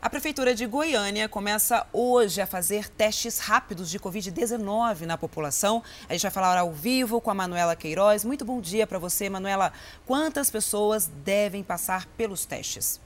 A 0.00 0.08
Prefeitura 0.08 0.54
de 0.54 0.66
Goiânia 0.66 1.28
começa 1.28 1.84
hoje 1.92 2.40
a 2.40 2.46
fazer 2.46 2.88
testes 2.90 3.40
rápidos 3.40 3.90
de 3.90 3.98
Covid-19 3.98 5.00
na 5.00 5.18
população. 5.18 5.82
A 6.08 6.12
gente 6.12 6.22
vai 6.22 6.30
falar 6.30 6.56
ao 6.56 6.72
vivo 6.72 7.20
com 7.20 7.30
a 7.30 7.34
Manuela 7.34 7.74
Queiroz. 7.74 8.24
Muito 8.24 8.44
bom 8.44 8.60
dia 8.60 8.86
para 8.86 9.00
você, 9.00 9.28
Manuela. 9.28 9.72
Quantas 10.06 10.48
pessoas 10.48 11.10
devem 11.24 11.64
passar 11.64 12.06
pelos 12.16 12.44
testes? 12.44 13.02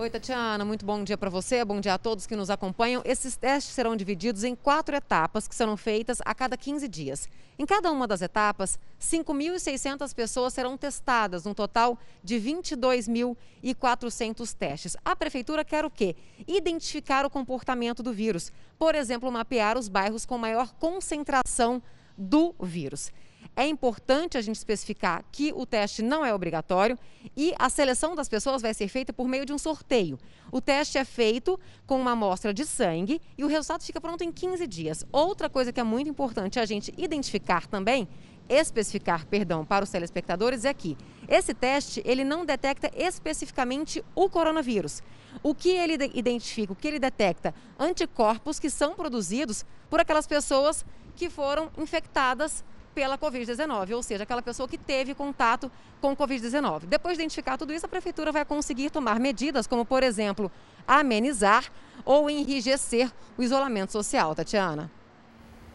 Oi, 0.00 0.08
Tatiana, 0.08 0.64
muito 0.64 0.86
bom 0.86 1.02
dia 1.02 1.18
para 1.18 1.28
você, 1.28 1.64
bom 1.64 1.80
dia 1.80 1.94
a 1.94 1.98
todos 1.98 2.24
que 2.24 2.36
nos 2.36 2.50
acompanham. 2.50 3.02
Esses 3.04 3.36
testes 3.36 3.74
serão 3.74 3.96
divididos 3.96 4.44
em 4.44 4.54
quatro 4.54 4.94
etapas 4.94 5.48
que 5.48 5.54
serão 5.56 5.76
feitas 5.76 6.20
a 6.24 6.32
cada 6.36 6.56
15 6.56 6.86
dias. 6.86 7.28
Em 7.58 7.66
cada 7.66 7.90
uma 7.90 8.06
das 8.06 8.22
etapas, 8.22 8.78
5.600 9.00 10.14
pessoas 10.14 10.54
serão 10.54 10.78
testadas, 10.78 11.46
um 11.46 11.52
total 11.52 11.98
de 12.22 12.36
22.400 12.36 14.54
testes. 14.54 14.96
A 15.04 15.16
prefeitura 15.16 15.64
quer 15.64 15.84
o 15.84 15.90
quê? 15.90 16.14
Identificar 16.46 17.26
o 17.26 17.30
comportamento 17.30 18.00
do 18.00 18.12
vírus. 18.12 18.52
Por 18.78 18.94
exemplo, 18.94 19.32
mapear 19.32 19.76
os 19.76 19.88
bairros 19.88 20.24
com 20.24 20.38
maior 20.38 20.72
concentração 20.74 21.82
do 22.16 22.54
vírus. 22.60 23.10
É 23.58 23.66
importante 23.66 24.38
a 24.38 24.40
gente 24.40 24.54
especificar 24.54 25.24
que 25.32 25.52
o 25.52 25.66
teste 25.66 26.00
não 26.00 26.24
é 26.24 26.32
obrigatório 26.32 26.96
e 27.36 27.52
a 27.58 27.68
seleção 27.68 28.14
das 28.14 28.28
pessoas 28.28 28.62
vai 28.62 28.72
ser 28.72 28.86
feita 28.86 29.12
por 29.12 29.26
meio 29.26 29.44
de 29.44 29.52
um 29.52 29.58
sorteio. 29.58 30.16
O 30.52 30.60
teste 30.60 30.96
é 30.96 31.04
feito 31.04 31.58
com 31.84 32.00
uma 32.00 32.12
amostra 32.12 32.54
de 32.54 32.64
sangue 32.64 33.20
e 33.36 33.42
o 33.42 33.48
resultado 33.48 33.82
fica 33.82 34.00
pronto 34.00 34.22
em 34.22 34.30
15 34.30 34.64
dias. 34.68 35.04
Outra 35.10 35.50
coisa 35.50 35.72
que 35.72 35.80
é 35.80 35.82
muito 35.82 36.08
importante 36.08 36.60
a 36.60 36.64
gente 36.64 36.94
identificar 36.96 37.66
também 37.66 38.06
especificar, 38.48 39.26
perdão, 39.26 39.64
para 39.64 39.82
os 39.82 39.90
telespectadores 39.90 40.64
é 40.64 40.72
que 40.72 40.96
esse 41.28 41.52
teste 41.52 42.00
ele 42.04 42.22
não 42.22 42.46
detecta 42.46 42.88
especificamente 42.94 44.04
o 44.14 44.30
coronavírus. 44.30 45.02
O 45.42 45.52
que 45.52 45.70
ele 45.70 45.94
identifica, 46.14 46.72
o 46.72 46.76
que 46.76 46.86
ele 46.86 47.00
detecta? 47.00 47.52
Anticorpos 47.76 48.60
que 48.60 48.70
são 48.70 48.94
produzidos 48.94 49.66
por 49.90 49.98
aquelas 49.98 50.28
pessoas 50.28 50.86
que 51.16 51.28
foram 51.28 51.72
infectadas 51.76 52.64
pela 52.98 53.16
Covid-19, 53.16 53.94
ou 53.94 54.02
seja, 54.02 54.24
aquela 54.24 54.42
pessoa 54.42 54.68
que 54.68 54.76
teve 54.76 55.14
contato 55.14 55.70
com 56.00 56.16
Covid-19. 56.16 56.80
Depois 56.86 57.16
de 57.16 57.22
identificar 57.22 57.56
tudo 57.56 57.72
isso, 57.72 57.86
a 57.86 57.88
Prefeitura 57.88 58.32
vai 58.32 58.44
conseguir 58.44 58.90
tomar 58.90 59.20
medidas, 59.20 59.68
como, 59.68 59.84
por 59.84 60.02
exemplo, 60.02 60.50
amenizar 60.84 61.70
ou 62.04 62.28
enrijecer 62.28 63.08
o 63.36 63.42
isolamento 63.44 63.92
social. 63.92 64.34
Tatiana. 64.34 64.90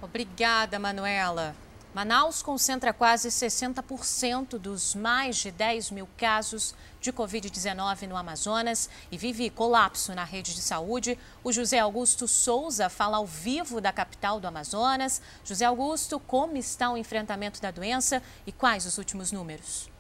Obrigada, 0.01 0.77
Manuela. 0.77 1.55
Manaus 1.93 2.43
concentra 2.43 2.91
quase 2.91 3.29
60% 3.29 4.57
dos 4.57 4.93
mais 4.93 5.37
de 5.37 5.49
10 5.49 5.91
mil 5.91 6.09
casos 6.17 6.75
de 7.03 7.11
Covid-19 7.11 8.07
no 8.07 8.15
Amazonas 8.15 8.89
e 9.11 9.17
vive 9.17 9.49
colapso 9.49 10.15
na 10.15 10.23
rede 10.23 10.55
de 10.55 10.61
saúde. 10.61 11.19
O 11.43 11.51
José 11.51 11.77
Augusto 11.77 12.29
Souza 12.29 12.87
fala 12.87 13.17
ao 13.17 13.25
vivo 13.25 13.81
da 13.81 13.91
capital 13.91 14.39
do 14.39 14.47
Amazonas. 14.47 15.21
José 15.43 15.65
Augusto, 15.65 16.17
como 16.17 16.55
está 16.55 16.89
o 16.89 16.97
enfrentamento 16.97 17.61
da 17.61 17.71
doença 17.71 18.23
e 18.47 18.53
quais 18.53 18.85
os 18.85 18.97
últimos 18.97 19.33
números? 19.33 19.91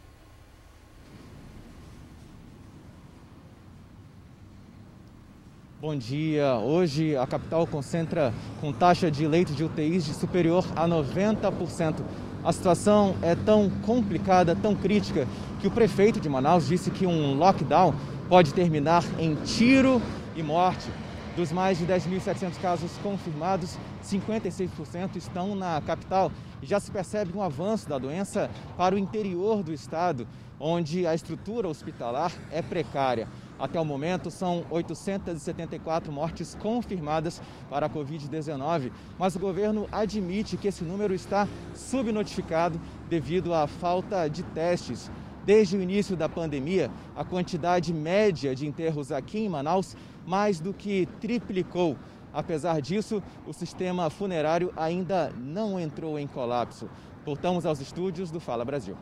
Bom 5.81 5.97
dia. 5.97 6.55
Hoje 6.55 7.17
a 7.17 7.27
capital 7.27 7.67
concentra 7.67 8.33
com 8.61 8.71
taxa 8.71 9.11
de 9.11 9.27
leitos 9.27 9.53
de 9.53 9.65
UTIs 9.65 10.05
de 10.05 10.13
superior 10.13 10.65
a 10.77 10.87
90%. 10.87 11.95
A 12.45 12.51
situação 12.51 13.15
é 13.21 13.35
tão 13.35 13.69
complicada, 13.69 14.53
tão 14.53 14.75
crítica, 14.75 15.25
que 15.61 15.67
o 15.67 15.71
prefeito 15.71 16.19
de 16.19 16.27
Manaus 16.27 16.67
disse 16.67 16.91
que 16.91 17.07
um 17.07 17.35
lockdown 17.35 17.95
pode 18.27 18.53
terminar 18.53 19.01
em 19.17 19.35
tiro 19.35 20.01
e 20.35 20.43
morte. 20.43 20.91
Dos 21.37 21.53
mais 21.53 21.77
de 21.77 21.85
10.700 21.85 22.59
casos 22.61 22.91
confirmados, 23.01 23.77
56% 24.03 25.15
estão 25.15 25.55
na 25.55 25.79
capital 25.81 26.31
e 26.61 26.65
já 26.65 26.81
se 26.81 26.91
percebe 26.91 27.31
um 27.35 27.41
avanço 27.41 27.87
da 27.87 27.97
doença 27.97 28.51
para 28.77 28.93
o 28.93 28.97
interior 28.97 29.63
do 29.63 29.71
estado, 29.71 30.27
onde 30.59 31.07
a 31.07 31.15
estrutura 31.15 31.69
hospitalar 31.69 32.33
é 32.51 32.61
precária. 32.61 33.27
Até 33.63 33.79
o 33.79 33.85
momento, 33.85 34.29
são 34.29 34.65
874 34.69 36.11
mortes 36.11 36.53
confirmadas 36.53 37.41
para 37.69 37.85
a 37.85 37.89
Covid-19, 37.89 38.91
mas 39.17 39.37
o 39.37 39.39
governo 39.39 39.87
admite 39.89 40.57
que 40.57 40.67
esse 40.67 40.83
número 40.83 41.13
está 41.13 41.47
subnotificado 41.73 42.77
devido 43.07 43.53
à 43.53 43.65
falta 43.65 44.27
de 44.27 44.43
testes. 44.43 45.09
Desde 45.45 45.77
o 45.77 45.81
início 45.81 46.17
da 46.17 46.27
pandemia, 46.27 46.91
a 47.15 47.23
quantidade 47.23 47.93
média 47.93 48.53
de 48.53 48.67
enterros 48.67 49.13
aqui 49.13 49.39
em 49.39 49.47
Manaus 49.47 49.95
mais 50.27 50.59
do 50.59 50.73
que 50.73 51.05
triplicou. 51.21 51.95
Apesar 52.33 52.81
disso, 52.81 53.23
o 53.47 53.53
sistema 53.53 54.09
funerário 54.09 54.73
ainda 54.75 55.31
não 55.37 55.79
entrou 55.79 56.19
em 56.19 56.27
colapso. 56.27 56.89
Voltamos 57.25 57.65
aos 57.65 57.79
estúdios 57.79 58.29
do 58.29 58.41
Fala 58.41 58.65
Brasil. 58.65 58.97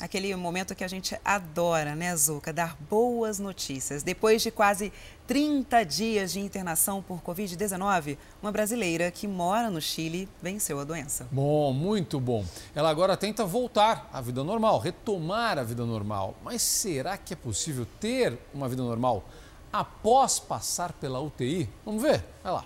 Aquele 0.00 0.34
momento 0.34 0.74
que 0.74 0.82
a 0.82 0.88
gente 0.88 1.14
adora, 1.22 1.94
né, 1.94 2.16
Zuca? 2.16 2.54
Dar 2.54 2.74
boas 2.88 3.38
notícias. 3.38 4.02
Depois 4.02 4.40
de 4.40 4.50
quase 4.50 4.90
30 5.26 5.84
dias 5.84 6.32
de 6.32 6.40
internação 6.40 7.02
por 7.02 7.20
Covid-19, 7.20 8.16
uma 8.42 8.50
brasileira 8.50 9.10
que 9.10 9.28
mora 9.28 9.68
no 9.68 9.80
Chile 9.80 10.26
venceu 10.42 10.80
a 10.80 10.84
doença. 10.84 11.28
Bom, 11.30 11.72
muito 11.74 12.18
bom. 12.18 12.46
Ela 12.74 12.88
agora 12.88 13.14
tenta 13.14 13.44
voltar 13.44 14.08
à 14.10 14.22
vida 14.22 14.42
normal, 14.42 14.78
retomar 14.78 15.58
a 15.58 15.62
vida 15.62 15.84
normal. 15.84 16.34
Mas 16.42 16.62
será 16.62 17.18
que 17.18 17.34
é 17.34 17.36
possível 17.36 17.86
ter 18.00 18.38
uma 18.54 18.70
vida 18.70 18.82
normal 18.82 19.22
após 19.70 20.38
passar 20.38 20.94
pela 20.94 21.20
UTI? 21.20 21.68
Vamos 21.84 22.02
ver. 22.02 22.24
Vai 22.42 22.52
lá. 22.54 22.64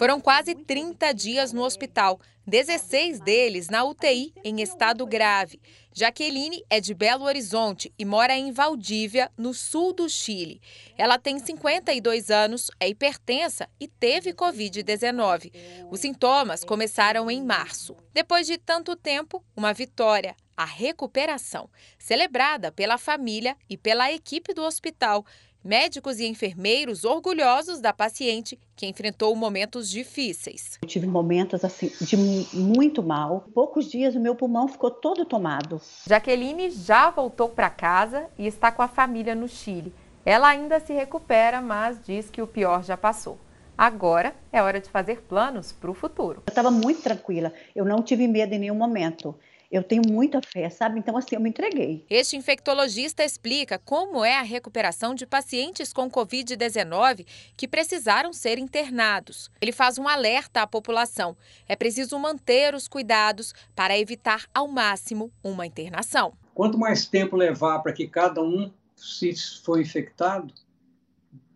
Foram 0.00 0.18
quase 0.18 0.54
30 0.54 1.12
dias 1.12 1.52
no 1.52 1.62
hospital, 1.62 2.18
16 2.46 3.20
deles 3.20 3.68
na 3.68 3.84
UTI 3.84 4.32
em 4.42 4.62
estado 4.62 5.04
grave. 5.04 5.60
Jaqueline 5.92 6.64
é 6.70 6.80
de 6.80 6.94
Belo 6.94 7.26
Horizonte 7.26 7.92
e 7.98 8.04
mora 8.06 8.34
em 8.34 8.50
Valdívia, 8.50 9.30
no 9.36 9.52
sul 9.52 9.92
do 9.92 10.08
Chile. 10.08 10.58
Ela 10.96 11.18
tem 11.18 11.38
52 11.38 12.30
anos, 12.30 12.70
é 12.80 12.88
hipertensa 12.88 13.68
e 13.78 13.86
teve 13.86 14.32
Covid-19. 14.32 15.52
Os 15.90 16.00
sintomas 16.00 16.64
começaram 16.64 17.30
em 17.30 17.44
março. 17.44 17.94
Depois 18.10 18.46
de 18.46 18.56
tanto 18.56 18.96
tempo, 18.96 19.44
uma 19.54 19.74
vitória 19.74 20.34
a 20.60 20.64
recuperação, 20.66 21.70
celebrada 21.98 22.70
pela 22.70 22.98
família 22.98 23.56
e 23.66 23.78
pela 23.78 24.12
equipe 24.12 24.52
do 24.52 24.62
hospital, 24.62 25.24
Médicos 25.62 26.18
e 26.18 26.26
enfermeiros 26.26 27.04
orgulhosos 27.04 27.80
da 27.80 27.92
paciente 27.92 28.58
que 28.74 28.86
enfrentou 28.86 29.36
momentos 29.36 29.90
difíceis. 29.90 30.78
Eu 30.80 30.88
tive 30.88 31.06
momentos 31.06 31.62
assim 31.62 31.92
de 32.00 32.16
muito 32.56 33.02
mal. 33.02 33.44
Poucos 33.52 33.90
dias 33.90 34.14
o 34.14 34.20
meu 34.20 34.34
pulmão 34.34 34.68
ficou 34.68 34.90
todo 34.90 35.26
tomado. 35.26 35.78
Jaqueline 36.06 36.70
já 36.70 37.10
voltou 37.10 37.50
para 37.50 37.68
casa 37.68 38.26
e 38.38 38.46
está 38.46 38.72
com 38.72 38.80
a 38.80 38.88
família 38.88 39.34
no 39.34 39.46
Chile. 39.46 39.92
Ela 40.24 40.48
ainda 40.48 40.80
se 40.80 40.94
recupera, 40.94 41.60
mas 41.60 41.98
diz 42.06 42.30
que 42.30 42.40
o 42.40 42.46
pior 42.46 42.82
já 42.82 42.96
passou. 42.96 43.38
Agora 43.76 44.34
é 44.50 44.62
hora 44.62 44.80
de 44.80 44.88
fazer 44.88 45.20
planos 45.22 45.72
para 45.72 45.90
o 45.90 45.94
futuro. 45.94 46.42
Eu 46.46 46.50
estava 46.50 46.70
muito 46.70 47.02
tranquila, 47.02 47.52
eu 47.76 47.84
não 47.84 48.02
tive 48.02 48.26
medo 48.26 48.54
em 48.54 48.58
nenhum 48.58 48.74
momento. 48.74 49.34
Eu 49.70 49.84
tenho 49.84 50.02
muita 50.04 50.40
fé, 50.42 50.68
sabe? 50.68 50.98
Então, 50.98 51.16
assim, 51.16 51.36
eu 51.36 51.40
me 51.40 51.48
entreguei. 51.48 52.04
Este 52.10 52.36
infectologista 52.36 53.22
explica 53.22 53.78
como 53.78 54.24
é 54.24 54.36
a 54.36 54.42
recuperação 54.42 55.14
de 55.14 55.24
pacientes 55.24 55.92
com 55.92 56.10
Covid-19 56.10 57.24
que 57.56 57.68
precisaram 57.68 58.32
ser 58.32 58.58
internados. 58.58 59.48
Ele 59.60 59.70
faz 59.70 59.96
um 59.96 60.08
alerta 60.08 60.62
à 60.62 60.66
população: 60.66 61.36
é 61.68 61.76
preciso 61.76 62.18
manter 62.18 62.74
os 62.74 62.88
cuidados 62.88 63.54
para 63.76 63.96
evitar 63.96 64.44
ao 64.52 64.66
máximo 64.66 65.30
uma 65.42 65.64
internação. 65.64 66.32
Quanto 66.52 66.76
mais 66.76 67.06
tempo 67.06 67.36
levar 67.36 67.78
para 67.78 67.92
que 67.92 68.08
cada 68.08 68.42
um 68.42 68.72
se 68.96 69.34
for 69.62 69.80
infectado, 69.80 70.52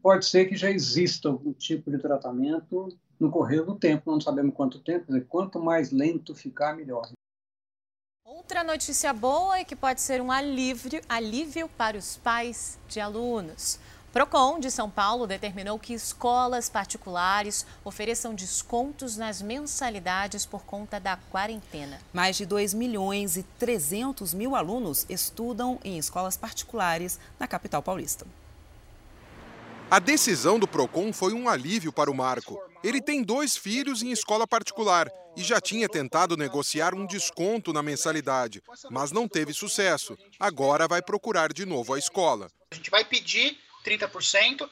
pode 0.00 0.24
ser 0.24 0.46
que 0.46 0.56
já 0.56 0.70
exista 0.70 1.28
algum 1.28 1.52
tipo 1.52 1.90
de 1.90 1.98
tratamento 1.98 2.88
no 3.18 3.30
correr 3.30 3.62
do 3.62 3.74
tempo, 3.74 4.10
não 4.10 4.20
sabemos 4.20 4.54
quanto 4.54 4.78
tempo, 4.78 5.12
quanto 5.28 5.60
mais 5.60 5.90
lento 5.90 6.34
ficar, 6.34 6.76
melhor. 6.76 7.10
Outra 8.26 8.64
notícia 8.64 9.12
boa 9.12 9.58
é 9.58 9.64
que 9.64 9.76
pode 9.76 10.00
ser 10.00 10.22
um 10.22 10.32
alívio, 10.32 11.02
alívio 11.06 11.68
para 11.68 11.98
os 11.98 12.16
pais 12.16 12.78
de 12.88 12.98
alunos. 12.98 13.78
Procon 14.14 14.58
de 14.58 14.70
São 14.70 14.88
Paulo 14.88 15.26
determinou 15.26 15.78
que 15.78 15.92
escolas 15.92 16.70
particulares 16.70 17.66
ofereçam 17.84 18.34
descontos 18.34 19.18
nas 19.18 19.42
mensalidades 19.42 20.46
por 20.46 20.64
conta 20.64 20.98
da 20.98 21.18
quarentena. 21.30 22.00
Mais 22.14 22.34
de 22.34 22.46
2 22.46 22.72
milhões 22.72 23.36
e 23.36 23.42
300 23.42 24.32
mil 24.32 24.56
alunos 24.56 25.04
estudam 25.10 25.78
em 25.84 25.98
escolas 25.98 26.38
particulares 26.38 27.18
na 27.38 27.46
capital 27.46 27.82
paulista. 27.82 28.26
A 29.90 29.98
decisão 29.98 30.58
do 30.58 30.66
Procon 30.66 31.12
foi 31.12 31.34
um 31.34 31.46
alívio 31.46 31.92
para 31.92 32.10
o 32.10 32.14
Marco. 32.14 32.58
Ele 32.84 33.00
tem 33.00 33.22
dois 33.22 33.56
filhos 33.56 34.02
em 34.02 34.10
escola 34.10 34.46
particular 34.46 35.10
e 35.34 35.42
já 35.42 35.58
tinha 35.58 35.88
tentado 35.88 36.36
negociar 36.36 36.94
um 36.94 37.06
desconto 37.06 37.72
na 37.72 37.82
mensalidade, 37.82 38.62
mas 38.90 39.10
não 39.10 39.26
teve 39.26 39.54
sucesso. 39.54 40.18
Agora 40.38 40.86
vai 40.86 41.00
procurar 41.00 41.50
de 41.50 41.64
novo 41.64 41.94
a 41.94 41.98
escola. 41.98 42.50
A 42.70 42.74
gente 42.74 42.90
vai 42.90 43.02
pedir 43.02 43.58
30% 43.86 44.68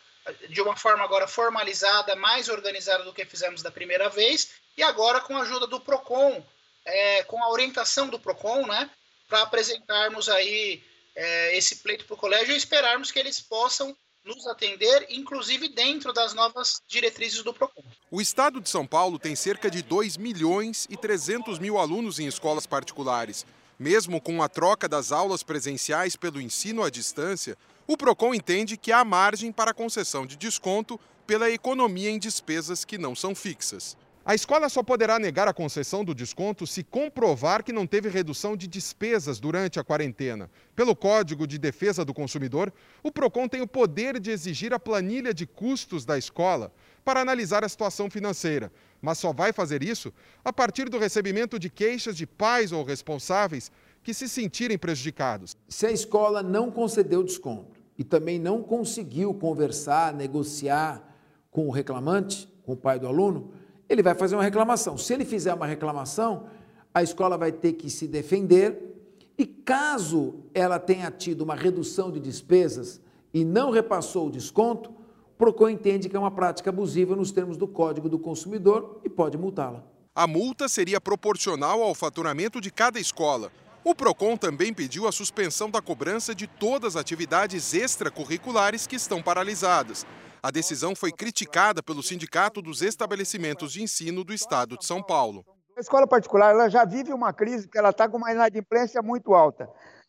de 0.51 0.61
uma 0.61 0.77
forma 0.77 1.03
agora 1.03 1.27
formalizada, 1.27 2.15
mais 2.15 2.51
organizada 2.51 3.03
do 3.03 3.15
que 3.15 3.25
fizemos 3.25 3.63
da 3.63 3.71
primeira 3.71 4.11
vez, 4.11 4.51
e 4.77 4.83
agora 4.83 5.19
com 5.21 5.35
a 5.37 5.41
ajuda 5.41 5.67
do 5.67 5.81
Procon, 5.81 6.45
é, 6.85 7.23
com 7.25 7.43
a 7.43 7.51
orientação 7.51 8.09
do 8.09 8.21
Procon, 8.21 8.67
né, 8.67 8.91
para 9.27 9.41
apresentarmos 9.41 10.29
aí 10.29 10.85
é, 11.17 11.57
esse 11.57 11.77
pleito 11.77 12.05
para 12.05 12.15
o 12.15 12.19
colégio 12.19 12.53
e 12.53 12.59
esperarmos 12.59 13.11
que 13.11 13.19
eles 13.19 13.41
possam 13.41 13.97
nos 14.25 14.47
atender, 14.47 15.07
inclusive 15.11 15.69
dentro 15.69 16.13
das 16.13 16.33
novas 16.33 16.81
diretrizes 16.87 17.43
do 17.43 17.53
PROCON. 17.53 17.83
O 18.11 18.21
estado 18.21 18.61
de 18.61 18.69
São 18.69 18.87
Paulo 18.87 19.19
tem 19.19 19.35
cerca 19.35 19.71
de 19.71 19.83
2 19.83 20.17
milhões 20.17 20.87
e 20.89 20.97
300 20.97 21.59
mil 21.59 21.79
alunos 21.79 22.19
em 22.19 22.27
escolas 22.27 22.67
particulares. 22.67 23.45
Mesmo 23.79 24.21
com 24.21 24.43
a 24.43 24.49
troca 24.49 24.89
das 24.89 25.11
aulas 25.11 25.43
presenciais 25.43 26.15
pelo 26.15 26.41
ensino 26.41 26.85
à 26.85 26.91
distância, 26.91 27.59
o 27.87 27.97
PROCON 27.97 28.33
entende 28.33 28.77
que 28.77 28.93
há 28.93 29.05
margem 29.05 29.51
para 29.51 29.75
concessão 29.75 30.25
de 30.25 30.37
desconto 30.37 31.01
pela 31.27 31.51
economia 31.51 32.11
em 32.11 32.19
despesas 32.19 32.85
que 32.85 32.99
não 32.99 33.15
são 33.15 33.35
fixas. 33.35 33.97
A 34.25 34.37
escola 34.37 34.69
só 34.69 34.85
poderá 34.85 35.19
negar 35.19 35.49
a 35.49 35.53
concessão 35.53 36.05
do 36.05 36.15
desconto 36.15 36.65
se 36.65 36.85
comprovar 36.85 37.65
que 37.65 37.73
não 37.73 37.89
teve 37.89 38.09
redução 38.09 38.57
de 38.57 38.69
despesas 38.69 39.41
durante 39.41 39.81
a 39.81 39.85
quarentena. 39.85 40.49
Pelo 40.77 40.95
Código 40.95 41.45
de 41.45 41.59
Defesa 41.59 42.05
do 42.05 42.15
Consumidor, 42.15 42.73
o 43.03 43.11
PROCON 43.11 43.49
tem 43.49 43.63
o 43.63 43.67
poder 43.67 44.21
de 44.21 44.31
exigir 44.31 44.73
a 44.73 44.79
planilha 44.79 45.35
de 45.35 45.45
custos 45.45 46.05
da 46.05 46.17
escola 46.17 46.73
para 47.05 47.21
analisar 47.21 47.65
a 47.65 47.69
situação 47.69 48.09
financeira, 48.09 48.71
mas 49.01 49.19
só 49.19 49.33
vai 49.33 49.53
fazer 49.53 49.83
isso 49.83 50.13
a 50.45 50.53
partir 50.53 50.89
do 50.89 51.01
recebimento 51.01 51.59
de 51.59 51.69
queixas 51.69 52.17
de 52.17 52.25
pais 52.25 52.71
ou 52.71 52.85
responsáveis 52.85 53.73
que 54.05 54.15
se 54.15 54.29
sentirem 54.29 54.79
prejudicados. 54.79 55.57
Se 55.69 55.85
a 55.85 55.91
escola 55.91 56.45
não 56.45 56.71
concedeu 56.71 57.25
desconto 57.25 57.81
e 57.99 58.05
também 58.05 58.39
não 58.39 58.63
conseguiu 58.63 59.35
conversar, 59.35 60.15
negociar 60.15 61.03
com 61.51 61.67
o 61.67 61.73
reclamante, 61.73 62.49
com 62.65 62.75
o 62.75 62.77
pai 62.77 63.01
do 63.01 63.09
aluno, 63.09 63.53
ele 63.93 64.03
vai 64.03 64.15
fazer 64.15 64.35
uma 64.35 64.43
reclamação. 64.43 64.97
Se 64.97 65.13
ele 65.13 65.25
fizer 65.25 65.53
uma 65.53 65.67
reclamação, 65.67 66.47
a 66.95 67.03
escola 67.03 67.37
vai 67.37 67.53
ter 67.53 67.75
que 67.75 67.91
se 67.91 68.09
defender 68.09 68.93
e 69.37 69.45
caso 69.45 70.45
ela 70.55 70.79
tenha 70.79 71.11
tido 71.11 71.43
uma 71.43 71.55
redução 71.55 72.11
de 72.11 72.19
despesas 72.19 73.01
e 73.35 73.45
não 73.45 73.71
repassou 73.71 74.29
o 74.29 74.31
desconto, 74.31 74.91
o 74.91 75.37
PROCON 75.37 75.69
entende 75.69 76.09
que 76.09 76.17
é 76.17 76.19
uma 76.19 76.31
prática 76.31 76.71
abusiva 76.71 77.17
nos 77.17 77.33
termos 77.33 77.57
do 77.57 77.67
Código 77.67 78.09
do 78.09 78.19
Consumidor 78.19 79.01
e 79.05 79.09
pode 79.09 79.37
multá-la. 79.37 79.83
A 80.15 80.27
multa 80.27 80.69
seria 80.69 81.01
proporcional 81.01 81.83
ao 81.83 81.95
faturamento 81.95 82.61
de 82.61 82.71
cada 82.71 83.01
escola. 83.01 83.51
O 83.83 83.95
PROCON 83.95 84.37
também 84.37 84.73
pediu 84.73 85.09
a 85.09 85.13
suspensão 85.13 85.69
da 85.69 85.83
cobrança 85.83 86.35
de 86.35 86.47
todas 86.47 86.95
as 86.95 87.01
atividades 87.01 87.75
extracurriculares 87.75 88.87
que 88.87 88.95
estão 88.95 89.21
paralisadas. 89.21 90.07
A 90.45 90.51
decisão 90.51 90.97
foi 90.97 91.13
criticada 91.13 91.85
pelo 91.85 92.03
Sindicato 92.03 92.61
dos 92.61 92.83
Estabelecimentos 92.83 93.73
de 93.73 93.81
Ensino 93.81 94.25
do 94.25 94.35
Estado 94.35 94.77
de 94.77 94.85
São 94.85 95.01
Paulo. 95.01 95.47
A 95.77 95.81
escola 95.81 96.05
particular 96.05 96.51
ela 96.51 96.69
já 96.69 96.85
vive 96.85 97.13
uma 97.13 97.33
crise 97.33 97.69
porque 97.69 97.79
ela 97.79 97.91
está 97.91 98.09
com 98.09 98.17
uma 98.17 98.33
inadimplência 98.33 99.01
muito 99.01 99.35
alta. 99.35 99.69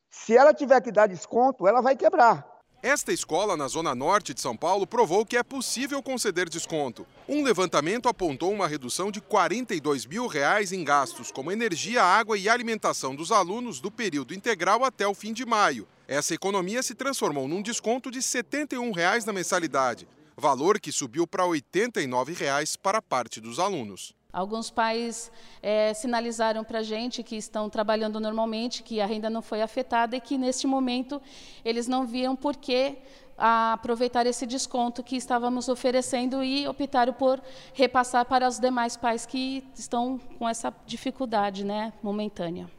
Se 0.10 0.36
ela 0.36 0.52
tiver 0.52 0.82
que 0.82 0.92
dar 0.92 1.06
desconto, 1.06 1.68
ela 1.68 1.82
vai 1.82 1.96
quebrar. 1.96 2.44
Esta 2.82 3.14
escola 3.14 3.56
na 3.56 3.68
zona 3.68 3.94
norte 3.94 4.34
de 4.34 4.42
São 4.42 4.58
Paulo 4.58 4.88
provou 4.88 5.24
que 5.24 5.38
é 5.38 5.44
possível 5.44 6.02
conceder 6.02 6.50
desconto. 6.50 7.06
Um 7.30 7.44
levantamento 7.44 8.10
apontou 8.10 8.52
uma 8.52 8.68
redução 8.68 9.12
de 9.12 9.22
42 9.22 10.08
mil 10.08 10.26
reais 10.26 10.72
em 10.72 10.84
gastos 10.84 11.32
como 11.32 11.52
energia, 11.52 12.04
água 12.04 12.40
e 12.40 12.50
alimentação 12.50 13.16
dos 13.16 13.32
alunos 13.32 13.80
do 13.80 13.92
período 13.92 14.34
integral 14.34 14.84
até 14.84 15.08
o 15.08 15.14
fim 15.14 15.32
de 15.32 15.46
maio. 15.46 15.88
Essa 16.08 16.34
economia 16.34 16.82
se 16.82 16.96
transformou 16.96 17.48
num 17.48 17.62
desconto 17.62 18.10
de 18.10 18.22
71 18.22 18.92
reais 18.92 19.26
na 19.26 19.32
mensalidade 19.32 20.08
valor 20.38 20.80
que 20.80 20.92
subiu 20.92 21.26
para 21.28 21.46
89 21.46 22.34
reais 22.34 22.76
para 22.76 23.02
parte 23.02 23.40
dos 23.40 23.60
alunos. 23.60 24.14
Alguns 24.34 24.72
pais 24.72 25.32
é, 25.62 25.94
sinalizaram 25.94 26.64
para 26.64 26.80
a 26.80 26.84
gente 26.84 27.22
que 27.22 27.36
estão 27.36 27.70
trabalhando 27.70 28.20
normalmente, 28.20 28.82
que 28.82 29.00
a 29.00 29.06
renda 29.06 29.30
não 29.30 29.44
foi 29.44 29.62
afetada 29.62 30.16
e 30.16 30.22
que, 30.22 30.40
neste 30.40 30.66
momento, 30.66 31.22
eles 31.64 31.88
não 31.88 32.08
viam 32.08 32.36
por 32.36 32.56
que 32.56 32.98
aproveitar 33.38 34.26
esse 34.26 34.48
desconto 34.48 35.04
que 35.04 35.16
estávamos 35.16 35.70
oferecendo 35.70 36.44
e 36.44 36.68
optaram 36.68 37.14
por 37.14 37.42
repassar 37.74 38.26
para 38.26 38.48
os 38.48 38.60
demais 38.60 38.98
pais 38.98 39.26
que 39.26 39.64
estão 39.76 40.20
com 40.40 40.50
essa 40.50 40.74
dificuldade 40.86 41.64
né, 41.64 41.94
momentânea. 42.02 42.70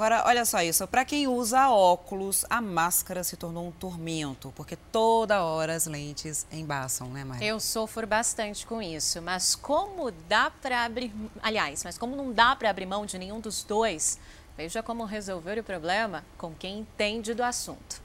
Agora, 0.00 0.22
olha 0.24 0.46
só 0.46 0.62
isso, 0.62 0.88
para 0.88 1.04
quem 1.04 1.28
usa 1.28 1.68
óculos, 1.68 2.46
a 2.48 2.58
máscara 2.58 3.22
se 3.22 3.36
tornou 3.36 3.68
um 3.68 3.70
tormento, 3.70 4.50
porque 4.56 4.74
toda 4.74 5.44
hora 5.44 5.74
as 5.74 5.84
lentes 5.84 6.46
embaçam, 6.50 7.10
né, 7.10 7.22
Maria? 7.22 7.46
Eu 7.46 7.60
sofro 7.60 8.06
bastante 8.06 8.66
com 8.66 8.80
isso, 8.80 9.20
mas 9.20 9.54
como 9.54 10.10
dá 10.26 10.50
para 10.50 10.86
abrir, 10.86 11.12
aliás, 11.42 11.84
mas 11.84 11.98
como 11.98 12.16
não 12.16 12.32
dá 12.32 12.56
para 12.56 12.70
abrir 12.70 12.86
mão 12.86 13.04
de 13.04 13.18
nenhum 13.18 13.40
dos 13.40 13.62
dois, 13.62 14.18
veja 14.56 14.82
como 14.82 15.04
resolver 15.04 15.58
o 15.58 15.62
problema 15.62 16.24
com 16.38 16.54
quem 16.54 16.78
entende 16.78 17.34
do 17.34 17.42
assunto. 17.42 18.00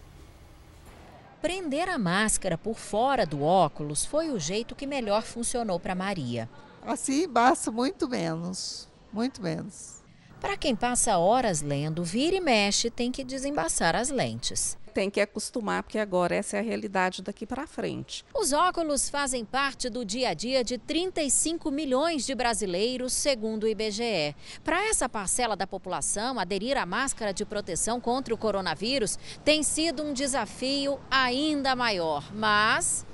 Prender 1.42 1.88
a 1.88 1.98
máscara 1.98 2.58
por 2.58 2.76
fora 2.76 3.26
do 3.26 3.42
óculos 3.42 4.04
foi 4.04 4.32
o 4.32 4.38
jeito 4.38 4.76
que 4.76 4.86
melhor 4.86 5.22
funcionou 5.22 5.80
para 5.80 5.96
Maria. 5.96 6.50
Assim 6.86 7.24
embaça 7.24 7.72
muito 7.72 8.06
menos, 8.10 8.86
muito 9.14 9.42
menos. 9.42 10.04
Para 10.40 10.58
quem 10.58 10.76
passa 10.76 11.18
horas 11.18 11.62
lendo, 11.62 12.04
vira 12.04 12.36
e 12.36 12.42
mexe, 12.42 12.90
tem 12.90 13.12
que 13.12 13.24
desembaçar 13.24 13.96
as 13.96 14.10
lentes. 14.10 14.78
Tem 14.94 15.10
que 15.10 15.20
acostumar, 15.20 15.84
porque 15.84 16.00
agora 16.00 16.36
essa 16.36 16.56
é 16.56 16.60
a 16.60 16.64
realidade 16.64 17.22
daqui 17.22 17.46
para 17.46 17.68
frente. 17.68 18.24
Os 18.34 18.54
óculos 18.54 19.10
fazem 19.10 19.44
parte 19.44 19.90
do 19.90 20.06
dia 20.06 20.30
a 20.30 20.34
dia 20.34 20.64
de 20.64 20.78
35 20.78 21.70
milhões 21.70 22.26
de 22.26 22.34
brasileiros, 22.34 23.12
segundo 23.12 23.64
o 23.64 23.68
IBGE. 23.68 24.36
Para 24.64 24.88
essa 24.88 25.10
parcela 25.10 25.56
da 25.56 25.68
população, 25.68 26.40
aderir 26.40 26.78
à 26.78 26.86
máscara 26.86 27.34
de 27.34 27.44
proteção 27.44 28.00
contra 28.00 28.34
o 28.34 28.38
coronavírus 28.38 29.20
tem 29.44 29.64
sido 29.64 30.02
um 30.02 30.14
desafio 30.14 30.98
ainda 31.12 31.76
maior. 31.76 32.34
Mas 32.34 33.06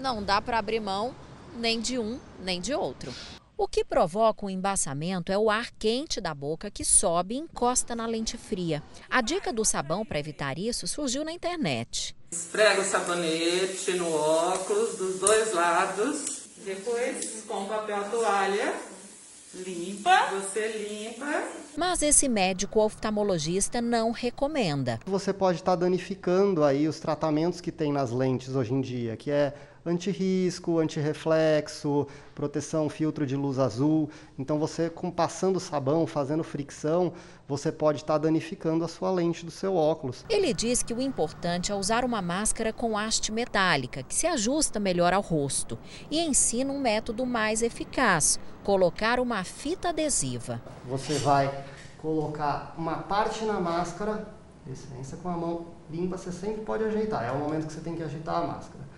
não 0.00 0.22
dá 0.22 0.40
para 0.40 0.58
abrir 0.58 0.80
mão 0.80 1.14
nem 1.56 1.80
de 1.80 1.98
um 1.98 2.18
nem 2.42 2.60
de 2.60 2.74
outro. 2.74 3.12
O 3.62 3.68
que 3.68 3.84
provoca 3.84 4.46
o 4.46 4.48
embaçamento 4.48 5.30
é 5.30 5.36
o 5.36 5.50
ar 5.50 5.70
quente 5.78 6.18
da 6.18 6.32
boca 6.32 6.70
que 6.70 6.82
sobe 6.82 7.34
e 7.34 7.38
encosta 7.38 7.94
na 7.94 8.06
lente 8.06 8.38
fria. 8.38 8.82
A 9.10 9.20
dica 9.20 9.52
do 9.52 9.66
sabão 9.66 10.02
para 10.02 10.18
evitar 10.18 10.58
isso 10.58 10.88
surgiu 10.88 11.26
na 11.26 11.30
internet. 11.30 12.16
Esfrega 12.32 12.80
o 12.80 12.84
sabonete 12.86 13.92
no 13.98 14.10
óculos 14.14 14.96
dos 14.96 15.20
dois 15.20 15.52
lados, 15.52 16.48
depois 16.64 17.44
com 17.46 17.66
papel 17.66 18.02
toalha 18.10 18.80
Limpa, 19.52 20.28
você 20.30 20.68
limpa. 20.88 21.42
Mas 21.76 22.02
esse 22.02 22.28
médico 22.28 22.78
oftalmologista 22.78 23.82
não 23.82 24.12
recomenda. 24.12 25.00
Você 25.04 25.32
pode 25.32 25.58
estar 25.58 25.74
danificando 25.74 26.62
aí 26.62 26.86
os 26.86 27.00
tratamentos 27.00 27.60
que 27.60 27.72
tem 27.72 27.92
nas 27.92 28.12
lentes 28.12 28.54
hoje 28.54 28.72
em 28.72 28.80
dia, 28.80 29.16
que 29.16 29.28
é 29.28 29.52
anti-risco, 29.84 30.78
anti-reflexo, 30.78 32.06
proteção 32.34 32.88
filtro 32.88 33.26
de 33.26 33.36
luz 33.36 33.58
azul. 33.58 34.10
Então 34.38 34.58
você 34.58 34.90
com 34.90 35.10
passando 35.10 35.58
sabão, 35.58 36.06
fazendo 36.06 36.44
fricção, 36.44 37.12
você 37.48 37.72
pode 37.72 37.98
estar 37.98 38.18
danificando 38.18 38.84
a 38.84 38.88
sua 38.88 39.10
lente 39.10 39.44
do 39.44 39.50
seu 39.50 39.74
óculos. 39.74 40.24
Ele 40.28 40.52
diz 40.52 40.82
que 40.82 40.94
o 40.94 41.00
importante 41.00 41.72
é 41.72 41.74
usar 41.74 42.04
uma 42.04 42.22
máscara 42.22 42.72
com 42.72 42.96
haste 42.96 43.32
metálica, 43.32 44.02
que 44.02 44.14
se 44.14 44.26
ajusta 44.26 44.78
melhor 44.78 45.12
ao 45.12 45.22
rosto, 45.22 45.78
e 46.10 46.20
ensina 46.20 46.72
um 46.72 46.80
método 46.80 47.24
mais 47.26 47.62
eficaz: 47.62 48.38
colocar 48.62 49.18
uma 49.18 49.42
fita 49.44 49.88
adesiva. 49.88 50.60
Você 50.86 51.14
vai 51.18 51.64
colocar 51.98 52.74
uma 52.78 52.96
parte 52.96 53.44
na 53.44 53.60
máscara, 53.60 54.26
licença 54.66 55.16
com 55.16 55.28
a 55.28 55.36
mão 55.36 55.66
limpa, 55.90 56.16
você 56.16 56.30
sempre 56.30 56.62
pode 56.62 56.84
ajeitar. 56.84 57.24
É 57.24 57.32
o 57.32 57.38
momento 57.38 57.66
que 57.66 57.72
você 57.72 57.80
tem 57.80 57.96
que 57.96 58.02
ajeitar 58.02 58.36
a 58.36 58.46
máscara 58.46 58.89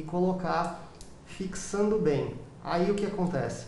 e 0.00 0.02
colocar 0.02 0.80
fixando 1.26 1.98
bem. 1.98 2.34
Aí 2.64 2.90
o 2.90 2.94
que 2.94 3.06
acontece? 3.06 3.66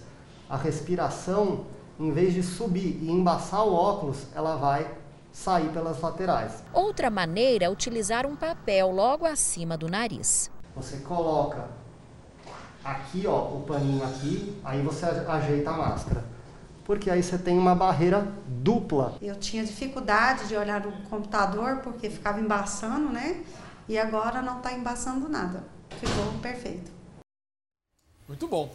A 0.48 0.56
respiração, 0.56 1.66
em 2.00 2.10
vez 2.10 2.34
de 2.34 2.42
subir 2.42 2.98
e 3.02 3.10
embaçar 3.10 3.66
o 3.66 3.72
óculos, 3.72 4.26
ela 4.34 4.56
vai 4.56 4.90
sair 5.30 5.68
pelas 5.68 6.00
laterais. 6.00 6.62
Outra 6.72 7.10
maneira 7.10 7.66
é 7.66 7.70
utilizar 7.70 8.26
um 8.26 8.34
papel 8.34 8.90
logo 8.90 9.24
acima 9.24 9.76
do 9.76 9.88
nariz. 9.88 10.50
Você 10.74 10.98
coloca 10.98 11.68
aqui, 12.84 13.26
ó, 13.26 13.38
o 13.38 13.64
paninho 13.66 14.04
aqui, 14.04 14.58
aí 14.64 14.82
você 14.82 15.06
ajeita 15.06 15.70
a 15.70 15.76
máscara. 15.76 16.24
Porque 16.84 17.10
aí 17.10 17.22
você 17.22 17.38
tem 17.38 17.56
uma 17.56 17.74
barreira 17.74 18.26
dupla. 18.46 19.14
Eu 19.22 19.36
tinha 19.36 19.64
dificuldade 19.64 20.48
de 20.48 20.56
olhar 20.56 20.80
no 20.80 20.92
computador 21.08 21.76
porque 21.76 22.10
ficava 22.10 22.40
embaçando, 22.40 23.08
né? 23.08 23.42
E 23.88 23.96
agora 23.98 24.42
não 24.42 24.58
está 24.58 24.72
embaçando 24.72 25.28
nada. 25.28 25.64
Ficou 26.00 26.40
perfeito. 26.40 26.90
Muito 28.28 28.48
bom. 28.48 28.74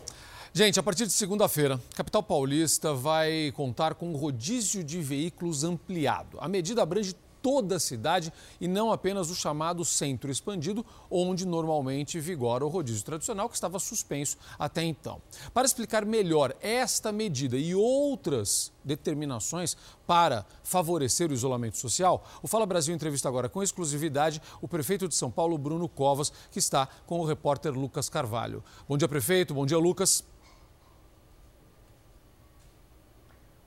Gente, 0.53 0.79
a 0.79 0.83
partir 0.83 1.05
de 1.05 1.13
segunda-feira, 1.13 1.79
capital 1.95 2.23
paulista 2.23 2.93
vai 2.93 3.51
contar 3.55 3.93
com 3.95 4.09
um 4.09 4.15
rodízio 4.15 4.83
de 4.83 4.99
veículos 5.01 5.63
ampliado. 5.63 6.37
A 6.39 6.47
medida 6.47 6.81
abrange 6.81 7.15
toda 7.47 7.77
a 7.77 7.79
cidade 7.79 8.33
e 8.59 8.67
não 8.67 8.91
apenas 8.91 9.29
o 9.29 9.35
chamado 9.35 9.85
centro 9.85 10.29
expandido, 10.29 10.85
onde 11.09 11.47
normalmente 11.47 12.19
vigora 12.19 12.65
o 12.65 12.67
rodízio 12.67 13.05
tradicional 13.05 13.47
que 13.47 13.55
estava 13.55 13.79
suspenso 13.79 14.37
até 14.59 14.83
então. 14.83 15.21
Para 15.53 15.65
explicar 15.65 16.05
melhor 16.05 16.53
esta 16.59 17.09
medida 17.09 17.57
e 17.57 17.73
outras 17.73 18.73
determinações 18.83 19.77
para 20.05 20.45
favorecer 20.61 21.31
o 21.31 21.33
isolamento 21.33 21.77
social, 21.77 22.27
o 22.43 22.49
Fala 22.49 22.65
Brasil 22.65 22.93
entrevista 22.93 23.29
agora 23.29 23.47
com 23.47 23.63
exclusividade 23.63 24.41
o 24.61 24.67
prefeito 24.67 25.07
de 25.07 25.15
São 25.15 25.31
Paulo, 25.31 25.57
Bruno 25.57 25.87
Covas, 25.87 26.33
que 26.51 26.59
está 26.59 26.85
com 27.05 27.21
o 27.21 27.25
repórter 27.25 27.71
Lucas 27.71 28.09
Carvalho. 28.09 28.61
Bom 28.89 28.97
dia, 28.97 29.07
prefeito. 29.07 29.53
Bom 29.53 29.65
dia, 29.65 29.77
Lucas. 29.77 30.21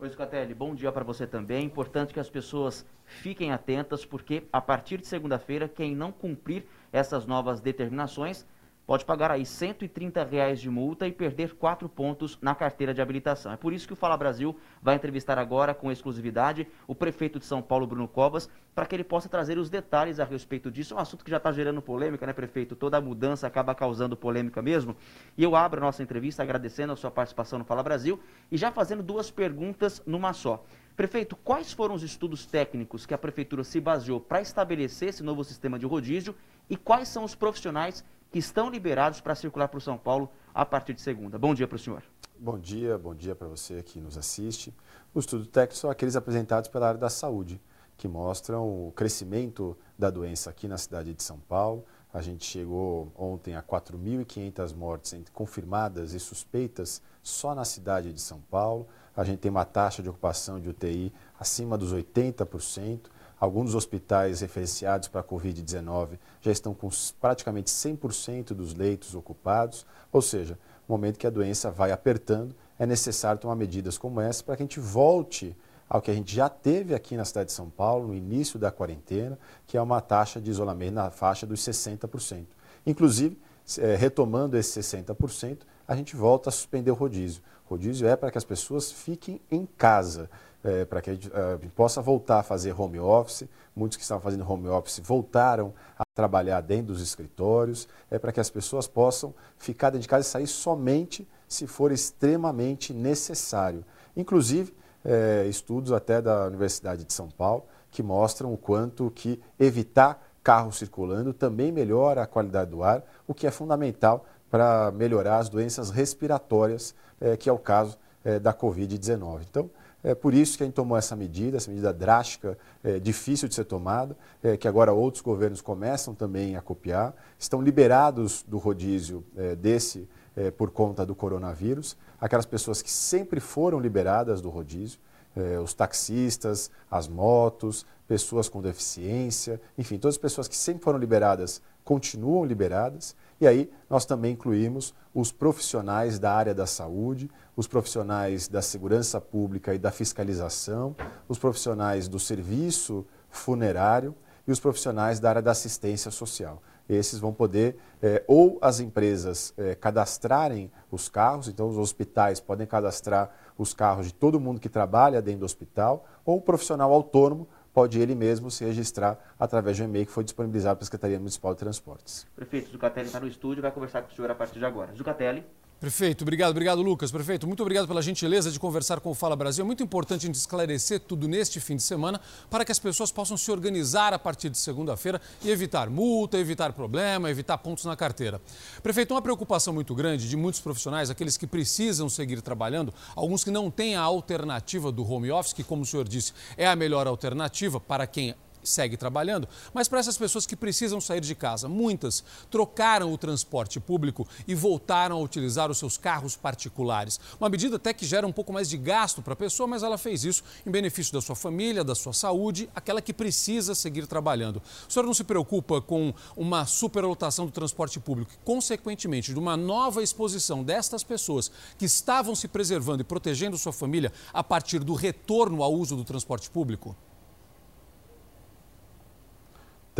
Oi, 0.03 0.09
Scatelli, 0.09 0.55
bom 0.55 0.75
dia 0.75 0.91
para 0.91 1.05
você 1.05 1.27
também. 1.27 1.67
Importante 1.67 2.15
que 2.15 2.21
as 2.21 2.31
pessoas 2.31 2.87
fiquem 3.05 3.53
atentas, 3.53 4.03
porque 4.03 4.45
a 4.51 4.59
partir 4.59 4.97
de 4.97 5.07
segunda-feira, 5.07 5.69
quem 5.69 5.95
não 5.95 6.11
cumprir 6.11 6.67
essas 6.91 7.27
novas 7.27 7.61
determinações 7.61 8.47
pode 8.91 9.05
pagar 9.05 9.31
aí 9.31 9.47
130 9.47 10.25
reais 10.25 10.61
de 10.61 10.69
multa 10.69 11.07
e 11.07 11.13
perder 11.13 11.55
quatro 11.55 11.89
pontos 11.89 12.37
na 12.43 12.57
carteira 12.57 12.93
de 12.93 13.01
habilitação. 13.01 13.53
É 13.53 13.57
por 13.57 13.73
isso 13.73 13.87
que 13.87 13.93
o 13.93 13.97
Fala 13.97 14.17
Brasil 14.17 14.57
vai 14.83 14.97
entrevistar 14.97 15.39
agora 15.39 15.73
com 15.73 15.93
exclusividade 15.93 16.67
o 16.89 16.93
prefeito 16.93 17.39
de 17.39 17.47
São 17.47 17.63
Paulo, 17.63 17.87
Bruno 17.87 18.09
Covas, 18.09 18.51
para 18.75 18.85
que 18.87 18.97
ele 18.97 19.05
possa 19.05 19.29
trazer 19.29 19.59
os 19.59 19.71
detalhes 19.71 20.19
a 20.19 20.25
respeito 20.25 20.73
disso. 20.73 20.93
É 20.93 20.97
um 20.97 21.01
assunto 21.01 21.25
que 21.25 21.31
já 21.31 21.37
está 21.37 21.53
gerando 21.53 21.81
polêmica, 21.81 22.27
né, 22.27 22.33
prefeito? 22.33 22.75
Toda 22.75 23.01
mudança 23.01 23.47
acaba 23.47 23.77
causando 23.77 24.17
polêmica 24.17 24.61
mesmo. 24.61 24.97
E 25.39 25.45
eu 25.45 25.55
abro 25.55 25.79
a 25.79 25.85
nossa 25.85 26.03
entrevista 26.03 26.43
agradecendo 26.43 26.93
a 26.93 26.97
sua 26.97 27.13
participação 27.13 27.61
no 27.61 27.65
Fala 27.65 27.85
Brasil 27.85 28.19
e 28.51 28.57
já 28.57 28.73
fazendo 28.73 29.05
duas 29.05 29.31
perguntas 29.31 30.03
numa 30.05 30.33
só. 30.33 30.65
Prefeito, 30.97 31.37
quais 31.37 31.73
foram 31.73 31.95
os 31.95 32.03
estudos 32.03 32.45
técnicos 32.45 33.07
que 33.07 33.15
a 33.15 33.19
prefeitura 33.19 33.63
se 33.63 33.81
baseou 33.81 34.19
para 34.19 34.41
estabelecer 34.41 35.11
esse 35.11 35.23
novo 35.23 35.45
sistema 35.45 35.79
de 35.79 35.87
rodízio 35.87 36.35
e 36.69 36.77
quais 36.77 37.07
são 37.07 37.23
os 37.23 37.37
profissionais 37.37 38.05
que 38.31 38.39
estão 38.39 38.71
liberados 38.71 39.21
para 39.21 39.35
circular 39.35 39.69
para 39.69 39.79
o 39.79 39.81
São 39.81 39.99
Paulo 39.99 40.31
a 40.55 40.65
partir 40.65 40.95
de 40.95 41.01
segunda. 41.01 41.39
Bom 41.39 41.55
dia 41.55 41.67
para 41.67 41.77
o 41.77 41.79
senhor. 41.79 42.03
Bom 42.39 42.59
dia, 42.59 42.97
bom 42.97 43.15
dia 43.15 43.35
para 43.35 43.49
você 43.49 43.83
que 43.83 44.01
nos 44.01 44.17
assiste. 44.17 44.75
Os 45.13 45.25
estudos 45.25 45.49
técnicos 45.49 45.79
são 45.79 45.91
aqueles 45.91 46.17
apresentados 46.17 46.71
pela 46.71 46.89
área 46.89 47.01
da 47.01 47.11
saúde, 47.11 47.61
que 47.99 48.09
mostram 48.09 48.89
o 48.89 48.93
crescimento 48.93 49.77
da 49.99 50.09
doença 50.09 50.49
aqui 50.49 50.67
na 50.67 50.79
cidade 50.79 51.13
de 51.13 51.23
São 51.23 51.39
Paulo. 51.39 51.85
A 52.13 52.23
gente 52.23 52.45
chegou 52.45 53.13
ontem 53.15 53.55
a 53.55 53.63
4.500 53.63 54.75
mortes 54.75 55.23
confirmadas 55.33 56.15
e 56.15 56.19
suspeitas 56.19 57.03
só 57.23 57.55
na 57.55 57.65
cidade 57.65 58.13
de 58.13 58.21
São 58.21 58.41
Paulo. 58.51 58.89
A 59.15 59.23
gente 59.23 59.41
tem 59.41 59.51
uma 59.51 59.65
taxa 59.65 60.03
de 60.03 60.09
ocupação 60.09 60.59
de 60.59 60.69
UTI 60.71 61.13
acima 61.39 61.77
dos 61.77 61.93
80%. 61.93 63.01
Alguns 63.41 63.75
hospitais 63.75 64.43
referenciados 64.43 65.09
para 65.09 65.23
a 65.23 65.25
Covid-19 65.25 66.19
já 66.43 66.53
estão 66.53 66.75
com 66.75 66.91
praticamente 67.19 67.71
100% 67.71 68.49
dos 68.53 68.75
leitos 68.75 69.15
ocupados, 69.15 69.87
ou 70.13 70.21
seja, 70.21 70.59
no 70.87 70.95
momento 70.95 71.19
que 71.19 71.27
a 71.27 71.31
doença 71.31 71.71
vai 71.71 71.91
apertando, 71.91 72.55
é 72.79 72.85
necessário 72.85 73.41
tomar 73.41 73.57
medidas 73.57 73.97
como 73.97 74.21
essa 74.21 74.45
para 74.45 74.57
que 74.57 74.63
a 74.63 74.67
gente 74.67 74.79
volte 74.79 75.57
ao 75.89 76.03
que 76.03 76.11
a 76.11 76.15
gente 76.15 76.35
já 76.37 76.51
teve 76.51 76.95
aqui 76.95 77.17
na 77.17 77.25
cidade 77.25 77.47
de 77.47 77.53
São 77.55 77.71
Paulo, 77.71 78.09
no 78.09 78.15
início 78.15 78.59
da 78.59 78.71
quarentena, 78.71 79.39
que 79.67 79.77
é 79.77 79.83
uma 79.83 80.03
taxa 80.03 80.39
de 80.39 80.51
isolamento 80.51 80.95
na 80.95 81.11
faixa 81.11 81.47
dos 81.47 81.61
60%. 81.61 82.45
Inclusive, 82.87 83.39
é, 83.79 83.97
retomando 83.97 84.57
esses 84.57 84.87
60%, 84.87 85.61
a 85.89 85.97
gente 85.97 86.15
volta 86.15 86.49
a 86.49 86.53
suspender 86.53 86.91
o 86.91 86.95
rodízio. 86.95 87.43
Rodízio 87.65 88.07
é 88.07 88.17
para 88.17 88.31
que 88.31 88.39
as 88.39 88.45
pessoas 88.45 88.93
fiquem 88.93 89.41
em 89.51 89.65
casa 89.65 90.29
é, 90.63 90.85
para 90.85 91.01
que 91.01 91.11
a 91.11 91.15
gente, 91.15 91.29
uh, 91.29 91.71
possa 91.75 92.03
voltar 92.03 92.41
a 92.41 92.43
fazer 92.43 92.79
home 92.79 92.99
office. 92.99 93.49
Muitos 93.75 93.97
que 93.97 94.03
estavam 94.03 94.23
fazendo 94.23 94.51
home 94.51 94.69
office 94.69 95.01
voltaram 95.01 95.73
a 95.99 96.03
trabalhar 96.15 96.61
dentro 96.61 96.93
dos 96.93 97.01
escritórios, 97.03 97.89
é 98.11 98.19
para 98.19 98.33
que 98.33 98.41
as 98.41 98.51
pessoas 98.51 98.87
possam 98.87 99.35
ficar 99.59 99.91
dentro 99.91 100.03
de 100.03 100.09
casa 100.09 100.27
e 100.27 100.31
sair 100.31 100.47
somente 100.47 101.27
se 101.49 101.67
for 101.67 101.93
extremamente 101.93 102.93
necessário. 102.93 103.85
Inclusive, 104.17 104.75
é, 105.05 105.47
estudos 105.49 105.93
até 105.93 106.21
da 106.21 106.47
Universidade 106.47 107.05
de 107.05 107.13
São 107.13 107.29
Paulo 107.29 107.65
que 107.91 108.03
mostram 108.03 108.53
o 108.53 108.57
quanto 108.57 109.11
que 109.11 109.41
evitar 109.59 110.23
carro 110.43 110.73
circulando 110.73 111.33
também 111.33 111.73
melhora 111.73 112.23
a 112.23 112.27
qualidade 112.27 112.71
do 112.71 112.83
ar, 112.83 113.03
o 113.27 113.35
que 113.35 113.47
é 113.47 113.51
fundamental 113.51 114.25
para 114.51 114.91
melhorar 114.91 115.39
as 115.39 115.49
doenças 115.49 115.91
respiratórias, 115.91 116.95
é, 117.21 117.37
que 117.37 117.49
é 117.49 117.53
o 117.53 117.59
caso 117.59 117.99
é, 118.25 118.39
da 118.39 118.53
Covid-19. 118.53 119.43
Então, 119.49 119.71
é 120.03 120.15
por 120.15 120.33
isso 120.35 120.57
que 120.57 120.63
a 120.63 120.67
gente 120.67 120.75
tomou 120.75 120.97
essa 120.97 121.15
medida, 121.15 121.57
essa 121.57 121.71
medida 121.71 121.93
drástica, 121.93 122.57
é, 122.83 122.99
difícil 122.99 123.49
de 123.49 123.55
ser 123.55 123.65
tomada, 123.65 124.17
é, 124.43 124.57
que 124.57 124.67
agora 124.67 124.93
outros 124.93 125.23
governos 125.23 125.61
começam 125.61 126.15
também 126.15 126.57
a 126.57 126.63
copiar, 126.63 127.15
estão 127.39 127.61
liberados 127.61 128.43
do 128.47 128.59
rodízio 128.59 129.25
é, 129.37 129.55
desse 129.55 130.09
é, 130.37 130.51
por 130.51 130.71
conta 130.71 131.05
do 131.05 131.15
coronavírus, 131.15 131.97
aquelas 132.21 132.47
pessoas 132.47 132.81
que 132.81 132.91
sempre 132.91 133.41
foram 133.41 133.79
liberadas 133.79 134.41
do 134.41 134.49
rodízio, 134.49 134.99
é, 135.37 135.61
os 135.61 135.75
taxistas, 135.75 136.71
as 136.91 137.07
motos, 137.07 137.87
pessoas 138.09 138.49
com 138.49 138.61
deficiência, 138.61 139.61
enfim, 139.79 139.99
todas 139.99 140.15
as 140.15 140.21
pessoas 140.21 140.49
que 140.49 140.57
sempre 140.57 140.83
foram 140.83 140.99
liberadas 140.99 141.63
continuam 141.85 142.45
liberadas. 142.45 143.17
E 143.41 143.47
aí 143.47 143.71
nós 143.89 144.05
também 144.05 144.33
incluímos 144.33 144.95
os 145.15 145.33
profissionais 145.33 146.19
da 146.19 146.33
área 146.33 146.55
da 146.55 146.67
saúde, 146.67 147.31
os 147.57 147.67
profissionais 147.67 148.49
da 148.49 148.61
segurança 148.61 149.21
pública 149.21 149.75
e 149.75 149.79
da 149.79 149.91
fiscalização, 149.91 150.95
os 151.27 151.39
profissionais 151.39 152.07
do 152.07 152.19
serviço 152.19 153.07
funerário 153.31 154.15
e 154.47 154.53
os 154.53 154.61
profissionais 154.61 155.19
da 155.19 155.31
área 155.31 155.43
da 155.43 155.53
assistência 155.53 156.11
social. 156.11 156.63
Esses 156.89 157.21
vão 157.21 157.33
poder, 157.33 157.77
é, 158.03 158.23
ou 158.27 158.59
as 158.61 158.81
empresas 158.81 159.55
é, 159.57 159.77
cadastrarem 159.77 160.71
os 160.91 161.09
carros, 161.09 161.47
então 161.47 161.69
os 161.69 161.79
hospitais 161.79 162.41
podem 162.41 162.67
cadastrar 162.67 163.31
os 163.57 163.73
carros 163.73 164.07
de 164.07 164.15
todo 164.15 164.41
mundo 164.41 164.61
que 164.61 164.69
trabalha 164.69 165.23
dentro 165.23 165.41
do 165.41 165.45
hospital, 165.47 166.05
ou 166.25 166.39
o 166.39 166.43
profissional 166.43 166.93
autônomo 166.93 167.47
pode 167.73 168.01
ele 168.01 168.15
mesmo 168.15 168.51
se 168.51 168.65
registrar 168.65 169.19
através 169.39 169.77
de 169.77 169.83
um 169.83 169.87
e-mail 169.87 170.07
que 170.07 170.13
foi 170.13 170.25
disponibilizado 170.25 170.77
pela 170.77 170.85
Secretaria 170.85 171.19
Municipal 171.19 171.53
de 171.53 171.61
Transportes. 171.61 172.27
Prefeito 172.35 172.71
Zucatelli 172.71 173.07
está 173.07 173.21
no 173.21 173.29
estúdio 173.29 173.63
vai 173.63 173.71
conversar 173.71 174.03
com 174.03 174.13
o 174.13 174.15
senhor 174.15 174.31
a 174.31 174.35
partir 174.35 174.59
de 174.59 174.65
agora. 174.65 174.93
Zucatelli. 174.95 175.45
Prefeito, 175.81 176.25
obrigado, 176.25 176.51
obrigado 176.51 176.83
Lucas. 176.83 177.11
Prefeito, 177.11 177.47
muito 177.47 177.63
obrigado 177.63 177.89
pela 177.89 178.03
gentileza 178.03 178.51
de 178.51 178.61
conversar 178.61 179.01
com 179.01 179.09
o 179.09 179.15
Fala 179.15 179.35
Brasil. 179.35 179.65
É 179.65 179.67
muito 179.67 179.83
importante 179.83 180.25
a 180.25 180.27
gente 180.27 180.35
esclarecer 180.35 181.01
tudo 181.01 181.27
neste 181.27 181.59
fim 181.59 181.75
de 181.75 181.83
semana 181.83 182.21
para 182.51 182.67
que 182.67 182.71
as 182.71 182.79
pessoas 182.79 183.11
possam 183.11 183.35
se 183.35 183.51
organizar 183.51 184.13
a 184.13 184.19
partir 184.19 184.51
de 184.51 184.59
segunda-feira 184.59 185.19
e 185.43 185.51
evitar 185.51 185.89
multa, 185.89 186.37
evitar 186.37 186.75
problema, 186.75 187.31
evitar 187.31 187.57
pontos 187.57 187.87
na 187.87 187.97
carteira. 187.97 188.43
Prefeito, 188.83 189.15
uma 189.15 189.23
preocupação 189.23 189.73
muito 189.73 189.95
grande 189.95 190.29
de 190.29 190.37
muitos 190.37 190.61
profissionais, 190.61 191.09
aqueles 191.09 191.39
que 191.39 191.47
precisam 191.47 192.11
seguir 192.11 192.43
trabalhando, 192.43 192.93
alguns 193.17 193.43
que 193.43 193.51
não 193.51 193.71
têm 193.71 193.97
a 193.97 194.03
alternativa 194.03 194.93
do 194.93 195.11
home 195.11 195.31
office, 195.31 195.55
que, 195.55 195.65
como 195.65 195.81
o 195.81 195.87
senhor 195.87 196.07
disse, 196.07 196.35
é 196.59 196.67
a 196.67 196.77
melhor 196.77 197.07
alternativa 197.07 197.81
para 197.81 198.07
quem 198.07 198.35
segue 198.63 198.97
trabalhando, 198.97 199.49
mas 199.73 199.89
para 199.89 200.01
essas 200.01 200.17
pessoas 200.19 200.47
que 200.47 200.57
precisam 200.57 201.01
sair 201.01 201.21
de 201.21 201.35
casa, 201.35 201.69
muitas 201.69 202.25
trocaram 202.51 203.13
o 203.13 203.19
transporte 203.19 203.81
público 203.81 204.27
e 204.47 204.55
voltaram 204.55 205.17
a 205.17 205.21
utilizar 205.21 205.71
os 205.71 205.79
seus 205.79 205.97
carros 205.97 206.37
particulares. 206.37 207.21
Uma 207.41 207.49
medida 207.49 207.77
até 207.77 207.93
que 207.93 208.07
gera 208.07 208.27
um 208.27 208.33
pouco 208.33 208.53
mais 208.53 208.69
de 208.69 208.77
gasto 208.77 209.23
para 209.23 209.33
a 209.33 209.37
pessoa, 209.37 209.67
mas 209.67 209.83
ela 209.83 209.99
fez 209.99 210.25
isso 210.25 210.43
em 210.67 210.71
benefício 210.71 211.13
da 211.13 211.21
sua 211.21 211.37
família, 211.37 211.85
da 211.85 211.95
sua 211.95 212.13
saúde, 212.13 212.69
aquela 212.75 213.01
que 213.01 213.13
precisa 213.13 213.75
seguir 213.75 214.07
trabalhando. 214.07 214.63
O 214.89 214.93
senhor 214.93 215.05
não 215.05 215.15
se 215.15 215.25
preocupa 215.25 215.81
com 215.81 216.13
uma 216.37 216.67
superlotação 216.67 217.47
do 217.47 217.53
transporte 217.53 217.99
público, 217.99 218.33
consequentemente, 218.45 219.33
de 219.33 219.39
uma 219.39 219.57
nova 219.57 220.03
exposição 220.03 220.63
destas 220.63 221.03
pessoas 221.03 221.51
que 221.79 221.85
estavam 221.85 222.35
se 222.35 222.49
preservando 222.49 223.03
e 223.03 223.05
protegendo 223.05 223.59
sua 223.59 223.73
família 223.73 224.13
a 224.33 224.43
partir 224.43 224.81
do 224.81 224.95
retorno 224.95 225.63
ao 225.63 225.73
uso 225.73 225.97
do 225.97 226.05
transporte 226.05 226.51
público? 226.51 226.97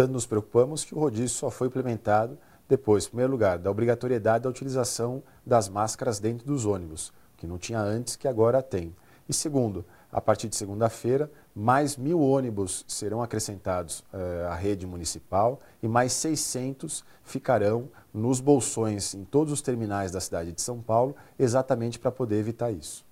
Tanto 0.01 0.15
nos 0.15 0.25
preocupamos 0.25 0.83
que 0.83 0.95
o 0.95 0.99
rodízio 0.99 1.29
só 1.29 1.51
foi 1.51 1.67
implementado 1.67 2.39
depois, 2.67 3.05
em 3.05 3.09
primeiro 3.09 3.31
lugar, 3.31 3.59
da 3.59 3.71
obrigatoriedade 3.71 4.45
da 4.45 4.49
utilização 4.49 5.23
das 5.45 5.69
máscaras 5.69 6.19
dentro 6.19 6.47
dos 6.47 6.65
ônibus, 6.65 7.13
que 7.37 7.47
não 7.47 7.59
tinha 7.59 7.83
antes, 7.83 8.17
que 8.17 8.27
agora 8.27 8.63
tem. 8.63 8.97
E 9.29 9.35
segundo, 9.35 9.85
a 10.11 10.19
partir 10.19 10.49
de 10.49 10.57
segunda-feira, 10.57 11.31
mais 11.55 11.99
mil 11.99 12.19
ônibus 12.19 12.83
serão 12.89 13.23
acrescentados 13.23 14.03
eh, 14.11 14.47
à 14.49 14.55
rede 14.55 14.87
municipal 14.87 15.61
e 15.83 15.87
mais 15.87 16.15
600 16.15 17.05
ficarão 17.23 17.91
nos 18.11 18.41
bolsões 18.41 19.13
em 19.13 19.23
todos 19.23 19.53
os 19.53 19.61
terminais 19.61 20.11
da 20.11 20.19
cidade 20.19 20.51
de 20.51 20.63
São 20.63 20.81
Paulo, 20.81 21.15
exatamente 21.39 21.99
para 21.99 22.11
poder 22.11 22.37
evitar 22.37 22.71
isso. 22.71 23.05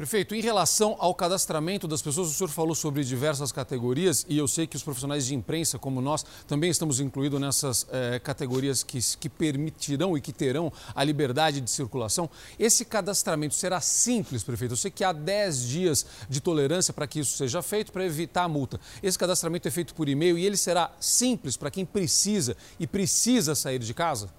Prefeito, 0.00 0.34
em 0.34 0.40
relação 0.40 0.96
ao 0.98 1.14
cadastramento 1.14 1.86
das 1.86 2.00
pessoas, 2.00 2.30
o 2.30 2.32
senhor 2.32 2.48
falou 2.48 2.74
sobre 2.74 3.04
diversas 3.04 3.52
categorias 3.52 4.24
e 4.30 4.38
eu 4.38 4.48
sei 4.48 4.66
que 4.66 4.74
os 4.74 4.82
profissionais 4.82 5.26
de 5.26 5.34
imprensa, 5.34 5.78
como 5.78 6.00
nós, 6.00 6.24
também 6.48 6.70
estamos 6.70 7.00
incluídos 7.00 7.38
nessas 7.38 7.86
eh, 7.92 8.18
categorias 8.18 8.82
que, 8.82 8.98
que 9.18 9.28
permitirão 9.28 10.16
e 10.16 10.20
que 10.22 10.32
terão 10.32 10.72
a 10.94 11.04
liberdade 11.04 11.60
de 11.60 11.70
circulação. 11.70 12.30
Esse 12.58 12.82
cadastramento 12.82 13.54
será 13.54 13.78
simples, 13.78 14.42
prefeito? 14.42 14.72
Eu 14.72 14.78
sei 14.78 14.90
que 14.90 15.04
há 15.04 15.12
10 15.12 15.68
dias 15.68 16.06
de 16.30 16.40
tolerância 16.40 16.94
para 16.94 17.06
que 17.06 17.20
isso 17.20 17.36
seja 17.36 17.60
feito, 17.60 17.92
para 17.92 18.02
evitar 18.02 18.44
a 18.44 18.48
multa. 18.48 18.80
Esse 19.02 19.18
cadastramento 19.18 19.68
é 19.68 19.70
feito 19.70 19.94
por 19.94 20.08
e-mail 20.08 20.38
e 20.38 20.46
ele 20.46 20.56
será 20.56 20.92
simples 20.98 21.58
para 21.58 21.70
quem 21.70 21.84
precisa 21.84 22.56
e 22.78 22.86
precisa 22.86 23.54
sair 23.54 23.80
de 23.80 23.92
casa? 23.92 24.30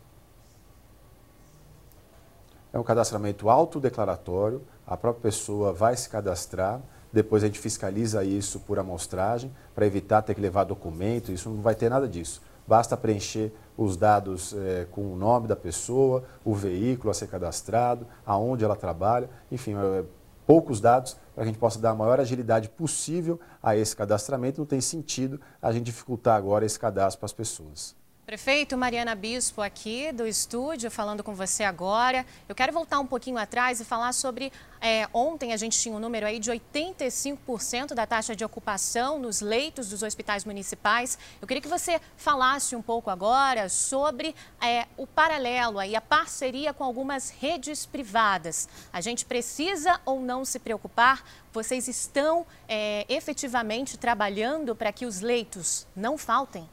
É 2.73 2.79
um 2.79 2.83
cadastramento 2.83 3.47
autodeclaratório 3.47 4.63
a 4.91 4.97
própria 4.97 5.31
pessoa 5.31 5.71
vai 5.71 5.95
se 5.95 6.09
cadastrar, 6.09 6.81
depois 7.13 7.41
a 7.41 7.47
gente 7.47 7.59
fiscaliza 7.59 8.25
isso 8.25 8.59
por 8.59 8.77
amostragem, 8.77 9.49
para 9.73 9.85
evitar 9.85 10.21
ter 10.21 10.35
que 10.35 10.41
levar 10.41 10.65
documento, 10.65 11.31
isso 11.31 11.49
não 11.49 11.61
vai 11.61 11.73
ter 11.73 11.89
nada 11.89 12.09
disso. 12.09 12.41
Basta 12.67 12.97
preencher 12.97 13.53
os 13.77 13.95
dados 13.95 14.53
é, 14.53 14.85
com 14.91 15.13
o 15.13 15.15
nome 15.15 15.47
da 15.47 15.55
pessoa, 15.55 16.25
o 16.43 16.53
veículo 16.53 17.09
a 17.09 17.13
ser 17.13 17.27
cadastrado, 17.27 18.05
aonde 18.25 18.65
ela 18.65 18.75
trabalha, 18.75 19.29
enfim, 19.49 19.75
é, 19.75 20.03
poucos 20.45 20.81
dados 20.81 21.13
para 21.33 21.43
que 21.45 21.49
a 21.49 21.53
gente 21.53 21.57
possa 21.57 21.79
dar 21.79 21.91
a 21.91 21.95
maior 21.95 22.19
agilidade 22.19 22.67
possível 22.67 23.39
a 23.63 23.77
esse 23.77 23.95
cadastramento. 23.95 24.59
Não 24.59 24.65
tem 24.65 24.81
sentido 24.81 25.39
a 25.61 25.71
gente 25.71 25.85
dificultar 25.85 26.35
agora 26.35 26.65
esse 26.65 26.77
cadastro 26.77 27.17
para 27.21 27.27
as 27.27 27.33
pessoas. 27.33 27.95
Prefeito 28.31 28.77
Mariana 28.77 29.13
Bispo 29.13 29.61
aqui 29.61 30.09
do 30.13 30.25
estúdio, 30.25 30.89
falando 30.89 31.21
com 31.21 31.35
você 31.35 31.65
agora. 31.65 32.25
Eu 32.47 32.55
quero 32.55 32.71
voltar 32.71 32.97
um 33.01 33.05
pouquinho 33.05 33.37
atrás 33.37 33.81
e 33.81 33.83
falar 33.83 34.13
sobre. 34.13 34.53
É, 34.79 35.05
ontem 35.13 35.51
a 35.51 35.57
gente 35.57 35.77
tinha 35.77 35.93
um 35.93 35.99
número 35.99 36.25
aí 36.25 36.39
de 36.39 36.49
85% 36.49 37.93
da 37.93 38.07
taxa 38.07 38.33
de 38.33 38.45
ocupação 38.45 39.19
nos 39.19 39.41
leitos 39.41 39.89
dos 39.89 40.01
hospitais 40.01 40.45
municipais. 40.45 41.19
Eu 41.41 41.45
queria 41.45 41.59
que 41.59 41.67
você 41.67 41.99
falasse 42.15 42.73
um 42.73 42.81
pouco 42.81 43.09
agora 43.09 43.67
sobre 43.67 44.33
é, 44.61 44.87
o 44.95 45.05
paralelo 45.05 45.77
aí, 45.77 45.93
a 45.93 45.99
parceria 45.99 46.73
com 46.73 46.85
algumas 46.85 47.31
redes 47.31 47.85
privadas. 47.85 48.69
A 48.93 49.01
gente 49.01 49.25
precisa 49.25 49.99
ou 50.05 50.21
não 50.21 50.45
se 50.45 50.57
preocupar? 50.57 51.21
Vocês 51.51 51.89
estão 51.89 52.45
é, 52.65 53.05
efetivamente 53.09 53.97
trabalhando 53.97 54.73
para 54.73 54.93
que 54.93 55.05
os 55.05 55.19
leitos 55.19 55.85
não 55.93 56.17
faltem? 56.17 56.65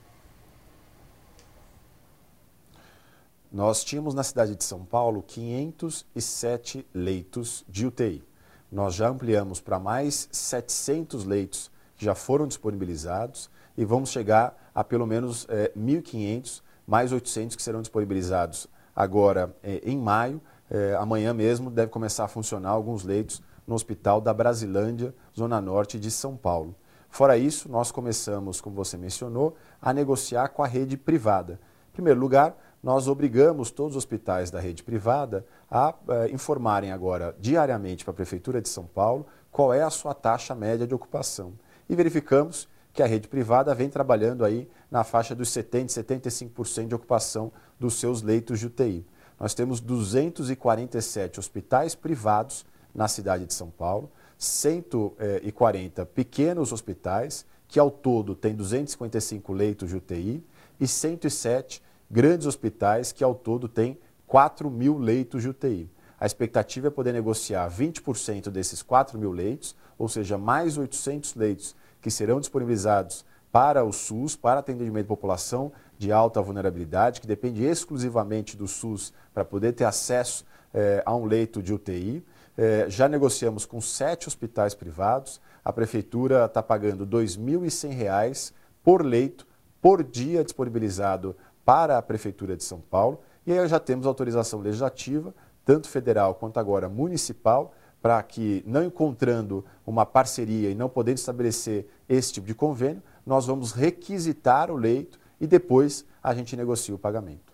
Nós 3.51 3.83
tínhamos 3.83 4.13
na 4.13 4.23
cidade 4.23 4.55
de 4.55 4.63
São 4.63 4.85
Paulo 4.85 5.23
507 5.23 6.87
leitos 6.93 7.65
de 7.67 7.87
UTI. 7.87 8.23
Nós 8.71 8.95
já 8.95 9.09
ampliamos 9.09 9.59
para 9.59 9.79
mais 9.79 10.29
700 10.31 11.25
leitos 11.25 11.71
que 11.97 12.05
já 12.05 12.15
foram 12.15 12.47
disponibilizados 12.47 13.49
e 13.75 13.87
vamos 13.87 14.11
chegar 14.11 14.71
a 14.75 14.85
pelo 14.85 15.07
menos 15.07 15.47
é, 15.49 15.73
1.500, 15.75 16.61
mais 16.87 17.11
800 17.11 17.57
que 17.57 17.63
serão 17.63 17.81
disponibilizados 17.81 18.67
agora 18.95 19.57
é, 19.63 19.81
em 19.83 19.97
maio. 19.97 20.43
É, 20.71 20.95
amanhã 20.97 21.33
mesmo 21.33 21.71
deve 21.71 21.91
começar 21.91 22.25
a 22.25 22.29
funcionar 22.29 22.71
alguns 22.71 23.03
leitos 23.03 23.43
no 23.67 23.75
Hospital 23.75 24.21
da 24.21 24.35
Brasilândia, 24.35 25.15
Zona 25.35 25.59
Norte 25.59 25.99
de 25.99 26.11
São 26.11 26.37
Paulo. 26.37 26.75
Fora 27.09 27.39
isso, 27.39 27.71
nós 27.71 27.91
começamos, 27.91 28.61
como 28.61 28.77
você 28.77 28.99
mencionou, 28.99 29.57
a 29.81 29.95
negociar 29.95 30.49
com 30.49 30.63
a 30.63 30.67
rede 30.67 30.99
privada. 30.99 31.59
Em 31.89 31.93
primeiro 31.95 32.21
lugar, 32.21 32.55
nós 32.83 33.09
obrigamos 33.09 33.71
todos 33.71 33.97
os 33.97 33.99
hospitais 33.99 34.51
da 34.51 34.61
rede 34.61 34.83
privada 34.83 35.45
a 35.71 35.95
eh, 36.09 36.31
informarem 36.31 36.93
agora 36.93 37.35
diariamente 37.41 38.05
para 38.05 38.13
a 38.13 38.15
Prefeitura 38.15 38.63
de 38.63 38.69
São 38.69 38.85
Paulo 38.85 39.27
qual 39.51 39.75
é 39.75 39.83
a 39.83 39.91
sua 39.91 40.15
taxa 40.15 40.55
média 40.55 40.87
de 40.87 40.95
ocupação. 40.95 41.53
E 41.89 41.97
verificamos 41.97 42.69
que 42.93 43.03
a 43.03 43.07
rede 43.07 43.29
privada 43.29 43.75
vem 43.75 43.89
trabalhando 43.89 44.45
aí 44.45 44.69
na 44.91 45.05
faixa 45.05 45.35
dos 45.35 45.49
70%, 45.51 45.87
75% 45.87 46.89
de 46.89 46.95
ocupação 46.95 47.53
dos 47.79 47.95
seus 47.95 48.23
leitos 48.23 48.61
de 48.61 48.67
UTI. 48.67 49.07
Nós 49.39 49.55
temos 49.55 49.81
247 49.81 51.39
hospitais 51.39 51.95
privados 51.95 52.65
na 52.95 53.07
cidade 53.07 53.47
de 53.47 53.55
São 53.55 53.71
Paulo, 53.71 54.11
140 54.37 56.07
pequenos 56.07 56.73
hospitais, 56.73 57.45
que 57.69 57.79
ao 57.79 57.91
todo 57.91 58.35
tem 58.35 58.55
255 58.55 59.53
leitos 59.53 59.91
de 59.91 59.97
UTI, 59.97 60.45
e 60.81 60.87
107 60.87 61.83
grandes 62.11 62.47
hospitais 62.47 63.13
que 63.13 63.25
ao 63.25 63.35
todo 63.35 63.69
têm 63.69 63.99
4 64.27 64.71
mil 64.71 64.99
leitos 64.99 65.43
de 65.43 65.49
UTI. 65.49 65.91
A 66.21 66.27
expectativa 66.27 66.89
é 66.89 66.91
poder 66.91 67.13
negociar 67.13 67.71
20% 67.71 68.51
desses 68.51 68.83
4 68.83 69.19
mil 69.19 69.31
leitos, 69.31 69.77
ou 69.97 70.09
seja, 70.09 70.37
mais 70.37 70.77
800 70.77 71.35
leitos 71.35 71.77
que 72.01 72.11
serão 72.11 72.41
disponibilizados 72.41 73.25
para 73.51 73.85
o 73.85 73.93
SUS, 73.93 74.37
para 74.37 74.61
atendimento 74.61 75.05
de 75.05 75.09
população 75.09 75.73
de 75.97 76.13
alta 76.13 76.41
vulnerabilidade, 76.43 77.21
que 77.21 77.27
depende 77.27 77.65
exclusivamente 77.65 78.57
do 78.57 78.69
SUS 78.69 79.13
para 79.33 79.45
poder 79.45 79.73
ter 79.73 79.85
acesso 79.85 80.45
eh, 80.75 81.03
a 81.05 81.15
um 81.15 81.25
leito 81.25 81.63
de 81.63 81.73
UTI. 81.73 82.25
Eh, 82.57 82.87
já 82.89 83.09
negociamos 83.09 83.65
com 83.65 83.81
sete 83.81 84.29
hospitais 84.29 84.75
privados. 84.75 85.41
A 85.65 85.73
prefeitura 85.73 86.45
está 86.45 86.63
pagando 86.63 87.05
R$ 87.05 87.25
2.100 87.25 88.53
por 88.83 89.05
leito, 89.05 89.47
por 89.81 90.03
dia 90.03 90.45
disponibilizado 90.45 91.37
para 91.69 91.99
a 91.99 92.03
Prefeitura 92.03 92.57
de 92.57 92.65
São 92.65 92.81
Paulo. 92.81 93.21
E 93.47 93.53
aí 93.53 93.69
já 93.69 93.79
temos 93.79 94.07
autorização 94.07 94.59
legislativa, 94.61 95.35
tanto 95.67 95.87
federal 95.87 96.35
quanto 96.35 96.59
agora 96.59 96.89
municipal, 96.89 97.75
para 98.01 98.23
que, 98.23 98.65
não 98.67 98.83
encontrando 98.83 99.63
uma 99.87 100.07
parceria 100.07 100.71
e 100.71 100.75
não 100.75 100.89
podendo 100.89 101.19
estabelecer 101.19 101.87
esse 102.09 102.33
tipo 102.33 102.47
de 102.47 102.55
convênio, 102.55 103.03
nós 103.27 103.45
vamos 103.45 103.73
requisitar 103.73 104.71
o 104.71 104.77
leito 104.77 105.21
e 105.39 105.47
depois 105.47 106.07
a 106.23 106.35
gente 106.35 106.57
negocia 106.57 106.95
o 106.95 106.99
pagamento. 106.99 107.53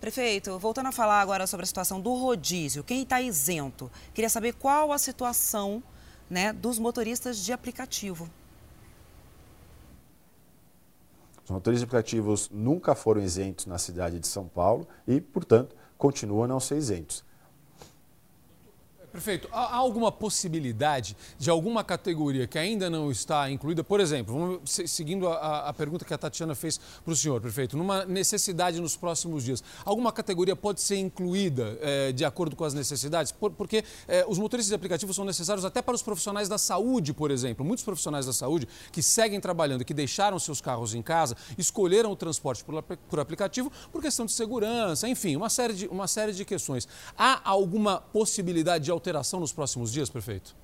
Prefeito, 0.00 0.56
voltando 0.60 0.86
a 0.86 0.92
falar 0.92 1.20
agora 1.20 1.48
sobre 1.48 1.64
a 1.64 1.66
situação 1.66 2.00
do 2.00 2.14
rodízio, 2.14 2.84
quem 2.84 3.02
está 3.02 3.20
isento? 3.20 3.90
Queria 4.14 4.30
saber 4.30 4.52
qual 4.52 4.92
a 4.92 4.98
situação 4.98 5.82
né, 6.30 6.52
dos 6.52 6.78
motoristas 6.78 7.38
de 7.38 7.52
aplicativo. 7.52 8.30
Os 11.46 11.50
motores 11.52 11.80
aplicativos 11.80 12.50
nunca 12.52 12.92
foram 12.96 13.22
isentos 13.22 13.66
na 13.66 13.78
cidade 13.78 14.18
de 14.18 14.26
São 14.26 14.48
Paulo 14.48 14.84
e, 15.06 15.20
portanto, 15.20 15.76
continuam 15.96 16.42
a 16.42 16.48
não 16.48 16.58
ser 16.58 16.76
isentos. 16.76 17.24
Perfeito. 19.16 19.48
Há 19.50 19.74
alguma 19.74 20.12
possibilidade 20.12 21.16
de 21.38 21.48
alguma 21.48 21.82
categoria 21.82 22.46
que 22.46 22.58
ainda 22.58 22.90
não 22.90 23.10
está 23.10 23.50
incluída? 23.50 23.82
Por 23.82 23.98
exemplo, 23.98 24.34
vamos, 24.38 24.70
seguindo 24.90 25.26
a, 25.26 25.70
a 25.70 25.72
pergunta 25.72 26.04
que 26.04 26.12
a 26.12 26.18
Tatiana 26.18 26.54
fez 26.54 26.78
para 27.02 27.14
o 27.14 27.16
senhor, 27.16 27.40
prefeito, 27.40 27.78
numa 27.78 28.04
necessidade 28.04 28.78
nos 28.78 28.94
próximos 28.94 29.42
dias, 29.42 29.64
alguma 29.86 30.12
categoria 30.12 30.54
pode 30.54 30.82
ser 30.82 30.98
incluída 30.98 31.78
é, 31.80 32.12
de 32.12 32.26
acordo 32.26 32.54
com 32.54 32.62
as 32.62 32.74
necessidades? 32.74 33.32
Por, 33.32 33.52
porque 33.52 33.82
é, 34.06 34.22
os 34.28 34.36
motoristas 34.36 34.68
de 34.68 34.74
aplicativo 34.74 35.14
são 35.14 35.24
necessários 35.24 35.64
até 35.64 35.80
para 35.80 35.94
os 35.94 36.02
profissionais 36.02 36.46
da 36.46 36.58
saúde, 36.58 37.14
por 37.14 37.30
exemplo. 37.30 37.64
Muitos 37.64 37.86
profissionais 37.86 38.26
da 38.26 38.34
saúde 38.34 38.68
que 38.92 39.02
seguem 39.02 39.40
trabalhando, 39.40 39.82
que 39.82 39.94
deixaram 39.94 40.38
seus 40.38 40.60
carros 40.60 40.94
em 40.94 41.00
casa, 41.00 41.34
escolheram 41.56 42.12
o 42.12 42.16
transporte 42.16 42.62
por, 42.62 42.82
por 42.82 43.18
aplicativo 43.18 43.72
por 43.90 44.02
questão 44.02 44.26
de 44.26 44.32
segurança, 44.32 45.08
enfim, 45.08 45.36
uma 45.36 45.48
série 45.48 45.72
de, 45.72 45.86
uma 45.86 46.06
série 46.06 46.34
de 46.34 46.44
questões. 46.44 46.86
Há 47.16 47.40
alguma 47.48 47.98
possibilidade 47.98 48.84
de 48.84 48.90
alteração 48.90 49.05
alteração 49.06 49.38
nos 49.38 49.52
próximos 49.52 49.92
dias, 49.92 50.10
prefeito? 50.10 50.56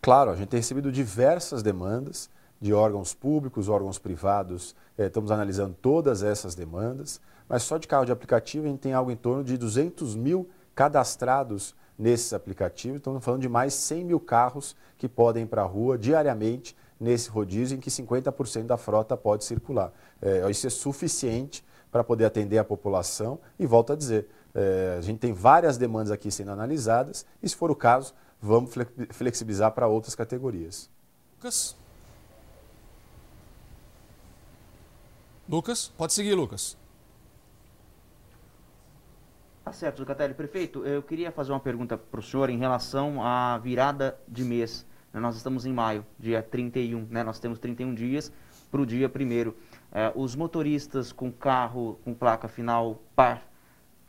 Claro, 0.00 0.32
a 0.32 0.36
gente 0.36 0.48
tem 0.48 0.58
recebido 0.58 0.90
diversas 0.90 1.62
demandas 1.62 2.28
de 2.60 2.72
órgãos 2.72 3.14
públicos, 3.14 3.68
órgãos 3.68 3.96
privados. 3.96 4.74
Eh, 4.98 5.06
estamos 5.06 5.30
analisando 5.30 5.76
todas 5.80 6.24
essas 6.24 6.56
demandas, 6.56 7.20
mas 7.48 7.62
só 7.62 7.78
de 7.78 7.86
carro 7.86 8.04
de 8.04 8.10
aplicativo 8.10 8.66
a 8.66 8.68
gente 8.68 8.80
tem 8.80 8.92
algo 8.92 9.12
em 9.12 9.16
torno 9.16 9.44
de 9.44 9.56
200 9.56 10.16
mil 10.16 10.50
cadastrados 10.74 11.76
nesses 11.96 12.32
aplicativos. 12.32 12.96
Estamos 12.96 13.24
falando 13.24 13.42
de 13.42 13.48
mais 13.48 13.72
100 13.74 14.04
mil 14.04 14.18
carros 14.18 14.74
que 14.98 15.08
podem 15.08 15.44
ir 15.44 15.46
para 15.46 15.62
a 15.62 15.66
rua 15.66 15.96
diariamente 15.96 16.76
nesse 16.98 17.30
rodízio 17.30 17.76
em 17.76 17.80
que 17.80 17.90
50% 17.90 18.64
da 18.64 18.76
frota 18.76 19.16
pode 19.16 19.44
circular. 19.44 19.92
É, 20.20 20.50
isso 20.50 20.66
é 20.66 20.70
suficiente 20.70 21.64
para 21.92 22.02
poder 22.02 22.24
atender 22.24 22.58
a 22.58 22.64
população 22.64 23.38
e 23.58 23.66
volto 23.66 23.92
a 23.92 23.96
dizer, 23.96 24.26
é, 24.54 24.96
a 24.98 25.00
gente 25.00 25.18
tem 25.18 25.32
várias 25.32 25.78
demandas 25.78 26.10
aqui 26.10 26.30
sendo 26.30 26.50
analisadas 26.50 27.26
e, 27.42 27.48
se 27.48 27.56
for 27.56 27.70
o 27.70 27.76
caso, 27.76 28.14
vamos 28.40 28.72
flexibilizar 29.10 29.72
para 29.72 29.86
outras 29.86 30.14
categorias. 30.14 30.90
Lucas? 31.36 31.76
Lucas? 35.48 35.92
Pode 35.96 36.12
seguir, 36.12 36.34
Lucas. 36.34 36.76
Tá 39.64 39.72
certo, 39.72 39.98
Zucatelli. 39.98 40.34
Prefeito, 40.34 40.84
eu 40.84 41.02
queria 41.02 41.30
fazer 41.30 41.52
uma 41.52 41.60
pergunta 41.60 41.96
para 41.96 42.20
o 42.20 42.22
senhor 42.22 42.50
em 42.50 42.58
relação 42.58 43.24
à 43.24 43.58
virada 43.58 44.18
de 44.26 44.44
mês. 44.44 44.86
Nós 45.12 45.36
estamos 45.36 45.66
em 45.66 45.72
maio, 45.72 46.06
dia 46.18 46.42
31, 46.42 47.06
né? 47.10 47.22
nós 47.22 47.38
temos 47.38 47.58
31 47.58 47.94
dias 47.94 48.32
para 48.70 48.80
o 48.80 48.86
dia 48.86 49.08
1 49.08 49.52
é, 49.92 50.10
Os 50.14 50.34
motoristas 50.34 51.12
com 51.12 51.30
carro 51.30 52.00
com 52.02 52.14
placa 52.14 52.48
final 52.48 53.02
par 53.14 53.51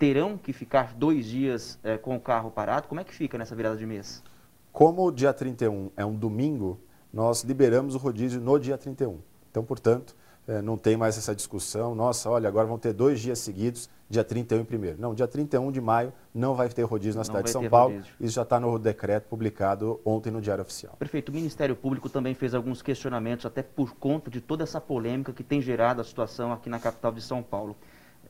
terão 0.04 0.38
que 0.38 0.52
ficar 0.52 0.94
dois 0.96 1.26
dias 1.26 1.80
é, 1.82 1.98
com 1.98 2.18
o 2.18 2.20
carro 2.20 2.52
parado? 2.52 2.90
Como 2.90 3.00
é 3.00 3.06
que 3.06 3.14
fica 3.14 3.38
nessa 3.38 3.56
virada 3.56 3.78
de 3.78 3.86
mês? 3.86 4.22
Como 4.70 5.08
o 5.08 5.10
dia 5.10 5.32
31 5.32 5.92
é 5.96 6.06
um 6.06 6.14
domingo, 6.14 6.78
nós 7.14 7.44
liberamos 7.44 7.96
o 7.96 7.98
rodízio 7.98 8.42
no 8.42 8.60
dia 8.60 8.78
31. 8.78 9.20
Então, 9.50 9.64
portanto, 9.64 10.14
é, 10.46 10.62
não 10.62 10.76
tem 10.76 10.98
mais 10.98 11.18
essa 11.18 11.34
discussão, 11.34 11.96
nossa, 11.96 12.30
olha, 12.30 12.50
agora 12.50 12.68
vão 12.68 12.78
ter 12.78 12.92
dois 12.92 13.22
dias 13.22 13.40
seguidos, 13.40 13.90
dia 14.10 14.26
31 14.26 14.66
e 14.70 14.94
1 14.94 14.98
Não, 15.00 15.14
dia 15.14 15.26
31 15.26 15.72
de 15.72 15.80
maio 15.80 16.12
não 16.36 16.54
vai 16.54 16.68
ter 16.68 16.84
rodízio 16.84 17.14
na 17.14 17.20
não 17.20 17.24
cidade 17.24 17.46
de 17.46 17.52
São 17.52 17.70
Paulo. 17.70 17.94
Rodízio. 17.94 18.16
Isso 18.20 18.36
já 18.36 18.42
está 18.42 18.60
no 18.60 18.78
decreto 18.78 19.30
publicado 19.30 20.02
ontem 20.04 20.32
no 20.32 20.42
Diário 20.42 20.64
Oficial. 20.64 20.98
Perfeito. 21.00 21.30
O 21.30 21.32
Ministério 21.32 21.78
Público 21.78 22.10
também 22.10 22.34
fez 22.34 22.54
alguns 22.54 22.82
questionamentos, 22.82 23.46
até 23.46 23.64
por 23.64 23.96
conta 23.96 24.30
de 24.30 24.42
toda 24.42 24.64
essa 24.64 24.82
polêmica 24.82 25.32
que 25.32 25.46
tem 25.46 25.62
gerado 25.62 26.02
a 26.02 26.04
situação 26.04 26.52
aqui 26.52 26.70
na 26.70 26.78
capital 26.78 27.14
de 27.14 27.22
São 27.22 27.42
Paulo. 27.42 27.78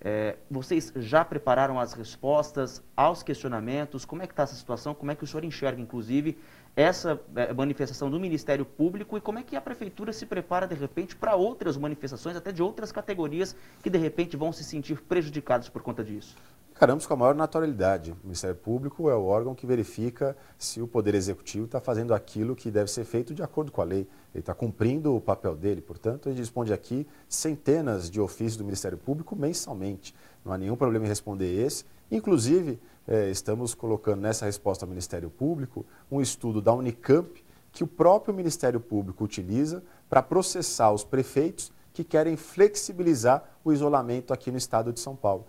É, 0.05 0.35
vocês 0.51 0.91
já 0.97 1.23
prepararam 1.23 1.79
as 1.79 1.93
respostas 1.93 2.83
aos 2.95 3.23
questionamentos? 3.23 4.03
Como 4.03 4.21
é 4.21 4.27
que 4.27 4.33
está 4.33 4.43
essa 4.43 4.55
situação? 4.55 4.93
Como 4.93 5.09
é 5.11 5.15
que 5.15 5.23
o 5.23 5.27
senhor 5.27 5.45
enxerga, 5.45 5.81
inclusive, 5.81 6.37
essa 6.75 7.21
é, 7.35 7.53
manifestação 7.53 8.11
do 8.11 8.19
Ministério 8.19 8.65
Público 8.65 9.17
e 9.17 9.21
como 9.21 9.39
é 9.39 9.43
que 9.43 9.55
a 9.55 9.61
Prefeitura 9.61 10.11
se 10.11 10.25
prepara, 10.25 10.67
de 10.67 10.75
repente, 10.75 11.15
para 11.15 11.35
outras 11.35 11.77
manifestações, 11.77 12.35
até 12.35 12.51
de 12.51 12.61
outras 12.61 12.91
categorias 12.91 13.55
que, 13.81 13.89
de 13.89 13.97
repente, 13.97 14.35
vão 14.35 14.51
se 14.51 14.65
sentir 14.65 14.99
prejudicadas 15.03 15.69
por 15.69 15.81
conta 15.81 16.03
disso? 16.03 16.35
Encaramos 16.83 17.07
com 17.07 17.13
a 17.13 17.15
maior 17.17 17.33
naturalidade. 17.33 18.11
O 18.11 18.17
Ministério 18.25 18.57
Público 18.57 19.09
é 19.09 19.15
o 19.15 19.23
órgão 19.23 19.55
que 19.55 19.65
verifica 19.65 20.35
se 20.57 20.81
o 20.81 20.87
Poder 20.87 21.15
Executivo 21.15 21.63
está 21.63 21.79
fazendo 21.79 22.13
aquilo 22.13 22.57
que 22.57 22.69
deve 22.69 22.91
ser 22.91 23.05
feito 23.05 23.33
de 23.33 23.41
acordo 23.41 23.71
com 23.71 23.79
a 23.79 23.85
lei. 23.85 24.05
Ele 24.35 24.41
está 24.41 24.53
cumprindo 24.53 25.15
o 25.15 25.21
papel 25.21 25.55
dele, 25.55 25.79
portanto, 25.79 26.27
gente 26.27 26.39
responde 26.39 26.73
aqui 26.73 27.07
centenas 27.29 28.11
de 28.11 28.19
ofícios 28.19 28.57
do 28.57 28.65
Ministério 28.65 28.97
Público 28.97 29.33
mensalmente. 29.33 30.13
Não 30.43 30.51
há 30.51 30.57
nenhum 30.57 30.75
problema 30.75 31.05
em 31.05 31.07
responder 31.07 31.53
esse. 31.65 31.85
Inclusive, 32.11 32.77
eh, 33.07 33.29
estamos 33.29 33.73
colocando 33.73 34.19
nessa 34.19 34.45
resposta 34.45 34.83
ao 34.83 34.89
Ministério 34.89 35.29
Público 35.29 35.85
um 36.11 36.19
estudo 36.19 36.61
da 36.61 36.73
Unicamp 36.73 37.41
que 37.71 37.85
o 37.85 37.87
próprio 37.87 38.33
Ministério 38.33 38.81
Público 38.81 39.23
utiliza 39.23 39.81
para 40.09 40.21
processar 40.21 40.91
os 40.91 41.05
prefeitos 41.05 41.71
que 41.93 42.03
querem 42.03 42.35
flexibilizar 42.35 43.43
o 43.63 43.71
isolamento 43.71 44.33
aqui 44.33 44.51
no 44.51 44.57
estado 44.57 44.91
de 44.91 44.99
São 44.99 45.15
Paulo. 45.15 45.45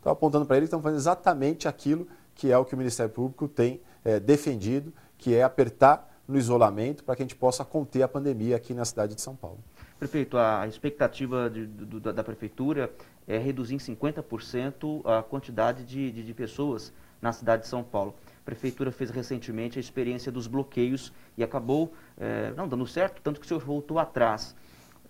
Estão 0.00 0.12
apontando 0.12 0.46
para 0.46 0.56
ele 0.56 0.64
que 0.64 0.68
estão 0.68 0.80
fazendo 0.80 0.98
exatamente 0.98 1.68
aquilo 1.68 2.08
que 2.34 2.50
é 2.50 2.56
o 2.56 2.64
que 2.64 2.74
o 2.74 2.78
Ministério 2.78 3.12
Público 3.12 3.46
tem 3.46 3.82
é, 4.02 4.18
defendido, 4.18 4.94
que 5.18 5.34
é 5.34 5.42
apertar 5.42 6.10
no 6.26 6.38
isolamento 6.38 7.04
para 7.04 7.14
que 7.14 7.22
a 7.22 7.24
gente 7.24 7.36
possa 7.36 7.66
conter 7.66 8.02
a 8.02 8.08
pandemia 8.08 8.56
aqui 8.56 8.72
na 8.72 8.86
cidade 8.86 9.14
de 9.14 9.20
São 9.20 9.36
Paulo. 9.36 9.58
Prefeito, 9.98 10.38
a 10.38 10.66
expectativa 10.66 11.50
de, 11.50 11.66
de, 11.66 12.00
da 12.00 12.24
Prefeitura 12.24 12.90
é 13.28 13.36
reduzir 13.36 13.74
em 13.74 13.78
50% 13.78 15.02
a 15.04 15.22
quantidade 15.22 15.84
de, 15.84 16.10
de, 16.10 16.22
de 16.24 16.32
pessoas 16.32 16.94
na 17.20 17.30
cidade 17.30 17.64
de 17.64 17.68
São 17.68 17.82
Paulo. 17.82 18.14
A 18.40 18.44
Prefeitura 18.46 18.90
fez 18.90 19.10
recentemente 19.10 19.78
a 19.78 19.80
experiência 19.80 20.32
dos 20.32 20.46
bloqueios 20.46 21.12
e 21.36 21.44
acabou 21.44 21.92
é, 22.16 22.54
não 22.56 22.66
dando 22.66 22.86
certo, 22.86 23.20
tanto 23.20 23.38
que 23.38 23.44
o 23.44 23.48
senhor 23.48 23.62
voltou 23.62 23.98
atrás. 23.98 24.56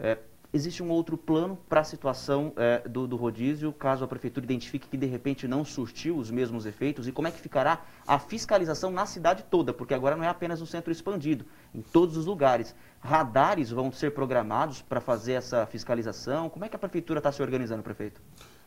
É, 0.01 0.19
Existe 0.53 0.83
um 0.83 0.91
outro 0.91 1.17
plano 1.17 1.57
para 1.69 1.81
a 1.81 1.85
situação 1.85 2.53
é, 2.57 2.81
do, 2.89 3.07
do, 3.07 3.15
rodízio, 3.15 3.73
caso 3.73 4.05
a 4.05 4.09
prefeitura 4.09 4.45
identifique 4.45 4.89
que 4.89 4.97
de 4.97 5.07
repente 5.07 5.47
não 5.47 5.65
surtiu 5.65 6.17
os 6.17 6.29
mesmos 6.29 6.67
efeitos? 6.67 7.07
E 7.07 7.13
como 7.13 7.29
é 7.29 7.31
que 7.31 7.41
ficará 7.41 7.85
a 8.05 8.19
fiscalização 8.19 8.91
na 8.91 9.07
cidade 9.07 9.45
toda? 9.49 9.73
Porque 9.73 9.95
agora 9.95 10.17
não 10.17 10.25
é 10.25 10.29
apenas 10.29 10.59
no 10.59 10.67
centro 10.67 10.91
expandido, 10.91 11.45
em 11.73 11.81
todos 11.81 12.17
os 12.17 12.27
lugares. 12.27 12.75
Radares 12.99 13.71
vão 13.71 13.93
ser 13.93 14.11
programados 14.11 14.83
para 14.83 15.01
fazer 15.01 15.35
essa 15.35 15.65
fiscalização? 15.67 16.51
Como 16.51 16.65
é 16.65 16.69
que 16.69 16.75
a 16.75 16.81
prefeitura 16.81 17.21
está 17.21 17.31
se 17.31 17.41
organizando, 17.41 17.85
prefeito? 17.85 18.21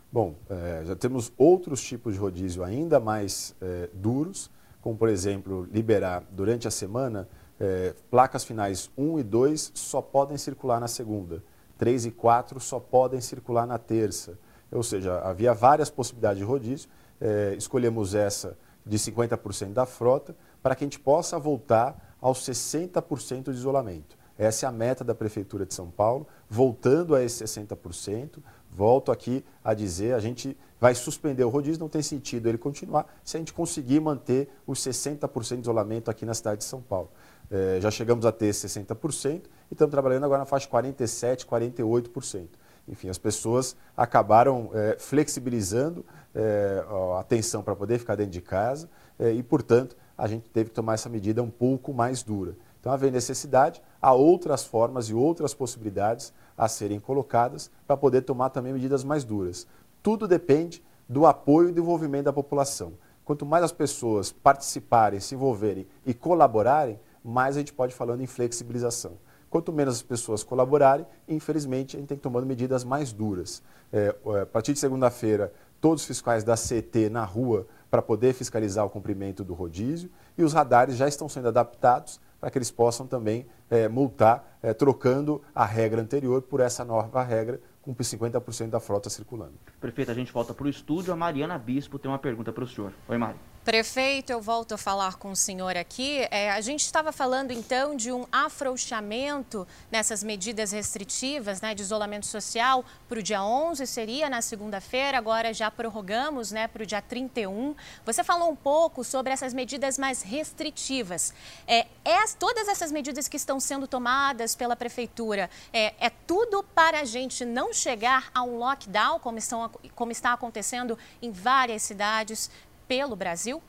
Bom, 0.09 0.35
é, 0.49 0.83
já 0.85 0.95
temos 0.95 1.33
outros 1.37 1.83
tipos 1.83 2.13
de 2.13 2.19
rodízio 2.19 2.63
ainda 2.63 2.97
mais 2.97 3.57
é, 3.59 3.89
duros, 3.93 4.49
como 4.79 4.95
por 4.95 5.09
exemplo, 5.09 5.67
liberar 5.69 6.23
durante 6.31 6.65
a 6.65 6.71
semana 6.71 7.27
é, 7.59 7.93
placas 8.09 8.45
finais 8.45 8.89
1 8.97 9.19
e 9.19 9.23
2 9.23 9.71
só 9.75 10.01
podem 10.01 10.37
circular 10.37 10.79
na 10.79 10.87
segunda 10.87 11.43
3 11.83 12.05
e 12.05 12.11
4 12.11 12.61
só 12.61 12.79
podem 12.79 13.19
circular 13.19 13.67
na 13.67 13.77
terça. 13.77 14.39
Ou 14.71 14.83
seja, 14.83 15.19
havia 15.19 15.53
várias 15.53 15.89
possibilidades 15.89 16.37
de 16.37 16.45
rodízio, 16.45 16.89
é, 17.19 17.55
escolhemos 17.57 18.15
essa 18.15 18.57
de 18.85 18.97
50% 18.97 19.73
da 19.73 19.85
frota, 19.85 20.33
para 20.61 20.75
que 20.75 20.85
a 20.85 20.87
gente 20.87 20.97
possa 20.97 21.37
voltar 21.37 22.15
aos 22.21 22.39
60% 22.39 23.51
de 23.51 23.57
isolamento. 23.57 24.17
Essa 24.37 24.65
é 24.65 24.69
a 24.69 24.71
meta 24.71 25.03
da 25.03 25.13
Prefeitura 25.13 25.65
de 25.65 25.73
São 25.73 25.89
Paulo, 25.89 26.25
voltando 26.49 27.15
a 27.15 27.21
esse 27.21 27.43
60%. 27.43 28.37
Volto 28.71 29.11
aqui 29.11 29.43
a 29.61 29.73
dizer, 29.73 30.15
a 30.15 30.21
gente 30.21 30.57
vai 30.79 30.95
suspender 30.95 31.43
o 31.43 31.49
rodízio, 31.49 31.81
não 31.81 31.89
tem 31.89 32.01
sentido 32.01 32.47
ele 32.47 32.57
continuar 32.57 33.13
se 33.25 33.35
a 33.35 33.39
gente 33.41 33.51
conseguir 33.51 33.99
manter 33.99 34.49
os 34.65 34.79
60% 34.79 35.55
de 35.55 35.61
isolamento 35.63 36.09
aqui 36.09 36.25
na 36.25 36.33
cidade 36.33 36.59
de 36.59 36.63
São 36.63 36.81
Paulo. 36.81 37.09
É, 37.55 37.79
já 37.79 37.91
chegamos 37.91 38.25
a 38.25 38.31
ter 38.31 38.49
60% 38.49 39.43
e 39.69 39.73
estamos 39.73 39.91
trabalhando 39.91 40.23
agora 40.23 40.39
na 40.39 40.45
faixa 40.45 40.65
de 40.65 40.73
47%, 40.73 41.45
48%. 41.45 42.47
Enfim, 42.87 43.09
as 43.09 43.19
pessoas 43.19 43.75
acabaram 43.95 44.71
é, 44.73 44.97
flexibilizando 44.97 46.03
é, 46.33 46.83
a 47.15 47.19
atenção 47.19 47.61
para 47.61 47.75
poder 47.75 47.99
ficar 47.99 48.15
dentro 48.15 48.31
de 48.31 48.41
casa 48.41 48.89
e, 49.19 49.43
portanto, 49.43 49.95
a 50.17 50.27
gente 50.27 50.49
teve 50.49 50.71
que 50.71 50.75
tomar 50.75 50.95
essa 50.95 51.07
medida 51.07 51.43
um 51.43 51.49
pouco 51.49 51.93
mais 51.93 52.23
dura. 52.23 52.57
Então, 52.79 52.91
havia 52.91 53.11
necessidade, 53.11 53.79
há 54.01 54.11
outras 54.11 54.65
formas 54.65 55.05
e 55.05 55.13
outras 55.13 55.53
possibilidades 55.53 56.33
a 56.57 56.67
serem 56.67 56.99
colocadas 56.99 57.69
para 57.85 57.95
poder 57.95 58.23
tomar 58.23 58.49
também 58.49 58.73
medidas 58.73 59.03
mais 59.03 59.23
duras. 59.23 59.67
Tudo 60.01 60.27
depende 60.27 60.83
do 61.07 61.27
apoio 61.27 61.69
e 61.69 61.71
do 61.71 61.81
envolvimento 61.81 62.25
da 62.25 62.33
população. 62.33 62.93
Quanto 63.23 63.45
mais 63.45 63.63
as 63.63 63.71
pessoas 63.71 64.31
participarem, 64.31 65.19
se 65.19 65.35
envolverem 65.35 65.87
e 66.05 66.13
colaborarem, 66.13 66.99
mais 67.23 67.55
a 67.55 67.59
gente 67.59 67.73
pode 67.73 67.93
falando 67.93 68.21
em 68.21 68.27
flexibilização. 68.27 69.17
Quanto 69.49 69.71
menos 69.71 69.95
as 69.95 70.01
pessoas 70.01 70.43
colaborarem, 70.43 71.05
infelizmente, 71.27 71.95
a 71.95 71.99
gente 71.99 72.09
tem 72.09 72.17
que 72.17 72.23
tomando 72.23 72.45
medidas 72.45 72.83
mais 72.83 73.13
duras. 73.13 73.61
É, 73.91 74.15
é 74.25 74.41
a 74.41 74.45
partir 74.45 74.73
de 74.73 74.79
segunda-feira, 74.79 75.53
todos 75.79 76.01
os 76.01 76.07
fiscais 76.07 76.43
da 76.43 76.55
CT 76.55 77.09
na 77.09 77.23
rua 77.23 77.67
para 77.91 78.01
poder 78.01 78.33
fiscalizar 78.33 78.83
o 78.83 78.89
cumprimento 78.89 79.43
do 79.43 79.53
rodízio 79.53 80.09
e 80.35 80.43
os 80.43 80.53
radares 80.53 80.95
já 80.95 81.07
estão 81.07 81.29
sendo 81.29 81.49
adaptados 81.49 82.19
para 82.39 82.49
que 82.49 82.57
eles 82.57 82.71
possam 82.71 83.05
também 83.05 83.45
é, 83.69 83.87
multar, 83.87 84.57
é, 84.61 84.73
trocando 84.73 85.41
a 85.53 85.63
regra 85.63 86.01
anterior 86.01 86.41
por 86.41 86.59
essa 86.59 86.83
nova 86.83 87.21
regra, 87.21 87.61
com 87.81 87.93
50% 87.93 88.69
da 88.69 88.79
frota 88.79 89.09
circulando. 89.09 89.53
Prefeito, 89.79 90.09
a 90.09 90.13
gente 90.13 90.31
volta 90.31 90.53
para 90.53 90.65
o 90.65 90.69
estúdio. 90.69 91.13
A 91.13 91.15
Mariana 91.15 91.57
Bispo 91.57 91.99
tem 91.99 92.09
uma 92.09 92.19
pergunta 92.19 92.51
para 92.51 92.63
o 92.63 92.67
senhor. 92.67 92.91
Oi, 93.07 93.17
Mari. 93.17 93.52
Prefeito, 93.63 94.29
eu 94.29 94.41
volto 94.41 94.73
a 94.73 94.77
falar 94.77 95.15
com 95.15 95.31
o 95.31 95.35
senhor 95.37 95.77
aqui. 95.77 96.27
É, 96.29 96.51
a 96.51 96.59
gente 96.59 96.81
estava 96.81 97.13
falando 97.13 97.51
então 97.51 97.95
de 97.95 98.11
um 98.11 98.27
afrouxamento 98.29 99.65
nessas 99.89 100.21
medidas 100.21 100.73
restritivas 100.73 101.61
né, 101.61 101.73
de 101.73 101.81
isolamento 101.81 102.25
social 102.25 102.83
para 103.07 103.19
o 103.19 103.23
dia 103.23 103.41
11, 103.41 103.87
seria 103.87 104.29
na 104.29 104.41
segunda-feira, 104.41 105.17
agora 105.17 105.53
já 105.53 105.71
prorrogamos 105.71 106.51
né, 106.51 106.67
para 106.67 106.83
o 106.83 106.85
dia 106.85 107.01
31. 107.01 107.73
Você 108.05 108.21
falou 108.21 108.51
um 108.51 108.55
pouco 108.55 109.01
sobre 109.01 109.31
essas 109.31 109.53
medidas 109.53 109.97
mais 109.97 110.21
restritivas. 110.21 111.33
É, 111.65 111.87
é, 112.03 112.27
todas 112.37 112.67
essas 112.67 112.91
medidas 112.91 113.29
que 113.29 113.37
estão 113.37 113.61
sendo 113.61 113.87
tomadas 113.87 114.55
pela 114.55 114.75
Prefeitura, 114.75 115.49
é, 115.71 115.93
é 116.01 116.09
tudo 116.09 116.63
para 116.75 116.99
a 116.99 117.05
gente 117.05 117.45
não 117.45 117.71
chegar 117.71 118.29
a 118.35 118.43
um 118.43 118.57
lockdown, 118.57 119.19
como, 119.19 119.37
estão, 119.37 119.71
como 119.95 120.11
está 120.11 120.33
acontecendo 120.33 120.97
em 121.21 121.31
várias 121.31 121.81
cidades 121.83 122.51
pelo 122.95 123.15
Brasil? 123.15 123.59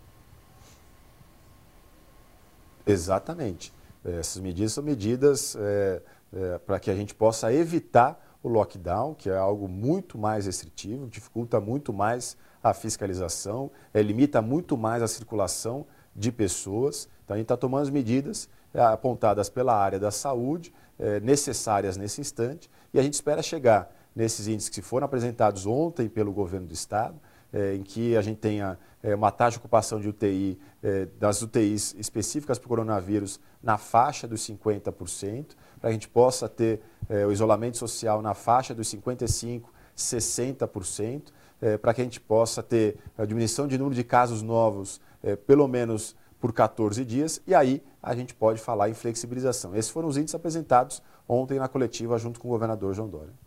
Exatamente. 2.87 3.73
Essas 4.05 4.43
medidas 4.43 4.73
são 4.73 4.85
medidas 4.85 5.57
é, 5.57 6.03
é, 6.31 6.59
para 6.59 6.79
que 6.79 6.91
a 6.91 6.95
gente 6.95 7.15
possa 7.15 7.51
evitar 7.51 8.23
o 8.43 8.49
lockdown, 8.51 9.15
que 9.15 9.31
é 9.31 9.37
algo 9.37 9.67
muito 9.67 10.19
mais 10.19 10.45
restritivo, 10.45 11.07
dificulta 11.07 11.59
muito 11.59 11.91
mais 11.91 12.37
a 12.63 12.75
fiscalização, 12.75 13.71
é, 13.95 14.03
limita 14.03 14.43
muito 14.43 14.77
mais 14.77 15.03
a 15.03 15.09
circulação 15.09 15.87
de 16.15 16.31
pessoas. 16.31 17.09
Então 17.25 17.35
a 17.35 17.39
gente 17.39 17.47
está 17.47 17.57
tomando 17.57 17.85
as 17.85 17.91
medidas 17.91 18.47
é, 18.75 18.83
apontadas 18.83 19.49
pela 19.49 19.75
área 19.75 19.99
da 19.99 20.11
saúde, 20.11 20.71
é, 20.99 21.19
necessárias 21.21 21.97
nesse 21.97 22.21
instante, 22.21 22.71
e 22.93 22.99
a 22.99 23.03
gente 23.03 23.15
espera 23.15 23.43
chegar 23.43 23.91
nesses 24.15 24.47
índices 24.47 24.69
que 24.69 24.83
foram 24.83 25.07
apresentados 25.07 25.65
ontem 25.65 26.11
pelo 26.11 26.31
governo 26.31 26.67
do 26.67 26.75
Estado, 26.75 27.19
é, 27.55 27.75
em 27.75 27.83
que 27.83 28.17
a 28.17 28.21
gente 28.21 28.39
tenha 28.39 28.77
é, 29.05 29.15
uma 29.15 29.31
taxa 29.31 29.53
de 29.53 29.59
ocupação 29.59 30.01
de 30.01 30.09
UTI, 30.09 30.59
é, 30.83 31.05
das 31.19 31.43
UTIs 31.43 31.95
específicas 31.99 32.59
para 32.59 32.65
o 32.65 32.69
coronavírus, 32.71 33.39
na 33.63 33.77
faixa 33.77 34.27
dos 34.27 34.41
50%, 34.41 35.49
para 35.79 35.91
a 35.91 35.93
gente 35.93 36.09
possa 36.09 36.49
ter 36.49 36.81
é, 37.09 37.27
o 37.27 37.31
isolamento 37.31 37.77
social 37.77 38.23
na 38.23 38.33
faixa 38.33 38.75
dos 38.75 38.89
55%, 38.89 39.65
60%, 39.95 41.23
é, 41.61 41.77
para 41.77 41.93
que 41.93 42.01
a 42.01 42.05
gente 42.05 42.21
possa 42.21 42.63
ter 42.63 42.97
a 43.17 43.27
diminuição 43.27 43.69
de 43.69 43.77
número 43.77 43.95
de 43.95 44.03
casos 44.03 44.41
novos, 44.41 45.01
é, 45.23 45.37
pelo 45.37 45.69
menos 45.69 46.17
por 46.41 46.53
14 46.53 47.05
dias, 47.05 47.41
e 47.47 47.55
aí 47.55 47.83
a 48.03 48.15
gente 48.15 48.35
pode 48.35 48.61
falar 48.61 48.89
em 48.89 48.95
flexibilização. 48.95 49.77
Esses 49.77 49.91
foram 49.91 50.09
os 50.09 50.17
índices 50.17 50.35
apresentados 50.35 51.03
ontem 51.29 51.59
na 51.59 51.69
coletiva 51.69 52.19
junto 52.19 52.41
com 52.41 52.49
o 52.49 52.51
governador 52.51 52.95
João 52.95 53.09
Dória 53.09 53.44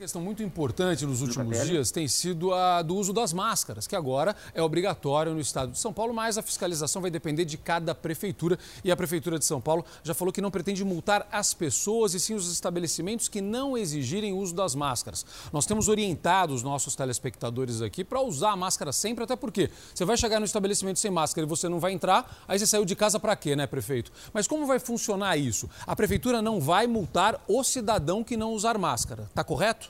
questão 0.00 0.22
muito 0.22 0.42
importante 0.42 1.04
nos 1.04 1.20
últimos 1.20 1.62
dias 1.66 1.90
tem 1.90 2.08
sido 2.08 2.54
a 2.54 2.80
do 2.80 2.96
uso 2.96 3.12
das 3.12 3.34
máscaras, 3.34 3.86
que 3.86 3.94
agora 3.94 4.34
é 4.54 4.62
obrigatório 4.62 5.34
no 5.34 5.40
estado 5.40 5.72
de 5.72 5.78
São 5.78 5.92
Paulo, 5.92 6.14
mas 6.14 6.38
a 6.38 6.42
fiscalização 6.42 7.02
vai 7.02 7.10
depender 7.10 7.44
de 7.44 7.58
cada 7.58 7.94
prefeitura. 7.94 8.58
E 8.82 8.90
a 8.90 8.96
Prefeitura 8.96 9.38
de 9.38 9.44
São 9.44 9.60
Paulo 9.60 9.84
já 10.02 10.14
falou 10.14 10.32
que 10.32 10.40
não 10.40 10.50
pretende 10.50 10.82
multar 10.86 11.28
as 11.30 11.52
pessoas 11.52 12.14
e 12.14 12.20
sim 12.20 12.32
os 12.32 12.50
estabelecimentos 12.50 13.28
que 13.28 13.42
não 13.42 13.76
exigirem 13.76 14.32
o 14.32 14.38
uso 14.38 14.54
das 14.54 14.74
máscaras. 14.74 15.26
Nós 15.52 15.66
temos 15.66 15.86
orientado 15.86 16.54
os 16.54 16.62
nossos 16.62 16.96
telespectadores 16.96 17.82
aqui 17.82 18.02
para 18.02 18.22
usar 18.22 18.52
a 18.52 18.56
máscara 18.56 18.92
sempre, 18.92 19.24
até 19.24 19.36
porque 19.36 19.68
você 19.94 20.06
vai 20.06 20.16
chegar 20.16 20.40
no 20.40 20.46
estabelecimento 20.46 20.98
sem 20.98 21.10
máscara 21.10 21.46
e 21.46 21.48
você 21.48 21.68
não 21.68 21.78
vai 21.78 21.92
entrar, 21.92 22.42
aí 22.48 22.58
você 22.58 22.66
saiu 22.66 22.86
de 22.86 22.96
casa 22.96 23.20
para 23.20 23.36
quê, 23.36 23.54
né, 23.54 23.66
prefeito? 23.66 24.10
Mas 24.32 24.48
como 24.48 24.64
vai 24.64 24.78
funcionar 24.78 25.36
isso? 25.36 25.68
A 25.86 25.94
Prefeitura 25.94 26.40
não 26.40 26.58
vai 26.58 26.86
multar 26.86 27.38
o 27.46 27.62
cidadão 27.62 28.24
que 28.24 28.34
não 28.34 28.54
usar 28.54 28.78
máscara, 28.78 29.30
tá 29.34 29.44
correto? 29.44 29.89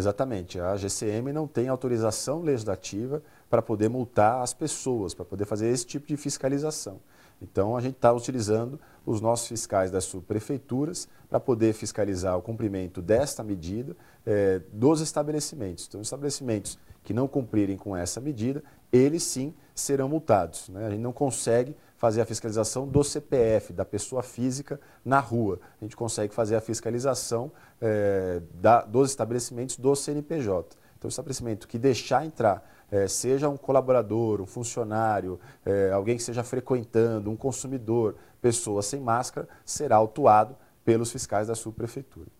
Exatamente. 0.00 0.58
A 0.58 0.76
GCM 0.76 1.30
não 1.30 1.46
tem 1.46 1.68
autorização 1.68 2.40
legislativa 2.40 3.22
para 3.50 3.60
poder 3.60 3.90
multar 3.90 4.40
as 4.40 4.54
pessoas, 4.54 5.12
para 5.12 5.26
poder 5.26 5.44
fazer 5.44 5.68
esse 5.68 5.84
tipo 5.84 6.06
de 6.06 6.16
fiscalização. 6.16 6.98
Então, 7.42 7.76
a 7.76 7.80
gente 7.82 7.96
está 7.96 8.10
utilizando 8.10 8.80
os 9.04 9.20
nossos 9.20 9.46
fiscais 9.48 9.90
das 9.90 10.04
subprefeituras 10.04 11.06
para 11.28 11.38
poder 11.38 11.74
fiscalizar 11.74 12.36
o 12.36 12.42
cumprimento 12.42 13.02
desta 13.02 13.44
medida 13.44 13.94
é, 14.24 14.60
dos 14.72 15.02
estabelecimentos. 15.02 15.86
Então, 15.86 16.00
estabelecimentos 16.00 16.78
que 17.02 17.12
não 17.12 17.28
cumprirem 17.28 17.76
com 17.76 17.94
essa 17.94 18.20
medida, 18.20 18.62
eles 18.90 19.22
sim 19.22 19.54
serão 19.74 20.08
multados. 20.08 20.68
Né? 20.70 20.86
A 20.86 20.90
gente 20.90 21.00
não 21.00 21.12
consegue 21.12 21.76
fazer 21.96 22.22
a 22.22 22.26
fiscalização 22.26 22.88
do 22.88 23.04
CPF, 23.04 23.74
da 23.74 23.84
pessoa 23.84 24.22
física 24.22 24.80
na 25.04 25.18
rua. 25.18 25.60
A 25.80 25.84
gente 25.84 25.94
consegue 25.94 26.34
fazer 26.34 26.56
a 26.56 26.60
fiscalização 26.60 27.52
é, 27.80 28.42
da, 28.54 28.82
dos 28.82 29.10
estabelecimentos 29.10 29.76
do 29.76 29.94
CNPJ. 29.94 30.76
Então, 30.98 31.08
o 31.08 31.10
estabelecimento 31.10 31.66
que 31.66 31.78
deixar 31.78 32.26
entrar, 32.26 32.62
é, 32.90 33.08
seja 33.08 33.48
um 33.48 33.56
colaborador, 33.56 34.40
um 34.40 34.46
funcionário, 34.46 35.40
é, 35.64 35.90
alguém 35.92 36.16
que 36.16 36.20
esteja 36.20 36.44
frequentando, 36.44 37.30
um 37.30 37.36
consumidor, 37.36 38.16
pessoa 38.42 38.82
sem 38.82 39.00
máscara, 39.00 39.48
será 39.64 39.96
autuado 39.96 40.56
pelos 40.84 41.10
fiscais 41.10 41.48
da 41.48 41.54
subprefeitura. 41.54 42.39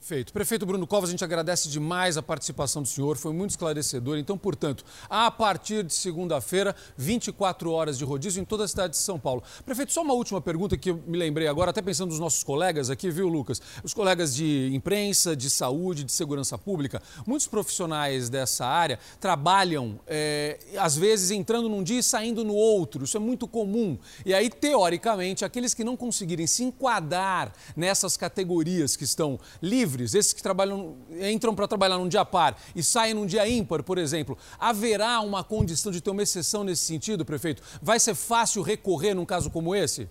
Feito. 0.00 0.32
Prefeito 0.32 0.64
Bruno 0.64 0.86
Covas, 0.86 1.10
a 1.10 1.12
gente 1.12 1.24
agradece 1.24 1.68
demais 1.68 2.16
a 2.16 2.22
participação 2.22 2.82
do 2.82 2.88
senhor, 2.88 3.16
foi 3.16 3.32
muito 3.32 3.50
esclarecedor. 3.50 4.16
Então, 4.16 4.38
portanto, 4.38 4.84
a 5.10 5.30
partir 5.30 5.82
de 5.82 5.92
segunda-feira, 5.92 6.74
24 6.96 7.70
horas 7.70 7.98
de 7.98 8.04
rodízio 8.04 8.40
em 8.40 8.44
toda 8.44 8.64
a 8.64 8.68
cidade 8.68 8.92
de 8.92 8.98
São 8.98 9.18
Paulo. 9.18 9.42
Prefeito, 9.66 9.92
só 9.92 10.02
uma 10.02 10.14
última 10.14 10.40
pergunta 10.40 10.76
que 10.76 10.90
eu 10.90 11.02
me 11.06 11.18
lembrei 11.18 11.48
agora, 11.48 11.70
até 11.70 11.82
pensando 11.82 12.10
nos 12.10 12.20
nossos 12.20 12.44
colegas 12.44 12.90
aqui, 12.90 13.10
viu, 13.10 13.28
Lucas? 13.28 13.60
Os 13.82 13.92
colegas 13.92 14.34
de 14.34 14.70
imprensa, 14.72 15.34
de 15.34 15.50
saúde, 15.50 16.04
de 16.04 16.12
segurança 16.12 16.56
pública, 16.56 17.02
muitos 17.26 17.48
profissionais 17.48 18.28
dessa 18.28 18.64
área 18.66 18.98
trabalham, 19.20 20.00
é, 20.06 20.58
às 20.78 20.96
vezes, 20.96 21.32
entrando 21.32 21.68
num 21.68 21.82
dia 21.82 21.98
e 21.98 22.02
saindo 22.02 22.44
no 22.44 22.54
outro. 22.54 23.04
Isso 23.04 23.16
é 23.16 23.20
muito 23.20 23.48
comum. 23.48 23.98
E 24.24 24.32
aí, 24.32 24.48
teoricamente, 24.48 25.44
aqueles 25.44 25.74
que 25.74 25.82
não 25.82 25.96
conseguirem 25.96 26.46
se 26.46 26.62
enquadrar 26.62 27.52
nessas 27.76 28.16
categorias 28.16 28.96
que 28.96 29.04
estão 29.04 29.38
livres, 29.60 29.87
livres, 29.88 30.14
esses 30.14 30.32
que 30.32 30.42
trabalham, 30.42 30.96
entram 31.10 31.54
para 31.54 31.66
trabalhar 31.66 31.96
num 31.96 32.08
dia 32.08 32.24
par 32.24 32.56
e 32.76 32.82
saem 32.82 33.14
num 33.14 33.24
dia 33.24 33.48
ímpar, 33.48 33.82
por 33.82 33.96
exemplo, 33.96 34.36
haverá 34.58 35.20
uma 35.20 35.42
condição 35.42 35.90
de 35.90 36.00
ter 36.00 36.10
uma 36.10 36.22
exceção 36.22 36.62
nesse 36.62 36.84
sentido, 36.84 37.24
prefeito? 37.24 37.62
Vai 37.80 37.98
ser 37.98 38.14
fácil 38.14 38.62
recorrer 38.62 39.14
num 39.14 39.24
caso 39.24 39.50
como 39.50 39.74
esse? 39.74 40.08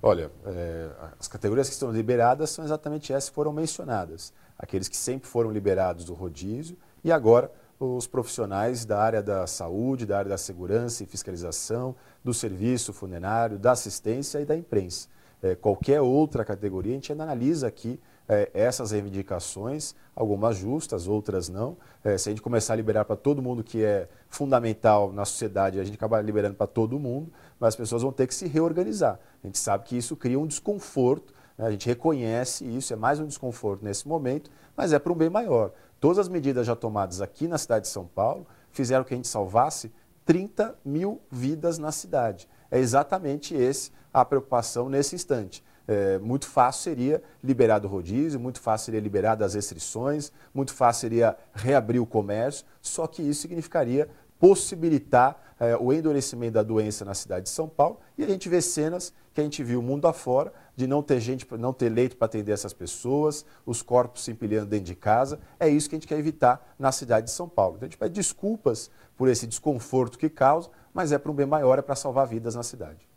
Olha, 0.00 0.30
é, 0.46 0.90
as 1.18 1.26
categorias 1.26 1.68
que 1.68 1.72
estão 1.72 1.90
liberadas 1.90 2.50
são 2.50 2.64
exatamente 2.64 3.12
essas 3.12 3.30
que 3.30 3.34
foram 3.34 3.52
mencionadas. 3.52 4.32
Aqueles 4.56 4.88
que 4.88 4.96
sempre 4.96 5.28
foram 5.28 5.50
liberados 5.50 6.04
do 6.04 6.14
rodízio 6.14 6.76
e 7.02 7.10
agora 7.10 7.50
os 7.80 8.06
profissionais 8.06 8.84
da 8.84 9.00
área 9.00 9.22
da 9.22 9.46
saúde, 9.46 10.04
da 10.04 10.18
área 10.18 10.28
da 10.28 10.38
segurança 10.38 11.02
e 11.02 11.06
fiscalização, 11.06 11.94
do 12.24 12.34
serviço 12.34 12.92
funerário, 12.92 13.58
da 13.58 13.72
assistência 13.72 14.40
e 14.40 14.44
da 14.44 14.56
imprensa 14.56 15.08
é, 15.42 15.54
qualquer 15.54 16.00
outra 16.00 16.44
categoria, 16.44 16.92
a 16.92 16.94
gente 16.94 17.12
analisa 17.12 17.66
aqui 17.66 18.00
é, 18.28 18.50
essas 18.52 18.90
reivindicações, 18.90 19.94
algumas 20.14 20.56
justas, 20.56 21.08
outras 21.08 21.48
não. 21.48 21.76
É, 22.04 22.18
se 22.18 22.28
a 22.28 22.32
gente 22.32 22.42
começar 22.42 22.74
a 22.74 22.76
liberar 22.76 23.04
para 23.04 23.16
todo 23.16 23.40
mundo 23.40 23.64
que 23.64 23.82
é 23.82 24.08
fundamental 24.28 25.12
na 25.12 25.24
sociedade, 25.24 25.80
a 25.80 25.84
gente 25.84 25.94
acaba 25.94 26.20
liberando 26.20 26.54
para 26.54 26.66
todo 26.66 26.98
mundo, 26.98 27.32
mas 27.58 27.68
as 27.68 27.76
pessoas 27.76 28.02
vão 28.02 28.12
ter 28.12 28.26
que 28.26 28.34
se 28.34 28.46
reorganizar. 28.46 29.18
A 29.42 29.46
gente 29.46 29.58
sabe 29.58 29.84
que 29.84 29.96
isso 29.96 30.14
cria 30.14 30.38
um 30.38 30.46
desconforto, 30.46 31.32
né? 31.56 31.66
a 31.66 31.70
gente 31.70 31.86
reconhece 31.86 32.64
isso, 32.64 32.92
é 32.92 32.96
mais 32.96 33.18
um 33.18 33.26
desconforto 33.26 33.82
nesse 33.84 34.06
momento, 34.06 34.50
mas 34.76 34.92
é 34.92 34.98
para 34.98 35.12
um 35.12 35.16
bem 35.16 35.30
maior. 35.30 35.72
Todas 35.98 36.18
as 36.18 36.28
medidas 36.28 36.66
já 36.66 36.76
tomadas 36.76 37.20
aqui 37.22 37.48
na 37.48 37.58
cidade 37.58 37.86
de 37.86 37.90
São 37.90 38.06
Paulo 38.06 38.46
fizeram 38.70 39.04
que 39.04 39.14
a 39.14 39.16
gente 39.16 39.28
salvasse 39.28 39.90
30 40.24 40.76
mil 40.84 41.20
vidas 41.30 41.78
na 41.78 41.90
cidade. 41.90 42.46
É 42.70 42.78
exatamente 42.78 43.54
esse 43.54 43.90
a 44.20 44.24
preocupação 44.24 44.88
nesse 44.88 45.14
instante. 45.14 45.64
É, 45.86 46.18
muito 46.18 46.46
fácil 46.46 46.82
seria 46.82 47.22
liberar 47.42 47.78
do 47.78 47.88
rodízio, 47.88 48.38
muito 48.38 48.60
fácil 48.60 48.86
seria 48.86 49.00
liberar 49.00 49.36
das 49.36 49.54
restrições, 49.54 50.30
muito 50.52 50.74
fácil 50.74 51.00
seria 51.00 51.36
reabrir 51.54 51.98
o 51.98 52.04
comércio, 52.04 52.66
só 52.82 53.06
que 53.06 53.22
isso 53.22 53.40
significaria 53.40 54.08
possibilitar 54.38 55.54
é, 55.58 55.76
o 55.76 55.92
endurecimento 55.92 56.52
da 56.52 56.62
doença 56.62 57.04
na 57.04 57.14
cidade 57.14 57.44
de 57.44 57.48
São 57.48 57.68
Paulo 57.68 57.98
e 58.16 58.22
a 58.22 58.26
gente 58.26 58.48
vê 58.48 58.60
cenas 58.60 59.12
que 59.34 59.40
a 59.40 59.44
gente 59.44 59.62
viu 59.64 59.80
mundo 59.80 60.06
afora 60.06 60.52
de 60.76 60.86
não 60.86 61.02
ter 61.02 61.20
gente, 61.20 61.46
não 61.56 61.72
ter 61.72 61.88
leito 61.88 62.16
para 62.16 62.26
atender 62.26 62.52
essas 62.52 62.72
pessoas, 62.72 63.44
os 63.64 63.82
corpos 63.82 64.24
se 64.24 64.30
empilhando 64.30 64.66
dentro 64.66 64.86
de 64.86 64.94
casa. 64.94 65.40
É 65.58 65.68
isso 65.68 65.88
que 65.88 65.96
a 65.96 65.98
gente 65.98 66.06
quer 66.06 66.18
evitar 66.18 66.74
na 66.78 66.92
cidade 66.92 67.26
de 67.26 67.32
São 67.32 67.48
Paulo. 67.48 67.76
Então 67.76 67.86
a 67.86 67.90
gente 67.90 67.98
pede 67.98 68.14
desculpas 68.14 68.90
por 69.16 69.28
esse 69.28 69.46
desconforto 69.46 70.18
que 70.18 70.28
causa, 70.28 70.68
mas 70.92 71.12
é 71.12 71.18
para 71.18 71.32
um 71.32 71.34
bem 71.34 71.46
maior, 71.46 71.78
é 71.78 71.82
para 71.82 71.96
salvar 71.96 72.26
vidas 72.26 72.54
na 72.54 72.62
cidade. 72.62 73.07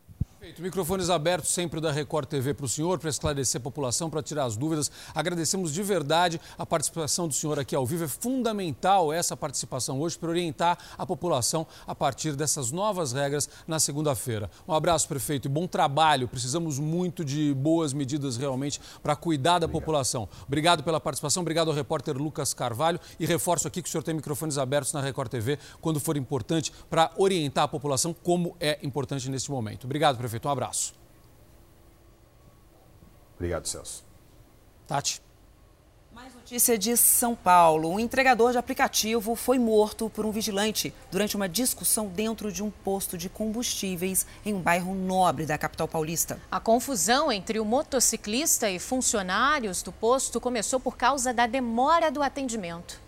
Perfeito. 0.42 0.60
Microfones 0.60 1.12
abertos 1.12 1.52
sempre 1.52 1.80
da 1.80 1.92
Record 1.92 2.28
TV 2.28 2.52
para 2.56 2.66
o 2.66 2.68
senhor, 2.68 2.98
para 2.98 3.12
esclarecer 3.12 3.62
a 3.62 3.64
população, 3.64 4.10
para 4.10 4.24
tirar 4.24 4.46
as 4.46 4.58
dúvidas. 4.58 4.92
Agradecemos 5.14 5.72
de 5.72 5.84
verdade 5.84 6.42
a 6.58 6.66
participação 6.66 7.28
do 7.28 7.34
senhor 7.36 7.60
aqui 7.60 7.76
ao 7.76 7.86
vivo. 7.86 8.06
É 8.06 8.08
fundamental 8.08 9.14
essa 9.14 9.38
participação 9.38 10.02
hoje 10.02 10.18
para 10.18 10.30
orientar 10.30 10.80
a 10.98 11.06
população 11.06 11.68
a 11.86 11.94
partir 11.94 12.36
dessas 12.36 12.72
novas 12.72 13.14
regras 13.14 13.48
na 13.68 13.80
segunda-feira. 13.80 14.50
Um 14.68 14.74
abraço, 14.74 15.08
prefeito, 15.08 15.48
e 15.48 15.50
bom 15.50 15.68
trabalho. 15.68 16.28
Precisamos 16.28 16.80
muito 16.80 17.24
de 17.24 17.54
boas 17.54 17.94
medidas 17.94 18.36
realmente 18.36 18.82
para 19.04 19.16
cuidar 19.16 19.60
da 19.60 19.66
obrigado. 19.66 19.80
população. 19.80 20.30
Obrigado 20.48 20.82
pela 20.82 21.00
participação, 21.00 21.42
obrigado 21.42 21.68
ao 21.68 21.76
repórter 21.76 22.18
Lucas 22.18 22.52
Carvalho 22.52 23.00
e 23.20 23.28
reforço 23.28 23.68
aqui 23.68 23.80
que 23.80 23.88
o 23.88 23.92
senhor 23.92 24.02
tem 24.02 24.16
microfones 24.16 24.58
abertos 24.58 24.92
na 24.92 25.02
Record 25.02 25.30
TV 25.30 25.60
quando 25.80 26.00
for 26.00 26.18
importante 26.18 26.74
para 26.90 27.12
orientar 27.16 27.66
a 27.66 27.68
população 27.68 28.12
como 28.12 28.58
é 28.60 28.80
importante 28.82 29.30
neste 29.30 29.52
momento. 29.52 29.84
Obrigado, 29.84 30.18
prefeito. 30.18 30.31
Prefeito, 30.32 30.48
um 30.48 30.52
abraço. 30.52 30.94
Obrigado, 33.36 33.68
Celso. 33.68 34.06
Tati. 34.88 35.22
Mais 36.14 36.34
notícia 36.34 36.78
de 36.78 36.96
São 36.96 37.36
Paulo. 37.36 37.90
Um 37.90 38.00
entregador 38.00 38.54
de 38.54 38.58
aplicativo 38.58 39.36
foi 39.36 39.60
morto 39.60 40.10
por 40.10 40.26
um 40.26 40.32
vigilante 40.32 40.94
durante 41.12 41.36
uma 41.36 41.50
discussão 41.50 42.08
dentro 42.08 42.50
de 42.50 42.64
um 42.64 42.70
posto 42.70 43.18
de 43.18 43.28
combustíveis 43.28 44.26
em 44.46 44.54
um 44.54 44.62
bairro 44.62 44.96
nobre 44.96 45.46
da 45.46 45.58
capital 45.58 45.88
paulista. 45.88 46.40
A 46.50 46.62
confusão 46.62 47.30
entre 47.30 47.60
o 47.60 47.66
motociclista 47.66 48.70
e 48.70 48.80
funcionários 48.80 49.82
do 49.82 49.92
posto 49.92 50.40
começou 50.40 50.80
por 50.80 50.96
causa 50.96 51.34
da 51.34 51.46
demora 51.46 52.10
do 52.10 52.24
atendimento. 52.24 53.02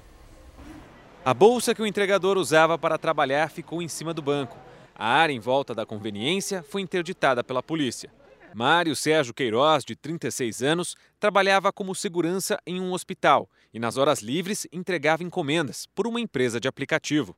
A 1.23 1.33
bolsa 1.33 1.73
que 1.73 1.81
o 1.81 1.87
entregador 1.87 2.37
usava 2.37 2.77
para 2.77 2.97
trabalhar 2.97 3.49
ficou 3.49 3.81
em 3.81 3.87
cima 3.87 4.13
do 4.13 4.21
banco. 4.21 4.57
A 5.05 5.15
área 5.15 5.33
em 5.33 5.39
volta 5.41 5.75
da 5.75 5.85
conveniência 5.85 6.63
foi 6.63 6.81
interditada 6.81 7.43
pela 7.43 7.61
polícia. 7.61 8.09
Mário 8.55 8.95
Sérgio 8.95 9.33
Queiroz, 9.33 9.83
de 9.83 9.97
36 9.97 10.63
anos, 10.63 10.95
trabalhava 11.19 11.73
como 11.73 11.93
segurança 11.93 12.57
em 12.65 12.79
um 12.79 12.93
hospital 12.93 13.49
e, 13.73 13.79
nas 13.79 13.97
horas 13.97 14.21
livres, 14.21 14.65
entregava 14.71 15.21
encomendas 15.21 15.85
por 15.93 16.07
uma 16.07 16.21
empresa 16.21 16.57
de 16.57 16.69
aplicativo. 16.69 17.35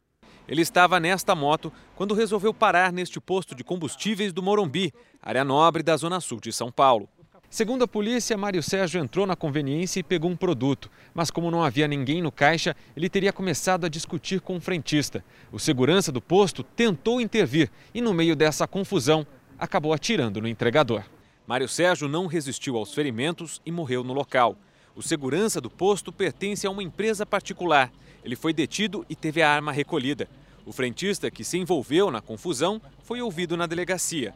Ele 0.47 0.61
estava 0.61 0.99
nesta 0.99 1.33
moto 1.33 1.73
quando 1.95 2.13
resolveu 2.13 2.53
parar 2.53 2.93
neste 2.93 3.19
posto 3.19 3.55
de 3.55 3.63
combustíveis 3.63 4.31
do 4.31 4.43
Morumbi, 4.43 4.93
área 5.19 5.43
nobre 5.43 5.81
da 5.81 5.97
Zona 5.97 6.19
Sul 6.19 6.39
de 6.39 6.53
São 6.53 6.71
Paulo. 6.71 7.09
Segundo 7.55 7.85
a 7.85 7.87
polícia, 7.87 8.35
Mário 8.35 8.61
Sérgio 8.61 9.01
entrou 9.01 9.25
na 9.25 9.33
conveniência 9.33 10.01
e 10.01 10.03
pegou 10.03 10.29
um 10.29 10.35
produto, 10.35 10.91
mas 11.13 11.31
como 11.31 11.49
não 11.49 11.63
havia 11.63 11.87
ninguém 11.87 12.21
no 12.21 12.29
caixa, 12.29 12.75
ele 12.97 13.07
teria 13.07 13.31
começado 13.31 13.85
a 13.85 13.87
discutir 13.87 14.41
com 14.41 14.57
o 14.57 14.59
frentista. 14.59 15.23
O 15.53 15.57
segurança 15.57 16.11
do 16.11 16.21
posto 16.21 16.63
tentou 16.63 17.21
intervir 17.21 17.71
e, 17.93 18.01
no 18.01 18.13
meio 18.13 18.35
dessa 18.35 18.67
confusão, 18.67 19.25
acabou 19.57 19.93
atirando 19.93 20.41
no 20.41 20.49
entregador. 20.49 21.03
Mário 21.47 21.69
Sérgio 21.69 22.09
não 22.09 22.27
resistiu 22.27 22.75
aos 22.75 22.93
ferimentos 22.93 23.61
e 23.65 23.71
morreu 23.71 24.03
no 24.03 24.11
local. 24.11 24.57
O 24.93 25.01
segurança 25.01 25.61
do 25.61 25.69
posto 25.69 26.11
pertence 26.11 26.67
a 26.67 26.69
uma 26.69 26.83
empresa 26.83 27.25
particular. 27.25 27.89
Ele 28.21 28.35
foi 28.35 28.51
detido 28.51 29.05
e 29.09 29.15
teve 29.15 29.41
a 29.41 29.49
arma 29.49 29.71
recolhida. 29.71 30.27
O 30.65 30.73
frentista 30.73 31.31
que 31.31 31.45
se 31.45 31.57
envolveu 31.57 32.11
na 32.11 32.19
confusão 32.19 32.81
foi 33.05 33.21
ouvido 33.21 33.55
na 33.55 33.65
delegacia. 33.65 34.33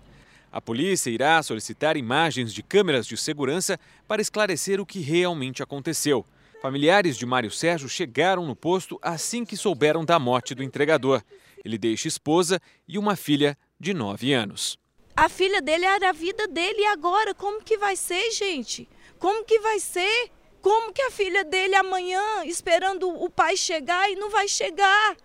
A 0.52 0.60
polícia 0.60 1.12
irá 1.12 1.42
solicitar 1.44 1.96
imagens 1.96 2.52
de 2.52 2.64
câmeras 2.64 3.06
de 3.06 3.16
segurança 3.16 3.80
para 4.08 4.22
esclarecer 4.22 4.82
o 4.82 4.86
que 4.86 5.00
realmente 5.00 5.62
aconteceu. 5.62 6.26
Familiares 6.62 7.18
de 7.18 7.26
Mário 7.26 7.52
Sérgio 7.52 7.88
chegaram 7.88 8.46
no 8.46 8.56
posto 8.56 9.00
assim 9.02 9.46
que 9.46 9.56
souberam 9.56 10.04
da 10.04 10.18
morte 10.18 10.56
do 10.56 10.64
entregador. 10.64 11.24
Ele 11.64 11.78
deixa 11.78 12.08
esposa 12.08 12.60
e 12.88 12.98
uma 12.98 13.16
filha 13.16 13.58
de 13.80 13.94
9 13.94 14.34
anos. 14.34 14.78
A 15.16 15.30
filha 15.30 15.62
dele 15.62 15.86
era 15.86 16.10
a 16.10 16.14
vida 16.14 16.48
dele 16.48 16.80
e 16.80 16.86
agora 16.88 17.36
como 17.36 17.64
que 17.64 17.78
vai 17.78 17.96
ser, 17.96 18.32
gente? 18.32 18.90
Como 19.20 19.46
que 19.46 19.60
vai 19.60 19.80
ser? 19.80 20.32
Como 20.62 20.92
que 20.92 21.02
a 21.02 21.12
filha 21.12 21.44
dele 21.44 21.76
amanhã 21.76 22.44
esperando 22.46 23.08
o 23.08 23.30
pai 23.30 23.56
chegar 23.56 24.10
e 24.10 24.16
não 24.16 24.30
vai 24.30 24.48
chegar? 24.48 25.16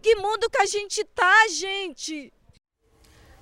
Que 0.00 0.16
mundo 0.16 0.48
que 0.48 0.58
a 0.58 0.66
gente 0.66 1.04
tá, 1.04 1.48
gente? 1.48 2.32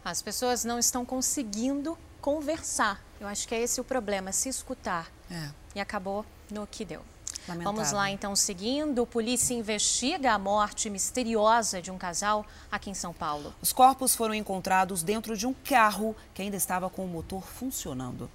As 0.04 0.22
pessoas 0.22 0.64
não 0.64 0.78
estão 0.78 1.04
conseguindo 1.04 1.98
conversar. 2.20 3.02
Eu 3.20 3.26
acho 3.26 3.46
que 3.46 3.54
é 3.54 3.62
esse 3.62 3.80
o 3.80 3.84
problema, 3.84 4.32
se 4.32 4.48
escutar. 4.48 5.10
É. 5.30 5.50
E 5.74 5.80
acabou 5.80 6.24
no 6.50 6.66
que 6.66 6.84
deu. 6.84 7.02
Lamentável. 7.48 7.72
Vamos 7.72 7.92
lá, 7.92 8.10
então, 8.10 8.36
seguindo. 8.36 9.06
Polícia 9.06 9.54
investiga 9.54 10.32
a 10.32 10.38
morte 10.38 10.90
misteriosa 10.90 11.80
de 11.80 11.90
um 11.90 11.96
casal 11.96 12.44
aqui 12.70 12.90
em 12.90 12.94
São 12.94 13.12
Paulo. 13.12 13.54
Os 13.60 13.72
corpos 13.72 14.14
foram 14.14 14.34
encontrados 14.34 15.02
dentro 15.02 15.36
de 15.36 15.46
um 15.46 15.54
carro 15.54 16.14
que 16.34 16.42
ainda 16.42 16.56
estava 16.56 16.90
com 16.90 17.04
o 17.04 17.08
motor 17.08 17.46
funcionando. 17.46 18.30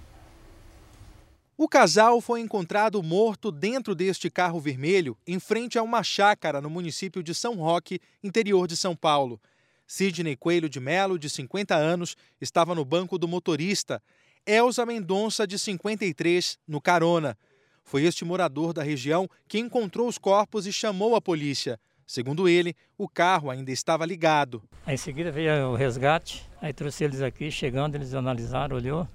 O 1.56 1.68
casal 1.68 2.20
foi 2.20 2.40
encontrado 2.40 3.00
morto 3.00 3.52
dentro 3.52 3.94
deste 3.94 4.28
carro 4.28 4.58
vermelho, 4.58 5.16
em 5.24 5.38
frente 5.38 5.78
a 5.78 5.82
uma 5.84 6.02
chácara 6.02 6.60
no 6.60 6.68
município 6.68 7.22
de 7.22 7.32
São 7.32 7.54
Roque, 7.54 8.00
interior 8.24 8.66
de 8.66 8.76
São 8.76 8.96
Paulo. 8.96 9.40
Sidney 9.86 10.36
Coelho 10.36 10.68
de 10.68 10.80
Melo, 10.80 11.18
de 11.18 11.28
50 11.28 11.74
anos, 11.74 12.16
estava 12.40 12.74
no 12.74 12.84
banco 12.84 13.18
do 13.18 13.28
motorista. 13.28 14.02
Elza 14.46 14.84
Mendonça, 14.84 15.46
de 15.46 15.58
53, 15.58 16.58
no 16.66 16.80
carona. 16.80 17.36
Foi 17.82 18.04
este 18.04 18.24
morador 18.24 18.72
da 18.72 18.82
região 18.82 19.28
que 19.46 19.58
encontrou 19.58 20.08
os 20.08 20.18
corpos 20.18 20.66
e 20.66 20.72
chamou 20.72 21.14
a 21.14 21.20
polícia. 21.20 21.78
Segundo 22.06 22.48
ele, 22.48 22.74
o 22.98 23.08
carro 23.08 23.50
ainda 23.50 23.70
estava 23.70 24.04
ligado. 24.04 24.62
Aí, 24.84 24.94
em 24.94 24.98
seguida 24.98 25.30
veio 25.30 25.68
o 25.68 25.74
resgate, 25.74 26.48
aí 26.60 26.72
trouxe 26.72 27.04
eles 27.04 27.22
aqui, 27.22 27.50
chegando, 27.50 27.94
eles 27.94 28.14
analisaram, 28.14 28.76
olhou, 28.76 29.08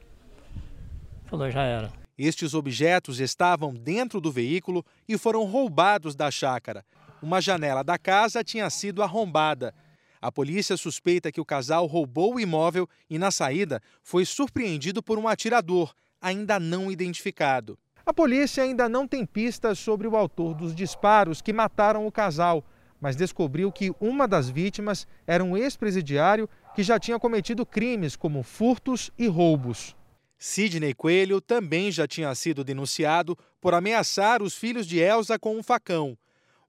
falou, 1.25 1.49
já 1.51 1.63
era. 1.63 1.91
Estes 2.17 2.53
objetos 2.53 3.19
estavam 3.19 3.73
dentro 3.73 4.19
do 4.19 4.31
veículo 4.31 4.83
e 5.07 5.17
foram 5.17 5.45
roubados 5.45 6.15
da 6.15 6.29
chácara. 6.29 6.83
Uma 7.21 7.39
janela 7.39 7.83
da 7.83 7.97
casa 7.97 8.43
tinha 8.43 8.69
sido 8.69 9.01
arrombada. 9.01 9.73
A 10.21 10.31
polícia 10.31 10.75
suspeita 10.75 11.31
que 11.31 11.39
o 11.39 11.45
casal 11.45 11.85
roubou 11.85 12.35
o 12.35 12.39
imóvel 12.39 12.87
e, 13.09 13.17
na 13.17 13.31
saída, 13.31 13.81
foi 14.03 14.25
surpreendido 14.25 15.01
por 15.01 15.17
um 15.17 15.27
atirador, 15.27 15.93
ainda 16.21 16.59
não 16.59 16.91
identificado. 16.91 17.79
A 18.05 18.13
polícia 18.13 18.63
ainda 18.63 18.89
não 18.89 19.07
tem 19.07 19.25
pistas 19.25 19.79
sobre 19.79 20.07
o 20.07 20.17
autor 20.17 20.53
dos 20.53 20.75
disparos 20.75 21.41
que 21.41 21.53
mataram 21.53 22.05
o 22.05 22.11
casal, 22.11 22.65
mas 22.99 23.15
descobriu 23.15 23.71
que 23.71 23.93
uma 23.99 24.27
das 24.27 24.49
vítimas 24.49 25.07
era 25.25 25.43
um 25.43 25.55
ex-presidiário 25.55 26.49
que 26.75 26.83
já 26.83 26.99
tinha 26.99 27.17
cometido 27.17 27.65
crimes 27.65 28.17
como 28.17 28.43
furtos 28.43 29.09
e 29.17 29.27
roubos. 29.27 29.95
Sidney 30.37 30.93
Coelho 30.93 31.39
também 31.39 31.91
já 31.91 32.07
tinha 32.07 32.33
sido 32.35 32.63
denunciado 32.63 33.37
por 33.61 33.73
ameaçar 33.73 34.41
os 34.41 34.53
filhos 34.55 34.85
de 34.85 34.99
Elsa 34.99 35.39
com 35.39 35.57
um 35.57 35.63
facão. 35.63 36.17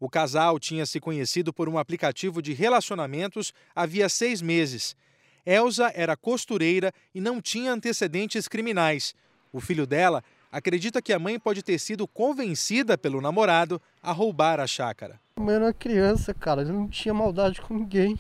O 0.00 0.08
casal 0.08 0.58
tinha 0.58 0.86
se 0.86 0.98
conhecido 0.98 1.52
por 1.52 1.68
um 1.68 1.76
aplicativo 1.76 2.40
de 2.40 2.54
relacionamentos 2.54 3.52
havia 3.76 4.08
seis 4.08 4.40
meses. 4.40 4.96
Elsa 5.44 5.92
era 5.94 6.16
costureira 6.16 6.90
e 7.14 7.20
não 7.20 7.38
tinha 7.38 7.70
antecedentes 7.70 8.48
criminais. 8.48 9.14
O 9.52 9.60
filho 9.60 9.86
dela 9.86 10.24
acredita 10.50 11.02
que 11.02 11.12
a 11.12 11.18
mãe 11.18 11.38
pode 11.38 11.62
ter 11.62 11.78
sido 11.78 12.08
convencida 12.08 12.96
pelo 12.96 13.20
namorado 13.20 13.80
a 14.02 14.10
roubar 14.10 14.58
a 14.58 14.66
chácara. 14.66 15.20
A 15.36 15.40
mãe 15.40 15.56
era 15.56 15.72
criança, 15.72 16.32
cara, 16.32 16.62
ele 16.62 16.72
não 16.72 16.88
tinha 16.88 17.12
maldade 17.12 17.60
com 17.60 17.74
ninguém. 17.74 18.18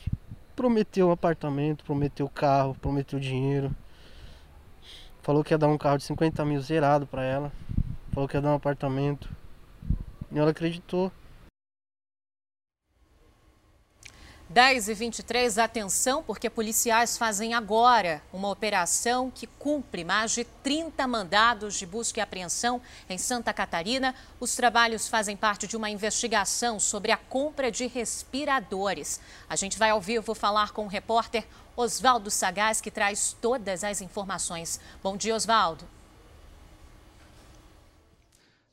Prometeu 0.54 1.08
um 1.08 1.12
apartamento, 1.12 1.82
prometeu 1.82 2.28
carro, 2.28 2.76
prometeu 2.78 3.18
dinheiro. 3.18 3.74
Falou 5.22 5.42
que 5.42 5.54
ia 5.54 5.58
dar 5.58 5.68
um 5.68 5.78
carro 5.78 5.96
de 5.96 6.04
50 6.04 6.44
mil 6.44 6.60
zerado 6.60 7.06
para 7.06 7.24
ela. 7.24 7.50
Falou 8.12 8.28
que 8.28 8.36
ia 8.36 8.42
dar 8.42 8.50
um 8.50 8.56
apartamento. 8.56 9.30
E 10.30 10.38
ela 10.38 10.50
acreditou. 10.50 11.10
10 14.50 14.88
e 14.88 14.94
23, 14.94 15.58
atenção, 15.58 16.24
porque 16.24 16.50
policiais 16.50 17.16
fazem 17.16 17.54
agora 17.54 18.20
uma 18.32 18.50
operação 18.50 19.30
que 19.30 19.46
cumpre 19.46 20.02
mais 20.02 20.32
de 20.32 20.42
30 20.42 21.06
mandados 21.06 21.76
de 21.76 21.86
busca 21.86 22.18
e 22.18 22.20
apreensão 22.20 22.82
em 23.08 23.16
Santa 23.16 23.52
Catarina. 23.52 24.12
Os 24.40 24.56
trabalhos 24.56 25.06
fazem 25.06 25.36
parte 25.36 25.68
de 25.68 25.76
uma 25.76 25.88
investigação 25.88 26.80
sobre 26.80 27.12
a 27.12 27.16
compra 27.16 27.70
de 27.70 27.86
respiradores. 27.86 29.20
A 29.48 29.54
gente 29.54 29.78
vai 29.78 29.90
ao 29.90 30.00
vivo 30.00 30.34
falar 30.34 30.72
com 30.72 30.84
o 30.84 30.88
repórter 30.88 31.46
Oswaldo 31.76 32.28
Sagaz, 32.28 32.80
que 32.80 32.90
traz 32.90 33.36
todas 33.40 33.84
as 33.84 34.00
informações. 34.00 34.80
Bom 35.00 35.16
dia, 35.16 35.36
Oswaldo. 35.36 35.99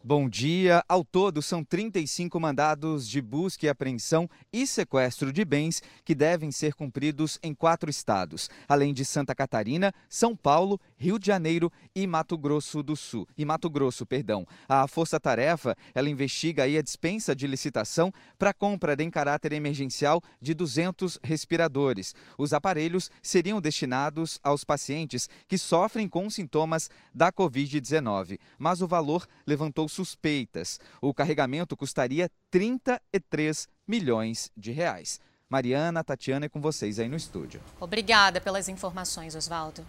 Bom 0.07 0.29
dia. 0.29 0.81
Ao 0.87 1.03
todo, 1.03 1.41
são 1.41 1.65
35 1.65 2.39
mandados 2.39 3.05
de 3.05 3.21
busca 3.21 3.65
e 3.65 3.69
apreensão 3.69 4.29
e 4.53 4.65
sequestro 4.65 5.33
de 5.33 5.43
bens 5.43 5.83
que 6.05 6.15
devem 6.15 6.49
ser 6.49 6.73
cumpridos 6.75 7.37
em 7.43 7.53
quatro 7.53 7.89
estados, 7.89 8.49
além 8.69 8.93
de 8.93 9.03
Santa 9.03 9.35
Catarina, 9.35 9.93
São 10.07 10.33
Paulo, 10.33 10.79
Rio 10.95 11.19
de 11.19 11.27
Janeiro 11.27 11.69
e 11.93 12.07
Mato 12.07 12.37
Grosso 12.37 12.81
do 12.81 12.95
Sul. 12.95 13.27
E 13.37 13.43
Mato 13.43 13.69
Grosso, 13.69 14.05
perdão. 14.05 14.47
A 14.65 14.87
Força 14.87 15.19
Tarefa, 15.19 15.75
ela 15.93 16.09
investiga 16.09 16.63
aí 16.63 16.77
a 16.77 16.81
dispensa 16.81 17.35
de 17.35 17.45
licitação 17.45 18.09
para 18.39 18.53
compra 18.53 18.95
em 19.03 19.11
caráter 19.11 19.51
emergencial 19.51 20.23
de 20.41 20.53
200 20.53 21.19
respiradores. 21.21 22.15
Os 22.37 22.53
aparelhos 22.53 23.11
seriam 23.21 23.59
destinados 23.59 24.39
aos 24.41 24.63
pacientes 24.63 25.29
que 25.49 25.57
sofrem 25.57 26.07
com 26.07 26.29
sintomas 26.29 26.89
da 27.13 27.29
COVID-19, 27.29 28.39
mas 28.57 28.81
o 28.81 28.87
valor 28.87 29.27
levantou 29.45 29.89
suspeitas. 29.98 30.80
O 31.01 31.14
carregamento 31.14 31.76
custaria 31.76 32.30
33 32.51 33.67
milhões 33.88 34.51
de 34.56 34.72
reais. 34.72 35.19
Mariana, 35.50 36.03
Tatiana 36.03 36.45
é 36.45 36.50
com 36.50 36.61
vocês 36.61 37.00
aí 37.00 37.08
no 37.08 37.16
estúdio. 37.16 37.61
Obrigada 37.80 38.40
pelas 38.40 38.67
informações, 38.67 39.34
Oswaldo. 39.34 39.84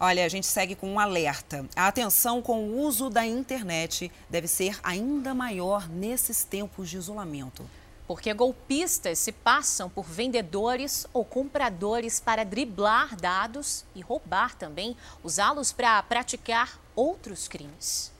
Olha, 0.00 0.24
a 0.24 0.28
gente 0.28 0.46
segue 0.46 0.74
com 0.74 0.90
um 0.90 0.98
alerta. 0.98 1.66
A 1.76 1.86
atenção 1.86 2.40
com 2.42 2.64
o 2.64 2.80
uso 2.80 3.08
da 3.10 3.24
internet 3.24 4.10
deve 4.28 4.48
ser 4.48 4.80
ainda 4.82 5.34
maior 5.34 5.88
nesses 5.88 6.44
tempos 6.44 6.88
de 6.88 6.96
isolamento. 6.96 7.68
Porque 8.06 8.32
golpistas 8.34 9.18
se 9.18 9.30
passam 9.30 9.88
por 9.88 10.06
vendedores 10.06 11.06
ou 11.12 11.24
compradores 11.24 12.18
para 12.18 12.44
driblar 12.44 13.14
dados 13.14 13.84
e 13.94 14.00
roubar 14.00 14.56
também, 14.56 14.96
usá-los 15.22 15.72
para 15.72 16.02
praticar 16.02 16.80
outros 16.96 17.46
crimes. 17.48 18.10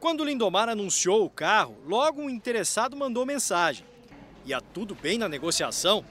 Quando 0.00 0.24
Lindomar 0.24 0.66
anunciou 0.66 1.26
o 1.26 1.28
carro, 1.28 1.76
logo 1.86 2.22
um 2.22 2.30
interessado 2.30 2.96
mandou 2.96 3.26
mensagem. 3.26 3.84
Ia 4.46 4.58
tudo 4.58 4.94
bem 4.94 5.18
na 5.18 5.28
negociação, 5.28 6.02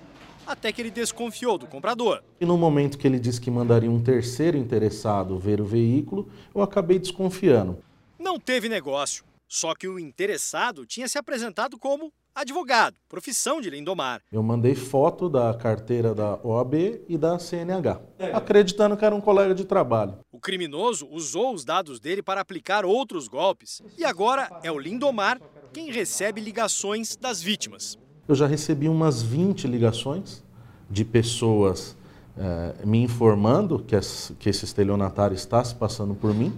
até 0.46 0.72
que 0.72 0.80
ele 0.80 0.92
desconfiou 0.92 1.58
do 1.58 1.66
comprador. 1.66 2.22
E 2.40 2.46
no 2.46 2.56
momento 2.56 3.00
que 3.00 3.08
ele 3.08 3.18
disse 3.20 3.42
que 3.42 3.50
mandaria 3.50 3.90
um 3.90 4.00
terceiro 4.00 4.56
interessado 4.56 5.40
ver 5.40 5.60
o 5.60 5.66
veículo, 5.66 6.30
eu 6.54 6.62
acabei 6.62 7.00
desconfiando. 7.00 7.80
Não 8.20 8.40
teve 8.40 8.70
negócio, 8.70 9.24
só 9.48 9.74
que 9.74 9.88
o 9.88 9.98
interessado 9.98 10.86
tinha 10.86 11.08
se 11.08 11.18
apresentado 11.18 11.76
como 11.76 12.14
advogado, 12.34 12.96
profissão 13.08 13.60
de 13.62 13.70
Lindomar. 13.70 14.22
Eu 14.32 14.42
mandei 14.42 14.76
foto 14.76 15.30
da 15.30 15.54
carteira 15.54 16.14
da 16.14 16.40
OAB 16.44 17.02
e 17.08 17.18
da 17.18 17.38
CNH, 17.38 18.00
acreditando 18.34 18.96
que 18.96 19.06
era 19.06 19.16
um 19.16 19.22
colega 19.22 19.54
de 19.54 19.66
trabalho. 19.66 20.20
O 20.32 20.40
criminoso 20.40 21.08
usou 21.12 21.54
os 21.54 21.66
dados 21.66 22.00
dele 22.00 22.22
para 22.22 22.42
aplicar 22.42 22.86
outros 22.86 23.28
golpes. 23.28 23.82
E 23.98 24.06
agora 24.06 24.50
é 24.64 24.72
o 24.72 24.80
Lindomar 24.80 25.40
quem 25.74 25.92
recebe 25.92 26.42
ligações 26.42 27.16
das 27.16 27.42
vítimas. 27.42 27.98
Eu 28.28 28.36
já 28.36 28.48
recebi 28.48 28.88
umas 28.88 29.22
20 29.22 29.68
ligações 29.68 30.44
de 30.90 31.06
pessoas 31.06 31.96
eh, 32.38 32.76
me 32.86 33.04
informando 33.04 33.80
que, 33.80 33.96
que 34.40 34.50
esse 34.50 34.66
estelionatário 34.66 35.36
está 35.36 35.64
se 35.64 35.76
passando 35.76 36.16
por 36.16 36.34
mim 36.34 36.54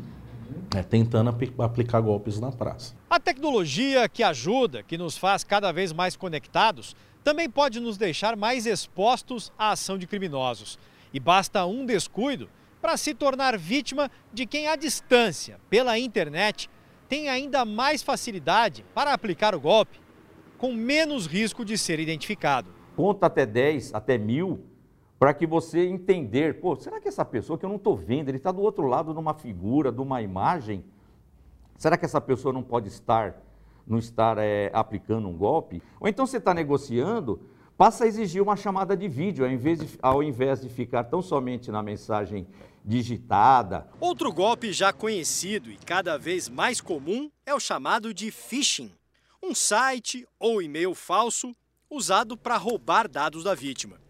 é, 0.76 0.84
tentando 0.84 1.30
ap 1.30 1.42
aplicar 1.60 2.02
golpes 2.02 2.40
na 2.40 2.52
praça. 2.52 2.96
A 3.10 3.20
tecnologia 3.20 4.08
que 4.08 4.24
ajuda, 4.24 4.84
que 4.84 4.98
nos 4.98 5.18
faz 5.18 5.44
cada 5.44 5.72
vez 5.72 5.92
mais 5.92 6.16
conectados, 6.16 6.96
também 7.24 7.50
pode 7.50 7.80
nos 7.80 7.98
deixar 7.98 8.36
mais 8.36 8.66
expostos 8.66 9.52
à 9.58 9.72
ação 9.72 9.98
de 9.98 10.08
criminosos. 10.08 10.80
E 11.14 11.20
basta 11.20 11.66
um 11.66 11.86
descuido 11.86 12.50
para 12.82 12.98
se 12.98 13.14
tornar 13.14 13.58
vítima 13.58 14.10
de 14.34 14.46
quem, 14.46 14.68
à 14.68 14.76
distância, 14.76 15.60
pela 15.70 16.00
internet, 16.00 16.70
tem 17.08 17.30
ainda 17.30 17.64
mais 17.66 18.02
facilidade 18.02 18.84
para 18.96 19.14
aplicar 19.14 19.54
o 19.54 19.60
golpe, 19.60 20.00
com 20.58 20.74
menos 20.74 21.28
risco 21.28 21.64
de 21.64 21.78
ser 21.78 22.00
identificado. 22.00 22.74
Conta 22.96 23.28
até 23.28 23.46
10, 23.46 23.94
até 23.94 24.18
mil, 24.18 24.64
para 25.22 25.36
que 25.36 25.46
você 25.46 25.86
entender, 25.86 26.60
pô, 26.60 26.76
será 26.76 27.00
que 27.00 27.08
essa 27.08 27.24
pessoa 27.24 27.56
que 27.56 27.64
eu 27.64 27.70
não 27.70 27.76
estou 27.76 27.96
vendo, 27.96 28.30
ele 28.30 28.38
está 28.38 28.52
do 28.52 28.60
outro 28.60 28.88
lado 28.88 29.14
de 29.14 29.20
uma 29.20 29.36
figura, 29.36 29.92
de 29.92 30.02
uma 30.02 30.20
imagem, 30.20 30.84
será 31.78 31.96
que 31.96 32.04
essa 32.04 32.20
pessoa 32.20 32.52
não 32.52 32.64
pode 32.64 32.88
estar, 32.88 33.40
não 33.86 34.00
estar 34.00 34.40
é, 34.40 34.72
aplicando 34.74 35.28
um 35.30 35.38
golpe? 35.38 35.80
Ou 36.00 36.08
então 36.08 36.26
você 36.26 36.38
está 36.38 36.56
negociando, 36.56 37.40
passa 37.78 38.06
a 38.06 38.08
exigir 38.08 38.42
uma 38.42 38.56
chamada 38.56 38.98
de 38.98 39.08
vídeo, 39.08 39.46
ao 39.46 39.52
invés, 39.52 39.80
de, 39.80 40.00
ao 40.02 40.24
invés 40.24 40.60
de 40.60 40.70
ficar 40.70 41.04
tão 41.04 41.22
somente 41.22 41.70
na 41.70 41.84
mensagem 41.84 42.48
digitada. 42.84 43.88
Outro 44.00 44.34
golpe 44.34 44.74
já 44.74 44.92
conhecido 44.92 45.70
e 45.70 45.78
cada 45.78 46.18
vez 46.18 46.50
mais 46.50 46.82
comum 46.82 47.30
é 47.46 47.54
o 47.54 47.60
chamado 47.60 48.12
de 48.12 48.32
phishing, 48.32 48.92
um 49.40 49.54
site 49.54 50.28
ou 50.40 50.64
e-mail 50.64 50.96
falso 50.96 51.56
usado 51.92 52.36
para 52.36 52.58
roubar 52.58 53.08
dados 53.08 53.44
da 53.44 53.54
vítima. 53.54 54.02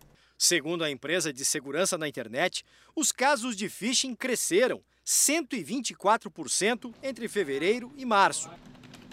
Segundo 0.43 0.83
a 0.83 0.89
empresa 0.89 1.31
de 1.31 1.45
segurança 1.45 1.99
na 1.99 2.07
internet, 2.07 2.65
os 2.95 3.11
casos 3.11 3.55
de 3.55 3.69
phishing 3.69 4.15
cresceram 4.15 4.81
124% 5.05 6.91
entre 7.03 7.27
fevereiro 7.27 7.93
e 7.95 8.03
março. 8.03 8.49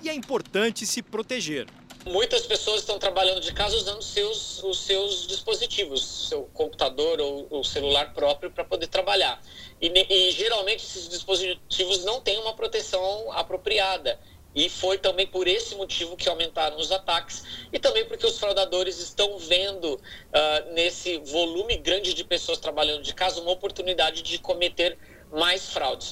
E 0.02 0.08
é 0.08 0.14
importante 0.14 0.86
se 0.86 1.02
proteger. 1.02 1.66
Muitas 2.06 2.46
pessoas 2.46 2.80
estão 2.80 2.98
trabalhando 2.98 3.42
de 3.42 3.52
casa 3.52 3.76
usando 3.76 4.00
seus, 4.00 4.62
os 4.62 4.80
seus 4.86 5.26
dispositivos, 5.26 6.28
seu 6.30 6.44
computador 6.54 7.20
ou 7.20 7.46
o 7.50 7.62
celular 7.62 8.14
próprio 8.14 8.50
para 8.50 8.64
poder 8.64 8.86
trabalhar. 8.86 9.38
E, 9.82 9.88
e 10.08 10.30
geralmente 10.30 10.82
esses 10.86 11.10
dispositivos 11.10 12.06
não 12.06 12.22
têm 12.22 12.38
uma 12.38 12.54
proteção 12.54 13.30
apropriada. 13.32 14.18
E 14.58 14.68
foi 14.68 14.98
também 14.98 15.24
por 15.24 15.46
esse 15.46 15.76
motivo 15.76 16.16
que 16.16 16.28
aumentaram 16.28 16.76
os 16.78 16.90
ataques 16.90 17.44
e 17.72 17.78
também 17.78 18.04
porque 18.08 18.26
os 18.26 18.40
fraudadores 18.40 18.98
estão 18.98 19.38
vendo 19.38 19.94
uh, 19.94 20.74
nesse 20.74 21.16
volume 21.18 21.76
grande 21.76 22.12
de 22.12 22.24
pessoas 22.24 22.58
trabalhando 22.58 23.04
de 23.04 23.14
casa 23.14 23.40
uma 23.40 23.52
oportunidade 23.52 24.20
de 24.20 24.36
cometer 24.36 24.98
mais 25.32 25.70
fraudes. 25.70 26.10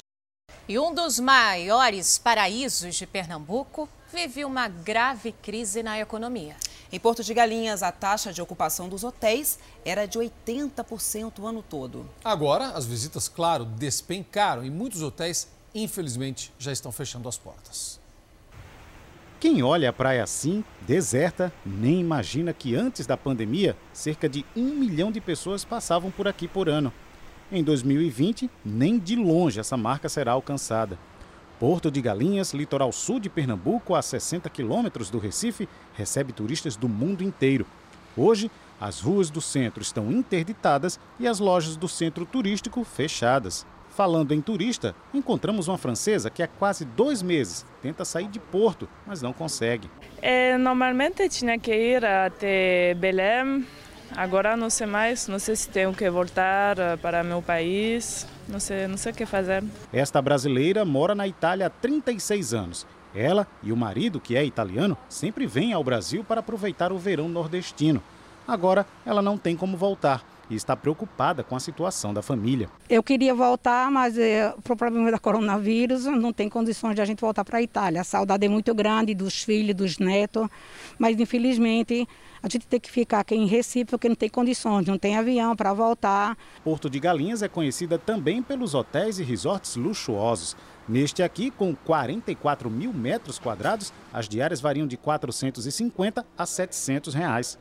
E 0.68 0.78
um 0.78 0.94
dos 0.94 1.18
maiores 1.18 2.18
paraísos 2.18 2.94
de 2.94 3.04
Pernambuco 3.04 3.88
vive 4.12 4.44
uma 4.44 4.68
grave 4.68 5.32
crise 5.32 5.82
na 5.82 5.98
economia. 5.98 6.54
Em 6.92 7.00
Porto 7.00 7.24
de 7.24 7.34
Galinhas, 7.34 7.82
a 7.82 7.90
taxa 7.90 8.32
de 8.32 8.40
ocupação 8.40 8.88
dos 8.88 9.02
hotéis 9.02 9.58
era 9.84 10.06
de 10.06 10.20
80% 10.20 11.40
o 11.40 11.46
ano 11.48 11.64
todo. 11.68 12.08
Agora, 12.22 12.66
as 12.68 12.86
visitas, 12.86 13.26
claro, 13.26 13.64
despencaram 13.64 14.64
e 14.64 14.70
muitos 14.70 15.02
hotéis, 15.02 15.48
infelizmente, 15.74 16.52
já 16.60 16.70
estão 16.70 16.92
fechando 16.92 17.28
as 17.28 17.36
portas. 17.36 18.05
Quem 19.38 19.62
olha 19.62 19.90
a 19.90 19.92
praia 19.92 20.22
assim, 20.22 20.64
deserta, 20.80 21.52
nem 21.64 22.00
imagina 22.00 22.54
que 22.54 22.74
antes 22.74 23.06
da 23.06 23.18
pandemia, 23.18 23.76
cerca 23.92 24.26
de 24.26 24.46
um 24.56 24.74
milhão 24.74 25.12
de 25.12 25.20
pessoas 25.20 25.62
passavam 25.62 26.10
por 26.10 26.26
aqui 26.26 26.48
por 26.48 26.70
ano. 26.70 26.90
Em 27.52 27.62
2020, 27.62 28.50
nem 28.64 28.98
de 28.98 29.14
longe 29.14 29.60
essa 29.60 29.76
marca 29.76 30.08
será 30.08 30.32
alcançada. 30.32 30.98
Porto 31.60 31.90
de 31.90 32.00
Galinhas, 32.00 32.54
litoral 32.54 32.90
sul 32.92 33.20
de 33.20 33.28
Pernambuco, 33.28 33.94
a 33.94 34.00
60 34.00 34.48
quilômetros 34.48 35.10
do 35.10 35.18
Recife, 35.18 35.68
recebe 35.94 36.32
turistas 36.32 36.74
do 36.74 36.88
mundo 36.88 37.22
inteiro. 37.22 37.66
Hoje, 38.16 38.50
as 38.80 39.00
ruas 39.00 39.28
do 39.28 39.42
centro 39.42 39.82
estão 39.82 40.10
interditadas 40.10 40.98
e 41.20 41.28
as 41.28 41.40
lojas 41.40 41.76
do 41.76 41.88
centro 41.88 42.24
turístico 42.24 42.82
fechadas. 42.84 43.66
Falando 43.96 44.32
em 44.32 44.42
turista, 44.42 44.94
encontramos 45.14 45.68
uma 45.68 45.78
francesa 45.78 46.28
que 46.28 46.42
há 46.42 46.46
quase 46.46 46.84
dois 46.84 47.22
meses 47.22 47.64
tenta 47.80 48.04
sair 48.04 48.28
de 48.28 48.38
Porto, 48.38 48.86
mas 49.06 49.22
não 49.22 49.32
consegue. 49.32 49.88
É, 50.20 50.58
normalmente 50.58 51.26
tinha 51.30 51.58
que 51.58 51.74
ir 51.74 52.04
até 52.04 52.92
Belém, 52.92 53.64
agora 54.14 54.54
não 54.54 54.68
sei 54.68 54.86
mais, 54.86 55.26
não 55.28 55.38
sei 55.38 55.56
se 55.56 55.70
tenho 55.70 55.94
que 55.94 56.10
voltar 56.10 56.78
eh, 56.78 56.98
para 56.98 57.24
meu 57.24 57.40
país, 57.40 58.26
não 58.46 58.60
sei, 58.60 58.86
não 58.86 58.98
sei 58.98 59.12
o 59.12 59.14
que 59.14 59.24
fazer. 59.24 59.64
Esta 59.90 60.20
brasileira 60.20 60.84
mora 60.84 61.14
na 61.14 61.26
Itália 61.26 61.68
há 61.68 61.70
36 61.70 62.52
anos. 62.52 62.86
Ela 63.14 63.46
e 63.62 63.72
o 63.72 63.76
marido, 63.78 64.20
que 64.20 64.36
é 64.36 64.44
italiano, 64.44 64.94
sempre 65.08 65.46
vêm 65.46 65.72
ao 65.72 65.82
Brasil 65.82 66.22
para 66.22 66.40
aproveitar 66.40 66.92
o 66.92 66.98
verão 66.98 67.30
nordestino. 67.30 68.02
Agora 68.46 68.84
ela 69.06 69.22
não 69.22 69.38
tem 69.38 69.56
como 69.56 69.74
voltar 69.74 70.35
e 70.48 70.54
está 70.54 70.76
preocupada 70.76 71.42
com 71.42 71.56
a 71.56 71.60
situação 71.60 72.14
da 72.14 72.22
família. 72.22 72.68
Eu 72.88 73.02
queria 73.02 73.34
voltar, 73.34 73.90
mas 73.90 74.16
é, 74.16 74.54
o 74.56 74.62
problema 74.62 75.10
da 75.10 75.18
coronavírus 75.18 76.04
não 76.04 76.32
tem 76.32 76.48
condições 76.48 76.94
de 76.94 77.00
a 77.00 77.04
gente 77.04 77.20
voltar 77.20 77.44
para 77.44 77.58
a 77.58 77.62
Itália. 77.62 78.00
A 78.00 78.04
saudade 78.04 78.46
é 78.46 78.48
muito 78.48 78.74
grande 78.74 79.14
dos 79.14 79.42
filhos, 79.42 79.74
dos 79.74 79.98
netos, 79.98 80.48
mas 80.98 81.18
infelizmente 81.18 82.06
a 82.42 82.48
gente 82.48 82.66
tem 82.66 82.78
que 82.78 82.90
ficar 82.90 83.20
aqui 83.20 83.34
em 83.34 83.46
Recife 83.46 83.86
porque 83.86 84.08
não 84.08 84.14
tem 84.14 84.28
condições, 84.28 84.86
não 84.86 84.98
tem 84.98 85.16
avião 85.16 85.56
para 85.56 85.72
voltar. 85.72 86.36
Porto 86.62 86.88
de 86.88 87.00
Galinhas 87.00 87.42
é 87.42 87.48
conhecida 87.48 87.98
também 87.98 88.42
pelos 88.42 88.74
hotéis 88.74 89.18
e 89.18 89.24
resorts 89.24 89.76
luxuosos. 89.76 90.56
Neste 90.88 91.22
aqui, 91.24 91.50
com 91.50 91.74
44 91.74 92.70
mil 92.70 92.92
metros 92.92 93.40
quadrados, 93.40 93.92
as 94.12 94.28
diárias 94.28 94.60
variam 94.60 94.86
de 94.86 94.96
450 94.96 96.24
a 96.38 96.46
700 96.46 97.12
reais. 97.12 97.58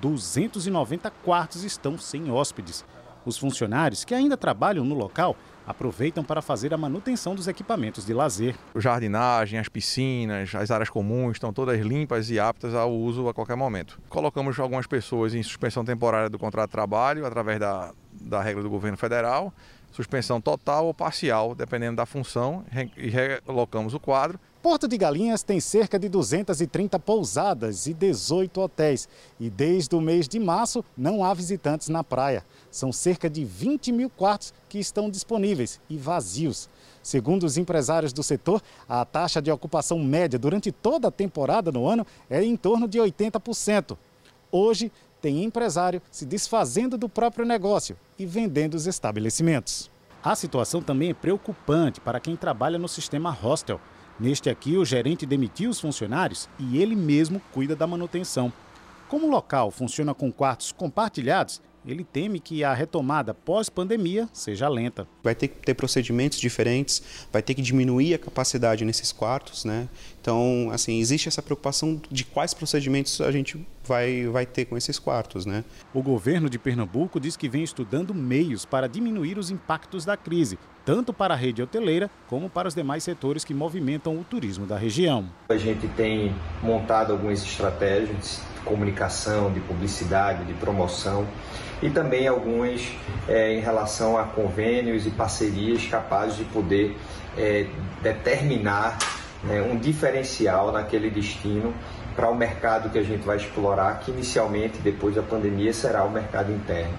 290 0.00 1.10
quartos 1.24 1.64
estão 1.64 1.98
sem 1.98 2.30
hóspedes. 2.30 2.84
Os 3.24 3.36
funcionários 3.36 4.04
que 4.04 4.14
ainda 4.14 4.36
trabalham 4.36 4.84
no 4.84 4.94
local 4.94 5.36
aproveitam 5.66 6.24
para 6.24 6.40
fazer 6.40 6.72
a 6.72 6.78
manutenção 6.78 7.34
dos 7.34 7.46
equipamentos 7.46 8.06
de 8.06 8.14
lazer. 8.14 8.54
Jardinagem, 8.74 9.58
as 9.58 9.68
piscinas, 9.68 10.54
as 10.54 10.70
áreas 10.70 10.88
comuns 10.88 11.32
estão 11.32 11.52
todas 11.52 11.78
limpas 11.80 12.30
e 12.30 12.40
aptas 12.40 12.74
ao 12.74 12.90
uso 12.90 13.28
a 13.28 13.34
qualquer 13.34 13.56
momento. 13.56 14.00
Colocamos 14.08 14.58
algumas 14.58 14.86
pessoas 14.86 15.34
em 15.34 15.42
suspensão 15.42 15.84
temporária 15.84 16.30
do 16.30 16.38
contrato 16.38 16.70
de 16.70 16.72
trabalho 16.72 17.26
através 17.26 17.60
da, 17.60 17.92
da 18.12 18.40
regra 18.40 18.62
do 18.62 18.70
governo 18.70 18.96
federal 18.96 19.52
suspensão 19.92 20.40
total 20.40 20.86
ou 20.86 20.94
parcial, 20.94 21.54
dependendo 21.54 21.96
da 21.96 22.06
função, 22.06 22.64
e 22.96 23.08
relocamos 23.08 23.94
o 23.94 24.00
quadro. 24.00 24.38
Porto 24.60 24.88
de 24.88 24.98
Galinhas 24.98 25.44
tem 25.44 25.60
cerca 25.60 25.98
de 25.98 26.08
230 26.08 26.98
pousadas 26.98 27.86
e 27.86 27.94
18 27.94 28.60
hotéis. 28.60 29.08
E 29.38 29.48
desde 29.48 29.94
o 29.94 30.00
mês 30.00 30.28
de 30.28 30.38
março 30.40 30.84
não 30.96 31.24
há 31.24 31.32
visitantes 31.32 31.88
na 31.88 32.02
praia. 32.02 32.44
São 32.70 32.92
cerca 32.92 33.30
de 33.30 33.44
20 33.44 33.92
mil 33.92 34.10
quartos 34.10 34.52
que 34.68 34.78
estão 34.78 35.08
disponíveis 35.08 35.80
e 35.88 35.96
vazios. 35.96 36.68
Segundo 37.02 37.44
os 37.44 37.56
empresários 37.56 38.12
do 38.12 38.22
setor, 38.22 38.60
a 38.88 39.04
taxa 39.04 39.40
de 39.40 39.50
ocupação 39.50 39.98
média 40.00 40.38
durante 40.38 40.72
toda 40.72 41.08
a 41.08 41.12
temporada 41.12 41.70
no 41.70 41.86
ano 41.86 42.06
é 42.28 42.42
em 42.42 42.56
torno 42.56 42.88
de 42.88 42.98
80%. 42.98 43.96
Hoje, 44.50 44.90
tem 45.20 45.44
empresário 45.44 46.02
se 46.10 46.24
desfazendo 46.24 46.96
do 46.96 47.08
próprio 47.08 47.44
negócio 47.44 47.96
e 48.18 48.26
vendendo 48.26 48.74
os 48.74 48.86
estabelecimentos. 48.86 49.90
A 50.22 50.34
situação 50.34 50.82
também 50.82 51.10
é 51.10 51.14
preocupante 51.14 52.00
para 52.00 52.20
quem 52.20 52.36
trabalha 52.36 52.78
no 52.78 52.88
sistema 52.88 53.30
hostel. 53.30 53.80
Neste 54.18 54.50
aqui, 54.50 54.76
o 54.76 54.84
gerente 54.84 55.24
demitiu 55.24 55.70
os 55.70 55.80
funcionários 55.80 56.48
e 56.58 56.78
ele 56.82 56.96
mesmo 56.96 57.40
cuida 57.52 57.76
da 57.76 57.86
manutenção. 57.86 58.52
Como 59.08 59.26
o 59.26 59.30
local 59.30 59.70
funciona 59.70 60.12
com 60.12 60.30
quartos 60.30 60.72
compartilhados, 60.72 61.62
ele 61.86 62.04
teme 62.04 62.40
que 62.40 62.64
a 62.64 62.74
retomada 62.74 63.32
pós-pandemia 63.32 64.28
seja 64.32 64.68
lenta. 64.68 65.06
Vai 65.22 65.34
ter 65.34 65.48
que 65.48 65.56
ter 65.56 65.74
procedimentos 65.74 66.38
diferentes, 66.38 67.02
vai 67.32 67.42
ter 67.42 67.54
que 67.54 67.62
diminuir 67.62 68.14
a 68.14 68.18
capacidade 68.18 68.84
nesses 68.84 69.12
quartos, 69.12 69.64
né? 69.64 69.88
Então, 70.20 70.68
assim, 70.72 70.98
existe 70.98 71.28
essa 71.28 71.42
preocupação 71.42 72.00
de 72.10 72.24
quais 72.24 72.52
procedimentos 72.52 73.20
a 73.20 73.30
gente 73.30 73.66
vai, 73.84 74.26
vai 74.26 74.44
ter 74.44 74.66
com 74.66 74.76
esses 74.76 74.98
quartos, 74.98 75.46
né? 75.46 75.64
O 75.94 76.02
governo 76.02 76.50
de 76.50 76.58
Pernambuco 76.58 77.18
diz 77.18 77.36
que 77.36 77.48
vem 77.48 77.62
estudando 77.62 78.14
meios 78.14 78.64
para 78.64 78.86
diminuir 78.86 79.38
os 79.38 79.50
impactos 79.50 80.04
da 80.04 80.16
crise, 80.16 80.58
tanto 80.84 81.12
para 81.12 81.34
a 81.34 81.36
rede 81.36 81.62
hoteleira 81.62 82.10
como 82.26 82.50
para 82.50 82.68
os 82.68 82.74
demais 82.74 83.02
setores 83.02 83.44
que 83.44 83.54
movimentam 83.54 84.18
o 84.18 84.24
turismo 84.24 84.66
da 84.66 84.76
região. 84.76 85.28
A 85.48 85.56
gente 85.56 85.88
tem 85.88 86.34
montado 86.62 87.12
algumas 87.12 87.42
estratégias 87.42 88.40
de 88.54 88.60
comunicação, 88.60 89.50
de 89.52 89.60
publicidade, 89.60 90.44
de 90.44 90.54
promoção 90.54 91.26
e 91.82 91.90
também 91.90 92.26
algumas 92.26 92.90
é, 93.28 93.54
em 93.54 93.60
relação 93.60 94.16
a 94.16 94.24
convênios 94.24 95.06
e 95.06 95.10
parcerias 95.10 95.86
capazes 95.86 96.36
de 96.36 96.44
poder 96.44 96.96
é, 97.36 97.66
determinar 98.02 98.98
né, 99.44 99.62
um 99.62 99.76
diferencial 99.76 100.72
naquele 100.72 101.10
destino 101.10 101.74
para 102.16 102.28
o 102.28 102.34
mercado 102.34 102.90
que 102.90 102.98
a 102.98 103.02
gente 103.02 103.24
vai 103.24 103.36
explorar, 103.36 104.00
que 104.00 104.10
inicialmente, 104.10 104.78
depois 104.78 105.14
da 105.14 105.22
pandemia, 105.22 105.72
será 105.72 106.02
o 106.04 106.10
mercado 106.10 106.52
interno. 106.52 106.98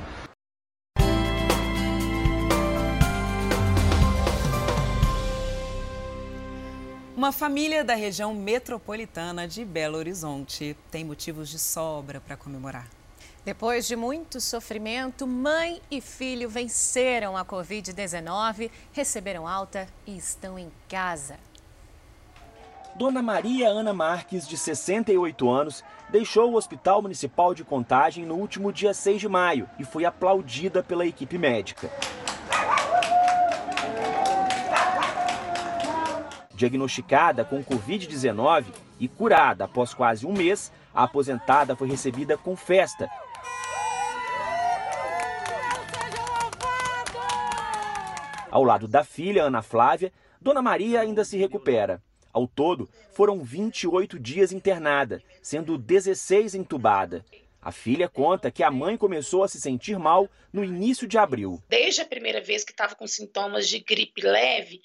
Uma 7.17 7.33
família 7.33 7.83
da 7.83 7.95
região 7.95 8.33
metropolitana 8.33 9.45
de 9.45 9.65
Belo 9.65 9.97
Horizonte 9.97 10.73
tem 10.89 11.03
motivos 11.03 11.49
de 11.49 11.59
sobra 11.59 12.21
para 12.21 12.37
comemorar. 12.37 12.98
Depois 13.45 13.87
de 13.87 13.95
muito 13.95 14.41
sofrimento, 14.41 15.25
mãe 15.25 15.81
e 15.89 16.01
filho 16.01 16.49
venceram 16.49 17.37
a 17.37 17.45
Covid-19, 17.45 18.69
receberam 18.91 19.47
alta 19.47 19.87
e 20.05 20.17
estão 20.17 20.59
em 20.59 20.69
casa. 20.89 21.37
Dona 22.95 23.21
Maria 23.21 23.69
Ana 23.69 23.93
Marques, 23.93 24.45
de 24.45 24.57
68 24.57 25.49
anos, 25.49 25.83
deixou 26.09 26.51
o 26.51 26.55
Hospital 26.55 27.01
Municipal 27.01 27.53
de 27.53 27.63
Contagem 27.63 28.25
no 28.25 28.35
último 28.35 28.73
dia 28.73 28.93
6 28.93 29.21
de 29.21 29.29
maio 29.29 29.69
e 29.79 29.85
foi 29.85 30.03
aplaudida 30.03 30.83
pela 30.83 31.05
equipe 31.05 31.37
médica. 31.37 31.89
Diagnosticada 36.53 37.45
com 37.45 37.63
Covid-19 37.63 38.65
e 38.99 39.07
curada 39.07 39.63
após 39.63 39.93
quase 39.93 40.25
um 40.25 40.33
mês, 40.33 40.69
a 40.93 41.03
aposentada 41.03 41.73
foi 41.73 41.87
recebida 41.87 42.37
com 42.37 42.53
festa 42.57 43.09
Ao 48.51 48.63
lado 48.63 48.87
da 48.87 49.03
filha, 49.03 49.43
Ana 49.43 49.61
Flávia, 49.61 50.11
Dona 50.41 50.61
Maria 50.61 51.01
ainda 51.01 51.23
se 51.23 51.37
recupera. 51.37 52.01
Ao 52.33 52.47
todo, 52.47 52.89
foram 53.11 53.43
28 53.43 54.19
dias 54.19 54.51
internada, 54.51 55.21
sendo 55.41 55.77
16 55.77 56.55
entubada. 56.55 57.23
A 57.61 57.71
filha 57.71 58.09
conta 58.09 58.49
que 58.49 58.63
a 58.63 58.71
mãe 58.71 58.97
começou 58.97 59.43
a 59.43 59.47
se 59.47 59.61
sentir 59.61 59.99
mal 59.99 60.27
no 60.51 60.63
início 60.63 61.07
de 61.07 61.17
abril. 61.17 61.61
Desde 61.69 62.01
a 62.01 62.05
primeira 62.05 62.41
vez 62.41 62.63
que 62.63 62.71
estava 62.71 62.95
com 62.95 63.05
sintomas 63.05 63.67
de 63.67 63.79
gripe 63.79 64.21
leve, 64.21 64.81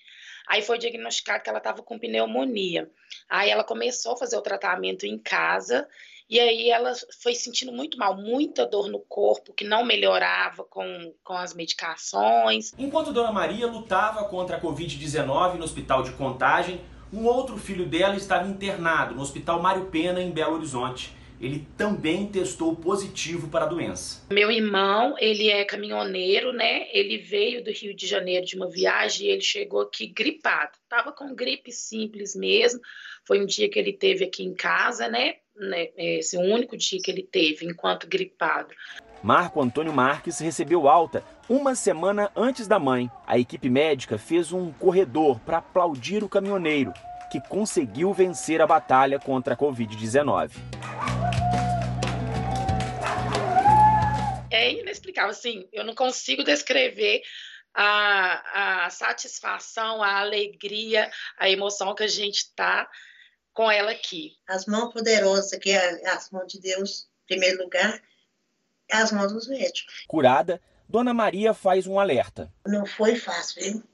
aí 0.47 0.61
foi 0.61 0.77
diagnosticado 0.77 1.43
que 1.43 1.49
ela 1.49 1.59
estava 1.59 1.83
com 1.83 1.99
pneumonia. 1.99 2.91
Aí 3.31 3.49
ela 3.49 3.65
começou 3.65 4.13
a 4.13 4.17
fazer 4.19 4.37
o 4.37 4.43
tratamento 4.43 5.07
em 5.07 5.19
casa 5.19 5.89
e 6.29 6.41
aí 6.41 6.71
ela 6.71 6.93
foi 7.23 7.35
sentindo 7.35 7.73
muito 7.73 7.99
mal, 7.99 8.17
muita 8.17 8.67
dor 8.67 8.89
no 8.89 9.01
corpo, 9.01 9.53
que 9.53 9.65
não 9.65 9.85
melhorava 9.85 10.65
com, 10.65 11.15
com 11.23 11.35
as 11.35 11.55
medicações. 11.55 12.73
Enquanto 12.79 13.13
Dona 13.13 13.31
Maria 13.31 13.67
lutava 13.67 14.25
contra 14.25 14.57
a 14.57 14.61
Covid-19 14.61 15.57
no 15.57 15.65
hospital 15.65 16.03
de 16.03 16.13
Contagem, 16.13 16.81
um 17.13 17.27
outro 17.27 17.57
filho 17.57 17.87
dela 17.87 18.17
estava 18.17 18.49
internado 18.49 19.15
no 19.15 19.23
Hospital 19.23 19.63
Mário 19.63 19.87
Pena, 19.87 20.21
em 20.21 20.33
Belo 20.33 20.57
Horizonte. 20.57 21.15
Ele 21.41 21.67
também 21.77 22.27
testou 22.27 22.75
positivo 22.75 23.49
para 23.49 23.67
a 23.67 23.69
doença. 23.69 24.27
Meu 24.33 24.51
irmão, 24.51 25.15
ele 25.19 25.51
é 25.51 25.65
caminhoneiro, 25.65 26.53
né? 26.53 26.87
Ele 26.91 27.19
veio 27.19 27.63
do 27.63 27.71
Rio 27.71 27.95
de 27.95 28.07
Janeiro 28.07 28.47
de 28.47 28.57
uma 28.57 28.71
viagem 28.71 29.27
e 29.27 29.31
ele 29.31 29.43
chegou 29.43 29.83
aqui 29.83 30.07
gripado. 30.07 30.73
Tava 30.89 31.13
com 31.13 31.35
gripe 31.35 31.71
simples 31.71 32.35
mesmo. 32.35 32.81
Foi 33.27 33.43
um 33.43 33.47
dia 33.47 33.69
que 33.69 33.79
ele 33.79 33.93
teve 33.93 34.25
aqui 34.25 34.43
em 34.43 34.55
casa, 34.55 35.09
né? 35.09 35.35
Né, 35.57 35.89
esse 35.97 36.37
único 36.37 36.77
dia 36.77 36.99
que 37.03 37.11
ele 37.11 37.23
teve 37.23 37.67
enquanto 37.67 38.07
gripado. 38.07 38.75
Marco 39.23 39.63
Antônio 39.63 39.93
Marques 39.93 40.39
recebeu 40.39 40.87
alta 40.87 41.25
uma 41.49 41.75
semana 41.75 42.31
antes 42.37 42.67
da 42.67 42.79
mãe. 42.79 43.11
A 43.27 43.39
equipe 43.39 43.71
médica 43.71 44.19
fez 44.19 44.53
um 44.53 44.71
corredor 44.73 45.41
para 45.41 45.59
aplaudir 45.59 46.23
o 46.23 46.29
caminhoneiro, 46.29 46.93
que 47.33 47.41
conseguiu 47.41 48.13
vencer 48.13 48.61
a 48.61 48.67
batalha 48.67 49.19
contra 49.19 49.55
a 49.55 49.57
Covid-19. 49.57 50.51
É 54.51 54.73
inexplicável, 54.73 55.31
assim, 55.31 55.67
eu 55.73 55.85
não 55.85 55.95
consigo 55.95 56.45
descrever 56.45 57.23
a, 57.73 58.85
a 58.85 58.91
satisfação, 58.91 60.03
a 60.03 60.21
alegria, 60.21 61.11
a 61.39 61.49
emoção 61.49 61.95
que 61.95 62.05
a 62.05 62.09
gente 62.09 62.37
está 62.37 62.89
com 63.55 63.71
ela 63.71 63.93
aqui. 63.93 64.37
As 64.47 64.67
mãos 64.67 64.93
poderosas, 64.93 65.59
que 65.59 65.71
é 65.71 66.09
as 66.11 66.29
mãos 66.31 66.53
de 66.53 66.61
Deus, 66.61 67.09
em 67.25 67.27
primeiro 67.29 67.63
lugar, 67.63 68.03
é 68.91 68.97
as 68.97 69.13
mãos 69.13 69.33
dos 69.33 69.49
médicos. 69.49 70.05
Curada, 70.07 70.61
Dona 70.89 71.15
Maria 71.15 71.55
faz 71.55 71.87
um 71.87 71.99
alerta. 71.99 72.53
Não 72.67 72.85
foi 72.85 73.17
fácil, 73.17 73.63
viu? 73.63 73.85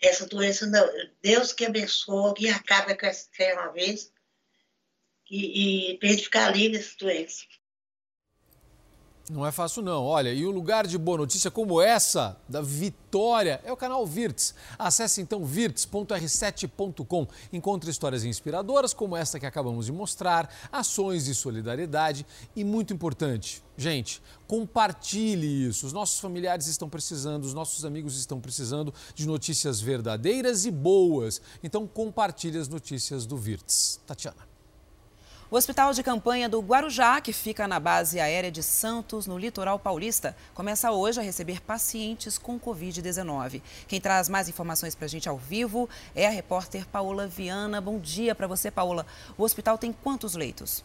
Essa 0.00 0.26
doença, 0.26 0.66
não. 0.66 0.86
Deus 1.22 1.52
que 1.52 1.64
abençoe, 1.64 2.34
que 2.34 2.48
acabe 2.48 2.96
com 2.96 3.06
essa 3.06 3.28
uma 3.54 3.68
vez 3.72 4.12
e, 5.30 5.92
e 5.92 5.98
para 5.98 6.08
ele 6.08 6.22
ficar 6.22 6.50
livre 6.50 6.78
dessa 6.78 6.96
doença. 6.98 7.44
Não 9.28 9.44
é 9.44 9.50
fácil 9.50 9.82
não. 9.82 10.04
Olha, 10.04 10.32
e 10.32 10.46
um 10.46 10.50
lugar 10.50 10.86
de 10.86 10.96
boa 10.96 11.18
notícia 11.18 11.50
como 11.50 11.80
essa, 11.80 12.36
da 12.48 12.60
vitória, 12.60 13.60
é 13.64 13.72
o 13.72 13.76
canal 13.76 14.06
Virts. 14.06 14.54
Acesse 14.78 15.20
então 15.20 15.44
virts.r7.com. 15.44 17.26
Encontre 17.52 17.90
histórias 17.90 18.24
inspiradoras 18.24 18.94
como 18.94 19.16
esta 19.16 19.40
que 19.40 19.46
acabamos 19.46 19.86
de 19.86 19.92
mostrar, 19.92 20.48
ações 20.70 21.24
de 21.24 21.34
solidariedade 21.34 22.24
e 22.54 22.62
muito 22.62 22.94
importante, 22.94 23.64
gente, 23.76 24.22
compartilhe 24.46 25.68
isso. 25.68 25.86
Os 25.86 25.92
nossos 25.92 26.20
familiares 26.20 26.68
estão 26.68 26.88
precisando, 26.88 27.44
os 27.44 27.54
nossos 27.54 27.84
amigos 27.84 28.16
estão 28.16 28.40
precisando 28.40 28.94
de 29.12 29.26
notícias 29.26 29.80
verdadeiras 29.80 30.66
e 30.66 30.70
boas. 30.70 31.40
Então 31.64 31.84
compartilhe 31.84 32.58
as 32.58 32.68
notícias 32.68 33.26
do 33.26 33.36
Virts. 33.36 34.00
Tatiana. 34.06 34.55
O 35.48 35.54
Hospital 35.54 35.92
de 35.92 36.02
Campanha 36.02 36.48
do 36.48 36.58
Guarujá, 36.60 37.20
que 37.20 37.32
fica 37.32 37.68
na 37.68 37.78
base 37.78 38.18
aérea 38.18 38.50
de 38.50 38.64
Santos, 38.64 39.28
no 39.28 39.38
litoral 39.38 39.78
paulista, 39.78 40.36
começa 40.52 40.90
hoje 40.90 41.20
a 41.20 41.22
receber 41.22 41.60
pacientes 41.60 42.36
com 42.36 42.58
Covid-19. 42.58 43.62
Quem 43.86 44.00
traz 44.00 44.28
mais 44.28 44.48
informações 44.48 44.96
para 44.96 45.04
a 45.04 45.08
gente 45.08 45.28
ao 45.28 45.38
vivo 45.38 45.88
é 46.16 46.26
a 46.26 46.30
repórter 46.30 46.84
Paola 46.88 47.28
Viana. 47.28 47.80
Bom 47.80 48.00
dia 48.00 48.34
para 48.34 48.48
você, 48.48 48.72
Paola. 48.72 49.06
O 49.38 49.44
hospital 49.44 49.78
tem 49.78 49.92
quantos 49.92 50.34
leitos? 50.34 50.82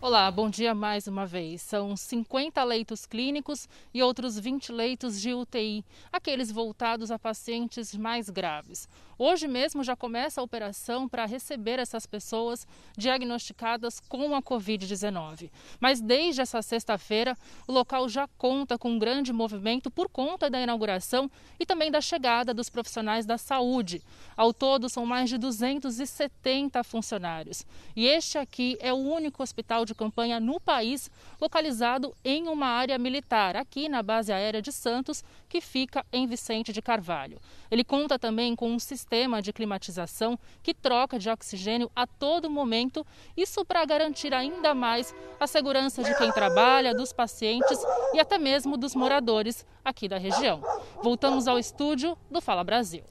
Olá, 0.00 0.30
bom 0.30 0.48
dia 0.48 0.76
mais 0.76 1.08
uma 1.08 1.26
vez. 1.26 1.60
São 1.60 1.96
50 1.96 2.62
leitos 2.62 3.04
clínicos 3.04 3.68
e 3.92 4.00
outros 4.00 4.38
20 4.38 4.70
leitos 4.70 5.20
de 5.20 5.34
UTI, 5.34 5.84
aqueles 6.12 6.52
voltados 6.52 7.10
a 7.10 7.18
pacientes 7.18 7.94
mais 7.94 8.30
graves. 8.30 8.88
Hoje 9.20 9.48
mesmo 9.48 9.82
já 9.82 9.96
começa 9.96 10.40
a 10.40 10.44
operação 10.44 11.08
para 11.08 11.26
receber 11.26 11.80
essas 11.80 12.06
pessoas 12.06 12.64
diagnosticadas 12.96 13.98
com 13.98 14.32
a 14.32 14.40
Covid-19. 14.40 15.50
Mas 15.80 16.00
desde 16.00 16.40
essa 16.40 16.62
sexta-feira, 16.62 17.36
o 17.66 17.72
local 17.72 18.08
já 18.08 18.28
conta 18.38 18.78
com 18.78 18.92
um 18.92 18.98
grande 18.98 19.32
movimento 19.32 19.90
por 19.90 20.08
conta 20.08 20.48
da 20.48 20.60
inauguração 20.60 21.28
e 21.58 21.66
também 21.66 21.90
da 21.90 22.00
chegada 22.00 22.54
dos 22.54 22.70
profissionais 22.70 23.26
da 23.26 23.36
saúde. 23.36 24.00
Ao 24.36 24.54
todo, 24.54 24.88
são 24.88 25.04
mais 25.04 25.28
de 25.28 25.36
270 25.36 26.84
funcionários. 26.84 27.66
E 27.96 28.06
este 28.06 28.38
aqui 28.38 28.78
é 28.80 28.92
o 28.92 28.98
único 28.98 29.42
hospital 29.42 29.84
de 29.84 29.96
campanha 29.96 30.38
no 30.38 30.60
país 30.60 31.10
localizado 31.40 32.14
em 32.24 32.46
uma 32.46 32.68
área 32.68 32.96
militar, 32.96 33.56
aqui 33.56 33.88
na 33.88 34.00
base 34.00 34.32
aérea 34.32 34.62
de 34.62 34.70
Santos, 34.70 35.24
que 35.48 35.60
fica 35.60 36.04
em 36.12 36.26
Vicente 36.26 36.72
de 36.72 36.82
Carvalho. 36.82 37.40
Ele 37.70 37.82
conta 37.82 38.18
também 38.18 38.54
com 38.54 38.70
um 38.70 38.78
sistema 38.78 39.40
de 39.40 39.52
climatização 39.52 40.38
que 40.62 40.74
troca 40.74 41.18
de 41.18 41.30
oxigênio 41.30 41.90
a 41.96 42.06
todo 42.06 42.50
momento, 42.50 43.06
isso 43.36 43.64
para 43.64 43.84
garantir 43.84 44.34
ainda 44.34 44.74
mais 44.74 45.14
a 45.40 45.46
segurança 45.46 46.02
de 46.02 46.14
quem 46.16 46.30
trabalha, 46.30 46.94
dos 46.94 47.12
pacientes 47.12 47.78
e 48.12 48.20
até 48.20 48.38
mesmo 48.38 48.76
dos 48.76 48.94
moradores 48.94 49.64
aqui 49.84 50.08
da 50.08 50.18
região. 50.18 50.62
Voltamos 51.02 51.48
ao 51.48 51.58
estúdio 51.58 52.16
do 52.30 52.40
Fala 52.40 52.62
Brasil. 52.62 53.02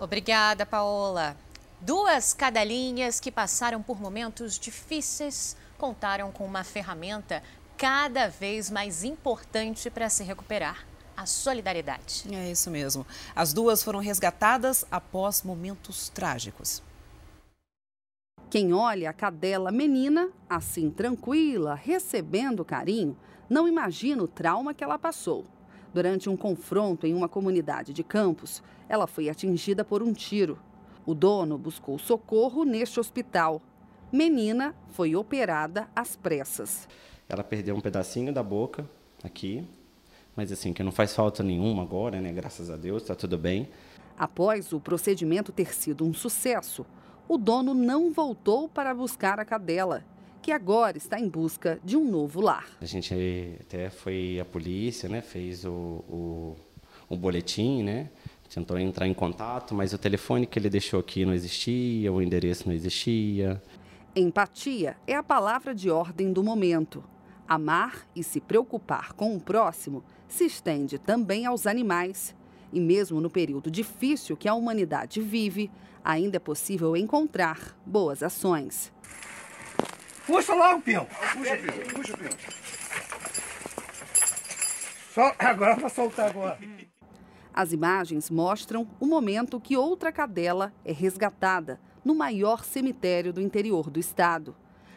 Obrigada, 0.00 0.66
Paola. 0.66 1.36
Duas 1.80 2.34
cadelinhas 2.34 3.20
que 3.20 3.30
passaram 3.30 3.82
por 3.82 4.00
momentos 4.00 4.58
difíceis 4.58 5.56
contaram 5.78 6.30
com 6.30 6.44
uma 6.44 6.62
ferramenta 6.62 7.42
cada 7.78 8.28
vez 8.28 8.70
mais 8.70 9.02
importante 9.02 9.88
para 9.88 10.10
se 10.10 10.22
recuperar 10.22 10.89
a 11.20 11.26
solidariedade. 11.26 12.24
É 12.32 12.50
isso 12.50 12.70
mesmo. 12.70 13.06
As 13.36 13.52
duas 13.52 13.82
foram 13.82 14.00
resgatadas 14.00 14.86
após 14.90 15.42
momentos 15.42 16.08
trágicos. 16.08 16.82
Quem 18.48 18.72
olha 18.72 19.10
a 19.10 19.12
cadela 19.12 19.70
menina, 19.70 20.30
assim 20.48 20.90
tranquila, 20.90 21.74
recebendo 21.74 22.64
carinho, 22.64 23.16
não 23.50 23.68
imagina 23.68 24.22
o 24.22 24.28
trauma 24.28 24.72
que 24.72 24.82
ela 24.82 24.98
passou. 24.98 25.44
Durante 25.92 26.30
um 26.30 26.36
confronto 26.36 27.06
em 27.06 27.12
uma 27.12 27.28
comunidade 27.28 27.92
de 27.92 28.02
Campos, 28.02 28.62
ela 28.88 29.06
foi 29.06 29.28
atingida 29.28 29.84
por 29.84 30.02
um 30.02 30.12
tiro. 30.12 30.58
O 31.04 31.14
dono 31.14 31.58
buscou 31.58 31.98
socorro 31.98 32.64
neste 32.64 32.98
hospital. 32.98 33.60
Menina 34.10 34.74
foi 34.88 35.14
operada 35.14 35.86
às 35.94 36.16
pressas. 36.16 36.88
Ela 37.28 37.44
perdeu 37.44 37.76
um 37.76 37.80
pedacinho 37.80 38.32
da 38.32 38.42
boca 38.42 38.88
aqui, 39.22 39.68
mas 40.40 40.50
assim, 40.50 40.72
que 40.72 40.82
não 40.82 40.90
faz 40.90 41.14
falta 41.14 41.42
nenhuma 41.42 41.82
agora, 41.82 42.18
né? 42.18 42.32
Graças 42.32 42.70
a 42.70 42.76
Deus, 42.78 43.02
está 43.02 43.14
tudo 43.14 43.36
bem. 43.36 43.68
Após 44.18 44.72
o 44.72 44.80
procedimento 44.80 45.52
ter 45.52 45.74
sido 45.74 46.02
um 46.02 46.14
sucesso, 46.14 46.86
o 47.28 47.36
dono 47.36 47.74
não 47.74 48.10
voltou 48.10 48.66
para 48.66 48.94
buscar 48.94 49.38
a 49.38 49.44
cadela, 49.44 50.02
que 50.40 50.50
agora 50.50 50.96
está 50.96 51.20
em 51.20 51.28
busca 51.28 51.78
de 51.84 51.94
um 51.94 52.10
novo 52.10 52.40
lar. 52.40 52.66
A 52.80 52.86
gente 52.86 53.14
até 53.60 53.90
foi 53.90 54.40
à 54.40 54.44
polícia, 54.46 55.10
né? 55.10 55.20
Fez 55.20 55.66
o, 55.66 55.70
o, 56.08 56.56
o 57.10 57.16
boletim, 57.18 57.82
né? 57.82 58.08
Tentou 58.48 58.78
entrar 58.78 59.06
em 59.06 59.12
contato, 59.12 59.74
mas 59.74 59.92
o 59.92 59.98
telefone 59.98 60.46
que 60.46 60.58
ele 60.58 60.70
deixou 60.70 61.00
aqui 61.00 61.26
não 61.26 61.34
existia, 61.34 62.10
o 62.10 62.22
endereço 62.22 62.66
não 62.66 62.74
existia. 62.74 63.62
Empatia 64.16 64.96
é 65.06 65.14
a 65.14 65.22
palavra 65.22 65.74
de 65.74 65.90
ordem 65.90 66.32
do 66.32 66.42
momento. 66.42 67.04
Amar 67.50 68.06
e 68.14 68.22
se 68.22 68.40
preocupar 68.40 69.12
com 69.14 69.34
o 69.34 69.40
próximo 69.40 70.04
se 70.28 70.44
estende 70.44 71.00
também 71.00 71.46
aos 71.46 71.66
animais. 71.66 72.32
E 72.72 72.78
mesmo 72.78 73.20
no 73.20 73.28
período 73.28 73.68
difícil 73.68 74.36
que 74.36 74.46
a 74.46 74.54
humanidade 74.54 75.20
vive, 75.20 75.68
ainda 76.04 76.36
é 76.36 76.38
possível 76.38 76.96
encontrar 76.96 77.76
boas 77.84 78.22
ações. 78.22 78.92
Puxa 80.24 80.54
logo, 80.54 80.80
peão. 80.80 81.04
Puxa, 81.06 81.56
peão. 81.56 81.88
Puxa, 81.92 82.16
peão. 82.16 82.30
Só 85.12 85.34
agora 85.44 85.74
para 85.74 85.88
soltar 85.88 86.30
agora. 86.30 86.56
As 87.52 87.72
imagens 87.72 88.30
mostram 88.30 88.86
o 89.00 89.06
momento 89.06 89.58
que 89.58 89.76
outra 89.76 90.12
cadela 90.12 90.72
é 90.84 90.92
resgatada 90.92 91.80
no 92.04 92.14
maior 92.14 92.64
cemitério 92.64 93.32
do 93.32 93.40
interior 93.40 93.90
do 93.90 93.98
estado. 93.98 94.54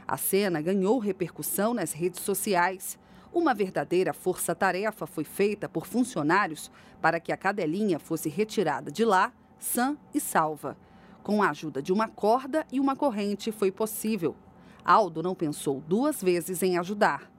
A 0.08 0.18
cena 0.18 0.62
ganhou 0.62 1.00
repercussão 1.00 1.74
nas 1.74 1.94
redes 1.94 2.22
sociais. 2.22 2.98
Uma 3.32 3.54
verdadeira 3.54 4.14
força-tarefa 4.14 5.08
foi 5.08 5.24
feita 5.24 5.68
por 5.70 5.88
funcionários 5.88 6.70
para 7.02 7.20
que 7.20 7.32
a 7.32 7.38
cadelinha 7.38 7.98
fosse 8.00 8.30
retirada 8.30 8.92
de 8.92 9.06
lá, 9.06 9.34
sã 9.58 9.98
e 10.14 10.20
salva. 10.20 10.78
Com 11.24 11.42
a 11.42 11.50
ajuda 11.50 11.82
de 11.82 11.94
uma 11.94 12.08
corda 12.08 12.66
e 12.72 12.80
uma 12.80 12.96
corrente 12.96 13.52
foi 13.52 13.72
possível. 13.72 14.36
Aldo 14.84 15.24
não 15.24 15.34
pensou 15.34 15.82
duas 15.88 16.22
vezes 16.22 16.62
em 16.62 16.78
ajudar. 16.78 17.32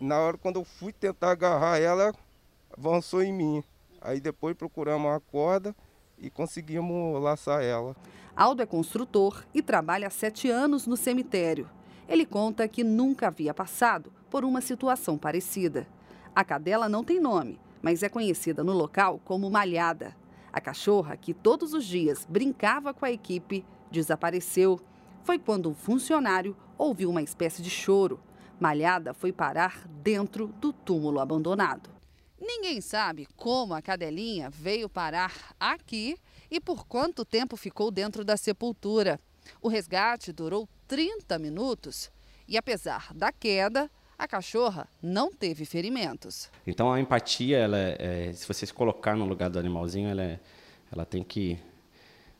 Na 0.00 0.18
hora 0.18 0.36
quando 0.36 0.56
eu 0.56 0.64
fui 0.64 0.92
tentar 0.92 1.30
agarrar 1.30 1.78
ela, 1.78 2.12
avançou 2.76 3.22
em 3.22 3.32
mim. 3.32 3.62
Aí 4.00 4.20
depois 4.20 4.56
procuramos 4.56 5.10
a 5.12 5.20
corda 5.20 5.74
e 6.18 6.28
conseguimos 6.28 7.22
laçar 7.22 7.62
ela. 7.62 7.96
Aldo 8.34 8.62
é 8.62 8.66
construtor 8.66 9.44
e 9.54 9.62
trabalha 9.62 10.08
há 10.08 10.10
sete 10.10 10.50
anos 10.50 10.86
no 10.86 10.96
cemitério. 10.96 11.68
Ele 12.08 12.24
conta 12.24 12.66
que 12.66 12.82
nunca 12.82 13.28
havia 13.28 13.52
passado 13.52 14.10
por 14.30 14.42
uma 14.44 14.62
situação 14.62 15.18
parecida. 15.18 15.86
A 16.34 16.42
cadela 16.42 16.88
não 16.88 17.04
tem 17.04 17.20
nome, 17.20 17.60
mas 17.82 18.02
é 18.02 18.08
conhecida 18.08 18.64
no 18.64 18.72
local 18.72 19.20
como 19.24 19.50
Malhada. 19.50 20.16
A 20.50 20.60
cachorra, 20.60 21.16
que 21.16 21.34
todos 21.34 21.74
os 21.74 21.84
dias 21.84 22.26
brincava 22.26 22.94
com 22.94 23.04
a 23.04 23.12
equipe, 23.12 23.64
desapareceu. 23.90 24.80
Foi 25.22 25.38
quando 25.38 25.68
um 25.68 25.74
funcionário 25.74 26.56
ouviu 26.78 27.10
uma 27.10 27.22
espécie 27.22 27.60
de 27.60 27.68
choro. 27.68 28.18
Malhada 28.58 29.12
foi 29.12 29.30
parar 29.30 29.86
dentro 29.86 30.48
do 30.58 30.72
túmulo 30.72 31.20
abandonado. 31.20 31.90
Ninguém 32.40 32.80
sabe 32.80 33.26
como 33.36 33.74
a 33.74 33.82
cadelinha 33.82 34.48
veio 34.48 34.88
parar 34.88 35.54
aqui 35.60 36.16
e 36.50 36.58
por 36.58 36.86
quanto 36.86 37.24
tempo 37.24 37.56
ficou 37.56 37.90
dentro 37.90 38.24
da 38.24 38.36
sepultura. 38.36 39.20
O 39.60 39.68
resgate 39.68 40.32
durou 40.32 40.68
30 40.88 41.38
minutos 41.38 42.10
e, 42.48 42.56
apesar 42.56 43.12
da 43.14 43.30
queda, 43.30 43.90
a 44.18 44.26
cachorra 44.26 44.88
não 45.00 45.30
teve 45.30 45.64
ferimentos. 45.64 46.50
Então 46.66 46.90
a 46.90 46.98
empatia, 46.98 47.58
ela 47.58 47.78
é, 47.78 48.32
se 48.32 48.48
você 48.48 48.66
se 48.66 48.72
colocar 48.74 49.14
no 49.14 49.26
lugar 49.26 49.50
do 49.50 49.58
animalzinho, 49.58 50.08
ela, 50.08 50.22
é, 50.22 50.40
ela 50.90 51.04
tem 51.04 51.22
que 51.22 51.58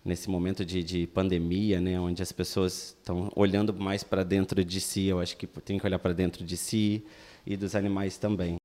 nesse 0.05 0.31
momento 0.31 0.65
de, 0.65 0.83
de 0.83 1.07
pandemia, 1.07 1.81
né, 1.81 2.01
onde 2.01 2.23
as 2.23 2.33
pessoas 2.33 2.97
estão 2.99 3.31
olhando 3.37 3.75
mais 3.75 4.03
para 4.03 4.25
dentro 4.25 4.65
de 4.65 4.81
si, 4.81 5.05
eu 5.05 5.21
acho 5.21 5.37
que 5.37 5.47
tem 5.47 5.79
que 5.79 5.87
olhar 5.87 5.99
para 5.99 6.15
dentro 6.15 6.45
de 6.45 6.57
si 6.57 7.05
e 7.47 7.57
dos 7.57 7.75
animais 7.75 8.17
também. 8.17 8.57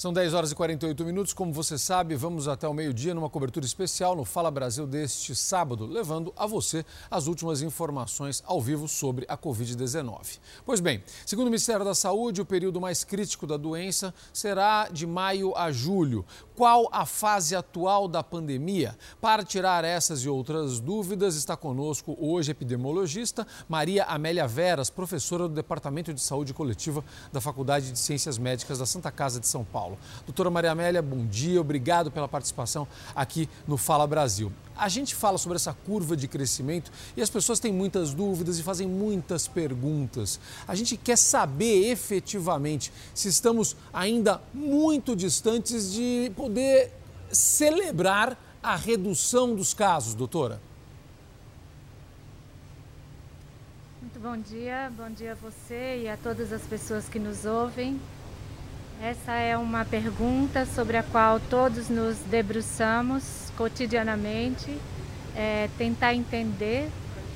São 0.00 0.14
10 0.14 0.32
horas 0.32 0.50
e 0.50 0.54
48 0.54 1.04
minutos. 1.04 1.34
Como 1.34 1.52
você 1.52 1.76
sabe, 1.76 2.14
vamos 2.14 2.48
até 2.48 2.66
o 2.66 2.72
meio-dia 2.72 3.12
numa 3.12 3.28
cobertura 3.28 3.66
especial 3.66 4.16
no 4.16 4.24
Fala 4.24 4.50
Brasil 4.50 4.86
deste 4.86 5.34
sábado, 5.34 5.84
levando 5.84 6.32
a 6.38 6.46
você 6.46 6.86
as 7.10 7.26
últimas 7.26 7.60
informações 7.60 8.42
ao 8.46 8.62
vivo 8.62 8.88
sobre 8.88 9.26
a 9.28 9.36
Covid-19. 9.36 10.38
Pois 10.64 10.80
bem, 10.80 11.04
segundo 11.26 11.48
o 11.48 11.50
Ministério 11.50 11.84
da 11.84 11.94
Saúde, 11.94 12.40
o 12.40 12.46
período 12.46 12.80
mais 12.80 13.04
crítico 13.04 13.46
da 13.46 13.58
doença 13.58 14.14
será 14.32 14.88
de 14.88 15.06
maio 15.06 15.54
a 15.54 15.70
julho. 15.70 16.24
Qual 16.56 16.88
a 16.92 17.04
fase 17.04 17.54
atual 17.54 18.08
da 18.08 18.22
pandemia? 18.22 18.96
Para 19.20 19.44
tirar 19.44 19.84
essas 19.84 20.20
e 20.20 20.30
outras 20.30 20.80
dúvidas, 20.80 21.36
está 21.36 21.58
conosco 21.58 22.16
hoje 22.18 22.50
epidemiologista 22.50 23.46
Maria 23.68 24.04
Amélia 24.04 24.48
Veras, 24.48 24.88
professora 24.88 25.46
do 25.46 25.54
Departamento 25.54 26.14
de 26.14 26.22
Saúde 26.22 26.54
Coletiva 26.54 27.04
da 27.30 27.40
Faculdade 27.40 27.92
de 27.92 27.98
Ciências 27.98 28.38
Médicas 28.38 28.78
da 28.78 28.86
Santa 28.86 29.10
Casa 29.10 29.38
de 29.38 29.46
São 29.46 29.62
Paulo. 29.62 29.89
Doutora 30.26 30.50
Maria 30.50 30.72
Amélia, 30.72 31.00
bom 31.00 31.24
dia, 31.26 31.60
obrigado 31.60 32.10
pela 32.10 32.28
participação 32.28 32.86
aqui 33.14 33.48
no 33.66 33.76
Fala 33.76 34.06
Brasil. 34.06 34.52
A 34.76 34.88
gente 34.88 35.14
fala 35.14 35.36
sobre 35.36 35.56
essa 35.56 35.72
curva 35.72 36.16
de 36.16 36.26
crescimento 36.26 36.90
e 37.16 37.22
as 37.22 37.28
pessoas 37.28 37.60
têm 37.60 37.72
muitas 37.72 38.14
dúvidas 38.14 38.58
e 38.58 38.62
fazem 38.62 38.88
muitas 38.88 39.46
perguntas. 39.46 40.40
A 40.66 40.74
gente 40.74 40.96
quer 40.96 41.16
saber 41.16 41.90
efetivamente 41.90 42.92
se 43.14 43.28
estamos 43.28 43.76
ainda 43.92 44.40
muito 44.54 45.14
distantes 45.14 45.92
de 45.92 46.32
poder 46.34 46.92
celebrar 47.30 48.38
a 48.62 48.76
redução 48.76 49.54
dos 49.54 49.72
casos, 49.74 50.14
doutora. 50.14 50.60
Muito 54.00 54.18
bom 54.18 54.36
dia, 54.36 54.90
bom 54.96 55.10
dia 55.10 55.32
a 55.32 55.34
você 55.34 56.02
e 56.04 56.08
a 56.08 56.16
todas 56.16 56.52
as 56.52 56.62
pessoas 56.62 57.08
que 57.08 57.18
nos 57.18 57.44
ouvem. 57.44 58.00
Essa 59.02 59.32
é 59.32 59.56
uma 59.56 59.82
pergunta 59.82 60.66
sobre 60.66 60.98
a 60.98 61.02
qual 61.02 61.40
todos 61.40 61.88
nos 61.88 62.18
debruçamos 62.18 63.50
cotidianamente 63.56 64.78
é, 65.34 65.70
tentar 65.78 66.12
entender 66.12 66.86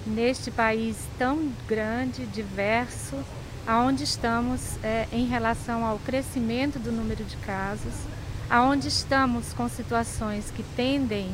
neste 0.07 0.51
país 0.51 0.99
tão 1.17 1.51
grande, 1.67 2.27
diverso, 2.27 3.17
aonde 3.67 4.05
estamos 4.05 4.77
é, 4.85 5.09
em 5.11 5.25
relação 5.25 5.87
ao 5.87 5.99
crescimento 6.01 6.79
do 6.79 6.93
número 6.93 7.25
de 7.25 7.37
casos, 7.39 7.95
aonde 8.51 8.89
estamos 8.89 9.55
com 9.55 9.67
situações 9.67 10.51
que 10.55 10.63
tendem 10.77 11.31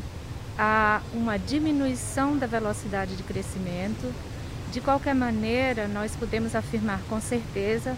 a 0.56 1.00
uma 1.12 1.40
diminuição 1.40 2.38
da 2.38 2.46
velocidade 2.46 3.16
de 3.16 3.24
crescimento. 3.24 4.14
De 4.70 4.80
qualquer 4.80 5.14
maneira, 5.16 5.88
nós 5.88 6.14
podemos 6.14 6.54
afirmar 6.54 7.00
com 7.08 7.20
certeza 7.20 7.96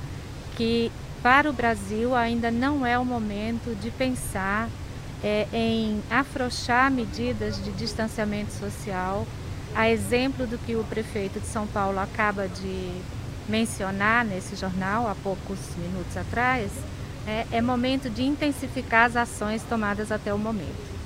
que 0.56 0.90
para 1.22 1.48
o 1.48 1.52
Brasil 1.52 2.14
ainda 2.14 2.50
não 2.50 2.84
é 2.84 2.98
o 2.98 3.04
momento 3.04 3.76
de 3.80 3.90
pensar 3.90 4.68
é, 5.22 5.46
em 5.52 6.02
afrouxar 6.10 6.90
medidas 6.90 7.62
de 7.62 7.70
distanciamento 7.72 8.52
social, 8.52 9.26
a 9.74 9.88
exemplo 9.88 10.46
do 10.46 10.58
que 10.58 10.74
o 10.74 10.84
prefeito 10.84 11.38
de 11.38 11.46
São 11.46 11.66
Paulo 11.66 11.98
acaba 12.00 12.48
de 12.48 12.90
mencionar 13.48 14.24
nesse 14.24 14.56
jornal 14.56 15.08
há 15.08 15.14
poucos 15.14 15.58
minutos 15.76 16.16
atrás, 16.16 16.70
é, 17.26 17.46
é 17.52 17.62
momento 17.62 18.10
de 18.10 18.24
intensificar 18.24 19.06
as 19.06 19.16
ações 19.16 19.62
tomadas 19.62 20.10
até 20.10 20.34
o 20.34 20.38
momento. 20.38 21.01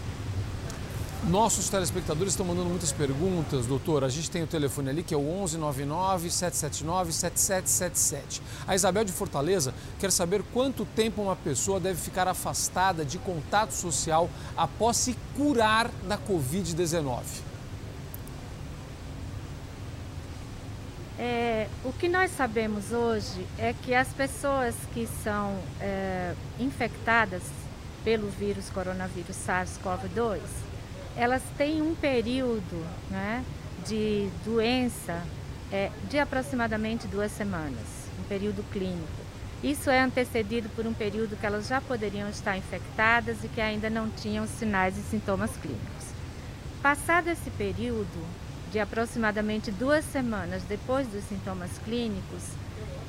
Nossos 1.25 1.69
telespectadores 1.69 2.35
estão 2.35 2.47
mandando 2.47 2.69
muitas 2.69 2.93
perguntas, 2.93 3.67
doutor. 3.67 4.05
A 4.05 4.09
gente 4.09 4.31
tem 4.31 4.43
o 4.43 4.47
telefone 4.47 4.91
ali 4.91 5.03
que 5.03 5.13
é 5.13 5.17
o 5.17 5.23
1199 5.23 6.31
779 6.31 7.13
7777. 7.13 8.43
A 8.67 8.75
Isabel 8.75 9.05
de 9.05 9.13
Fortaleza 9.13 9.75
quer 9.99 10.13
saber 10.13 10.43
quanto 10.53 10.85
tempo 10.85 11.23
uma 11.23 11.35
pessoa 11.35 11.81
deve 11.81 12.01
ficar 12.01 12.29
afastada 12.29 13.05
de 13.05 13.19
contato 13.19 13.73
social 13.73 14.31
após 14.57 14.99
se 14.99 15.17
curar 15.37 15.91
da 16.07 16.17
Covid-19. 16.17 17.23
É, 21.19 21.67
o 21.83 21.93
que 21.93 22.09
nós 22.09 22.31
sabemos 22.37 22.93
hoje 22.93 23.47
é 23.59 23.75
que 23.83 23.95
as 23.95 24.09
pessoas 24.09 24.75
que 24.93 25.09
são 25.25 25.59
é, 25.81 26.35
infectadas 26.61 27.43
pelo 28.05 28.29
vírus 28.29 28.71
coronavírus 28.71 29.35
SARS-CoV-2 29.45 30.66
elas 31.17 31.43
têm 31.57 31.81
um 31.81 31.95
período 31.95 32.87
né, 33.11 33.45
de 33.87 34.29
doença 34.45 35.23
é, 35.73 35.91
de 36.09 36.19
aproximadamente 36.19 37.07
duas 37.07 37.33
semanas, 37.33 38.09
um 38.21 38.23
período 38.25 38.63
clínico. 38.71 39.27
Isso 39.63 39.89
é 39.89 40.01
antecedido 40.01 40.69
por 40.71 40.87
um 40.87 40.93
período 40.93 41.37
que 41.37 41.47
elas 41.47 41.67
já 41.67 41.81
poderiam 41.81 42.29
estar 42.29 42.57
infectadas 42.57 43.43
e 43.43 43.49
que 43.49 43.61
ainda 43.61 43.89
não 43.89 44.11
tinham 44.11 44.47
sinais 44.47 44.97
e 44.99 45.01
sintomas 45.01 45.51
clínicos. 45.57 46.07
Passado 46.83 47.29
esse 47.29 47.51
período, 47.51 48.27
de 48.71 48.79
aproximadamente 48.79 49.71
duas 49.71 50.05
semanas 50.05 50.63
depois 50.65 51.07
dos 51.09 51.25
sintomas 51.25 51.71
clínicos, 51.85 52.43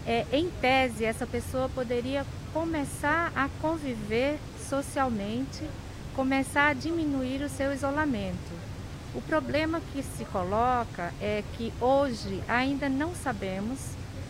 é, 0.06 0.26
em 0.32 0.50
tese, 0.62 1.04
essa 1.04 1.28
pessoa 1.28 1.68
poderia 1.68 2.26
começar 2.54 3.32
a 3.36 3.50
conviver 3.62 4.40
socialmente 4.70 5.64
começar 6.18 6.70
a 6.70 6.74
diminuir 6.74 7.44
o 7.44 7.50
seu 7.50 7.72
isolamento. 7.72 8.52
O 9.14 9.22
problema 9.22 9.80
que 9.94 10.02
se 10.02 10.26
coloca 10.26 11.14
é 11.22 11.44
que 11.54 11.72
hoje 11.80 12.42
ainda 12.48 12.90
não 12.90 13.14
sabemos, 13.14 13.78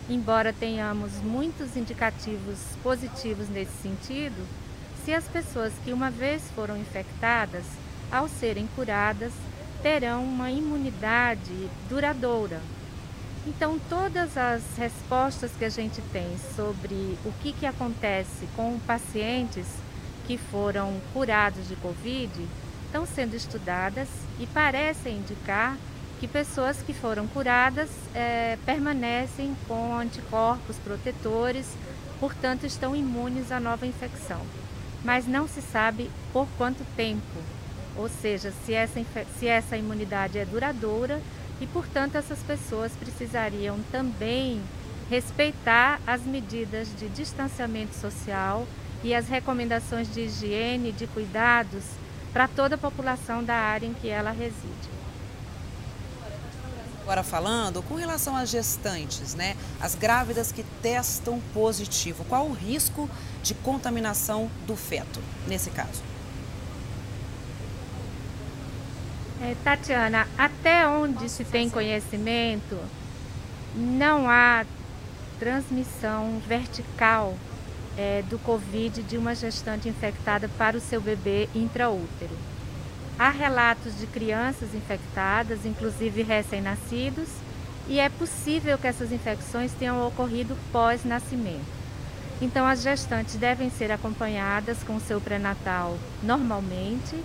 embora 0.06 0.52
tenhamos 0.52 1.14
muitos 1.22 1.78
indicativos 1.78 2.58
positivos 2.82 3.48
nesse 3.48 3.72
sentido, 3.82 4.46
se 5.02 5.14
as 5.14 5.24
pessoas 5.28 5.72
que 5.82 5.90
uma 5.90 6.10
vez 6.10 6.42
foram 6.54 6.76
infectadas, 6.76 7.64
ao 8.12 8.28
serem 8.28 8.68
curadas, 8.76 9.32
terão 9.82 10.24
uma 10.24 10.50
imunidade 10.50 11.70
duradoura. 11.88 12.60
Então, 13.46 13.80
todas 13.88 14.36
as 14.36 14.62
respostas 14.76 15.52
que 15.58 15.64
a 15.64 15.70
gente 15.70 16.02
tem 16.12 16.36
sobre 16.54 17.18
o 17.24 17.32
que, 17.40 17.54
que 17.54 17.64
acontece 17.64 18.46
com 18.54 18.78
pacientes 18.80 19.66
que 20.28 20.36
foram 20.36 21.00
curados 21.14 21.66
de 21.66 21.74
Covid 21.76 22.46
estão 22.84 23.06
sendo 23.06 23.34
estudadas 23.34 24.08
e 24.38 24.46
parecem 24.46 25.16
indicar 25.16 25.74
que 26.20 26.28
pessoas 26.28 26.82
que 26.82 26.92
foram 26.92 27.26
curadas 27.26 27.88
é, 28.14 28.58
permanecem 28.66 29.56
com 29.66 29.96
anticorpos 29.96 30.76
protetores, 30.76 31.66
portanto 32.20 32.66
estão 32.66 32.94
imunes 32.94 33.50
à 33.50 33.58
nova 33.58 33.86
infecção. 33.86 34.42
Mas 35.02 35.26
não 35.26 35.48
se 35.48 35.62
sabe 35.62 36.10
por 36.30 36.46
quanto 36.58 36.84
tempo, 36.94 37.38
ou 37.96 38.08
seja, 38.08 38.52
se 38.66 38.74
essa, 38.74 39.00
se 39.38 39.46
essa 39.46 39.78
imunidade 39.78 40.38
é 40.38 40.44
duradoura 40.44 41.22
e, 41.58 41.66
portanto, 41.66 42.16
essas 42.16 42.40
pessoas 42.40 42.92
precisariam 42.92 43.78
também 43.90 44.60
respeitar 45.08 46.00
as 46.06 46.22
medidas 46.22 46.88
de 46.98 47.08
distanciamento 47.08 47.94
social 47.94 48.66
e 49.02 49.14
as 49.14 49.28
recomendações 49.28 50.12
de 50.12 50.22
higiene, 50.22 50.92
de 50.92 51.06
cuidados 51.06 51.84
para 52.32 52.48
toda 52.48 52.74
a 52.74 52.78
população 52.78 53.42
da 53.42 53.54
área 53.54 53.86
em 53.86 53.94
que 53.94 54.08
ela 54.08 54.30
reside. 54.30 54.98
Agora 57.02 57.22
falando 57.22 57.82
com 57.82 57.94
relação 57.94 58.36
às 58.36 58.50
gestantes, 58.50 59.34
né? 59.34 59.56
As 59.80 59.94
grávidas 59.94 60.52
que 60.52 60.62
testam 60.82 61.40
positivo, 61.54 62.22
qual 62.26 62.46
o 62.46 62.52
risco 62.52 63.08
de 63.42 63.54
contaminação 63.54 64.50
do 64.66 64.76
feto 64.76 65.18
nesse 65.46 65.70
caso? 65.70 66.02
É, 69.40 69.54
Tatiana, 69.64 70.28
até 70.36 70.86
onde 70.86 71.30
se 71.30 71.44
tem 71.44 71.70
conhecimento, 71.70 72.76
não 73.74 74.28
há 74.28 74.66
transmissão 75.38 76.42
vertical 76.46 77.34
é, 77.98 78.22
do 78.30 78.38
Covid 78.38 79.02
de 79.02 79.18
uma 79.18 79.34
gestante 79.34 79.88
infectada 79.88 80.48
para 80.56 80.76
o 80.76 80.80
seu 80.80 81.00
bebê 81.00 81.48
intraútero. 81.52 82.30
Há 83.18 83.30
relatos 83.30 83.98
de 83.98 84.06
crianças 84.06 84.72
infectadas, 84.72 85.66
inclusive 85.66 86.22
recém-nascidos, 86.22 87.28
e 87.88 87.98
é 87.98 88.08
possível 88.08 88.78
que 88.78 88.86
essas 88.86 89.10
infecções 89.10 89.72
tenham 89.72 90.06
ocorrido 90.06 90.56
pós-nascimento. 90.70 91.78
Então, 92.40 92.64
as 92.64 92.82
gestantes 92.82 93.34
devem 93.34 93.68
ser 93.68 93.90
acompanhadas 93.90 94.78
com 94.84 94.94
o 94.94 95.00
seu 95.00 95.20
pré-natal 95.20 95.98
normalmente 96.22 97.16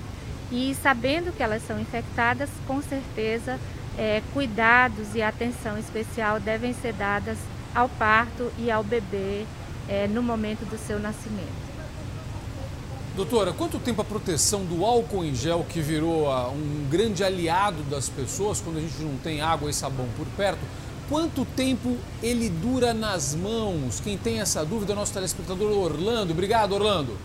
e, 0.51 0.75
sabendo 0.81 1.31
que 1.31 1.43
elas 1.43 1.61
são 1.67 1.79
infectadas, 1.79 2.49
com 2.65 2.81
certeza, 2.81 3.59
é, 3.95 4.23
cuidados 4.33 5.13
e 5.13 5.21
atenção 5.21 5.77
especial 5.77 6.39
devem 6.39 6.73
ser 6.73 6.93
dadas 6.93 7.37
ao 7.75 7.87
parto 7.87 8.51
e 8.57 8.71
ao 8.71 8.83
bebê 8.83 9.45
é, 9.93 10.07
no 10.07 10.23
momento 10.23 10.65
do 10.65 10.77
seu 10.77 10.99
nascimento. 10.99 11.63
Doutora, 13.15 13.53
quanto 13.53 13.77
tempo 13.77 14.01
a 14.01 14.03
proteção 14.03 14.65
do 14.65 14.83
álcool 14.83 15.23
em 15.23 15.35
gel, 15.35 15.63
que 15.69 15.80
virou 15.80 16.27
uh, 16.27 16.49
um 16.49 16.88
grande 16.89 17.23
aliado 17.23 17.83
das 17.83 18.09
pessoas 18.09 18.59
quando 18.59 18.77
a 18.77 18.81
gente 18.81 18.99
não 19.03 19.17
tem 19.17 19.39
água 19.39 19.69
e 19.69 19.73
sabão 19.73 20.07
por 20.17 20.25
perto, 20.35 20.61
quanto 21.07 21.45
tempo 21.45 21.95
ele 22.23 22.49
dura 22.49 22.91
nas 22.91 23.35
mãos? 23.35 23.99
Quem 23.99 24.17
tem 24.17 24.41
essa 24.41 24.65
dúvida 24.65 24.93
é 24.93 24.95
o 24.95 24.99
nosso 24.99 25.13
telespectador 25.13 25.72
Orlando. 25.77 26.31
Obrigado, 26.31 26.73
Orlando. 26.73 27.15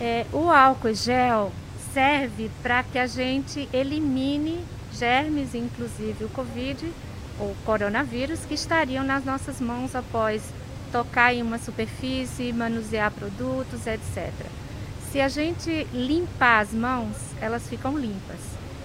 É, 0.00 0.26
o 0.32 0.48
álcool 0.48 0.94
gel 0.94 1.50
serve 1.92 2.52
para 2.62 2.84
que 2.84 2.98
a 3.00 3.08
gente 3.08 3.68
elimine 3.72 4.60
germes, 4.92 5.56
inclusive 5.56 6.24
o 6.24 6.28
Covid, 6.28 6.92
o 7.38 7.54
coronavírus 7.64 8.40
que 8.44 8.54
estariam 8.54 9.04
nas 9.04 9.24
nossas 9.24 9.60
mãos 9.60 9.94
após 9.94 10.42
tocar 10.90 11.34
em 11.34 11.42
uma 11.42 11.58
superfície, 11.58 12.52
manusear 12.52 13.10
produtos, 13.10 13.86
etc. 13.86 14.32
Se 15.10 15.20
a 15.20 15.28
gente 15.28 15.86
limpar 15.92 16.60
as 16.60 16.72
mãos, 16.72 17.16
elas 17.40 17.68
ficam 17.68 17.98
limpas. 17.98 18.40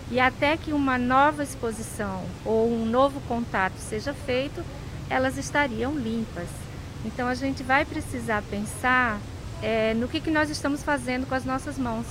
E 0.10 0.20
até 0.20 0.58
que 0.58 0.74
uma 0.74 0.98
nova 0.98 1.44
exposição 1.44 2.24
ou 2.44 2.70
um 2.70 2.86
novo 2.86 3.22
contato 3.28 3.78
seja 3.78 4.14
feito, 4.14 4.64
elas 5.10 5.38
estariam 5.38 5.96
limpas. 5.96 6.48
Então 7.06 7.28
a 7.28 7.36
gente 7.36 7.64
vai 7.64 7.86
precisar 7.86 8.44
pensar 8.50 9.20
é, 9.62 9.94
no 9.94 10.08
que, 10.08 10.20
que 10.20 10.32
nós 10.32 10.50
estamos 10.50 10.84
fazendo 10.84 11.28
com 11.28 11.36
as 11.36 11.46
nossas 11.46 11.78
mãos. 11.78 12.06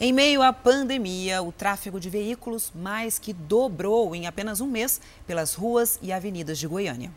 Em 0.00 0.12
meio 0.12 0.42
à 0.42 0.52
pandemia, 0.52 1.42
o 1.42 1.50
tráfego 1.50 1.98
de 1.98 2.08
veículos 2.08 2.70
mais 2.74 3.18
que 3.18 3.32
dobrou 3.32 4.14
em 4.14 4.26
apenas 4.26 4.60
um 4.60 4.66
mês 4.66 5.00
pelas 5.26 5.54
ruas 5.54 5.98
e 6.00 6.12
avenidas 6.12 6.58
de 6.58 6.68
Goiânia. 6.68 7.10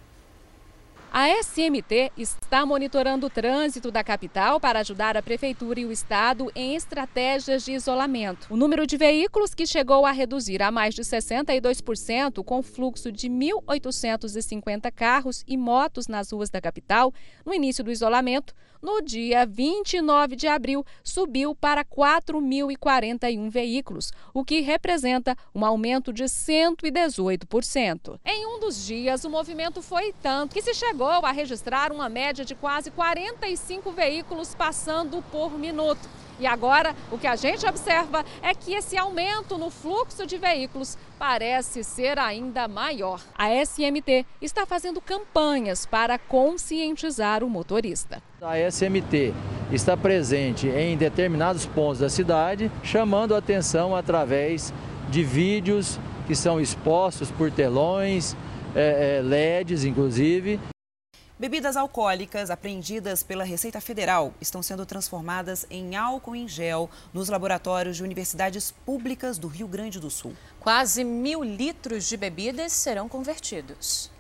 A 1.14 1.28
SMT 1.44 2.14
está 2.16 2.66
monitorando 2.66 3.28
o 3.28 3.30
trânsito 3.30 3.92
da 3.92 4.02
capital 4.02 4.62
para 4.62 4.80
ajudar 4.80 5.18
a 5.18 5.22
Prefeitura 5.22 5.82
e 5.82 5.86
o 5.86 5.92
Estado 5.92 6.50
em 6.56 6.74
estratégias 6.74 7.66
de 7.66 7.74
isolamento. 7.74 8.48
O 8.50 8.56
número 8.56 8.88
de 8.88 8.96
veículos 8.96 9.54
que 9.54 9.68
chegou 9.68 10.06
a 10.06 10.14
reduzir 10.14 10.64
a 10.64 10.72
mais 10.72 10.96
de 10.96 11.02
62%, 11.02 12.42
com 12.46 12.64
fluxo 12.64 13.12
de 13.12 13.28
1.850 13.28 14.90
carros 14.90 15.44
e 15.46 15.58
motos 15.58 16.08
nas 16.08 16.32
ruas 16.32 16.50
da 16.50 16.62
capital, 16.62 17.14
no 17.46 17.54
início 17.54 17.84
do 17.84 17.92
isolamento, 17.92 18.56
no 18.82 19.02
dia 19.02 19.46
29 19.46 20.36
de 20.36 20.48
abril, 20.48 20.86
subiu 21.04 21.54
para 21.54 21.86
4.041 21.86 23.50
veículos, 23.50 24.12
o 24.34 24.44
que 24.44 24.62
representa 24.62 25.38
um 25.54 25.64
aumento 25.66 26.12
de 26.12 26.24
118%. 26.24 28.20
Em 28.26 28.46
um 28.46 28.60
dos 28.60 28.86
dias, 28.86 29.24
o 29.24 29.30
movimento 29.30 29.82
foi 29.82 30.14
tanto 30.22 30.54
que 30.54 30.62
se 30.62 30.74
chegou 30.74 31.08
a 31.08 31.32
registrar 31.32 31.92
uma 31.92 32.10
média 32.10 32.44
de 32.44 32.56
quase 32.56 32.90
45 32.92 33.92
veículos 33.92 34.56
passando 34.56 35.22
por 35.32 35.58
minuto. 35.58 36.10
E 36.42 36.48
agora, 36.48 36.96
o 37.12 37.20
que 37.20 37.28
a 37.28 37.36
gente 37.36 37.68
observa 37.68 38.26
é 38.42 38.52
que 38.56 38.74
esse 38.74 38.98
aumento 38.98 39.60
no 39.60 39.70
fluxo 39.70 40.26
de 40.26 40.40
veículos 40.40 40.98
parece 41.20 41.84
ser 41.84 42.18
ainda 42.18 42.68
maior. 42.68 43.22
A 43.38 43.50
SMT 43.64 44.26
está 44.42 44.66
fazendo 44.66 45.00
campanhas 45.00 45.86
para 45.86 46.18
conscientizar 46.18 47.44
o 47.44 47.50
motorista. 47.50 48.24
A 48.42 48.58
SMT 48.58 49.36
está 49.72 49.96
presente 49.96 50.68
em 50.68 50.98
determinados 50.98 51.68
pontos 51.68 52.00
da 52.00 52.10
cidade, 52.10 52.72
chamando 52.82 53.36
atenção 53.36 53.96
através 53.96 54.74
de 55.12 55.24
vídeos 55.24 56.00
que 56.26 56.34
são 56.34 56.60
expostos 56.60 57.30
por 57.30 57.52
telões, 57.52 58.36
é, 58.76 59.20
é, 59.20 59.22
LEDs, 59.22 59.86
inclusive. 59.86 60.60
Bebidas 61.42 61.76
alcoólicas 61.76 62.52
apreendidas 62.52 63.24
pela 63.24 63.44
Receita 63.44 63.82
Federal 63.82 64.32
estão 64.40 64.62
sendo 64.62 64.86
transformadas 64.86 65.66
em 65.72 65.96
álcool 65.96 66.36
em 66.36 66.48
gel 66.48 66.88
nos 67.12 67.30
laboratórios 67.30 67.98
de 67.98 68.04
universidades 68.04 68.70
públicas 68.70 69.40
do 69.40 69.48
Rio 69.48 69.68
Grande 69.68 70.00
do 70.00 70.12
Sul. 70.12 70.36
Quase 70.60 71.04
mil 71.04 71.44
litros 71.44 72.08
de 72.08 72.16
bebidas 72.16 72.72
serão 72.74 73.10
convertidos. 73.10 74.12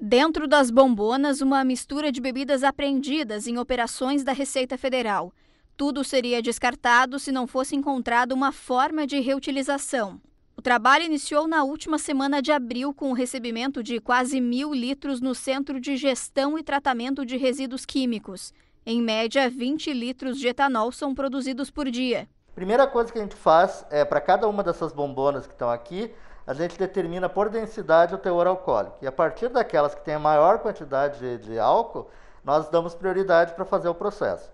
Dentro 0.00 0.46
das 0.46 0.70
bombonas, 0.70 1.40
uma 1.40 1.64
mistura 1.64 2.12
de 2.12 2.20
bebidas 2.20 2.62
apreendidas 2.62 3.48
em 3.48 3.58
operações 3.58 4.22
da 4.22 4.32
Receita 4.32 4.78
Federal. 4.78 5.32
Tudo 5.76 6.04
seria 6.04 6.40
descartado 6.40 7.18
se 7.18 7.32
não 7.32 7.48
fosse 7.48 7.74
encontrada 7.74 8.32
uma 8.32 8.52
forma 8.52 9.08
de 9.08 9.18
reutilização. 9.18 10.20
O 10.58 10.60
trabalho 10.60 11.04
iniciou 11.04 11.46
na 11.46 11.62
última 11.62 11.98
semana 11.98 12.42
de 12.42 12.50
abril 12.50 12.92
com 12.92 13.12
o 13.12 13.14
recebimento 13.14 13.80
de 13.80 14.00
quase 14.00 14.40
mil 14.40 14.74
litros 14.74 15.20
no 15.20 15.32
Centro 15.32 15.80
de 15.80 15.96
Gestão 15.96 16.58
e 16.58 16.64
Tratamento 16.64 17.24
de 17.24 17.36
Resíduos 17.36 17.86
Químicos. 17.86 18.52
Em 18.84 19.00
média, 19.00 19.48
20 19.48 19.92
litros 19.92 20.36
de 20.36 20.48
etanol 20.48 20.90
são 20.90 21.14
produzidos 21.14 21.70
por 21.70 21.88
dia. 21.88 22.28
Primeira 22.56 22.88
coisa 22.88 23.12
que 23.12 23.20
a 23.20 23.22
gente 23.22 23.36
faz 23.36 23.86
é, 23.88 24.04
para 24.04 24.20
cada 24.20 24.48
uma 24.48 24.64
dessas 24.64 24.92
bombonas 24.92 25.46
que 25.46 25.52
estão 25.52 25.70
aqui, 25.70 26.12
a 26.44 26.52
gente 26.52 26.76
determina 26.76 27.28
por 27.28 27.48
densidade 27.48 28.16
o 28.16 28.18
teor 28.18 28.48
alcoólico. 28.48 28.96
E 29.00 29.06
a 29.06 29.12
partir 29.12 29.50
daquelas 29.50 29.94
que 29.94 30.04
têm 30.04 30.14
a 30.14 30.18
maior 30.18 30.58
quantidade 30.58 31.20
de, 31.20 31.38
de 31.38 31.56
álcool, 31.60 32.10
nós 32.42 32.68
damos 32.68 32.96
prioridade 32.96 33.54
para 33.54 33.64
fazer 33.64 33.88
o 33.88 33.94
processo. 33.94 34.50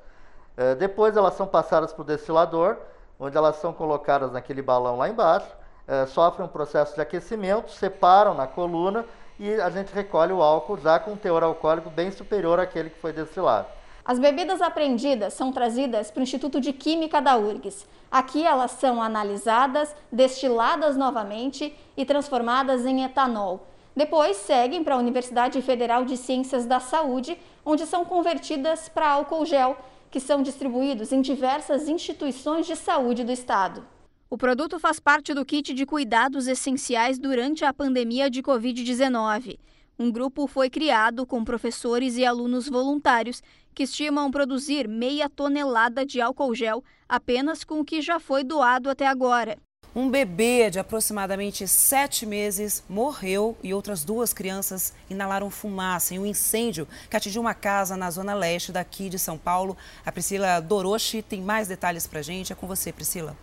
É, 0.55 0.75
depois 0.75 1.17
elas 1.17 1.33
são 1.33 1.47
passadas 1.47 1.95
para 1.95 2.03
o 2.03 2.05
destilador, 2.05 2.77
onde 3.19 3.39
elas 3.39 3.57
são 3.57 3.73
colocadas 3.73 4.31
naquele 4.33 4.61
balão 4.61 4.99
lá 4.99 5.09
embaixo 5.09 5.64
é, 5.87 6.07
sofrem 6.07 6.47
um 6.47 6.49
processo 6.49 6.95
de 6.95 7.01
aquecimento, 7.01 7.71
separam 7.71 8.35
na 8.35 8.47
coluna 8.47 9.05
e 9.39 9.55
a 9.55 9.69
gente 9.71 9.93
recolhe 9.93 10.33
o 10.33 10.43
álcool 10.43 10.79
já 10.79 10.99
com 10.99 11.13
um 11.13 11.17
teor 11.17 11.43
alcoólico 11.43 11.91
bem 11.91 12.11
superior 12.11 12.59
àquele 12.61 12.91
que 12.91 12.99
foi 12.99 13.13
destilado. 13.13 13.67
As 14.05 14.19
bebidas 14.19 14.61
apreendidas 14.61 15.33
são 15.33 15.51
trazidas 15.51 16.11
para 16.11 16.21
o 16.21 16.23
Instituto 16.23 16.61
de 16.61 16.73
Química 16.73 17.23
da 17.23 17.37
URGS. 17.37 17.87
Aqui 18.11 18.45
elas 18.45 18.73
são 18.73 19.03
analisadas, 19.03 19.95
destiladas 20.13 20.97
novamente 20.97 21.75
e 21.97 22.05
transformadas 22.05 22.85
em 22.85 23.03
etanol. 23.03 23.67
Depois 23.97 24.37
seguem 24.37 24.85
para 24.85 24.95
a 24.95 24.99
Universidade 24.99 25.61
Federal 25.63 26.05
de 26.05 26.17
Ciências 26.17 26.67
da 26.67 26.81
Saúde, 26.81 27.39
onde 27.65 27.87
são 27.87 28.05
convertidas 28.05 28.89
para 28.89 29.09
álcool 29.09 29.47
gel, 29.47 29.77
que 30.11 30.21
são 30.21 30.43
distribuídos 30.43 31.11
em 31.11 31.23
diversas 31.23 31.89
instituições 31.89 32.67
de 32.67 32.77
saúde 32.77 33.25
do 33.25 33.33
estado. 33.33 33.85
O 34.31 34.39
produto 34.39 34.79
faz 34.79 34.99
parte 34.99 35.35
do 35.35 35.45
kit 35.45 35.75
de 35.75 35.85
cuidados 35.85 36.47
essenciais 36.47 37.19
durante 37.19 37.65
a 37.65 37.75
pandemia 37.75 38.31
de 38.31 38.43
Covid-19. 38.43 39.59
Um 39.99 40.11
grupo 40.11 40.47
foi 40.47 40.69
criado 40.69 41.25
com 41.25 41.45
professores 41.45 42.17
e 42.17 42.25
alunos 42.25 42.69
voluntários 42.69 43.43
que 43.75 43.85
estimam 43.85 44.31
produzir 44.31 44.89
meia 44.89 45.29
tonelada 45.29 46.05
de 46.05 46.21
álcool 46.21 46.55
gel 46.55 46.83
apenas 47.09 47.63
com 47.63 47.81
o 47.81 47.85
que 47.85 48.01
já 48.01 48.19
foi 48.19 48.43
doado 48.43 48.91
até 48.91 49.07
agora. 49.07 49.57
Um 49.95 50.11
bebê 50.11 50.71
de 50.71 50.81
aproximadamente 50.81 51.69
sete 51.69 52.27
meses 52.27 52.83
morreu 52.89 53.57
e 53.63 53.73
outras 53.73 54.03
duas 54.03 54.33
crianças 54.33 54.93
inalaram 55.09 55.49
fumaça 55.49 56.15
em 56.15 56.19
um 56.19 56.27
incêndio 56.27 56.89
que 57.09 57.17
atingiu 57.17 57.41
uma 57.41 57.55
casa 57.55 57.97
na 57.97 58.11
zona 58.11 58.35
leste 58.35 58.73
daqui 58.73 59.09
de 59.09 59.21
São 59.21 59.39
Paulo. 59.39 59.77
A 60.05 60.11
Priscila 60.11 60.59
Doroshi 60.59 61.23
tem 61.23 61.41
mais 61.41 61.69
detalhes 61.69 62.09
para 62.09 62.23
gente. 62.23 62.53
É 62.53 62.57
com 62.57 62.67
você, 62.67 62.93
Priscila. 62.93 63.37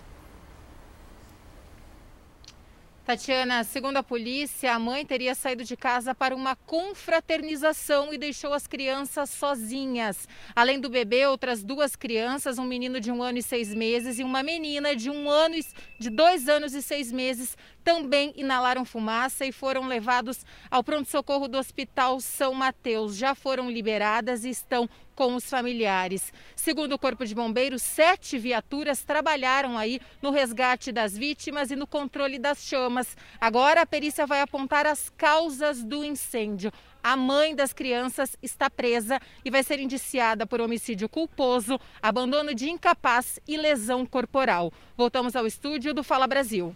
Tatiana, 3.06 3.64
segundo 3.64 3.98
a 3.98 4.04
polícia, 4.04 4.76
a 4.76 4.78
mãe 4.78 5.04
teria 5.04 5.34
saído 5.34 5.64
de 5.64 5.76
casa 5.76 6.14
para 6.14 6.36
uma 6.36 6.56
confraternização 6.56 8.14
e 8.14 8.18
deixou 8.18 8.54
as 8.54 8.68
crianças 8.68 9.32
sozinhas. 9.32 10.28
Além 10.56 10.80
do 10.80 10.88
bebê, 10.88 11.26
outras 11.26 11.64
duas 11.64 11.96
crianças, 11.96 12.60
um 12.60 12.64
menino 12.64 13.00
de 13.00 13.12
um 13.12 13.24
ano 13.24 13.40
e 13.40 13.44
seis 13.44 13.74
meses 13.74 14.20
e 14.20 14.24
uma 14.24 14.44
menina 14.44 14.96
de 14.96 15.10
um 15.10 15.28
ano 15.28 15.56
e, 15.56 15.66
de 15.98 16.12
dois 16.12 16.48
anos 16.48 16.76
e 16.76 16.82
seis 16.82 17.12
meses, 17.12 17.58
também 17.84 18.34
inalaram 18.36 18.86
fumaça 18.86 19.46
e 19.46 19.52
foram 19.52 19.88
levados 19.88 20.46
ao 20.70 20.84
pronto-socorro 20.84 21.48
do 21.48 21.58
Hospital 21.58 22.20
São 22.20 22.54
Mateus. 22.54 23.16
Já 23.16 23.34
foram 23.36 23.70
liberadas 23.70 24.46
e 24.46 24.50
estão 24.50 24.90
com 25.16 25.36
os 25.36 25.50
familiares. 25.50 26.34
Segundo 26.56 26.94
o 26.94 27.00
Corpo 27.00 27.26
de 27.26 27.36
Bombeiros, 27.36 27.82
sete 27.82 28.38
viaturas 28.38 29.04
trabalharam 29.04 29.78
aí 29.78 30.00
no 30.22 30.32
resgate 30.32 30.92
das 30.92 31.18
vítimas 31.18 31.70
e 31.70 31.76
no 31.76 31.86
controle 31.86 32.40
das 32.40 32.64
chamas. 32.64 33.16
Agora 33.40 33.82
a 33.82 33.86
perícia 33.86 34.26
vai 34.26 34.42
apontar 34.42 34.86
as 34.86 35.10
causas 35.10 35.84
do 35.84 36.04
incêndio. 36.04 36.72
A 37.04 37.16
mãe 37.18 37.56
das 37.56 37.74
crianças 37.74 38.38
está 38.42 38.70
presa 38.70 39.20
e 39.44 39.50
vai 39.50 39.64
ser 39.64 39.80
indiciada 39.80 40.46
por 40.46 40.62
homicídio 40.62 41.10
culposo, 41.10 41.80
abandono 42.02 42.54
de 42.54 42.70
incapaz 42.70 43.40
e 43.48 43.58
lesão 43.58 44.06
corporal. 44.06 44.72
Voltamos 44.96 45.36
ao 45.36 45.48
estúdio 45.48 45.94
do 45.94 46.04
Fala 46.04 46.28
Brasil. 46.28 46.76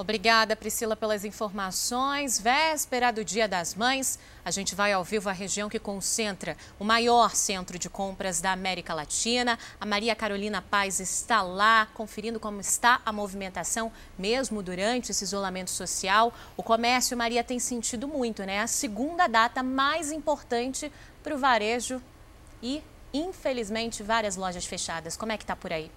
Obrigada, 0.00 0.54
Priscila, 0.54 0.94
pelas 0.94 1.24
informações. 1.24 2.38
Véspera 2.38 3.10
do 3.10 3.24
Dia 3.24 3.48
das 3.48 3.74
Mães, 3.74 4.16
a 4.44 4.50
gente 4.52 4.72
vai 4.72 4.92
ao 4.92 5.02
vivo 5.02 5.28
à 5.28 5.32
região 5.32 5.68
que 5.68 5.80
concentra 5.80 6.56
o 6.78 6.84
maior 6.84 7.34
centro 7.34 7.76
de 7.76 7.90
compras 7.90 8.40
da 8.40 8.52
América 8.52 8.94
Latina. 8.94 9.58
A 9.80 9.84
Maria 9.84 10.14
Carolina 10.14 10.62
Paz 10.62 11.00
está 11.00 11.42
lá, 11.42 11.88
conferindo 11.94 12.38
como 12.38 12.60
está 12.60 13.02
a 13.04 13.10
movimentação, 13.10 13.90
mesmo 14.16 14.62
durante 14.62 15.10
esse 15.10 15.24
isolamento 15.24 15.72
social. 15.72 16.32
O 16.56 16.62
comércio, 16.62 17.16
Maria, 17.16 17.42
tem 17.42 17.58
sentido 17.58 18.06
muito, 18.06 18.44
né? 18.44 18.60
A 18.60 18.68
segunda 18.68 19.26
data 19.26 19.64
mais 19.64 20.12
importante 20.12 20.92
para 21.24 21.34
o 21.34 21.38
varejo 21.38 22.00
e, 22.62 22.84
infelizmente, 23.12 24.04
várias 24.04 24.36
lojas 24.36 24.64
fechadas. 24.64 25.16
Como 25.16 25.32
é 25.32 25.36
que 25.36 25.42
está 25.42 25.56
por 25.56 25.72
aí? 25.72 25.90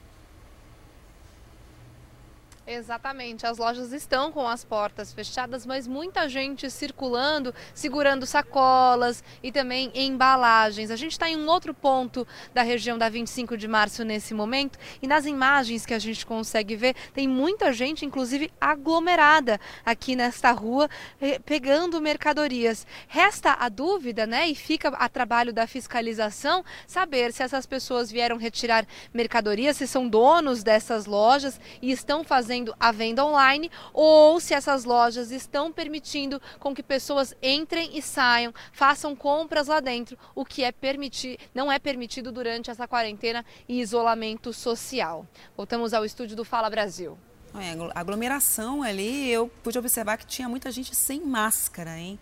Exatamente, 2.73 3.45
as 3.45 3.57
lojas 3.57 3.91
estão 3.91 4.31
com 4.31 4.47
as 4.47 4.63
portas 4.63 5.11
fechadas, 5.11 5.65
mas 5.65 5.85
muita 5.85 6.29
gente 6.29 6.69
circulando, 6.69 7.53
segurando 7.73 8.25
sacolas 8.25 9.21
e 9.43 9.51
também 9.51 9.91
embalagens. 9.93 10.89
A 10.89 10.95
gente 10.95 11.11
está 11.11 11.29
em 11.29 11.35
um 11.35 11.49
outro 11.49 11.73
ponto 11.73 12.25
da 12.53 12.61
região 12.61 12.97
da 12.97 13.09
25 13.09 13.57
de 13.57 13.67
março 13.67 14.05
nesse 14.05 14.33
momento 14.33 14.79
e 15.01 15.07
nas 15.07 15.25
imagens 15.25 15.85
que 15.85 15.93
a 15.93 15.99
gente 15.99 16.25
consegue 16.25 16.77
ver, 16.77 16.95
tem 17.13 17.27
muita 17.27 17.73
gente, 17.73 18.05
inclusive 18.05 18.49
aglomerada 18.59 19.59
aqui 19.85 20.15
nesta 20.15 20.51
rua, 20.51 20.89
eh, 21.19 21.39
pegando 21.39 21.99
mercadorias. 21.99 22.87
Resta 23.05 23.57
a 23.59 23.67
dúvida, 23.67 24.25
né, 24.25 24.47
e 24.47 24.55
fica 24.55 24.87
a 24.87 25.09
trabalho 25.09 25.51
da 25.51 25.67
fiscalização 25.67 26.63
saber 26.87 27.33
se 27.33 27.43
essas 27.43 27.65
pessoas 27.65 28.09
vieram 28.09 28.37
retirar 28.37 28.87
mercadorias, 29.13 29.75
se 29.75 29.87
são 29.87 30.07
donos 30.07 30.63
dessas 30.63 31.05
lojas 31.05 31.59
e 31.81 31.91
estão 31.91 32.23
fazendo 32.23 32.60
a 32.79 32.91
venda 32.91 33.25
online 33.25 33.69
ou 33.93 34.39
se 34.39 34.53
essas 34.53 34.83
lojas 34.83 35.31
estão 35.31 35.71
permitindo 35.71 36.41
com 36.59 36.73
que 36.73 36.83
pessoas 36.83 37.33
entrem 37.41 37.97
e 37.97 38.01
saiam, 38.01 38.53
façam 38.71 39.15
compras 39.15 39.67
lá 39.67 39.79
dentro, 39.79 40.17
o 40.35 40.45
que 40.45 40.63
é 40.63 40.71
permitir, 40.71 41.39
não 41.53 41.71
é 41.71 41.79
permitido 41.79 42.31
durante 42.31 42.69
essa 42.69 42.87
quarentena 42.87 43.45
e 43.67 43.79
isolamento 43.81 44.53
social. 44.53 45.25
Voltamos 45.55 45.93
ao 45.93 46.05
estúdio 46.05 46.35
do 46.35 46.45
Fala 46.45 46.69
Brasil. 46.69 47.17
É, 47.53 47.75
aglomeração 47.93 48.81
ali, 48.81 49.29
eu 49.29 49.51
pude 49.61 49.77
observar 49.77 50.17
que 50.17 50.25
tinha 50.25 50.47
muita 50.47 50.71
gente 50.71 50.95
sem 50.95 51.19
máscara, 51.19 51.97
hein? 51.97 52.17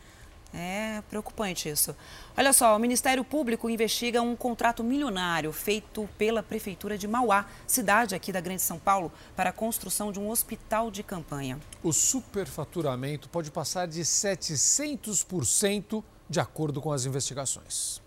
É 0.53 1.01
preocupante 1.09 1.69
isso. 1.69 1.95
Olha 2.35 2.51
só, 2.51 2.75
o 2.75 2.79
Ministério 2.79 3.23
Público 3.23 3.69
investiga 3.69 4.21
um 4.21 4.35
contrato 4.35 4.83
milionário 4.83 5.53
feito 5.53 6.09
pela 6.17 6.41
Prefeitura 6.41 6.97
de 6.97 7.07
Mauá, 7.07 7.45
cidade 7.67 8.15
aqui 8.15 8.31
da 8.31 8.41
Grande 8.41 8.63
São 8.63 8.79
Paulo, 8.79 9.11
para 9.35 9.51
a 9.51 9.53
construção 9.53 10.11
de 10.11 10.19
um 10.19 10.27
hospital 10.29 10.89
de 10.89 11.03
campanha. 11.03 11.59
O 11.83 11.93
superfaturamento 11.93 13.29
pode 13.29 13.51
passar 13.51 13.87
de 13.87 14.01
700%, 14.01 16.03
de 16.27 16.39
acordo 16.39 16.81
com 16.81 16.91
as 16.91 17.05
investigações. 17.05 18.01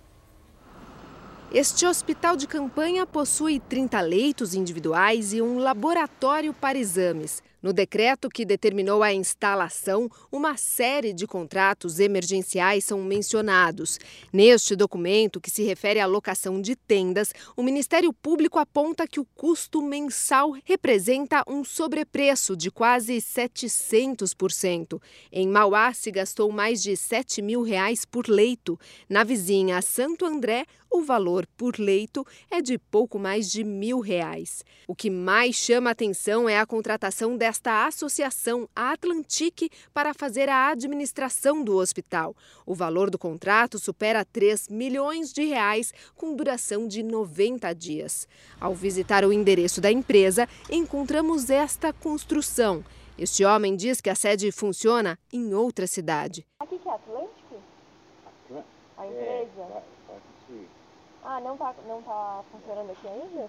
Este 1.53 1.87
hospital 1.87 2.35
de 2.35 2.49
campanha 2.49 3.07
possui 3.07 3.61
30 3.61 4.01
leitos 4.01 4.55
individuais 4.55 5.35
e 5.35 5.43
um 5.43 5.59
laboratório 5.59 6.55
para 6.55 6.79
exames. 6.79 7.43
No 7.63 7.73
decreto 7.73 8.29
que 8.29 8.45
determinou 8.45 9.05
a 9.05 9.13
instalação, 9.13 10.11
uma 10.33 10.57
série 10.57 11.13
de 11.13 11.29
contratos 11.29 12.01
emergenciais 12.01 12.85
são 12.85 13.01
mencionados. 13.05 14.01
Neste 14.33 14.75
documento, 14.75 15.41
que 15.41 15.51
se 15.51 15.63
refere 15.63 16.01
à 16.01 16.07
locação 16.07 16.61
de 16.61 16.75
tendas, 16.75 17.33
o 17.57 17.63
Ministério 17.63 18.13
Público 18.13 18.59
aponta 18.59 19.07
que 19.07 19.21
o 19.21 19.25
custo 19.25 19.81
mensal 19.81 20.57
representa 20.65 21.45
um 21.47 21.65
sobrepreço 21.65 22.57
de 22.57 22.69
quase 22.69 23.19
700%. 23.19 25.01
Em 25.31 25.47
Mauá, 25.47 25.93
se 25.93 26.11
gastou 26.11 26.51
mais 26.51 26.83
de 26.83 26.97
7 26.97 27.41
mil 27.41 27.63
reais 27.63 28.05
por 28.05 28.29
leito. 28.29 28.77
Na 29.09 29.23
vizinha 29.23 29.81
Santo 29.81 30.25
André, 30.25 30.67
o 30.93 31.01
valor 31.01 31.47
por 31.57 31.79
leito 31.79 32.25
é 32.51 32.61
de 32.61 32.77
pouco 32.79 33.19
mais 33.19 33.51
de 33.51 33.65
mil 33.65 33.99
reais. 34.01 34.63
O 34.87 34.95
que 34.95 35.09
mais 35.09 35.57
chama 35.57 35.91
atenção 35.91 36.49
é 36.49 36.59
a 36.59 36.67
contratação 36.67 37.37
desta 37.37 37.87
associação, 37.87 38.69
a 38.77 38.93
Atlantique, 38.93 39.71
para 39.95 40.13
fazer 40.13 40.51
a 40.51 40.69
administração 40.69 41.65
do 41.65 41.77
hospital. 41.77 42.37
O 42.67 42.75
valor 42.75 43.09
do 43.09 43.19
contrato 43.19 43.79
supera 43.79 44.25
3 44.25 44.69
milhões 44.69 45.33
de 45.33 45.45
reais, 45.45 45.95
com 46.15 46.37
duração 46.37 46.87
de 46.87 47.03
90 47.03 47.73
dias. 47.75 48.29
Ao 48.61 48.75
visitar 48.75 49.25
o 49.25 49.33
endereço 49.33 49.81
da 49.81 49.91
empresa, 49.91 50.47
encontramos 50.71 51.49
esta 51.49 51.93
construção. 51.93 52.85
Este 53.19 53.45
homem 53.45 53.77
diz 53.77 54.01
que 54.01 54.11
a 54.11 54.15
sede 54.15 54.53
funciona 54.53 55.19
em 55.33 55.55
outra 55.55 55.87
cidade. 55.87 56.47
Aqui 56.61 56.79
que 56.79 56.89
é 56.89 56.93
Atlântico? 56.93 57.57
A 58.99 59.07
empresa? 59.07 59.63
É, 59.63 59.92
ah, 61.25 61.41
não 61.41 61.57
tá, 61.57 61.75
não 61.87 62.03
tá 62.03 62.43
funcionando 62.51 62.91
aqui 62.91 63.07
ainda? 63.07 63.49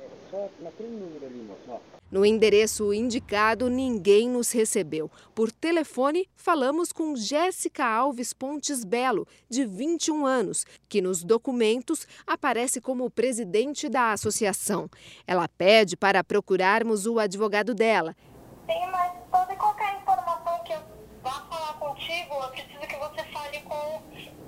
É, 0.00 0.08
só 0.30 0.48
naquele 0.60 0.88
número 0.90 1.26
ali, 1.26 1.42
moço. 1.42 1.80
No 2.10 2.24
endereço 2.24 2.94
indicado, 2.94 3.68
ninguém 3.68 4.28
nos 4.28 4.52
recebeu. 4.52 5.10
Por 5.34 5.50
telefone, 5.50 6.28
falamos 6.36 6.92
com 6.92 7.16
Jéssica 7.16 7.84
Alves 7.84 8.32
Pontes 8.32 8.84
Belo, 8.84 9.26
de 9.48 9.64
21 9.64 10.24
anos, 10.24 10.64
que 10.88 11.02
nos 11.02 11.24
documentos 11.24 12.06
aparece 12.26 12.80
como 12.80 13.10
presidente 13.10 13.88
da 13.88 14.12
associação. 14.12 14.88
Ela 15.26 15.48
pede 15.48 15.96
para 15.96 16.22
procurarmos 16.22 17.06
o 17.06 17.18
advogado 17.18 17.74
dela. 17.74 18.14
Tem 18.66 18.90
mais 18.90 19.12
toda 19.30 19.52
e 19.52 19.56
qualquer 19.56 19.96
informação 20.00 20.62
que 20.64 20.72
eu 20.72 20.80
vá 21.22 21.44
falar 21.50 21.74
contigo, 21.74 22.34
eu 22.34 22.48
preciso 22.50 22.86
que 22.86 22.96
você 22.96 23.24
fale 23.32 23.60
com 23.62 24.02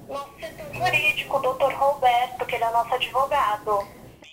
nosso 0.09 0.31
setor 0.41 0.75
jurídico, 0.75 1.37
o 1.37 1.41
doutor 1.41 1.73
Roberto, 1.75 2.47
que 2.47 2.55
ele 2.55 2.65
é 2.65 2.71
nosso 2.71 2.95
advogado. 2.95 3.87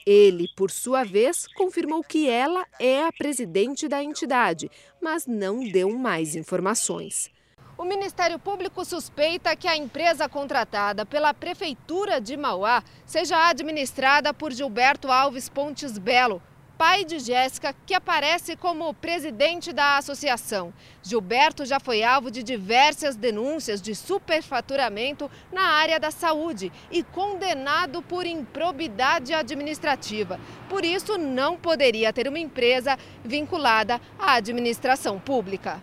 Ele, 0.05 0.47
por 0.55 0.69
sua 0.69 1.03
vez, 1.03 1.47
confirmou 1.47 2.03
que 2.03 2.29
ela 2.29 2.65
é 2.79 3.05
a 3.05 3.11
presidente 3.11 3.87
da 3.87 4.03
entidade, 4.03 4.69
mas 5.01 5.25
não 5.25 5.63
deu 5.63 5.89
mais 5.89 6.35
informações. 6.35 7.31
O 7.77 7.83
Ministério 7.83 8.39
Público 8.39 8.85
suspeita 8.85 9.55
que 9.55 9.67
a 9.67 9.75
empresa 9.75 10.29
contratada 10.29 11.05
pela 11.05 11.33
Prefeitura 11.33 12.21
de 12.21 12.37
Mauá 12.37 12.81
seja 13.05 13.49
administrada 13.49 14.33
por 14.33 14.53
Gilberto 14.53 15.11
Alves 15.11 15.49
Pontes 15.49 15.97
Belo, 15.97 16.41
pai 16.77 17.05
de 17.05 17.19
Jéssica, 17.19 17.73
que 17.85 17.93
aparece 17.93 18.55
como 18.55 18.93
presidente 18.93 19.71
da 19.71 19.97
associação. 19.97 20.73
Gilberto 21.01 21.65
já 21.65 21.79
foi 21.79 22.03
alvo 22.03 22.29
de 22.29 22.43
diversas 22.43 23.15
denúncias 23.15 23.81
de 23.81 23.95
superfaturamento 23.95 25.29
na 25.51 25.63
área 25.63 25.99
da 25.99 26.11
saúde 26.11 26.71
e 26.91 27.03
condenado 27.03 28.01
por 28.01 28.25
improbidade 28.25 29.33
administrativa. 29.33 30.39
Por 30.69 30.83
isso, 30.83 31.17
não 31.17 31.57
poderia 31.57 32.11
ter 32.11 32.27
uma 32.27 32.39
empresa 32.39 32.97
vinculada 33.23 34.01
à 34.19 34.33
administração 34.33 35.19
pública. 35.19 35.81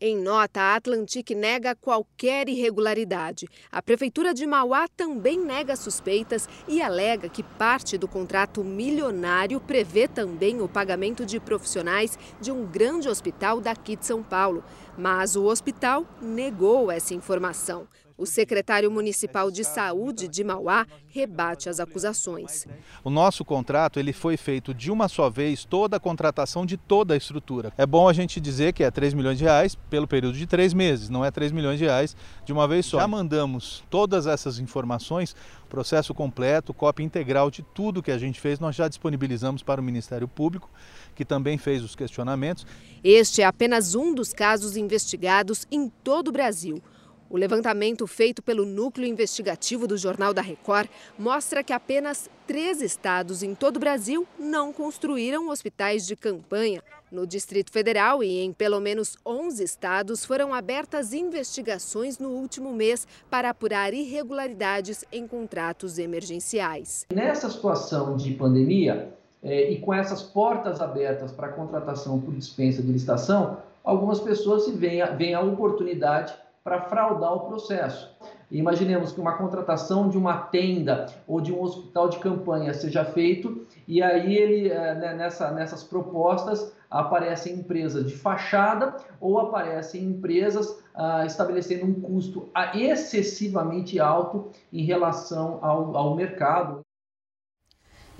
Em 0.00 0.16
nota, 0.16 0.60
a 0.60 0.76
Atlantic 0.76 1.30
nega 1.30 1.74
qualquer 1.74 2.48
irregularidade. 2.48 3.48
A 3.68 3.82
Prefeitura 3.82 4.32
de 4.32 4.46
Mauá 4.46 4.86
também 4.86 5.36
nega 5.36 5.74
suspeitas 5.74 6.48
e 6.68 6.80
alega 6.80 7.28
que 7.28 7.42
parte 7.42 7.98
do 7.98 8.06
contrato 8.06 8.62
milionário 8.62 9.60
prevê 9.60 10.06
também 10.06 10.60
o 10.60 10.68
pagamento 10.68 11.26
de 11.26 11.40
profissionais 11.40 12.16
de 12.40 12.52
um 12.52 12.64
grande 12.64 13.08
hospital 13.08 13.60
daqui 13.60 13.96
de 13.96 14.06
São 14.06 14.22
Paulo. 14.22 14.62
Mas 14.96 15.34
o 15.34 15.46
hospital 15.46 16.06
negou 16.22 16.92
essa 16.92 17.12
informação. 17.12 17.88
O 18.18 18.26
secretário 18.26 18.90
municipal 18.90 19.48
de 19.48 19.62
saúde 19.62 20.26
de 20.26 20.42
Mauá 20.42 20.84
rebate 21.06 21.68
as 21.68 21.78
acusações. 21.78 22.66
O 23.04 23.10
nosso 23.10 23.44
contrato 23.44 24.00
ele 24.00 24.12
foi 24.12 24.36
feito 24.36 24.74
de 24.74 24.90
uma 24.90 25.08
só 25.08 25.30
vez, 25.30 25.64
toda 25.64 25.98
a 25.98 26.00
contratação 26.00 26.66
de 26.66 26.76
toda 26.76 27.14
a 27.14 27.16
estrutura. 27.16 27.72
É 27.78 27.86
bom 27.86 28.08
a 28.08 28.12
gente 28.12 28.40
dizer 28.40 28.72
que 28.72 28.82
é 28.82 28.90
3 28.90 29.14
milhões 29.14 29.38
de 29.38 29.44
reais 29.44 29.76
pelo 29.88 30.08
período 30.08 30.36
de 30.36 30.48
três 30.48 30.74
meses, 30.74 31.08
não 31.08 31.24
é 31.24 31.30
3 31.30 31.52
milhões 31.52 31.78
de 31.78 31.84
reais 31.84 32.16
de 32.44 32.52
uma 32.52 32.66
vez 32.66 32.86
só. 32.86 32.98
Já 32.98 33.06
mandamos 33.06 33.84
todas 33.88 34.26
essas 34.26 34.58
informações, 34.58 35.36
processo 35.68 36.12
completo, 36.12 36.74
cópia 36.74 37.04
integral 37.04 37.52
de 37.52 37.62
tudo 37.62 38.02
que 38.02 38.10
a 38.10 38.18
gente 38.18 38.40
fez, 38.40 38.58
nós 38.58 38.74
já 38.74 38.88
disponibilizamos 38.88 39.62
para 39.62 39.80
o 39.80 39.84
Ministério 39.84 40.26
Público, 40.26 40.68
que 41.14 41.24
também 41.24 41.56
fez 41.56 41.84
os 41.84 41.94
questionamentos. 41.94 42.66
Este 43.04 43.42
é 43.42 43.44
apenas 43.44 43.94
um 43.94 44.12
dos 44.12 44.32
casos 44.32 44.76
investigados 44.76 45.68
em 45.70 45.88
todo 45.88 46.28
o 46.28 46.32
Brasil. 46.32 46.82
O 47.30 47.36
levantamento 47.36 48.06
feito 48.06 48.42
pelo 48.42 48.64
Núcleo 48.64 49.06
Investigativo 49.06 49.86
do 49.86 49.98
Jornal 49.98 50.32
da 50.32 50.40
Record 50.40 50.88
mostra 51.18 51.62
que 51.62 51.74
apenas 51.74 52.30
três 52.46 52.80
estados 52.80 53.42
em 53.42 53.54
todo 53.54 53.76
o 53.76 53.80
Brasil 53.80 54.26
não 54.38 54.72
construíram 54.72 55.50
hospitais 55.50 56.06
de 56.06 56.16
campanha. 56.16 56.82
No 57.12 57.26
Distrito 57.26 57.70
Federal 57.70 58.24
e 58.24 58.40
em 58.40 58.50
pelo 58.50 58.80
menos 58.80 59.14
11 59.26 59.62
estados 59.62 60.24
foram 60.24 60.54
abertas 60.54 61.12
investigações 61.12 62.18
no 62.18 62.30
último 62.30 62.72
mês 62.72 63.06
para 63.28 63.50
apurar 63.50 63.92
irregularidades 63.92 65.04
em 65.12 65.26
contratos 65.26 65.98
emergenciais. 65.98 67.04
Nessa 67.12 67.50
situação 67.50 68.16
de 68.16 68.32
pandemia 68.32 69.12
eh, 69.42 69.72
e 69.72 69.80
com 69.80 69.92
essas 69.92 70.22
portas 70.22 70.80
abertas 70.80 71.30
para 71.30 71.48
contratação 71.48 72.18
por 72.18 72.34
dispensa 72.34 72.80
de 72.80 72.90
licitação, 72.90 73.58
algumas 73.84 74.18
pessoas 74.18 74.64
se 74.64 74.72
veem 74.72 75.02
a, 75.02 75.10
veem 75.10 75.34
a 75.34 75.42
oportunidade 75.42 76.34
para 76.68 76.82
fraudar 76.82 77.32
o 77.32 77.40
processo. 77.40 78.14
Imaginemos 78.50 79.12
que 79.12 79.20
uma 79.20 79.38
contratação 79.38 80.06
de 80.06 80.18
uma 80.18 80.36
tenda 80.36 81.06
ou 81.26 81.40
de 81.40 81.50
um 81.50 81.62
hospital 81.62 82.10
de 82.10 82.18
campanha 82.18 82.74
seja 82.74 83.06
feito 83.06 83.66
e 83.86 84.02
aí 84.02 84.36
ele 84.36 84.68
eh, 84.68 84.94
né, 84.94 85.14
nessa, 85.14 85.50
nessas 85.50 85.82
propostas 85.82 86.74
aparecem 86.90 87.54
empresas 87.54 88.06
de 88.06 88.14
fachada 88.14 88.96
ou 89.18 89.38
aparecem 89.38 90.04
empresas 90.04 90.82
ah, 90.94 91.24
estabelecendo 91.24 91.86
um 91.86 92.00
custo 92.00 92.48
excessivamente 92.74 93.98
alto 93.98 94.50
em 94.72 94.84
relação 94.84 95.58
ao, 95.62 95.96
ao 95.96 96.16
mercado. 96.16 96.80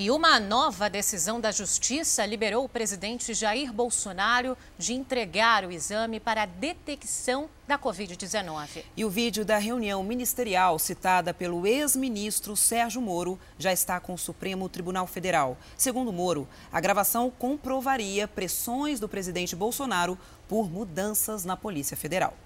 E 0.00 0.12
uma 0.12 0.38
nova 0.38 0.88
decisão 0.88 1.40
da 1.40 1.50
Justiça 1.50 2.24
liberou 2.24 2.64
o 2.64 2.68
presidente 2.68 3.34
Jair 3.34 3.72
Bolsonaro 3.72 4.56
de 4.78 4.92
entregar 4.92 5.64
o 5.64 5.72
exame 5.72 6.20
para 6.20 6.44
a 6.44 6.46
detecção 6.46 7.50
da 7.66 7.76
Covid-19. 7.76 8.84
E 8.96 9.04
o 9.04 9.10
vídeo 9.10 9.44
da 9.44 9.58
reunião 9.58 10.04
ministerial 10.04 10.78
citada 10.78 11.34
pelo 11.34 11.66
ex-ministro 11.66 12.54
Sérgio 12.56 13.02
Moro 13.02 13.40
já 13.58 13.72
está 13.72 13.98
com 13.98 14.14
o 14.14 14.18
Supremo 14.18 14.68
Tribunal 14.68 15.08
Federal. 15.08 15.58
Segundo 15.76 16.12
Moro, 16.12 16.46
a 16.70 16.80
gravação 16.80 17.28
comprovaria 17.36 18.28
pressões 18.28 19.00
do 19.00 19.08
presidente 19.08 19.56
Bolsonaro 19.56 20.16
por 20.46 20.70
mudanças 20.70 21.44
na 21.44 21.56
Polícia 21.56 21.96
Federal. 21.96 22.36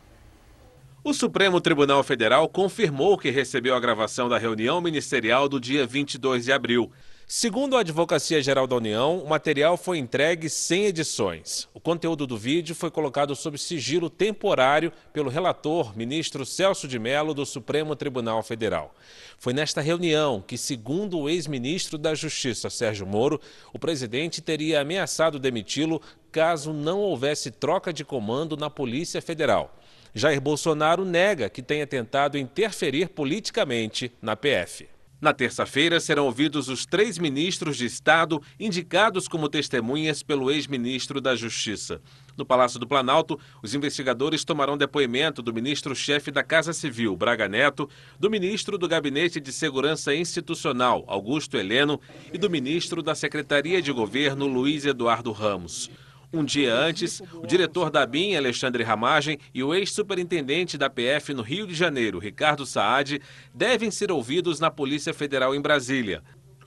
O 1.05 1.13
Supremo 1.13 1.61
Tribunal 1.61 2.03
Federal 2.03 2.49
confirmou 2.49 3.19
que 3.19 3.29
recebeu 3.29 3.75
a 3.75 3.81
gravação 3.81 4.27
da 4.27 4.39
reunião 4.39 4.81
ministerial 4.81 5.51
do 5.51 5.61
dia 5.61 5.87
22 5.87 6.47
de 6.47 6.53
abril. 6.53 6.91
Segundo 7.35 7.79
a 7.79 7.81
Advocacia 7.81 8.43
Geral 8.43 8.67
da 8.67 8.77
União, 8.77 9.17
o 9.17 9.27
material 9.27 9.79
foi 9.79 9.97
entregue 9.97 10.51
sem 10.51 10.85
edições. 10.85 11.67
O 11.73 11.81
conteúdo 11.81 12.27
do 12.27 12.37
vídeo 12.37 12.75
foi 12.75 12.91
colocado 12.91 13.35
sob 13.35 13.57
sigilo 13.57 14.11
temporário 14.11 14.93
pelo 15.15 15.31
relator, 15.31 15.97
ministro 15.97 16.45
Celso 16.45 16.87
de 16.87 16.99
Mello, 16.99 17.33
do 17.33 17.47
Supremo 17.47 17.97
Tribunal 17.97 18.43
Federal. 18.43 18.95
Foi 19.39 19.55
nesta 19.55 19.81
reunião 19.81 20.45
que, 20.47 20.59
segundo 20.59 21.21
o 21.21 21.27
ex-ministro 21.27 21.97
da 21.97 22.15
Justiça, 22.15 22.69
Sérgio 22.69 23.07
Moro, 23.07 23.41
o 23.73 23.79
presidente 23.79 24.43
teria 24.43 24.83
ameaçado 24.83 25.39
demiti-lo 25.39 26.03
caso 26.31 26.71
não 26.71 27.01
houvesse 27.01 27.51
troca 27.51 27.95
de 27.95 28.05
comando 28.05 28.59
na 28.59 28.69
Polícia 28.69 29.23
Federal. 29.23 29.75
Jair 30.15 30.39
Bolsonaro 30.39 31.03
nega 31.03 31.49
que 31.49 31.63
tenha 31.63 31.87
tentado 31.87 32.37
interferir 32.37 33.09
politicamente 33.09 34.13
na 34.21 34.37
PF. 34.37 34.92
Na 35.23 35.33
terça-feira, 35.33 36.01
serão 36.01 36.27
ouvidos 36.27 36.69
os 36.69 36.85
três 36.85 37.17
ministros 37.17 37.77
de 37.77 37.87
Estado 37.87 38.43
indicados 38.59 39.29
como 39.29 39.49
testemunhas 39.49 40.21
pelo 40.21 40.51
ex-ministro 40.51 41.21
da 41.21 41.37
Justiça. 41.37 42.01
No 42.37 42.45
Palácio 42.45 42.77
do 42.77 42.89
Planalto, 42.89 43.39
os 43.63 43.73
investigadores 43.73 44.45
tomarão 44.45 44.77
depoimento 44.77 45.41
do 45.41 45.55
ministro-chefe 45.55 46.33
da 46.33 46.43
Casa 46.43 46.73
Civil, 46.73 47.17
Braga 47.17 47.49
Neto, 47.49 47.89
do 48.19 48.29
ministro 48.29 48.77
do 48.77 48.89
Gabinete 48.89 49.39
de 49.39 49.53
Segurança 49.53 50.13
Institucional, 50.13 51.05
Augusto 51.07 51.57
Heleno, 51.57 52.01
e 52.33 52.37
do 52.37 52.51
ministro 52.51 53.01
da 53.01 53.15
Secretaria 53.15 53.81
de 53.81 53.93
Governo, 53.93 54.49
Luiz 54.49 54.85
Eduardo 54.85 55.31
Ramos. 55.31 55.89
Um 56.35 56.45
dia 56.45 56.75
antes, 56.75 57.21
o 57.35 57.47
diretor 57.47 57.91
da 57.91 58.07
BIM, 58.07 58.35
Alexandre 58.35 58.83
Ramagem, 58.83 59.39
e 59.53 59.63
o 59.63 59.75
ex-superintendente 59.75 60.79
da 60.79 60.89
PF 60.89 61.35
no 61.35 61.43
Rio 61.43 61.67
de 61.67 61.75
Janeiro, 61.75 62.19
Ricardo 62.19 62.65
Saad, 62.65 63.21
devem 63.55 63.91
ser 63.91 64.11
ouvidos 64.11 64.59
na 64.59 64.71
Polícia 64.71 65.13
Federal 65.13 65.55
em 65.55 65.61
Brasília. 65.61 66.23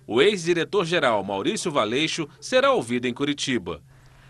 O 0.06 0.22
ex-diretor-geral, 0.22 1.24
Maurício 1.24 1.72
Valeixo, 1.72 2.30
será 2.40 2.72
ouvido 2.74 3.08
em 3.08 3.14
Curitiba. 3.14 3.82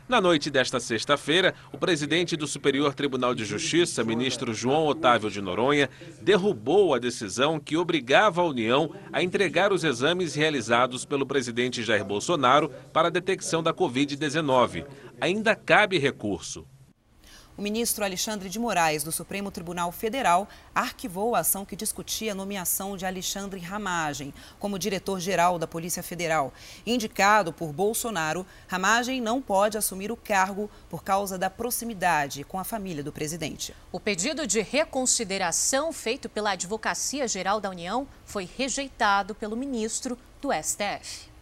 Na 0.08 0.22
noite 0.22 0.52
desta 0.52 0.80
sexta-feira, 0.80 1.56
o 1.74 1.80
presidente 1.80 2.38
do 2.38 2.46
Superior 2.46 2.94
Tribunal 2.94 3.34
de 3.34 3.44
Justiça, 3.44 4.04
ministro 4.04 4.54
João 4.54 4.86
Otávio 4.86 5.32
de 5.32 5.42
Noronha, 5.42 5.90
derrubou 6.22 6.94
a 6.94 7.00
decisão 7.00 7.60
que 7.60 7.76
obrigava 7.76 8.40
a 8.40 8.46
União 8.46 8.92
a 9.12 9.24
entregar 9.24 9.74
os 9.74 9.84
exames 9.84 10.36
realizados 10.36 11.06
pelo 11.06 11.26
presidente 11.26 11.82
Jair 11.82 12.06
Bolsonaro 12.06 12.70
para 12.94 13.08
a 13.08 13.12
detecção 13.12 13.64
da 13.64 13.74
Covid-19. 13.74 14.86
Ainda 15.20 15.56
cabe 15.56 15.98
recurso. 15.98 16.68
O 17.58 17.62
ministro 17.62 18.04
Alexandre 18.04 18.50
de 18.50 18.60
Moraes, 18.60 19.02
do 19.02 19.14
Supremo 19.14 19.50
Tribunal 19.50 19.90
Federal, 19.90 20.46
arquivou 20.74 21.36
a 21.36 21.40
ação 21.40 21.64
que 21.64 21.74
discutia 21.74 22.34
a 22.34 22.36
nomeação 22.36 22.98
de 22.98 23.06
Alexandre 23.06 23.62
Ramagem 23.62 24.34
como 24.60 24.78
diretor-geral 24.78 25.58
da 25.58 25.66
Polícia 25.66 26.04
Federal. 26.04 26.54
Indicado 26.86 27.54
por 27.54 27.72
Bolsonaro, 27.72 28.46
Ramagem 28.68 29.22
não 29.22 29.42
pode 29.42 29.78
assumir 29.78 30.12
o 30.12 30.18
cargo 30.18 30.70
por 30.90 31.02
causa 31.02 31.38
da 31.38 31.50
proximidade 31.50 32.44
com 32.44 32.60
a 32.60 32.66
família 32.66 33.02
do 33.02 33.14
presidente. 33.14 33.74
O 33.90 34.02
pedido 34.02 34.46
de 34.46 34.62
reconsideração 34.62 35.94
feito 35.94 36.28
pela 36.28 36.52
Advocacia 36.52 37.26
Geral 37.26 37.62
da 37.62 37.70
União 37.70 38.06
foi 38.26 38.50
rejeitado 38.58 39.34
pelo 39.34 39.56
ministro 39.56 40.18
do 40.42 40.50
STF. 40.52 41.35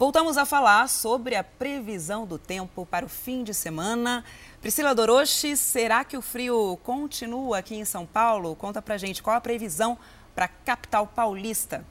Voltamos 0.00 0.38
a 0.38 0.46
falar 0.46 0.88
sobre 0.88 1.34
a 1.34 1.44
previsão 1.44 2.24
do 2.24 2.38
tempo 2.38 2.86
para 2.86 3.04
o 3.04 3.08
fim 3.10 3.44
de 3.44 3.52
semana. 3.52 4.24
Priscila 4.58 4.94
Doroche, 4.94 5.54
será 5.58 6.04
que 6.04 6.16
o 6.16 6.22
frio 6.22 6.78
continua 6.82 7.58
aqui 7.58 7.74
em 7.74 7.84
São 7.84 8.06
Paulo? 8.06 8.56
Conta 8.56 8.80
pra 8.80 8.96
gente 8.96 9.22
qual 9.22 9.36
a 9.36 9.42
previsão 9.42 9.98
para 10.34 10.46
a 10.46 10.48
capital 10.48 11.06
paulista. 11.06 11.84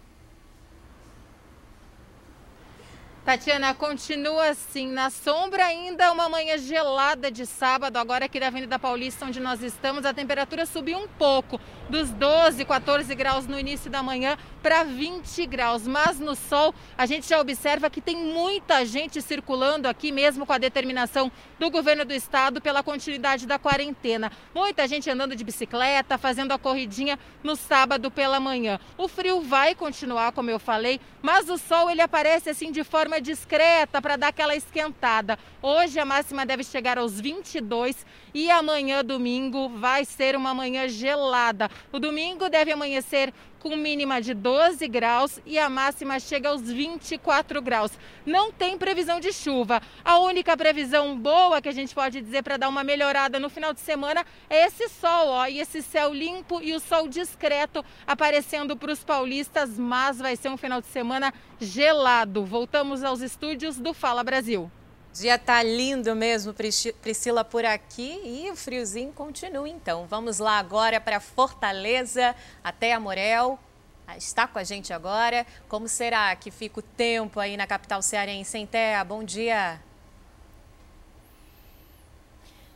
Tatiana, 3.23 3.75
continua 3.75 4.49
assim, 4.49 4.87
na 4.87 5.11
sombra 5.11 5.63
ainda 5.63 6.11
uma 6.11 6.27
manhã 6.27 6.57
gelada 6.57 7.29
de 7.29 7.45
sábado, 7.45 7.97
agora 7.97 8.25
aqui 8.25 8.39
da 8.39 8.47
Avenida 8.47 8.79
Paulista, 8.79 9.23
onde 9.23 9.39
nós 9.39 9.61
estamos, 9.61 10.03
a 10.03 10.11
temperatura 10.11 10.65
subiu 10.65 10.97
um 10.97 11.07
pouco, 11.07 11.61
dos 11.87 12.09
12, 12.09 12.65
14 12.65 13.13
graus 13.13 13.45
no 13.45 13.59
início 13.59 13.91
da 13.91 14.01
manhã 14.01 14.35
para 14.61 14.83
20 14.83 15.45
graus, 15.45 15.87
mas 15.87 16.19
no 16.19 16.35
sol 16.35 16.73
a 16.97 17.05
gente 17.05 17.27
já 17.27 17.39
observa 17.39 17.89
que 17.89 18.01
tem 18.01 18.15
muita 18.15 18.85
gente 18.85 19.21
circulando 19.21 19.87
aqui, 19.87 20.11
mesmo 20.11 20.45
com 20.45 20.53
a 20.53 20.57
determinação 20.57 21.31
do 21.57 21.69
governo 21.69 22.05
do 22.05 22.13
estado 22.13 22.61
pela 22.61 22.83
continuidade 22.83 23.47
da 23.47 23.57
quarentena. 23.57 24.31
Muita 24.53 24.87
gente 24.87 25.09
andando 25.09 25.35
de 25.35 25.43
bicicleta, 25.43 26.17
fazendo 26.17 26.51
a 26.51 26.59
corridinha 26.59 27.17
no 27.43 27.55
sábado 27.55 28.11
pela 28.11 28.39
manhã. 28.39 28.79
O 28.97 29.07
frio 29.07 29.41
vai 29.41 29.73
continuar, 29.75 30.31
como 30.31 30.49
eu 30.49 30.59
falei, 30.59 30.99
mas 31.21 31.49
o 31.49 31.57
sol 31.57 31.89
ele 31.89 32.01
aparece 32.01 32.49
assim 32.49 32.71
de 32.71 32.83
forma 32.83 33.19
discreta 33.21 34.01
para 34.01 34.15
dar 34.15 34.27
aquela 34.29 34.55
esquentada. 34.55 35.37
Hoje 35.61 35.99
a 35.99 36.05
máxima 36.05 36.45
deve 36.45 36.63
chegar 36.63 36.97
aos 36.97 37.19
22 37.19 38.05
e 38.33 38.49
amanhã, 38.49 39.03
domingo, 39.03 39.69
vai 39.69 40.05
ser 40.05 40.35
uma 40.35 40.53
manhã 40.53 40.87
gelada. 40.87 41.69
O 41.91 41.99
domingo 41.99 42.49
deve 42.49 42.71
amanhecer 42.71 43.33
com 43.59 43.75
mínima 43.75 44.21
de 44.21 44.33
12 44.33 44.87
graus 44.87 45.39
e 45.45 45.59
a 45.59 45.69
máxima 45.69 46.19
chega 46.19 46.49
aos 46.49 46.61
24 46.61 47.61
graus. 47.61 47.91
Não 48.25 48.51
tem 48.51 48.77
previsão 48.77 49.19
de 49.19 49.33
chuva. 49.33 49.81
A 50.03 50.19
única 50.19 50.55
previsão 50.55 51.17
boa 51.17 51.61
que 51.61 51.69
a 51.69 51.73
gente 51.73 51.93
pode 51.93 52.21
dizer 52.21 52.41
para 52.41 52.57
dar 52.57 52.69
uma 52.69 52.83
melhorada 52.83 53.39
no 53.39 53.49
final 53.49 53.73
de 53.73 53.81
semana 53.81 54.25
é 54.49 54.65
esse 54.65 54.87
sol, 54.87 55.27
ó, 55.29 55.47
e 55.47 55.59
esse 55.59 55.81
céu 55.81 56.13
limpo 56.13 56.61
e 56.61 56.73
o 56.73 56.79
sol 56.79 57.07
discreto 57.07 57.83
aparecendo 58.07 58.77
para 58.77 58.91
os 58.91 59.03
paulistas, 59.03 59.77
mas 59.77 60.19
vai 60.19 60.35
ser 60.35 60.49
um 60.49 60.57
final 60.57 60.79
de 60.79 60.87
semana 60.87 61.33
gelado. 61.59 62.45
Voltamos 62.45 63.03
aos 63.03 63.21
estúdios 63.21 63.77
do 63.77 63.93
Fala 63.93 64.23
Brasil. 64.23 64.71
Dia 65.19 65.37
tá 65.37 65.61
lindo 65.61 66.15
mesmo, 66.15 66.53
Priscila, 66.53 67.43
por 67.43 67.65
aqui 67.65 68.21
e 68.23 68.49
o 68.49 68.55
friozinho 68.55 69.11
continua 69.11 69.67
então. 69.67 70.07
Vamos 70.07 70.39
lá 70.39 70.57
agora 70.57 71.01
para 71.01 71.19
Fortaleza, 71.19 72.33
até 72.63 72.93
Amorel. 72.93 73.59
Ah, 74.07 74.15
está 74.15 74.47
com 74.47 74.57
a 74.57 74.63
gente 74.63 74.93
agora. 74.93 75.45
Como 75.67 75.89
será 75.89 76.33
que 76.37 76.49
fica 76.49 76.79
o 76.79 76.81
tempo 76.81 77.37
aí 77.37 77.57
na 77.57 77.67
capital 77.67 78.01
cearense, 78.01 78.57
em 78.57 78.65
Terra? 78.65 79.03
Bom 79.03 79.21
dia. 79.21 79.81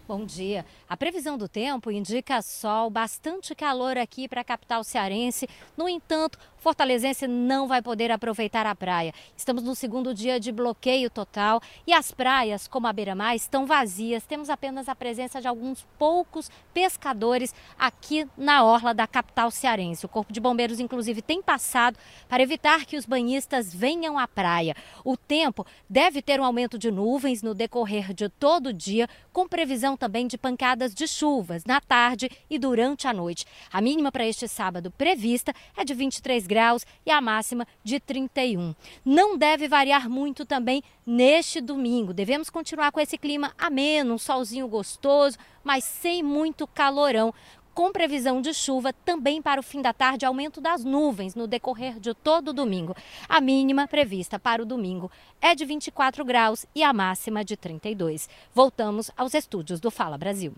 Bom 0.05 0.25
dia. 0.25 0.65
A 0.93 0.95
previsão 0.95 1.39
do 1.39 1.47
tempo 1.47 1.89
indica 1.89 2.39
sol, 2.43 2.87
bastante 2.87 3.55
calor 3.55 3.97
aqui 3.97 4.27
para 4.27 4.41
a 4.41 4.43
capital 4.43 4.83
cearense. 4.83 5.49
No 5.75 5.89
entanto, 5.89 6.37
fortalezense 6.59 7.27
não 7.27 7.67
vai 7.67 7.81
poder 7.81 8.11
aproveitar 8.11 8.67
a 8.67 8.75
praia. 8.75 9.11
Estamos 9.35 9.63
no 9.63 9.73
segundo 9.73 10.13
dia 10.13 10.39
de 10.39 10.51
bloqueio 10.51 11.09
total 11.09 11.59
e 11.87 11.91
as 11.91 12.11
praias, 12.11 12.67
como 12.67 12.85
a 12.85 12.93
Beira-Mar, 12.93 13.35
estão 13.35 13.65
vazias. 13.65 14.23
Temos 14.27 14.51
apenas 14.51 14.87
a 14.87 14.93
presença 14.93 15.41
de 15.41 15.47
alguns 15.47 15.83
poucos 15.97 16.51
pescadores 16.75 17.55
aqui 17.75 18.27
na 18.37 18.63
orla 18.63 18.93
da 18.93 19.07
capital 19.07 19.49
cearense. 19.49 20.05
O 20.05 20.09
Corpo 20.09 20.31
de 20.31 20.39
Bombeiros, 20.39 20.79
inclusive, 20.79 21.23
tem 21.23 21.41
passado 21.41 21.97
para 22.29 22.43
evitar 22.43 22.85
que 22.85 22.97
os 22.97 23.05
banhistas 23.07 23.73
venham 23.73 24.19
à 24.19 24.27
praia. 24.27 24.75
O 25.03 25.17
tempo 25.17 25.65
deve 25.89 26.21
ter 26.21 26.39
um 26.39 26.45
aumento 26.45 26.77
de 26.77 26.91
nuvens 26.91 27.41
no 27.41 27.55
decorrer 27.55 28.13
de 28.13 28.29
todo 28.29 28.67
o 28.67 28.73
dia, 28.73 29.09
com 29.33 29.47
previsão 29.47 29.97
também 29.97 30.27
de 30.27 30.37
pancadas 30.37 30.82
de 30.91 31.07
chuvas 31.07 31.65
na 31.65 31.79
tarde 31.79 32.31
e 32.49 32.57
durante 32.57 33.07
a 33.07 33.13
noite. 33.13 33.45
A 33.71 33.79
mínima 33.79 34.11
para 34.11 34.25
este 34.25 34.47
sábado 34.47 34.89
prevista 34.89 35.53
é 35.77 35.85
de 35.85 35.93
23 35.93 36.47
graus 36.47 36.83
e 37.05 37.11
a 37.11 37.21
máxima 37.21 37.67
de 37.83 37.99
31. 37.99 38.73
Não 39.05 39.37
deve 39.37 39.67
variar 39.67 40.09
muito 40.09 40.45
também 40.45 40.81
neste 41.05 41.61
domingo. 41.61 42.11
Devemos 42.11 42.49
continuar 42.49 42.91
com 42.91 42.99
esse 42.99 43.19
clima 43.19 43.53
ameno, 43.55 44.15
um 44.15 44.17
solzinho 44.17 44.67
gostoso, 44.67 45.37
mas 45.63 45.83
sem 45.83 46.23
muito 46.23 46.65
calorão 46.65 47.31
com 47.73 47.91
previsão 47.91 48.39
de 48.41 48.53
chuva 48.53 48.93
também 48.93 49.41
para 49.41 49.59
o 49.59 49.63
fim 49.63 49.81
da 49.81 49.91
tarde, 49.91 50.25
aumento 50.25 50.61
das 50.61 50.83
nuvens 50.83 51.35
no 51.35 51.47
decorrer 51.47 51.99
de 51.99 52.13
todo 52.13 52.49
o 52.49 52.53
domingo. 52.53 52.95
A 53.27 53.41
mínima 53.41 53.87
prevista 53.87 54.39
para 54.39 54.61
o 54.61 54.65
domingo 54.65 55.11
é 55.41 55.55
de 55.55 55.65
24 55.65 56.23
graus 56.23 56.65
e 56.75 56.83
a 56.83 56.93
máxima 56.93 57.43
de 57.43 57.57
32. 57.57 58.29
Voltamos 58.53 59.09
aos 59.17 59.33
estúdios 59.33 59.79
do 59.79 59.89
Fala 59.89 60.17
Brasil. 60.17 60.53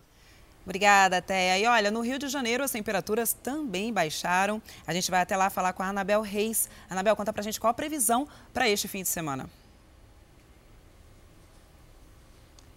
Obrigada, 0.65 1.21
Thea. 1.21 1.59
E 1.59 1.65
olha, 1.67 1.91
no 1.91 2.01
Rio 2.01 2.17
de 2.17 2.27
Janeiro 2.27 2.63
as 2.63 2.71
temperaturas 2.71 3.33
também 3.33 3.93
baixaram. 3.93 4.61
A 4.87 4.93
gente 4.93 5.11
vai 5.11 5.21
até 5.21 5.37
lá 5.37 5.49
falar 5.49 5.73
com 5.73 5.83
a 5.83 5.87
Anabel 5.87 6.21
Reis. 6.21 6.67
Anabel, 6.89 7.15
conta 7.15 7.31
pra 7.31 7.43
gente 7.43 7.59
qual 7.59 7.69
a 7.69 7.73
previsão 7.73 8.27
para 8.51 8.67
este 8.67 8.87
fim 8.87 9.03
de 9.03 9.07
semana. 9.07 9.47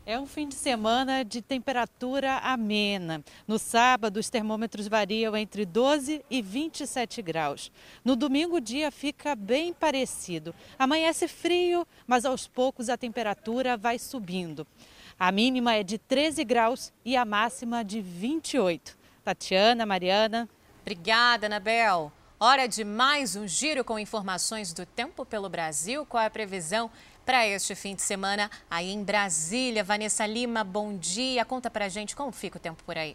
É 0.05 0.19
um 0.19 0.27
fim 0.27 0.49
de 0.49 0.55
semana 0.55 1.23
de 1.23 1.43
temperatura 1.43 2.39
amena. 2.39 3.23
No 3.47 3.59
sábado, 3.59 4.19
os 4.19 4.31
termômetros 4.31 4.89
variam 4.89 5.37
entre 5.37 5.67
12 5.67 6.25
e 6.31 6.41
27 6.41 7.21
graus. 7.21 7.71
No 8.03 8.17
domingo, 8.17 8.57
o 8.57 8.61
dia 8.61 8.91
fica 8.91 9.37
bem 9.37 9.75
parecido. 9.75 10.55
Amanhece 10.79 11.29
frio, 11.29 11.87
mas 12.07 12.25
aos 12.25 12.49
poucos 12.49 12.89
a 12.89 12.97
temperatura 12.97 13.77
vai 13.77 13.99
subindo. 13.99 14.67
A 15.19 15.33
mínima 15.33 15.75
é 15.75 15.83
de 15.83 15.99
13 15.99 16.45
graus 16.45 16.93
e 17.05 17.17
a 17.17 17.25
máxima 17.25 17.85
de 17.85 18.01
28. 18.01 18.97
Tatiana, 19.25 19.85
Mariana. 19.85 20.49
Obrigada, 20.83 21.47
Anabel. 21.47 22.13
Hora 22.39 22.69
de 22.69 22.85
mais 22.85 23.35
um 23.35 23.47
giro 23.47 23.83
com 23.83 23.99
informações 23.99 24.73
do 24.73 24.87
tempo 24.87 25.27
pelo 25.27 25.49
Brasil. 25.49 26.07
Qual 26.07 26.23
é 26.23 26.27
a 26.27 26.31
previsão 26.31 26.89
para 27.27 27.47
este 27.47 27.75
fim 27.75 27.95
de 27.95 28.01
semana 28.01 28.51
aí 28.71 28.91
em 28.91 29.03
Brasília. 29.03 29.85
Vanessa 29.85 30.25
Lima, 30.25 30.65
bom 30.65 30.97
dia. 30.97 31.45
Conta 31.45 31.69
para 31.69 31.87
gente 31.89 32.17
como 32.17 32.33
fica 32.33 32.57
o 32.57 32.61
tempo 32.61 32.83
por 32.85 32.97
aí. 32.97 33.15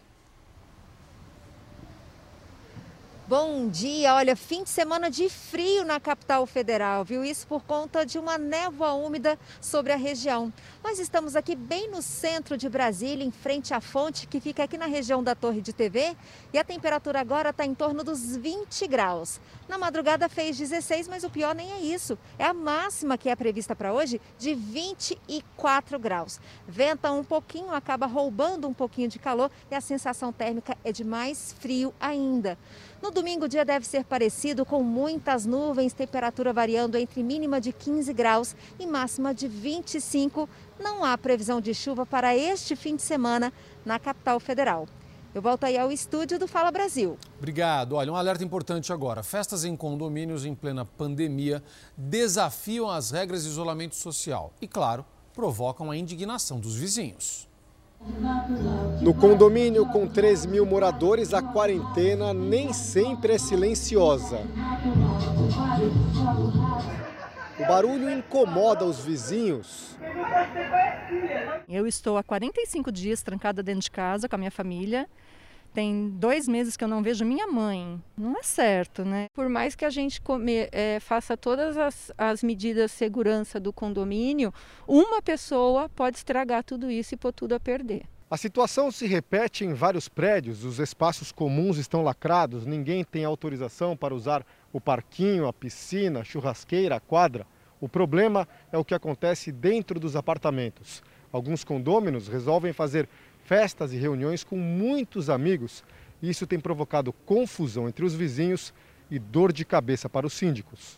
Bom 3.26 3.70
dia, 3.70 4.14
olha, 4.16 4.36
fim 4.36 4.64
de 4.64 4.68
semana 4.68 5.10
de 5.10 5.30
frio 5.30 5.82
na 5.82 5.98
capital 5.98 6.44
federal, 6.44 7.06
viu? 7.06 7.24
Isso 7.24 7.46
por 7.46 7.62
conta 7.62 8.04
de 8.04 8.18
uma 8.18 8.36
névoa 8.36 8.92
úmida 8.92 9.38
sobre 9.62 9.94
a 9.94 9.96
região. 9.96 10.52
Nós 10.82 10.98
estamos 10.98 11.34
aqui 11.34 11.56
bem 11.56 11.90
no 11.90 12.02
centro 12.02 12.54
de 12.54 12.68
Brasília, 12.68 13.24
em 13.24 13.30
frente 13.30 13.72
à 13.72 13.80
fonte 13.80 14.26
que 14.26 14.40
fica 14.40 14.64
aqui 14.64 14.76
na 14.76 14.84
região 14.84 15.24
da 15.24 15.34
Torre 15.34 15.62
de 15.62 15.72
TV 15.72 16.14
e 16.52 16.58
a 16.58 16.64
temperatura 16.64 17.18
agora 17.18 17.48
está 17.48 17.64
em 17.64 17.72
torno 17.72 18.04
dos 18.04 18.36
20 18.36 18.86
graus. 18.88 19.40
Na 19.66 19.78
madrugada 19.78 20.28
fez 20.28 20.58
16, 20.58 21.08
mas 21.08 21.24
o 21.24 21.30
pior 21.30 21.54
nem 21.54 21.72
é 21.72 21.80
isso. 21.80 22.18
É 22.38 22.44
a 22.44 22.52
máxima 22.52 23.16
que 23.16 23.30
é 23.30 23.34
prevista 23.34 23.74
para 23.74 23.94
hoje 23.94 24.20
de 24.38 24.54
24 24.54 25.98
graus. 25.98 26.38
Venta 26.68 27.10
um 27.10 27.24
pouquinho, 27.24 27.72
acaba 27.72 28.04
roubando 28.04 28.68
um 28.68 28.74
pouquinho 28.74 29.08
de 29.08 29.18
calor 29.18 29.50
e 29.70 29.74
a 29.74 29.80
sensação 29.80 30.30
térmica 30.30 30.76
é 30.84 30.92
de 30.92 31.02
mais 31.02 31.54
frio 31.58 31.94
ainda. 31.98 32.58
No 33.04 33.10
domingo, 33.10 33.44
o 33.44 33.48
dia 33.48 33.66
deve 33.66 33.86
ser 33.86 34.02
parecido, 34.02 34.64
com 34.64 34.82
muitas 34.82 35.44
nuvens, 35.44 35.92
temperatura 35.92 36.54
variando 36.54 36.96
entre 36.96 37.22
mínima 37.22 37.60
de 37.60 37.70
15 37.70 38.10
graus 38.14 38.56
e 38.80 38.86
máxima 38.86 39.34
de 39.34 39.46
25. 39.46 40.48
Não 40.80 41.04
há 41.04 41.18
previsão 41.18 41.60
de 41.60 41.74
chuva 41.74 42.06
para 42.06 42.34
este 42.34 42.74
fim 42.74 42.96
de 42.96 43.02
semana 43.02 43.52
na 43.84 43.98
capital 43.98 44.40
federal. 44.40 44.88
Eu 45.34 45.42
volto 45.42 45.64
aí 45.64 45.76
ao 45.76 45.92
estúdio 45.92 46.38
do 46.38 46.48
Fala 46.48 46.70
Brasil. 46.70 47.18
Obrigado. 47.36 47.92
Olha, 47.92 48.10
um 48.10 48.16
alerta 48.16 48.42
importante 48.42 48.90
agora. 48.90 49.22
Festas 49.22 49.66
em 49.66 49.76
condomínios 49.76 50.46
em 50.46 50.54
plena 50.54 50.86
pandemia 50.86 51.62
desafiam 51.94 52.88
as 52.88 53.10
regras 53.10 53.42
de 53.42 53.50
isolamento 53.50 53.96
social 53.96 54.50
e, 54.62 54.66
claro, 54.66 55.04
provocam 55.34 55.90
a 55.90 55.96
indignação 55.96 56.58
dos 56.58 56.74
vizinhos. 56.74 57.46
No 59.00 59.14
condomínio 59.14 59.86
com 59.86 60.06
3 60.06 60.46
mil 60.46 60.66
moradores, 60.66 61.32
a 61.32 61.42
quarentena 61.42 62.34
nem 62.34 62.72
sempre 62.72 63.34
é 63.34 63.38
silenciosa. 63.38 64.40
O 67.58 67.66
barulho 67.66 68.10
incomoda 68.10 68.84
os 68.84 69.04
vizinhos. 69.04 69.96
Eu 71.68 71.86
estou 71.86 72.18
há 72.18 72.22
45 72.22 72.92
dias 72.92 73.22
trancada 73.22 73.62
dentro 73.62 73.82
de 73.82 73.90
casa 73.90 74.28
com 74.28 74.36
a 74.36 74.38
minha 74.38 74.50
família. 74.50 75.08
Tem 75.74 76.08
dois 76.08 76.46
meses 76.46 76.76
que 76.76 76.84
eu 76.84 76.88
não 76.88 77.02
vejo 77.02 77.24
minha 77.24 77.48
mãe. 77.48 78.00
Não 78.16 78.38
é 78.38 78.44
certo, 78.44 79.04
né? 79.04 79.26
Por 79.34 79.48
mais 79.48 79.74
que 79.74 79.84
a 79.84 79.90
gente 79.90 80.20
come, 80.20 80.68
é, 80.70 81.00
faça 81.00 81.36
todas 81.36 81.76
as, 81.76 82.12
as 82.16 82.44
medidas 82.44 82.92
de 82.92 82.96
segurança 82.96 83.58
do 83.58 83.72
condomínio, 83.72 84.54
uma 84.86 85.20
pessoa 85.20 85.88
pode 85.88 86.16
estragar 86.16 86.62
tudo 86.62 86.88
isso 86.88 87.14
e 87.14 87.16
pôr 87.16 87.32
tudo 87.32 87.56
a 87.56 87.60
perder. 87.60 88.04
A 88.30 88.36
situação 88.36 88.92
se 88.92 89.04
repete 89.04 89.64
em 89.64 89.74
vários 89.74 90.08
prédios. 90.08 90.64
Os 90.64 90.78
espaços 90.78 91.32
comuns 91.32 91.76
estão 91.76 92.02
lacrados, 92.04 92.64
ninguém 92.64 93.02
tem 93.02 93.24
autorização 93.24 93.96
para 93.96 94.14
usar 94.14 94.46
o 94.72 94.80
parquinho, 94.80 95.48
a 95.48 95.52
piscina, 95.52 96.20
a 96.20 96.24
churrasqueira, 96.24 96.94
a 96.94 97.00
quadra. 97.00 97.44
O 97.80 97.88
problema 97.88 98.46
é 98.70 98.78
o 98.78 98.84
que 98.84 98.94
acontece 98.94 99.50
dentro 99.50 99.98
dos 99.98 100.14
apartamentos. 100.14 101.02
Alguns 101.34 101.64
condôminos 101.64 102.28
resolvem 102.28 102.72
fazer 102.72 103.08
festas 103.44 103.92
e 103.92 103.96
reuniões 103.96 104.42
com 104.42 104.56
muitos 104.56 105.30
amigos. 105.30 105.84
Isso 106.22 106.46
tem 106.46 106.58
provocado 106.58 107.12
confusão 107.12 107.88
entre 107.88 108.04
os 108.04 108.14
vizinhos 108.14 108.72
e 109.10 109.18
dor 109.18 109.52
de 109.52 109.64
cabeça 109.64 110.08
para 110.08 110.26
os 110.26 110.32
síndicos. 110.32 110.96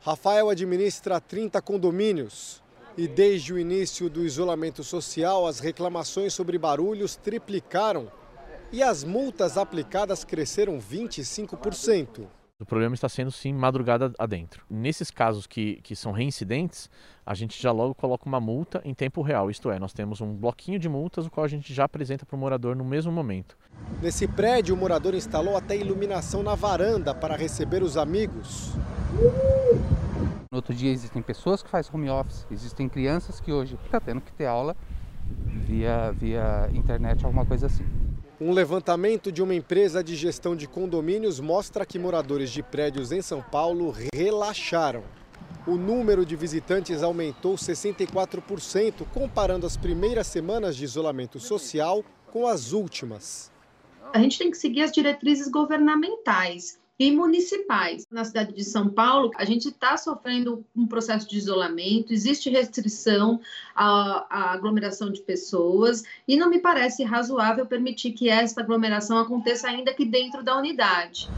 Rafael 0.00 0.48
administra 0.48 1.20
30 1.20 1.60
condomínios. 1.60 2.62
E 2.96 3.06
desde 3.06 3.52
o 3.52 3.58
início 3.58 4.10
do 4.10 4.24
isolamento 4.24 4.82
social, 4.82 5.46
as 5.46 5.60
reclamações 5.60 6.34
sobre 6.34 6.58
barulhos 6.58 7.14
triplicaram 7.14 8.10
e 8.72 8.82
as 8.82 9.04
multas 9.04 9.56
aplicadas 9.56 10.24
cresceram 10.24 10.80
25%. 10.80 12.26
O 12.60 12.66
problema 12.66 12.92
está 12.92 13.08
sendo 13.08 13.30
sim 13.30 13.52
madrugada 13.52 14.12
adentro. 14.18 14.64
Nesses 14.68 15.12
casos 15.12 15.46
que, 15.46 15.76
que 15.80 15.94
são 15.94 16.10
reincidentes, 16.10 16.90
a 17.24 17.32
gente 17.32 17.62
já 17.62 17.70
logo 17.70 17.94
coloca 17.94 18.26
uma 18.26 18.40
multa 18.40 18.82
em 18.84 18.92
tempo 18.92 19.22
real, 19.22 19.48
isto 19.48 19.70
é, 19.70 19.78
nós 19.78 19.92
temos 19.92 20.20
um 20.20 20.34
bloquinho 20.34 20.76
de 20.76 20.88
multas, 20.88 21.24
o 21.24 21.30
qual 21.30 21.44
a 21.44 21.48
gente 21.48 21.72
já 21.72 21.84
apresenta 21.84 22.26
para 22.26 22.34
o 22.34 22.38
morador 22.38 22.74
no 22.74 22.84
mesmo 22.84 23.12
momento. 23.12 23.56
Nesse 24.02 24.26
prédio, 24.26 24.74
o 24.74 24.78
morador 24.78 25.14
instalou 25.14 25.56
até 25.56 25.76
iluminação 25.76 26.42
na 26.42 26.56
varanda 26.56 27.14
para 27.14 27.36
receber 27.36 27.80
os 27.80 27.96
amigos. 27.96 28.74
No 30.50 30.56
outro 30.56 30.74
dia 30.74 30.90
existem 30.90 31.22
pessoas 31.22 31.62
que 31.62 31.70
fazem 31.70 31.92
home 31.94 32.10
office, 32.10 32.44
existem 32.50 32.88
crianças 32.88 33.38
que 33.38 33.52
hoje 33.52 33.74
estão 33.74 33.88
tá 33.88 34.00
tendo 34.00 34.20
que 34.20 34.32
ter 34.32 34.46
aula 34.46 34.76
via, 35.64 36.10
via 36.10 36.68
internet, 36.74 37.24
alguma 37.24 37.46
coisa 37.46 37.66
assim. 37.66 37.84
Um 38.40 38.52
levantamento 38.52 39.32
de 39.32 39.42
uma 39.42 39.52
empresa 39.52 40.02
de 40.02 40.14
gestão 40.14 40.54
de 40.54 40.68
condomínios 40.68 41.40
mostra 41.40 41.84
que 41.84 41.98
moradores 41.98 42.52
de 42.52 42.62
prédios 42.62 43.10
em 43.10 43.20
São 43.20 43.42
Paulo 43.42 43.92
relaxaram. 44.14 45.02
O 45.66 45.74
número 45.74 46.24
de 46.24 46.36
visitantes 46.36 47.02
aumentou 47.02 47.56
64%, 47.56 49.04
comparando 49.12 49.66
as 49.66 49.76
primeiras 49.76 50.28
semanas 50.28 50.76
de 50.76 50.84
isolamento 50.84 51.40
social 51.40 52.04
com 52.32 52.46
as 52.46 52.70
últimas. 52.70 53.50
A 54.14 54.20
gente 54.20 54.38
tem 54.38 54.52
que 54.52 54.56
seguir 54.56 54.82
as 54.82 54.92
diretrizes 54.92 55.48
governamentais 55.48 56.78
e 56.98 57.12
municipais. 57.12 58.06
Na 58.10 58.24
cidade 58.24 58.52
de 58.52 58.64
São 58.64 58.88
Paulo, 58.88 59.30
a 59.36 59.44
gente 59.44 59.68
está 59.68 59.96
sofrendo 59.96 60.64
um 60.74 60.86
processo 60.86 61.28
de 61.28 61.38
isolamento, 61.38 62.12
existe 62.12 62.50
restrição 62.50 63.40
à, 63.74 64.26
à, 64.28 64.52
aglomeração 64.52 65.10
de 65.10 65.20
pessoas 65.20 66.02
e 66.26 66.36
não 66.36 66.50
me 66.50 66.58
parece 66.58 67.04
razoável 67.04 67.64
permitir 67.66 68.12
que 68.12 68.28
essa 68.28 68.60
aglomeração 68.60 69.18
aconteça 69.18 69.68
ainda 69.68 69.92
aqui 69.92 70.04
dentro 70.04 70.42
da 70.42 70.56
unidade. 70.56 71.28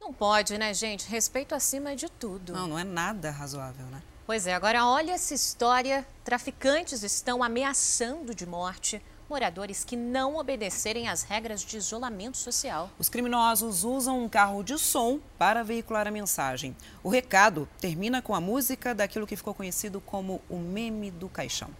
Não 0.00 0.12
pode, 0.12 0.58
né, 0.58 0.74
gente? 0.74 1.08
Respeito 1.08 1.54
acima 1.54 1.96
de 1.96 2.10
tudo. 2.10 2.52
Não, 2.52 2.68
não 2.68 2.78
é 2.78 2.84
nada 2.84 3.30
razoável, 3.30 3.86
né? 3.86 4.02
Pois 4.26 4.46
é, 4.46 4.54
agora 4.54 4.86
olha 4.86 5.12
essa 5.12 5.34
história. 5.34 6.06
Traficantes 6.24 7.02
estão 7.02 7.42
ameaçando 7.42 8.34
de 8.34 8.46
morte 8.46 9.02
moradores 9.32 9.82
que 9.82 9.96
não 9.96 10.36
obedecerem 10.36 11.08
às 11.08 11.22
regras 11.22 11.64
de 11.64 11.78
isolamento 11.78 12.36
social. 12.36 12.90
Os 12.98 13.08
criminosos 13.08 13.82
usam 13.82 14.22
um 14.22 14.28
carro 14.28 14.62
de 14.62 14.76
som 14.78 15.18
para 15.38 15.64
veicular 15.64 16.06
a 16.06 16.10
mensagem. 16.10 16.76
O 17.02 17.08
recado 17.08 17.66
termina 17.80 18.20
com 18.20 18.34
a 18.34 18.40
música 18.42 18.94
daquilo 18.94 19.26
que 19.26 19.34
ficou 19.34 19.54
conhecido 19.54 20.02
como 20.02 20.42
o 20.50 20.58
meme 20.58 21.10
do 21.10 21.30
caixão. 21.30 21.70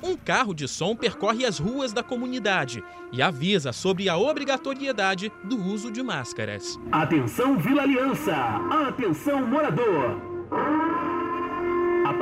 Um 0.00 0.16
carro 0.16 0.54
de 0.54 0.68
som 0.68 0.94
percorre 0.94 1.44
as 1.44 1.58
ruas 1.58 1.92
da 1.92 2.04
comunidade 2.04 2.82
e 3.12 3.20
avisa 3.20 3.72
sobre 3.72 4.08
a 4.08 4.16
obrigatoriedade 4.16 5.32
do 5.42 5.60
uso 5.60 5.90
de 5.90 6.04
máscaras. 6.04 6.78
Atenção 6.92 7.58
Vila 7.58 7.82
Aliança! 7.82 8.36
Atenção 8.88 9.44
morador! 9.44 11.01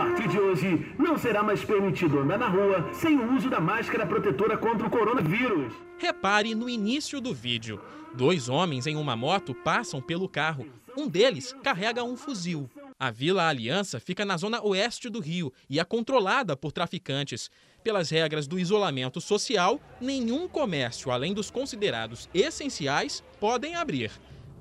Partir 0.01 0.29
de 0.29 0.41
hoje, 0.41 0.95
não 0.99 1.19
será 1.19 1.43
mais 1.43 1.63
permitido 1.63 2.21
andar 2.21 2.39
na 2.39 2.49
rua 2.49 2.89
sem 2.95 3.19
o 3.19 3.37
uso 3.37 3.51
da 3.51 3.61
máscara 3.61 4.07
protetora 4.07 4.57
contra 4.57 4.87
o 4.87 4.91
coronavírus. 4.91 5.75
Repare 5.99 6.55
no 6.55 6.71
início 6.71 7.21
do 7.21 7.35
vídeo. 7.35 7.79
Dois 8.15 8.49
homens 8.49 8.87
em 8.87 8.97
uma 8.97 9.15
moto 9.15 9.55
passam 9.55 10.01
pelo 10.01 10.27
carro. 10.27 10.67
Um 10.97 11.07
deles 11.07 11.55
carrega 11.63 12.03
um 12.03 12.17
fuzil. 12.17 12.67
A 12.99 13.11
Vila 13.11 13.47
Aliança 13.47 14.01
fica 14.01 14.25
na 14.25 14.39
zona 14.39 14.65
oeste 14.65 15.11
do 15.11 15.21
Rio 15.21 15.53
e 15.69 15.79
é 15.79 15.85
controlada 15.85 16.57
por 16.57 16.73
traficantes. 16.73 17.51
Pelas 17.85 18.09
regras 18.09 18.47
do 18.47 18.59
isolamento 18.59 19.21
social, 19.21 19.79
nenhum 20.01 20.49
comércio 20.49 21.11
além 21.11 21.35
dos 21.35 21.51
considerados 21.51 22.27
essenciais 22.33 23.23
podem 23.39 23.75
abrir. 23.75 24.11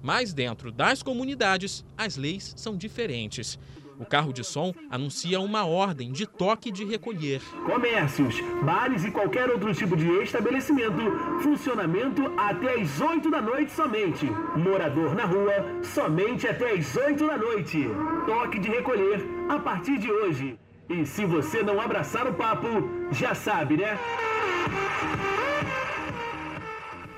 Mas 0.01 0.33
dentro 0.33 0.69
das 0.69 1.01
comunidades, 1.01 1.85
as 1.97 2.17
leis 2.17 2.53
são 2.57 2.75
diferentes. 2.75 3.57
O 3.99 4.05
carro 4.05 4.31
de 4.31 4.45
som 4.45 4.73
anuncia 4.89 5.41
uma 5.41 5.65
ordem 5.65 6.13
de 6.13 6.25
toque 6.25 6.71
de 6.71 6.85
recolher. 6.85 7.41
Comércios, 7.65 8.33
bares 8.63 9.03
e 9.03 9.11
qualquer 9.11 9.49
outro 9.49 9.75
tipo 9.75 9.97
de 9.97 10.07
estabelecimento, 10.23 11.01
funcionamento 11.43 12.33
até 12.37 12.79
às 12.79 13.01
8 13.01 13.29
da 13.29 13.41
noite 13.41 13.73
somente. 13.73 14.25
Morador 14.55 15.13
na 15.13 15.25
rua, 15.25 15.83
somente 15.83 16.47
até 16.47 16.71
às 16.71 16.95
8 16.95 17.27
da 17.27 17.37
noite. 17.37 17.89
Toque 18.25 18.57
de 18.57 18.69
recolher 18.69 19.21
a 19.49 19.59
partir 19.59 19.97
de 19.99 20.09
hoje. 20.09 20.57
E 20.87 21.05
se 21.05 21.25
você 21.25 21.61
não 21.61 21.81
abraçar 21.81 22.25
o 22.25 22.33
papo, 22.33 22.67
já 23.11 23.35
sabe, 23.35 23.75
né? 23.75 23.99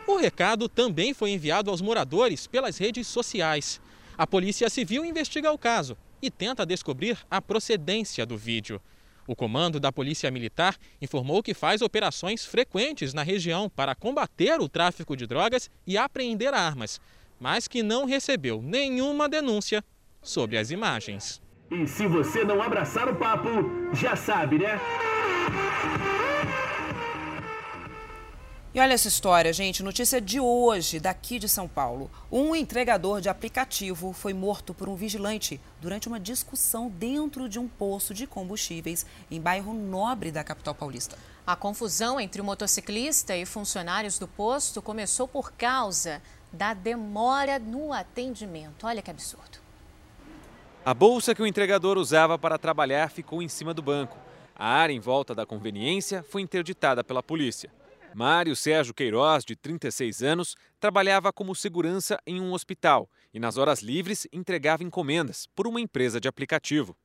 O 0.08 0.18
recado 0.18 0.68
também 0.68 1.14
foi 1.14 1.30
enviado 1.30 1.70
aos 1.70 1.80
moradores 1.80 2.48
pelas 2.48 2.80
redes 2.80 3.06
sociais. 3.06 3.80
A 4.18 4.26
Polícia 4.26 4.68
Civil 4.68 5.06
investiga 5.06 5.52
o 5.52 5.60
caso 5.60 5.96
e 6.22 6.30
tenta 6.30 6.66
descobrir 6.66 7.18
a 7.30 7.42
procedência 7.42 8.26
do 8.26 8.38
vídeo. 8.38 8.82
O 9.28 9.36
comando 9.36 9.80
da 9.80 9.92
Polícia 9.92 10.30
Militar 10.32 10.76
informou 11.02 11.42
que 11.44 11.54
faz 11.54 11.82
operações 11.82 12.46
frequentes 12.46 13.14
na 13.14 13.24
região 13.24 13.70
para 13.70 13.96
combater 13.96 14.60
o 14.60 14.68
tráfico 14.68 15.16
de 15.16 15.26
drogas 15.26 15.70
e 15.86 15.98
apreender 15.98 16.54
armas, 16.54 17.00
mas 17.40 17.68
que 17.68 17.84
não 17.84 18.06
recebeu 18.06 18.62
nenhuma 18.62 19.30
denúncia 19.30 19.84
sobre 20.22 20.58
as 20.58 20.72
imagens. 20.72 21.42
E 21.72 21.88
se 21.88 22.06
você 22.06 22.44
não 22.44 22.62
abraçar 22.62 23.08
o 23.08 23.16
papo, 23.16 23.50
já 23.94 24.16
sabe, 24.16 24.60
né? 24.60 24.80
E 28.74 28.80
olha 28.80 28.94
essa 28.94 29.10
história, 29.10 29.52
gente. 29.52 29.84
Notícia 29.84 30.22
de 30.22 30.40
hoje, 30.40 30.98
daqui 30.98 31.38
de 31.38 31.50
São 31.50 31.68
Paulo. 31.68 32.10
Um 32.32 32.56
entregador 32.56 33.20
de 33.20 33.28
aplicativo 33.28 34.14
foi 34.14 34.34
morto 34.34 34.74
por 34.74 34.88
um 34.88 34.96
vigilante 34.96 35.60
durante 35.82 36.08
uma 36.08 36.18
discussão 36.18 36.88
dentro 36.88 37.50
de 37.50 37.60
um 37.60 37.68
poço 37.68 38.14
de 38.14 38.26
combustíveis 38.26 39.06
em 39.30 39.42
bairro 39.42 39.74
nobre 39.74 40.32
da 40.32 40.42
capital 40.42 40.74
paulista. 40.74 41.18
A 41.46 41.54
confusão 41.54 42.18
entre 42.18 42.40
o 42.42 42.46
motociclista 42.46 43.36
e 43.36 43.46
funcionários 43.46 44.18
do 44.18 44.26
posto 44.26 44.82
começou 44.82 45.28
por 45.28 45.52
causa 45.52 46.22
da 46.50 46.74
demora 46.74 47.60
no 47.60 47.92
atendimento. 47.92 48.88
Olha 48.88 49.02
que 49.02 49.12
absurdo. 49.12 49.60
A 50.86 50.94
bolsa 50.94 51.36
que 51.36 51.42
o 51.42 51.48
entregador 51.48 51.98
usava 51.98 52.40
para 52.40 52.58
trabalhar 52.58 53.12
ficou 53.12 53.42
em 53.42 53.50
cima 53.50 53.74
do 53.74 53.82
banco. 53.82 54.18
A 54.56 54.66
área 54.66 54.94
em 54.94 55.00
volta 55.02 55.36
da 55.36 55.46
conveniência 55.46 56.24
foi 56.24 56.42
interditada 56.42 57.04
pela 57.04 57.22
polícia. 57.22 57.70
Mário 58.14 58.56
Sérgio 58.56 58.94
Queiroz, 58.94 59.46
de 59.46 59.56
36 59.56 60.22
anos, 60.22 60.56
trabalhava 60.80 61.32
como 61.32 61.56
segurança 61.56 62.20
em 62.28 62.42
um 62.42 62.52
hospital 62.52 63.10
e, 63.34 63.40
nas 63.40 63.58
horas 63.58 63.82
livres, 63.82 64.28
entregava 64.34 64.84
encomendas 64.84 65.48
por 65.56 65.66
uma 65.66 65.80
empresa 65.80 66.20
de 66.20 66.28
aplicativo. 66.28 66.96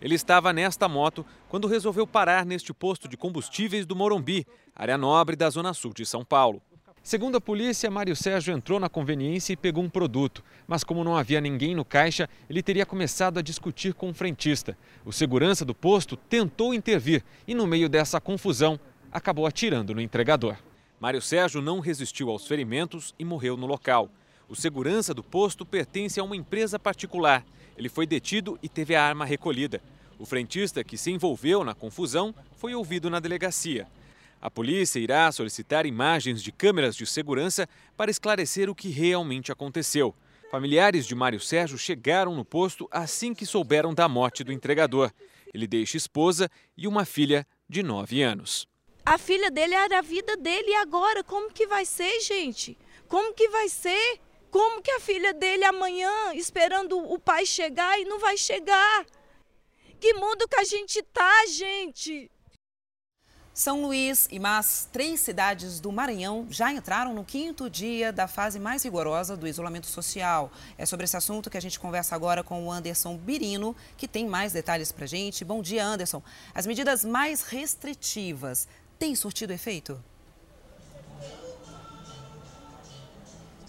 Ele 0.00 0.14
estava 0.14 0.52
nesta 0.52 0.88
moto 0.88 1.24
quando 1.48 1.68
resolveu 1.68 2.06
parar 2.06 2.44
neste 2.44 2.74
posto 2.74 3.08
de 3.08 3.16
combustíveis 3.16 3.86
do 3.86 3.96
Morumbi, 3.96 4.44
área 4.74 4.98
nobre 4.98 5.36
da 5.36 5.48
Zona 5.48 5.72
Sul 5.72 5.94
de 5.94 6.04
São 6.04 6.24
Paulo. 6.24 6.60
Segundo 7.02 7.36
a 7.36 7.40
polícia, 7.40 7.88
Mário 7.88 8.16
Sérgio 8.16 8.52
entrou 8.52 8.80
na 8.80 8.88
conveniência 8.88 9.52
e 9.52 9.56
pegou 9.56 9.84
um 9.84 9.88
produto, 9.88 10.42
mas 10.66 10.82
como 10.82 11.04
não 11.04 11.16
havia 11.16 11.40
ninguém 11.40 11.72
no 11.72 11.84
caixa, 11.84 12.28
ele 12.50 12.64
teria 12.64 12.84
começado 12.84 13.38
a 13.38 13.42
discutir 13.42 13.94
com 13.94 14.10
o 14.10 14.12
frentista. 14.12 14.76
O 15.04 15.12
segurança 15.12 15.64
do 15.64 15.72
posto 15.72 16.16
tentou 16.16 16.74
intervir 16.74 17.22
e, 17.46 17.54
no 17.54 17.64
meio 17.64 17.88
dessa 17.88 18.20
confusão, 18.20 18.78
acabou 19.16 19.46
atirando 19.46 19.94
no 19.94 20.00
entregador. 20.02 20.58
Mário 21.00 21.22
Sérgio 21.22 21.62
não 21.62 21.80
resistiu 21.80 22.28
aos 22.28 22.46
ferimentos 22.46 23.14
e 23.18 23.24
morreu 23.24 23.56
no 23.56 23.64
local. 23.64 24.10
O 24.46 24.54
segurança 24.54 25.14
do 25.14 25.22
posto 25.22 25.64
pertence 25.64 26.20
a 26.20 26.22
uma 26.22 26.36
empresa 26.36 26.78
particular. 26.78 27.42
Ele 27.78 27.88
foi 27.88 28.06
detido 28.06 28.58
e 28.62 28.68
teve 28.68 28.94
a 28.94 29.02
arma 29.02 29.24
recolhida. 29.24 29.82
O 30.18 30.26
frentista 30.26 30.84
que 30.84 30.98
se 30.98 31.10
envolveu 31.10 31.64
na 31.64 31.74
confusão 31.74 32.34
foi 32.58 32.74
ouvido 32.74 33.08
na 33.08 33.18
delegacia. 33.18 33.86
A 34.38 34.50
polícia 34.50 34.98
irá 34.98 35.32
solicitar 35.32 35.86
imagens 35.86 36.42
de 36.42 36.52
câmeras 36.52 36.94
de 36.94 37.06
segurança 37.06 37.66
para 37.96 38.10
esclarecer 38.10 38.68
o 38.68 38.74
que 38.74 38.90
realmente 38.90 39.50
aconteceu. 39.50 40.14
Familiares 40.50 41.06
de 41.06 41.14
Mário 41.14 41.40
Sérgio 41.40 41.78
chegaram 41.78 42.34
no 42.34 42.44
posto 42.44 42.86
assim 42.90 43.32
que 43.32 43.46
souberam 43.46 43.94
da 43.94 44.10
morte 44.10 44.44
do 44.44 44.52
entregador. 44.52 45.10
Ele 45.54 45.66
deixa 45.66 45.96
esposa 45.96 46.50
e 46.76 46.86
uma 46.86 47.06
filha 47.06 47.46
de 47.66 47.82
9 47.82 48.22
anos. 48.22 48.68
A 49.06 49.18
filha 49.18 49.52
dele 49.52 49.72
era 49.72 50.00
a 50.00 50.02
vida 50.02 50.36
dele 50.36 50.70
e 50.70 50.74
agora 50.74 51.22
como 51.22 51.52
que 51.52 51.64
vai 51.64 51.86
ser, 51.86 52.18
gente? 52.22 52.76
Como 53.06 53.32
que 53.34 53.48
vai 53.50 53.68
ser? 53.68 54.20
Como 54.50 54.82
que 54.82 54.90
a 54.90 54.98
filha 54.98 55.32
dele 55.32 55.64
amanhã 55.64 56.34
esperando 56.34 56.98
o 56.98 57.16
pai 57.16 57.46
chegar 57.46 58.00
e 58.00 58.04
não 58.04 58.18
vai 58.18 58.36
chegar? 58.36 59.06
Que 60.00 60.12
mundo 60.14 60.48
que 60.48 60.58
a 60.58 60.64
gente 60.64 61.00
tá, 61.04 61.46
gente? 61.46 62.28
São 63.54 63.80
Luís 63.80 64.28
e 64.30 64.40
mais 64.40 64.88
três 64.92 65.20
cidades 65.20 65.78
do 65.78 65.90
Maranhão 65.92 66.46
já 66.50 66.72
entraram 66.72 67.14
no 67.14 67.24
quinto 67.24 67.70
dia 67.70 68.12
da 68.12 68.26
fase 68.26 68.58
mais 68.58 68.82
rigorosa 68.82 69.36
do 69.36 69.46
isolamento 69.46 69.86
social. 69.86 70.50
É 70.76 70.84
sobre 70.84 71.04
esse 71.04 71.16
assunto 71.16 71.48
que 71.48 71.56
a 71.56 71.62
gente 71.62 71.78
conversa 71.78 72.14
agora 72.14 72.42
com 72.42 72.66
o 72.66 72.72
Anderson 72.72 73.16
Birino, 73.16 73.74
que 73.96 74.08
tem 74.08 74.26
mais 74.26 74.52
detalhes 74.52 74.90
para 74.90 75.06
gente. 75.06 75.44
Bom 75.44 75.62
dia, 75.62 75.86
Anderson. 75.86 76.22
As 76.52 76.66
medidas 76.66 77.04
mais 77.04 77.42
restritivas 77.44 78.68
tem 78.98 79.14
surtido 79.14 79.52
efeito? 79.52 80.02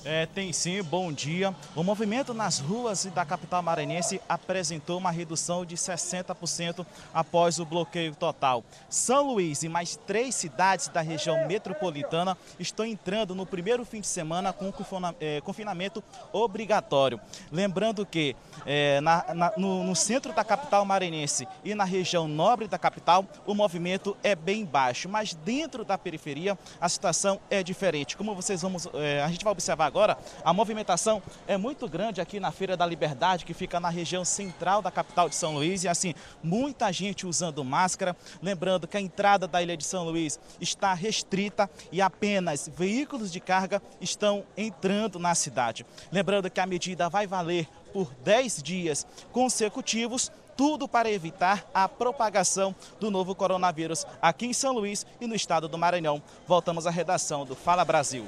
É, 0.10 0.26
tem 0.26 0.54
sim, 0.54 0.82
bom 0.82 1.12
dia. 1.12 1.54
O 1.76 1.84
movimento 1.84 2.34
nas 2.34 2.60
ruas 2.60 3.04
da 3.08 3.26
capital 3.26 3.62
maranhense 3.62 4.22
apresentou 4.30 4.98
uma 4.98 5.12
redução 5.12 5.66
de 5.66 5.76
60% 5.76 6.86
após 7.14 7.60
o 7.60 7.66
bloqueio 7.66 8.16
total. 8.16 8.64
São 8.90 9.34
Luís 9.34 9.64
e 9.64 9.68
mais 9.68 9.98
três 10.08 10.34
cidades 10.34 10.88
da 10.88 11.02
região 11.02 11.46
metropolitana 11.46 12.38
estão 12.58 12.86
entrando 12.86 13.36
no 13.36 13.46
primeiro 13.46 13.84
fim 13.84 14.00
de 14.00 14.08
semana 14.08 14.54
com 14.54 14.72
é, 15.20 15.42
confinamento 15.42 16.02
obrigatório. 16.32 17.20
Lembrando 17.52 18.06
que 18.06 18.34
é, 18.66 19.02
na, 19.02 19.26
na, 19.34 19.54
no, 19.58 19.84
no 19.84 19.96
centro 19.96 20.32
da 20.32 20.44
capital 20.46 20.86
maranhense 20.86 21.46
e 21.66 21.76
na 21.76 21.84
região 21.84 22.30
nobre 22.30 22.66
da 22.70 22.78
capital, 22.78 23.26
o 23.46 23.54
movimento 23.54 24.16
é 24.24 24.36
bem 24.36 24.64
baixo, 24.64 25.10
mas 25.10 25.34
dentro 25.34 25.84
da 25.84 25.98
periferia 25.98 26.58
a 26.80 26.88
situação 26.88 27.42
é 27.50 27.62
diferente. 27.62 28.16
Como 28.16 28.34
vocês 28.34 28.62
vamos, 28.62 28.88
é, 28.94 29.22
a 29.22 29.28
gente 29.28 29.44
vai 29.44 29.52
observar 29.52 29.88
agora, 29.88 29.97
agora, 29.98 30.18
a 30.46 30.54
movimentação 30.54 31.24
é 31.48 31.58
muito 31.58 31.90
grande 31.90 32.22
aqui 32.22 32.40
na 32.40 32.52
Feira 32.52 32.78
da 32.78 32.86
Liberdade, 32.86 33.44
que 33.44 33.54
fica 33.54 33.80
na 33.80 33.90
região 33.90 34.24
central 34.24 34.80
da 34.80 34.92
capital 34.92 35.28
de 35.28 35.34
São 35.34 35.56
Luís. 35.56 35.84
E 35.84 35.88
assim, 35.88 36.14
muita 36.44 36.92
gente 36.92 37.26
usando 37.26 37.66
máscara. 37.66 38.16
Lembrando 38.40 38.88
que 38.88 38.96
a 38.96 39.02
entrada 39.02 39.48
da 39.48 39.60
Ilha 39.60 39.76
de 39.76 39.84
São 39.84 40.04
Luís 40.04 40.40
está 40.62 40.94
restrita 40.94 41.68
e 41.92 42.00
apenas 42.00 42.70
veículos 42.78 43.32
de 43.32 43.40
carga 43.40 43.82
estão 44.00 44.44
entrando 44.56 45.18
na 45.18 45.34
cidade. 45.34 45.84
Lembrando 46.12 46.52
que 46.52 46.60
a 46.60 46.68
medida 46.68 47.10
vai 47.10 47.26
valer 47.26 47.68
por 47.92 48.14
10 48.24 48.62
dias 48.62 49.08
consecutivos 49.32 50.32
tudo 50.56 50.88
para 50.88 51.10
evitar 51.10 51.70
a 51.72 51.88
propagação 51.88 52.76
do 53.00 53.12
novo 53.12 53.36
coronavírus 53.36 54.06
aqui 54.20 54.48
em 54.48 54.54
São 54.54 54.74
Luís 54.74 55.06
e 55.22 55.28
no 55.28 55.36
estado 55.36 55.68
do 55.68 55.78
Maranhão. 55.78 56.22
Voltamos 56.48 56.88
à 56.88 56.90
redação 56.90 57.46
do 57.46 57.56
Fala 57.56 57.86
Brasil. 57.86 58.26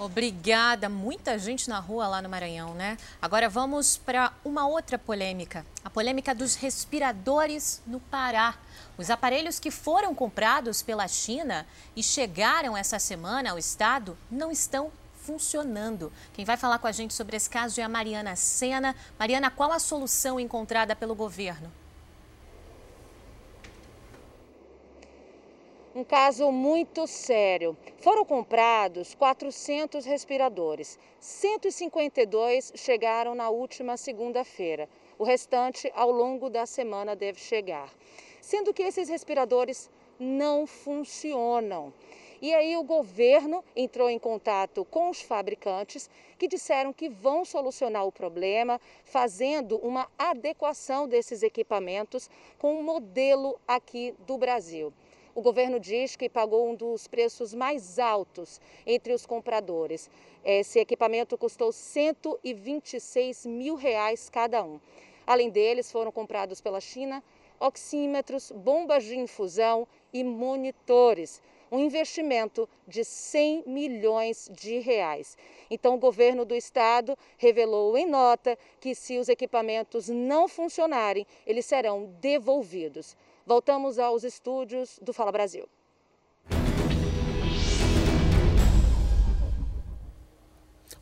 Obrigada. 0.00 0.88
Muita 0.88 1.38
gente 1.38 1.68
na 1.68 1.78
rua 1.78 2.08
lá 2.08 2.22
no 2.22 2.28
Maranhão, 2.30 2.72
né? 2.72 2.96
Agora 3.20 3.50
vamos 3.50 3.98
para 3.98 4.32
uma 4.42 4.66
outra 4.66 4.98
polêmica. 4.98 5.66
A 5.84 5.90
polêmica 5.90 6.34
dos 6.34 6.54
respiradores 6.54 7.82
no 7.86 8.00
Pará. 8.00 8.54
Os 8.96 9.10
aparelhos 9.10 9.60
que 9.60 9.70
foram 9.70 10.14
comprados 10.14 10.80
pela 10.80 11.06
China 11.06 11.66
e 11.94 12.02
chegaram 12.02 12.74
essa 12.74 12.98
semana 12.98 13.50
ao 13.50 13.58
estado 13.58 14.16
não 14.30 14.50
estão 14.50 14.90
funcionando. 15.16 16.10
Quem 16.32 16.46
vai 16.46 16.56
falar 16.56 16.78
com 16.78 16.86
a 16.86 16.92
gente 16.92 17.12
sobre 17.12 17.36
esse 17.36 17.50
caso 17.50 17.78
é 17.78 17.84
a 17.84 17.88
Mariana 17.88 18.34
Sena. 18.36 18.96
Mariana, 19.18 19.50
qual 19.50 19.70
a 19.70 19.78
solução 19.78 20.40
encontrada 20.40 20.96
pelo 20.96 21.14
governo? 21.14 21.70
Um 26.00 26.04
caso 26.04 26.50
muito 26.50 27.06
sério. 27.06 27.76
Foram 27.98 28.24
comprados 28.24 29.14
400 29.14 30.06
respiradores. 30.06 30.98
152 31.20 32.72
chegaram 32.74 33.34
na 33.34 33.50
última 33.50 33.98
segunda-feira. 33.98 34.88
O 35.18 35.24
restante, 35.24 35.92
ao 35.94 36.10
longo 36.10 36.48
da 36.48 36.64
semana, 36.64 37.14
deve 37.14 37.38
chegar. 37.38 37.92
Sendo 38.40 38.72
que 38.72 38.82
esses 38.82 39.10
respiradores 39.10 39.90
não 40.18 40.66
funcionam. 40.66 41.92
E 42.40 42.54
aí 42.54 42.74
o 42.78 42.82
governo 42.82 43.62
entrou 43.76 44.08
em 44.08 44.18
contato 44.18 44.86
com 44.86 45.10
os 45.10 45.20
fabricantes 45.20 46.08
que 46.38 46.48
disseram 46.48 46.94
que 46.94 47.10
vão 47.10 47.44
solucionar 47.44 48.06
o 48.06 48.12
problema, 48.12 48.80
fazendo 49.04 49.76
uma 49.76 50.08
adequação 50.18 51.06
desses 51.06 51.42
equipamentos 51.42 52.30
com 52.58 52.76
o 52.76 52.78
um 52.78 52.82
modelo 52.82 53.60
aqui 53.68 54.14
do 54.26 54.38
Brasil. 54.38 54.90
O 55.34 55.42
governo 55.42 55.78
diz 55.78 56.16
que 56.16 56.28
pagou 56.28 56.68
um 56.68 56.74
dos 56.74 57.06
preços 57.06 57.54
mais 57.54 57.98
altos 57.98 58.60
entre 58.86 59.12
os 59.12 59.24
compradores. 59.24 60.10
Esse 60.44 60.78
equipamento 60.78 61.38
custou 61.38 61.72
126 61.72 63.46
mil 63.46 63.74
reais 63.74 64.28
cada 64.28 64.62
um. 64.62 64.80
Além 65.26 65.50
deles, 65.50 65.92
foram 65.92 66.10
comprados 66.10 66.60
pela 66.60 66.80
China 66.80 67.22
oxímetros, 67.60 68.50
bombas 68.50 69.04
de 69.04 69.18
infusão 69.18 69.86
e 70.12 70.24
monitores 70.24 71.42
um 71.70 71.78
investimento 71.78 72.68
de 72.86 73.04
100 73.04 73.64
milhões 73.66 74.50
de 74.52 74.80
reais. 74.80 75.38
Então, 75.70 75.94
o 75.94 75.98
governo 75.98 76.44
do 76.44 76.54
estado 76.54 77.16
revelou 77.38 77.96
em 77.96 78.06
nota 78.06 78.58
que 78.80 78.94
se 78.94 79.18
os 79.18 79.28
equipamentos 79.28 80.08
não 80.08 80.48
funcionarem, 80.48 81.26
eles 81.46 81.66
serão 81.66 82.06
devolvidos. 82.20 83.16
Voltamos 83.46 83.98
aos 83.98 84.22
estúdios 84.24 84.98
do 85.02 85.12
Fala 85.12 85.32
Brasil. 85.32 85.68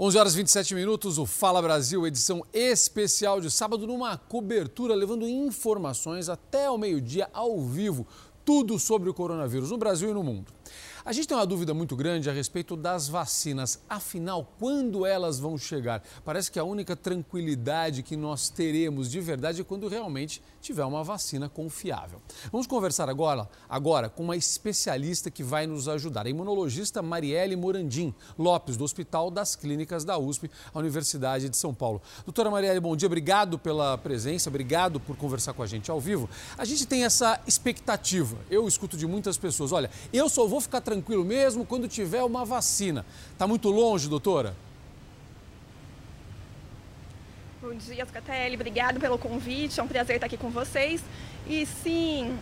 11 0.01 0.17
horas 0.19 0.35
e 0.35 0.37
27 0.37 0.75
minutos, 0.77 1.19
o 1.19 1.27
Fala 1.27 1.61
Brasil, 1.61 2.07
edição 2.07 2.45
especial 2.53 3.41
de 3.41 3.51
sábado, 3.51 3.85
numa 3.85 4.17
cobertura 4.17 4.95
levando 4.95 5.29
informações 5.29 6.29
até 6.29 6.67
ao 6.67 6.79
meio-dia 6.79 7.29
ao 7.33 7.61
vivo. 7.61 8.07
Tudo 8.45 8.79
sobre 8.79 9.11
o 9.11 9.15
coronavírus 9.15 9.73
no 9.73 9.77
Brasil 9.77 10.11
e 10.11 10.15
no 10.15 10.23
mundo. 10.23 10.53
A 11.09 11.13
gente 11.15 11.27
tem 11.27 11.35
uma 11.35 11.47
dúvida 11.47 11.73
muito 11.73 11.97
grande 11.97 12.29
a 12.29 12.35
respeito 12.35 12.77
das 12.77 13.09
vacinas. 13.09 13.81
Afinal, 13.89 14.53
quando 14.59 15.07
elas 15.07 15.41
vão 15.41 15.57
chegar? 15.57 16.03
Parece 16.23 16.53
que 16.53 16.59
a 16.59 16.65
única 16.65 16.95
tranquilidade 16.95 18.03
que 18.03 18.15
nós 18.15 18.51
teremos 18.51 19.11
de 19.11 19.19
verdade 19.19 19.63
é 19.63 19.65
quando 19.65 19.89
realmente 19.89 20.43
tiver 20.61 20.85
uma 20.85 21.03
vacina 21.03 21.49
confiável. 21.49 22.21
Vamos 22.53 22.67
conversar 22.67 23.09
agora, 23.09 23.49
agora 23.67 24.11
com 24.11 24.23
uma 24.23 24.37
especialista 24.37 25.31
que 25.31 25.43
vai 25.43 25.67
nos 25.67 25.89
ajudar, 25.89 26.27
a 26.27 26.29
imunologista 26.29 27.01
Marielle 27.01 27.57
Morandim 27.57 28.15
Lopes, 28.39 28.77
do 28.77 28.85
Hospital 28.85 29.31
das 29.31 29.57
Clínicas 29.57 30.05
da 30.05 30.19
USP, 30.19 30.51
a 30.75 30.79
Universidade 30.79 31.49
de 31.49 31.57
São 31.57 31.73
Paulo. 31.73 32.03
Doutora 32.27 32.51
Marielle, 32.51 32.81
bom 32.81 32.95
dia, 32.95 33.07
obrigado 33.07 33.59
pela 33.59 33.97
presença, 33.97 34.51
obrigado 34.51 35.01
por 35.01 35.17
conversar 35.17 35.55
com 35.55 35.63
a 35.63 35.67
gente 35.67 35.91
ao 35.91 35.99
vivo. 35.99 36.29
A 36.59 36.67
gente 36.67 36.87
tem 36.87 37.05
essa 37.05 37.41
expectativa, 37.47 38.37
eu 38.51 38.69
escuto 38.69 38.95
de 38.95 39.07
muitas 39.07 39.39
pessoas, 39.39 39.73
olha, 39.73 39.89
eu 40.13 40.29
só 40.29 40.47
vou 40.47 40.61
ficar 40.61 40.83
tranquilo 40.83 40.98
mesmo 41.25 41.65
quando 41.65 41.89
tiver 41.89 42.23
uma 42.23 42.45
vacina. 42.45 43.05
Está 43.33 43.47
muito 43.47 43.71
longe, 43.71 44.09
doutora? 44.09 44.55
Bom 47.61 47.75
dia, 47.75 48.07
Scatelli. 48.07 48.55
Obrigado 48.55 49.01
pelo 49.01 49.19
convite. 49.19 49.81
É 49.81 49.83
um 49.83 49.89
prazer 49.89 50.17
estar 50.17 50.27
aqui 50.27 50.37
com 50.37 50.49
vocês. 50.49 51.03
E 51.47 51.67
sim, 51.67 52.39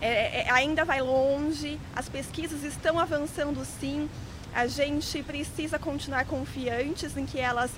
é, 0.00 0.42
é, 0.42 0.50
ainda 0.50 0.84
vai 0.84 1.02
longe. 1.02 1.78
As 1.94 2.08
pesquisas 2.08 2.62
estão 2.62 2.98
avançando, 2.98 3.64
sim. 3.80 4.08
A 4.54 4.66
gente 4.66 5.22
precisa 5.22 5.78
continuar 5.78 6.24
confiantes 6.24 7.16
em 7.16 7.26
que 7.26 7.38
elas 7.38 7.70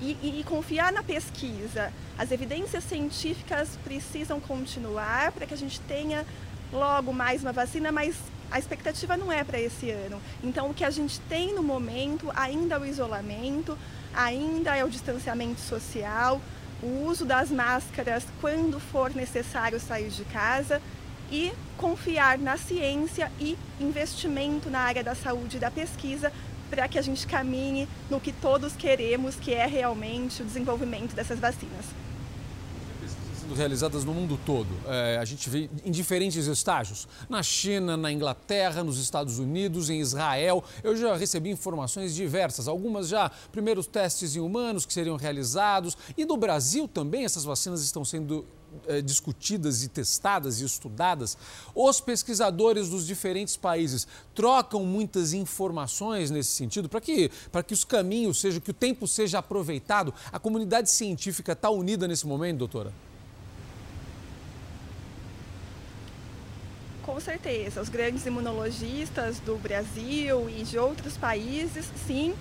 e, 0.00 0.16
e, 0.22 0.40
e, 0.40 0.44
confiar 0.44 0.92
na 0.92 1.02
pesquisa. 1.02 1.92
As 2.18 2.30
evidências 2.30 2.84
científicas 2.84 3.78
precisam 3.84 4.40
continuar 4.40 5.32
para 5.32 5.46
que 5.46 5.54
a 5.54 5.56
gente 5.56 5.80
tenha 5.80 6.26
logo 6.72 7.12
mais 7.12 7.42
uma 7.42 7.52
vacina, 7.52 7.92
mas 7.92 8.16
a 8.50 8.58
expectativa 8.58 9.16
não 9.16 9.32
é 9.32 9.42
para 9.44 9.60
esse 9.60 9.90
ano. 9.90 10.20
Então, 10.42 10.70
o 10.70 10.74
que 10.74 10.84
a 10.84 10.90
gente 10.90 11.20
tem 11.22 11.54
no 11.54 11.62
momento 11.62 12.30
ainda 12.34 12.76
é 12.76 12.78
o 12.78 12.84
isolamento, 12.84 13.76
ainda 14.14 14.76
é 14.76 14.84
o 14.84 14.88
distanciamento 14.88 15.60
social, 15.60 16.40
o 16.82 17.06
uso 17.06 17.24
das 17.24 17.50
máscaras 17.50 18.24
quando 18.40 18.78
for 18.78 19.14
necessário 19.14 19.80
sair 19.80 20.10
de 20.10 20.24
casa 20.24 20.80
e 21.30 21.52
confiar 21.76 22.38
na 22.38 22.56
ciência 22.56 23.30
e 23.40 23.58
investimento 23.80 24.70
na 24.70 24.80
área 24.80 25.02
da 25.02 25.14
saúde 25.14 25.56
e 25.56 25.60
da 25.60 25.70
pesquisa 25.70 26.32
para 26.70 26.88
que 26.88 26.98
a 26.98 27.02
gente 27.02 27.26
caminhe 27.26 27.88
no 28.10 28.20
que 28.20 28.32
todos 28.32 28.74
queremos, 28.74 29.36
que 29.36 29.52
é 29.52 29.66
realmente 29.66 30.42
o 30.42 30.44
desenvolvimento 30.44 31.14
dessas 31.14 31.38
vacinas 31.38 32.05
sendo 33.46 33.54
realizadas 33.54 34.04
no 34.04 34.12
mundo 34.12 34.38
todo. 34.44 34.68
É, 34.86 35.18
a 35.18 35.24
gente 35.24 35.48
vê 35.48 35.70
em 35.84 35.90
diferentes 35.90 36.46
estágios. 36.46 37.06
Na 37.28 37.42
China, 37.42 37.96
na 37.96 38.10
Inglaterra, 38.10 38.82
nos 38.82 38.98
Estados 38.98 39.38
Unidos, 39.38 39.88
em 39.88 40.00
Israel. 40.00 40.64
Eu 40.82 40.96
já 40.96 41.16
recebi 41.16 41.50
informações 41.50 42.14
diversas. 42.14 42.66
Algumas 42.66 43.08
já 43.08 43.30
primeiros 43.52 43.86
testes 43.86 44.34
em 44.34 44.40
humanos 44.40 44.84
que 44.84 44.92
seriam 44.92 45.16
realizados. 45.16 45.96
E 46.16 46.24
no 46.24 46.36
Brasil 46.36 46.88
também 46.88 47.24
essas 47.24 47.44
vacinas 47.44 47.82
estão 47.82 48.04
sendo 48.04 48.44
é, 48.86 49.00
discutidas 49.00 49.82
e 49.82 49.88
testadas 49.88 50.60
e 50.60 50.64
estudadas, 50.64 51.38
os 51.74 52.00
pesquisadores 52.00 52.90
dos 52.90 53.06
diferentes 53.06 53.56
países 53.56 54.06
trocam 54.34 54.84
muitas 54.84 55.32
informações 55.32 56.30
nesse 56.30 56.50
sentido 56.50 56.88
para 56.88 57.00
que, 57.00 57.30
para 57.50 57.62
que 57.62 57.72
os 57.72 57.84
caminhos 57.84 58.40
sejam, 58.40 58.60
que 58.60 58.70
o 58.70 58.74
tempo 58.74 59.06
seja 59.06 59.38
aproveitado. 59.38 60.12
A 60.30 60.38
comunidade 60.38 60.90
científica 60.90 61.52
está 61.52 61.70
unida 61.70 62.06
nesse 62.06 62.26
momento, 62.26 62.58
doutora? 62.58 62.92
Com 67.06 67.20
certeza, 67.20 67.80
os 67.80 67.88
grandes 67.88 68.26
imunologistas 68.26 69.38
do 69.38 69.54
Brasil 69.56 70.50
e 70.50 70.64
de 70.64 70.76
outros 70.76 71.16
países, 71.16 71.88
sim, 72.04 72.34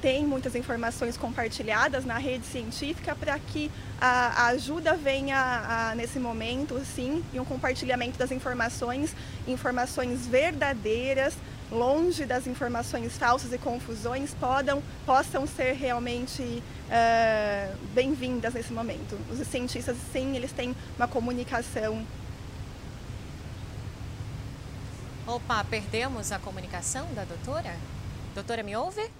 têm 0.00 0.24
muitas 0.24 0.54
informações 0.54 1.16
compartilhadas 1.16 2.04
na 2.04 2.16
rede 2.16 2.46
científica 2.46 3.16
para 3.16 3.36
que 3.36 3.68
a, 4.00 4.44
a 4.44 4.46
ajuda 4.50 4.94
venha 4.94 5.36
a, 5.36 5.94
nesse 5.96 6.20
momento, 6.20 6.80
sim, 6.84 7.20
e 7.32 7.40
um 7.40 7.44
compartilhamento 7.44 8.16
das 8.16 8.30
informações, 8.30 9.12
informações 9.48 10.24
verdadeiras, 10.24 11.34
longe 11.68 12.24
das 12.24 12.46
informações 12.46 13.18
falsas 13.18 13.52
e 13.52 13.58
confusões, 13.58 14.32
podam, 14.34 14.80
possam 15.04 15.48
ser 15.48 15.72
realmente 15.72 16.42
uh, 16.42 17.76
bem-vindas 17.92 18.54
nesse 18.54 18.72
momento. 18.72 19.18
Os 19.32 19.44
cientistas, 19.48 19.96
sim, 20.12 20.36
eles 20.36 20.52
têm 20.52 20.76
uma 20.96 21.08
comunicação 21.08 22.06
Opa, 25.26 25.64
perdemos 25.64 26.30
a 26.30 26.38
comunicação 26.38 27.12
da 27.12 27.24
doutora? 27.24 27.74
Doutora, 28.32 28.62
me 28.62 28.76
ouve? 28.76 29.10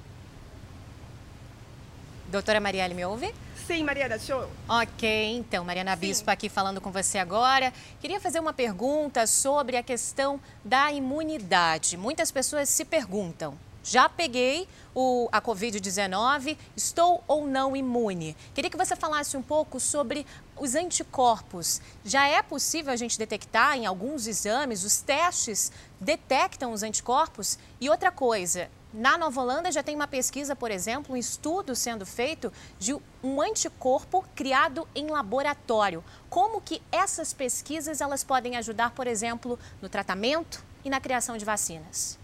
Doutora 2.28 2.60
Marielle, 2.60 2.94
me 2.94 3.04
ouve? 3.04 3.34
Sim, 3.66 3.82
Mariana, 3.82 4.16
show. 4.16 4.48
Ok, 4.68 5.36
então, 5.36 5.64
Mariana 5.64 5.94
Sim. 5.94 6.00
Bispo 6.02 6.30
aqui 6.30 6.48
falando 6.48 6.80
com 6.80 6.92
você 6.92 7.18
agora. 7.18 7.72
Queria 8.00 8.20
fazer 8.20 8.38
uma 8.38 8.52
pergunta 8.52 9.26
sobre 9.26 9.76
a 9.76 9.82
questão 9.82 10.40
da 10.64 10.92
imunidade. 10.92 11.96
Muitas 11.96 12.30
pessoas 12.30 12.68
se 12.68 12.84
perguntam, 12.84 13.58
já 13.86 14.08
peguei 14.08 14.66
o, 14.92 15.28
a 15.30 15.40
Covid-19, 15.40 16.56
estou 16.76 17.22
ou 17.28 17.46
não 17.46 17.76
imune? 17.76 18.36
Queria 18.52 18.68
que 18.68 18.76
você 18.76 18.96
falasse 18.96 19.36
um 19.36 19.42
pouco 19.42 19.78
sobre 19.78 20.26
os 20.58 20.74
anticorpos. 20.74 21.80
Já 22.04 22.26
é 22.26 22.42
possível 22.42 22.92
a 22.92 22.96
gente 22.96 23.18
detectar 23.18 23.76
em 23.76 23.86
alguns 23.86 24.26
exames, 24.26 24.84
os 24.84 25.00
testes 25.00 25.70
detectam 26.00 26.72
os 26.72 26.82
anticorpos? 26.82 27.58
E 27.80 27.88
outra 27.88 28.10
coisa, 28.10 28.70
na 28.92 29.18
Nova 29.18 29.40
Holanda 29.40 29.70
já 29.70 29.82
tem 29.82 29.94
uma 29.94 30.08
pesquisa, 30.08 30.56
por 30.56 30.70
exemplo, 30.70 31.14
um 31.14 31.18
estudo 31.18 31.76
sendo 31.76 32.06
feito 32.06 32.52
de 32.78 32.96
um 33.22 33.42
anticorpo 33.42 34.24
criado 34.34 34.88
em 34.94 35.08
laboratório. 35.08 36.02
Como 36.30 36.60
que 36.60 36.80
essas 36.90 37.34
pesquisas 37.34 38.00
elas 38.00 38.24
podem 38.24 38.56
ajudar, 38.56 38.92
por 38.92 39.06
exemplo, 39.06 39.58
no 39.82 39.88
tratamento 39.88 40.64
e 40.84 40.88
na 40.88 41.00
criação 41.00 41.36
de 41.36 41.44
vacinas? 41.44 42.18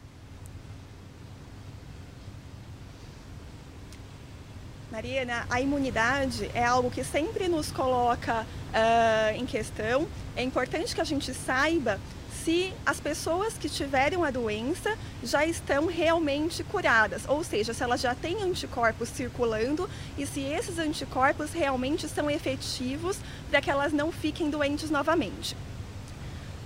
Mariana, 4.93 5.47
a 5.49 5.59
imunidade 5.59 6.51
é 6.53 6.63
algo 6.63 6.91
que 6.91 7.03
sempre 7.03 7.49
nos 7.49 7.73
coloca 7.73 8.43
uh, 8.43 9.35
em 9.35 9.47
questão. 9.47 10.07
É 10.37 10.43
importante 10.43 10.95
que 10.95 11.01
a 11.01 11.05
gente 11.05 11.33
saiba 11.33 11.99
se 12.45 12.75
as 12.85 13.01
pessoas 13.01 13.55
que 13.55 13.71
tiverem 13.71 14.23
a 14.23 14.31
doença 14.31 14.95
já 15.25 15.47
estão 15.47 15.87
realmente 15.87 16.63
curadas, 16.63 17.23
ou 17.27 17.43
seja, 17.43 17.73
se 17.73 17.83
elas 17.83 18.03
já 18.03 18.15
têm 18.15 18.43
anticorpos 18.43 19.09
circulando 19.09 19.89
e 20.19 20.27
se 20.27 20.41
esses 20.43 20.79
anticorpos 20.79 21.55
realmente 21.55 22.07
são 22.07 22.31
efetivos 22.31 23.17
para 23.49 23.63
que 23.63 23.71
elas 23.71 23.95
não 23.95 24.13
fiquem 24.13 24.51
doentes 24.51 24.91
novamente. 24.91 25.57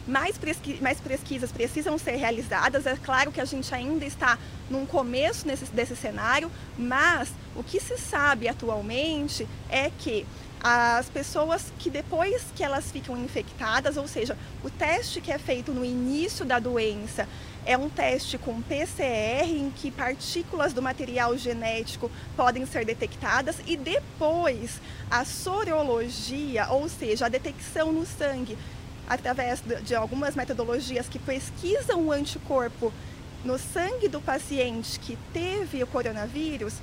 Mais, 0.07 0.39
pesqui 0.39 0.78
mais 0.81 1.01
pesquisas 1.01 1.51
precisam 1.51 1.99
ser 1.99 2.17
realizadas. 2.17 2.86
É 2.86 2.97
claro 2.97 3.33
que 3.33 3.41
a 3.41 3.44
gente 3.44 3.75
ainda 3.75 4.05
está 4.05 4.39
num 4.70 4.86
começo 4.86 5.47
nesse, 5.47 5.67
desse 5.67 5.97
cenário, 5.97 6.51
mas 6.78 7.31
o 7.55 7.62
que 7.62 7.81
se 7.81 7.99
sabe 7.99 8.49
atualmente 8.49 9.49
é 9.68 9.91
que 9.99 10.26
as 10.62 11.09
pessoas 11.09 11.73
que 11.78 11.91
depois 11.91 12.43
que 12.55 12.65
elas 12.65 12.91
ficam 12.91 13.17
infectadas, 13.17 13.97
ou 13.97 14.09
seja, 14.09 14.36
o 14.65 14.70
teste 14.70 15.20
que 15.20 15.31
é 15.31 15.39
feito 15.39 15.73
no 15.73 15.85
início 15.85 16.44
da 16.44 16.59
doença 16.59 17.28
é 17.65 17.76
um 17.76 17.89
teste 17.89 18.39
com 18.39 18.62
PCR 18.62 19.44
em 19.44 19.70
que 19.70 19.91
partículas 19.91 20.73
do 20.73 20.81
material 20.81 21.36
genético 21.36 22.10
podem 22.36 22.65
ser 22.65 22.85
detectadas 22.85 23.57
e 23.67 23.76
depois 23.76 24.81
a 25.10 25.25
sorologia, 25.25 26.68
ou 26.70 26.89
seja, 26.89 27.26
a 27.26 27.28
detecção 27.28 27.93
no 27.93 28.07
sangue 28.07 28.57
através 29.09 29.62
de 29.85 29.94
algumas 29.94 30.35
metodologias 30.35 31.09
que 31.09 31.18
pesquisam 31.18 32.07
o 32.07 32.12
anticorpo 32.12 32.93
no 33.44 33.59
sangue 33.59 34.09
do 34.09 34.20
paciente 34.20 34.99
que 34.99 35.17
teve 35.33 35.83
o 35.83 35.86
coronavírus, 35.86 36.75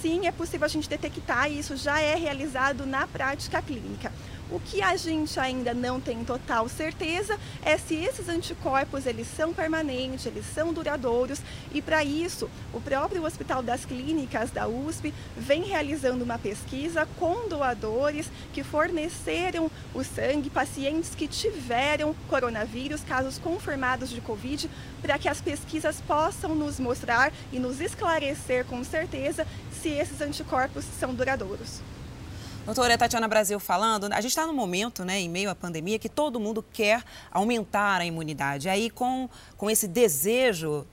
sim, 0.00 0.26
é 0.26 0.32
possível 0.32 0.64
a 0.64 0.68
gente 0.68 0.88
detectar 0.88 1.50
e 1.50 1.58
isso 1.58 1.76
já 1.76 2.00
é 2.00 2.14
realizado 2.14 2.86
na 2.86 3.06
prática 3.06 3.60
clínica. 3.60 4.12
O 4.48 4.60
que 4.60 4.80
a 4.80 4.96
gente 4.96 5.40
ainda 5.40 5.74
não 5.74 6.00
tem 6.00 6.24
total 6.24 6.68
certeza 6.68 7.36
é 7.64 7.76
se 7.76 7.96
esses 7.96 8.28
anticorpos 8.28 9.04
eles 9.04 9.26
são 9.26 9.52
permanentes, 9.52 10.24
eles 10.24 10.46
são 10.46 10.72
duradouros 10.72 11.40
e 11.74 11.82
para 11.82 12.04
isso 12.04 12.48
o 12.72 12.80
próprio 12.80 13.24
Hospital 13.24 13.60
das 13.60 13.84
Clínicas 13.84 14.52
da 14.52 14.68
USP 14.68 15.12
vem 15.36 15.64
realizando 15.64 16.22
uma 16.22 16.38
pesquisa 16.38 17.08
com 17.18 17.48
doadores 17.48 18.30
que 18.52 18.62
forneceram 18.62 19.68
o 19.92 20.04
sangue, 20.04 20.48
pacientes 20.48 21.12
que 21.12 21.26
tiveram 21.26 22.14
coronavírus, 22.28 23.02
casos 23.02 23.38
confirmados 23.38 24.10
de 24.10 24.20
Covid, 24.20 24.70
para 25.02 25.18
que 25.18 25.28
as 25.28 25.40
pesquisas 25.40 26.00
possam 26.02 26.54
nos 26.54 26.78
mostrar 26.78 27.32
e 27.52 27.58
nos 27.58 27.80
esclarecer 27.80 28.64
com 28.64 28.84
certeza 28.84 29.44
se 29.72 29.88
esses 29.88 30.20
anticorpos 30.20 30.84
são 30.84 31.12
duradouros. 31.12 31.80
Doutora 32.66 32.98
Tatiana 32.98 33.28
Brasil 33.28 33.60
falando, 33.60 34.12
a 34.12 34.20
gente 34.20 34.32
está 34.32 34.44
no 34.44 34.52
momento, 34.52 35.04
né, 35.04 35.20
em 35.20 35.28
meio 35.28 35.48
à 35.48 35.54
pandemia, 35.54 36.00
que 36.00 36.08
todo 36.08 36.40
mundo 36.40 36.64
quer 36.72 37.00
aumentar 37.30 38.00
a 38.00 38.04
imunidade. 38.04 38.68
Aí, 38.68 38.90
com, 38.90 39.30
com 39.56 39.70
esse 39.70 39.86
desejo, 39.86 40.84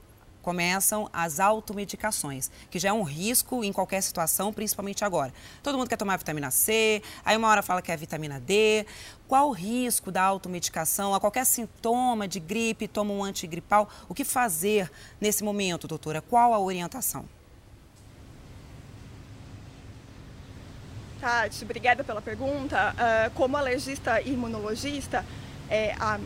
começam 0.43 1.09
as 1.11 1.39
automedicações, 1.39 2.51
que 2.69 2.77
já 2.77 2.89
é 2.89 2.93
um 2.93 3.01
risco 3.01 3.63
em 3.63 3.73
qualquer 3.73 4.03
situação, 4.03 4.53
principalmente 4.53 5.03
agora. 5.03 5.33
Todo 5.63 5.75
mundo 5.75 5.89
quer 5.89 5.97
tomar 5.97 6.15
vitamina 6.15 6.51
C, 6.51 7.01
aí 7.25 7.35
uma 7.35 7.47
hora 7.49 7.63
fala 7.63 7.81
que 7.81 7.91
é 7.91 7.97
vitamina 7.97 8.39
D. 8.39 8.85
Qual 9.27 9.49
o 9.49 9.51
risco 9.51 10.11
da 10.11 10.21
automedicação? 10.21 11.15
A 11.15 11.19
qualquer 11.19 11.43
sintoma 11.43 12.27
de 12.27 12.39
gripe, 12.39 12.87
toma 12.87 13.11
um 13.11 13.23
antigripal. 13.23 13.89
O 14.07 14.13
que 14.13 14.23
fazer 14.23 14.91
nesse 15.19 15.43
momento, 15.43 15.87
doutora? 15.87 16.21
Qual 16.21 16.53
a 16.53 16.59
orientação? 16.59 17.25
Tati, 21.23 21.63
obrigada 21.63 22.03
pela 22.03 22.21
pergunta. 22.21 22.93
Uh, 22.93 23.31
como 23.31 23.55
alergista 23.55 24.19
e 24.19 24.33
imunologista, 24.33 25.25
é, 25.69 25.95
a, 25.97 26.19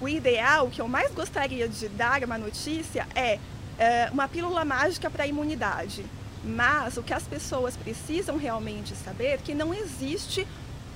o 0.00 0.08
ideal, 0.08 0.70
que 0.70 0.80
eu 0.80 0.86
mais 0.86 1.12
gostaria 1.12 1.68
de 1.68 1.88
dar 1.88 2.22
uma 2.22 2.38
notícia 2.38 3.08
é, 3.12 3.40
é 3.76 4.08
uma 4.12 4.28
pílula 4.28 4.64
mágica 4.64 5.10
para 5.10 5.24
a 5.24 5.26
imunidade. 5.26 6.06
Mas 6.44 6.96
o 6.96 7.02
que 7.02 7.12
as 7.12 7.24
pessoas 7.24 7.76
precisam 7.76 8.36
realmente 8.36 8.94
saber 8.94 9.30
é 9.30 9.36
que 9.36 9.52
não 9.52 9.74
existe 9.74 10.46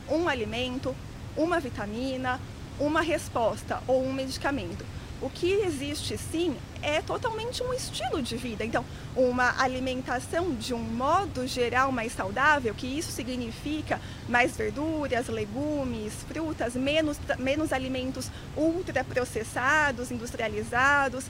um 0.08 0.28
alimento, 0.28 0.94
uma 1.36 1.58
vitamina, 1.58 2.38
uma 2.78 3.00
resposta 3.00 3.82
ou 3.88 4.00
um 4.04 4.12
medicamento. 4.12 4.86
O 5.22 5.28
que 5.28 5.52
existe 5.52 6.16
sim 6.16 6.56
é 6.80 7.02
totalmente 7.02 7.62
um 7.62 7.74
estilo 7.74 8.22
de 8.22 8.38
vida. 8.38 8.64
Então, 8.64 8.82
uma 9.14 9.60
alimentação 9.60 10.54
de 10.54 10.72
um 10.72 10.78
modo 10.78 11.46
geral 11.46 11.92
mais 11.92 12.12
saudável, 12.12 12.74
que 12.74 12.86
isso 12.86 13.12
significa 13.12 14.00
mais 14.26 14.56
verduras, 14.56 15.28
legumes, 15.28 16.14
frutas, 16.26 16.74
menos, 16.74 17.18
menos 17.38 17.70
alimentos 17.70 18.30
ultraprocessados, 18.56 20.10
industrializados, 20.10 21.26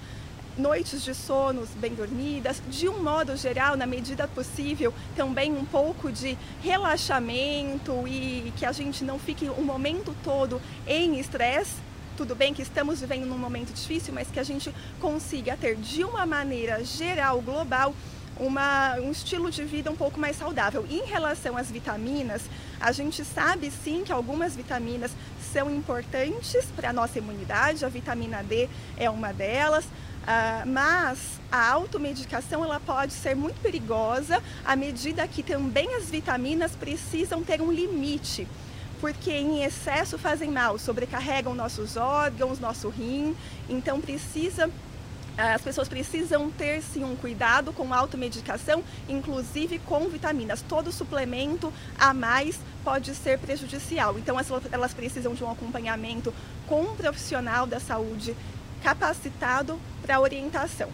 noites 0.56 1.02
de 1.02 1.12
sonos 1.12 1.70
bem 1.70 1.92
dormidas, 1.92 2.62
de 2.68 2.88
um 2.88 3.02
modo 3.02 3.36
geral, 3.36 3.76
na 3.76 3.86
medida 3.86 4.28
possível, 4.28 4.94
também 5.16 5.52
um 5.52 5.64
pouco 5.64 6.12
de 6.12 6.38
relaxamento 6.62 8.06
e 8.06 8.52
que 8.56 8.64
a 8.64 8.70
gente 8.70 9.02
não 9.02 9.18
fique 9.18 9.48
o 9.48 9.62
momento 9.62 10.14
todo 10.22 10.62
em 10.86 11.18
estresse 11.18 11.89
tudo 12.20 12.34
bem 12.34 12.52
que 12.52 12.60
estamos 12.60 13.00
vivendo 13.00 13.24
num 13.24 13.38
momento 13.38 13.72
difícil, 13.72 14.12
mas 14.12 14.30
que 14.30 14.38
a 14.38 14.42
gente 14.42 14.70
consiga 15.00 15.56
ter 15.56 15.74
de 15.74 16.04
uma 16.04 16.26
maneira 16.26 16.84
geral, 16.84 17.40
global, 17.40 17.94
uma, 18.38 18.96
um 18.96 19.10
estilo 19.10 19.50
de 19.50 19.64
vida 19.64 19.90
um 19.90 19.96
pouco 19.96 20.20
mais 20.20 20.36
saudável. 20.36 20.86
Em 20.90 21.02
relação 21.06 21.56
às 21.56 21.70
vitaminas, 21.70 22.42
a 22.78 22.92
gente 22.92 23.24
sabe 23.24 23.70
sim 23.70 24.04
que 24.04 24.12
algumas 24.12 24.54
vitaminas 24.54 25.12
são 25.50 25.74
importantes 25.74 26.66
para 26.76 26.90
a 26.90 26.92
nossa 26.92 27.16
imunidade, 27.16 27.86
a 27.86 27.88
vitamina 27.88 28.42
D 28.42 28.68
é 28.98 29.08
uma 29.08 29.32
delas. 29.32 29.86
Uh, 29.86 30.68
mas 30.68 31.40
a 31.50 31.70
automedicação 31.70 32.62
ela 32.62 32.78
pode 32.78 33.14
ser 33.14 33.34
muito 33.34 33.58
perigosa 33.62 34.42
à 34.62 34.76
medida 34.76 35.26
que 35.26 35.42
também 35.42 35.94
as 35.94 36.10
vitaminas 36.10 36.72
precisam 36.72 37.42
ter 37.42 37.62
um 37.62 37.72
limite 37.72 38.46
porque 39.00 39.32
em 39.32 39.64
excesso 39.64 40.18
fazem 40.18 40.50
mal, 40.50 40.78
sobrecarregam 40.78 41.54
nossos 41.54 41.96
órgãos, 41.96 42.60
nosso 42.60 42.88
rim, 42.88 43.34
então 43.68 44.00
precisa 44.00 44.70
as 45.36 45.62
pessoas 45.62 45.88
precisam 45.88 46.50
ter 46.50 46.82
sim 46.82 47.02
um 47.02 47.16
cuidado 47.16 47.72
com 47.72 47.94
automedicação, 47.94 48.84
inclusive 49.08 49.78
com 49.78 50.06
vitaminas. 50.08 50.60
Todo 50.60 50.92
suplemento 50.92 51.72
a 51.98 52.12
mais 52.12 52.58
pode 52.84 53.14
ser 53.14 53.38
prejudicial. 53.38 54.18
Então 54.18 54.36
elas 54.70 54.92
precisam 54.92 55.32
de 55.32 55.42
um 55.42 55.50
acompanhamento 55.50 56.34
com 56.66 56.82
um 56.82 56.96
profissional 56.96 57.66
da 57.66 57.80
saúde 57.80 58.36
capacitado 58.82 59.80
para 60.02 60.20
orientação. 60.20 60.90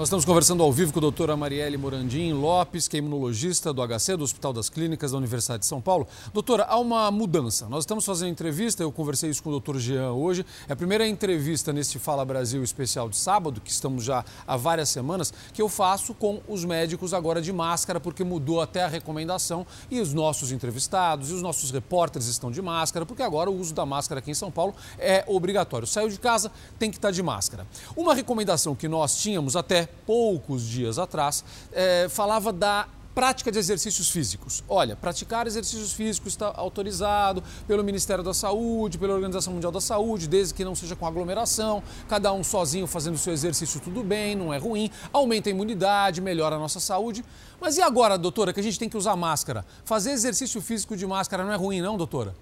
Nós 0.00 0.06
estamos 0.06 0.24
conversando 0.24 0.62
ao 0.62 0.72
vivo 0.72 0.94
com 0.94 0.98
a 0.98 1.02
doutora 1.02 1.36
Marielle 1.36 1.76
Morandim 1.76 2.32
Lopes, 2.32 2.88
que 2.88 2.96
é 2.96 3.00
imunologista 3.00 3.70
do 3.70 3.86
HC, 3.86 4.16
do 4.16 4.24
Hospital 4.24 4.50
das 4.50 4.70
Clínicas 4.70 5.12
da 5.12 5.18
Universidade 5.18 5.60
de 5.60 5.66
São 5.66 5.78
Paulo. 5.78 6.08
Doutora, 6.32 6.64
há 6.64 6.78
uma 6.78 7.10
mudança. 7.10 7.68
Nós 7.68 7.82
estamos 7.82 8.06
fazendo 8.06 8.30
entrevista, 8.30 8.82
eu 8.82 8.90
conversei 8.90 9.28
isso 9.28 9.42
com 9.42 9.50
o 9.50 9.52
doutor 9.52 9.78
Jean 9.78 10.12
hoje. 10.12 10.46
É 10.66 10.72
a 10.72 10.76
primeira 10.76 11.06
entrevista 11.06 11.70
neste 11.70 11.98
Fala 11.98 12.24
Brasil 12.24 12.64
especial 12.64 13.10
de 13.10 13.16
sábado, 13.18 13.60
que 13.60 13.70
estamos 13.70 14.02
já 14.02 14.24
há 14.46 14.56
várias 14.56 14.88
semanas, 14.88 15.34
que 15.52 15.60
eu 15.60 15.68
faço 15.68 16.14
com 16.14 16.40
os 16.48 16.64
médicos 16.64 17.12
agora 17.12 17.42
de 17.42 17.52
máscara, 17.52 18.00
porque 18.00 18.24
mudou 18.24 18.62
até 18.62 18.82
a 18.82 18.88
recomendação 18.88 19.66
e 19.90 20.00
os 20.00 20.14
nossos 20.14 20.50
entrevistados 20.50 21.28
e 21.28 21.34
os 21.34 21.42
nossos 21.42 21.70
repórteres 21.72 22.26
estão 22.26 22.50
de 22.50 22.62
máscara, 22.62 23.04
porque 23.04 23.22
agora 23.22 23.50
o 23.50 23.60
uso 23.60 23.74
da 23.74 23.84
máscara 23.84 24.20
aqui 24.20 24.30
em 24.30 24.34
São 24.34 24.50
Paulo 24.50 24.74
é 24.98 25.24
obrigatório. 25.26 25.86
Saiu 25.86 26.08
de 26.08 26.18
casa, 26.18 26.50
tem 26.78 26.90
que 26.90 26.96
estar 26.96 27.10
de 27.10 27.22
máscara. 27.22 27.66
Uma 27.94 28.14
recomendação 28.14 28.74
que 28.74 28.88
nós 28.88 29.20
tínhamos 29.20 29.56
até 29.56 29.89
poucos 30.06 30.62
dias 30.62 30.98
atrás, 30.98 31.44
é, 31.72 32.08
falava 32.08 32.52
da 32.52 32.88
prática 33.14 33.50
de 33.50 33.58
exercícios 33.58 34.10
físicos. 34.10 34.62
Olha, 34.68 34.96
praticar 34.96 35.46
exercícios 35.46 35.92
físicos 35.92 36.32
está 36.32 36.52
autorizado 36.56 37.42
pelo 37.66 37.82
Ministério 37.82 38.22
da 38.22 38.32
Saúde, 38.32 38.98
pela 38.98 39.14
Organização 39.14 39.52
Mundial 39.52 39.72
da 39.72 39.80
Saúde, 39.80 40.28
desde 40.28 40.54
que 40.54 40.64
não 40.64 40.74
seja 40.74 40.94
com 40.94 41.06
aglomeração, 41.06 41.82
cada 42.08 42.32
um 42.32 42.44
sozinho 42.44 42.86
fazendo 42.86 43.18
seu 43.18 43.32
exercício, 43.32 43.80
tudo 43.80 44.02
bem, 44.02 44.34
não 44.34 44.54
é 44.54 44.58
ruim, 44.58 44.90
aumenta 45.12 45.48
a 45.48 45.50
imunidade, 45.50 46.20
melhora 46.20 46.56
a 46.56 46.58
nossa 46.58 46.80
saúde. 46.80 47.24
Mas 47.60 47.76
e 47.76 47.82
agora, 47.82 48.16
doutora, 48.16 48.52
que 48.52 48.60
a 48.60 48.62
gente 48.62 48.78
tem 48.78 48.88
que 48.88 48.96
usar 48.96 49.16
máscara? 49.16 49.66
Fazer 49.84 50.12
exercício 50.12 50.60
físico 50.62 50.96
de 50.96 51.06
máscara 51.06 51.44
não 51.44 51.52
é 51.52 51.56
ruim, 51.56 51.80
não, 51.80 51.96
doutora? 51.96 52.34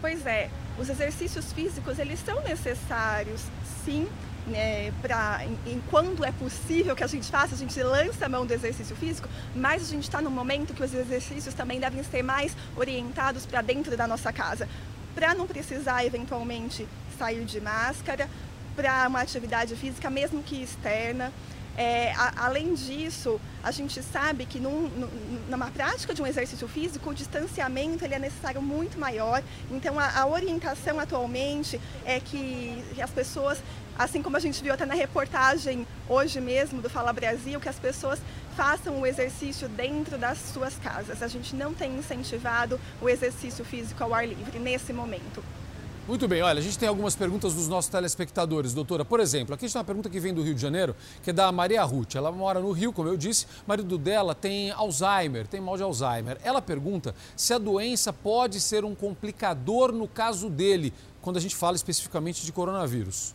Pois 0.00 0.24
é, 0.26 0.50
os 0.78 0.88
exercícios 0.88 1.52
físicos, 1.52 1.98
eles 1.98 2.20
são 2.20 2.40
necessários, 2.42 3.42
sim, 3.84 4.06
né, 4.46 4.92
em, 5.66 5.72
em, 5.72 5.82
quando 5.90 6.24
é 6.24 6.32
possível 6.32 6.96
que 6.96 7.04
a 7.04 7.06
gente 7.06 7.30
faça, 7.30 7.54
a 7.54 7.58
gente 7.58 7.80
lança 7.82 8.26
a 8.26 8.28
mão 8.28 8.46
do 8.46 8.52
exercício 8.52 8.96
físico, 8.96 9.28
mas 9.54 9.82
a 9.82 9.86
gente 9.86 10.04
está 10.04 10.22
no 10.22 10.30
momento 10.30 10.72
que 10.72 10.82
os 10.82 10.94
exercícios 10.94 11.54
também 11.54 11.78
devem 11.78 12.02
ser 12.02 12.22
mais 12.22 12.56
orientados 12.76 13.44
para 13.44 13.60
dentro 13.60 13.96
da 13.96 14.06
nossa 14.06 14.32
casa, 14.32 14.68
para 15.14 15.34
não 15.34 15.46
precisar 15.46 16.04
eventualmente 16.04 16.86
sair 17.18 17.44
de 17.44 17.60
máscara, 17.60 18.28
para 18.74 19.08
uma 19.08 19.20
atividade 19.20 19.74
física, 19.74 20.08
mesmo 20.08 20.40
que 20.40 20.62
externa. 20.62 21.32
É, 21.78 22.12
a, 22.16 22.46
além 22.46 22.74
disso, 22.74 23.40
a 23.62 23.70
gente 23.70 24.02
sabe 24.02 24.44
que 24.46 24.58
num, 24.58 24.90
numa 25.48 25.70
prática 25.70 26.12
de 26.12 26.20
um 26.20 26.26
exercício 26.26 26.66
físico, 26.66 27.08
o 27.08 27.14
distanciamento 27.14 28.04
ele 28.04 28.14
é 28.14 28.18
necessário 28.18 28.60
muito 28.60 28.98
maior. 28.98 29.40
Então, 29.70 29.96
a, 29.96 30.18
a 30.18 30.26
orientação 30.26 30.98
atualmente 30.98 31.80
é 32.04 32.18
que 32.18 32.82
as 33.00 33.10
pessoas, 33.10 33.62
assim 33.96 34.20
como 34.20 34.36
a 34.36 34.40
gente 34.40 34.60
viu 34.60 34.74
até 34.74 34.84
na 34.84 34.94
reportagem 34.94 35.86
hoje 36.08 36.40
mesmo 36.40 36.82
do 36.82 36.90
Fala 36.90 37.12
Brasil, 37.12 37.60
que 37.60 37.68
as 37.68 37.78
pessoas 37.78 38.20
façam 38.56 39.00
o 39.00 39.06
exercício 39.06 39.68
dentro 39.68 40.18
das 40.18 40.36
suas 40.52 40.74
casas. 40.78 41.22
A 41.22 41.28
gente 41.28 41.54
não 41.54 41.72
tem 41.72 41.96
incentivado 41.96 42.80
o 43.00 43.08
exercício 43.08 43.64
físico 43.64 44.02
ao 44.02 44.12
ar 44.12 44.26
livre 44.26 44.58
nesse 44.58 44.92
momento. 44.92 45.44
Muito 46.08 46.26
bem, 46.26 46.40
olha, 46.40 46.58
a 46.58 46.62
gente 46.62 46.78
tem 46.78 46.88
algumas 46.88 47.14
perguntas 47.14 47.52
dos 47.52 47.68
nossos 47.68 47.90
telespectadores, 47.90 48.72
doutora. 48.72 49.04
Por 49.04 49.20
exemplo, 49.20 49.54
aqui 49.54 49.66
está 49.66 49.80
uma 49.80 49.84
pergunta 49.84 50.08
que 50.08 50.18
vem 50.18 50.32
do 50.32 50.42
Rio 50.42 50.54
de 50.54 50.60
Janeiro, 50.62 50.96
que 51.22 51.28
é 51.28 51.32
da 51.34 51.52
Maria 51.52 51.84
Ruth. 51.84 52.14
Ela 52.14 52.32
mora 52.32 52.60
no 52.60 52.72
Rio, 52.72 52.94
como 52.94 53.10
eu 53.10 53.16
disse, 53.18 53.46
marido 53.66 53.98
dela 53.98 54.34
tem 54.34 54.70
Alzheimer, 54.70 55.46
tem 55.46 55.60
mal 55.60 55.76
de 55.76 55.82
Alzheimer. 55.82 56.38
Ela 56.42 56.62
pergunta 56.62 57.14
se 57.36 57.52
a 57.52 57.58
doença 57.58 58.10
pode 58.10 58.58
ser 58.58 58.86
um 58.86 58.94
complicador 58.94 59.92
no 59.92 60.08
caso 60.08 60.48
dele, 60.48 60.94
quando 61.20 61.36
a 61.36 61.40
gente 61.40 61.54
fala 61.54 61.76
especificamente 61.76 62.42
de 62.42 62.52
coronavírus. 62.52 63.34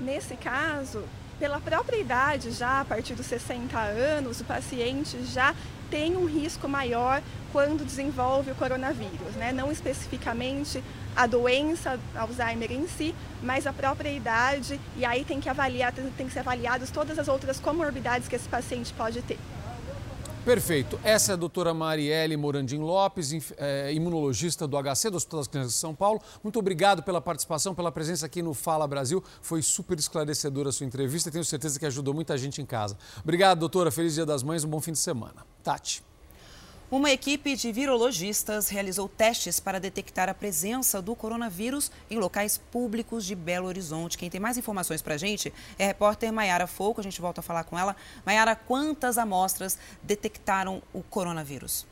Nesse 0.00 0.36
caso, 0.36 1.02
Pela 1.38 1.60
própria 1.60 1.98
idade, 1.98 2.50
já 2.50 2.80
a 2.80 2.84
partir 2.84 3.14
dos 3.14 3.26
60 3.26 3.78
anos, 3.78 4.40
o 4.40 4.44
paciente 4.44 5.22
já 5.24 5.54
tem 5.90 6.16
um 6.16 6.26
risco 6.26 6.68
maior 6.68 7.22
quando 7.52 7.84
desenvolve 7.84 8.50
o 8.50 8.54
coronavírus, 8.54 9.34
né? 9.36 9.52
não 9.52 9.70
especificamente 9.72 10.82
a 11.14 11.26
doença 11.26 11.98
Alzheimer 12.14 12.70
em 12.70 12.86
si, 12.86 13.14
mas 13.42 13.66
a 13.66 13.72
própria 13.72 14.10
idade, 14.10 14.78
e 14.96 15.04
aí 15.04 15.24
tem 15.24 15.40
que 15.40 15.48
avaliar, 15.48 15.92
tem 15.92 16.26
que 16.26 16.32
ser 16.32 16.40
avaliadas 16.40 16.90
todas 16.90 17.18
as 17.18 17.28
outras 17.28 17.58
comorbidades 17.58 18.28
que 18.28 18.36
esse 18.36 18.48
paciente 18.48 18.92
pode 18.92 19.22
ter. 19.22 19.38
Perfeito. 20.46 20.96
Essa 21.02 21.32
é 21.32 21.34
a 21.34 21.36
doutora 21.36 21.74
Marielle 21.74 22.36
Morandim 22.36 22.78
Lopes, 22.78 23.32
é, 23.56 23.92
imunologista 23.92 24.64
do 24.64 24.76
HC, 24.80 25.10
do 25.10 25.16
Hospital 25.16 25.40
das 25.40 25.48
Crianças 25.48 25.72
de 25.72 25.78
São 25.78 25.92
Paulo. 25.92 26.20
Muito 26.40 26.56
obrigado 26.56 27.02
pela 27.02 27.20
participação, 27.20 27.74
pela 27.74 27.90
presença 27.90 28.26
aqui 28.26 28.42
no 28.42 28.54
Fala 28.54 28.86
Brasil. 28.86 29.24
Foi 29.42 29.60
super 29.60 29.98
esclarecedora 29.98 30.68
a 30.68 30.72
sua 30.72 30.86
entrevista 30.86 31.30
e 31.30 31.32
tenho 31.32 31.44
certeza 31.44 31.80
que 31.80 31.86
ajudou 31.86 32.14
muita 32.14 32.38
gente 32.38 32.62
em 32.62 32.64
casa. 32.64 32.96
Obrigado, 33.24 33.58
doutora. 33.58 33.90
Feliz 33.90 34.14
Dia 34.14 34.24
das 34.24 34.44
Mães, 34.44 34.62
um 34.62 34.68
bom 34.68 34.80
fim 34.80 34.92
de 34.92 34.98
semana. 34.98 35.55
Tati. 35.66 36.00
Uma 36.88 37.10
equipe 37.10 37.56
de 37.56 37.72
virologistas 37.72 38.68
realizou 38.68 39.08
testes 39.08 39.58
para 39.58 39.80
detectar 39.80 40.28
a 40.28 40.34
presença 40.34 41.02
do 41.02 41.16
coronavírus 41.16 41.90
em 42.08 42.18
locais 42.18 42.56
públicos 42.56 43.24
de 43.24 43.34
Belo 43.34 43.66
Horizonte. 43.66 44.16
Quem 44.16 44.30
tem 44.30 44.38
mais 44.38 44.56
informações 44.56 45.02
para 45.02 45.14
a 45.14 45.18
gente 45.18 45.52
é 45.76 45.82
a 45.82 45.86
repórter 45.88 46.32
Maiara 46.32 46.68
Fouco. 46.68 47.00
A 47.00 47.02
gente 47.02 47.20
volta 47.20 47.40
a 47.40 47.42
falar 47.42 47.64
com 47.64 47.76
ela. 47.76 47.96
Maiara, 48.24 48.54
quantas 48.54 49.18
amostras 49.18 49.76
detectaram 50.04 50.80
o 50.92 51.02
coronavírus? 51.02 51.84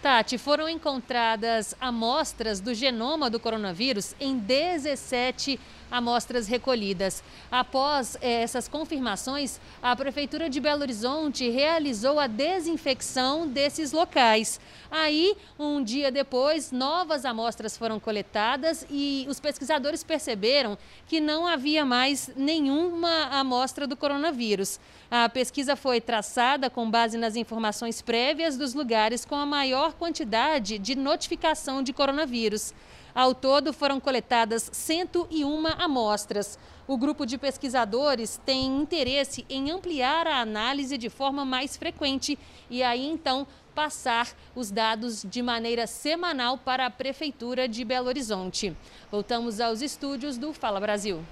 Tati, 0.00 0.38
foram 0.38 0.68
encontradas 0.68 1.74
amostras 1.80 2.60
do 2.60 2.74
genoma 2.74 3.30
do 3.30 3.40
coronavírus 3.40 4.14
em 4.20 4.38
17 4.38 5.58
amostras 5.90 6.46
recolhidas. 6.46 7.22
Após 7.50 8.16
eh, 8.20 8.42
essas 8.42 8.68
confirmações, 8.68 9.60
a 9.82 9.94
Prefeitura 9.94 10.48
de 10.48 10.60
Belo 10.60 10.82
Horizonte 10.82 11.48
realizou 11.48 12.18
a 12.18 12.26
desinfecção 12.26 13.46
desses 13.46 13.92
locais. 13.92 14.60
Aí, 14.90 15.36
um 15.58 15.82
dia 15.82 16.10
depois, 16.10 16.70
novas 16.70 17.24
amostras 17.24 17.76
foram 17.76 17.98
coletadas 17.98 18.86
e 18.90 19.26
os 19.28 19.40
pesquisadores 19.40 20.04
perceberam 20.04 20.78
que 21.06 21.20
não 21.20 21.46
havia 21.46 21.84
mais 21.84 22.30
nenhuma 22.36 23.24
amostra 23.30 23.86
do 23.86 23.96
coronavírus. 23.96 24.78
A 25.10 25.28
pesquisa 25.28 25.76
foi 25.76 26.00
traçada 26.00 26.68
com 26.68 26.90
base 26.90 27.16
nas 27.16 27.36
informações 27.36 28.02
prévias 28.02 28.56
dos 28.56 28.74
lugares 28.74 29.24
com 29.24 29.36
a 29.36 29.46
maior 29.46 29.92
quantidade 29.94 30.78
de 30.78 30.94
notificação 30.94 31.82
de 31.82 31.92
coronavírus. 31.92 32.72
Ao 33.14 33.32
todo, 33.32 33.72
foram 33.72 34.00
coletadas 34.00 34.68
101 34.72 35.66
amostras. 35.78 36.58
O 36.86 36.98
grupo 36.98 37.24
de 37.24 37.38
pesquisadores 37.38 38.40
tem 38.44 38.66
interesse 38.66 39.46
em 39.48 39.70
ampliar 39.70 40.26
a 40.26 40.40
análise 40.40 40.98
de 40.98 41.08
forma 41.08 41.44
mais 41.44 41.76
frequente 41.76 42.36
e 42.68 42.82
aí 42.82 43.06
então 43.06 43.46
passar 43.72 44.28
os 44.54 44.70
dados 44.70 45.24
de 45.24 45.42
maneira 45.42 45.86
semanal 45.86 46.58
para 46.58 46.86
a 46.86 46.90
Prefeitura 46.90 47.68
de 47.68 47.84
Belo 47.84 48.08
Horizonte. 48.08 48.76
Voltamos 49.10 49.60
aos 49.60 49.80
estúdios 49.80 50.36
do 50.36 50.52
Fala 50.52 50.80
Brasil. 50.80 51.24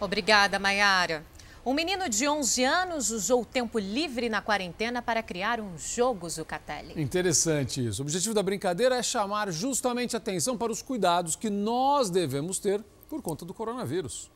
Obrigada, 0.00 0.58
Maiara. 0.58 1.24
Um 1.64 1.74
menino 1.74 2.08
de 2.08 2.26
11 2.26 2.64
anos 2.64 3.10
usou 3.12 3.42
o 3.42 3.44
tempo 3.44 3.78
livre 3.78 4.28
na 4.28 4.42
quarentena 4.42 5.00
para 5.00 5.22
criar 5.22 5.60
um 5.60 5.78
jogo 5.78 6.28
Zucatelli. 6.28 7.00
Interessante 7.00 7.86
isso. 7.86 8.02
O 8.02 8.04
objetivo 8.04 8.34
da 8.34 8.42
brincadeira 8.42 8.96
é 8.96 9.02
chamar 9.02 9.48
justamente 9.52 10.16
atenção 10.16 10.58
para 10.58 10.72
os 10.72 10.82
cuidados 10.82 11.36
que 11.36 11.48
nós 11.48 12.10
devemos 12.10 12.58
ter 12.58 12.84
por 13.08 13.22
conta 13.22 13.44
do 13.44 13.54
coronavírus. 13.54 14.28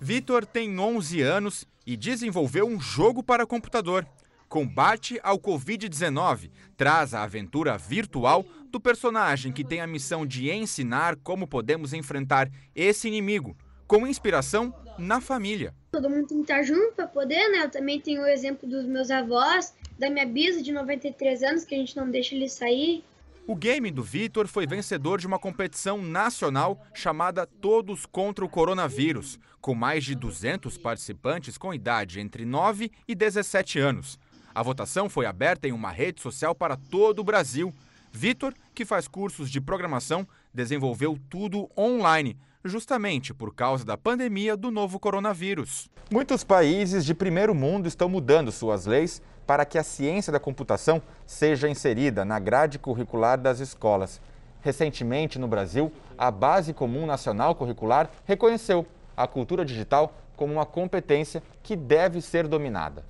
Vitor 0.00 0.46
tem 0.46 0.78
11 0.80 1.20
anos 1.20 1.66
e 1.86 1.98
desenvolveu 1.98 2.66
um 2.66 2.80
jogo 2.80 3.22
para 3.22 3.46
computador. 3.46 4.06
Combate 4.48 5.20
ao 5.22 5.38
Covid-19 5.38 6.50
traz 6.78 7.12
a 7.12 7.24
aventura 7.24 7.76
virtual 7.76 8.42
do 8.70 8.80
personagem 8.80 9.52
que 9.52 9.64
tem 9.64 9.82
a 9.82 9.86
missão 9.86 10.24
de 10.24 10.50
ensinar 10.50 11.16
como 11.16 11.46
podemos 11.46 11.92
enfrentar 11.92 12.50
esse 12.74 13.06
inimigo, 13.06 13.54
com 13.86 14.06
inspiração 14.06 14.74
na 14.98 15.20
família. 15.20 15.74
Todo 15.92 16.10
mundo 16.10 16.26
tem 16.26 16.38
que 16.38 16.44
estar 16.44 16.62
junto 16.62 16.94
para 16.94 17.06
poder, 17.06 17.48
né? 17.50 17.64
Eu 17.64 17.70
também 17.70 18.00
tenho 18.00 18.22
o 18.22 18.26
exemplo 18.26 18.68
dos 18.68 18.84
meus 18.84 19.10
avós, 19.10 19.74
da 19.98 20.10
minha 20.10 20.26
bisa 20.26 20.62
de 20.62 20.72
93 20.72 21.42
anos, 21.42 21.64
que 21.64 21.74
a 21.74 21.78
gente 21.78 21.96
não 21.96 22.10
deixa 22.10 22.34
ele 22.34 22.48
sair. 22.48 23.04
O 23.46 23.54
game 23.54 23.92
do 23.92 24.02
Vitor 24.02 24.48
foi 24.48 24.66
vencedor 24.66 25.20
de 25.20 25.26
uma 25.26 25.38
competição 25.38 26.02
nacional 26.02 26.84
chamada 26.92 27.46
Todos 27.46 28.04
contra 28.04 28.44
o 28.44 28.48
Coronavírus, 28.48 29.38
com 29.60 29.72
mais 29.72 30.04
de 30.04 30.16
200 30.16 30.76
participantes 30.78 31.56
com 31.56 31.72
idade 31.72 32.18
entre 32.18 32.44
9 32.44 32.90
e 33.06 33.14
17 33.14 33.78
anos. 33.78 34.18
A 34.52 34.62
votação 34.62 35.08
foi 35.08 35.26
aberta 35.26 35.68
em 35.68 35.72
uma 35.72 35.92
rede 35.92 36.20
social 36.20 36.56
para 36.56 36.76
todo 36.76 37.20
o 37.20 37.24
Brasil. 37.24 37.72
Vitor, 38.10 38.52
que 38.74 38.84
faz 38.84 39.06
cursos 39.06 39.48
de 39.48 39.60
programação, 39.60 40.26
desenvolveu 40.52 41.16
tudo 41.30 41.70
online, 41.78 42.36
justamente 42.68 43.32
por 43.32 43.54
causa 43.54 43.84
da 43.84 43.96
pandemia 43.96 44.56
do 44.56 44.70
novo 44.70 44.98
coronavírus. 44.98 45.88
Muitos 46.10 46.44
países 46.44 47.04
de 47.04 47.14
primeiro 47.14 47.54
mundo 47.54 47.88
estão 47.88 48.08
mudando 48.08 48.52
suas 48.52 48.86
leis 48.86 49.20
para 49.46 49.64
que 49.64 49.78
a 49.78 49.82
ciência 49.82 50.32
da 50.32 50.40
computação 50.40 51.00
seja 51.26 51.68
inserida 51.68 52.24
na 52.24 52.38
grade 52.38 52.78
curricular 52.78 53.38
das 53.40 53.60
escolas. 53.60 54.20
Recentemente, 54.60 55.38
no 55.38 55.46
Brasil, 55.46 55.92
a 56.18 56.30
Base 56.30 56.72
Comum 56.72 57.06
Nacional 57.06 57.54
Curricular 57.54 58.10
reconheceu 58.24 58.86
a 59.16 59.26
cultura 59.26 59.64
digital 59.64 60.12
como 60.36 60.52
uma 60.52 60.66
competência 60.66 61.42
que 61.62 61.74
deve 61.74 62.20
ser 62.20 62.46
dominada. 62.46 63.04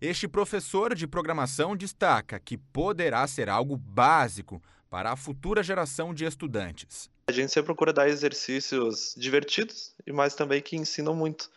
Este 0.00 0.26
professor 0.26 0.94
de 0.94 1.06
programação 1.06 1.76
destaca 1.76 2.38
que 2.40 2.56
poderá 2.56 3.26
ser 3.26 3.48
algo 3.48 3.76
básico 3.76 4.60
para 4.90 5.12
a 5.12 5.16
futura 5.16 5.62
geração 5.62 6.12
de 6.12 6.24
estudantes. 6.24 7.08
A 7.32 7.34
gente 7.34 7.50
sempre 7.50 7.68
procura 7.68 7.94
dar 7.94 8.10
exercícios 8.10 9.14
divertidos 9.16 9.94
e 10.06 10.12
mais 10.12 10.34
também 10.34 10.60
que 10.60 10.76
ensinam 10.76 11.14
muito. 11.14 11.50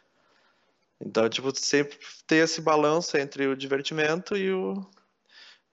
Então, 1.01 1.27
tipo, 1.27 1.53
sempre 1.53 1.97
ter 2.25 2.37
esse 2.37 2.61
balanço 2.61 3.17
entre 3.17 3.45
o 3.45 3.57
divertimento 3.57 4.37
e 4.37 4.53
o, 4.53 4.81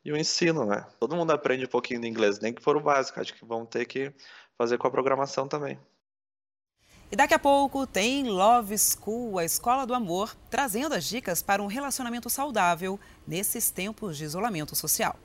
e 0.04 0.10
o 0.10 0.16
ensino, 0.16 0.66
né? 0.66 0.84
Todo 0.98 1.14
mundo 1.14 1.30
aprende 1.30 1.66
um 1.66 1.68
pouquinho 1.68 2.00
de 2.00 2.08
inglês, 2.08 2.40
nem 2.40 2.52
que 2.52 2.60
for 2.60 2.76
o 2.76 2.80
básico. 2.80 3.20
Acho 3.20 3.32
que 3.32 3.44
vão 3.44 3.64
ter 3.64 3.84
que 3.84 4.12
fazer 4.58 4.76
com 4.76 4.88
a 4.88 4.90
programação 4.90 5.46
também. 5.46 5.78
E 7.08 7.14
daqui 7.14 7.34
a 7.34 7.38
pouco 7.38 7.86
tem 7.86 8.28
Love 8.28 8.76
School, 8.76 9.38
a 9.38 9.44
escola 9.44 9.86
do 9.86 9.94
amor, 9.94 10.34
trazendo 10.50 10.96
as 10.96 11.04
dicas 11.04 11.42
para 11.42 11.62
um 11.62 11.68
relacionamento 11.68 12.28
saudável 12.28 12.98
nesses 13.24 13.70
tempos 13.70 14.16
de 14.16 14.24
isolamento 14.24 14.74
social. 14.74 15.16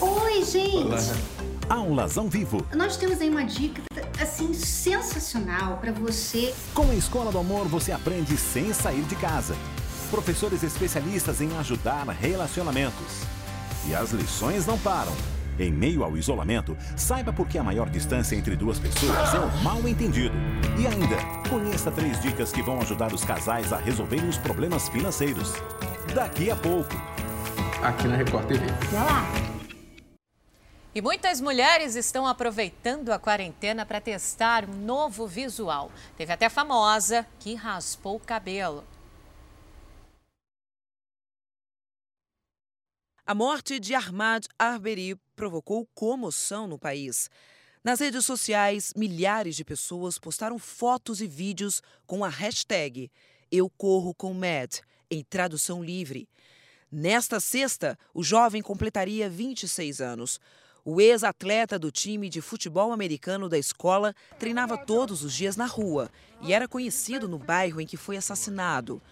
Oi, 0.00 0.42
gente! 0.42 0.76
Olá. 0.76 1.55
Aulas 1.68 2.16
ao 2.16 2.28
vivo. 2.28 2.64
Nós 2.74 2.96
temos 2.96 3.20
aí 3.20 3.28
uma 3.28 3.44
dica 3.44 3.82
assim 4.22 4.54
sensacional 4.54 5.78
para 5.78 5.90
você. 5.90 6.54
Com 6.72 6.90
a 6.90 6.94
Escola 6.94 7.32
do 7.32 7.38
Amor 7.38 7.66
você 7.66 7.90
aprende 7.90 8.36
sem 8.36 8.72
sair 8.72 9.02
de 9.02 9.16
casa. 9.16 9.56
Professores 10.10 10.62
especialistas 10.62 11.40
em 11.40 11.56
ajudar 11.58 12.06
relacionamentos. 12.08 13.24
E 13.88 13.94
as 13.94 14.12
lições 14.12 14.64
não 14.64 14.78
param. 14.78 15.12
Em 15.58 15.72
meio 15.72 16.04
ao 16.04 16.16
isolamento, 16.16 16.76
saiba 16.96 17.32
por 17.32 17.48
que 17.48 17.58
a 17.58 17.64
maior 17.64 17.88
distância 17.88 18.36
entre 18.36 18.54
duas 18.54 18.78
pessoas 18.78 19.34
é 19.34 19.38
o 19.40 19.62
mal 19.64 19.88
entendido. 19.88 20.34
E 20.78 20.86
ainda, 20.86 21.16
conheça 21.48 21.90
três 21.90 22.20
dicas 22.20 22.52
que 22.52 22.62
vão 22.62 22.80
ajudar 22.80 23.12
os 23.12 23.24
casais 23.24 23.72
a 23.72 23.78
resolverem 23.78 24.28
os 24.28 24.38
problemas 24.38 24.88
financeiros. 24.88 25.54
Daqui 26.14 26.48
a 26.48 26.56
pouco. 26.56 26.94
Aqui 27.82 28.06
na 28.06 28.16
Record 28.16 28.46
TV. 28.46 28.66
Até 28.66 28.98
lá. 28.98 29.55
E 30.96 31.02
muitas 31.02 31.42
mulheres 31.42 31.94
estão 31.94 32.26
aproveitando 32.26 33.12
a 33.12 33.18
quarentena 33.18 33.84
para 33.84 34.00
testar 34.00 34.66
um 34.66 34.72
novo 34.72 35.26
visual. 35.26 35.92
Teve 36.16 36.32
até 36.32 36.48
famosa 36.48 37.26
que 37.38 37.52
raspou 37.52 38.16
o 38.16 38.18
cabelo. 38.18 38.82
A 43.26 43.34
morte 43.34 43.78
de 43.78 43.94
Ahmad 43.94 44.46
Arbery 44.58 45.20
provocou 45.36 45.86
comoção 45.94 46.66
no 46.66 46.78
país. 46.78 47.28
Nas 47.84 48.00
redes 48.00 48.24
sociais, 48.24 48.94
milhares 48.96 49.54
de 49.54 49.66
pessoas 49.66 50.18
postaram 50.18 50.58
fotos 50.58 51.20
e 51.20 51.26
vídeos 51.26 51.82
com 52.06 52.24
a 52.24 52.28
hashtag 52.30 53.12
Eu 53.52 53.68
Corro 53.68 54.14
com 54.14 54.32
Mad, 54.32 54.76
em 55.10 55.22
tradução 55.22 55.84
livre. 55.84 56.26
Nesta 56.90 57.38
sexta, 57.38 57.98
o 58.14 58.22
jovem 58.22 58.62
completaria 58.62 59.28
26 59.28 60.00
anos. 60.00 60.40
O 60.88 61.00
ex-atleta 61.00 61.80
do 61.80 61.90
time 61.90 62.28
de 62.28 62.40
futebol 62.40 62.92
americano 62.92 63.48
da 63.48 63.58
escola 63.58 64.14
treinava 64.38 64.78
todos 64.78 65.24
os 65.24 65.34
dias 65.34 65.56
na 65.56 65.66
rua 65.66 66.08
e 66.40 66.52
era 66.52 66.68
conhecido 66.68 67.28
no 67.28 67.40
bairro 67.40 67.80
em 67.80 67.86
que 67.88 67.96
foi 67.96 68.16
assassinado. 68.16 69.02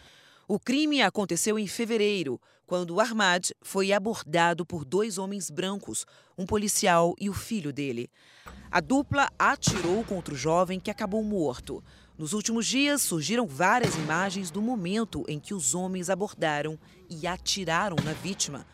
O 0.47 0.57
crime 0.57 1.03
aconteceu 1.03 1.59
em 1.59 1.67
fevereiro, 1.67 2.41
quando 2.65 3.01
Ahmad 3.01 3.51
foi 3.61 3.93
abordado 3.93 4.65
por 4.65 4.85
dois 4.85 5.19
homens 5.19 5.51
brancos, 5.51 6.07
um 6.39 6.47
policial 6.47 7.13
e 7.19 7.29
o 7.29 7.35
filho 7.35 7.73
dele. 7.73 8.09
A 8.71 8.79
dupla 8.79 9.29
atirou 9.37 10.05
contra 10.05 10.33
o 10.33 10.37
jovem 10.37 10.79
que 10.79 10.93
acabou 10.93 11.25
morto. 11.25 11.83
Nos 12.17 12.33
últimos 12.33 12.67
dias, 12.67 13.03
surgiram 13.03 13.49
várias 13.49 13.97
imagens 13.97 14.49
do 14.49 14.63
momento 14.63 15.25
em 15.27 15.41
que 15.41 15.53
os 15.53 15.75
homens 15.75 16.09
abordaram 16.09 16.79
e 17.11 17.27
atiraram 17.27 17.97
na 18.05 18.13
vítima. 18.13 18.65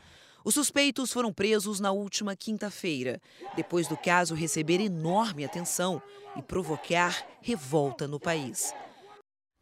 Os 0.43 0.55
suspeitos 0.55 1.13
foram 1.13 1.33
presos 1.33 1.81
na 1.81 1.93
última 1.93 2.35
quinta-feira, 2.35 3.21
depois 3.55 3.87
do 3.87 3.97
caso 3.97 4.35
receber 4.35 4.81
enorme 4.81 5.45
atenção 5.45 6.03
e 6.35 6.41
provocar 6.41 7.27
revolta 7.43 8.09
no 8.09 8.19
país. 8.19 8.73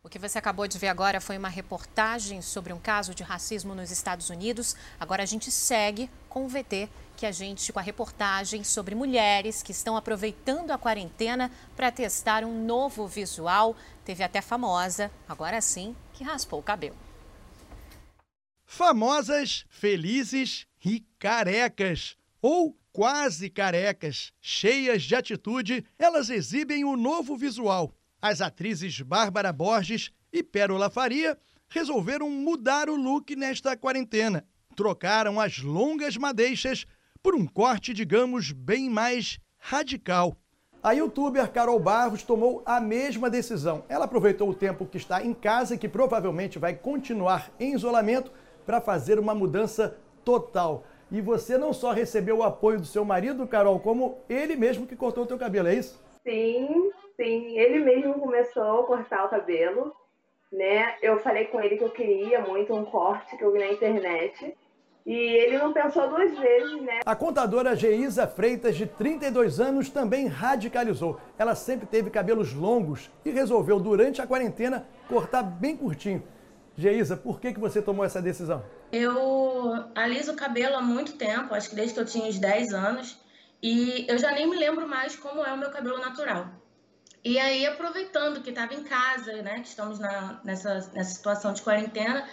O 0.05 0.08
que 0.08 0.18
você 0.18 0.39
acabou 0.39 0.68
de 0.68 0.78
ver 0.78 0.86
agora 0.86 1.20
foi 1.20 1.36
uma 1.36 1.48
reportagem 1.48 2.40
sobre 2.40 2.73
um 2.73 2.78
caso 2.78 3.12
de 3.12 3.24
racismo 3.24 3.74
nos 3.74 3.90
Estados 3.90 4.31
Unidos. 4.31 4.76
Agora 5.00 5.24
a 5.24 5.26
gente 5.26 5.50
segue 5.50 6.08
com 6.28 6.47
o 6.47 6.48
VT, 6.48 6.89
que 7.16 7.26
a 7.26 7.32
gente 7.32 7.73
com 7.73 7.81
a 7.81 7.82
reportagem 7.82 8.62
sobre 8.62 8.94
mulheres 8.94 9.60
que 9.65 9.73
estão 9.73 9.97
aproveitando 9.97 10.70
a 10.70 10.78
quarentena 10.78 11.50
para 11.74 11.90
testar 11.90 12.44
um 12.44 12.65
novo 12.65 13.08
visual. 13.08 13.76
Teve 14.05 14.23
até 14.23 14.40
famosa, 14.40 15.10
agora 15.28 15.60
sim, 15.60 15.97
que 16.15 16.23
raspou 16.23 16.60
o 16.60 16.62
cabelo. 16.62 16.97
Famosas, 18.65 19.65
felizes 19.68 20.68
e 20.84 21.05
carecas, 21.18 22.16
ou 22.40 22.76
quase 22.92 23.50
carecas, 23.50 24.32
cheias 24.40 25.02
de 25.02 25.15
atitude, 25.15 25.84
elas 25.98 26.31
exibem 26.31 26.84
o 26.84 26.97
novo 26.97 27.36
visual. 27.36 27.92
As 28.20 28.40
atrizes 28.40 29.00
Bárbara 29.00 29.52
Borges 29.52 30.10
e 30.32 30.42
Pérola 30.42 30.90
Faria 30.90 31.39
resolveram 31.68 32.28
mudar 32.31 32.89
o 32.89 32.97
look 32.97 33.34
nesta 33.36 33.76
quarentena. 33.76 34.44
Trocaram 34.74 35.40
as 35.40 35.58
longas 35.58 36.16
madeixas 36.16 36.86
por 37.23 37.34
um 37.34 37.47
corte, 37.47 37.92
digamos, 37.92 38.52
bem 38.52 38.89
mais 38.89 39.39
radical. 39.58 40.36
A 40.82 40.92
youtuber 40.92 41.50
Carol 41.50 41.78
Barros 41.81 42.23
tomou 42.23 42.62
a 42.65 42.81
mesma 42.81 43.28
decisão. 43.28 43.84
Ela 43.89 44.05
aproveitou 44.05 44.48
o 44.48 44.55
tempo 44.55 44.86
que 44.86 44.97
está 44.97 45.23
em 45.23 45.34
casa 45.34 45.74
e 45.74 45.78
que 45.78 45.89
provavelmente 45.89 46.58
vai 46.58 46.74
continuar 46.74 47.50
em 47.58 47.74
isolamento 47.74 48.31
para 48.65 48.81
fazer 48.81 49.18
uma 49.18 49.34
mudança 49.34 49.97
total. 50.28 50.84
E 51.10 51.23
você 51.23 51.57
não 51.57 51.73
só 51.73 51.90
recebeu 51.90 52.39
o 52.39 52.42
apoio 52.42 52.78
do 52.78 52.84
seu 52.84 53.02
marido, 53.02 53.47
Carol, 53.47 53.81
como 53.81 54.18
ele 54.28 54.57
mesmo 54.57 54.86
que 54.86 54.94
cortou 54.94 55.24
o 55.24 55.26
teu 55.26 55.39
cabelo, 55.39 55.68
é 55.68 55.74
isso? 55.74 55.98
Sim, 56.23 56.90
sim. 57.16 57.58
Ele 57.58 57.78
mesmo 57.78 58.12
começou 58.20 58.81
a 58.81 58.84
cortar 58.84 59.24
o 59.24 59.31
cabelo, 59.31 59.94
né? 60.52 60.97
Eu 61.00 61.18
falei 61.20 61.47
com 61.47 61.58
ele 61.62 61.78
que 61.78 61.84
eu 61.84 61.89
queria 61.89 62.42
muito 62.42 62.74
um 62.74 62.84
corte 62.84 63.39
que 63.39 63.42
eu 63.42 63.50
vi 63.50 63.58
na 63.58 63.73
internet. 63.73 64.55
E 65.07 65.15
ele 65.15 65.57
não 65.57 65.73
pensou 65.73 66.07
duas 66.07 66.39
vezes, 66.39 66.82
né? 66.82 67.00
A 67.07 67.16
contadora 67.16 67.74
Geisa 67.74 68.26
Freitas, 68.26 68.76
de 68.76 68.84
32 68.84 69.58
anos, 69.58 69.89
também 69.89 70.26
radicalizou. 70.26 71.18
Ela 71.39 71.55
sempre 71.55 71.86
teve 71.86 72.10
cabelos 72.10 72.52
longos 72.52 73.10
e 73.24 73.31
resolveu, 73.31 73.81
durante 73.81 74.20
a 74.20 74.26
quarentena, 74.26 74.86
cortar 75.08 75.42
bem 75.42 75.74
curtinho. 75.74 76.23
Geisa, 76.76 77.16
por 77.16 77.40
que, 77.40 77.55
que 77.55 77.58
você 77.58 77.81
tomou 77.81 78.05
essa 78.05 78.20
decisão? 78.20 78.62
Eu 78.91 79.91
aliso 79.94 80.33
o 80.33 80.36
cabelo 80.36 80.76
há 80.76 80.83
muito 80.83 81.12
tempo, 81.12 81.55
acho 81.55 81.70
que 81.70 81.76
desde 81.76 81.94
que 81.94 82.00
eu 82.00 82.07
tinha 82.07 82.25
uns 82.25 82.39
10 82.39 82.73
anos, 82.73 83.18
e 83.62 84.07
eu 84.08 84.18
já 84.18 84.33
nem 84.33 84.49
me 84.49 84.57
lembro 84.57 84.89
mais 84.89 85.17
como 85.17 85.44
é 85.44 85.52
o 85.52 85.58
meu 85.58 85.70
cabelo 85.70 85.99
natural. 85.99 86.50
E 87.25 87.39
aí, 87.39 87.67
aproveitando 87.67 88.42
que 88.42 88.50
estava 88.50 88.75
em 88.75 88.84
casa, 88.84 89.42
né, 89.42 89.60
que 89.60 89.68
estamos 89.68 89.99
na, 89.99 90.41
nessa, 90.44 90.91
nessa 90.94 91.15
situação 91.15 91.52
de 91.52 91.60
quarentena, 91.60 92.26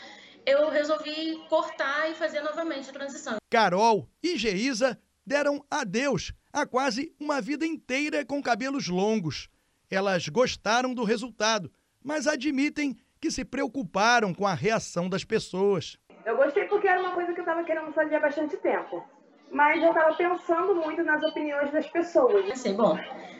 eu 0.45 0.69
resolvi 0.69 1.43
cortar 1.49 2.09
e 2.09 2.15
fazer 2.15 2.41
novamente 2.41 2.89
a 2.89 2.93
transição. 2.93 3.37
Carol 3.49 4.07
e 4.21 4.37
Geisa 4.37 4.97
deram 5.25 5.65
adeus 5.69 6.31
a 6.53 6.65
quase 6.65 7.13
uma 7.19 7.41
vida 7.41 7.65
inteira 7.65 8.23
com 8.23 8.41
cabelos 8.41 8.87
longos. 8.87 9.49
Elas 9.89 10.29
gostaram 10.29 10.93
do 10.93 11.03
resultado, 11.03 11.71
mas 12.03 12.27
admitem 12.27 12.95
que 13.19 13.31
se 13.31 13.43
preocuparam 13.43 14.33
com 14.33 14.45
a 14.45 14.53
reação 14.53 15.09
das 15.09 15.23
pessoas. 15.23 15.97
Eu 16.25 16.35
gostei 16.37 16.65
porque 16.65 16.87
era 16.87 16.99
uma 16.99 17.11
coisa 17.11 17.33
que 17.33 17.39
eu 17.39 17.43
estava 17.43 17.63
querendo 17.63 17.93
fazer 17.93 18.15
há 18.15 18.19
bastante 18.19 18.57
tempo. 18.57 19.07
Mas 19.51 19.81
eu 19.81 19.89
estava 19.89 20.13
pensando 20.15 20.73
muito 20.75 21.03
nas 21.03 21.21
opiniões 21.23 21.71
das 21.71 21.85
pessoas. 21.87 22.43
Pensei, 22.47 22.73
bom, 22.73 22.97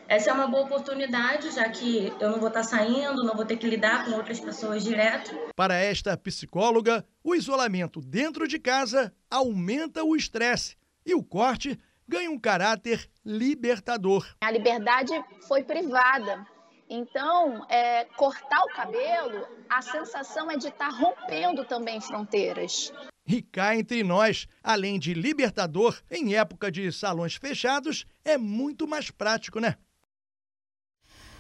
essa 0.08 0.30
é 0.30 0.34
uma 0.34 0.48
boa 0.48 0.66
oportunidade, 0.66 1.50
já 1.50 1.68
que 1.68 2.14
eu 2.20 2.30
não 2.30 2.40
vou 2.40 2.50
estar 2.50 2.62
saindo, 2.62 3.24
não 3.24 3.36
vou 3.36 3.44
ter 3.44 3.58
que 3.58 3.68
lidar 3.68 4.06
com 4.06 4.12
outras 4.12 4.40
pessoas 4.40 4.84
direto. 4.84 5.36
Para 5.56 5.76
esta 5.76 6.16
psicóloga, 6.16 7.04
o 7.24 7.34
isolamento 7.34 8.00
dentro 8.02 8.48
de 8.48 8.60
casa 8.60 9.12
aumenta 9.32 10.04
o 10.04 10.16
estresse 10.16 10.78
e 11.04 11.16
o 11.16 11.24
corte 11.24 11.80
ganha 12.08 12.30
um 12.30 12.40
caráter 12.40 13.10
libertador. 13.26 14.28
A 14.42 14.52
liberdade 14.52 15.12
foi 15.48 15.64
privada. 15.64 16.46
Então, 16.90 17.66
é, 17.68 18.06
cortar 18.16 18.62
o 18.64 18.76
cabelo, 18.76 19.48
a 19.70 19.82
sensação 19.82 20.52
é 20.52 20.58
de 20.58 20.68
estar 20.68 20.90
tá 20.90 20.96
rompendo 20.96 21.66
também 21.66 22.00
fronteiras. 22.00 22.94
E 23.28 23.42
cá 23.42 23.76
entre 23.76 24.04
nós, 24.04 24.48
além 24.64 25.00
de 25.00 25.14
libertador, 25.14 26.00
em 26.12 26.36
época 26.36 26.72
de 26.72 26.92
salões 26.92 27.36
fechados, 27.36 28.06
é 28.24 28.38
muito 28.38 28.88
mais 28.88 29.10
prático, 29.10 29.60
né? 29.60 29.76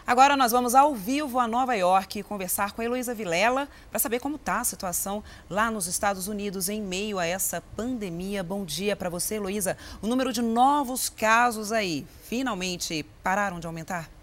Agora 0.07 0.37
nós 0.37 0.51
vamos 0.51 0.75
ao 0.75 0.93
vivo 0.93 1.39
a 1.39 1.47
Nova 1.47 1.75
York 1.75 2.21
conversar 2.23 2.73
com 2.73 2.81
a 2.81 2.85
Heloísa 2.85 3.13
Vilela 3.13 3.67
para 3.89 3.99
saber 3.99 4.19
como 4.19 4.35
está 4.35 4.59
a 4.59 4.63
situação 4.63 5.23
lá 5.49 5.71
nos 5.71 5.87
Estados 5.87 6.27
Unidos 6.27 6.69
em 6.69 6.79
meio 6.79 7.17
a 7.17 7.25
essa 7.25 7.59
pandemia. 7.75 8.43
Bom 8.43 8.63
dia 8.65 8.95
para 8.95 9.09
você, 9.09 9.35
Heloísa. 9.35 9.75
O 10.03 10.07
número 10.07 10.31
de 10.31 10.43
novos 10.43 11.09
casos 11.09 11.71
aí 11.71 12.05
finalmente 12.23 13.03
pararam 13.23 13.59
de 13.59 13.65
aumentar? 13.65 14.14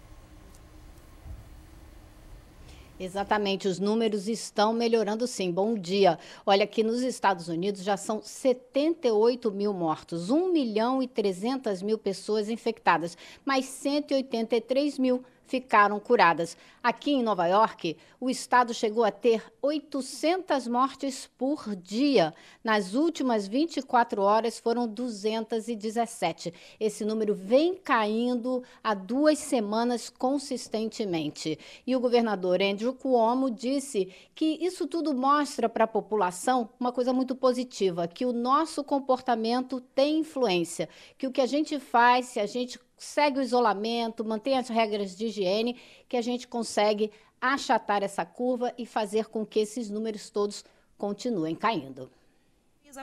Exatamente, 3.03 3.67
os 3.67 3.79
números 3.79 4.29
estão 4.29 4.71
melhorando 4.71 5.27
sim. 5.27 5.51
Bom 5.51 5.73
dia. 5.75 6.17
Olha, 6.45 6.63
aqui 6.63 6.81
nos 6.81 7.01
Estados 7.01 7.49
Unidos 7.49 7.83
já 7.83 7.97
são 7.97 8.21
78 8.21 9.51
mil 9.51 9.73
mortos, 9.73 10.29
1 10.29 10.53
milhão 10.53 11.03
e 11.03 11.07
300 11.07 11.81
mil 11.81 11.97
pessoas 11.97 12.47
infectadas, 12.47 13.17
mais 13.43 13.65
183 13.65 14.97
mil 14.97 15.21
ficaram 15.45 15.99
curadas. 15.99 16.57
Aqui 16.81 17.11
em 17.11 17.23
Nova 17.23 17.47
York, 17.47 17.95
o 18.19 18.29
estado 18.29 18.73
chegou 18.73 19.03
a 19.03 19.11
ter 19.11 19.41
800 19.61 20.67
mortes 20.67 21.29
por 21.37 21.75
dia. 21.75 22.33
Nas 22.63 22.93
últimas 22.93 23.47
24 23.47 24.21
horas 24.21 24.59
foram 24.59 24.87
217. 24.87 26.53
Esse 26.79 27.05
número 27.05 27.33
vem 27.33 27.75
caindo 27.75 28.63
há 28.83 28.93
duas 28.93 29.39
semanas 29.39 30.09
consistentemente. 30.09 31.57
E 31.87 31.95
o 31.95 31.99
governador 31.99 32.61
Andrew 32.61 32.93
Cuomo 32.93 33.49
disse 33.49 34.13
que 34.35 34.57
isso 34.61 34.87
tudo 34.87 35.13
mostra 35.13 35.69
para 35.69 35.85
a 35.85 35.87
população 35.87 36.69
uma 36.79 36.91
coisa 36.91 37.13
muito 37.13 37.35
positiva, 37.35 38.07
que 38.07 38.25
o 38.25 38.33
nosso 38.33 38.83
comportamento 38.83 39.79
tem 39.79 40.19
influência, 40.19 40.89
que 41.17 41.27
o 41.27 41.31
que 41.31 41.41
a 41.41 41.45
gente 41.45 41.79
faz, 41.79 42.25
se 42.27 42.39
a 42.39 42.45
gente 42.45 42.79
segue 43.03 43.39
o 43.39 43.41
isolamento, 43.41 44.23
mantém 44.23 44.57
as 44.57 44.69
regras 44.69 45.15
de 45.15 45.27
higiene, 45.27 45.79
que 46.07 46.17
a 46.17 46.21
gente 46.21 46.47
consegue 46.47 47.11
achatar 47.39 48.03
essa 48.03 48.25
curva 48.25 48.73
e 48.77 48.85
fazer 48.85 49.25
com 49.25 49.45
que 49.45 49.59
esses 49.59 49.89
números 49.89 50.29
todos 50.29 50.63
continuem 50.97 51.55
caindo. 51.55 52.09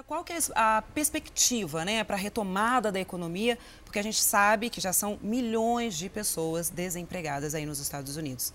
Qual 0.06 0.22
que 0.22 0.32
é 0.32 0.38
a 0.54 0.82
perspectiva 0.94 1.84
né, 1.84 2.04
para 2.04 2.14
a 2.14 2.18
retomada 2.18 2.92
da 2.92 3.00
economia? 3.00 3.58
Porque 3.84 3.98
a 3.98 4.02
gente 4.02 4.20
sabe 4.20 4.70
que 4.70 4.80
já 4.80 4.92
são 4.92 5.18
milhões 5.20 5.98
de 5.98 6.08
pessoas 6.08 6.70
desempregadas 6.70 7.56
aí 7.56 7.66
nos 7.66 7.80
Estados 7.80 8.16
Unidos. 8.16 8.54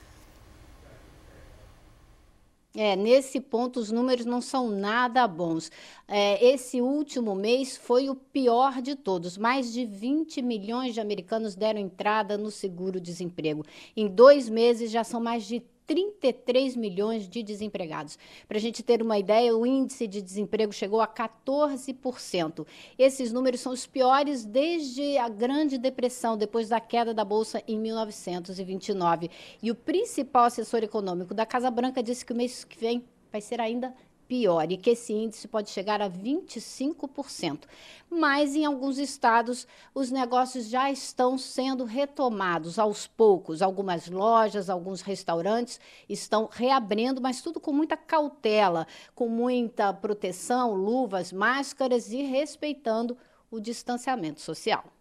É, 2.75 2.95
nesse 2.95 3.39
ponto 3.39 3.79
os 3.79 3.91
números 3.91 4.25
não 4.25 4.41
são 4.41 4.69
nada 4.69 5.25
bons. 5.27 5.71
É, 6.07 6.45
esse 6.45 6.81
último 6.81 7.33
mês 7.33 7.77
foi 7.77 8.09
o 8.09 8.15
pior 8.15 8.81
de 8.81 8.95
todos. 8.95 9.37
Mais 9.37 9.71
de 9.71 9.85
20 9.85 10.41
milhões 10.41 10.93
de 10.93 10.99
americanos 10.99 11.55
deram 11.55 11.79
entrada 11.79 12.37
no 12.37 12.51
seguro-desemprego. 12.51 13.63
Em 13.95 14.07
dois 14.07 14.49
meses 14.49 14.91
já 14.91 15.03
são 15.03 15.21
mais 15.21 15.45
de 15.45 15.63
33 15.85 16.75
milhões 16.75 17.27
de 17.27 17.43
desempregados. 17.43 18.17
Para 18.47 18.57
a 18.57 18.61
gente 18.61 18.83
ter 18.83 19.01
uma 19.01 19.17
ideia, 19.17 19.55
o 19.55 19.65
índice 19.65 20.07
de 20.07 20.21
desemprego 20.21 20.73
chegou 20.73 21.01
a 21.01 21.07
14%. 21.07 22.65
Esses 22.97 23.31
números 23.31 23.59
são 23.59 23.71
os 23.71 23.85
piores 23.85 24.45
desde 24.45 25.17
a 25.17 25.29
Grande 25.29 25.77
Depressão, 25.77 26.37
depois 26.37 26.69
da 26.69 26.79
queda 26.79 27.13
da 27.13 27.23
Bolsa 27.23 27.63
em 27.67 27.79
1929. 27.79 29.29
E 29.61 29.71
o 29.71 29.75
principal 29.75 30.45
assessor 30.45 30.83
econômico 30.83 31.33
da 31.33 31.45
Casa 31.45 31.69
Branca 31.69 32.01
disse 32.01 32.25
que 32.25 32.33
o 32.33 32.35
mês 32.35 32.63
que 32.63 32.77
vem 32.77 33.03
vai 33.31 33.41
ser 33.41 33.59
ainda 33.59 33.93
pior 34.27 34.71
e 34.71 34.77
que 34.77 34.91
esse 34.91 35.13
índice 35.13 35.47
pode 35.47 35.69
chegar 35.69 36.01
a 36.01 36.09
25%. 36.09 37.61
Mas 38.09 38.55
em 38.55 38.65
alguns 38.65 38.97
estados 38.97 39.67
os 39.93 40.11
negócios 40.11 40.67
já 40.67 40.91
estão 40.91 41.37
sendo 41.37 41.83
retomados 41.85 42.79
aos 42.79 43.07
poucos. 43.07 43.61
Algumas 43.61 44.07
lojas, 44.07 44.69
alguns 44.69 45.01
restaurantes 45.01 45.79
estão 46.07 46.49
reabrindo, 46.51 47.21
mas 47.21 47.41
tudo 47.41 47.59
com 47.59 47.71
muita 47.71 47.97
cautela, 47.97 48.87
com 49.13 49.27
muita 49.27 49.93
proteção, 49.93 50.73
luvas, 50.73 51.31
máscaras 51.31 52.11
e 52.11 52.21
respeitando 52.21 53.17
o 53.51 53.59
distanciamento 53.59 54.41
social. 54.41 54.94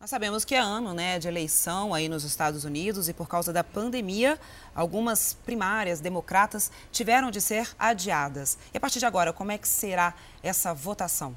Nós 0.00 0.10
sabemos 0.10 0.44
que 0.44 0.54
é 0.54 0.60
ano 0.60 0.94
né, 0.94 1.18
de 1.18 1.26
eleição 1.26 1.92
aí 1.92 2.08
nos 2.08 2.22
Estados 2.22 2.64
Unidos 2.64 3.08
e 3.08 3.12
por 3.12 3.26
causa 3.26 3.52
da 3.52 3.64
pandemia, 3.64 4.38
algumas 4.72 5.34
primárias 5.44 5.98
democratas 5.98 6.70
tiveram 6.92 7.32
de 7.32 7.40
ser 7.40 7.68
adiadas. 7.76 8.56
E 8.72 8.76
a 8.76 8.80
partir 8.80 9.00
de 9.00 9.06
agora, 9.06 9.32
como 9.32 9.50
é 9.50 9.58
que 9.58 9.66
será 9.66 10.14
essa 10.40 10.72
votação? 10.72 11.34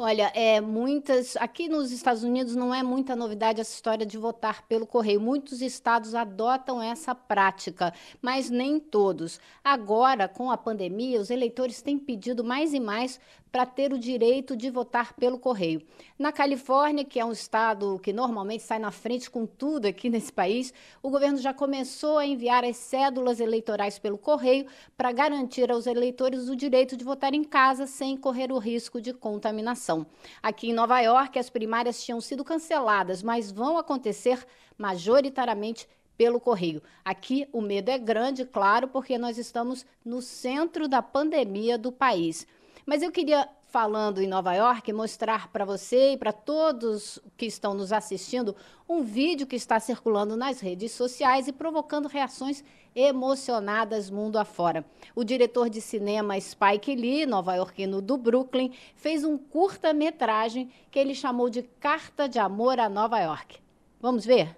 Olha, 0.00 0.30
é 0.32 0.60
muitas. 0.60 1.36
Aqui 1.38 1.66
nos 1.68 1.90
Estados 1.90 2.22
Unidos 2.22 2.54
não 2.54 2.72
é 2.72 2.84
muita 2.84 3.16
novidade 3.16 3.60
essa 3.60 3.74
história 3.74 4.06
de 4.06 4.16
votar 4.16 4.62
pelo 4.68 4.86
correio. 4.86 5.20
Muitos 5.20 5.60
estados 5.60 6.14
adotam 6.14 6.80
essa 6.80 7.16
prática, 7.16 7.92
mas 8.22 8.48
nem 8.48 8.78
todos. 8.78 9.40
Agora, 9.64 10.28
com 10.28 10.52
a 10.52 10.56
pandemia, 10.56 11.20
os 11.20 11.30
eleitores 11.30 11.82
têm 11.82 11.98
pedido 11.98 12.44
mais 12.44 12.72
e 12.72 12.78
mais 12.78 13.18
para 13.50 13.66
ter 13.66 13.92
o 13.92 13.98
direito 13.98 14.56
de 14.56 14.70
votar 14.70 15.14
pelo 15.14 15.38
correio. 15.38 15.82
Na 16.18 16.32
Califórnia, 16.32 17.04
que 17.04 17.18
é 17.18 17.24
um 17.24 17.32
estado 17.32 17.98
que 18.02 18.12
normalmente 18.12 18.62
sai 18.62 18.78
na 18.78 18.90
frente 18.90 19.30
com 19.30 19.46
tudo 19.46 19.86
aqui 19.86 20.08
nesse 20.10 20.32
país, 20.32 20.72
o 21.02 21.10
governo 21.10 21.38
já 21.38 21.54
começou 21.54 22.18
a 22.18 22.26
enviar 22.26 22.64
as 22.64 22.76
cédulas 22.76 23.40
eleitorais 23.40 23.98
pelo 23.98 24.18
correio 24.18 24.66
para 24.96 25.12
garantir 25.12 25.70
aos 25.70 25.86
eleitores 25.86 26.48
o 26.48 26.56
direito 26.56 26.96
de 26.96 27.04
votar 27.04 27.34
em 27.34 27.44
casa 27.44 27.86
sem 27.86 28.16
correr 28.16 28.52
o 28.52 28.58
risco 28.58 29.00
de 29.00 29.12
contaminação. 29.12 30.06
Aqui 30.42 30.70
em 30.70 30.74
Nova 30.74 31.00
York, 31.00 31.38
as 31.38 31.50
primárias 31.50 32.02
tinham 32.02 32.20
sido 32.20 32.44
canceladas, 32.44 33.22
mas 33.22 33.50
vão 33.50 33.78
acontecer 33.78 34.46
majoritariamente 34.76 35.88
pelo 36.18 36.40
correio. 36.40 36.82
Aqui 37.04 37.48
o 37.52 37.60
medo 37.60 37.90
é 37.90 37.96
grande, 37.96 38.44
claro, 38.44 38.88
porque 38.88 39.16
nós 39.16 39.38
estamos 39.38 39.86
no 40.04 40.20
centro 40.20 40.88
da 40.88 41.00
pandemia 41.00 41.78
do 41.78 41.92
país. 41.92 42.44
Mas 42.88 43.02
eu 43.02 43.12
queria, 43.12 43.46
falando 43.66 44.22
em 44.22 44.26
Nova 44.26 44.54
York, 44.54 44.90
mostrar 44.94 45.48
para 45.48 45.62
você 45.62 46.12
e 46.12 46.16
para 46.16 46.32
todos 46.32 47.18
que 47.36 47.44
estão 47.44 47.74
nos 47.74 47.92
assistindo 47.92 48.56
um 48.88 49.02
vídeo 49.02 49.46
que 49.46 49.56
está 49.56 49.78
circulando 49.78 50.38
nas 50.38 50.58
redes 50.60 50.92
sociais 50.92 51.46
e 51.46 51.52
provocando 51.52 52.08
reações 52.08 52.64
emocionadas 52.96 54.08
mundo 54.08 54.38
afora. 54.38 54.86
O 55.14 55.22
diretor 55.22 55.68
de 55.68 55.82
cinema 55.82 56.40
Spike 56.40 56.96
Lee, 56.96 57.26
nova-iorquino 57.26 58.00
do 58.00 58.16
Brooklyn, 58.16 58.72
fez 58.94 59.22
um 59.22 59.36
curta-metragem 59.36 60.70
que 60.90 60.98
ele 60.98 61.14
chamou 61.14 61.50
de 61.50 61.64
Carta 61.64 62.26
de 62.26 62.38
Amor 62.38 62.80
a 62.80 62.88
Nova 62.88 63.20
York. 63.20 63.58
Vamos 64.00 64.24
ver? 64.24 64.56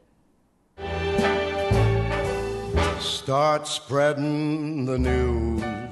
Start 3.01 3.67
spreading 3.67 4.87
the 4.87 4.99
news. 4.99 5.90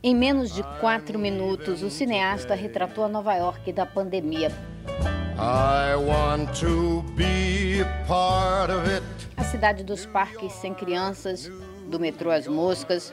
Em 0.00 0.14
menos 0.14 0.54
de 0.54 0.62
quatro 0.80 1.18
minutos, 1.18 1.82
o 1.82 1.90
cineasta 1.90 2.54
retratou 2.54 3.02
a 3.02 3.08
Nova 3.08 3.34
York 3.34 3.72
da 3.72 3.84
pandemia. 3.84 4.52
A 9.36 9.44
cidade 9.44 9.82
dos 9.82 10.06
parques 10.06 10.52
sem 10.52 10.72
crianças, 10.72 11.50
do 11.88 11.98
metrô 11.98 12.30
às 12.30 12.46
moscas, 12.46 13.12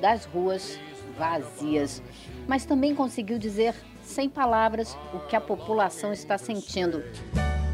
das 0.00 0.24
ruas 0.24 0.78
vazias. 1.18 2.02
Mas 2.48 2.64
também 2.64 2.94
conseguiu 2.94 3.38
dizer, 3.38 3.74
sem 4.02 4.30
palavras, 4.30 4.96
o 5.12 5.18
que 5.18 5.36
a 5.36 5.40
população 5.40 6.14
está 6.14 6.38
sentindo. 6.38 7.04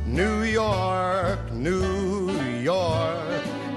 New 0.05 0.45
York, 0.45 1.53
New 1.53 2.61
York 2.65 3.68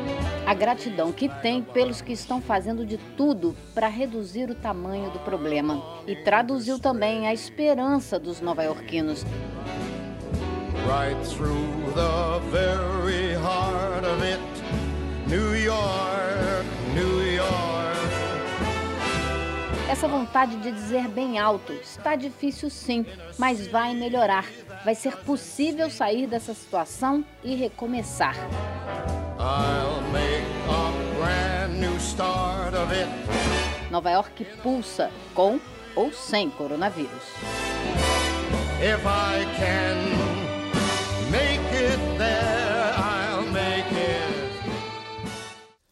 a 0.46 0.54
gratidão 0.54 1.12
que 1.12 1.30
tem 1.30 1.62
pelos 1.62 2.02
que 2.02 2.14
estão 2.14 2.42
fazendo 2.42 2.86
de 2.86 2.98
tudo 2.98 3.56
para 3.74 3.88
reduzir 3.88 4.50
o 4.50 4.56
tamanho 4.56 5.10
do 5.12 5.20
problema 5.20 5.82
e 6.08 6.16
traduziu 6.16 6.80
também 6.80 7.28
a 7.28 7.34
esperança 7.34 8.20
dos 8.20 8.42
nova-iorquinos. 8.42 9.26
Right 10.86 11.16
through 11.30 11.94
the 11.94 12.40
very 12.52 13.34
heart 13.34 14.04
of 14.04 14.24
it, 14.24 14.42
New 15.28 15.56
York, 15.56 16.66
New 16.96 17.36
York. 17.36 17.62
Essa 19.90 20.08
vontade 20.08 20.56
de 20.58 20.72
dizer 20.72 21.08
bem 21.10 21.38
alto 21.38 21.74
está 21.74 22.16
difícil 22.16 22.70
sim, 22.70 23.06
mas 23.38 23.68
vai 23.68 23.94
melhorar. 23.94 24.46
Vai 24.84 24.96
ser 24.96 25.18
possível 25.18 25.90
sair 25.90 26.28
dessa 26.28 26.54
situação 26.54 27.24
e 27.44 27.56
recomeçar. 27.56 28.36
Nova 33.90 34.12
York 34.12 34.46
pulsa 34.62 35.12
com 35.34 35.60
ou 35.96 36.14
sem 36.14 36.50
coronavírus. 36.52 37.24
If 38.80 39.04
I 39.04 39.46
can 39.58 39.98
make 41.32 41.60
it 41.74 42.00
there, 42.20 42.94
I'll 42.96 43.52
make 43.52 43.92
it. 43.92 44.52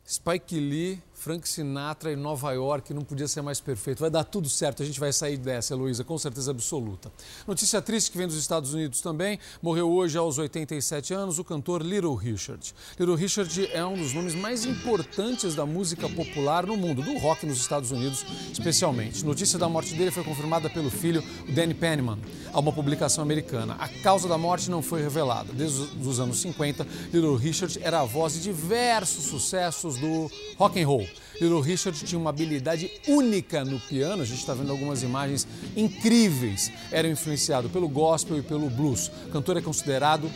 Spike 0.05 0.55
Lee 0.55 1.01
Frank 1.19 1.47
Sinatra 1.49 2.13
em 2.13 2.15
Nova 2.15 2.53
York 2.53 2.93
não 2.93 3.01
podia 3.01 3.27
ser 3.27 3.41
mais 3.41 3.59
perfeito. 3.59 3.99
Vai 3.99 4.09
dar 4.09 4.23
tudo 4.23 4.47
certo, 4.47 4.81
a 4.81 4.85
gente 4.85 4.99
vai 5.01 5.11
sair 5.11 5.35
dessa, 5.35 5.73
Heloísa, 5.73 6.01
com 6.01 6.17
certeza 6.17 6.51
absoluta. 6.51 7.11
Notícia 7.45 7.81
triste 7.81 8.09
que 8.09 8.17
vem 8.17 8.25
dos 8.25 8.37
Estados 8.37 8.73
Unidos 8.73 9.01
também. 9.01 9.37
Morreu 9.61 9.91
hoje 9.91 10.17
aos 10.17 10.37
87 10.37 11.13
anos 11.13 11.37
o 11.37 11.43
cantor 11.43 11.81
Little 11.81 12.15
Richard. 12.15 12.73
Little 12.97 13.15
Richard 13.15 13.69
é 13.73 13.85
um 13.85 13.97
dos 13.97 14.13
nomes 14.13 14.33
mais 14.33 14.63
importantes 14.63 15.55
da 15.55 15.65
música 15.65 16.07
popular 16.07 16.65
no 16.65 16.77
mundo, 16.77 17.01
do 17.01 17.17
rock 17.17 17.45
nos 17.45 17.57
Estados 17.57 17.91
Unidos 17.91 18.25
especialmente. 18.51 19.25
Notícia 19.25 19.59
da 19.59 19.67
morte 19.67 19.93
dele 19.95 20.11
foi 20.11 20.23
confirmada 20.23 20.69
pelo 20.69 20.89
filho, 20.89 21.21
Danny 21.53 21.73
Penman, 21.73 22.17
a 22.53 22.59
uma 22.61 22.71
publicação 22.71 23.21
americana. 23.21 23.75
A 23.77 23.89
causa 23.89 24.27
da 24.29 24.37
morte 24.37 24.71
não 24.71 24.81
foi 24.81 25.01
revelada. 25.01 25.51
Desde 25.51 25.81
os 25.99 26.19
anos 26.21 26.39
50, 26.39 26.87
Little 27.11 27.35
Richard 27.35 27.77
era 27.83 27.99
a 27.99 28.05
voz 28.05 28.35
de 28.35 28.41
diversos 28.41 29.25
sucessos 29.25 29.97
do 29.97 30.31
rock 30.57 30.81
and 30.81 30.87
roll. 30.87 31.09
Little 31.39 31.61
Richard 31.61 31.97
tinha 32.03 32.19
uma 32.19 32.31
habilidade 32.31 32.91
única 33.07 33.63
no 33.63 33.79
piano, 33.79 34.21
a 34.21 34.25
gente 34.25 34.39
está 34.39 34.53
vendo 34.53 34.71
algumas 34.71 35.03
imagens 35.03 35.47
incríveis. 35.75 36.69
Era 36.91 37.07
influenciado 37.07 37.69
pelo 37.69 37.87
gospel 37.87 38.37
e 38.37 38.41
pelo 38.41 38.69
blues. 38.69 39.09
O 39.27 39.29
cantor 39.31 39.55
é 39.55 39.61
considerado 39.61 40.29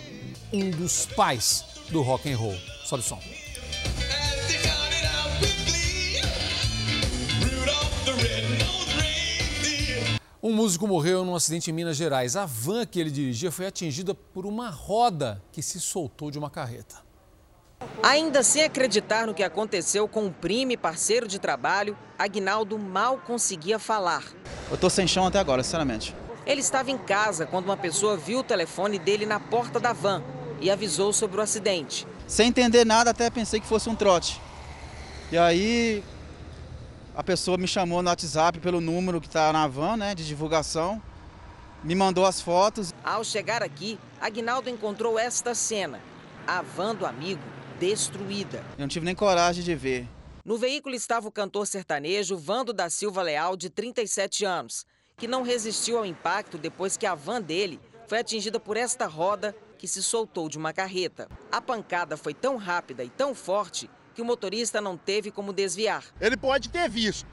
um 0.51 0.72
dos 0.72 1.06
pais 1.07 1.65
do 1.90 2.01
rock 2.01 2.32
and 2.32 2.38
roll. 2.38 2.57
Sobe 2.85 3.03
o 3.03 3.06
som. 3.06 3.19
Um 10.41 10.53
músico 10.53 10.88
morreu 10.88 11.23
num 11.25 11.35
acidente 11.35 11.69
em 11.69 11.73
Minas 11.73 11.98
Gerais. 11.98 12.35
A 12.35 12.45
van 12.45 12.85
que 12.85 12.99
ele 12.99 13.09
dirigia 13.11 13.51
foi 13.51 13.65
atingida 13.65 14.14
por 14.14 14.45
uma 14.45 14.69
roda 14.69 15.41
que 15.51 15.61
se 15.61 15.80
soltou 15.80 16.32
de 16.32 16.38
uma 16.38 16.49
carreta. 16.49 17.12
Ainda 18.03 18.43
sem 18.43 18.63
acreditar 18.63 19.25
no 19.25 19.33
que 19.33 19.43
aconteceu 19.43 20.07
com 20.07 20.27
o 20.27 20.31
primo 20.31 20.73
e 20.73 20.77
parceiro 20.77 21.27
de 21.27 21.39
trabalho, 21.39 21.97
Agnaldo 22.19 22.77
mal 22.77 23.17
conseguia 23.17 23.79
falar. 23.79 24.23
Eu 24.69 24.77
tô 24.77 24.89
sem 24.89 25.07
chão 25.07 25.25
até 25.25 25.39
agora, 25.39 25.63
sinceramente. 25.63 26.15
Ele 26.45 26.59
estava 26.59 26.91
em 26.91 26.97
casa 26.97 27.45
quando 27.45 27.65
uma 27.65 27.77
pessoa 27.77 28.17
viu 28.17 28.39
o 28.39 28.43
telefone 28.43 28.99
dele 28.99 29.25
na 29.25 29.39
porta 29.39 29.79
da 29.79 29.93
van 29.93 30.21
e 30.59 30.69
avisou 30.69 31.13
sobre 31.13 31.37
o 31.37 31.41
acidente. 31.41 32.05
Sem 32.27 32.49
entender 32.49 32.85
nada, 32.85 33.11
até 33.11 33.29
pensei 33.29 33.59
que 33.59 33.67
fosse 33.67 33.89
um 33.89 33.95
trote. 33.95 34.41
E 35.31 35.37
aí 35.37 36.03
a 37.15 37.23
pessoa 37.23 37.57
me 37.57 37.67
chamou 37.67 38.01
no 38.01 38.09
WhatsApp 38.09 38.59
pelo 38.59 38.81
número 38.81 39.21
que 39.21 39.27
está 39.27 39.53
na 39.53 39.67
van, 39.67 39.95
né, 39.95 40.13
de 40.15 40.27
divulgação. 40.27 41.01
Me 41.83 41.95
mandou 41.95 42.25
as 42.25 42.41
fotos. 42.41 42.93
Ao 43.03 43.23
chegar 43.23 43.61
aqui, 43.61 43.99
Agnaldo 44.19 44.69
encontrou 44.69 45.19
esta 45.19 45.53
cena. 45.53 45.99
A 46.45 46.61
van 46.61 46.95
do 46.95 47.05
amigo 47.05 47.52
destruída. 47.80 48.64
Eu 48.77 48.82
não 48.82 48.88
tive 48.88 49.06
nem 49.06 49.16
coragem 49.16 49.64
de 49.64 49.76
ver. 49.76 50.08
No 50.45 50.58
veículo 50.58 50.93
estava 50.95 51.27
o 51.27 51.32
cantor 51.32 51.66
sertanejo 51.66 52.35
Vando 52.35 52.74
da 52.74 52.90
Silva 52.90 53.22
Leal, 53.22 53.56
de 53.56 53.69
37 53.69 54.43
anos, 54.43 54.85
que 55.18 55.27
não 55.27 55.42
resistiu 55.42 55.98
ao 55.98 56.06
impacto 56.06 56.58
depois 56.58 56.98
que 56.98 57.06
a 57.06 57.16
van 57.16 57.42
dele 57.42 57.80
foi 58.08 58.19
atingida 58.19 58.60
por 58.60 58.76
esta 58.76 59.08
roda 59.08 59.56
que 59.77 59.88
se 59.88 60.03
soltou 60.03 60.50
de 60.50 60.58
uma 60.58 60.74
carreta. 60.74 61.27
A 61.52 61.61
pancada 61.61 62.18
foi 62.18 62.34
tão 62.34 62.58
rápida 62.58 63.03
e 63.03 63.10
tão 63.10 63.34
forte 63.34 63.90
que 64.14 64.22
o 64.22 64.26
motorista 64.26 64.80
não 64.80 64.98
teve 64.98 65.32
como 65.32 65.53
desviar. 65.53 66.03
Ele 66.19 66.38
pode 66.38 66.69
ter 66.69 66.90
visto. 66.90 67.27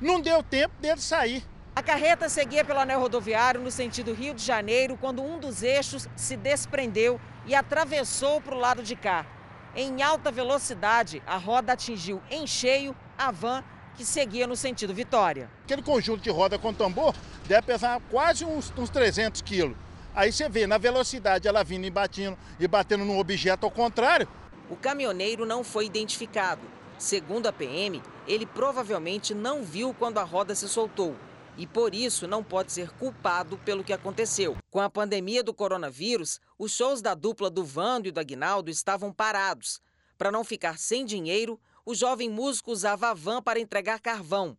Não 0.00 0.20
deu 0.20 0.42
tempo 0.42 0.74
dele 0.80 1.00
sair. 1.00 1.44
A 1.74 1.82
carreta 1.82 2.28
seguia 2.28 2.64
pelo 2.64 2.80
anel 2.80 3.00
rodoviário 3.00 3.60
no 3.60 3.70
sentido 3.70 4.12
Rio 4.12 4.34
de 4.34 4.44
Janeiro 4.44 4.98
quando 5.00 5.22
um 5.22 5.38
dos 5.38 5.62
eixos 5.62 6.08
se 6.16 6.36
desprendeu 6.36 7.20
e 7.46 7.54
atravessou 7.54 8.40
para 8.40 8.54
o 8.54 8.58
lado 8.58 8.82
de 8.82 8.96
cá. 8.96 9.26
Em 9.74 10.02
alta 10.02 10.32
velocidade, 10.32 11.22
a 11.24 11.36
roda 11.36 11.74
atingiu 11.74 12.20
em 12.28 12.44
cheio 12.44 12.94
a 13.16 13.30
van 13.30 13.62
que 13.96 14.04
seguia 14.04 14.46
no 14.46 14.56
sentido 14.56 14.92
Vitória. 14.92 15.48
Aquele 15.64 15.82
conjunto 15.82 16.20
de 16.22 16.30
roda 16.30 16.58
com 16.58 16.74
tambor 16.74 17.14
deve 17.46 17.62
pesar 17.62 18.00
quase 18.10 18.44
uns, 18.44 18.72
uns 18.76 18.90
300 18.90 19.42
quilos. 19.42 19.76
Aí 20.12 20.32
você 20.32 20.48
vê, 20.48 20.66
na 20.66 20.76
velocidade, 20.76 21.46
ela 21.46 21.62
vindo 21.62 21.84
e 21.86 21.90
batendo, 21.90 22.36
e 22.58 22.66
batendo 22.66 23.04
num 23.04 23.18
objeto 23.18 23.64
ao 23.64 23.70
contrário. 23.70 24.26
O 24.68 24.74
caminhoneiro 24.74 25.46
não 25.46 25.62
foi 25.62 25.86
identificado. 25.86 26.62
Segundo 26.98 27.46
a 27.46 27.52
PM, 27.52 28.02
ele 28.26 28.46
provavelmente 28.46 29.34
não 29.34 29.62
viu 29.62 29.94
quando 29.96 30.18
a 30.18 30.24
roda 30.24 30.54
se 30.54 30.68
soltou 30.68 31.14
e 31.60 31.66
por 31.66 31.94
isso 31.94 32.26
não 32.26 32.42
pode 32.42 32.72
ser 32.72 32.90
culpado 32.92 33.58
pelo 33.58 33.84
que 33.84 33.92
aconteceu. 33.92 34.56
Com 34.70 34.80
a 34.80 34.88
pandemia 34.88 35.44
do 35.44 35.52
coronavírus, 35.52 36.40
os 36.58 36.72
shows 36.72 37.02
da 37.02 37.14
dupla 37.14 37.50
do 37.50 37.62
Vando 37.62 38.08
e 38.08 38.10
do 38.10 38.18
Aguinaldo 38.18 38.70
estavam 38.70 39.12
parados. 39.12 39.78
Para 40.16 40.32
não 40.32 40.42
ficar 40.42 40.78
sem 40.78 41.04
dinheiro, 41.04 41.60
o 41.84 41.94
jovem 41.94 42.30
músico 42.30 42.72
usava 42.72 43.10
a 43.10 43.14
van 43.14 43.42
para 43.42 43.60
entregar 43.60 44.00
carvão. 44.00 44.56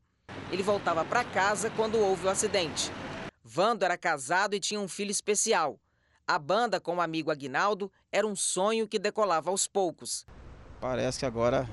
Ele 0.52 0.62
voltava 0.62 1.04
para 1.04 1.24
casa 1.24 1.72
quando 1.72 1.98
houve 1.98 2.28
o 2.28 2.30
acidente. 2.30 2.92
Vando 3.44 3.84
era 3.84 3.98
casado 3.98 4.54
e 4.54 4.60
tinha 4.60 4.80
um 4.80 4.88
filho 4.88 5.10
especial. 5.10 5.80
A 6.28 6.38
banda 6.38 6.80
com 6.80 6.98
o 6.98 7.02
amigo 7.02 7.32
Aguinaldo 7.32 7.92
era 8.12 8.28
um 8.28 8.36
sonho 8.36 8.88
que 8.88 9.00
decolava 9.00 9.50
aos 9.50 9.66
poucos. 9.66 10.24
Parece 10.80 11.18
que 11.18 11.26
agora 11.26 11.68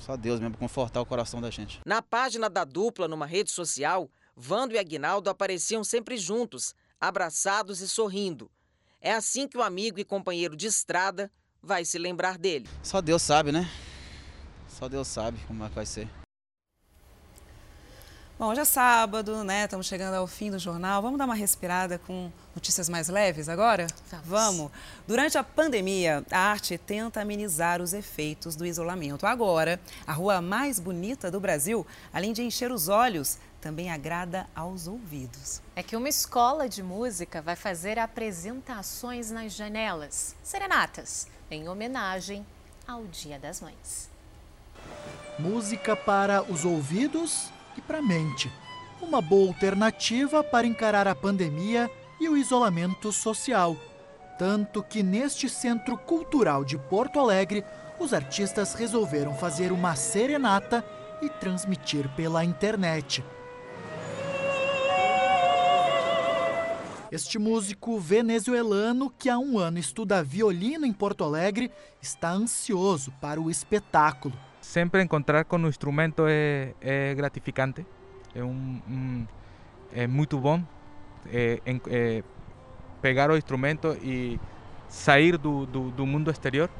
só 0.00 0.16
Deus 0.16 0.40
mesmo 0.40 0.56
confortar 0.56 1.02
o 1.02 1.06
coração 1.06 1.42
da 1.42 1.50
gente. 1.50 1.78
Na 1.84 2.00
página 2.00 2.48
da 2.48 2.64
dupla 2.64 3.06
numa 3.06 3.26
rede 3.26 3.50
social, 3.50 4.10
Vando 4.42 4.74
e 4.74 4.78
Aguinaldo 4.78 5.28
apareciam 5.28 5.84
sempre 5.84 6.16
juntos, 6.16 6.74
abraçados 6.98 7.82
e 7.82 7.88
sorrindo. 7.88 8.50
É 8.98 9.12
assim 9.12 9.46
que 9.46 9.58
o 9.58 9.62
amigo 9.62 10.00
e 10.00 10.04
companheiro 10.04 10.56
de 10.56 10.66
estrada 10.66 11.30
vai 11.62 11.84
se 11.84 11.98
lembrar 11.98 12.38
dele. 12.38 12.66
Só 12.82 13.02
Deus 13.02 13.20
sabe, 13.20 13.52
né? 13.52 13.70
Só 14.66 14.88
Deus 14.88 15.08
sabe 15.08 15.38
como 15.46 15.62
é 15.62 15.68
que 15.68 15.74
vai 15.74 15.84
ser. 15.84 16.08
Bom, 18.38 18.46
hoje 18.46 18.62
é 18.62 18.64
sábado, 18.64 19.44
né? 19.44 19.64
Estamos 19.64 19.86
chegando 19.86 20.14
ao 20.14 20.26
fim 20.26 20.50
do 20.50 20.58
jornal. 20.58 21.02
Vamos 21.02 21.18
dar 21.18 21.26
uma 21.26 21.34
respirada 21.34 21.98
com 21.98 22.32
notícias 22.54 22.88
mais 22.88 23.10
leves 23.10 23.46
agora? 23.50 23.88
Vamos. 24.10 24.26
Vamos. 24.26 24.72
Durante 25.06 25.36
a 25.36 25.44
pandemia, 25.44 26.24
a 26.30 26.38
arte 26.38 26.78
tenta 26.78 27.20
amenizar 27.20 27.82
os 27.82 27.92
efeitos 27.92 28.56
do 28.56 28.64
isolamento. 28.64 29.26
Agora, 29.26 29.78
a 30.06 30.14
rua 30.14 30.40
mais 30.40 30.80
bonita 30.80 31.30
do 31.30 31.38
Brasil, 31.38 31.86
além 32.10 32.32
de 32.32 32.42
encher 32.42 32.72
os 32.72 32.88
olhos, 32.88 33.38
também 33.60 33.90
agrada 33.90 34.46
aos 34.54 34.88
ouvidos. 34.88 35.60
É 35.76 35.82
que 35.82 35.96
uma 35.96 36.08
escola 36.08 36.68
de 36.68 36.82
música 36.82 37.42
vai 37.42 37.54
fazer 37.54 37.98
apresentações 37.98 39.30
nas 39.30 39.52
janelas, 39.52 40.34
serenatas, 40.42 41.28
em 41.50 41.68
homenagem 41.68 42.44
ao 42.86 43.04
Dia 43.04 43.38
das 43.38 43.60
Mães. 43.60 44.10
Música 45.38 45.94
para 45.94 46.42
os 46.42 46.64
ouvidos 46.64 47.50
e 47.76 47.80
para 47.80 47.98
a 47.98 48.02
mente. 48.02 48.50
Uma 49.00 49.20
boa 49.20 49.48
alternativa 49.48 50.42
para 50.42 50.66
encarar 50.66 51.06
a 51.06 51.14
pandemia 51.14 51.90
e 52.20 52.28
o 52.28 52.36
isolamento 52.36 53.12
social. 53.12 53.76
Tanto 54.38 54.82
que 54.82 55.02
neste 55.02 55.48
Centro 55.48 55.96
Cultural 55.96 56.64
de 56.64 56.78
Porto 56.78 57.18
Alegre, 57.18 57.64
os 57.98 58.14
artistas 58.14 58.74
resolveram 58.74 59.34
fazer 59.34 59.72
uma 59.72 59.94
serenata 59.94 60.84
e 61.22 61.28
transmitir 61.28 62.08
pela 62.16 62.44
internet. 62.44 63.22
Este 67.10 67.40
músico 67.40 67.98
venezuelano, 67.98 69.10
que 69.10 69.28
há 69.28 69.36
um 69.36 69.58
ano 69.58 69.78
estuda 69.78 70.22
violino 70.22 70.86
em 70.86 70.92
Porto 70.92 71.24
Alegre, 71.24 71.68
está 72.00 72.30
ansioso 72.30 73.10
para 73.20 73.40
o 73.40 73.50
espetáculo. 73.50 74.32
Sempre 74.60 75.02
encontrar 75.02 75.44
com 75.44 75.56
o 75.56 75.66
instrumento 75.66 76.24
é, 76.28 76.72
é 76.80 77.12
gratificante, 77.14 77.84
é, 78.32 78.44
um, 78.44 78.80
um, 78.88 79.26
é 79.92 80.06
muito 80.06 80.38
bom 80.38 80.62
é, 81.26 81.60
é, 81.66 82.22
pegar 83.02 83.28
o 83.28 83.36
instrumento 83.36 83.96
e 84.02 84.38
sair 84.88 85.36
do, 85.36 85.66
do, 85.66 85.90
do 85.90 86.06
mundo 86.06 86.30
exterior. 86.30 86.70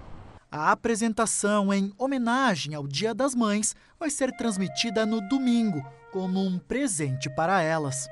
A 0.52 0.70
apresentação 0.70 1.74
em 1.74 1.92
homenagem 1.98 2.74
ao 2.74 2.86
Dia 2.86 3.12
das 3.12 3.34
Mães 3.34 3.74
vai 3.98 4.10
ser 4.10 4.30
transmitida 4.36 5.04
no 5.04 5.20
domingo, 5.28 5.84
como 6.12 6.40
um 6.40 6.56
presente 6.56 7.28
para 7.30 7.62
elas. 7.62 8.08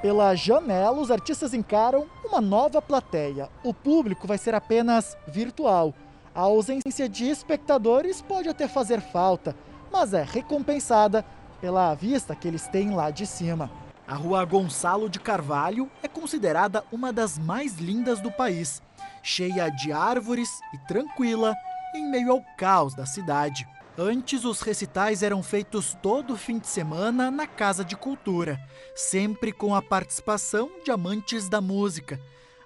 Pela 0.00 0.32
janela, 0.36 1.00
os 1.00 1.10
artistas 1.10 1.52
encaram 1.52 2.06
uma 2.24 2.40
nova 2.40 2.80
plateia. 2.80 3.48
O 3.64 3.74
público 3.74 4.28
vai 4.28 4.38
ser 4.38 4.54
apenas 4.54 5.16
virtual. 5.26 5.92
A 6.32 6.42
ausência 6.42 7.08
de 7.08 7.28
espectadores 7.28 8.22
pode 8.22 8.48
até 8.48 8.68
fazer 8.68 9.00
falta, 9.00 9.56
mas 9.90 10.14
é 10.14 10.22
recompensada 10.22 11.24
pela 11.60 11.92
vista 11.94 12.36
que 12.36 12.46
eles 12.46 12.68
têm 12.68 12.94
lá 12.94 13.10
de 13.10 13.26
cima. 13.26 13.68
A 14.06 14.14
rua 14.14 14.44
Gonçalo 14.44 15.08
de 15.08 15.18
Carvalho 15.18 15.90
é 16.00 16.06
considerada 16.06 16.84
uma 16.92 17.12
das 17.12 17.36
mais 17.36 17.78
lindas 17.78 18.20
do 18.20 18.30
país, 18.30 18.80
cheia 19.20 19.68
de 19.68 19.90
árvores 19.90 20.48
e 20.72 20.78
tranquila 20.86 21.54
em 21.92 22.08
meio 22.08 22.30
ao 22.30 22.42
caos 22.56 22.94
da 22.94 23.04
cidade. 23.04 23.66
Antes, 24.00 24.44
os 24.44 24.60
recitais 24.60 25.24
eram 25.24 25.42
feitos 25.42 25.92
todo 26.00 26.36
fim 26.36 26.60
de 26.60 26.68
semana 26.68 27.32
na 27.32 27.48
Casa 27.48 27.84
de 27.84 27.96
Cultura, 27.96 28.56
sempre 28.94 29.50
com 29.50 29.74
a 29.74 29.82
participação 29.82 30.70
de 30.84 30.92
amantes 30.92 31.48
da 31.48 31.60
música. 31.60 32.20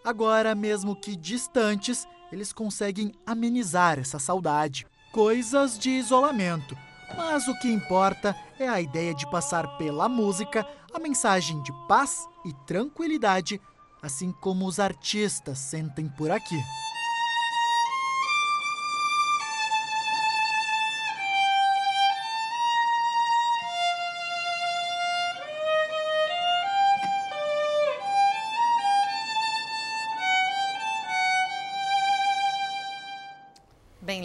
Agora, 0.04 0.54
mesmo 0.54 0.94
que 0.94 1.16
distantes, 1.16 2.06
eles 2.30 2.52
conseguem 2.52 3.14
amenizar 3.24 3.98
essa 3.98 4.18
saudade. 4.18 4.86
Coisas 5.10 5.78
de 5.78 5.88
isolamento. 5.88 6.76
Mas 7.16 7.48
o 7.48 7.58
que 7.60 7.68
importa 7.72 8.36
é 8.58 8.68
a 8.68 8.82
ideia 8.82 9.14
de 9.14 9.26
passar 9.30 9.78
pela 9.78 10.10
música 10.10 10.66
a 10.92 10.98
mensagem 10.98 11.62
de 11.62 11.72
paz 11.88 12.28
e 12.44 12.52
tranquilidade, 12.66 13.58
assim 14.02 14.32
como 14.32 14.66
os 14.66 14.78
artistas 14.78 15.58
sentem 15.58 16.10
por 16.10 16.30
aqui. 16.30 16.62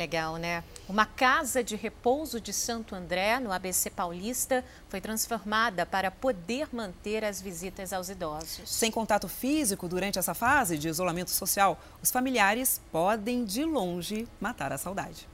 Legal, 0.08 0.38
né? 0.38 0.64
Uma 0.88 1.06
casa 1.06 1.62
de 1.62 1.76
repouso 1.76 2.40
de 2.40 2.54
Santo 2.54 2.96
André, 2.96 3.42
no 3.42 3.52
ABC 3.52 3.90
Paulista, 3.90 4.64
foi 4.88 5.02
transformada 5.02 5.86
para 5.86 6.10
poder 6.10 6.70
manter 6.72 7.26
as 7.26 7.42
visitas 7.42 7.92
aos 7.92 8.08
idosos. 8.08 8.70
Sem 8.70 8.90
contato 8.90 9.28
físico 9.28 9.90
durante 9.90 10.18
essa 10.18 10.34
fase 10.34 10.78
de 10.78 10.88
isolamento 10.88 11.30
social, 11.30 11.78
os 12.02 12.10
familiares 12.10 12.82
podem, 12.90 13.44
de 13.44 13.66
longe, 13.66 14.26
matar 14.40 14.72
a 14.72 14.78
saudade. 14.78 15.28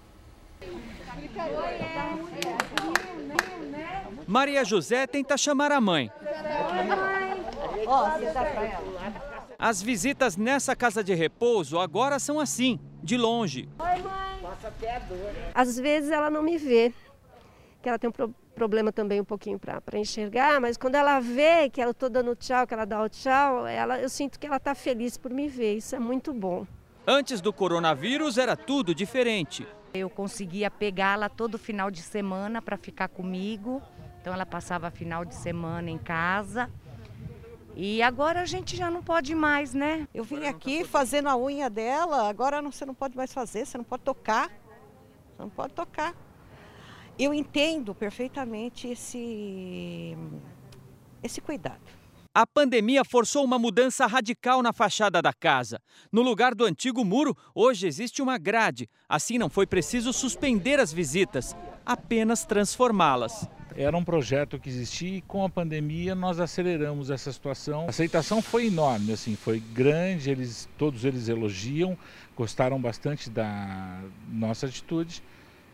Maria 4.27 4.66
José 4.66 5.06
tenta 5.06 5.38
chamar 5.38 5.72
a 5.72 5.80
mãe. 5.80 6.11
As 9.60 9.84
visitas 9.84 10.35
nessa 10.35 10.76
casa 10.76 11.03
de 11.03 11.14
repouso 11.14 11.77
agora 11.77 12.18
são 12.18 12.40
assim, 12.40 12.80
de 13.03 13.18
longe. 13.18 13.69
Oi, 13.77 14.02
mãe. 14.02 14.33
Às 15.53 15.78
vezes 15.78 16.10
ela 16.12 16.30
não 16.30 16.44
me 16.44 16.58
vê, 16.58 16.94
que 17.82 17.90
ela 17.90 18.00
tem 18.00 18.10
um 18.10 18.14
pro 18.14 18.34
problema 18.53 18.92
também 18.92 19.20
um 19.20 19.26
pouquinho 19.26 19.60
para 19.60 19.98
enxergar, 19.98 20.62
mas 20.62 20.78
quando 20.78 20.95
ela 20.95 21.20
vê 21.20 21.70
que 21.70 21.82
eu 21.82 21.92
estou 21.92 22.10
dando 22.10 22.36
tchau, 22.36 22.68
que 22.68 22.74
ela 22.74 22.86
dá 22.86 23.02
o 23.02 23.10
tchau, 23.10 23.66
ela, 23.66 24.00
eu 24.00 24.08
sinto 24.08 24.40
que 24.40 24.45
ela 24.45 24.58
está 24.58 24.76
feliz 24.76 25.18
por 25.18 25.32
me 25.32 25.48
ver, 25.48 25.78
isso 25.78 25.95
é 25.95 26.00
muito 26.00 26.34
bom. 26.34 26.66
Antes 27.06 27.42
do 27.42 27.52
coronavírus 27.52 28.38
era 28.38 28.56
tudo 28.56 28.95
diferente. 28.95 29.68
Eu 29.94 30.10
conseguia 30.10 30.72
pegá-la 30.72 31.30
todo 31.30 31.58
final 31.58 31.92
de 31.92 32.02
semana 32.02 32.62
para 32.62 32.78
ficar 32.78 33.10
comigo, 33.10 33.82
então 34.22 34.34
ela 34.34 34.45
passava 34.45 34.90
final 34.90 35.26
de 35.26 35.36
semana 35.36 35.90
em 35.90 35.98
casa. 35.98 36.70
E 37.76 38.02
agora 38.02 38.42
a 38.42 38.45
gente 38.45 38.78
já 38.78 38.90
não 38.90 39.03
pode 39.03 39.34
mais, 39.34 39.74
né? 39.74 40.08
Eu 40.14 40.24
vim 40.24 40.45
aqui 40.45 40.84
fazendo 40.86 41.28
a 41.28 41.36
unha 41.36 41.70
dela, 41.70 42.30
agora 42.30 42.62
você 42.62 42.86
não 42.86 42.94
pode 42.94 43.18
mais 43.18 43.34
fazer, 43.34 43.66
você 43.66 43.78
não 43.78 43.84
pode 43.84 44.03
tocar. 44.03 44.50
Você 45.34 45.42
não 45.42 45.50
pode 45.50 45.74
tocar. 45.74 46.16
Eu 47.18 47.34
entendo 47.34 47.94
perfeitamente 47.94 48.88
esse, 48.88 50.16
esse 51.22 51.42
cuidado. 51.42 51.82
A 52.36 52.48
pandemia 52.48 53.06
forçou 53.06 53.44
uma 53.44 53.60
mudança 53.60 54.08
radical 54.08 54.64
na 54.64 54.74
fachada 54.74 55.22
da 55.22 55.32
casa. 55.32 55.80
No 56.12 56.24
lugar 56.24 56.56
do 56.56 56.66
antigo 56.66 57.06
muro, 57.06 57.38
hoje 57.53 57.86
existe 57.86 58.24
uma 58.24 58.40
grade. 58.40 58.90
Assim, 59.08 59.38
não 59.38 59.50
foi 59.50 59.68
preciso 59.68 60.12
suspender 60.12 60.80
as 60.80 60.92
visitas, 60.92 61.56
apenas 61.86 62.44
transformá-las. 62.44 63.48
Era 63.76 63.98
um 63.98 64.03
projeto 64.03 64.60
que 64.60 64.70
existia 64.70 65.18
e 65.18 65.22
com 65.22 65.44
a 65.44 65.50
pandemia 65.50 66.14
nós 66.14 66.40
aceleramos 66.40 67.10
essa 67.10 67.32
situação. 67.32 67.86
A 67.86 67.90
aceitação 67.90 68.42
foi 68.42 68.68
enorme, 68.68 69.14
assim, 69.14 69.36
foi 69.36 69.60
grande, 69.60 70.30
eles, 70.30 70.70
todos 70.78 71.06
eles 71.06 71.28
elogiam, 71.28 71.98
gostaram 72.36 72.80
bastante 72.80 73.30
da 73.30 74.00
nossa 74.30 74.66
atitude 74.66 75.24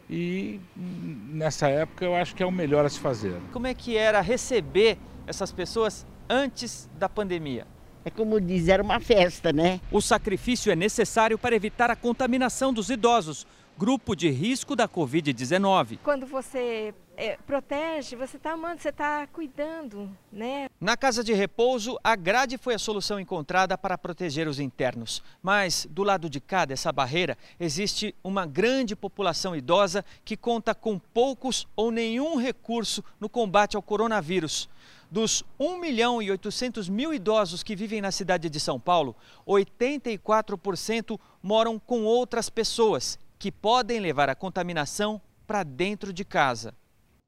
e 0.10 0.60
nessa 0.76 1.68
época 1.68 2.04
eu 2.04 2.16
acho 2.16 2.36
que 2.36 2.42
é 2.42 2.46
o 2.46 2.52
melhor 2.52 2.86
a 2.86 2.90
se 2.90 3.00
fazer. 3.00 3.40
Como 3.54 3.68
é 3.68 3.74
que 3.74 3.96
era 3.96 4.22
receber 4.22 4.98
essas 5.28 5.52
pessoas 5.52 6.06
antes 6.30 6.90
da 6.98 7.08
pandemia? 7.08 7.68
É 8.04 8.10
como 8.10 8.40
diz, 8.40 8.68
era 8.68 8.82
uma 8.82 9.00
festa, 9.00 9.54
né? 9.54 9.80
O 9.92 10.02
sacrifício 10.02 10.72
é 10.72 10.76
necessário 10.76 11.38
para 11.38 11.56
evitar 11.56 11.92
a 11.92 11.96
contaminação 11.96 12.74
dos 12.74 12.90
idosos. 12.90 13.46
grupo 13.78 14.14
de 14.14 14.30
risco 14.30 14.76
da 14.76 14.90
Covid-19. 14.90 16.00
Quando 16.04 16.26
você 16.26 16.94
é, 17.20 17.38
protege, 17.46 18.16
você 18.16 18.38
está 18.38 18.54
amando, 18.54 18.82
você 18.82 18.88
está 18.88 19.28
cuidando, 19.28 20.10
né? 20.32 20.70
Na 20.80 20.96
casa 20.96 21.22
de 21.22 21.34
repouso, 21.34 22.00
a 22.02 22.16
grade 22.16 22.58
foi 22.58 22.76
a 22.76 22.80
solução 22.80 23.20
encontrada 23.20 23.78
para 23.78 23.98
proteger 23.98 24.48
os 24.48 24.58
internos. 24.58 25.22
Mas 25.44 25.86
do 25.90 26.02
lado 26.02 26.30
de 26.30 26.40
cá 26.40 26.64
dessa 26.64 26.94
barreira, 26.94 27.38
existe 27.60 28.16
uma 28.24 28.46
grande 28.46 28.96
população 28.96 29.54
idosa 29.54 30.06
que 30.24 30.38
conta 30.38 30.74
com 30.74 30.98
poucos 30.98 31.68
ou 31.76 31.92
nenhum 31.92 32.38
recurso 32.38 33.04
no 33.20 33.28
combate 33.28 33.76
ao 33.76 33.82
coronavírus. 33.82 34.70
Dos 35.12 35.44
1 35.60 35.78
milhão 35.78 36.22
e 36.22 36.32
800 36.32 36.88
mil 36.88 37.14
idosos 37.14 37.64
que 37.64 37.76
vivem 37.76 38.00
na 38.00 38.14
cidade 38.14 38.50
de 38.50 38.62
São 38.62 38.80
Paulo, 38.80 39.14
84% 39.46 41.20
moram 41.44 41.78
com 41.78 42.06
outras 42.06 42.50
pessoas 42.50 43.20
que 43.38 43.52
podem 43.52 44.00
levar 44.00 44.30
a 44.30 44.36
contaminação 44.36 45.22
para 45.46 45.64
dentro 45.64 46.14
de 46.14 46.24
casa. 46.24 46.74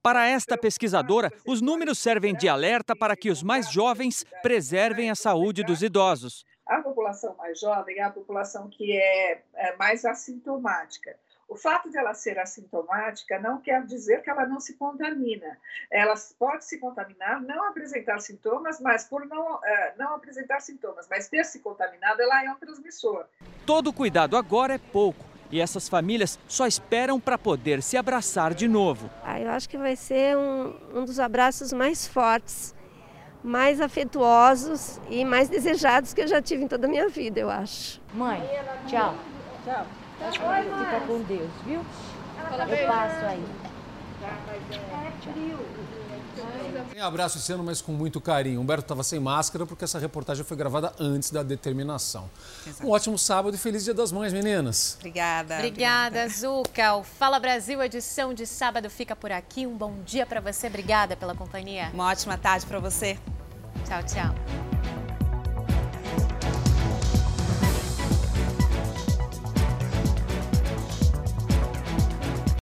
Para 0.03 0.27
esta 0.27 0.57
pesquisadora, 0.57 1.31
os 1.45 1.61
números 1.61 1.99
servem 1.99 2.33
de 2.33 2.49
alerta 2.49 2.95
para 2.95 3.15
que 3.15 3.29
os 3.29 3.43
mais 3.43 3.69
jovens 3.71 4.25
preservem 4.41 5.11
a 5.11 5.15
saúde 5.15 5.63
dos 5.63 5.83
idosos. 5.83 6.43
A 6.65 6.81
população 6.81 7.35
mais 7.35 7.59
jovem 7.59 7.99
é 7.99 8.03
a 8.03 8.09
população 8.09 8.67
que 8.67 8.97
é, 8.97 9.43
é 9.53 9.75
mais 9.75 10.03
assintomática. 10.03 11.15
O 11.47 11.55
fato 11.55 11.91
de 11.91 11.97
ela 11.97 12.15
ser 12.15 12.39
assintomática 12.39 13.37
não 13.37 13.61
quer 13.61 13.85
dizer 13.85 14.23
que 14.23 14.29
ela 14.29 14.47
não 14.47 14.59
se 14.59 14.73
contamina. 14.75 15.59
Ela 15.91 16.15
pode 16.39 16.65
se 16.65 16.79
contaminar, 16.79 17.39
não 17.41 17.67
apresentar 17.67 18.19
sintomas, 18.21 18.79
mas 18.79 19.03
por 19.03 19.27
não, 19.27 19.55
uh, 19.55 19.61
não 19.97 20.15
apresentar 20.15 20.61
sintomas, 20.61 21.07
mas 21.09 21.27
ter 21.27 21.43
se 21.45 21.59
contaminado, 21.59 22.21
ela 22.21 22.43
é 22.43 22.49
um 22.49 22.55
transmissor. 22.55 23.25
Todo 23.67 23.93
cuidado 23.93 24.35
agora 24.35 24.75
é 24.75 24.79
pouco. 24.79 25.30
E 25.51 25.59
essas 25.59 25.89
famílias 25.89 26.39
só 26.47 26.65
esperam 26.65 27.19
para 27.19 27.37
poder 27.37 27.81
se 27.81 27.97
abraçar 27.97 28.53
de 28.53 28.67
novo. 28.67 29.09
Ah, 29.23 29.39
eu 29.39 29.51
acho 29.51 29.67
que 29.67 29.77
vai 29.77 29.95
ser 29.95 30.37
um, 30.37 30.73
um 30.95 31.05
dos 31.05 31.19
abraços 31.19 31.73
mais 31.73 32.07
fortes, 32.07 32.73
mais 33.43 33.81
afetuosos 33.81 34.99
e 35.09 35.25
mais 35.25 35.49
desejados 35.49 36.13
que 36.13 36.21
eu 36.21 36.27
já 36.27 36.41
tive 36.41 36.63
em 36.63 36.67
toda 36.67 36.87
a 36.87 36.89
minha 36.89 37.09
vida, 37.09 37.39
eu 37.39 37.49
acho. 37.49 38.01
Mãe, 38.13 38.41
tchau. 38.87 39.15
Tchau. 39.65 39.85
Fica 40.31 41.01
com 41.07 41.21
Deus, 41.23 41.49
viu? 41.65 41.81
Eu 41.81 42.87
passo 42.87 43.25
aí. 43.25 43.43
Um 46.95 47.03
abraço 47.03 47.37
esse 47.37 47.51
ano, 47.51 47.63
mas 47.63 47.81
com 47.81 47.91
muito 47.91 48.21
carinho. 48.21 48.61
Humberto 48.61 48.83
estava 48.83 49.03
sem 49.03 49.19
máscara 49.19 49.65
porque 49.65 49.83
essa 49.83 49.97
reportagem 49.97 50.43
foi 50.43 50.55
gravada 50.55 50.93
antes 50.99 51.31
da 51.31 51.41
determinação. 51.41 52.29
Exato. 52.65 52.85
Um 52.85 52.91
ótimo 52.91 53.17
sábado 53.17 53.55
e 53.55 53.57
feliz 53.57 53.83
Dia 53.83 53.93
das 53.93 54.11
Mães, 54.11 54.31
meninas. 54.33 54.95
Obrigada. 54.99 55.55
Obrigada, 55.55 56.29
Zuca. 56.29 56.95
O 56.95 57.03
Fala 57.03 57.39
Brasil, 57.39 57.81
edição 57.81 58.33
de 58.33 58.45
sábado, 58.45 58.89
fica 58.89 59.15
por 59.15 59.31
aqui. 59.31 59.65
Um 59.65 59.75
bom 59.75 59.95
dia 60.05 60.25
para 60.25 60.41
você. 60.41 60.67
Obrigada 60.67 61.15
pela 61.15 61.33
companhia. 61.33 61.89
Uma 61.93 62.07
ótima 62.07 62.37
tarde 62.37 62.65
para 62.65 62.79
você. 62.79 63.17
Tchau, 63.85 64.03
tchau. 64.03 64.80